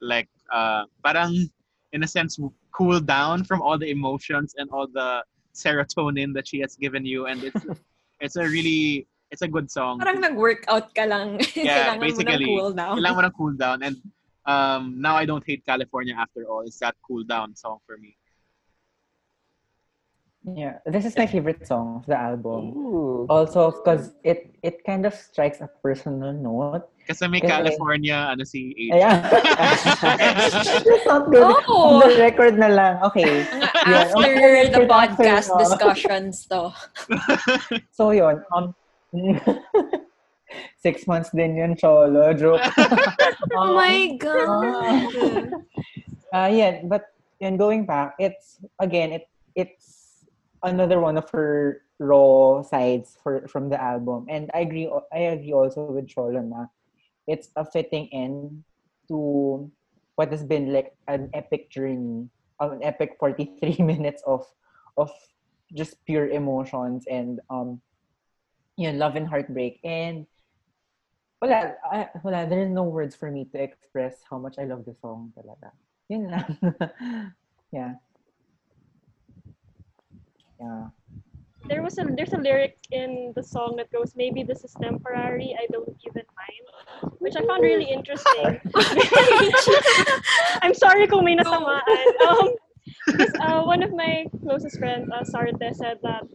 like 0.03 0.27
uh, 0.51 0.83
parang 0.99 1.47
in 1.95 2.03
a 2.03 2.07
sense 2.11 2.35
cool 2.75 2.99
down 2.99 3.47
from 3.47 3.63
all 3.63 3.79
the 3.79 3.87
emotions 3.87 4.51
and 4.59 4.67
all 4.75 4.87
the 4.91 5.23
serotonin 5.53 6.33
that 6.33 6.47
she 6.47 6.59
has 6.59 6.75
given 6.75 7.05
you, 7.05 7.27
and 7.27 7.43
it's 7.43 7.65
it's 8.19 8.35
a 8.35 8.43
really 8.43 9.07
it's 9.31 9.41
a 9.41 9.47
good 9.47 9.71
song. 9.71 9.99
Parang 9.99 10.19
nag-workout 10.19 10.93
ka 10.93 11.07
lang. 11.07 11.39
Yeah, 11.55 11.95
Kailangan 11.95 11.99
basically. 12.03 12.45
mo 12.45 12.51
ng 12.51 12.59
cool 12.59 12.73
down. 12.75 12.93
Kailangan 12.99 13.15
mo 13.15 13.23
ng 13.23 13.35
cool 13.39 13.55
down. 13.55 13.77
And 13.81 13.95
um, 14.45 14.81
now 14.99 15.15
I 15.15 15.25
don't 15.25 15.43
hate 15.47 15.63
California 15.65 16.13
after 16.13 16.43
all. 16.45 16.61
It's 16.67 16.77
that 16.83 16.95
cool 17.01 17.23
down 17.23 17.55
song 17.55 17.79
for 17.87 17.95
me. 17.97 18.19
Yeah, 20.41 20.81
this 20.89 21.05
is 21.05 21.15
my 21.15 21.27
favorite 21.27 21.67
song 21.67 22.01
of 22.01 22.05
the 22.09 22.17
album. 22.17 22.73
Ooh. 22.73 23.27
Also, 23.29 23.69
because 23.69 24.17
it 24.25 24.57
it 24.65 24.81
kind 24.89 25.05
of 25.05 25.13
strikes 25.13 25.61
a 25.61 25.69
personal 25.85 26.33
note. 26.33 26.89
Kasi 27.05 27.29
may 27.29 27.45
Kasi- 27.45 27.53
California, 27.53 28.33
ano 28.33 28.41
si 28.41 28.73
H. 28.73 28.97
Ayan. 28.97 29.21
It's 30.81 31.05
not 31.05 31.29
good. 31.29 31.45
Oh! 31.69 32.01
On 32.01 32.09
the 32.09 32.17
record 32.17 32.57
na 32.57 32.73
lang. 32.73 32.93
Okay. 33.13 33.45
Yeah, 33.85 34.09
After 34.09 34.17
okay, 34.17 34.73
the 34.73 34.89
podcast 34.89 35.53
after, 35.53 35.61
discussions 35.61 36.49
to. 36.49 36.73
So, 37.97 38.09
yun. 38.09 38.41
Um, 38.49 38.73
six 40.81 41.05
months 41.05 41.29
din 41.29 41.53
yun, 41.53 41.77
Cholo. 41.77 42.33
Joke. 42.33 42.65
Oh 43.53 43.77
my 43.77 44.17
god. 44.17 45.53
Uh, 46.33 46.49
yeah, 46.49 46.81
but 46.87 47.13
and 47.41 47.59
going 47.61 47.85
back, 47.85 48.15
it's 48.17 48.57
again, 48.79 49.11
it 49.11 49.29
it's 49.53 50.00
another 50.63 50.99
one 50.99 51.17
of 51.17 51.29
her 51.31 51.81
raw 51.99 52.61
sides 52.61 53.17
for 53.21 53.47
from 53.47 53.69
the 53.69 53.81
album, 53.81 54.25
and 54.29 54.49
I 54.53 54.61
agree. 54.61 54.89
I 55.13 55.33
agree 55.35 55.53
also 55.53 55.91
with 55.91 56.07
Cholo 56.07 56.41
it's 57.27 57.49
a 57.55 57.63
fitting 57.63 58.09
end 58.11 58.63
to 59.07 59.69
what 60.15 60.31
has 60.31 60.43
been 60.43 60.73
like 60.73 60.93
an 61.07 61.29
epic 61.33 61.69
journey, 61.69 62.29
an 62.59 62.79
epic 62.83 63.15
forty 63.19 63.53
three 63.59 63.79
minutes 63.83 64.23
of 64.25 64.45
of 64.97 65.11
just 65.73 66.03
pure 66.05 66.27
emotions 66.29 67.05
and 67.09 67.39
um, 67.49 67.81
you 68.77 68.91
know, 68.91 68.97
love 68.97 69.15
and 69.15 69.27
heartbreak 69.27 69.79
and. 69.83 70.25
Wala, 71.41 71.73
I, 71.89 72.05
wala, 72.21 72.45
there 72.45 72.61
are 72.61 72.69
no 72.69 72.83
words 72.83 73.15
for 73.15 73.31
me 73.31 73.49
to 73.49 73.57
express 73.57 74.21
how 74.29 74.37
much 74.37 74.61
I 74.61 74.65
love 74.69 74.85
the 74.85 74.93
song 75.01 75.33
talaga. 75.33 75.73
Yun 76.05 76.29
lang. 76.29 76.53
yeah. 77.73 77.97
Yeah. 80.61 80.87
There 81.69 81.81
was 81.83 81.97
a 81.99 82.05
there's 82.17 82.33
a 82.33 82.37
lyric 82.37 82.77
in 82.91 83.33
the 83.35 83.43
song 83.43 83.75
that 83.77 83.91
goes, 83.91 84.13
"Maybe 84.15 84.41
this 84.43 84.63
is 84.63 84.73
temporary. 84.81 85.55
I 85.57 85.65
don't 85.71 85.93
even 86.07 86.25
mind," 86.41 86.65
which 87.19 87.35
I 87.37 87.45
found 87.45 87.61
really 87.61 87.85
interesting. 87.85 88.59
I'm 90.63 90.73
sorry 90.73 91.05
kung 91.07 91.23
may 91.25 91.35
nasamaan. 91.37 91.81
Um, 92.27 92.49
because 93.05 93.33
uh, 93.45 93.61
one 93.61 93.83
of 93.83 93.93
my 93.93 94.25
closest 94.41 94.77
friends, 94.79 95.05
uh, 95.13 95.23
Sarte, 95.23 95.69
said 95.73 95.97
that 96.01 96.25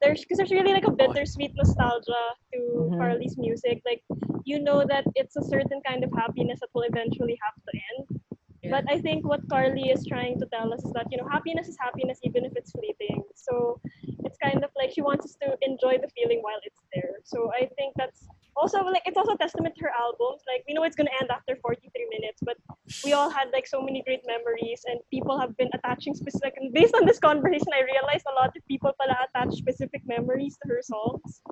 there's 0.00 0.22
because 0.22 0.38
there's 0.38 0.54
really 0.54 0.72
like 0.72 0.86
a 0.86 0.94
bittersweet 0.94 1.52
nostalgia 1.58 2.22
to 2.54 2.58
Mhm. 2.86 2.98
Carly's 2.98 3.36
music. 3.36 3.82
Like 3.84 4.02
you 4.44 4.62
know 4.62 4.86
that 4.86 5.04
it's 5.18 5.34
a 5.36 5.42
certain 5.42 5.82
kind 5.82 6.06
of 6.06 6.10
happiness 6.14 6.60
that 6.62 6.70
will 6.74 6.86
eventually 6.86 7.36
have 7.44 7.56
to 7.66 7.70
end. 7.90 8.04
But 8.70 8.84
I 8.88 8.98
think 8.98 9.26
what 9.26 9.40
Carly 9.48 9.90
is 9.90 10.06
trying 10.06 10.38
to 10.40 10.46
tell 10.46 10.72
us 10.72 10.84
is 10.84 10.92
that 10.92 11.06
you 11.10 11.18
know 11.18 11.28
happiness 11.28 11.68
is 11.68 11.76
happiness 11.80 12.18
even 12.22 12.44
if 12.44 12.52
it's 12.56 12.72
fleeting. 12.72 13.22
So 13.34 13.80
it's 14.24 14.38
kind 14.38 14.62
of 14.64 14.70
like 14.76 14.90
she 14.92 15.00
wants 15.00 15.24
us 15.24 15.36
to 15.42 15.56
enjoy 15.62 15.98
the 15.98 16.08
feeling 16.16 16.40
while 16.42 16.60
it's 16.64 16.82
there. 16.94 17.16
So 17.24 17.50
I 17.52 17.68
think 17.76 17.94
that's 17.96 18.26
also 18.56 18.84
like 18.84 19.02
it's 19.06 19.16
also 19.16 19.36
testament 19.36 19.74
to 19.76 19.84
her 19.84 19.92
albums. 19.98 20.42
Like 20.46 20.64
we 20.66 20.74
know 20.74 20.82
it's 20.82 20.96
gonna 20.96 21.16
end 21.20 21.30
after 21.30 21.56
43 21.62 22.08
minutes, 22.10 22.40
but 22.44 22.56
we 23.04 23.12
all 23.12 23.30
had 23.30 23.48
like 23.52 23.66
so 23.66 23.80
many 23.80 24.02
great 24.02 24.22
memories 24.26 24.82
and 24.86 25.00
people 25.10 25.38
have 25.38 25.56
been 25.56 25.70
attaching 25.74 26.14
specific 26.14 26.54
and 26.56 26.72
based 26.72 26.94
on 26.94 27.06
this 27.06 27.18
conversation 27.18 27.72
I 27.74 27.82
realized 27.82 28.26
a 28.30 28.34
lot 28.34 28.56
of 28.56 28.66
people 28.66 28.92
pala 29.00 29.16
attach 29.28 29.54
specific 29.54 30.02
memories 30.06 30.56
to 30.62 30.68
her 30.72 30.82
songs. 30.82 31.42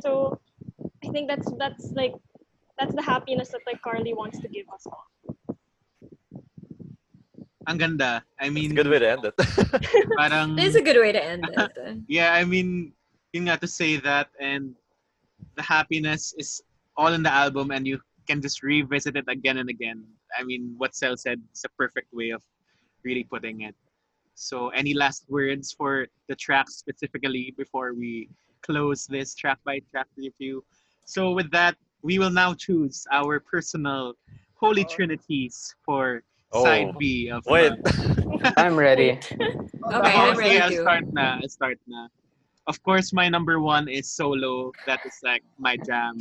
So 0.00 0.40
I 1.04 1.08
think 1.10 1.28
that's 1.28 1.50
that's 1.58 1.92
like 1.92 2.14
that's 2.78 2.94
the 2.94 3.02
happiness 3.02 3.50
that 3.50 3.60
like 3.66 3.80
Carly 3.82 4.14
wants 4.14 4.40
to 4.40 4.48
give 4.48 4.66
us 4.72 4.86
all. 4.86 5.06
Ang 7.68 7.78
ganda. 7.78 8.24
I 8.40 8.46
It's 8.46 8.54
mean, 8.54 8.72
a 8.72 8.74
good 8.74 8.88
way 8.90 8.98
to 8.98 9.08
end 9.10 9.24
it. 9.24 9.34
parang, 10.18 10.56
This 10.56 10.74
is 10.74 10.76
a 10.76 10.82
good 10.82 10.98
way 10.98 11.12
to 11.12 11.22
end 11.22 11.46
it. 11.46 11.72
yeah, 12.08 12.34
I 12.34 12.44
mean, 12.44 12.92
yun 13.32 13.48
nga 13.48 13.56
to 13.58 13.68
say 13.68 13.96
that 14.02 14.28
and 14.40 14.74
the 15.56 15.62
happiness 15.62 16.34
is 16.38 16.62
all 16.96 17.12
in 17.14 17.22
the 17.22 17.32
album 17.32 17.70
and 17.70 17.86
you 17.86 18.00
can 18.26 18.40
just 18.42 18.62
revisit 18.62 19.16
it 19.16 19.24
again 19.28 19.58
and 19.58 19.70
again. 19.70 20.04
I 20.36 20.42
mean, 20.42 20.74
what 20.76 20.94
Sel 20.94 21.16
said 21.16 21.40
is 21.54 21.64
a 21.64 21.72
perfect 21.78 22.12
way 22.12 22.30
of 22.30 22.42
really 23.04 23.24
putting 23.24 23.62
it. 23.62 23.74
So, 24.34 24.70
any 24.70 24.94
last 24.94 25.26
words 25.28 25.72
for 25.72 26.06
the 26.28 26.34
track 26.36 26.70
specifically 26.70 27.54
before 27.56 27.92
we 27.94 28.28
close 28.62 29.06
this 29.06 29.34
track 29.34 29.58
by 29.64 29.80
track 29.90 30.06
review? 30.16 30.64
So, 31.04 31.32
with 31.32 31.50
that, 31.52 31.76
we 32.02 32.18
will 32.18 32.30
now 32.32 32.54
choose 32.54 33.04
our 33.12 33.40
personal 33.40 34.14
holy 34.56 34.84
uh, 34.84 34.88
trinities 34.88 35.74
for 35.84 36.22
side 36.52 36.92
Oh. 36.94 36.98
B 36.98 37.30
of 37.30 37.44
Wait. 37.46 37.72
I'm 38.56 38.76
ready. 38.76 39.18
Okay, 39.82 40.14
Oh, 40.14 40.30
I'm 40.30 40.38
ready 40.38 40.58
I'll 40.60 40.70
to. 40.70 40.80
start 40.82 41.04
na. 41.12 41.38
I'll 41.42 41.48
start 41.48 41.78
na. 41.88 42.06
Of 42.68 42.80
course, 42.84 43.12
my 43.12 43.28
number 43.28 43.58
one 43.58 43.88
is 43.88 44.08
solo. 44.08 44.70
That 44.86 45.00
is 45.04 45.18
like 45.24 45.42
my 45.58 45.76
jam, 45.76 46.18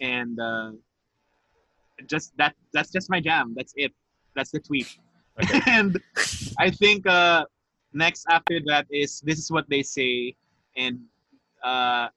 and 0.00 0.34
uh, 0.40 0.72
just 2.10 2.36
that. 2.38 2.54
That's 2.74 2.90
just 2.90 3.08
my 3.08 3.20
jam. 3.20 3.54
That's 3.56 3.72
it. 3.76 3.92
That's 4.34 4.50
the 4.50 4.58
tweet. 4.60 4.90
Okay. 5.40 5.60
and 5.70 5.96
I 6.58 6.70
think 6.70 7.06
uh, 7.06 7.46
next 7.94 8.26
after 8.28 8.58
that 8.66 8.86
is 8.90 9.22
this 9.22 9.38
is 9.38 9.48
what 9.50 9.70
they 9.70 9.82
say, 9.86 10.34
and 10.76 10.98
uh, 11.62 12.08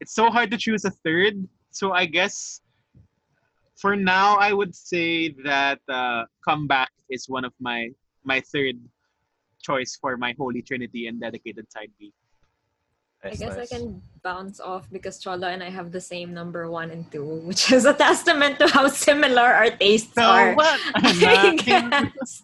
it's 0.00 0.14
so 0.14 0.30
hard 0.30 0.50
to 0.52 0.56
choose 0.56 0.84
a 0.86 0.94
third. 1.02 1.34
So 1.74 1.90
I 1.92 2.06
guess 2.06 2.62
for 3.76 3.96
now, 3.96 4.36
I 4.36 4.52
would 4.52 4.74
say 4.74 5.30
that 5.44 5.80
uh, 5.88 6.24
comeback 6.46 6.90
is 7.10 7.28
one 7.28 7.44
of 7.44 7.52
my 7.60 7.88
my 8.24 8.40
third 8.40 8.76
choice 9.62 9.96
for 10.00 10.16
my 10.16 10.34
Holy 10.38 10.62
Trinity 10.62 11.06
and 11.08 11.20
dedicated 11.20 11.70
side 11.72 11.90
B. 11.98 12.12
I 13.24 13.28
Nice, 13.30 13.38
guess 13.40 13.56
nice. 13.56 13.72
I 13.72 13.76
can 13.76 14.02
bounce 14.22 14.60
off 14.60 14.84
because 14.92 15.18
Cholo 15.18 15.48
and 15.48 15.62
I 15.62 15.70
have 15.70 15.92
the 15.92 16.00
same 16.00 16.34
number 16.34 16.70
one 16.70 16.90
and 16.90 17.10
two, 17.10 17.24
which 17.48 17.72
is 17.72 17.86
a 17.86 17.94
testament 17.94 18.58
to 18.60 18.68
how 18.68 18.86
similar 18.88 19.40
our 19.42 19.70
tastes 19.70 20.12
So 20.12 20.22
are. 20.22 20.54
what? 20.54 20.78
I 20.94 21.56
guess. 21.56 22.42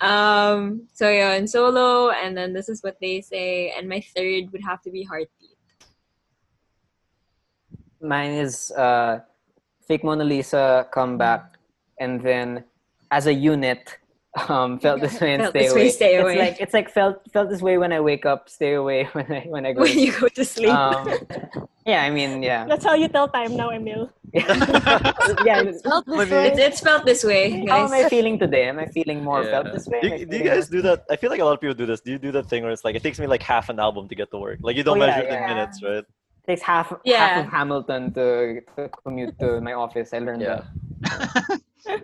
um, 0.00 0.88
so 0.92 1.08
yeah, 1.08 1.34
and 1.38 1.48
solo, 1.48 2.10
and 2.10 2.36
then 2.36 2.52
this 2.52 2.68
is 2.68 2.82
what 2.82 2.98
they 3.00 3.20
say, 3.20 3.70
and 3.70 3.88
my 3.88 4.00
third 4.00 4.50
would 4.50 4.62
have 4.66 4.82
to 4.82 4.90
be 4.90 5.04
heartbeat. 5.04 5.54
Mine 8.02 8.32
is 8.32 8.72
uh, 8.72 9.20
fake 9.90 10.04
Mona 10.08 10.22
Lisa 10.32 10.86
comeback, 10.96 11.42
and 11.98 12.12
then 12.28 12.62
as 13.10 13.26
a 13.26 13.34
unit, 13.52 13.82
um, 14.48 14.78
felt 14.78 15.00
this 15.00 15.16
way 15.20 15.30
and 15.34 15.42
Felt 15.42 15.52
stay 15.52 15.62
this 15.66 15.72
away. 15.72 15.82
way, 15.82 15.90
stay 16.00 16.12
away. 16.22 16.32
It's 16.38 16.44
like 16.46 16.56
it's 16.64 16.74
like 16.78 16.88
felt 16.98 17.16
felt 17.34 17.48
this 17.52 17.62
way 17.68 17.74
when 17.82 17.92
I 17.98 18.00
wake 18.10 18.24
up, 18.32 18.40
stay 18.58 18.72
away 18.82 19.00
when 19.16 19.26
I 19.38 19.40
when 19.54 19.62
I 19.66 19.70
go. 19.74 19.80
When 19.82 19.90
to 19.98 20.00
you 20.06 20.12
go 20.20 20.28
to 20.38 20.44
sleep. 20.54 20.70
um, 20.70 21.02
yeah, 21.90 22.02
I 22.08 22.10
mean, 22.18 22.32
yeah, 22.50 22.60
That's 22.70 22.84
how 22.88 22.94
you 23.02 23.08
tell 23.16 23.26
time 23.38 23.52
now, 23.62 23.70
Emil. 23.78 24.02
yeah. 24.32 25.64
Felt 25.82 26.06
this 26.06 26.18
Maybe- 26.20 26.30
way. 26.38 26.46
it's, 26.48 26.58
it's 26.68 26.80
felt 26.88 27.02
this 27.10 27.22
way, 27.30 27.66
How 27.66 27.84
am 27.86 27.92
I 28.00 28.08
feeling 28.14 28.38
today? 28.38 28.64
Am 28.72 28.78
I 28.78 28.86
feeling 28.86 29.18
more 29.28 29.42
Yeah. 29.42 29.50
felt 29.54 29.66
this 29.74 29.86
way? 29.90 30.00
Do 30.04 30.08
you, 30.08 30.26
do 30.30 30.34
you 30.40 30.44
guys 30.52 30.68
do 30.76 30.80
that? 30.88 30.98
I 31.10 31.16
feel 31.20 31.30
like 31.34 31.40
a 31.40 31.46
lot 31.48 31.54
of 31.58 31.60
people 31.60 31.74
do 31.82 31.86
this. 31.92 32.00
Do 32.06 32.10
you 32.14 32.18
do 32.26 32.30
that 32.36 32.46
thing 32.50 32.62
where 32.62 32.70
it's 32.76 32.84
like 32.86 32.94
it 32.94 33.02
takes 33.02 33.18
me 33.18 33.26
like 33.34 33.42
half 33.42 33.66
an 33.74 33.78
album 33.86 34.06
to 34.10 34.14
get 34.20 34.30
to 34.30 34.38
work? 34.46 34.58
Like 34.62 34.76
you 34.78 34.84
don't 34.88 35.02
Oh, 35.02 35.04
yeah, 35.04 35.16
measure 35.16 35.26
it 35.28 35.32
in 35.34 35.40
minutes, 35.52 35.76
right? 35.82 36.04
It 36.50 36.58
takes 36.58 36.66
half 36.66 36.90
Yeah. 37.06 37.22
half 37.22 37.46
of 37.46 37.52
Hamilton 37.52 38.10
to, 38.18 38.58
to 38.74 38.90
commute 39.06 39.38
to 39.38 39.60
my 39.62 39.74
office. 39.74 40.10
I 40.12 40.18
learned 40.18 40.42
Yeah. 40.42 40.66
that. 41.06 41.62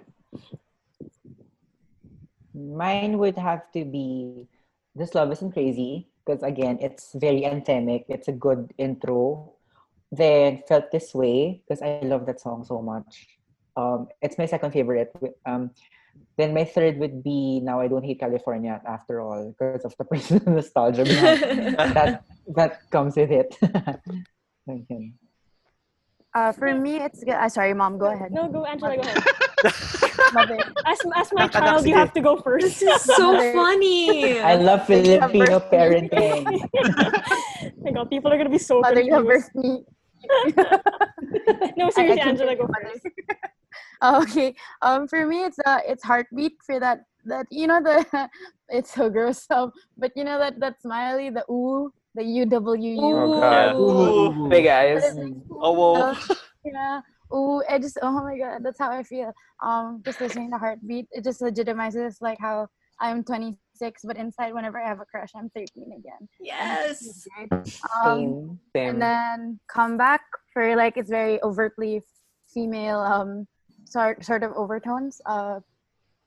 Mine 2.54 3.18
would 3.18 3.36
have 3.36 3.66
to 3.74 3.84
be 3.84 4.46
This 4.94 5.14
Love 5.18 5.32
Isn't 5.32 5.50
Crazy 5.50 6.06
because 6.24 6.42
again, 6.46 6.78
it's 6.80 7.10
very 7.18 7.42
anthemic. 7.42 8.04
It's 8.08 8.28
a 8.28 8.32
good 8.32 8.72
intro. 8.78 9.52
Then 10.12 10.62
Felt 10.70 10.92
This 10.94 11.10
Way 11.12 11.62
because 11.66 11.82
I 11.82 11.98
love 12.06 12.24
that 12.26 12.38
song 12.40 12.62
so 12.64 12.80
much. 12.80 13.26
Um, 13.76 14.06
it's 14.22 14.38
my 14.38 14.46
second 14.46 14.70
favorite. 14.70 15.10
Um, 15.44 15.70
then 16.38 16.54
my 16.54 16.64
third 16.64 16.96
would 16.98 17.22
be 17.24 17.60
Now 17.60 17.80
I 17.80 17.88
Don't 17.88 18.04
Hate 18.06 18.20
California 18.20 18.80
after 18.86 19.20
all 19.20 19.52
because 19.58 19.84
of 19.84 19.94
the 19.98 20.04
personal 20.12 20.54
nostalgia 20.54 21.02
that 21.98 22.22
that 22.54 22.88
comes 22.94 23.16
with 23.18 23.32
it. 23.34 23.58
Okay. 24.68 25.12
Uh, 26.34 26.52
for 26.52 26.74
me, 26.74 26.96
it's 26.96 27.22
good. 27.24 27.34
Uh, 27.34 27.48
sorry, 27.48 27.72
mom. 27.72 27.98
Go 27.98 28.12
ahead. 28.12 28.32
No, 28.32 28.50
go, 28.50 28.64
Angela, 28.66 28.96
go 28.96 29.02
ahead. 29.02 29.22
As, 30.86 30.98
as 31.16 31.32
my 31.32 31.46
child, 31.48 31.86
you 31.86 31.94
have 31.94 32.12
to 32.12 32.20
go 32.20 32.36
first. 32.36 32.80
This 32.80 32.82
is 32.82 33.14
so 33.16 33.38
funny. 33.52 34.38
I 34.40 34.56
love 34.56 34.86
Filipino 34.86 35.60
parenting. 35.60 36.60
my 37.82 37.90
God, 37.92 38.10
people 38.10 38.32
are 38.32 38.36
gonna 38.36 38.50
be 38.50 38.58
so 38.58 38.80
Mother, 38.80 39.00
you 39.00 39.14
have 39.14 39.24
confused. 39.24 39.50
birthed 39.54 39.62
me. 39.62 39.84
No, 41.76 41.90
seriously, 41.90 42.18
can 42.18 42.28
Angela, 42.30 42.54
go 42.56 42.62
Mother. 42.68 42.90
first. 42.92 43.06
Oh, 44.02 44.22
okay. 44.22 44.54
Um, 44.82 45.08
for 45.08 45.26
me, 45.26 45.44
it's 45.44 45.58
uh, 45.64 45.80
it's 45.86 46.04
heartbeat 46.04 46.54
for 46.64 46.78
that 46.80 47.00
that 47.24 47.46
you 47.50 47.66
know 47.66 47.80
the 47.82 48.28
it's 48.68 48.92
so 48.94 49.08
gross. 49.08 49.46
Um, 49.50 49.72
but 49.96 50.12
you 50.16 50.24
know 50.24 50.38
that 50.38 50.60
that 50.60 50.80
smiley, 50.82 51.30
the 51.30 51.44
ooh, 51.50 51.92
the 52.16 52.24
U 52.24 52.46
W 52.46 52.92
U. 52.92 53.16
Oh 53.16 53.40
god, 53.40 53.76
Ooh. 53.78 54.48
big 54.48 54.66
eyes. 54.66 55.04
Oh 55.52 55.72
whoa. 55.72 56.16
Yeah. 56.64 57.00
Ooh, 57.32 57.62
I 57.68 57.78
just 57.78 57.98
oh 58.02 58.10
my 58.10 58.36
god, 58.36 58.62
that's 58.64 58.78
how 58.78 58.90
I 58.90 59.02
feel. 59.02 59.32
Um, 59.62 60.02
just 60.04 60.20
listening 60.20 60.50
to 60.50 60.58
heartbeat, 60.58 61.06
it 61.12 61.22
just 61.22 61.40
legitimizes 61.40 62.16
like 62.20 62.38
how 62.40 62.66
I'm 62.98 63.22
26, 63.22 64.02
but 64.04 64.16
inside, 64.16 64.54
whenever 64.54 64.80
I 64.80 64.88
have 64.88 65.00
a 65.00 65.04
crush, 65.04 65.30
I'm 65.36 65.50
13 65.50 65.92
again. 65.98 66.28
Yes. 66.40 67.26
Um, 67.42 67.50
Same. 68.04 68.60
Same. 68.74 68.88
and 68.88 69.02
then 69.02 69.60
comeback 69.68 70.22
for 70.52 70.76
like 70.76 70.96
it's 70.96 71.10
very 71.10 71.42
overtly 71.42 72.02
female 72.52 73.00
um 73.00 73.46
sort 73.84 74.24
sort 74.24 74.42
of 74.42 74.52
overtones 74.52 75.20
uh 75.26 75.60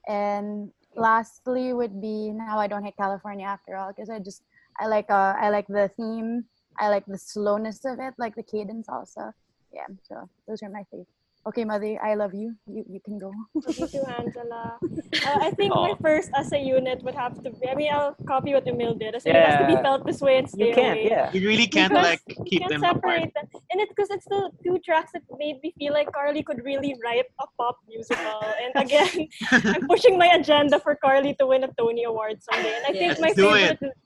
and 0.07 0.71
lastly 0.95 1.73
would 1.73 2.01
be 2.01 2.31
now 2.31 2.57
i 2.57 2.67
don't 2.67 2.83
hate 2.83 2.97
california 2.97 3.45
after 3.45 3.75
all 3.75 3.89
because 3.89 4.09
i 4.09 4.17
just 4.19 4.41
i 4.79 4.85
like 4.87 5.09
uh 5.09 5.33
i 5.39 5.49
like 5.49 5.67
the 5.67 5.89
theme 5.97 6.45
i 6.79 6.89
like 6.89 7.05
the 7.07 7.17
slowness 7.17 7.79
of 7.85 7.99
it 7.99 8.13
like 8.17 8.35
the 8.35 8.43
cadence 8.43 8.87
also 8.89 9.31
yeah 9.73 9.87
so 10.07 10.15
those 10.47 10.61
are 10.63 10.69
my 10.69 10.83
favorite 10.91 11.07
okay 11.47 11.63
mother 11.63 11.97
i 12.03 12.13
love 12.15 12.33
you 12.33 12.53
you, 12.67 12.83
you 12.93 12.99
can 13.05 13.17
go 13.17 13.31
Me 13.55 13.87
too, 13.87 14.03
Angela. 14.19 14.77
Uh, 15.25 15.39
I 15.47 15.51
think 15.51 15.73
my 15.73 15.93
first 16.01 16.29
as 16.35 16.51
a 16.53 16.59
unit 16.77 17.01
would 17.03 17.15
have 17.15 17.33
to 17.43 17.49
be. 17.49 17.67
I 17.67 17.75
mean, 17.75 17.89
I'll 17.91 18.15
copy 18.27 18.53
what 18.53 18.65
Emil 18.67 18.93
did. 18.93 19.15
As 19.15 19.25
in, 19.25 19.35
it 19.35 19.43
has 19.43 19.57
to 19.61 19.67
be 19.75 19.81
felt 19.81 20.05
this 20.05 20.21
way 20.21 20.37
and 20.37 20.47
stay 20.49 20.69
you 20.69 20.73
can't, 20.75 20.99
away. 20.99 21.09
yeah. 21.09 21.31
You 21.33 21.41
really 21.51 21.67
can't 21.67 21.91
Because 21.91 22.05
like 22.11 22.21
keep 22.45 22.61
can't 22.61 22.71
them 22.71 22.83
apart. 22.83 23.21
them. 23.35 23.45
And 23.71 23.81
it's 23.81 23.91
because 23.93 24.09
it's 24.15 24.25
the 24.35 24.41
two 24.63 24.77
tracks 24.85 25.11
that 25.15 25.23
made 25.43 25.57
me 25.63 25.73
feel 25.79 25.93
like 25.93 26.07
Carly 26.13 26.41
could 26.43 26.63
really 26.63 26.95
write 27.03 27.25
a 27.41 27.47
pop 27.57 27.77
musical. 27.87 28.41
And 28.63 28.71
again, 28.85 29.27
I'm 29.51 29.87
pushing 29.87 30.15
my 30.17 30.27
agenda 30.39 30.79
for 30.79 30.93
Carly 30.95 31.33
to 31.39 31.47
win 31.47 31.63
a 31.63 31.69
Tony 31.77 32.03
Award 32.05 32.35
someday. 32.49 32.73
And 32.77 32.85
I 32.85 32.93
think 32.99 33.11
Yes. 33.17 33.19
my 33.19 33.33
Do 33.33 33.49
it. 33.55 33.77
favorite 33.79 33.97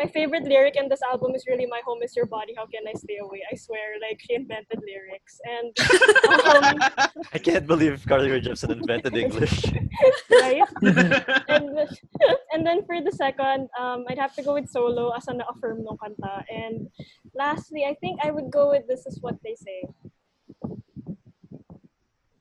my 0.00 0.06
favorite 0.06 0.44
lyric 0.44 0.76
in 0.76 0.88
this 0.88 1.02
album 1.02 1.34
is 1.34 1.44
really 1.46 1.66
"My 1.66 1.82
home 1.84 2.00
is 2.02 2.16
your 2.16 2.26
body. 2.26 2.54
How 2.56 2.66
can 2.66 2.82
I 2.88 2.94
stay 3.04 3.18
away?" 3.20 3.40
I 3.52 3.54
swear, 3.54 3.86
like 4.00 4.18
she 4.24 4.34
invented 4.34 4.80
lyrics. 4.90 5.34
And 5.54 5.72
um, 6.48 6.64
I 7.36 7.38
can't 7.38 7.66
believe 7.66 8.04
Carly 8.08 8.30
Rae 8.30 8.40
Jepsen 8.40 8.70
invented 8.80 9.14
English. 9.14 9.56
right. 10.30 10.62
and, 11.54 11.66
and 12.52 12.66
then 12.66 12.78
for 12.86 12.96
the 13.02 13.12
second, 13.12 13.68
um, 13.78 14.04
I'd 14.08 14.18
have 14.18 14.34
to 14.36 14.42
go 14.42 14.54
with 14.54 14.68
solo 14.70 15.12
as 15.18 15.28
an 15.28 15.42
affirm 15.50 15.84
no 15.84 15.98
kanta. 16.00 16.44
And 16.48 16.88
lastly, 17.34 17.84
I 17.84 17.94
think 18.00 18.20
I 18.24 18.30
would 18.30 18.50
go 18.50 18.70
with 18.70 18.88
this 18.88 19.04
is 19.04 19.20
what 19.20 19.36
they 19.44 19.54
say. 19.54 19.80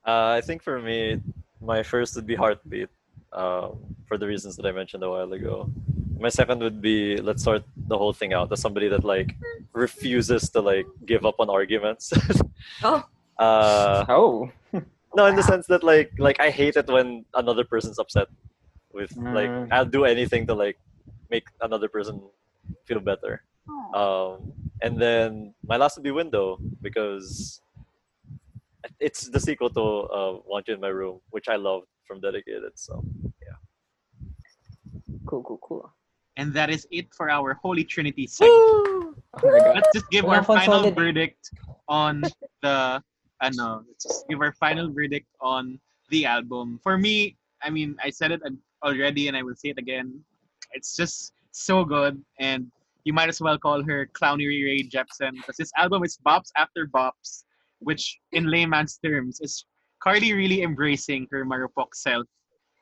Uh, 0.08 0.32
I 0.40 0.42
think 0.42 0.64
for 0.64 0.80
me, 0.82 1.22
my 1.60 1.84
first 1.84 2.16
would 2.16 2.26
be 2.26 2.36
Heartbeat, 2.36 2.90
um, 3.34 3.78
for 4.08 4.18
the 4.18 4.26
reasons 4.26 4.56
that 4.56 4.66
I 4.66 4.72
mentioned 4.72 5.04
a 5.04 5.10
while 5.10 5.32
ago. 5.34 5.70
My 6.20 6.30
second 6.30 6.60
would 6.62 6.82
be 6.82 7.18
Let's 7.18 7.44
Sort 7.44 7.64
the 7.88 7.98
Whole 7.98 8.14
Thing 8.14 8.34
Out. 8.34 8.52
As 8.52 8.60
somebody 8.62 8.88
that 8.90 9.04
like 9.04 9.36
refuses 9.74 10.50
to 10.50 10.62
like 10.62 10.86
give 11.06 11.26
up 11.26 11.36
on 11.40 11.50
arguments. 11.50 12.12
Oh. 12.84 13.04
uh, 13.40 14.06
Oh. 14.10 14.52
no, 15.16 15.26
in 15.28 15.36
the 15.36 15.44
sense 15.44 15.66
that 15.68 15.82
like 15.84 16.12
like 16.20 16.40
I 16.40 16.50
hate 16.50 16.76
it 16.76 16.88
when 16.88 17.26
another 17.34 17.64
person's 17.64 18.00
upset. 18.00 18.28
With 18.92 19.16
like 19.18 19.50
Mm. 19.50 19.68
I'll 19.72 19.86
do 19.86 20.04
anything 20.06 20.46
to 20.48 20.54
like 20.54 20.78
make 21.30 21.46
another 21.62 21.88
person 21.88 22.22
feel 22.86 23.00
better. 23.00 23.44
Um, 23.94 24.52
and 24.82 25.00
then 25.00 25.54
my 25.66 25.78
last 25.78 25.96
would 25.98 26.04
be 26.04 26.12
Window 26.12 26.58
because 26.82 27.62
it's 29.00 29.30
the 29.30 29.40
sequel 29.40 29.70
to 29.70 29.82
uh, 30.10 30.34
Want 30.46 30.68
You 30.68 30.74
in 30.74 30.82
My 30.82 30.90
Room, 30.90 31.22
which 31.30 31.48
I 31.48 31.56
loved 31.56 31.88
from 32.08 32.20
Dedicated. 32.20 32.74
So 32.76 33.04
yeah. 33.46 33.58
Cool, 35.28 35.44
cool, 35.44 35.60
cool. 35.62 35.94
And 36.40 36.54
that 36.54 36.70
is 36.70 36.88
it 36.90 37.14
for 37.14 37.30
our 37.30 37.54
Holy 37.54 37.84
Trinity 37.84 38.26
segment. 38.26 38.56
Oh. 38.56 39.14
Let's 39.44 39.90
just 39.94 40.10
give 40.10 40.24
our 40.26 40.42
final 40.42 40.80
consolid- 40.80 40.96
verdict 40.96 41.52
on 41.88 42.24
the 42.64 43.04
ano, 43.42 43.84
let's 43.88 44.04
just 44.06 44.28
give 44.30 44.40
our 44.42 44.54
final 44.54 44.92
verdict 44.92 45.28
on 45.42 45.80
the 46.10 46.26
album. 46.26 46.80
For 46.82 46.98
me, 46.98 47.36
I 47.62 47.70
mean, 47.70 47.96
I 48.02 48.10
said 48.10 48.32
it 48.32 48.42
already 48.84 49.28
and 49.28 49.36
I 49.36 49.44
will 49.44 49.56
say 49.56 49.70
it 49.70 49.78
again. 49.78 50.08
It's 50.72 50.96
just 50.96 51.34
so 51.52 51.84
good 51.84 52.16
and 52.40 52.72
you 53.04 53.12
might 53.12 53.28
as 53.28 53.42
well 53.42 53.58
call 53.58 53.84
her 53.84 54.10
Clowny 54.14 54.48
Ray 54.48 54.84
Jepsen 54.84 55.36
because 55.36 55.58
this 55.58 55.72
album 55.78 56.04
is 56.04 56.18
bops 56.26 56.52
after 56.56 56.88
bops, 56.88 57.44
which 57.80 58.18
in 58.32 58.50
layman's 58.50 58.98
terms 59.04 59.40
is 59.42 59.66
Carly 60.02 60.32
really 60.32 60.62
embracing 60.64 61.28
her 61.32 61.44
marupok 61.44 61.92
self 61.94 62.26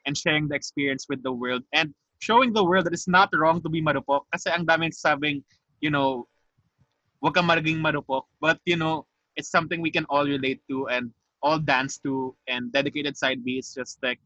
and 0.05 0.15
sharing 0.15 0.47
the 0.47 0.55
experience 0.55 1.07
with 1.09 1.23
the 1.23 1.31
world 1.31 1.63
and 1.73 1.93
showing 2.19 2.53
the 2.53 2.63
world 2.63 2.85
that 2.85 2.93
it's 2.93 3.07
not 3.07 3.29
wrong 3.33 3.61
to 3.61 3.69
be 3.69 3.81
marupok 3.81 4.25
kasi 4.33 4.49
ang 4.49 4.65
daming 4.65 4.93
sabing, 4.93 5.43
you 5.81 5.89
know, 5.89 6.27
wag 7.21 7.35
kang 7.35 7.45
maging 7.45 7.81
marupok. 7.81 8.23
But, 8.41 8.59
you 8.65 8.77
know, 8.77 9.05
it's 9.35 9.49
something 9.49 9.81
we 9.81 9.91
can 9.91 10.05
all 10.09 10.25
relate 10.25 10.61
to 10.69 10.87
and 10.87 11.11
all 11.41 11.59
dance 11.59 11.97
to. 11.99 12.35
And 12.47 12.71
Dedicated 12.71 13.17
Side 13.17 13.43
B 13.43 13.59
is 13.59 13.73
just 13.73 14.01
like 14.01 14.19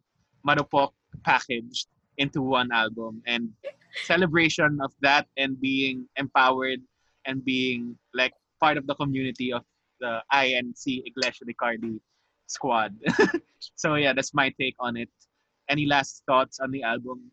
marupok 0.48 0.92
packaged 1.24 1.88
into 2.18 2.42
one 2.42 2.72
album. 2.72 3.22
And 3.28 3.50
celebration 4.04 4.80
of 4.82 4.94
that 5.02 5.28
and 5.38 5.60
being 5.60 6.08
empowered 6.16 6.80
and 7.26 7.44
being 7.44 7.98
like 8.14 8.34
part 8.60 8.78
of 8.78 8.88
the 8.88 8.96
community 8.96 9.52
of 9.52 9.64
the 10.00 10.22
INC 10.34 11.04
Iglesia 11.06 11.46
de 11.46 11.54
Cardi 11.54 12.00
squad. 12.48 12.96
so 13.76 13.96
yeah, 13.96 14.14
that's 14.14 14.34
my 14.34 14.50
take 14.60 14.76
on 14.80 14.98
it. 14.98 15.10
Any 15.70 15.86
last 15.86 16.24
thoughts 16.28 16.60
on 16.60 16.72
the 16.72 16.84
album? 16.84 17.32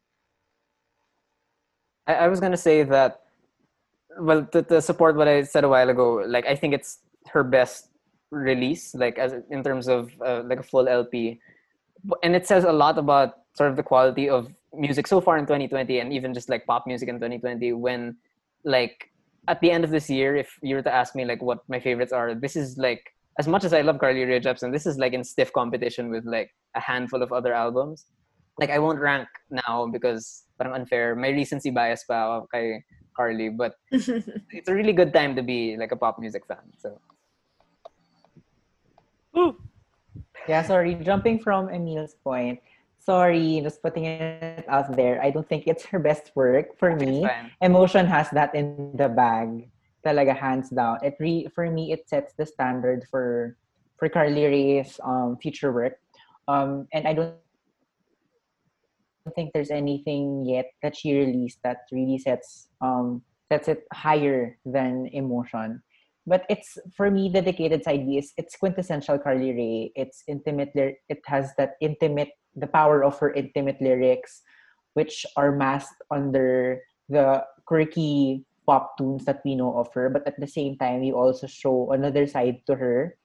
I, 2.09 2.15
I 2.15 2.29
was 2.29 2.41
gonna 2.41 2.57
say 2.57 2.83
that 2.83 3.21
well 4.19 4.45
to, 4.47 4.63
to 4.63 4.83
support 4.83 5.15
what 5.17 5.29
I 5.29 5.43
said 5.43 5.65
a 5.65 5.69
while 5.69 5.89
ago, 5.91 6.25
like 6.27 6.47
I 6.47 6.57
think 6.57 6.75
it's 6.75 6.99
her 7.29 7.45
best 7.45 7.91
release, 8.31 8.95
like 8.95 9.19
as 9.19 9.35
in 9.51 9.63
terms 9.63 9.89
of 9.89 10.11
uh, 10.25 10.43
like 10.45 10.61
a 10.61 10.63
full 10.63 10.89
LP, 10.89 11.39
and 12.23 12.35
it 12.35 12.47
says 12.47 12.65
a 12.65 12.73
lot 12.73 12.99
about 12.99 13.35
sort 13.55 13.71
of 13.71 13.77
the 13.77 13.83
quality 13.83 14.29
of 14.29 14.53
music 14.75 15.07
so 15.07 15.21
far 15.21 15.39
in 15.39 15.45
2020, 15.45 16.01
and 16.01 16.13
even 16.13 16.35
just 16.35 16.49
like 16.49 16.67
pop 16.67 16.87
music 16.87 17.09
in 17.09 17.17
2020. 17.17 17.73
When 17.75 18.17
like 18.65 19.11
at 19.47 19.61
the 19.61 19.71
end 19.71 19.85
of 19.85 19.91
this 19.91 20.11
year, 20.11 20.37
if 20.37 20.59
you 20.63 20.75
were 20.75 20.83
to 20.83 20.93
ask 20.93 21.15
me 21.15 21.25
like 21.25 21.43
what 21.43 21.61
my 21.69 21.79
favorites 21.79 22.13
are, 22.13 22.35
this 22.35 22.57
is 22.57 22.77
like 22.79 23.15
as 23.39 23.47
much 23.47 23.65
as 23.65 23.73
I 23.73 23.83
love 23.83 23.99
Carly 23.99 24.25
Rae 24.25 24.41
Jepsen, 24.41 24.73
this 24.73 24.87
is 24.87 24.99
like 24.99 25.13
in 25.13 25.23
stiff 25.23 25.53
competition 25.53 26.11
with 26.11 26.25
like 26.25 26.51
a 26.75 26.81
handful 26.81 27.23
of 27.23 27.33
other 27.33 27.53
albums. 27.55 28.07
Like 28.59 28.71
I 28.71 28.81
won't 28.81 28.99
rank 28.99 29.29
now 29.51 29.87
because 29.87 30.43
parang 30.59 30.75
unfair. 30.75 31.15
May 31.15 31.33
recency 31.33 31.71
bias 31.71 32.03
pa 32.03 32.43
ako 32.43 32.51
kay 32.51 32.83
Carly, 33.15 33.49
but 33.49 33.79
it's 33.91 34.69
a 34.69 34.75
really 34.75 34.93
good 34.93 35.15
time 35.15 35.39
to 35.39 35.43
be 35.43 35.79
like 35.79 35.95
a 35.95 35.99
pop 35.99 36.19
music 36.19 36.43
fan. 36.47 36.67
So 36.79 36.99
Yeah, 40.49 40.63
sorry. 40.63 40.97
Jumping 40.97 41.39
from 41.39 41.69
Emil's 41.69 42.17
point. 42.25 42.59
Sorry, 42.99 43.61
just 43.63 43.83
putting 43.83 44.05
it 44.05 44.65
out 44.69 44.97
there. 44.97 45.23
I 45.23 45.31
don't 45.31 45.49
think 45.49 45.69
it's 45.69 45.85
her 45.87 45.99
best 45.99 46.33
work 46.35 46.77
for 46.79 46.97
me. 46.97 47.29
Emotion 47.61 48.07
has 48.07 48.29
that 48.31 48.55
in 48.55 48.97
the 48.97 49.09
bag. 49.09 49.69
Talaga 50.05 50.37
hands 50.37 50.71
down. 50.71 50.99
It 51.03 51.17
re 51.21 51.49
for 51.55 51.71
me 51.71 51.93
it 51.93 52.09
sets 52.09 52.33
the 52.37 52.47
standard 52.47 53.05
for 53.11 53.57
for 53.97 54.09
Carly 54.09 54.45
Rae's 54.47 55.01
um 55.05 55.37
future 55.37 55.73
work. 55.73 56.01
Um 56.49 56.89
and 56.93 57.07
I 57.07 57.13
don't 57.13 57.37
think 59.35 59.53
there's 59.53 59.71
anything 59.71 60.45
yet 60.47 60.71
that 60.83 60.97
she 60.97 61.17
released 61.17 61.59
that 61.63 61.89
really 61.93 62.19
sets 62.19 62.69
um 62.81 63.23
sets 63.51 63.69
it 63.69 63.85
higher 63.93 64.59
than 64.65 65.09
emotion. 65.13 65.83
But 66.27 66.45
it's 66.51 66.77
for 66.95 67.11
me 67.11 67.33
dedicated 67.33 67.85
side 67.85 68.05
is 68.09 68.33
it's 68.37 68.57
quintessential 68.57 69.19
Carly 69.19 69.53
Rae. 69.53 69.93
It's 69.97 70.23
intimate 70.29 70.73
it 70.75 71.21
has 71.27 71.55
that 71.57 71.77
intimate 71.81 72.37
the 72.57 72.67
power 72.67 73.05
of 73.05 73.19
her 73.19 73.33
intimate 73.33 73.81
lyrics 73.81 74.43
which 74.95 75.25
are 75.37 75.53
masked 75.53 76.03
under 76.11 76.83
the 77.09 77.45
quirky 77.67 78.45
pop 78.67 78.99
tunes 78.99 79.25
that 79.25 79.41
we 79.45 79.55
know 79.55 79.79
of 79.79 79.89
her 79.95 80.11
but 80.11 80.27
at 80.27 80.39
the 80.41 80.47
same 80.47 80.77
time 80.77 81.01
we 81.01 81.13
also 81.13 81.47
show 81.47 81.93
another 81.93 82.27
side 82.27 82.61
to 82.67 82.75
her 82.75 83.17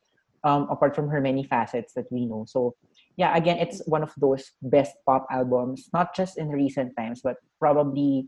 um, 0.43 0.67
apart 0.69 0.95
from 0.95 1.09
her 1.09 1.19
many 1.19 1.43
facets 1.43 1.93
that 1.93 2.05
we 2.11 2.25
know 2.25 2.45
so 2.47 2.75
yeah 3.17 3.35
again 3.37 3.57
it's 3.57 3.81
one 3.85 4.01
of 4.03 4.11
those 4.17 4.51
best 4.61 4.95
pop 5.05 5.25
albums 5.31 5.89
not 5.93 6.15
just 6.15 6.37
in 6.37 6.49
recent 6.49 6.91
times 6.97 7.21
but 7.23 7.37
probably 7.59 8.27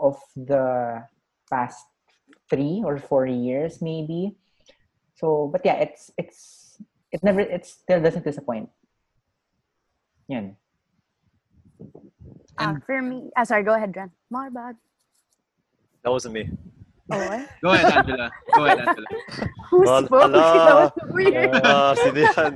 of 0.00 0.16
the 0.36 1.02
past 1.50 1.84
three 2.48 2.82
or 2.84 2.96
four 2.98 3.26
years 3.26 3.82
maybe 3.82 4.34
so 5.16 5.48
but 5.52 5.60
yeah 5.64 5.74
it's 5.82 6.10
it's 6.16 6.78
it 7.12 7.22
never 7.22 7.40
it 7.40 7.66
still 7.66 8.00
doesn't 8.00 8.24
disappoint 8.24 8.68
Yan. 10.30 10.54
Uh, 12.56 12.74
for 12.86 13.02
me, 13.02 13.30
uh, 13.36 13.44
sorry, 13.44 13.64
go 13.64 13.74
ahead, 13.74 13.92
Jen. 13.92 14.12
My 14.30 14.48
bad. 14.48 14.76
that 16.04 16.10
wasn't 16.12 16.34
me. 16.34 16.48
Oh, 17.10 17.18
what? 17.18 17.48
Go 17.64 17.70
ahead, 17.72 17.92
Angela. 17.92 18.30
Go 18.54 18.64
ahead, 18.64 18.78
Angela. 18.78 19.06
Who 19.70 19.80
Well, 19.82 20.06
spoke? 20.06 20.22
ala. 20.22 20.30
that 20.68 20.76
was 20.78 20.92
weird. 21.10 21.50
Uh, 21.50 21.94
sino 21.98 22.20
yan? 22.30 22.52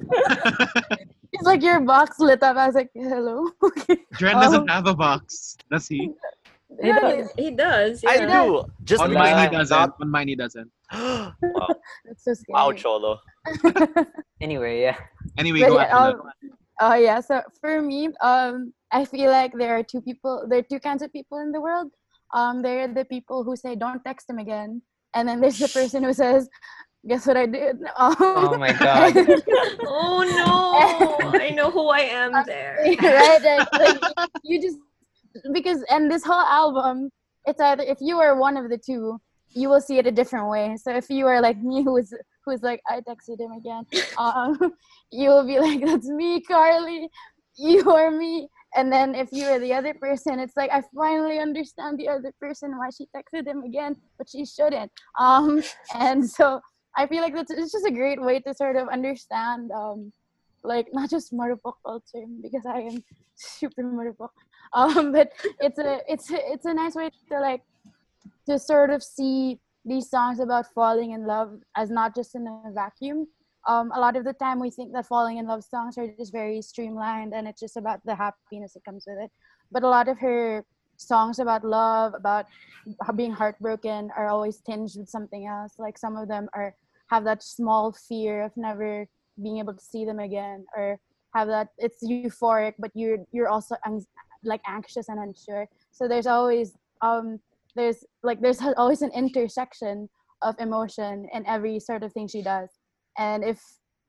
It's 1.34 1.42
like 1.50 1.62
your 1.62 1.80
box 1.80 2.18
lit 2.20 2.42
up. 2.42 2.56
I 2.56 2.66
was 2.66 2.74
like, 2.80 2.90
hello. 2.94 3.50
Okay. 3.62 3.98
Dren 4.20 4.36
doesn't 4.36 4.62
Um, 4.62 4.68
have 4.76 4.86
a 4.86 4.94
box, 4.94 5.56
does 5.70 5.86
he? 5.88 6.10
Yeah, 6.82 7.26
he 7.36 7.50
does. 7.52 8.02
I 8.06 8.16
yeah. 8.16 8.44
do. 8.44 8.64
Just 8.84 9.02
On 9.02 9.12
mine 9.12 9.38
he 9.50 9.56
doesn't. 9.56 9.92
On 10.02 10.10
mine 10.10 10.28
he 10.28 10.36
doesn't. 10.36 10.70
wow, 10.92 11.32
That's 12.04 12.24
so 12.24 12.34
scary. 12.34 12.54
wow, 12.54 12.72
cholo. 12.72 13.18
anyway, 14.40 14.80
yeah. 14.82 14.96
Anyway, 15.38 15.60
But 15.60 15.68
go 15.68 15.74
yeah, 15.80 16.06
Angela. 16.06 16.22
um, 16.22 16.50
Oh 16.80 16.94
yeah. 16.94 17.20
So 17.20 17.42
for 17.60 17.80
me, 17.80 18.08
um, 18.20 18.72
I 18.90 19.04
feel 19.04 19.30
like 19.30 19.52
there 19.56 19.76
are 19.78 19.84
two 19.84 20.00
people. 20.00 20.46
There 20.48 20.58
are 20.58 20.68
two 20.72 20.80
kinds 20.80 21.02
of 21.02 21.12
people 21.12 21.38
in 21.38 21.52
the 21.52 21.60
world. 21.60 21.90
Um, 22.34 22.62
there 22.62 22.80
are 22.84 22.92
the 23.00 23.04
people 23.04 23.44
who 23.44 23.54
say, 23.54 23.76
"Don't 23.76 24.02
text 24.04 24.28
him 24.28 24.38
again," 24.38 24.82
and 25.14 25.28
then 25.28 25.40
there's 25.40 25.58
the 25.58 25.68
person 25.68 26.02
who 26.02 26.12
says, 26.12 26.48
"Guess 27.08 27.26
what 27.26 27.36
I 27.36 27.46
did?" 27.46 27.76
Um, 27.96 28.16
Oh 28.20 28.56
my 28.58 28.72
god. 28.72 29.14
Oh 29.86 30.22
no! 31.22 31.38
I 31.38 31.50
know 31.50 31.70
who 31.70 31.88
I 31.88 32.00
am 32.00 32.32
there. 32.46 32.78
right? 33.02 33.40
Like, 33.42 33.68
like, 33.72 34.30
you 34.42 34.60
just 34.62 34.78
because 35.52 35.82
and 35.90 36.10
this 36.10 36.24
whole 36.24 36.34
album, 36.62 37.10
it's 37.46 37.60
either 37.60 37.82
if 37.82 37.98
you 38.00 38.18
are 38.20 38.36
one 38.38 38.56
of 38.56 38.70
the 38.70 38.78
two, 38.78 39.20
you 39.50 39.68
will 39.68 39.80
see 39.80 39.98
it 39.98 40.06
a 40.06 40.12
different 40.12 40.48
way. 40.48 40.76
So 40.76 40.94
if 40.96 41.10
you 41.10 41.26
are 41.26 41.40
like 41.40 41.58
me, 41.58 41.82
who's 41.84 42.12
who's 42.44 42.62
like 42.62 42.80
I 42.88 43.00
texted 43.00 43.40
him 43.40 43.52
again, 43.52 43.84
um, 44.18 44.58
you 45.10 45.28
will 45.30 45.46
be 45.46 45.58
like, 45.60 45.84
"That's 45.84 46.08
me, 46.08 46.40
Carly. 46.40 47.08
You 47.56 47.90
are 47.90 48.10
me." 48.10 48.48
And 48.76 48.92
then 48.92 49.14
if 49.14 49.28
you 49.30 49.44
are 49.46 49.60
the 49.60 49.72
other 49.72 49.94
person, 49.94 50.40
it's 50.40 50.56
like 50.56 50.70
I 50.72 50.82
finally 50.96 51.38
understand 51.38 51.96
the 51.96 52.08
other 52.08 52.32
person 52.40 52.76
why 52.76 52.88
she 52.90 53.06
texted 53.14 53.46
him 53.46 53.62
again, 53.62 53.94
but 54.18 54.28
she 54.28 54.44
shouldn't. 54.44 54.90
Um, 55.16 55.62
and 55.94 56.28
so 56.28 56.60
I 56.96 57.06
feel 57.06 57.22
like 57.22 57.34
that's 57.34 57.50
it's 57.50 57.72
just 57.72 57.86
a 57.86 57.90
great 57.90 58.20
way 58.20 58.40
to 58.40 58.54
sort 58.54 58.76
of 58.76 58.88
understand 58.88 59.70
um, 59.72 60.12
like 60.62 60.88
not 60.92 61.10
just 61.10 61.32
Marupok 61.32 61.74
culture 61.84 62.24
because 62.42 62.64
I 62.66 62.80
am 62.80 63.04
super 63.34 63.82
Marupok. 63.82 64.30
Um, 64.72 65.12
but 65.12 65.30
it's 65.60 65.78
a 65.78 66.00
it's 66.08 66.32
a, 66.32 66.52
it's 66.52 66.64
a 66.64 66.74
nice 66.74 66.96
way 66.96 67.08
to 67.30 67.38
like 67.38 67.62
to 68.48 68.58
sort 68.58 68.90
of 68.90 69.04
see 69.04 69.60
these 69.84 70.10
songs 70.10 70.40
about 70.40 70.66
falling 70.74 71.12
in 71.12 71.26
love 71.26 71.60
as 71.76 71.90
not 71.90 72.12
just 72.12 72.34
in 72.34 72.46
a 72.48 72.72
vacuum. 72.72 73.28
Um, 73.68 73.92
a 73.94 74.00
lot 74.00 74.16
of 74.16 74.24
the 74.24 74.32
time 74.32 74.58
we 74.58 74.70
think 74.70 74.92
that 74.94 75.06
falling 75.06 75.38
in 75.38 75.46
love 75.46 75.62
songs 75.62 75.96
are 75.96 76.08
just 76.18 76.32
very 76.32 76.60
streamlined 76.60 77.34
and 77.34 77.46
it's 77.46 77.60
just 77.60 77.76
about 77.76 78.00
the 78.04 78.16
happiness 78.16 78.72
that 78.72 78.84
comes 78.84 79.04
with 79.06 79.18
it. 79.22 79.30
But 79.70 79.84
a 79.84 79.88
lot 79.88 80.08
of 80.08 80.18
her 80.18 80.64
songs 80.96 81.38
about 81.38 81.64
love, 81.64 82.14
about 82.14 82.46
being 83.14 83.32
heartbroken, 83.32 84.10
are 84.16 84.28
always 84.28 84.58
tinged 84.58 84.90
with 84.96 85.08
something 85.08 85.46
else. 85.46 85.74
Like 85.78 85.98
some 85.98 86.16
of 86.16 86.26
them 86.26 86.48
are 86.52 86.74
have 87.10 87.24
that 87.24 87.42
small 87.42 87.92
fear 87.92 88.42
of 88.42 88.52
never 88.56 89.06
being 89.42 89.58
able 89.58 89.74
to 89.74 89.84
see 89.84 90.04
them 90.04 90.20
again, 90.20 90.64
or 90.76 90.98
have 91.34 91.48
that 91.48 91.68
it's 91.78 92.02
euphoric, 92.02 92.74
but 92.78 92.90
you're 92.94 93.18
you're 93.32 93.48
also 93.48 93.76
like 94.44 94.60
anxious 94.66 95.08
and 95.08 95.18
unsure. 95.18 95.68
So 95.90 96.08
there's 96.08 96.26
always 96.26 96.72
um 97.02 97.40
there's 97.76 98.04
like 98.22 98.40
there's 98.40 98.60
always 98.76 99.02
an 99.02 99.10
intersection 99.14 100.08
of 100.42 100.54
emotion 100.58 101.28
in 101.32 101.46
every 101.46 101.80
sort 101.80 102.02
of 102.02 102.12
thing 102.12 102.28
she 102.28 102.42
does. 102.42 102.68
And 103.18 103.44
if 103.44 103.60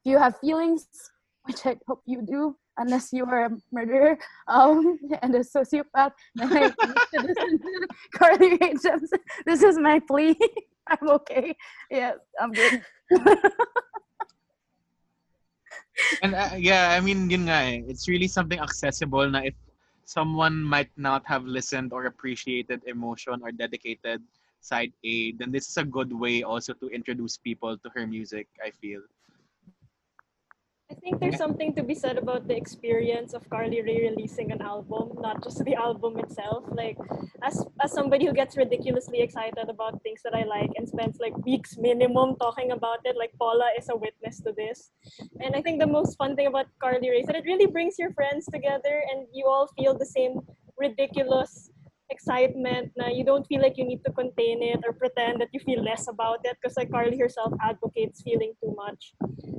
you 0.03 0.17
have 0.17 0.37
feelings, 0.39 0.87
which 1.43 1.65
I 1.65 1.77
hope 1.87 2.01
you 2.05 2.21
do, 2.21 2.55
unless 2.77 3.13
you 3.13 3.25
are 3.25 3.45
a 3.45 3.49
murderer 3.71 4.17
um, 4.47 4.99
and 5.21 5.33
a 5.35 5.39
sociopath, 5.39 6.11
I 6.39 6.73
you 6.73 6.73
listen 7.21 7.59
to 7.59 7.87
Carly 8.15 8.49
Rae 8.51 8.73
Jepsen. 8.73 9.19
This 9.45 9.63
is 9.63 9.77
my 9.77 9.99
plea. 9.99 10.37
I'm 11.01 11.09
okay. 11.09 11.55
Yes, 11.89 12.17
I'm 12.39 12.51
good. 12.51 12.81
And 16.21 16.35
uh, 16.35 16.55
yeah, 16.57 16.91
I 16.91 16.99
mean, 16.99 17.29
yun 17.29 17.47
nga 17.47 17.59
eh. 17.71 17.81
It's 17.87 18.07
really 18.07 18.27
something 18.27 18.59
accessible 18.59 19.29
na 19.29 19.47
if 19.47 19.55
someone 20.05 20.61
might 20.61 20.91
not 20.97 21.25
have 21.25 21.45
listened 21.45 21.93
or 21.93 22.05
appreciated 22.05 22.81
emotion 22.85 23.41
or 23.41 23.51
dedicated 23.51 24.21
side 24.61 24.93
A, 25.05 25.31
then 25.33 25.51
this 25.51 25.69
is 25.69 25.77
a 25.77 25.85
good 25.85 26.11
way 26.13 26.43
also 26.43 26.73
to 26.81 26.87
introduce 26.89 27.37
people 27.37 27.77
to 27.77 27.89
her 27.95 28.05
music, 28.05 28.47
I 28.63 28.71
feel. 28.71 29.01
I 30.91 30.93
think 30.93 31.19
there's 31.19 31.37
something 31.37 31.73
to 31.75 31.83
be 31.83 31.95
said 31.95 32.17
about 32.17 32.47
the 32.47 32.55
experience 32.55 33.33
of 33.33 33.49
Carly 33.49 33.81
Rae 33.81 34.07
releasing 34.09 34.51
an 34.51 34.61
album, 34.61 35.17
not 35.19 35.43
just 35.43 35.63
the 35.65 35.73
album 35.73 36.19
itself. 36.19 36.63
Like, 36.69 36.97
as 37.41 37.65
as 37.81 37.91
somebody 37.91 38.25
who 38.25 38.33
gets 38.33 38.55
ridiculously 38.55 39.21
excited 39.21 39.67
about 39.67 40.01
things 40.03 40.21
that 40.23 40.35
I 40.35 40.43
like 40.43 40.69
and 40.75 40.87
spends 40.87 41.17
like 41.19 41.35
weeks 41.43 41.75
minimum 41.77 42.35
talking 42.35 42.71
about 42.71 42.99
it, 43.03 43.17
like 43.17 43.33
Paula 43.39 43.71
is 43.77 43.89
a 43.89 43.95
witness 43.95 44.41
to 44.41 44.53
this. 44.55 44.91
And 45.41 45.55
I 45.55 45.61
think 45.61 45.79
the 45.79 45.87
most 45.87 46.17
fun 46.17 46.35
thing 46.35 46.47
about 46.47 46.67
Carly 46.79 47.09
Rae 47.09 47.21
is 47.21 47.27
that 47.27 47.35
it 47.35 47.45
really 47.45 47.65
brings 47.65 47.97
your 47.97 48.13
friends 48.13 48.45
together, 48.45 49.01
and 49.09 49.25
you 49.33 49.47
all 49.47 49.67
feel 49.77 49.97
the 49.97 50.05
same 50.05 50.41
ridiculous 50.77 51.71
excitement 52.09 52.91
na 52.95 53.07
you 53.07 53.25
don't 53.25 53.47
feel 53.47 53.61
like 53.61 53.77
you 53.77 53.85
need 53.85 54.03
to 54.05 54.11
contain 54.11 54.61
it 54.61 54.79
or 54.85 54.93
pretend 54.93 55.41
that 55.41 55.49
you 55.51 55.59
feel 55.59 55.81
less 55.83 56.07
about 56.07 56.39
it 56.43 56.55
because 56.61 56.77
like 56.77 56.91
Carly 56.91 57.17
herself 57.17 57.53
advocates 57.61 58.21
feeling 58.21 58.53
too 58.61 58.73
much. 58.77 59.13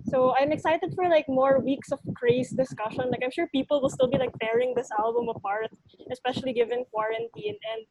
So 0.07 0.35
I'm 0.39 0.53
excited 0.53 0.95
for 0.95 1.09
like 1.09 1.29
more 1.29 1.59
weeks 1.59 1.91
of 1.91 1.99
craze 2.15 2.51
discussion. 2.51 3.11
Like 3.11 3.23
I'm 3.25 3.33
sure 3.35 3.49
people 3.49 3.83
will 3.83 3.91
still 3.91 4.09
be 4.09 4.19
like 4.19 4.33
tearing 4.41 4.75
this 4.77 4.91
album 4.99 5.29
apart, 5.29 5.71
especially 6.13 6.53
given 6.53 6.85
quarantine. 6.93 7.59
And 7.73 7.87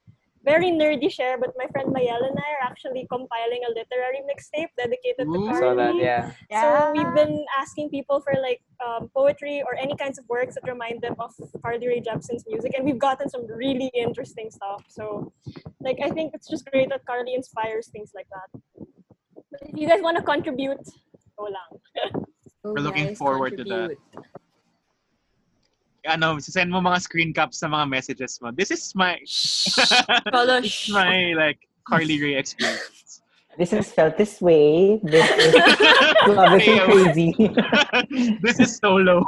very 0.45 0.69
nerdy 0.71 1.11
share, 1.11 1.37
but 1.37 1.51
my 1.57 1.65
friend 1.73 1.89
Mayela 1.93 2.29
and 2.29 2.37
I 2.37 2.49
are 2.55 2.63
actually 2.69 3.07
compiling 3.11 3.61
a 3.67 3.71
literary 3.79 4.21
mixtape 4.29 4.69
dedicated 4.77 5.25
to 5.25 5.39
Carly. 5.47 5.59
So 5.59 5.75
that 5.75 5.95
yeah. 5.95 6.31
So 6.61 6.93
we've 6.95 7.13
been 7.15 7.43
asking 7.57 7.89
people 7.89 8.21
for 8.21 8.33
like 8.39 8.61
um, 8.85 9.09
poetry 9.13 9.63
or 9.65 9.75
any 9.75 9.95
kinds 9.95 10.19
of 10.19 10.25
works 10.29 10.55
that 10.55 10.63
remind 10.69 11.01
them 11.01 11.15
of 11.19 11.33
Carly 11.61 11.87
Rae 11.87 11.99
Jepsen's 11.99 12.43
music, 12.47 12.73
and 12.75 12.85
we've 12.85 12.99
gotten 12.99 13.27
some 13.29 13.45
really 13.47 13.91
interesting 13.95 14.49
stuff. 14.51 14.83
So, 14.87 15.33
like, 15.81 15.99
I 16.03 16.09
think 16.11 16.33
it's 16.35 16.47
just 16.47 16.69
great 16.71 16.89
that 16.89 17.05
Carly 17.05 17.33
inspires 17.33 17.87
things 17.87 18.11
like 18.13 18.27
that. 18.35 18.61
But 19.51 19.61
if 19.69 19.77
you 19.79 19.87
guys 19.87 20.01
want 20.01 20.17
to 20.17 20.23
contribute, 20.23 20.83
go 21.37 21.49
lang. 21.57 22.23
We're 22.63 22.81
looking 22.81 23.15
forward 23.15 23.57
to 23.57 23.63
that. 23.65 23.97
Ano, 26.07 26.39
send 26.39 26.71
mo 26.71 26.81
mga 26.81 27.01
screen 27.01 27.33
caps 27.33 27.59
sa 27.59 27.67
mga 27.67 27.89
messages 27.89 28.39
mo. 28.41 28.51
This 28.51 28.71
is 28.71 28.93
my 28.95 29.17
this 29.25 30.87
is 30.87 30.89
my 30.93 31.33
like 31.33 31.59
Carly 31.87 32.21
Rae 32.21 32.37
experience. 32.37 33.21
This 33.57 33.71
is 33.71 33.91
felt 33.91 34.17
this 34.17 34.41
way. 34.41 34.99
This 35.03 35.29
is 35.31 35.55
love 36.27 36.59
is 36.59 36.81
crazy. 36.83 37.31
this 38.43 38.59
is 38.59 38.75
solo. 38.77 39.23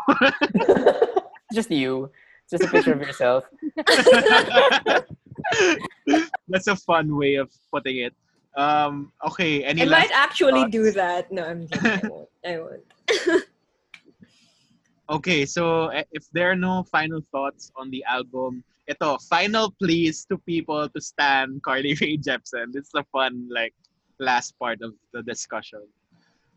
Just 1.54 1.72
you. 1.72 2.12
Just 2.50 2.64
a 2.64 2.68
picture 2.68 2.94
of 2.94 3.02
yourself. 3.02 3.46
That's 6.48 6.68
a 6.68 6.76
fun 6.76 7.16
way 7.16 7.36
of 7.36 7.52
putting 7.72 7.98
it. 7.98 8.14
Um, 8.58 9.12
okay, 9.26 9.64
any 9.64 9.84
I 9.84 9.86
last 9.86 10.10
might 10.10 10.12
actually 10.18 10.62
thoughts? 10.62 10.72
do 10.72 10.92
that. 10.92 11.32
No, 11.32 11.44
I'm 11.46 11.68
kidding. 11.68 11.92
I 11.92 12.08
won't. 12.10 12.30
I 12.44 12.58
won't. 12.60 13.44
Okay, 15.10 15.46
so 15.46 15.88
eh, 15.88 16.04
if 16.12 16.28
there 16.34 16.52
are 16.52 16.56
no 16.56 16.84
final 16.84 17.22
thoughts 17.32 17.72
on 17.78 17.90
the 17.92 18.04
album, 18.04 18.64
ito, 18.92 19.18
final 19.30 19.72
pleas 19.80 20.26
to 20.28 20.38
people 20.44 20.90
to 20.90 21.00
stand 21.00 21.64
Carly 21.64 21.96
Rae 22.02 22.18
Jepsen. 22.20 22.76
Is 22.76 22.92
a 22.96 23.04
fun, 23.16 23.48
like, 23.48 23.74
last 24.20 24.60
part 24.60 24.82
of 24.82 24.94
the 25.14 25.24
discussion. 25.24 25.80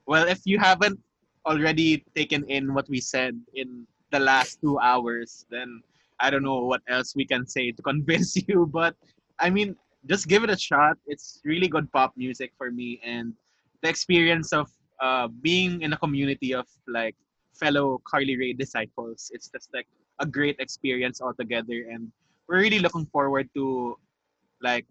Well, 0.06 0.26
if 0.26 0.42
you 0.46 0.58
haven't 0.58 0.98
already 1.46 2.02
taken 2.16 2.42
in 2.50 2.74
what 2.74 2.88
we 2.88 3.00
said 3.00 3.38
in 3.54 3.86
the 4.10 4.18
last 4.18 4.58
two 4.60 4.78
hours, 4.80 5.46
then 5.50 5.82
I 6.18 6.30
don't 6.30 6.42
know 6.42 6.66
what 6.66 6.82
else 6.88 7.14
we 7.14 7.24
can 7.24 7.46
say 7.46 7.70
to 7.70 7.82
convince 7.82 8.34
you. 8.48 8.66
But 8.66 8.96
I 9.38 9.50
mean, 9.50 9.76
just 10.06 10.26
give 10.26 10.42
it 10.42 10.50
a 10.50 10.58
shot. 10.58 10.98
It's 11.06 11.40
really 11.44 11.68
good 11.68 11.86
pop 11.92 12.16
music 12.16 12.50
for 12.58 12.70
me, 12.70 12.98
and 13.04 13.32
the 13.82 13.88
experience 13.88 14.52
of 14.52 14.66
uh, 14.98 15.28
being 15.28 15.82
in 15.82 15.92
a 15.92 15.96
community 15.96 16.52
of 16.52 16.66
like 16.88 17.14
fellow 17.54 18.00
Carly 18.04 18.36
Rae 18.36 18.52
disciples. 18.52 19.30
It's 19.34 19.48
just 19.48 19.68
like 19.74 19.86
a 20.18 20.26
great 20.26 20.56
experience 20.58 21.20
altogether, 21.20 21.86
and 21.90 22.10
we're 22.48 22.60
really 22.60 22.78
looking 22.78 23.06
forward 23.06 23.48
to 23.54 23.96
like 24.62 24.86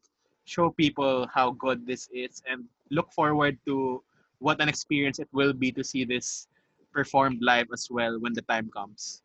show 0.46 0.72
people 0.72 1.28
how 1.34 1.52
good 1.52 1.86
this 1.86 2.10
is, 2.14 2.42
and 2.50 2.66
look 2.90 3.12
forward 3.14 3.58
to 3.68 4.04
what 4.40 4.62
an 4.62 4.70
experience 4.70 5.20
it 5.20 5.28
will 5.32 5.54
be 5.54 5.72
to 5.72 5.84
see 5.84 6.06
this 6.06 6.48
performed 6.92 7.38
live 7.42 7.68
as 7.74 7.88
well 7.92 8.20
when 8.20 8.34
the 8.34 8.42
time 8.44 8.70
comes. 8.74 9.22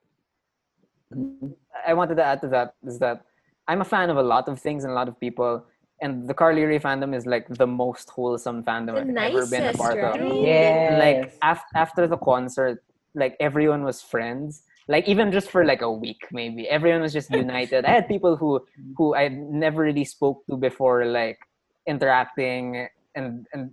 I 1.87 1.95
wanted 1.95 2.17
to 2.17 2.25
add 2.25 2.41
to 2.43 2.49
that 2.49 2.75
is 2.85 2.99
that 2.99 3.25
I'm 3.69 3.81
a 3.81 3.85
fan 3.85 4.11
of 4.11 4.17
a 4.17 4.23
lot 4.23 4.49
of 4.49 4.61
things 4.61 4.85
and 4.85 4.91
a 4.93 4.95
lot 4.95 5.09
of 5.09 5.19
people, 5.21 5.65
and 6.03 6.29
the 6.29 6.35
Carly 6.35 6.65
Rae 6.65 6.79
fandom 6.79 7.15
is 7.15 7.25
like 7.25 7.49
the 7.49 7.67
most 7.67 8.11
wholesome 8.11 8.63
fandom 8.65 8.95
The 8.95 9.21
I've 9.21 9.33
ever 9.35 9.47
been 9.47 9.63
a 9.63 9.67
nicest, 9.67 9.79
part 9.83 9.99
of. 9.99 10.21
right? 10.21 10.35
Yes. 10.43 10.99
Like 11.01 11.35
af- 11.43 11.65
after 11.75 12.07
the 12.07 12.19
concert, 12.19 12.83
like 13.15 13.37
everyone 13.41 13.85
was 13.85 14.03
friends. 14.03 14.63
Like 14.87 15.09
even 15.09 15.33
just 15.33 15.51
for 15.51 15.65
like 15.65 15.83
a 15.83 15.91
week, 15.91 16.21
maybe 16.31 16.69
everyone 16.69 17.03
was 17.03 17.13
just 17.13 17.31
united. 17.47 17.85
I 17.85 17.91
had 17.91 18.09
people 18.09 18.37
who 18.37 18.61
who 18.97 19.15
I 19.15 19.29
never 19.29 19.83
really 19.83 20.05
spoke 20.05 20.45
to 20.51 20.57
before, 20.57 21.07
like 21.07 21.39
interacting 21.87 22.89
and 23.15 23.47
and 23.53 23.71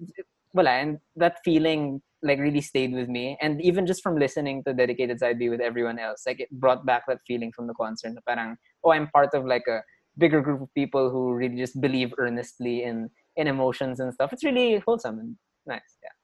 well, 0.53 0.67
and 0.67 0.99
that 1.15 1.39
feeling 1.43 2.01
like 2.23 2.39
really 2.39 2.61
stayed 2.61 2.93
with 2.93 3.09
me. 3.09 3.37
And 3.41 3.61
even 3.61 3.87
just 3.87 4.03
from 4.03 4.15
listening 4.15 4.63
to 4.65 4.73
Dedicated 4.73 5.19
Side 5.19 5.39
B 5.39 5.49
with 5.49 5.59
everyone 5.59 5.97
else, 5.99 6.23
like 6.25 6.39
it 6.39 6.51
brought 6.51 6.85
back 6.85 7.03
that 7.07 7.19
feeling 7.27 7.51
from 7.51 7.67
the 7.67 7.73
concert. 7.73 8.13
Parang 8.27 8.57
oh, 8.83 8.91
I'm 8.91 9.07
part 9.09 9.33
of 9.33 9.45
like 9.45 9.67
a 9.67 9.81
bigger 10.17 10.41
group 10.41 10.61
of 10.61 10.73
people 10.73 11.09
who 11.09 11.33
really 11.33 11.57
just 11.57 11.79
believe 11.81 12.13
earnestly 12.17 12.83
in 12.83 13.09
in 13.35 13.47
emotions 13.47 13.99
and 13.99 14.13
stuff. 14.13 14.31
It's 14.33 14.43
really 14.43 14.81
wholesome 14.85 15.19
and 15.19 15.35
nice. 15.65 15.97
Yeah. 16.03 16.20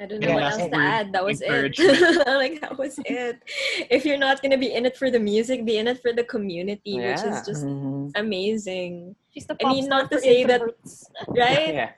I 0.00 0.06
don't 0.06 0.18
know 0.20 0.28
Yeah, 0.28 0.34
what 0.34 0.42
else 0.44 0.56
to 0.66 0.74
add. 0.74 1.12
That 1.12 1.24
was 1.24 1.42
it. 1.44 1.78
like 2.26 2.60
that 2.60 2.74
was 2.78 2.98
it. 3.04 3.38
If 3.90 4.04
you're 4.04 4.18
not 4.18 4.42
gonna 4.42 4.58
be 4.58 4.72
in 4.74 4.84
it 4.86 4.96
for 4.96 5.10
the 5.10 5.20
music, 5.20 5.64
be 5.64 5.78
in 5.78 5.86
it 5.86 6.02
for 6.02 6.12
the 6.12 6.24
community, 6.24 6.98
which 6.98 7.22
is 7.22 7.46
just 7.46 7.62
Mhm. 7.64 8.10
amazing, 8.16 9.14
She's 9.30 9.46
the 9.46 9.54
I 9.62 9.68
mean, 9.70 9.86
not 9.88 10.10
to 10.10 10.18
say 10.18 10.42
that- 10.44 10.60
right? 11.28 11.74
yeah. 11.74 11.90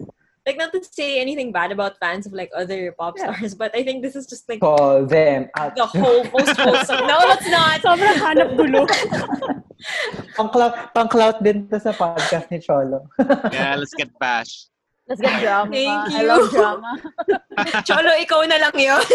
Like 0.45 0.61
not 0.61 0.77
to 0.77 0.85
say 0.85 1.17
anything 1.25 1.53
bad 1.57 1.73
about 1.73 1.97
fans 1.97 2.27
of 2.29 2.37
like 2.37 2.53
other 2.53 2.93
pop 2.93 3.17
Yeah. 3.17 3.33
stars, 3.33 3.55
but 3.57 3.73
I 3.73 3.81
think 3.83 4.05
this 4.05 4.13
is 4.15 4.27
just 4.29 4.45
like 4.45 4.61
Call 4.61 5.07
them 5.09 5.49
out. 5.57 5.73
the 5.75 5.87
whole 5.89 6.21
most 6.29 6.53
wholesome. 6.61 7.09
No, 7.09 7.17
that's 7.25 7.49
not. 7.49 7.81
Sobrang 7.81 8.19
hanap 8.21 8.53
gulo. 8.53 8.85
Pang-clout, 10.37 10.93
pang-clout 10.93 11.41
din 11.41 11.69
to 11.73 11.81
sa 11.81 11.93
podcast 11.97 12.51
ni 12.53 12.61
Cholo. 12.61 13.09
Yeah, 13.53 13.77
let's 13.81 13.95
get 13.97 14.13
bashed. 14.21 14.74
Let's 15.09 15.21
get 15.21 15.43
drama. 15.43 15.73
Thank 15.73 16.13
I 16.13 16.23
love 16.23 16.53
you. 16.53 16.59
drama. 16.59 17.03
Cholo, 17.87 18.13
ikaw 18.17 18.49
na 18.49 18.57
lang 18.57 18.77
yun. 18.77 19.05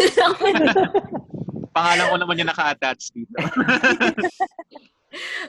Pangalan 1.76 2.06
ko 2.10 2.16
naman 2.18 2.38
yung 2.38 2.50
naka-attach 2.50 3.10
dito. 3.14 3.34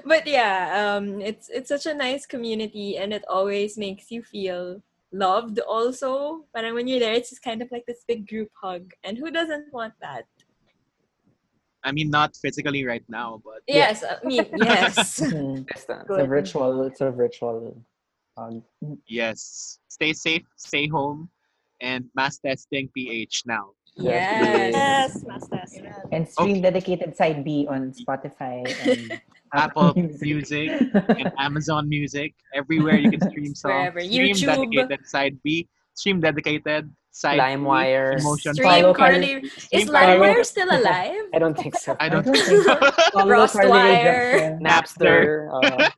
but 0.10 0.26
yeah, 0.26 0.74
um, 0.74 1.22
it's 1.22 1.50
it's 1.50 1.70
such 1.70 1.86
a 1.86 1.94
nice 1.94 2.26
community, 2.26 2.98
and 2.98 3.14
it 3.14 3.26
always 3.30 3.78
makes 3.78 4.10
you 4.10 4.22
feel 4.22 4.82
loved. 5.14 5.62
Also, 5.66 6.46
but 6.54 6.66
when 6.74 6.90
you're 6.90 7.02
there, 7.02 7.14
it's 7.14 7.30
just 7.30 7.46
kind 7.46 7.62
of 7.62 7.70
like 7.70 7.86
this 7.86 8.02
big 8.06 8.26
group 8.26 8.50
hug, 8.58 8.94
and 9.06 9.18
who 9.18 9.30
doesn't 9.30 9.70
want 9.74 9.94
that? 10.02 10.26
I 11.84 11.92
mean, 11.92 12.10
not 12.10 12.38
physically 12.38 12.86
right 12.86 13.04
now, 13.10 13.42
but 13.44 13.62
Yes, 13.68 14.04
I 14.06 14.22
mean 14.26 14.46
yes. 14.58 14.96
Distance. 14.96 15.66
It's 15.70 15.86
a 15.90 16.26
virtual, 16.26 16.86
it's 16.86 17.02
a 17.02 17.10
virtual. 17.10 17.78
Um, 18.42 18.64
yes. 19.08 19.80
Stay 19.88 20.14
safe, 20.14 20.44
stay 20.58 20.88
home, 20.88 21.30
and 21.82 22.06
mass 22.16 22.40
testing 22.40 22.90
PH 22.96 23.44
now. 23.46 23.72
yes. 23.96 24.74
yes, 24.74 25.24
mass 25.26 25.48
test. 25.50 25.82
and 26.12 26.28
stream 26.28 26.62
dedicated 26.62 27.16
side 27.16 27.44
B 27.44 27.68
on 27.70 27.92
Spotify 27.92 28.64
and 28.88 29.22
Apple 29.54 29.94
Music 30.22 30.70
and 30.94 31.32
Amazon 31.38 31.90
Music. 31.90 32.34
Everywhere 32.54 32.96
you 32.96 33.12
can 33.12 33.22
stream 33.30 33.54
songs. 33.54 33.74
Wherever. 33.74 34.00
Stream 34.02 34.36
YouTube. 34.36 34.46
dedicated 34.74 35.08
side 35.08 35.38
B. 35.44 35.68
Stream 35.94 36.22
dedicated 36.22 36.90
side 37.12 37.36
B, 37.36 37.42
LimeWire. 37.42 38.20
Emotion 38.20 38.54
Stream 38.54 38.70
Follow 38.70 38.94
Carly. 38.94 39.34
Is 39.72 39.90
Carly. 39.90 40.18
LimeWire 40.18 40.46
still 40.46 40.70
alive? 40.70 41.22
I 41.34 41.40
don't 41.40 41.58
think 41.58 41.76
so. 41.78 41.96
I 42.00 42.10
don't 42.10 42.28
I 42.28 42.32
think 42.32 42.64
so. 42.64 42.92
Follow 43.12 43.48
Carly 43.48 43.72
Rae 43.72 44.04
Frostwire. 44.04 44.60
Jepsen. 44.60 44.62
Napster. 44.62 45.90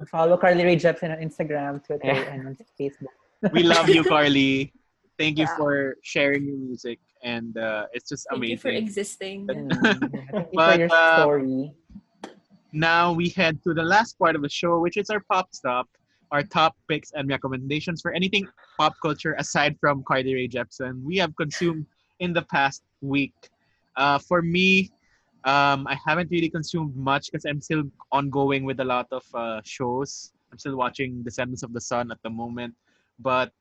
Uh, 0.00 0.04
Follow 0.06 0.36
Carly 0.36 0.64
Rae 0.64 0.76
Jepsen 0.76 1.10
on 1.16 1.18
Instagram, 1.22 1.84
Twitter, 1.84 2.06
Yeah. 2.06 2.32
and 2.32 2.46
on 2.48 2.56
Facebook. 2.78 3.12
we 3.52 3.62
love 3.62 3.88
you, 3.88 4.04
Carly. 4.04 4.72
Thank 5.18 5.38
you 5.38 5.44
Yeah. 5.44 5.56
for 5.56 5.96
sharing 6.02 6.44
your 6.46 6.56
music, 6.56 6.98
and 7.22 7.56
uh, 7.56 7.86
it's 7.92 8.08
just 8.08 8.26
Thank 8.30 8.46
you 8.46 8.56
for 8.58 8.68
existing. 8.70 9.46
Mm, 9.48 9.82
Thank 9.82 10.52
you 10.52 10.88
But, 10.88 10.90
for 11.24 11.38
your 11.38 11.68
uh, 11.68 12.30
now 12.72 13.12
we 13.12 13.30
head 13.30 13.62
to 13.64 13.74
the 13.74 13.82
last 13.82 14.18
part 14.18 14.36
of 14.36 14.42
the 14.42 14.48
show, 14.48 14.78
which 14.78 14.96
is 14.96 15.10
our 15.10 15.20
pop 15.30 15.48
stop, 15.52 15.88
our 16.32 16.42
top 16.42 16.76
picks 16.88 17.12
and 17.12 17.28
recommendations 17.28 18.00
for 18.00 18.12
anything 18.12 18.46
pop 18.78 18.94
culture 19.02 19.34
aside 19.38 19.76
from 19.80 20.02
Carly 20.04 20.34
Rae 20.34 20.48
Jepsen 20.48 21.02
we 21.02 21.16
have 21.16 21.34
consumed 21.36 21.86
in 22.20 22.32
the 22.32 22.42
past 22.42 22.82
week. 23.00 23.34
Uh, 23.96 24.18
for 24.18 24.42
me, 24.42 24.90
um, 25.44 25.86
I 25.88 25.98
haven't 26.06 26.30
really 26.30 26.50
consumed 26.50 26.94
much 26.94 27.30
because 27.30 27.44
I'm 27.44 27.60
still 27.60 27.84
ongoing 28.12 28.64
with 28.64 28.80
a 28.80 28.84
lot 28.84 29.08
of 29.10 29.24
uh, 29.34 29.60
shows. 29.64 30.32
I'm 30.52 30.58
still 30.58 30.76
watching 30.76 31.22
Descendants 31.22 31.62
of 31.62 31.72
the 31.72 31.80
Sun 31.80 32.10
at 32.12 32.18
the 32.22 32.30
moment, 32.30 32.74
but 33.18 33.52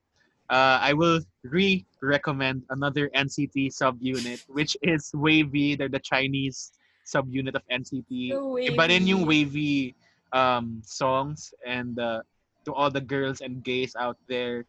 uh, 0.49 0.79
I 0.81 0.93
will 0.93 1.21
re-recommend 1.43 2.63
another 2.69 3.09
NCT 3.15 3.69
subunit, 3.69 4.43
which 4.49 4.75
is 4.81 5.11
WayV. 5.15 5.77
They're 5.77 5.89
the 5.89 5.99
Chinese 5.99 6.71
subunit 7.05 7.55
of 7.55 7.61
NCT. 7.71 8.33
Iba 8.33 8.87
rin 8.87 9.07
yung 9.07 9.25
WayV. 9.25 9.53
WayV 9.53 9.95
um, 10.33 10.81
songs 10.83 11.53
and 11.65 11.97
uh, 11.99 12.21
to 12.69 12.73
all 12.77 12.93
the 12.93 13.01
girls 13.01 13.41
and 13.41 13.65
gays 13.65 13.97
out 13.97 14.17
there, 14.29 14.65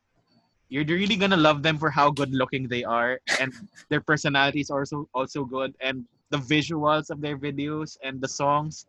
you're 0.73 0.89
really 0.89 1.17
gonna 1.17 1.37
love 1.37 1.63
them 1.63 1.77
for 1.77 1.91
how 1.93 2.09
good 2.11 2.33
looking 2.33 2.65
they 2.67 2.85
are 2.85 3.21
and 3.39 3.53
their 3.91 4.01
personalities 4.01 4.71
are 4.71 4.81
also 4.81 5.09
also 5.13 5.45
good 5.45 5.77
and 5.85 6.09
the 6.31 6.39
visuals 6.39 7.11
of 7.11 7.21
their 7.21 7.37
videos 7.37 7.99
and 8.03 8.21
the 8.21 8.29
songs, 8.29 8.87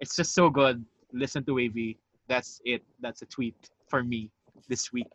it's 0.00 0.16
just 0.16 0.34
so 0.34 0.50
good. 0.50 0.84
Listen 1.12 1.44
to 1.44 1.52
WayV. 1.52 1.96
That's 2.26 2.60
it. 2.64 2.82
That's 3.00 3.20
a 3.22 3.26
tweet 3.26 3.54
for 3.88 4.02
me 4.02 4.30
this 4.68 4.92
week. 4.92 5.12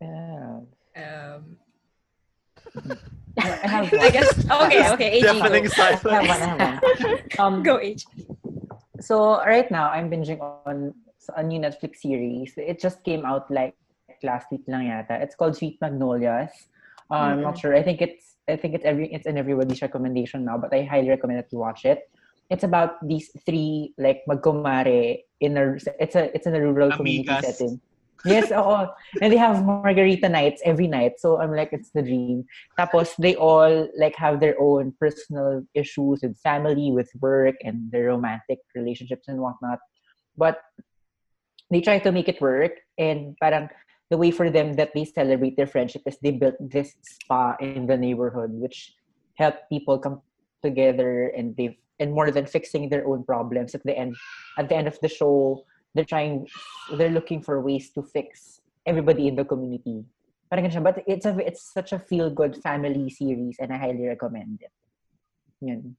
Yeah. 0.00 0.60
Um, 0.94 1.56
I 3.38 3.46
have 3.66 3.92
I 4.06 4.10
guess. 4.10 4.38
Okay, 4.44 4.92
okay. 4.92 5.10
AG, 5.18 5.22
Deafening 5.22 5.64
go. 5.64 5.82
I 5.82 5.90
have 5.92 6.04
one. 6.04 6.14
I 6.14 6.22
have 6.22 7.02
one. 7.02 7.18
Um, 7.38 7.62
Go, 7.62 7.80
AG. 7.80 8.04
So 9.04 9.36
right 9.44 9.70
now, 9.70 9.92
I'm 9.92 10.08
binging 10.08 10.40
on 10.40 10.94
a 11.36 11.42
new 11.42 11.60
Netflix 11.60 12.00
series. 12.00 12.56
It 12.56 12.80
just 12.80 13.04
came 13.04 13.24
out 13.28 13.50
like 13.52 13.76
last 14.24 14.48
week 14.50 14.64
lang 14.66 14.88
yata. 14.88 15.20
It's 15.20 15.36
called 15.36 15.56
Sweet 15.56 15.76
Magnolias. 15.80 16.48
Uh, 17.12 17.36
I'm 17.36 17.42
not 17.44 17.60
sure. 17.60 17.76
I 17.76 17.82
think 17.84 18.00
it's 18.00 18.40
I 18.48 18.56
think 18.56 18.72
it's 18.74 18.84
every 18.84 19.12
it's 19.12 19.26
in 19.26 19.36
everybody's 19.36 19.82
recommendation 19.82 20.48
now, 20.48 20.56
but 20.56 20.72
I 20.72 20.88
highly 20.88 21.12
recommend 21.12 21.38
that 21.38 21.52
you 21.52 21.60
watch 21.60 21.84
it. 21.84 22.08
It's 22.48 22.64
about 22.64 22.96
these 23.06 23.28
three 23.44 23.92
like 24.00 24.24
magkumare 24.24 25.20
in 25.40 25.56
a 25.60 25.76
it's 26.00 26.16
a 26.16 26.32
it's 26.32 26.46
in 26.48 26.56
a 26.56 26.60
rural 26.60 26.88
community 26.96 27.28
Amigas. 27.28 27.44
setting. 27.44 27.80
Yes, 28.24 28.50
oo. 28.50 28.88
And 29.20 29.32
they 29.32 29.36
have 29.36 29.64
margarita 29.64 30.28
nights 30.28 30.62
every 30.64 30.88
night. 30.88 31.20
So 31.20 31.40
I'm 31.40 31.52
like, 31.52 31.72
it's 31.72 31.90
the 31.90 32.02
dream. 32.02 32.44
Tapos 32.78 33.12
they 33.18 33.36
all 33.36 33.88
like 33.98 34.16
have 34.16 34.40
their 34.40 34.56
own 34.58 34.94
personal 34.98 35.62
issues 35.74 36.22
with 36.22 36.38
family, 36.40 36.90
with 36.90 37.10
work, 37.20 37.56
and 37.62 37.92
their 37.92 38.14
romantic 38.14 38.60
relationships 38.74 39.28
and 39.28 39.40
whatnot. 39.40 39.78
But 40.36 40.58
they 41.70 41.80
try 41.80 41.98
to 42.00 42.12
make 42.12 42.28
it 42.28 42.40
work. 42.40 42.80
And 42.96 43.36
parang 43.42 43.68
the 44.10 44.16
way 44.16 44.30
for 44.30 44.48
them 44.48 44.74
that 44.74 44.92
they 44.94 45.04
celebrate 45.04 45.56
their 45.56 45.68
friendship 45.68 46.02
is 46.06 46.16
they 46.22 46.32
built 46.32 46.56
this 46.60 46.96
spa 47.02 47.56
in 47.60 47.86
the 47.86 47.96
neighborhood, 47.96 48.52
which 48.52 48.94
help 49.36 49.56
people 49.68 49.98
come 49.98 50.22
together 50.62 51.28
and 51.36 51.56
they 51.56 51.76
and 52.00 52.10
more 52.12 52.30
than 52.30 52.46
fixing 52.46 52.88
their 52.88 53.06
own 53.06 53.22
problems 53.22 53.74
at 53.74 53.84
the 53.84 53.96
end 53.96 54.16
at 54.58 54.68
the 54.68 54.74
end 54.74 54.88
of 54.88 54.98
the 55.00 55.08
show 55.08 55.62
they're 55.94 56.04
trying 56.04 56.46
they're 56.98 57.10
looking 57.10 57.40
for 57.40 57.60
ways 57.60 57.90
to 57.90 58.02
fix 58.02 58.60
everybody 58.86 59.28
in 59.28 59.34
the 59.34 59.44
community 59.44 60.04
but 60.50 61.02
it's 61.06 61.26
a 61.26 61.34
it's 61.38 61.72
such 61.72 61.92
a 61.92 61.98
feel 61.98 62.30
good 62.30 62.56
family 62.62 63.10
series 63.10 63.56
and 63.58 63.72
I 63.72 63.78
highly 63.78 64.06
recommend 64.06 64.60
it 64.62 64.70
Yun. 65.60 65.96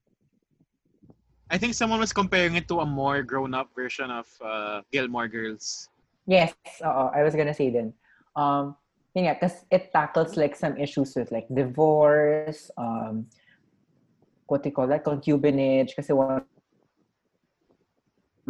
I 1.49 1.57
think 1.57 1.73
someone 1.73 1.99
was 1.99 2.13
comparing 2.13 2.55
it 2.55 2.67
to 2.69 2.79
a 2.79 2.85
more 2.85 3.21
grown-up 3.21 3.69
version 3.75 4.09
of 4.09 4.25
uh, 4.43 4.81
Gilmore 4.91 5.27
Girls. 5.27 5.89
Yes, 6.25 6.53
oo, 6.81 7.13
I 7.13 7.21
was 7.21 7.35
gonna 7.35 7.53
say 7.53 7.69
then. 7.69 7.93
Um, 8.35 8.75
yeah 9.13 9.33
because 9.33 9.63
it 9.71 9.93
tackles 9.93 10.35
like 10.35 10.55
some 10.55 10.75
issues 10.77 11.15
with 11.15 11.31
like 11.31 11.47
divorce, 11.53 12.69
um, 12.77 13.27
what 14.47 14.63
do 14.63 14.69
you 14.69 14.75
call 14.75 14.87
that, 14.87 15.05
concubinage, 15.05 15.95
kasi 15.95 16.13
one 16.13 16.43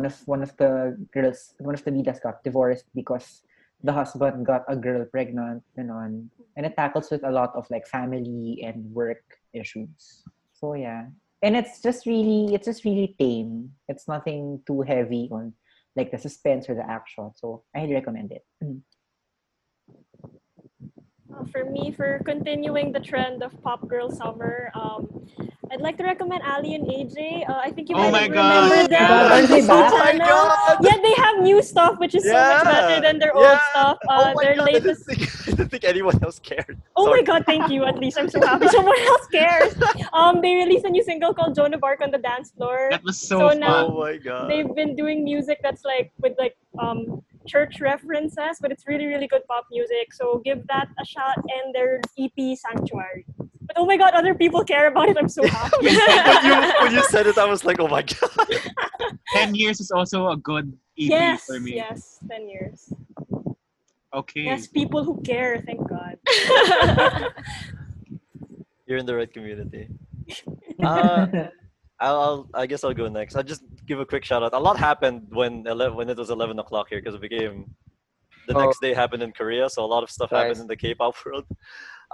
of 0.04 0.20
one 0.28 0.44
of 0.44 0.52
the 0.58 0.98
girls, 1.14 1.54
one 1.60 1.76
of 1.76 1.84
the 1.86 1.92
leaders 1.92 2.20
got 2.20 2.44
divorced 2.44 2.84
because 2.94 3.44
the 3.84 3.94
husband 3.94 4.46
got 4.46 4.64
a 4.68 4.76
girl 4.76 5.06
pregnant, 5.06 5.64
and 5.78 5.92
on, 5.92 6.30
and 6.58 6.66
it 6.66 6.76
tackles 6.76 7.12
with 7.12 7.24
a 7.24 7.32
lot 7.32 7.56
of 7.56 7.66
like 7.72 7.88
family 7.88 8.60
and 8.66 8.84
work 8.92 9.24
issues. 9.54 10.24
So 10.52 10.74
yeah, 10.74 11.08
and 11.42 11.56
it's 11.56 11.82
just 11.82 12.06
really, 12.06 12.54
it's 12.54 12.66
just 12.66 12.84
really 12.84 13.16
tame. 13.20 13.72
It's 13.88 14.08
nothing 14.08 14.60
too 14.68 14.82
heavy 14.82 15.30
on 15.32 15.54
like 15.96 16.12
the 16.12 16.18
suspense 16.18 16.68
or 16.68 16.76
the 16.76 16.90
action. 16.90 17.32
So 17.36 17.64
I 17.74 17.80
highly 17.80 17.94
recommend 17.94 18.32
it. 18.32 18.44
Mm. 18.64 18.82
Uh, 21.34 21.44
for 21.52 21.66
me, 21.66 21.92
for 21.92 22.22
continuing 22.26 22.92
the 22.92 23.00
trend 23.00 23.44
of 23.44 23.52
pop 23.62 23.88
girl 23.88 24.10
summer, 24.10 24.72
um, 24.74 25.28
I'd 25.72 25.82
like 25.82 25.98
to 25.98 26.03
recommend 26.03 26.44
Aly 26.44 26.76
and 26.76 26.85
AJ. 26.88 27.50
Uh, 27.50 27.60
I 27.64 27.72
think 27.72 27.90
you 27.90 27.95
Oh 27.95 28.11
might 28.11 28.30
remember 28.30 28.35
God. 28.35 28.90
them. 28.90 29.08
God, 29.08 29.32
on 29.32 29.44
are 29.44 29.48
they 29.48 29.61
Full 29.61 29.68
back? 29.68 29.92
Oh 29.94 29.98
my 30.00 30.11
Channel. 30.11 30.27
God. 30.27 30.77
Yeah, 30.82 30.98
they 31.02 31.14
have 31.22 31.40
new 31.42 31.61
stuff, 31.61 32.00
which 32.00 32.16
is 32.16 32.24
so 32.24 32.34
much 32.34 32.64
better 32.64 33.02
than 33.02 33.19
their 33.19 33.32
Yeah. 33.35 33.50
old 33.50 33.60
stuff. 33.72 33.98
Uh, 34.08 34.24
oh 34.30 34.34
my 34.35 34.44
their 34.44 34.56
god, 34.56 34.66
latest. 34.72 35.03
I 35.10 35.14
didn't, 35.16 35.30
think, 35.30 35.42
I 35.48 35.52
didn't 35.52 35.69
think 35.69 35.84
anyone 35.84 36.24
else 36.24 36.40
cared. 36.40 36.80
Oh 36.95 37.06
Sorry. 37.06 37.22
my 37.22 37.26
god, 37.26 37.45
thank 37.45 37.69
you. 37.72 37.84
At 37.85 37.98
least 38.00 38.18
I'm 38.19 38.30
so 38.30 38.40
happy 38.45 38.68
someone 38.77 39.00
else 39.00 39.27
cares. 39.27 39.74
Um, 40.14 40.42
they 40.42 40.56
released 40.56 40.85
a 40.85 40.90
new 40.90 41.03
single 41.03 41.34
called 41.34 41.56
Joan 41.56 41.74
of 41.74 41.84
Arc 41.84 42.02
on 42.02 42.11
the 42.11 42.18
dance 42.19 42.52
floor. 42.52 42.88
That 42.92 43.03
was 43.03 43.18
so, 43.19 43.40
So 43.40 43.50
fun. 43.50 43.60
now- 43.60 43.88
Oh 43.88 44.00
my 44.00 44.18
god. 44.18 44.50
They've 44.50 44.74
been 44.76 44.95
doing 44.95 45.24
music 45.24 45.60
that's 45.64 45.84
like 45.84 46.11
with 46.19 46.34
like 46.38 46.56
um 46.80 47.22
church 47.48 47.80
references, 47.80 48.58
but 48.61 48.72
it's 48.72 48.88
really 48.88 49.06
really 49.06 49.27
good 49.27 49.45
pop 49.48 49.66
music. 49.72 50.14
So 50.14 50.42
give 50.44 50.66
that 50.68 50.88
a 51.02 51.06
shot 51.06 51.38
and 51.38 51.74
their 51.76 52.02
EP 52.19 52.58
Sanctuary. 52.58 53.26
But 53.76 53.82
oh 53.82 53.86
my 53.86 53.98
god, 53.98 54.14
other 54.14 54.34
people 54.34 54.64
care 54.64 54.88
about 54.88 55.10
it. 55.10 55.18
I'm 55.18 55.28
so 55.30 55.45
happy. 55.48 55.86
when, 55.86 55.94
you, 55.94 56.74
when 56.82 56.94
you 56.94 57.04
said 57.10 57.28
it, 57.28 57.38
I 57.38 57.45
was 57.45 57.66
like, 57.66 57.80
oh 57.80 57.88
my 57.88 58.02
god. 58.04 58.48
Ten 59.34 59.54
years 59.56 59.80
is 59.82 59.92
also 59.92 60.30
a 60.30 60.38
good 60.38 60.72
EP 60.98 61.10
yes, 61.10 61.45
for 61.45 61.60
me. 61.60 61.76
yes, 61.76 62.20
ten 62.30 62.48
years. 62.48 62.92
Okay. 64.14 64.42
Yes, 64.44 64.68
people 64.68 65.04
who 65.04 65.22
care. 65.24 65.62
Thank 65.66 65.82
God. 65.90 66.18
You're 68.88 68.98
in 69.00 69.06
the 69.06 69.16
right 69.16 69.32
community. 69.32 69.90
Uh, 70.82 71.28
I'll, 72.00 72.20
I'll, 72.22 72.50
I 72.54 72.66
guess 72.66 72.84
I'll 72.84 72.94
go 72.94 73.10
next. 73.10 73.36
I'll 73.36 73.44
just 73.44 73.64
give 73.86 74.00
a 74.00 74.06
quick 74.06 74.24
shout 74.24 74.42
out. 74.44 74.54
A 74.54 74.60
lot 74.60 74.78
happened 74.78 75.28
when 75.32 75.66
11, 75.68 75.98
when 75.98 76.10
it 76.10 76.18
was 76.18 76.30
11 76.30 76.60
o'clock 76.60 76.88
here 76.90 77.00
because 77.02 77.16
it 77.16 77.22
became 77.22 77.76
the 78.48 78.56
Oh. 78.56 78.64
next 78.64 78.80
day 78.80 78.94
happened 78.94 79.24
in 79.24 79.32
Korea, 79.32 79.70
so 79.70 79.84
a 79.84 79.88
lot 79.88 80.04
of 80.04 80.10
stuff 80.12 80.32
Nice. 80.32 80.44
happened 80.44 80.62
in 80.62 80.68
the 80.68 80.76
K-pop 80.76 81.16
world. 81.26 81.45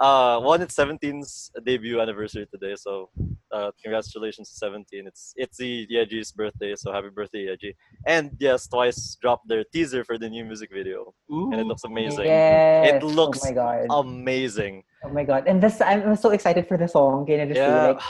Uh, 0.02 0.40
one, 0.40 0.60
it's 0.60 0.74
17's 0.74 1.52
debut 1.64 2.00
anniversary 2.00 2.44
today, 2.50 2.74
so 2.74 3.08
uh, 3.52 3.70
congratulations 3.80 4.50
to 4.50 4.56
17. 4.56 5.06
It's 5.06 5.32
it's 5.36 5.58
the 5.58 5.86
Yeji's 5.86 6.32
birthday, 6.32 6.74
so 6.74 6.90
happy 6.92 7.10
birthday, 7.14 7.46
Yeji. 7.46 7.76
And 8.04 8.32
yes, 8.40 8.66
Twice 8.66 9.16
dropped 9.22 9.46
their 9.46 9.62
teaser 9.72 10.02
for 10.02 10.18
the 10.18 10.28
new 10.28 10.44
music 10.44 10.70
video, 10.72 11.14
and 11.30 11.54
it 11.54 11.66
looks 11.66 11.84
amazing. 11.84 12.26
Yes. 12.26 13.00
looks 13.04 13.44
Oh 13.44 13.46
my 13.46 13.54
god. 13.54 13.86
Amazing. 13.90 14.82
Oh 15.04 15.10
my 15.10 15.22
god. 15.22 15.46
And 15.46 15.62
this 15.62 15.80
I'm 15.80 16.16
so 16.16 16.30
excited 16.30 16.66
for 16.66 16.76
the 16.76 16.88
song. 16.88 17.24
Can 17.24 17.38
I 17.38 17.46
just 17.46 17.62
Yeah. 17.62 17.94
like 17.94 18.02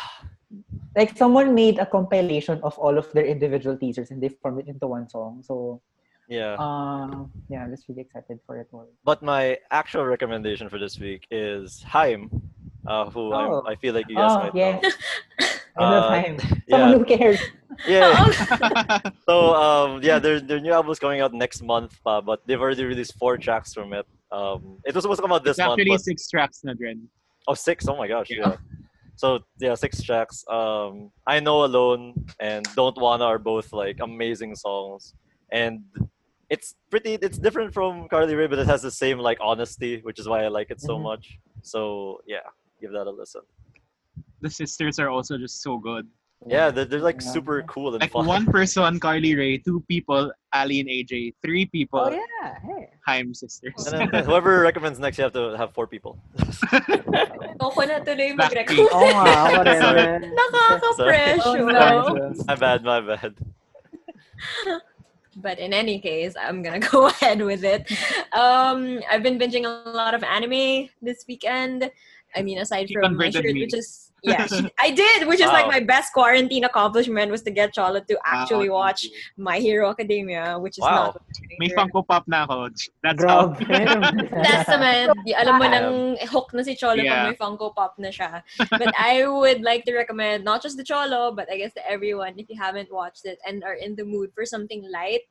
like 0.97 1.11
someone 1.17 1.55
made 1.55 1.79
a 1.79 1.85
compilation 1.85 2.61
of 2.63 2.79
all 2.79 2.97
of 2.97 3.13
their 3.13 3.25
individual 3.25 3.77
teasers 3.77 4.11
and 4.11 4.23
they 4.23 4.29
formed 4.29 4.61
it 4.61 4.69
into 4.69 4.87
one 4.87 5.09
song. 5.09 5.43
So 5.45 5.81
Yeah. 6.29 6.55
uh 6.55 7.25
yeah, 7.49 7.65
I'm 7.65 7.71
just 7.71 7.89
really 7.89 8.03
excited 8.03 8.39
for 8.47 8.59
it 8.59 8.69
all. 8.73 8.89
But 9.05 9.23
my 9.23 9.59
actual 9.71 10.05
recommendation 10.05 10.69
for 10.69 10.79
this 10.79 10.99
week 10.99 11.27
is 11.31 11.83
Haim, 11.83 12.31
uh, 12.87 13.11
who 13.11 13.33
I'm- 13.33 13.51
Oh. 13.51 13.63
I 13.67 13.75
feel 13.77 13.93
like 13.95 14.09
you 14.09 14.17
guys 14.17 14.33
Oh, 14.33 14.39
might 14.45 14.55
yes. 14.55 14.83
know. 14.83 15.47
I 15.79 15.91
love 15.91 16.05
Uh. 16.13 16.39
Someone 16.71 16.91
Yeah, 16.91 16.99
who 16.99 17.05
cares. 17.05 17.41
yeah. 17.89 18.13
So 19.29 19.55
um, 19.55 20.01
yeah, 20.03 20.19
their 20.19 20.41
their 20.41 20.61
new 20.61 20.73
album 20.73 20.91
is 20.93 20.99
coming 20.99 21.21
out 21.21 21.33
next 21.33 21.63
month, 21.63 21.99
uh, 22.07 22.21
but 22.21 22.39
they've 22.47 22.61
already 22.61 22.85
released 22.85 23.15
four 23.19 23.37
tracks 23.39 23.73
from 23.75 23.93
it. 23.93 24.07
Um, 24.31 24.79
it 24.87 24.95
was 24.95 25.03
supposed 25.05 25.19
to 25.21 25.23
come 25.23 25.33
out 25.33 25.45
this 25.45 25.59
It's 25.59 25.67
month, 25.67 25.81
actually 25.81 25.97
but 25.97 26.01
six 26.01 26.29
tracks 26.29 26.63
Nadren. 26.67 26.99
Oh 27.49 27.55
six! 27.55 27.89
Oh 27.89 27.97
my 27.97 28.07
gosh, 28.09 28.29
Yeah. 28.31 28.49
yeah. 28.49 28.57
So 29.17 29.41
yeah, 29.59 29.75
six 29.75 30.03
tracks. 30.03 30.45
Um, 30.49 31.11
I 31.27 31.41
know 31.41 31.65
alone 31.65 32.15
and 32.41 32.65
Don't 32.77 32.97
Wanna 32.97 33.25
are 33.25 33.39
both 33.39 33.73
like 33.73 33.99
amazing 34.01 34.55
songs, 34.57 35.15
and 35.53 35.85
it's 36.51 36.75
pretty. 36.91 37.15
It's 37.21 37.39
different 37.39 37.73
from 37.73 38.09
Carly 38.09 38.35
Rae, 38.35 38.49
but 38.49 38.59
it 38.59 38.67
has 38.67 38.83
the 38.83 38.91
same 38.91 39.19
like 39.21 39.39
honesty, 39.41 40.01
which 40.03 40.19
is 40.19 40.27
why 40.27 40.43
I 40.45 40.49
like 40.49 40.71
it 40.75 40.81
so 40.81 40.97
Mhm. 40.99 41.03
much. 41.15 41.39
So 41.63 42.21
yeah, 42.27 42.49
give 42.81 42.91
that 42.93 43.07
a 43.07 43.13
listen. 43.13 43.43
The 44.41 44.51
sisters 44.51 44.99
are 44.99 45.09
also 45.09 45.39
just 45.39 45.63
so 45.63 45.79
good. 45.79 46.09
Yeah, 46.45 46.75
they're, 46.75 46.85
they're 46.85 46.99
like 47.07 47.23
Yeah. 47.23 47.31
super 47.39 47.63
cool 47.71 47.95
and 47.95 48.03
Like 48.03 48.11
fun. 48.11 48.27
one 48.27 48.45
person, 48.51 48.99
Carly 48.99 49.37
Rae, 49.39 49.59
two 49.63 49.79
people, 49.87 50.33
Aly 50.53 50.81
and 50.83 50.89
AJ, 50.91 51.35
three 51.41 51.67
people, 51.71 52.03
Oh 52.03 52.11
yeah. 52.11 52.59
Hey. 52.67 52.91
Haim 53.07 53.31
sisters. 53.33 53.79
And 53.87 54.11
then 54.11 54.25
whoever 54.27 54.59
recommends 54.61 54.99
next, 54.99 55.19
you 55.19 55.25
have 55.31 55.33
to 55.39 55.55
have 55.57 55.71
four 55.73 55.87
people. 55.87 56.19
Ako 57.63 57.79
na 57.87 58.03
tuloy 58.03 58.35
mag-recommend. 58.35 58.91
Oh 58.91 59.07
nga, 59.23 59.37
whatever. 59.55 60.19
Nakaka-pressure. 60.43 61.63
Oh. 61.63 62.35
My 62.51 62.57
bad, 62.59 62.83
my 62.83 62.99
bad. 63.01 63.33
But 65.37 65.59
in 65.59 65.73
any 65.73 65.99
case, 65.99 66.35
I'm 66.41 66.63
gonna 66.63 66.79
go 66.93 67.07
ahead 67.09 67.41
with 67.41 67.65
it. 67.65 67.91
Um, 68.33 69.01
I've 69.11 69.23
been 69.23 69.39
binging 69.39 69.65
a 69.65 69.91
lot 69.91 70.15
of 70.15 70.23
anime 70.23 70.89
this 71.01 71.25
weekend. 71.27 71.91
I 72.35 72.43
mean, 72.43 72.59
aside 72.59 72.89
She 72.89 72.95
from 72.95 73.17
my 73.17 73.31
shirt, 73.31 73.45
me. 73.45 73.63
which 73.63 73.75
is 73.75 74.12
yeah, 74.23 74.47
she- 74.51 74.71
I 74.79 74.91
did, 74.91 75.27
which 75.27 75.41
is 75.41 75.51
like 75.51 75.67
my 75.67 75.81
best 75.81 76.13
quarantine 76.13 76.65
accomplishment 76.65 77.31
was 77.31 77.43
to 77.43 77.51
get 77.51 77.75
Charlotte 77.75 78.07
to 78.09 78.17
ah, 78.25 78.43
actually 78.43 78.71
Wow. 78.71 78.87
watch 78.87 79.07
My 79.37 79.59
Hero 79.59 79.91
Academia, 79.91 80.59
which 80.59 80.79
is 80.79 80.83
Wow. 80.83 81.13
not. 81.13 81.15
what 81.15 81.23
I'm 81.27 81.59
May. 81.59 81.69
Funko 81.75 82.07
Pop 82.07 82.25
na 82.31 82.45
ako. 82.47 82.71
That's 83.03 83.23
how. 83.25 83.51
Grabe. 83.59 84.31
Testament. 84.47 85.11
Di, 85.27 85.35
alam 85.35 85.59
mo 85.59 85.67
nang 85.67 86.17
hook 86.31 86.55
na 86.55 86.63
si 86.63 86.79
Cholo 86.79 87.03
Yeah. 87.03 87.27
pag 87.27 87.35
may 87.35 87.37
Funko 87.37 87.75
Pop 87.75 87.99
na 87.99 88.09
siya. 88.15 88.47
But 88.71 88.95
I 88.95 89.27
would 89.27 89.61
like 89.67 89.83
to 89.91 89.93
recommend 89.93 90.47
not 90.47 90.63
just 90.63 90.79
the 90.79 90.87
Cholo, 90.87 91.35
but 91.35 91.51
I 91.51 91.59
guess 91.59 91.75
to 91.75 91.83
everyone 91.83 92.39
if 92.39 92.47
you 92.49 92.55
haven't 92.57 92.95
watched 92.95 93.27
it 93.27 93.43
and 93.43 93.67
are 93.67 93.75
in 93.77 93.99
the 93.99 94.07
mood 94.07 94.31
for 94.33 94.47
something 94.47 94.87
light, 94.87 95.27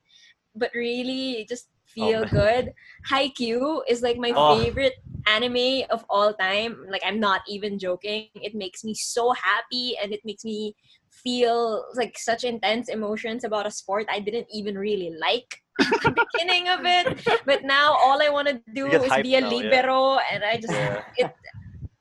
but 0.51 0.67
really 0.75 1.47
just 1.47 1.70
feel 1.93 2.23
Oh, 2.23 2.29
good. 2.29 2.73
Haikyuu 3.09 3.81
is 3.87 4.01
like 4.01 4.17
my 4.17 4.33
Oh. 4.35 4.57
favorite 4.59 4.93
anime 5.27 5.83
of 5.89 6.05
all 6.09 6.33
time. 6.33 6.85
Like 6.89 7.03
I'm 7.05 7.19
not 7.19 7.41
even 7.47 7.77
joking. 7.79 8.29
It 8.35 8.55
makes 8.55 8.83
me 8.83 8.93
so 8.93 9.31
happy 9.33 9.97
and 10.01 10.11
it 10.13 10.21
makes 10.23 10.43
me 10.43 10.75
feel 11.09 11.85
like 11.95 12.17
such 12.17 12.43
intense 12.43 12.89
emotions 12.89 13.43
about 13.43 13.67
a 13.67 13.71
sport 13.71 14.05
I 14.09 14.19
didn't 14.19 14.47
even 14.51 14.77
really 14.77 15.11
like 15.19 15.57
the 16.03 16.11
beginning 16.11 16.67
of 16.69 16.79
it. 16.85 17.07
But 17.45 17.63
now 17.63 17.93
all 17.93 18.21
I 18.21 18.29
want 18.29 18.47
to 18.49 18.61
do 18.73 18.87
is 19.03 19.17
be 19.21 19.35
a 19.35 19.41
now, 19.41 19.49
yeah. 19.51 19.57
libero 19.57 20.17
and 20.31 20.43
I 20.43 20.57
just 20.57 20.73
Yeah. 20.73 21.01
it 21.17 21.29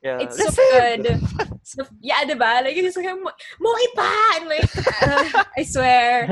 Yeah. 0.01 0.19
it's 0.19 0.37
so 0.37 0.51
good. 0.71 1.21
So, 1.63 1.85
yeah, 2.01 2.25
diba? 2.25 2.65
Like, 2.65 2.75
it's 2.75 2.97
like, 2.97 3.05
Mohi 3.61 3.87
pa! 3.95 4.39
And 4.41 4.49
like, 4.49 4.71
uh, 5.03 5.43
I 5.57 5.63
swear. 5.63 6.25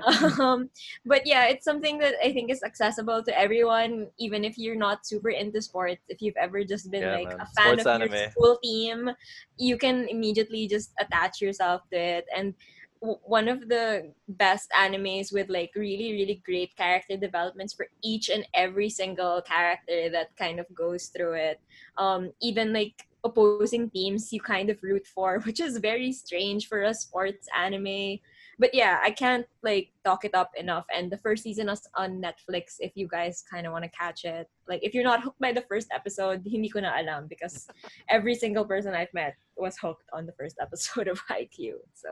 um, 0.40 0.70
but 1.04 1.26
yeah, 1.26 1.46
it's 1.46 1.64
something 1.64 1.98
that 1.98 2.14
I 2.24 2.32
think 2.32 2.50
is 2.50 2.62
accessible 2.62 3.22
to 3.24 3.38
everyone, 3.38 4.06
even 4.18 4.44
if 4.44 4.56
you're 4.56 4.78
not 4.78 5.04
super 5.04 5.30
into 5.30 5.60
sports. 5.60 6.00
If 6.08 6.22
you've 6.22 6.38
ever 6.40 6.62
just 6.64 6.90
been 6.90 7.02
Yeah, 7.02 7.12
like 7.12 7.28
man. 7.28 7.40
a 7.40 7.46
fan 7.58 7.78
Sports 7.80 7.86
of 7.86 8.00
your 8.00 8.30
school 8.30 8.58
team, 8.62 9.10
you 9.58 9.76
can 9.76 10.06
immediately 10.08 10.68
just 10.68 10.92
attach 11.00 11.40
yourself 11.40 11.82
to 11.90 11.98
it. 11.98 12.26
And 12.34 12.54
w- 13.00 13.18
one 13.24 13.48
of 13.48 13.68
the 13.68 14.12
best 14.28 14.70
animes 14.78 15.32
with 15.32 15.48
like 15.48 15.72
really, 15.74 16.12
really 16.12 16.40
great 16.46 16.76
character 16.76 17.16
developments 17.16 17.74
for 17.74 17.88
each 18.02 18.28
and 18.28 18.46
every 18.54 18.88
single 18.88 19.42
character 19.42 20.08
that 20.10 20.36
kind 20.36 20.60
of 20.60 20.66
goes 20.74 21.06
through 21.08 21.34
it. 21.34 21.60
Um, 21.98 22.30
even 22.40 22.72
like 22.72 23.07
opposing 23.24 23.90
teams 23.90 24.32
you 24.32 24.40
kind 24.40 24.70
of 24.70 24.82
root 24.82 25.06
for, 25.06 25.40
which 25.44 25.60
is 25.60 25.78
very 25.78 26.12
strange 26.12 26.68
for 26.68 26.82
a 26.82 26.94
sports 26.94 27.46
anime 27.56 28.18
but 28.58 28.74
yeah, 28.74 28.98
I 29.02 29.10
can't 29.12 29.46
like 29.62 29.90
talk 30.04 30.24
it 30.24 30.34
up 30.34 30.50
enough. 30.58 30.84
And 30.94 31.10
the 31.10 31.16
first 31.18 31.44
season 31.44 31.68
is 31.68 31.86
on 31.94 32.20
Netflix 32.20 32.76
if 32.80 32.92
you 32.96 33.06
guys 33.06 33.44
kind 33.48 33.66
of 33.66 33.72
want 33.72 33.84
to 33.84 33.90
catch 33.90 34.24
it. 34.24 34.48
Like 34.68 34.80
if 34.82 34.94
you're 34.94 35.04
not 35.04 35.22
hooked 35.22 35.38
by 35.38 35.52
the 35.52 35.62
first 35.62 35.88
episode, 35.94 36.42
hindi 36.46 36.68
ko 36.68 36.80
na 36.80 36.98
alam 36.98 37.26
because 37.28 37.68
every 38.10 38.34
single 38.34 38.64
person 38.64 38.94
I've 38.94 39.14
met 39.14 39.36
was 39.56 39.78
hooked 39.78 40.10
on 40.12 40.26
the 40.26 40.32
first 40.32 40.56
episode 40.60 41.06
of 41.06 41.22
Haikyuu. 41.30 41.78
So 41.94 42.10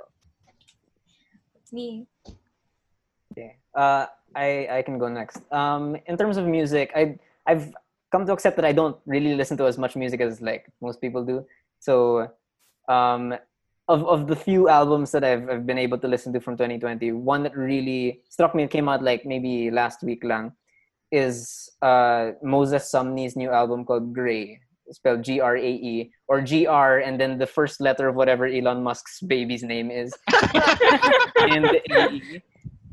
it's 1.57 1.73
me. 1.73 2.07
Yeah. 3.37 3.59
Uh, 3.75 4.07
I 4.35 4.69
I 4.71 4.83
can 4.83 4.99
go 4.99 5.09
next. 5.09 5.43
Um, 5.51 5.97
in 6.07 6.17
terms 6.17 6.37
of 6.39 6.47
music, 6.47 6.93
I 6.95 7.19
I've 7.45 7.75
come 8.13 8.27
to 8.27 8.33
accept 8.33 8.57
that 8.57 8.65
I 8.65 8.73
don't 8.73 8.97
really 9.07 9.35
listen 9.35 9.57
to 9.59 9.67
as 9.67 9.79
much 9.79 9.97
music 9.97 10.21
as 10.21 10.41
like 10.41 10.67
most 10.81 11.01
people 11.01 11.25
do. 11.25 11.45
So, 11.81 12.31
um, 12.89 13.35
of 13.89 14.05
of 14.07 14.27
the 14.27 14.37
few 14.37 14.69
albums 14.69 15.13
that 15.13 15.25
I've 15.25 15.49
I've 15.49 15.67
been 15.67 15.79
able 15.79 15.99
to 15.99 16.09
listen 16.09 16.33
to 16.33 16.41
from 16.41 16.57
2020, 16.57 17.13
one 17.13 17.43
that 17.45 17.57
really 17.57 18.23
struck 18.29 18.55
me, 18.55 18.65
it 18.65 18.71
came 18.71 18.89
out 18.89 19.03
like 19.03 19.25
maybe 19.25 19.71
last 19.71 20.03
week 20.03 20.25
lang, 20.25 20.53
is 21.13 21.71
uh 21.83 22.33
Moses 22.43 22.91
Sumney's 22.91 23.37
new 23.37 23.51
album 23.51 23.85
called 23.85 24.13
Gray, 24.13 24.61
spelled 24.91 25.23
G 25.23 25.41
R 25.41 25.57
A 25.57 25.71
E 25.71 26.11
or 26.29 26.41
G 26.43 26.67
R 26.67 26.99
and 26.99 27.21
then 27.21 27.39
the 27.39 27.47
first 27.47 27.81
letter 27.81 28.09
of 28.09 28.17
whatever 28.17 28.47
Elon 28.47 28.83
Musk's 28.83 29.21
baby's 29.21 29.63
name 29.63 29.91
is, 29.91 30.13
and 31.39 31.67
A 31.91 32.11
E. 32.11 32.43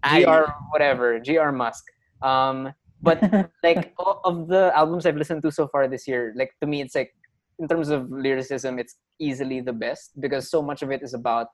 GR 0.03 0.43
whatever, 0.69 1.19
GR 1.19 1.51
Musk. 1.51 1.85
Um, 2.21 2.73
but 3.03 3.19
like 3.63 3.93
o- 3.99 4.19
of 4.23 4.47
the 4.47 4.71
albums 4.75 5.05
I've 5.05 5.17
listened 5.17 5.43
to 5.43 5.51
so 5.51 5.67
far 5.67 5.87
this 5.87 6.07
year, 6.07 6.33
like 6.35 6.51
to 6.61 6.67
me, 6.67 6.81
it's 6.81 6.95
like 6.95 7.13
in 7.59 7.67
terms 7.67 7.89
of 7.89 8.09
lyricism, 8.09 8.79
it's 8.79 8.95
easily 9.19 9.61
the 9.61 9.73
best 9.73 10.19
because 10.19 10.49
so 10.49 10.61
much 10.61 10.81
of 10.81 10.91
it 10.91 11.03
is 11.03 11.13
about 11.13 11.47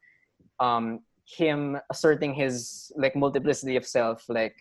um, 0.59 0.99
him 1.25 1.77
asserting 1.91 2.33
his 2.33 2.91
like 2.95 3.15
multiplicity 3.15 3.75
of 3.75 3.85
self, 3.85 4.23
like 4.29 4.55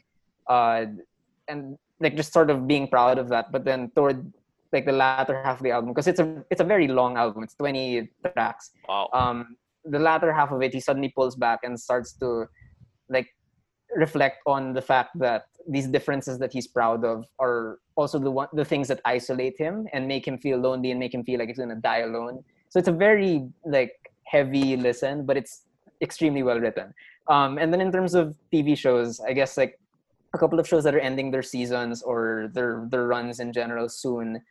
uh, 0.48 0.86
and 1.48 1.76
like 2.00 2.16
just 2.16 2.32
sort 2.32 2.50
of 2.50 2.66
being 2.66 2.88
proud 2.88 3.18
of 3.18 3.28
that. 3.28 3.52
But 3.52 3.64
then 3.64 3.90
toward 3.94 4.32
like 4.72 4.84
the 4.84 4.92
latter 4.92 5.42
half 5.44 5.58
of 5.58 5.62
the 5.62 5.70
album, 5.70 5.90
because 5.90 6.06
it's 6.08 6.20
a 6.20 6.44
it's 6.50 6.60
a 6.60 6.64
very 6.64 6.88
long 6.88 7.16
album. 7.16 7.42
It's 7.42 7.54
twenty 7.54 8.10
tracks 8.34 8.70
Wow. 8.88 9.08
um, 9.12 9.56
the 9.84 9.98
latter 9.98 10.32
half 10.32 10.50
of 10.52 10.60
it, 10.62 10.72
he 10.74 10.80
suddenly 10.80 11.08
pulls 11.08 11.36
back 11.36 11.60
and 11.62 11.78
starts 11.78 12.12
to 12.18 12.46
like 13.08 13.28
reflect 13.96 14.38
on 14.46 14.72
the 14.72 14.82
fact 14.82 15.18
that 15.18 15.46
these 15.68 15.86
differences 15.86 16.38
that 16.38 16.52
he's 16.52 16.66
proud 16.66 17.04
of 17.04 17.26
are 17.38 17.78
also 17.96 18.18
the 18.18 18.30
one 18.30 18.48
the 18.52 18.64
things 18.64 18.88
that 18.88 19.00
isolate 19.04 19.56
him 19.58 19.86
and 19.92 20.06
make 20.08 20.26
him 20.26 20.38
feel 20.38 20.58
lonely 20.58 20.90
and 20.90 21.00
make 21.00 21.12
him 21.12 21.24
feel 21.24 21.38
like 21.38 21.48
he's 21.48 21.58
gonna 21.58 21.76
die 21.76 21.98
alone. 21.98 22.42
So 22.70 22.78
it's 22.78 22.88
a 22.88 22.92
very 22.92 23.48
like 23.64 23.92
heavy 24.24 24.76
listen, 24.76 25.26
but 25.26 25.36
it's 25.36 25.62
extremely 26.00 26.42
well 26.42 26.58
written. 26.58 26.94
Um, 27.28 27.58
and 27.58 27.72
then 27.72 27.80
in 27.80 27.92
terms 27.92 28.14
of 28.14 28.36
TV 28.52 28.76
shows, 28.76 29.20
I 29.20 29.32
guess 29.32 29.56
like 29.56 29.78
a 30.34 30.38
couple 30.38 30.58
of 30.58 30.68
shows 30.68 30.84
that 30.84 30.94
are 30.94 31.00
ending 31.00 31.30
their 31.30 31.42
seasons 31.42 32.02
or 32.02 32.50
their 32.52 32.86
their 32.90 33.06
runs 33.06 33.40
in 33.40 33.52
general 33.52 33.88
soon 33.88 34.42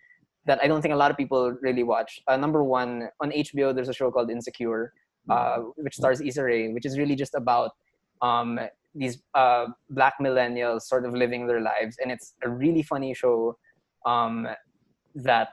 that 0.45 0.59
I 0.63 0.67
don't 0.67 0.81
think 0.81 0.93
a 0.93 0.97
lot 0.97 1.11
of 1.11 1.17
people 1.17 1.51
really 1.61 1.83
watch. 1.83 2.21
Uh, 2.27 2.37
number 2.37 2.63
one 2.63 3.09
on 3.19 3.31
HBO, 3.31 3.75
there's 3.75 3.89
a 3.89 3.93
show 3.93 4.09
called 4.09 4.31
Insecure, 4.31 4.93
uh, 5.29 5.57
which 5.75 5.95
stars 5.95 6.21
Issa 6.21 6.43
Rae, 6.43 6.69
which 6.69 6.85
is 6.85 6.97
really 6.97 7.15
just 7.15 7.35
about 7.35 7.71
um, 8.21 8.59
these 8.95 9.21
uh, 9.33 9.67
black 9.89 10.15
millennials 10.21 10.81
sort 10.83 11.05
of 11.05 11.13
living 11.13 11.47
their 11.47 11.61
lives, 11.61 11.97
and 12.01 12.11
it's 12.11 12.33
a 12.43 12.49
really 12.49 12.83
funny 12.83 13.13
show. 13.13 13.57
um, 14.07 14.47
that 15.15 15.49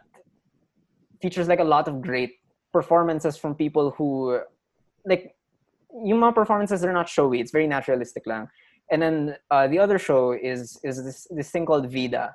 features 1.21 1.49
like 1.49 1.61
a 1.61 1.65
lot 1.65 1.89
of 1.89 2.01
great 2.01 2.35
performances 2.73 3.37
from 3.37 3.55
people 3.55 3.91
who 3.93 4.41
like 5.05 5.35
yung 6.05 6.21
performances 6.33 6.85
are 6.85 6.93
not 6.93 7.09
showy. 7.09 7.41
It's 7.41 7.51
very 7.53 7.67
naturalistic 7.67 8.27
lang. 8.27 8.49
And 8.91 9.01
then 9.01 9.37
uh, 9.51 9.67
the 9.69 9.79
other 9.79 9.99
show 9.99 10.33
is 10.33 10.79
is 10.85 11.03
this 11.05 11.27
this 11.31 11.51
thing 11.51 11.67
called 11.67 11.91
Vida, 11.91 12.35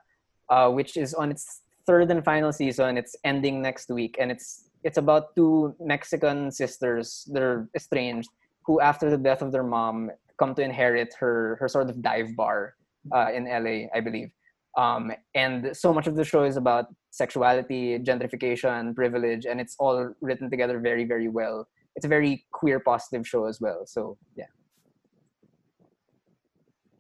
uh, 0.50 0.70
which 0.72 0.98
is 0.98 1.14
on 1.14 1.32
its 1.32 1.62
third 1.86 2.10
and 2.12 2.24
final 2.24 2.52
season. 2.52 2.98
It's 2.98 3.16
ending 3.24 3.62
next 3.62 3.90
week, 3.90 4.18
and 4.20 4.32
it's 4.32 4.70
it's 4.84 4.98
about 4.98 5.36
two 5.36 5.76
Mexican 5.80 6.52
sisters. 6.52 7.28
They're 7.32 7.70
estranged 7.76 8.30
who, 8.66 8.82
after 8.82 9.10
the 9.10 9.18
death 9.18 9.42
of 9.42 9.52
their 9.52 9.64
mom, 9.64 10.10
come 10.40 10.56
to 10.56 10.64
inherit 10.64 11.14
her 11.20 11.58
her 11.60 11.68
sort 11.68 11.90
of 11.90 12.02
dive 12.02 12.36
bar 12.36 12.74
uh, 13.14 13.28
in 13.34 13.46
LA, 13.46 13.88
I 13.94 14.00
believe. 14.02 14.32
Um, 14.78 15.12
and 15.36 15.76
so 15.76 15.94
much 15.94 16.08
of 16.08 16.16
the 16.16 16.24
show 16.24 16.44
is 16.44 16.56
about 16.56 16.86
sexuality, 17.12 18.00
gentrification, 18.00 18.96
privilege, 18.96 19.46
and 19.46 19.60
it's 19.60 19.76
all 19.80 20.14
written 20.22 20.50
together 20.50 20.80
very, 20.80 21.06
very 21.06 21.28
well. 21.28 21.68
It's 21.96 22.06
a 22.06 22.10
very 22.10 22.46
queer 22.52 22.80
positive 22.80 23.28
show 23.28 23.46
as 23.46 23.60
well. 23.60 23.82
So 23.86 24.18
yeah. 24.38 24.46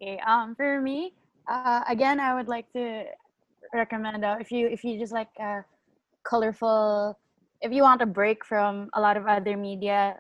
Okay. 0.02 0.20
Um, 0.26 0.56
for 0.56 0.82
me, 0.82 1.14
uh, 1.48 1.84
again, 1.88 2.20
I 2.20 2.36
would 2.36 2.48
like 2.48 2.72
to 2.74 3.04
recommend 3.74 4.26
uh, 4.26 4.38
if 4.40 4.52
you 4.52 4.68
if 4.68 4.84
you 4.84 5.00
just 5.00 5.14
like 5.14 5.30
uh, 5.42 5.62
colorful, 6.24 7.18
if 7.62 7.72
you 7.72 7.84
want 7.84 8.02
a 8.02 8.06
break 8.06 8.46
from 8.46 8.90
a 8.94 9.02
lot 9.02 9.18
of 9.18 9.28
other 9.28 9.58
media, 9.58 10.18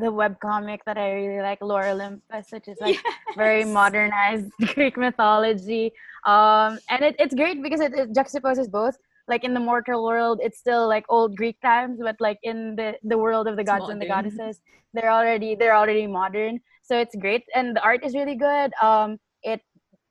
the 0.00 0.12
webcomic 0.12 0.80
that 0.86 0.98
I 0.98 1.12
really 1.12 1.42
like, 1.42 1.60
Lore 1.60 1.86
Olympus, 1.86 2.46
which 2.50 2.68
is 2.68 2.78
like 2.80 2.98
very 3.36 3.64
modernized 3.64 4.50
Greek 4.74 4.96
mythology. 4.96 5.92
Um, 6.24 6.78
and 6.88 7.02
it, 7.02 7.16
it's 7.18 7.34
great 7.34 7.62
because 7.62 7.80
it, 7.80 7.92
it 7.94 8.12
juxtaposes 8.12 8.70
both. 8.70 8.96
Like 9.28 9.44
in 9.44 9.54
the 9.54 9.60
mortal 9.60 10.04
world, 10.04 10.40
it's 10.42 10.58
still 10.58 10.88
like 10.88 11.04
old 11.08 11.36
Greek 11.36 11.60
times, 11.60 12.00
but 12.02 12.16
like 12.18 12.38
in 12.42 12.74
the, 12.74 12.94
the 13.04 13.16
world 13.16 13.46
of 13.46 13.56
the 13.56 13.62
gods 13.62 13.88
and 13.88 14.02
the 14.02 14.08
goddesses, 14.08 14.60
they're 14.92 15.12
already 15.12 15.54
they're 15.54 15.76
already 15.76 16.06
modern. 16.06 16.58
So 16.82 16.98
it's 16.98 17.14
great, 17.14 17.44
and 17.54 17.76
the 17.76 17.82
art 17.82 18.04
is 18.04 18.14
really 18.14 18.34
good. 18.34 18.72
Um, 18.82 19.18
it 19.44 19.60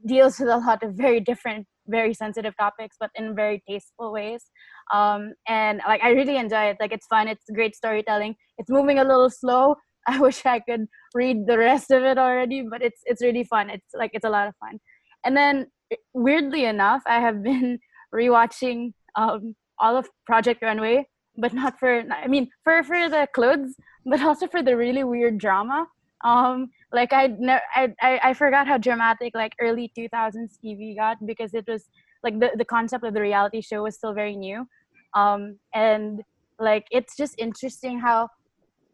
deals 0.05 0.39
with 0.39 0.47
a 0.47 0.57
lot 0.57 0.83
of 0.83 0.93
very 0.93 1.19
different, 1.19 1.67
very 1.89 2.13
sensitive 2.13 2.55
topics, 2.57 2.95
but 2.99 3.09
in 3.15 3.35
very 3.35 3.61
tasteful 3.67 4.11
ways. 4.11 4.45
Um, 4.93 5.33
and 5.47 5.81
like 5.87 6.03
I 6.03 6.11
really 6.11 6.37
enjoy 6.37 6.65
it. 6.65 6.77
Like 6.79 6.91
it's 6.91 7.07
fun. 7.07 7.27
It's 7.27 7.45
great 7.53 7.75
storytelling. 7.75 8.35
It's 8.57 8.69
moving 8.69 8.99
a 8.99 9.03
little 9.03 9.29
slow. 9.29 9.75
I 10.07 10.19
wish 10.19 10.45
I 10.45 10.59
could 10.59 10.87
read 11.13 11.45
the 11.45 11.57
rest 11.57 11.91
of 11.91 12.03
it 12.03 12.17
already, 12.17 12.63
but 12.69 12.81
it's 12.81 13.01
it's 13.05 13.21
really 13.21 13.43
fun. 13.43 13.69
It's 13.69 13.93
like 13.93 14.11
it's 14.13 14.25
a 14.25 14.29
lot 14.29 14.47
of 14.47 14.55
fun. 14.59 14.79
And 15.25 15.35
then 15.35 15.67
weirdly 16.13 16.65
enough, 16.65 17.03
I 17.05 17.19
have 17.19 17.43
been 17.49 17.79
rewatching 18.13 18.93
um, 19.15 19.55
all 19.79 19.97
of 19.97 20.07
Project 20.25 20.61
Runway, 20.61 21.07
but 21.37 21.53
not 21.53 21.79
for 21.79 22.03
I 22.11 22.27
mean 22.27 22.49
for 22.63 22.83
for 22.83 23.09
the 23.09 23.27
clothes, 23.33 23.75
but 24.05 24.21
also 24.21 24.47
for 24.47 24.63
the 24.63 24.77
really 24.77 25.03
weird 25.03 25.37
drama. 25.37 25.87
Um, 26.23 26.69
like 26.91 27.13
I, 27.13 27.27
ne- 27.27 27.67
I 27.75 27.93
I 28.01 28.19
I 28.23 28.33
forgot 28.33 28.67
how 28.67 28.77
dramatic 28.77 29.33
like 29.35 29.53
early 29.59 29.91
2000s 29.97 30.57
TV 30.63 30.95
got 30.95 31.17
because 31.25 31.53
it 31.53 31.65
was 31.67 31.85
like 32.23 32.39
the 32.39 32.51
the 32.57 32.65
concept 32.65 33.03
of 33.03 33.13
the 33.13 33.21
reality 33.21 33.61
show 33.61 33.83
was 33.83 33.95
still 33.95 34.13
very 34.13 34.35
new, 34.35 34.67
um, 35.13 35.59
and 35.73 36.21
like 36.59 36.85
it's 36.91 37.15
just 37.15 37.35
interesting 37.37 37.99
how 37.99 38.29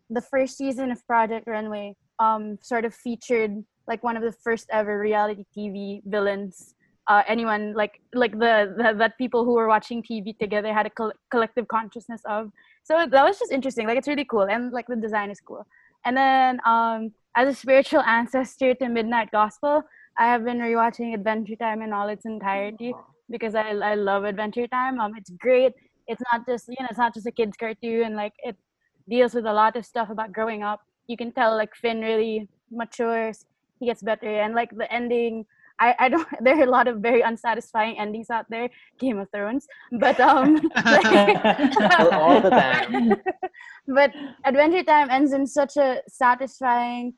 the 0.09 0.21
first 0.21 0.57
season 0.57 0.91
of 0.91 1.05
Project 1.07 1.47
Runway 1.47 1.95
um 2.19 2.57
sort 2.61 2.85
of 2.85 2.93
featured 2.93 3.63
like 3.87 4.03
one 4.03 4.17
of 4.17 4.23
the 4.23 4.31
first 4.31 4.67
ever 4.71 4.99
reality 4.99 5.45
TV 5.57 6.01
villains. 6.05 6.75
Uh, 7.07 7.21
anyone 7.27 7.73
like 7.75 8.01
like 8.15 8.31
the, 8.31 8.73
the 8.77 8.93
that 8.97 9.15
people 9.19 9.45
who 9.45 9.53
were 9.53 9.67
watching 9.67 10.01
TV 10.01 10.35
together 10.39 10.73
had 10.73 10.87
a 10.87 10.89
col- 10.89 11.13
collective 11.29 11.67
consciousness 11.67 12.21
of. 12.27 12.49
So 12.83 13.05
that 13.05 13.23
was 13.23 13.37
just 13.37 13.51
interesting. 13.51 13.85
Like 13.85 13.99
it's 13.99 14.07
really 14.07 14.25
cool, 14.25 14.49
and 14.49 14.73
like 14.73 14.87
the 14.87 14.95
design 14.95 15.29
is 15.29 15.39
cool. 15.39 15.67
And 16.03 16.17
then 16.17 16.59
um, 16.65 17.11
as 17.35 17.47
a 17.49 17.53
spiritual 17.53 18.01
ancestor 18.01 18.73
to 18.75 18.89
Midnight 18.89 19.29
Gospel, 19.31 19.83
I 20.17 20.27
have 20.27 20.45
been 20.45 20.59
rewatching 20.59 21.13
Adventure 21.13 21.55
Time 21.57 21.81
in 21.81 21.91
all 21.91 22.07
its 22.07 22.25
entirety 22.25 22.93
because 23.29 23.55
I 23.55 23.69
I 23.71 23.95
love 23.95 24.23
Adventure 24.23 24.67
Time. 24.67 24.99
Um, 24.99 25.13
it's 25.17 25.29
great. 25.31 25.73
It's 26.07 26.21
not 26.31 26.45
just 26.47 26.67
you 26.69 26.75
know 26.79 26.87
it's 26.89 26.97
not 26.97 27.13
just 27.13 27.27
a 27.27 27.31
kids 27.31 27.57
cartoon. 27.57 28.15
Like 28.15 28.33
it 28.43 28.55
deals 29.09 29.33
with 29.33 29.45
a 29.45 29.53
lot 29.53 29.75
of 29.75 29.85
stuff 29.85 30.09
about 30.09 30.31
growing 30.31 30.63
up. 30.63 30.81
You 31.07 31.17
can 31.17 31.31
tell 31.33 31.55
like 31.55 31.75
Finn 31.75 31.99
really 32.01 32.47
matures. 32.71 33.45
He 33.79 33.87
gets 33.87 34.01
better, 34.01 34.39
and 34.41 34.55
like 34.55 34.71
the 34.75 34.91
ending. 34.91 35.45
I, 35.77 35.93
I 35.99 36.07
don't 36.07 36.25
there 36.41 36.57
are 36.57 36.63
a 36.63 36.69
lot 36.69 36.87
of 36.87 36.99
very 36.99 37.19
unsatisfying 37.19 37.99
endings 37.99 38.29
out 38.29 38.45
there 38.49 38.69
game 38.97 39.19
of 39.19 39.27
thrones 39.31 39.67
but 39.99 40.17
um 40.21 40.55
All- 41.99 42.13
all 42.13 42.39
the 42.39 42.49
time. 42.49 43.13
but 43.85 44.11
adventure 44.45 44.83
time 44.83 45.09
ends 45.09 45.33
in 45.33 45.45
such 45.45 45.75
a 45.75 46.01
satisfying 46.07 47.13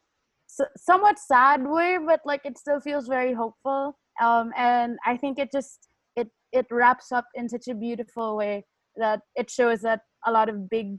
s- 0.50 0.72
somewhat 0.78 1.20
sad 1.20 1.66
way 1.68 1.98
but 2.06 2.22
like 2.26 2.42
it 2.46 2.58
still 2.58 2.80
feels 2.80 3.08
very 3.08 3.34
hopeful 3.34 3.98
um 4.22 4.52
and 4.58 4.98
i 5.06 5.16
think 5.18 5.38
it 5.40 5.52
just 5.52 5.90
it 6.16 6.30
it 6.52 6.66
wraps 6.72 7.12
up 7.12 7.26
in 7.36 7.48
such 7.50 7.68
a 7.68 7.76
beautiful 7.76 8.36
way 8.38 8.66
that 8.96 9.22
it 9.36 9.50
shows 9.50 9.82
that 9.82 10.02
a 10.26 10.32
lot 10.32 10.50
of 10.50 10.70
big 10.70 10.98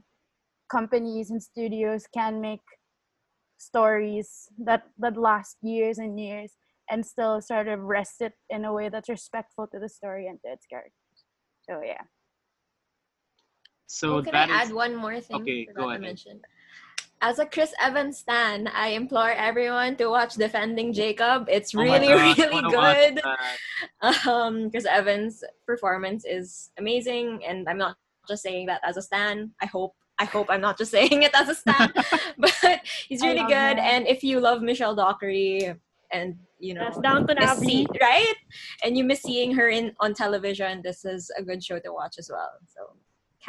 companies 0.71 1.31
and 1.31 1.41
studios 1.41 2.05
can 2.13 2.39
make 2.39 2.61
stories 3.57 4.47
that 4.57 4.83
that 4.97 5.17
last 5.17 5.57
years 5.61 5.97
and 5.97 6.19
years 6.19 6.53
and 6.89 7.05
still 7.05 7.41
sort 7.41 7.67
of 7.67 7.79
rest 7.81 8.21
it 8.21 8.33
in 8.49 8.65
a 8.65 8.73
way 8.73 8.89
that's 8.89 9.09
respectful 9.09 9.67
to 9.67 9.79
the 9.79 9.89
story 9.89 10.27
and 10.27 10.39
to 10.45 10.51
its 10.51 10.65
characters 10.65 11.25
so 11.61 11.81
yeah 11.83 12.01
So 13.87 14.17
oh, 14.17 14.21
can 14.21 14.35
I 14.35 14.45
that 14.47 14.49
is 14.49 14.69
add 14.69 14.73
one 14.73 14.95
more 14.95 15.19
thing? 15.19 15.41
Okay, 15.41 15.65
Forgot 15.65 15.81
go 15.81 15.83
to 15.85 15.89
ahead. 15.89 16.01
mention. 16.01 16.41
As 17.21 17.37
a 17.39 17.45
Chris 17.45 17.73
Evans 17.81 18.17
stan, 18.19 18.67
I 18.69 18.89
implore 18.89 19.31
everyone 19.31 19.97
to 19.97 20.07
watch 20.07 20.35
Defending 20.35 20.93
Jacob. 20.93 21.47
It's 21.49 21.75
Oh 21.75 21.81
really, 21.81 22.07
gosh, 22.15 22.39
I 22.39 22.43
really 22.47 22.61
good. 22.71 23.21
that. 24.01 24.27
Um, 24.27 24.71
Chris 24.71 24.85
Evans' 24.85 25.43
performance 25.65 26.23
is 26.25 26.71
amazing, 26.79 27.41
and 27.45 27.67
I'm 27.67 27.77
not 27.77 27.97
just 28.27 28.41
saying 28.43 28.67
that 28.67 28.79
as 28.85 28.95
a 28.95 29.01
stan. 29.01 29.51
I 29.61 29.65
hope. 29.65 29.95
I 30.17 30.25
hope 30.25 30.47
I'm 30.49 30.61
not 30.61 30.77
just 30.77 30.91
saying 30.97 31.23
it 31.23 31.31
as 31.33 31.49
a 31.49 31.55
stan, 31.55 31.91
but 32.37 32.53
he's 33.07 33.21
really 33.21 33.43
good. 33.47 33.77
him. 33.77 33.79
And 33.79 34.07
if 34.07 34.23
you 34.23 34.39
love 34.39 34.61
Michelle 34.61 34.95
Dockery, 34.95 35.73
and 36.11 36.37
you 36.59 36.73
know, 36.73 36.85
That's 36.85 36.99
Downton 36.99 37.37
miss 37.39 37.49
Abbey. 37.51 37.65
see- 37.65 37.87
right? 38.01 38.33
And 38.83 38.97
you 38.97 39.03
miss 39.03 39.21
seeing 39.21 39.53
her 39.55 39.67
in 39.69 39.93
on 39.99 40.13
television. 40.13 40.81
This 40.83 41.03
is 41.05 41.31
a 41.37 41.43
good 41.43 41.63
show 41.63 41.79
to 41.79 41.91
watch 41.93 42.15
as 42.17 42.29
well. 42.31 42.51
So 42.67 42.93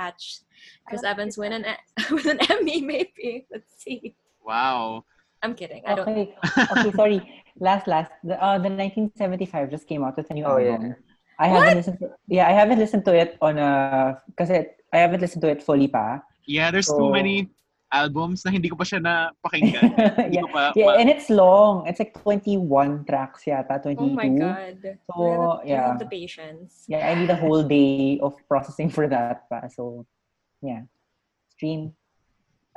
catch 0.00 0.40
Chris 0.88 1.04
Evans 1.04 1.36
Chris 1.36 1.42
win 1.42 1.52
an 1.52 1.64
win 2.16 2.26
an 2.34 2.40
Emmy 2.48 2.80
maybe. 2.80 3.46
Let's 3.52 3.72
see. 3.84 4.14
Wow. 4.40 5.04
I'm 5.42 5.54
kidding. 5.56 5.82
I 5.88 5.94
don't. 5.96 6.08
Okay, 6.08 6.36
okay, 6.76 6.92
sorry. 6.92 7.18
Last, 7.56 7.88
last. 7.88 8.12
The, 8.24 8.36
uh, 8.36 8.58
the 8.60 8.68
1975 8.68 9.70
just 9.70 9.88
came 9.88 10.04
out 10.04 10.16
with 10.16 10.28
a 10.30 10.34
new 10.36 10.44
Oh, 10.44 10.56
yeah. 10.60 10.76
album. 10.76 10.96
I 11.40 11.48
haven't 11.48 11.76
listened 11.80 11.98
to. 12.04 12.12
Yeah, 12.28 12.44
I 12.48 12.52
haven't 12.52 12.78
listened 12.78 13.04
to 13.08 13.14
it 13.16 13.38
on 13.40 13.56
a. 13.56 13.72
Kasi 14.36 14.68
I 14.92 14.98
haven't 15.00 15.20
listened 15.24 15.40
to 15.40 15.48
it 15.48 15.62
fully 15.64 15.88
pa. 15.88 16.20
Yeah, 16.44 16.68
there's 16.70 16.88
So- 16.92 16.98
too 17.00 17.08
many 17.12 17.48
albums 17.90 18.46
na 18.46 18.54
hindi 18.54 18.70
ko 18.70 18.78
pa 18.78 18.86
siya 18.86 19.02
napakinggan. 19.02 19.90
Hindi 20.30 20.38
yeah, 20.38 20.46
ko 20.46 20.48
pa, 20.54 20.62
yeah, 20.78 20.94
ma- 20.94 20.98
and 21.02 21.10
it's 21.10 21.26
long. 21.26 21.86
It's 21.90 21.98
like 21.98 22.14
21 22.14 23.02
tracks 23.04 23.42
yata, 23.44 23.82
22. 23.82 23.98
Oh 23.98 24.14
my 24.14 24.30
god. 24.30 24.78
So, 25.10 25.12
I 25.18 25.26
have, 25.26 25.42
I 25.42 25.66
yeah. 25.66 25.82
have 25.90 25.98
the 25.98 26.06
patience. 26.06 26.86
Yeah, 26.86 27.02
I 27.02 27.18
need 27.18 27.30
a 27.30 27.36
whole 27.38 27.66
day 27.66 28.22
of 28.22 28.38
processing 28.46 28.90
for 28.94 29.10
that 29.10 29.50
pa. 29.50 29.66
So, 29.66 30.06
yeah. 30.62 30.86
Stream, 31.58 31.92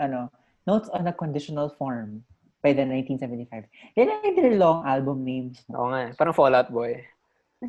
ano, 0.01 0.33
Notes 0.65 0.89
on 0.89 1.05
a 1.05 1.13
Conditional 1.13 1.69
Form 1.69 2.23
by 2.65 2.73
the 2.73 2.81
1975. 2.81 3.69
They 3.95 4.07
like 4.09 4.33
their 4.33 4.57
long 4.57 4.87
album 4.87 5.21
names. 5.27 5.61
Oo 5.69 5.93
nga. 5.93 6.09
eh. 6.09 6.11
Parang 6.17 6.33
Fallout 6.33 6.71
Boy. 6.73 7.03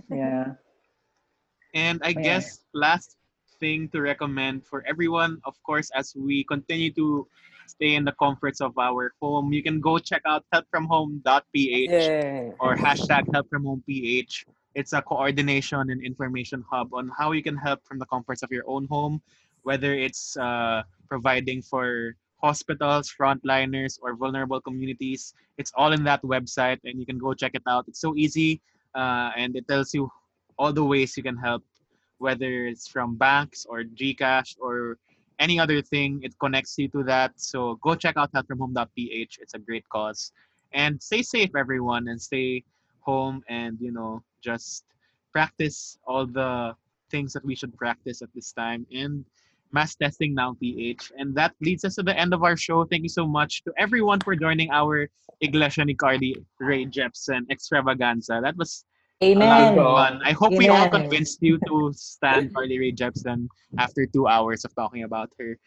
Yeah. 0.09 0.57
And 1.75 1.99
I 2.07 2.15
Yeah. 2.15 2.23
guess 2.23 2.63
last 2.73 3.19
thing 3.65 3.89
to 3.97 4.05
recommend 4.05 4.61
for 4.69 4.85
everyone, 4.85 5.41
of 5.49 5.57
course, 5.65 5.89
as 5.97 6.13
we 6.13 6.45
continue 6.45 6.93
to 7.01 7.25
stay 7.65 7.97
in 7.97 8.05
the 8.05 8.13
comforts 8.21 8.61
of 8.61 8.77
our 8.77 9.17
home, 9.25 9.57
you 9.57 9.63
can 9.65 9.81
go 9.81 9.97
check 9.97 10.21
out 10.29 10.45
helpfromhome.ph 10.53 11.89
or 12.61 12.77
hashtag 12.77 13.25
helpfromhomeph. 13.33 14.45
It's 14.75 14.93
a 14.93 15.01
coordination 15.01 15.85
and 15.89 15.99
information 16.05 16.61
hub 16.71 16.93
on 16.93 17.09
how 17.17 17.33
you 17.33 17.43
can 17.49 17.57
help 17.57 17.81
from 17.89 17.97
the 18.03 18.09
comforts 18.15 18.43
of 18.45 18.53
your 18.53 18.67
own 18.69 18.85
home, 18.95 19.23
whether 19.63 19.97
it's 19.97 20.37
uh, 20.37 20.83
providing 21.09 21.63
for 21.63 21.89
hospitals, 22.45 23.09
frontliners, 23.09 23.97
or 24.03 24.13
vulnerable 24.13 24.61
communities. 24.61 25.33
It's 25.57 25.73
all 25.73 25.97
in 25.97 26.05
that 26.05 26.21
website, 26.21 26.81
and 26.85 27.01
you 27.01 27.07
can 27.07 27.17
go 27.17 27.33
check 27.33 27.53
it 27.57 27.65
out. 27.65 27.89
It's 27.89 28.03
so 28.03 28.13
easy, 28.13 28.61
uh, 28.93 29.31
and 29.41 29.57
it 29.57 29.65
tells 29.73 29.95
you 29.97 30.13
all 30.61 30.73
the 30.73 30.85
ways 30.85 31.17
you 31.17 31.25
can 31.25 31.39
help, 31.39 31.63
whether 32.25 32.65
it's 32.65 32.89
from 32.89 33.21
banks 33.21 33.67
or 33.69 33.85
GCash 33.85 34.57
or 34.59 34.97
any 35.39 35.61
other 35.61 35.83
thing. 35.83 36.21
It 36.25 36.33
connects 36.41 36.79
you 36.81 36.89
to 36.97 37.05
that. 37.05 37.33
So 37.37 37.77
go 37.85 37.95
check 37.95 38.17
out 38.17 38.33
helpfromhome.ph. 38.33 39.33
It's 39.43 39.53
a 39.53 39.59
great 39.59 39.87
cause. 39.91 40.33
And 40.73 40.97
stay 41.03 41.21
safe, 41.21 41.53
everyone, 41.55 42.09
and 42.09 42.17
stay 42.17 42.65
home 43.01 43.45
and, 43.49 43.77
you 43.79 43.93
know, 43.93 44.23
just 44.41 44.85
practice 45.37 45.99
all 46.09 46.25
the 46.25 46.73
things 47.11 47.35
that 47.35 47.45
we 47.45 47.55
should 47.55 47.77
practice 47.77 48.23
at 48.23 48.33
this 48.35 48.53
time. 48.53 48.87
And 48.89 49.25
mass 49.71 49.95
testing 49.95 50.33
now, 50.33 50.57
PH. 50.63 51.13
And 51.19 51.35
that 51.35 51.53
leads 51.61 51.85
us 51.85 51.97
to 51.97 52.03
the 52.03 52.17
end 52.17 52.33
of 52.33 52.43
our 52.43 52.57
show. 52.57 52.87
Thank 52.87 53.03
you 53.03 53.13
so 53.13 53.27
much 53.27 53.63
to 53.65 53.71
everyone 53.77 54.21
for 54.25 54.35
joining 54.35 54.71
our 54.71 55.11
Iglesia 55.43 55.85
ni 55.85 55.93
Carly 55.93 56.41
Rae 56.59 56.87
Jepsen 56.87 57.45
extravaganza. 57.51 58.41
That 58.41 58.57
was 58.57 58.87
a 59.21 59.35
lot 59.35 59.79
Amen. 59.79 60.21
I 60.25 60.33
hope 60.33 60.53
we 60.53 60.69
all 60.69 60.89
convinced 60.89 61.43
you 61.43 61.59
to 61.69 61.93
stand 61.95 62.55
Carly 62.55 62.79
Rae 62.79 62.93
Jepsen 62.93 63.49
after 63.79 64.07
two 64.07 64.27
hours 64.27 64.65
of 64.65 64.75
talking 64.75 65.05
about 65.05 65.31
her. 65.39 65.59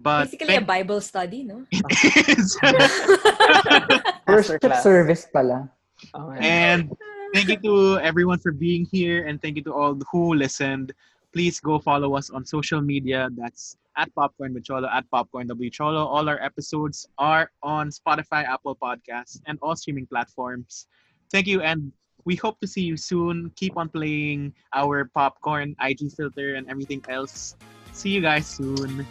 But 0.00 0.30
Basically 0.30 0.56
a 0.56 0.60
Bible 0.60 1.00
study, 1.00 1.44
no? 1.44 1.64
it 1.72 2.38
is. 2.38 2.58
Worship 4.26 4.60
Masterclass. 4.60 4.82
service 4.82 5.26
pala. 5.32 5.70
Oh, 6.14 6.32
and 6.32 6.90
thank 7.34 7.48
you 7.48 7.58
to 7.58 7.98
everyone 8.00 8.38
for 8.38 8.50
being 8.50 8.86
here 8.90 9.26
and 9.26 9.40
thank 9.40 9.56
you 9.56 9.62
to 9.64 9.72
all 9.72 9.98
who 10.10 10.34
listened. 10.34 10.92
Please 11.32 11.60
go 11.60 11.78
follow 11.78 12.16
us 12.16 12.30
on 12.30 12.44
social 12.44 12.80
media. 12.80 13.30
That's 13.36 13.76
at 13.96 14.12
Popcorn 14.14 14.54
with 14.54 14.64
Cholo, 14.64 14.88
at 14.88 15.08
Popcorn 15.10 15.46
W 15.46 15.70
Cholo. 15.70 16.04
All 16.04 16.28
our 16.28 16.42
episodes 16.42 17.06
are 17.18 17.50
on 17.62 17.90
Spotify, 17.90 18.44
Apple 18.44 18.74
Podcasts, 18.74 19.40
and 19.46 19.58
all 19.62 19.76
streaming 19.76 20.06
platforms. 20.06 20.86
Thank 21.30 21.46
you, 21.46 21.62
and 21.62 21.92
we 22.24 22.36
hope 22.36 22.60
to 22.60 22.66
see 22.66 22.82
you 22.82 22.96
soon. 22.96 23.50
Keep 23.56 23.76
on 23.76 23.88
playing 23.88 24.54
our 24.72 25.06
Popcorn 25.14 25.74
IG 25.80 26.12
filter 26.12 26.54
and 26.54 26.68
everything 26.68 27.04
else. 27.08 27.56
See 27.92 28.10
you 28.10 28.20
guys 28.20 28.46
soon. 28.46 29.06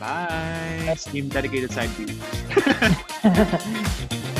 Bye. 0.00 0.94
Stream 0.96 1.28
dedicated 1.28 1.70
Side 1.70 1.90
B. 1.96 2.06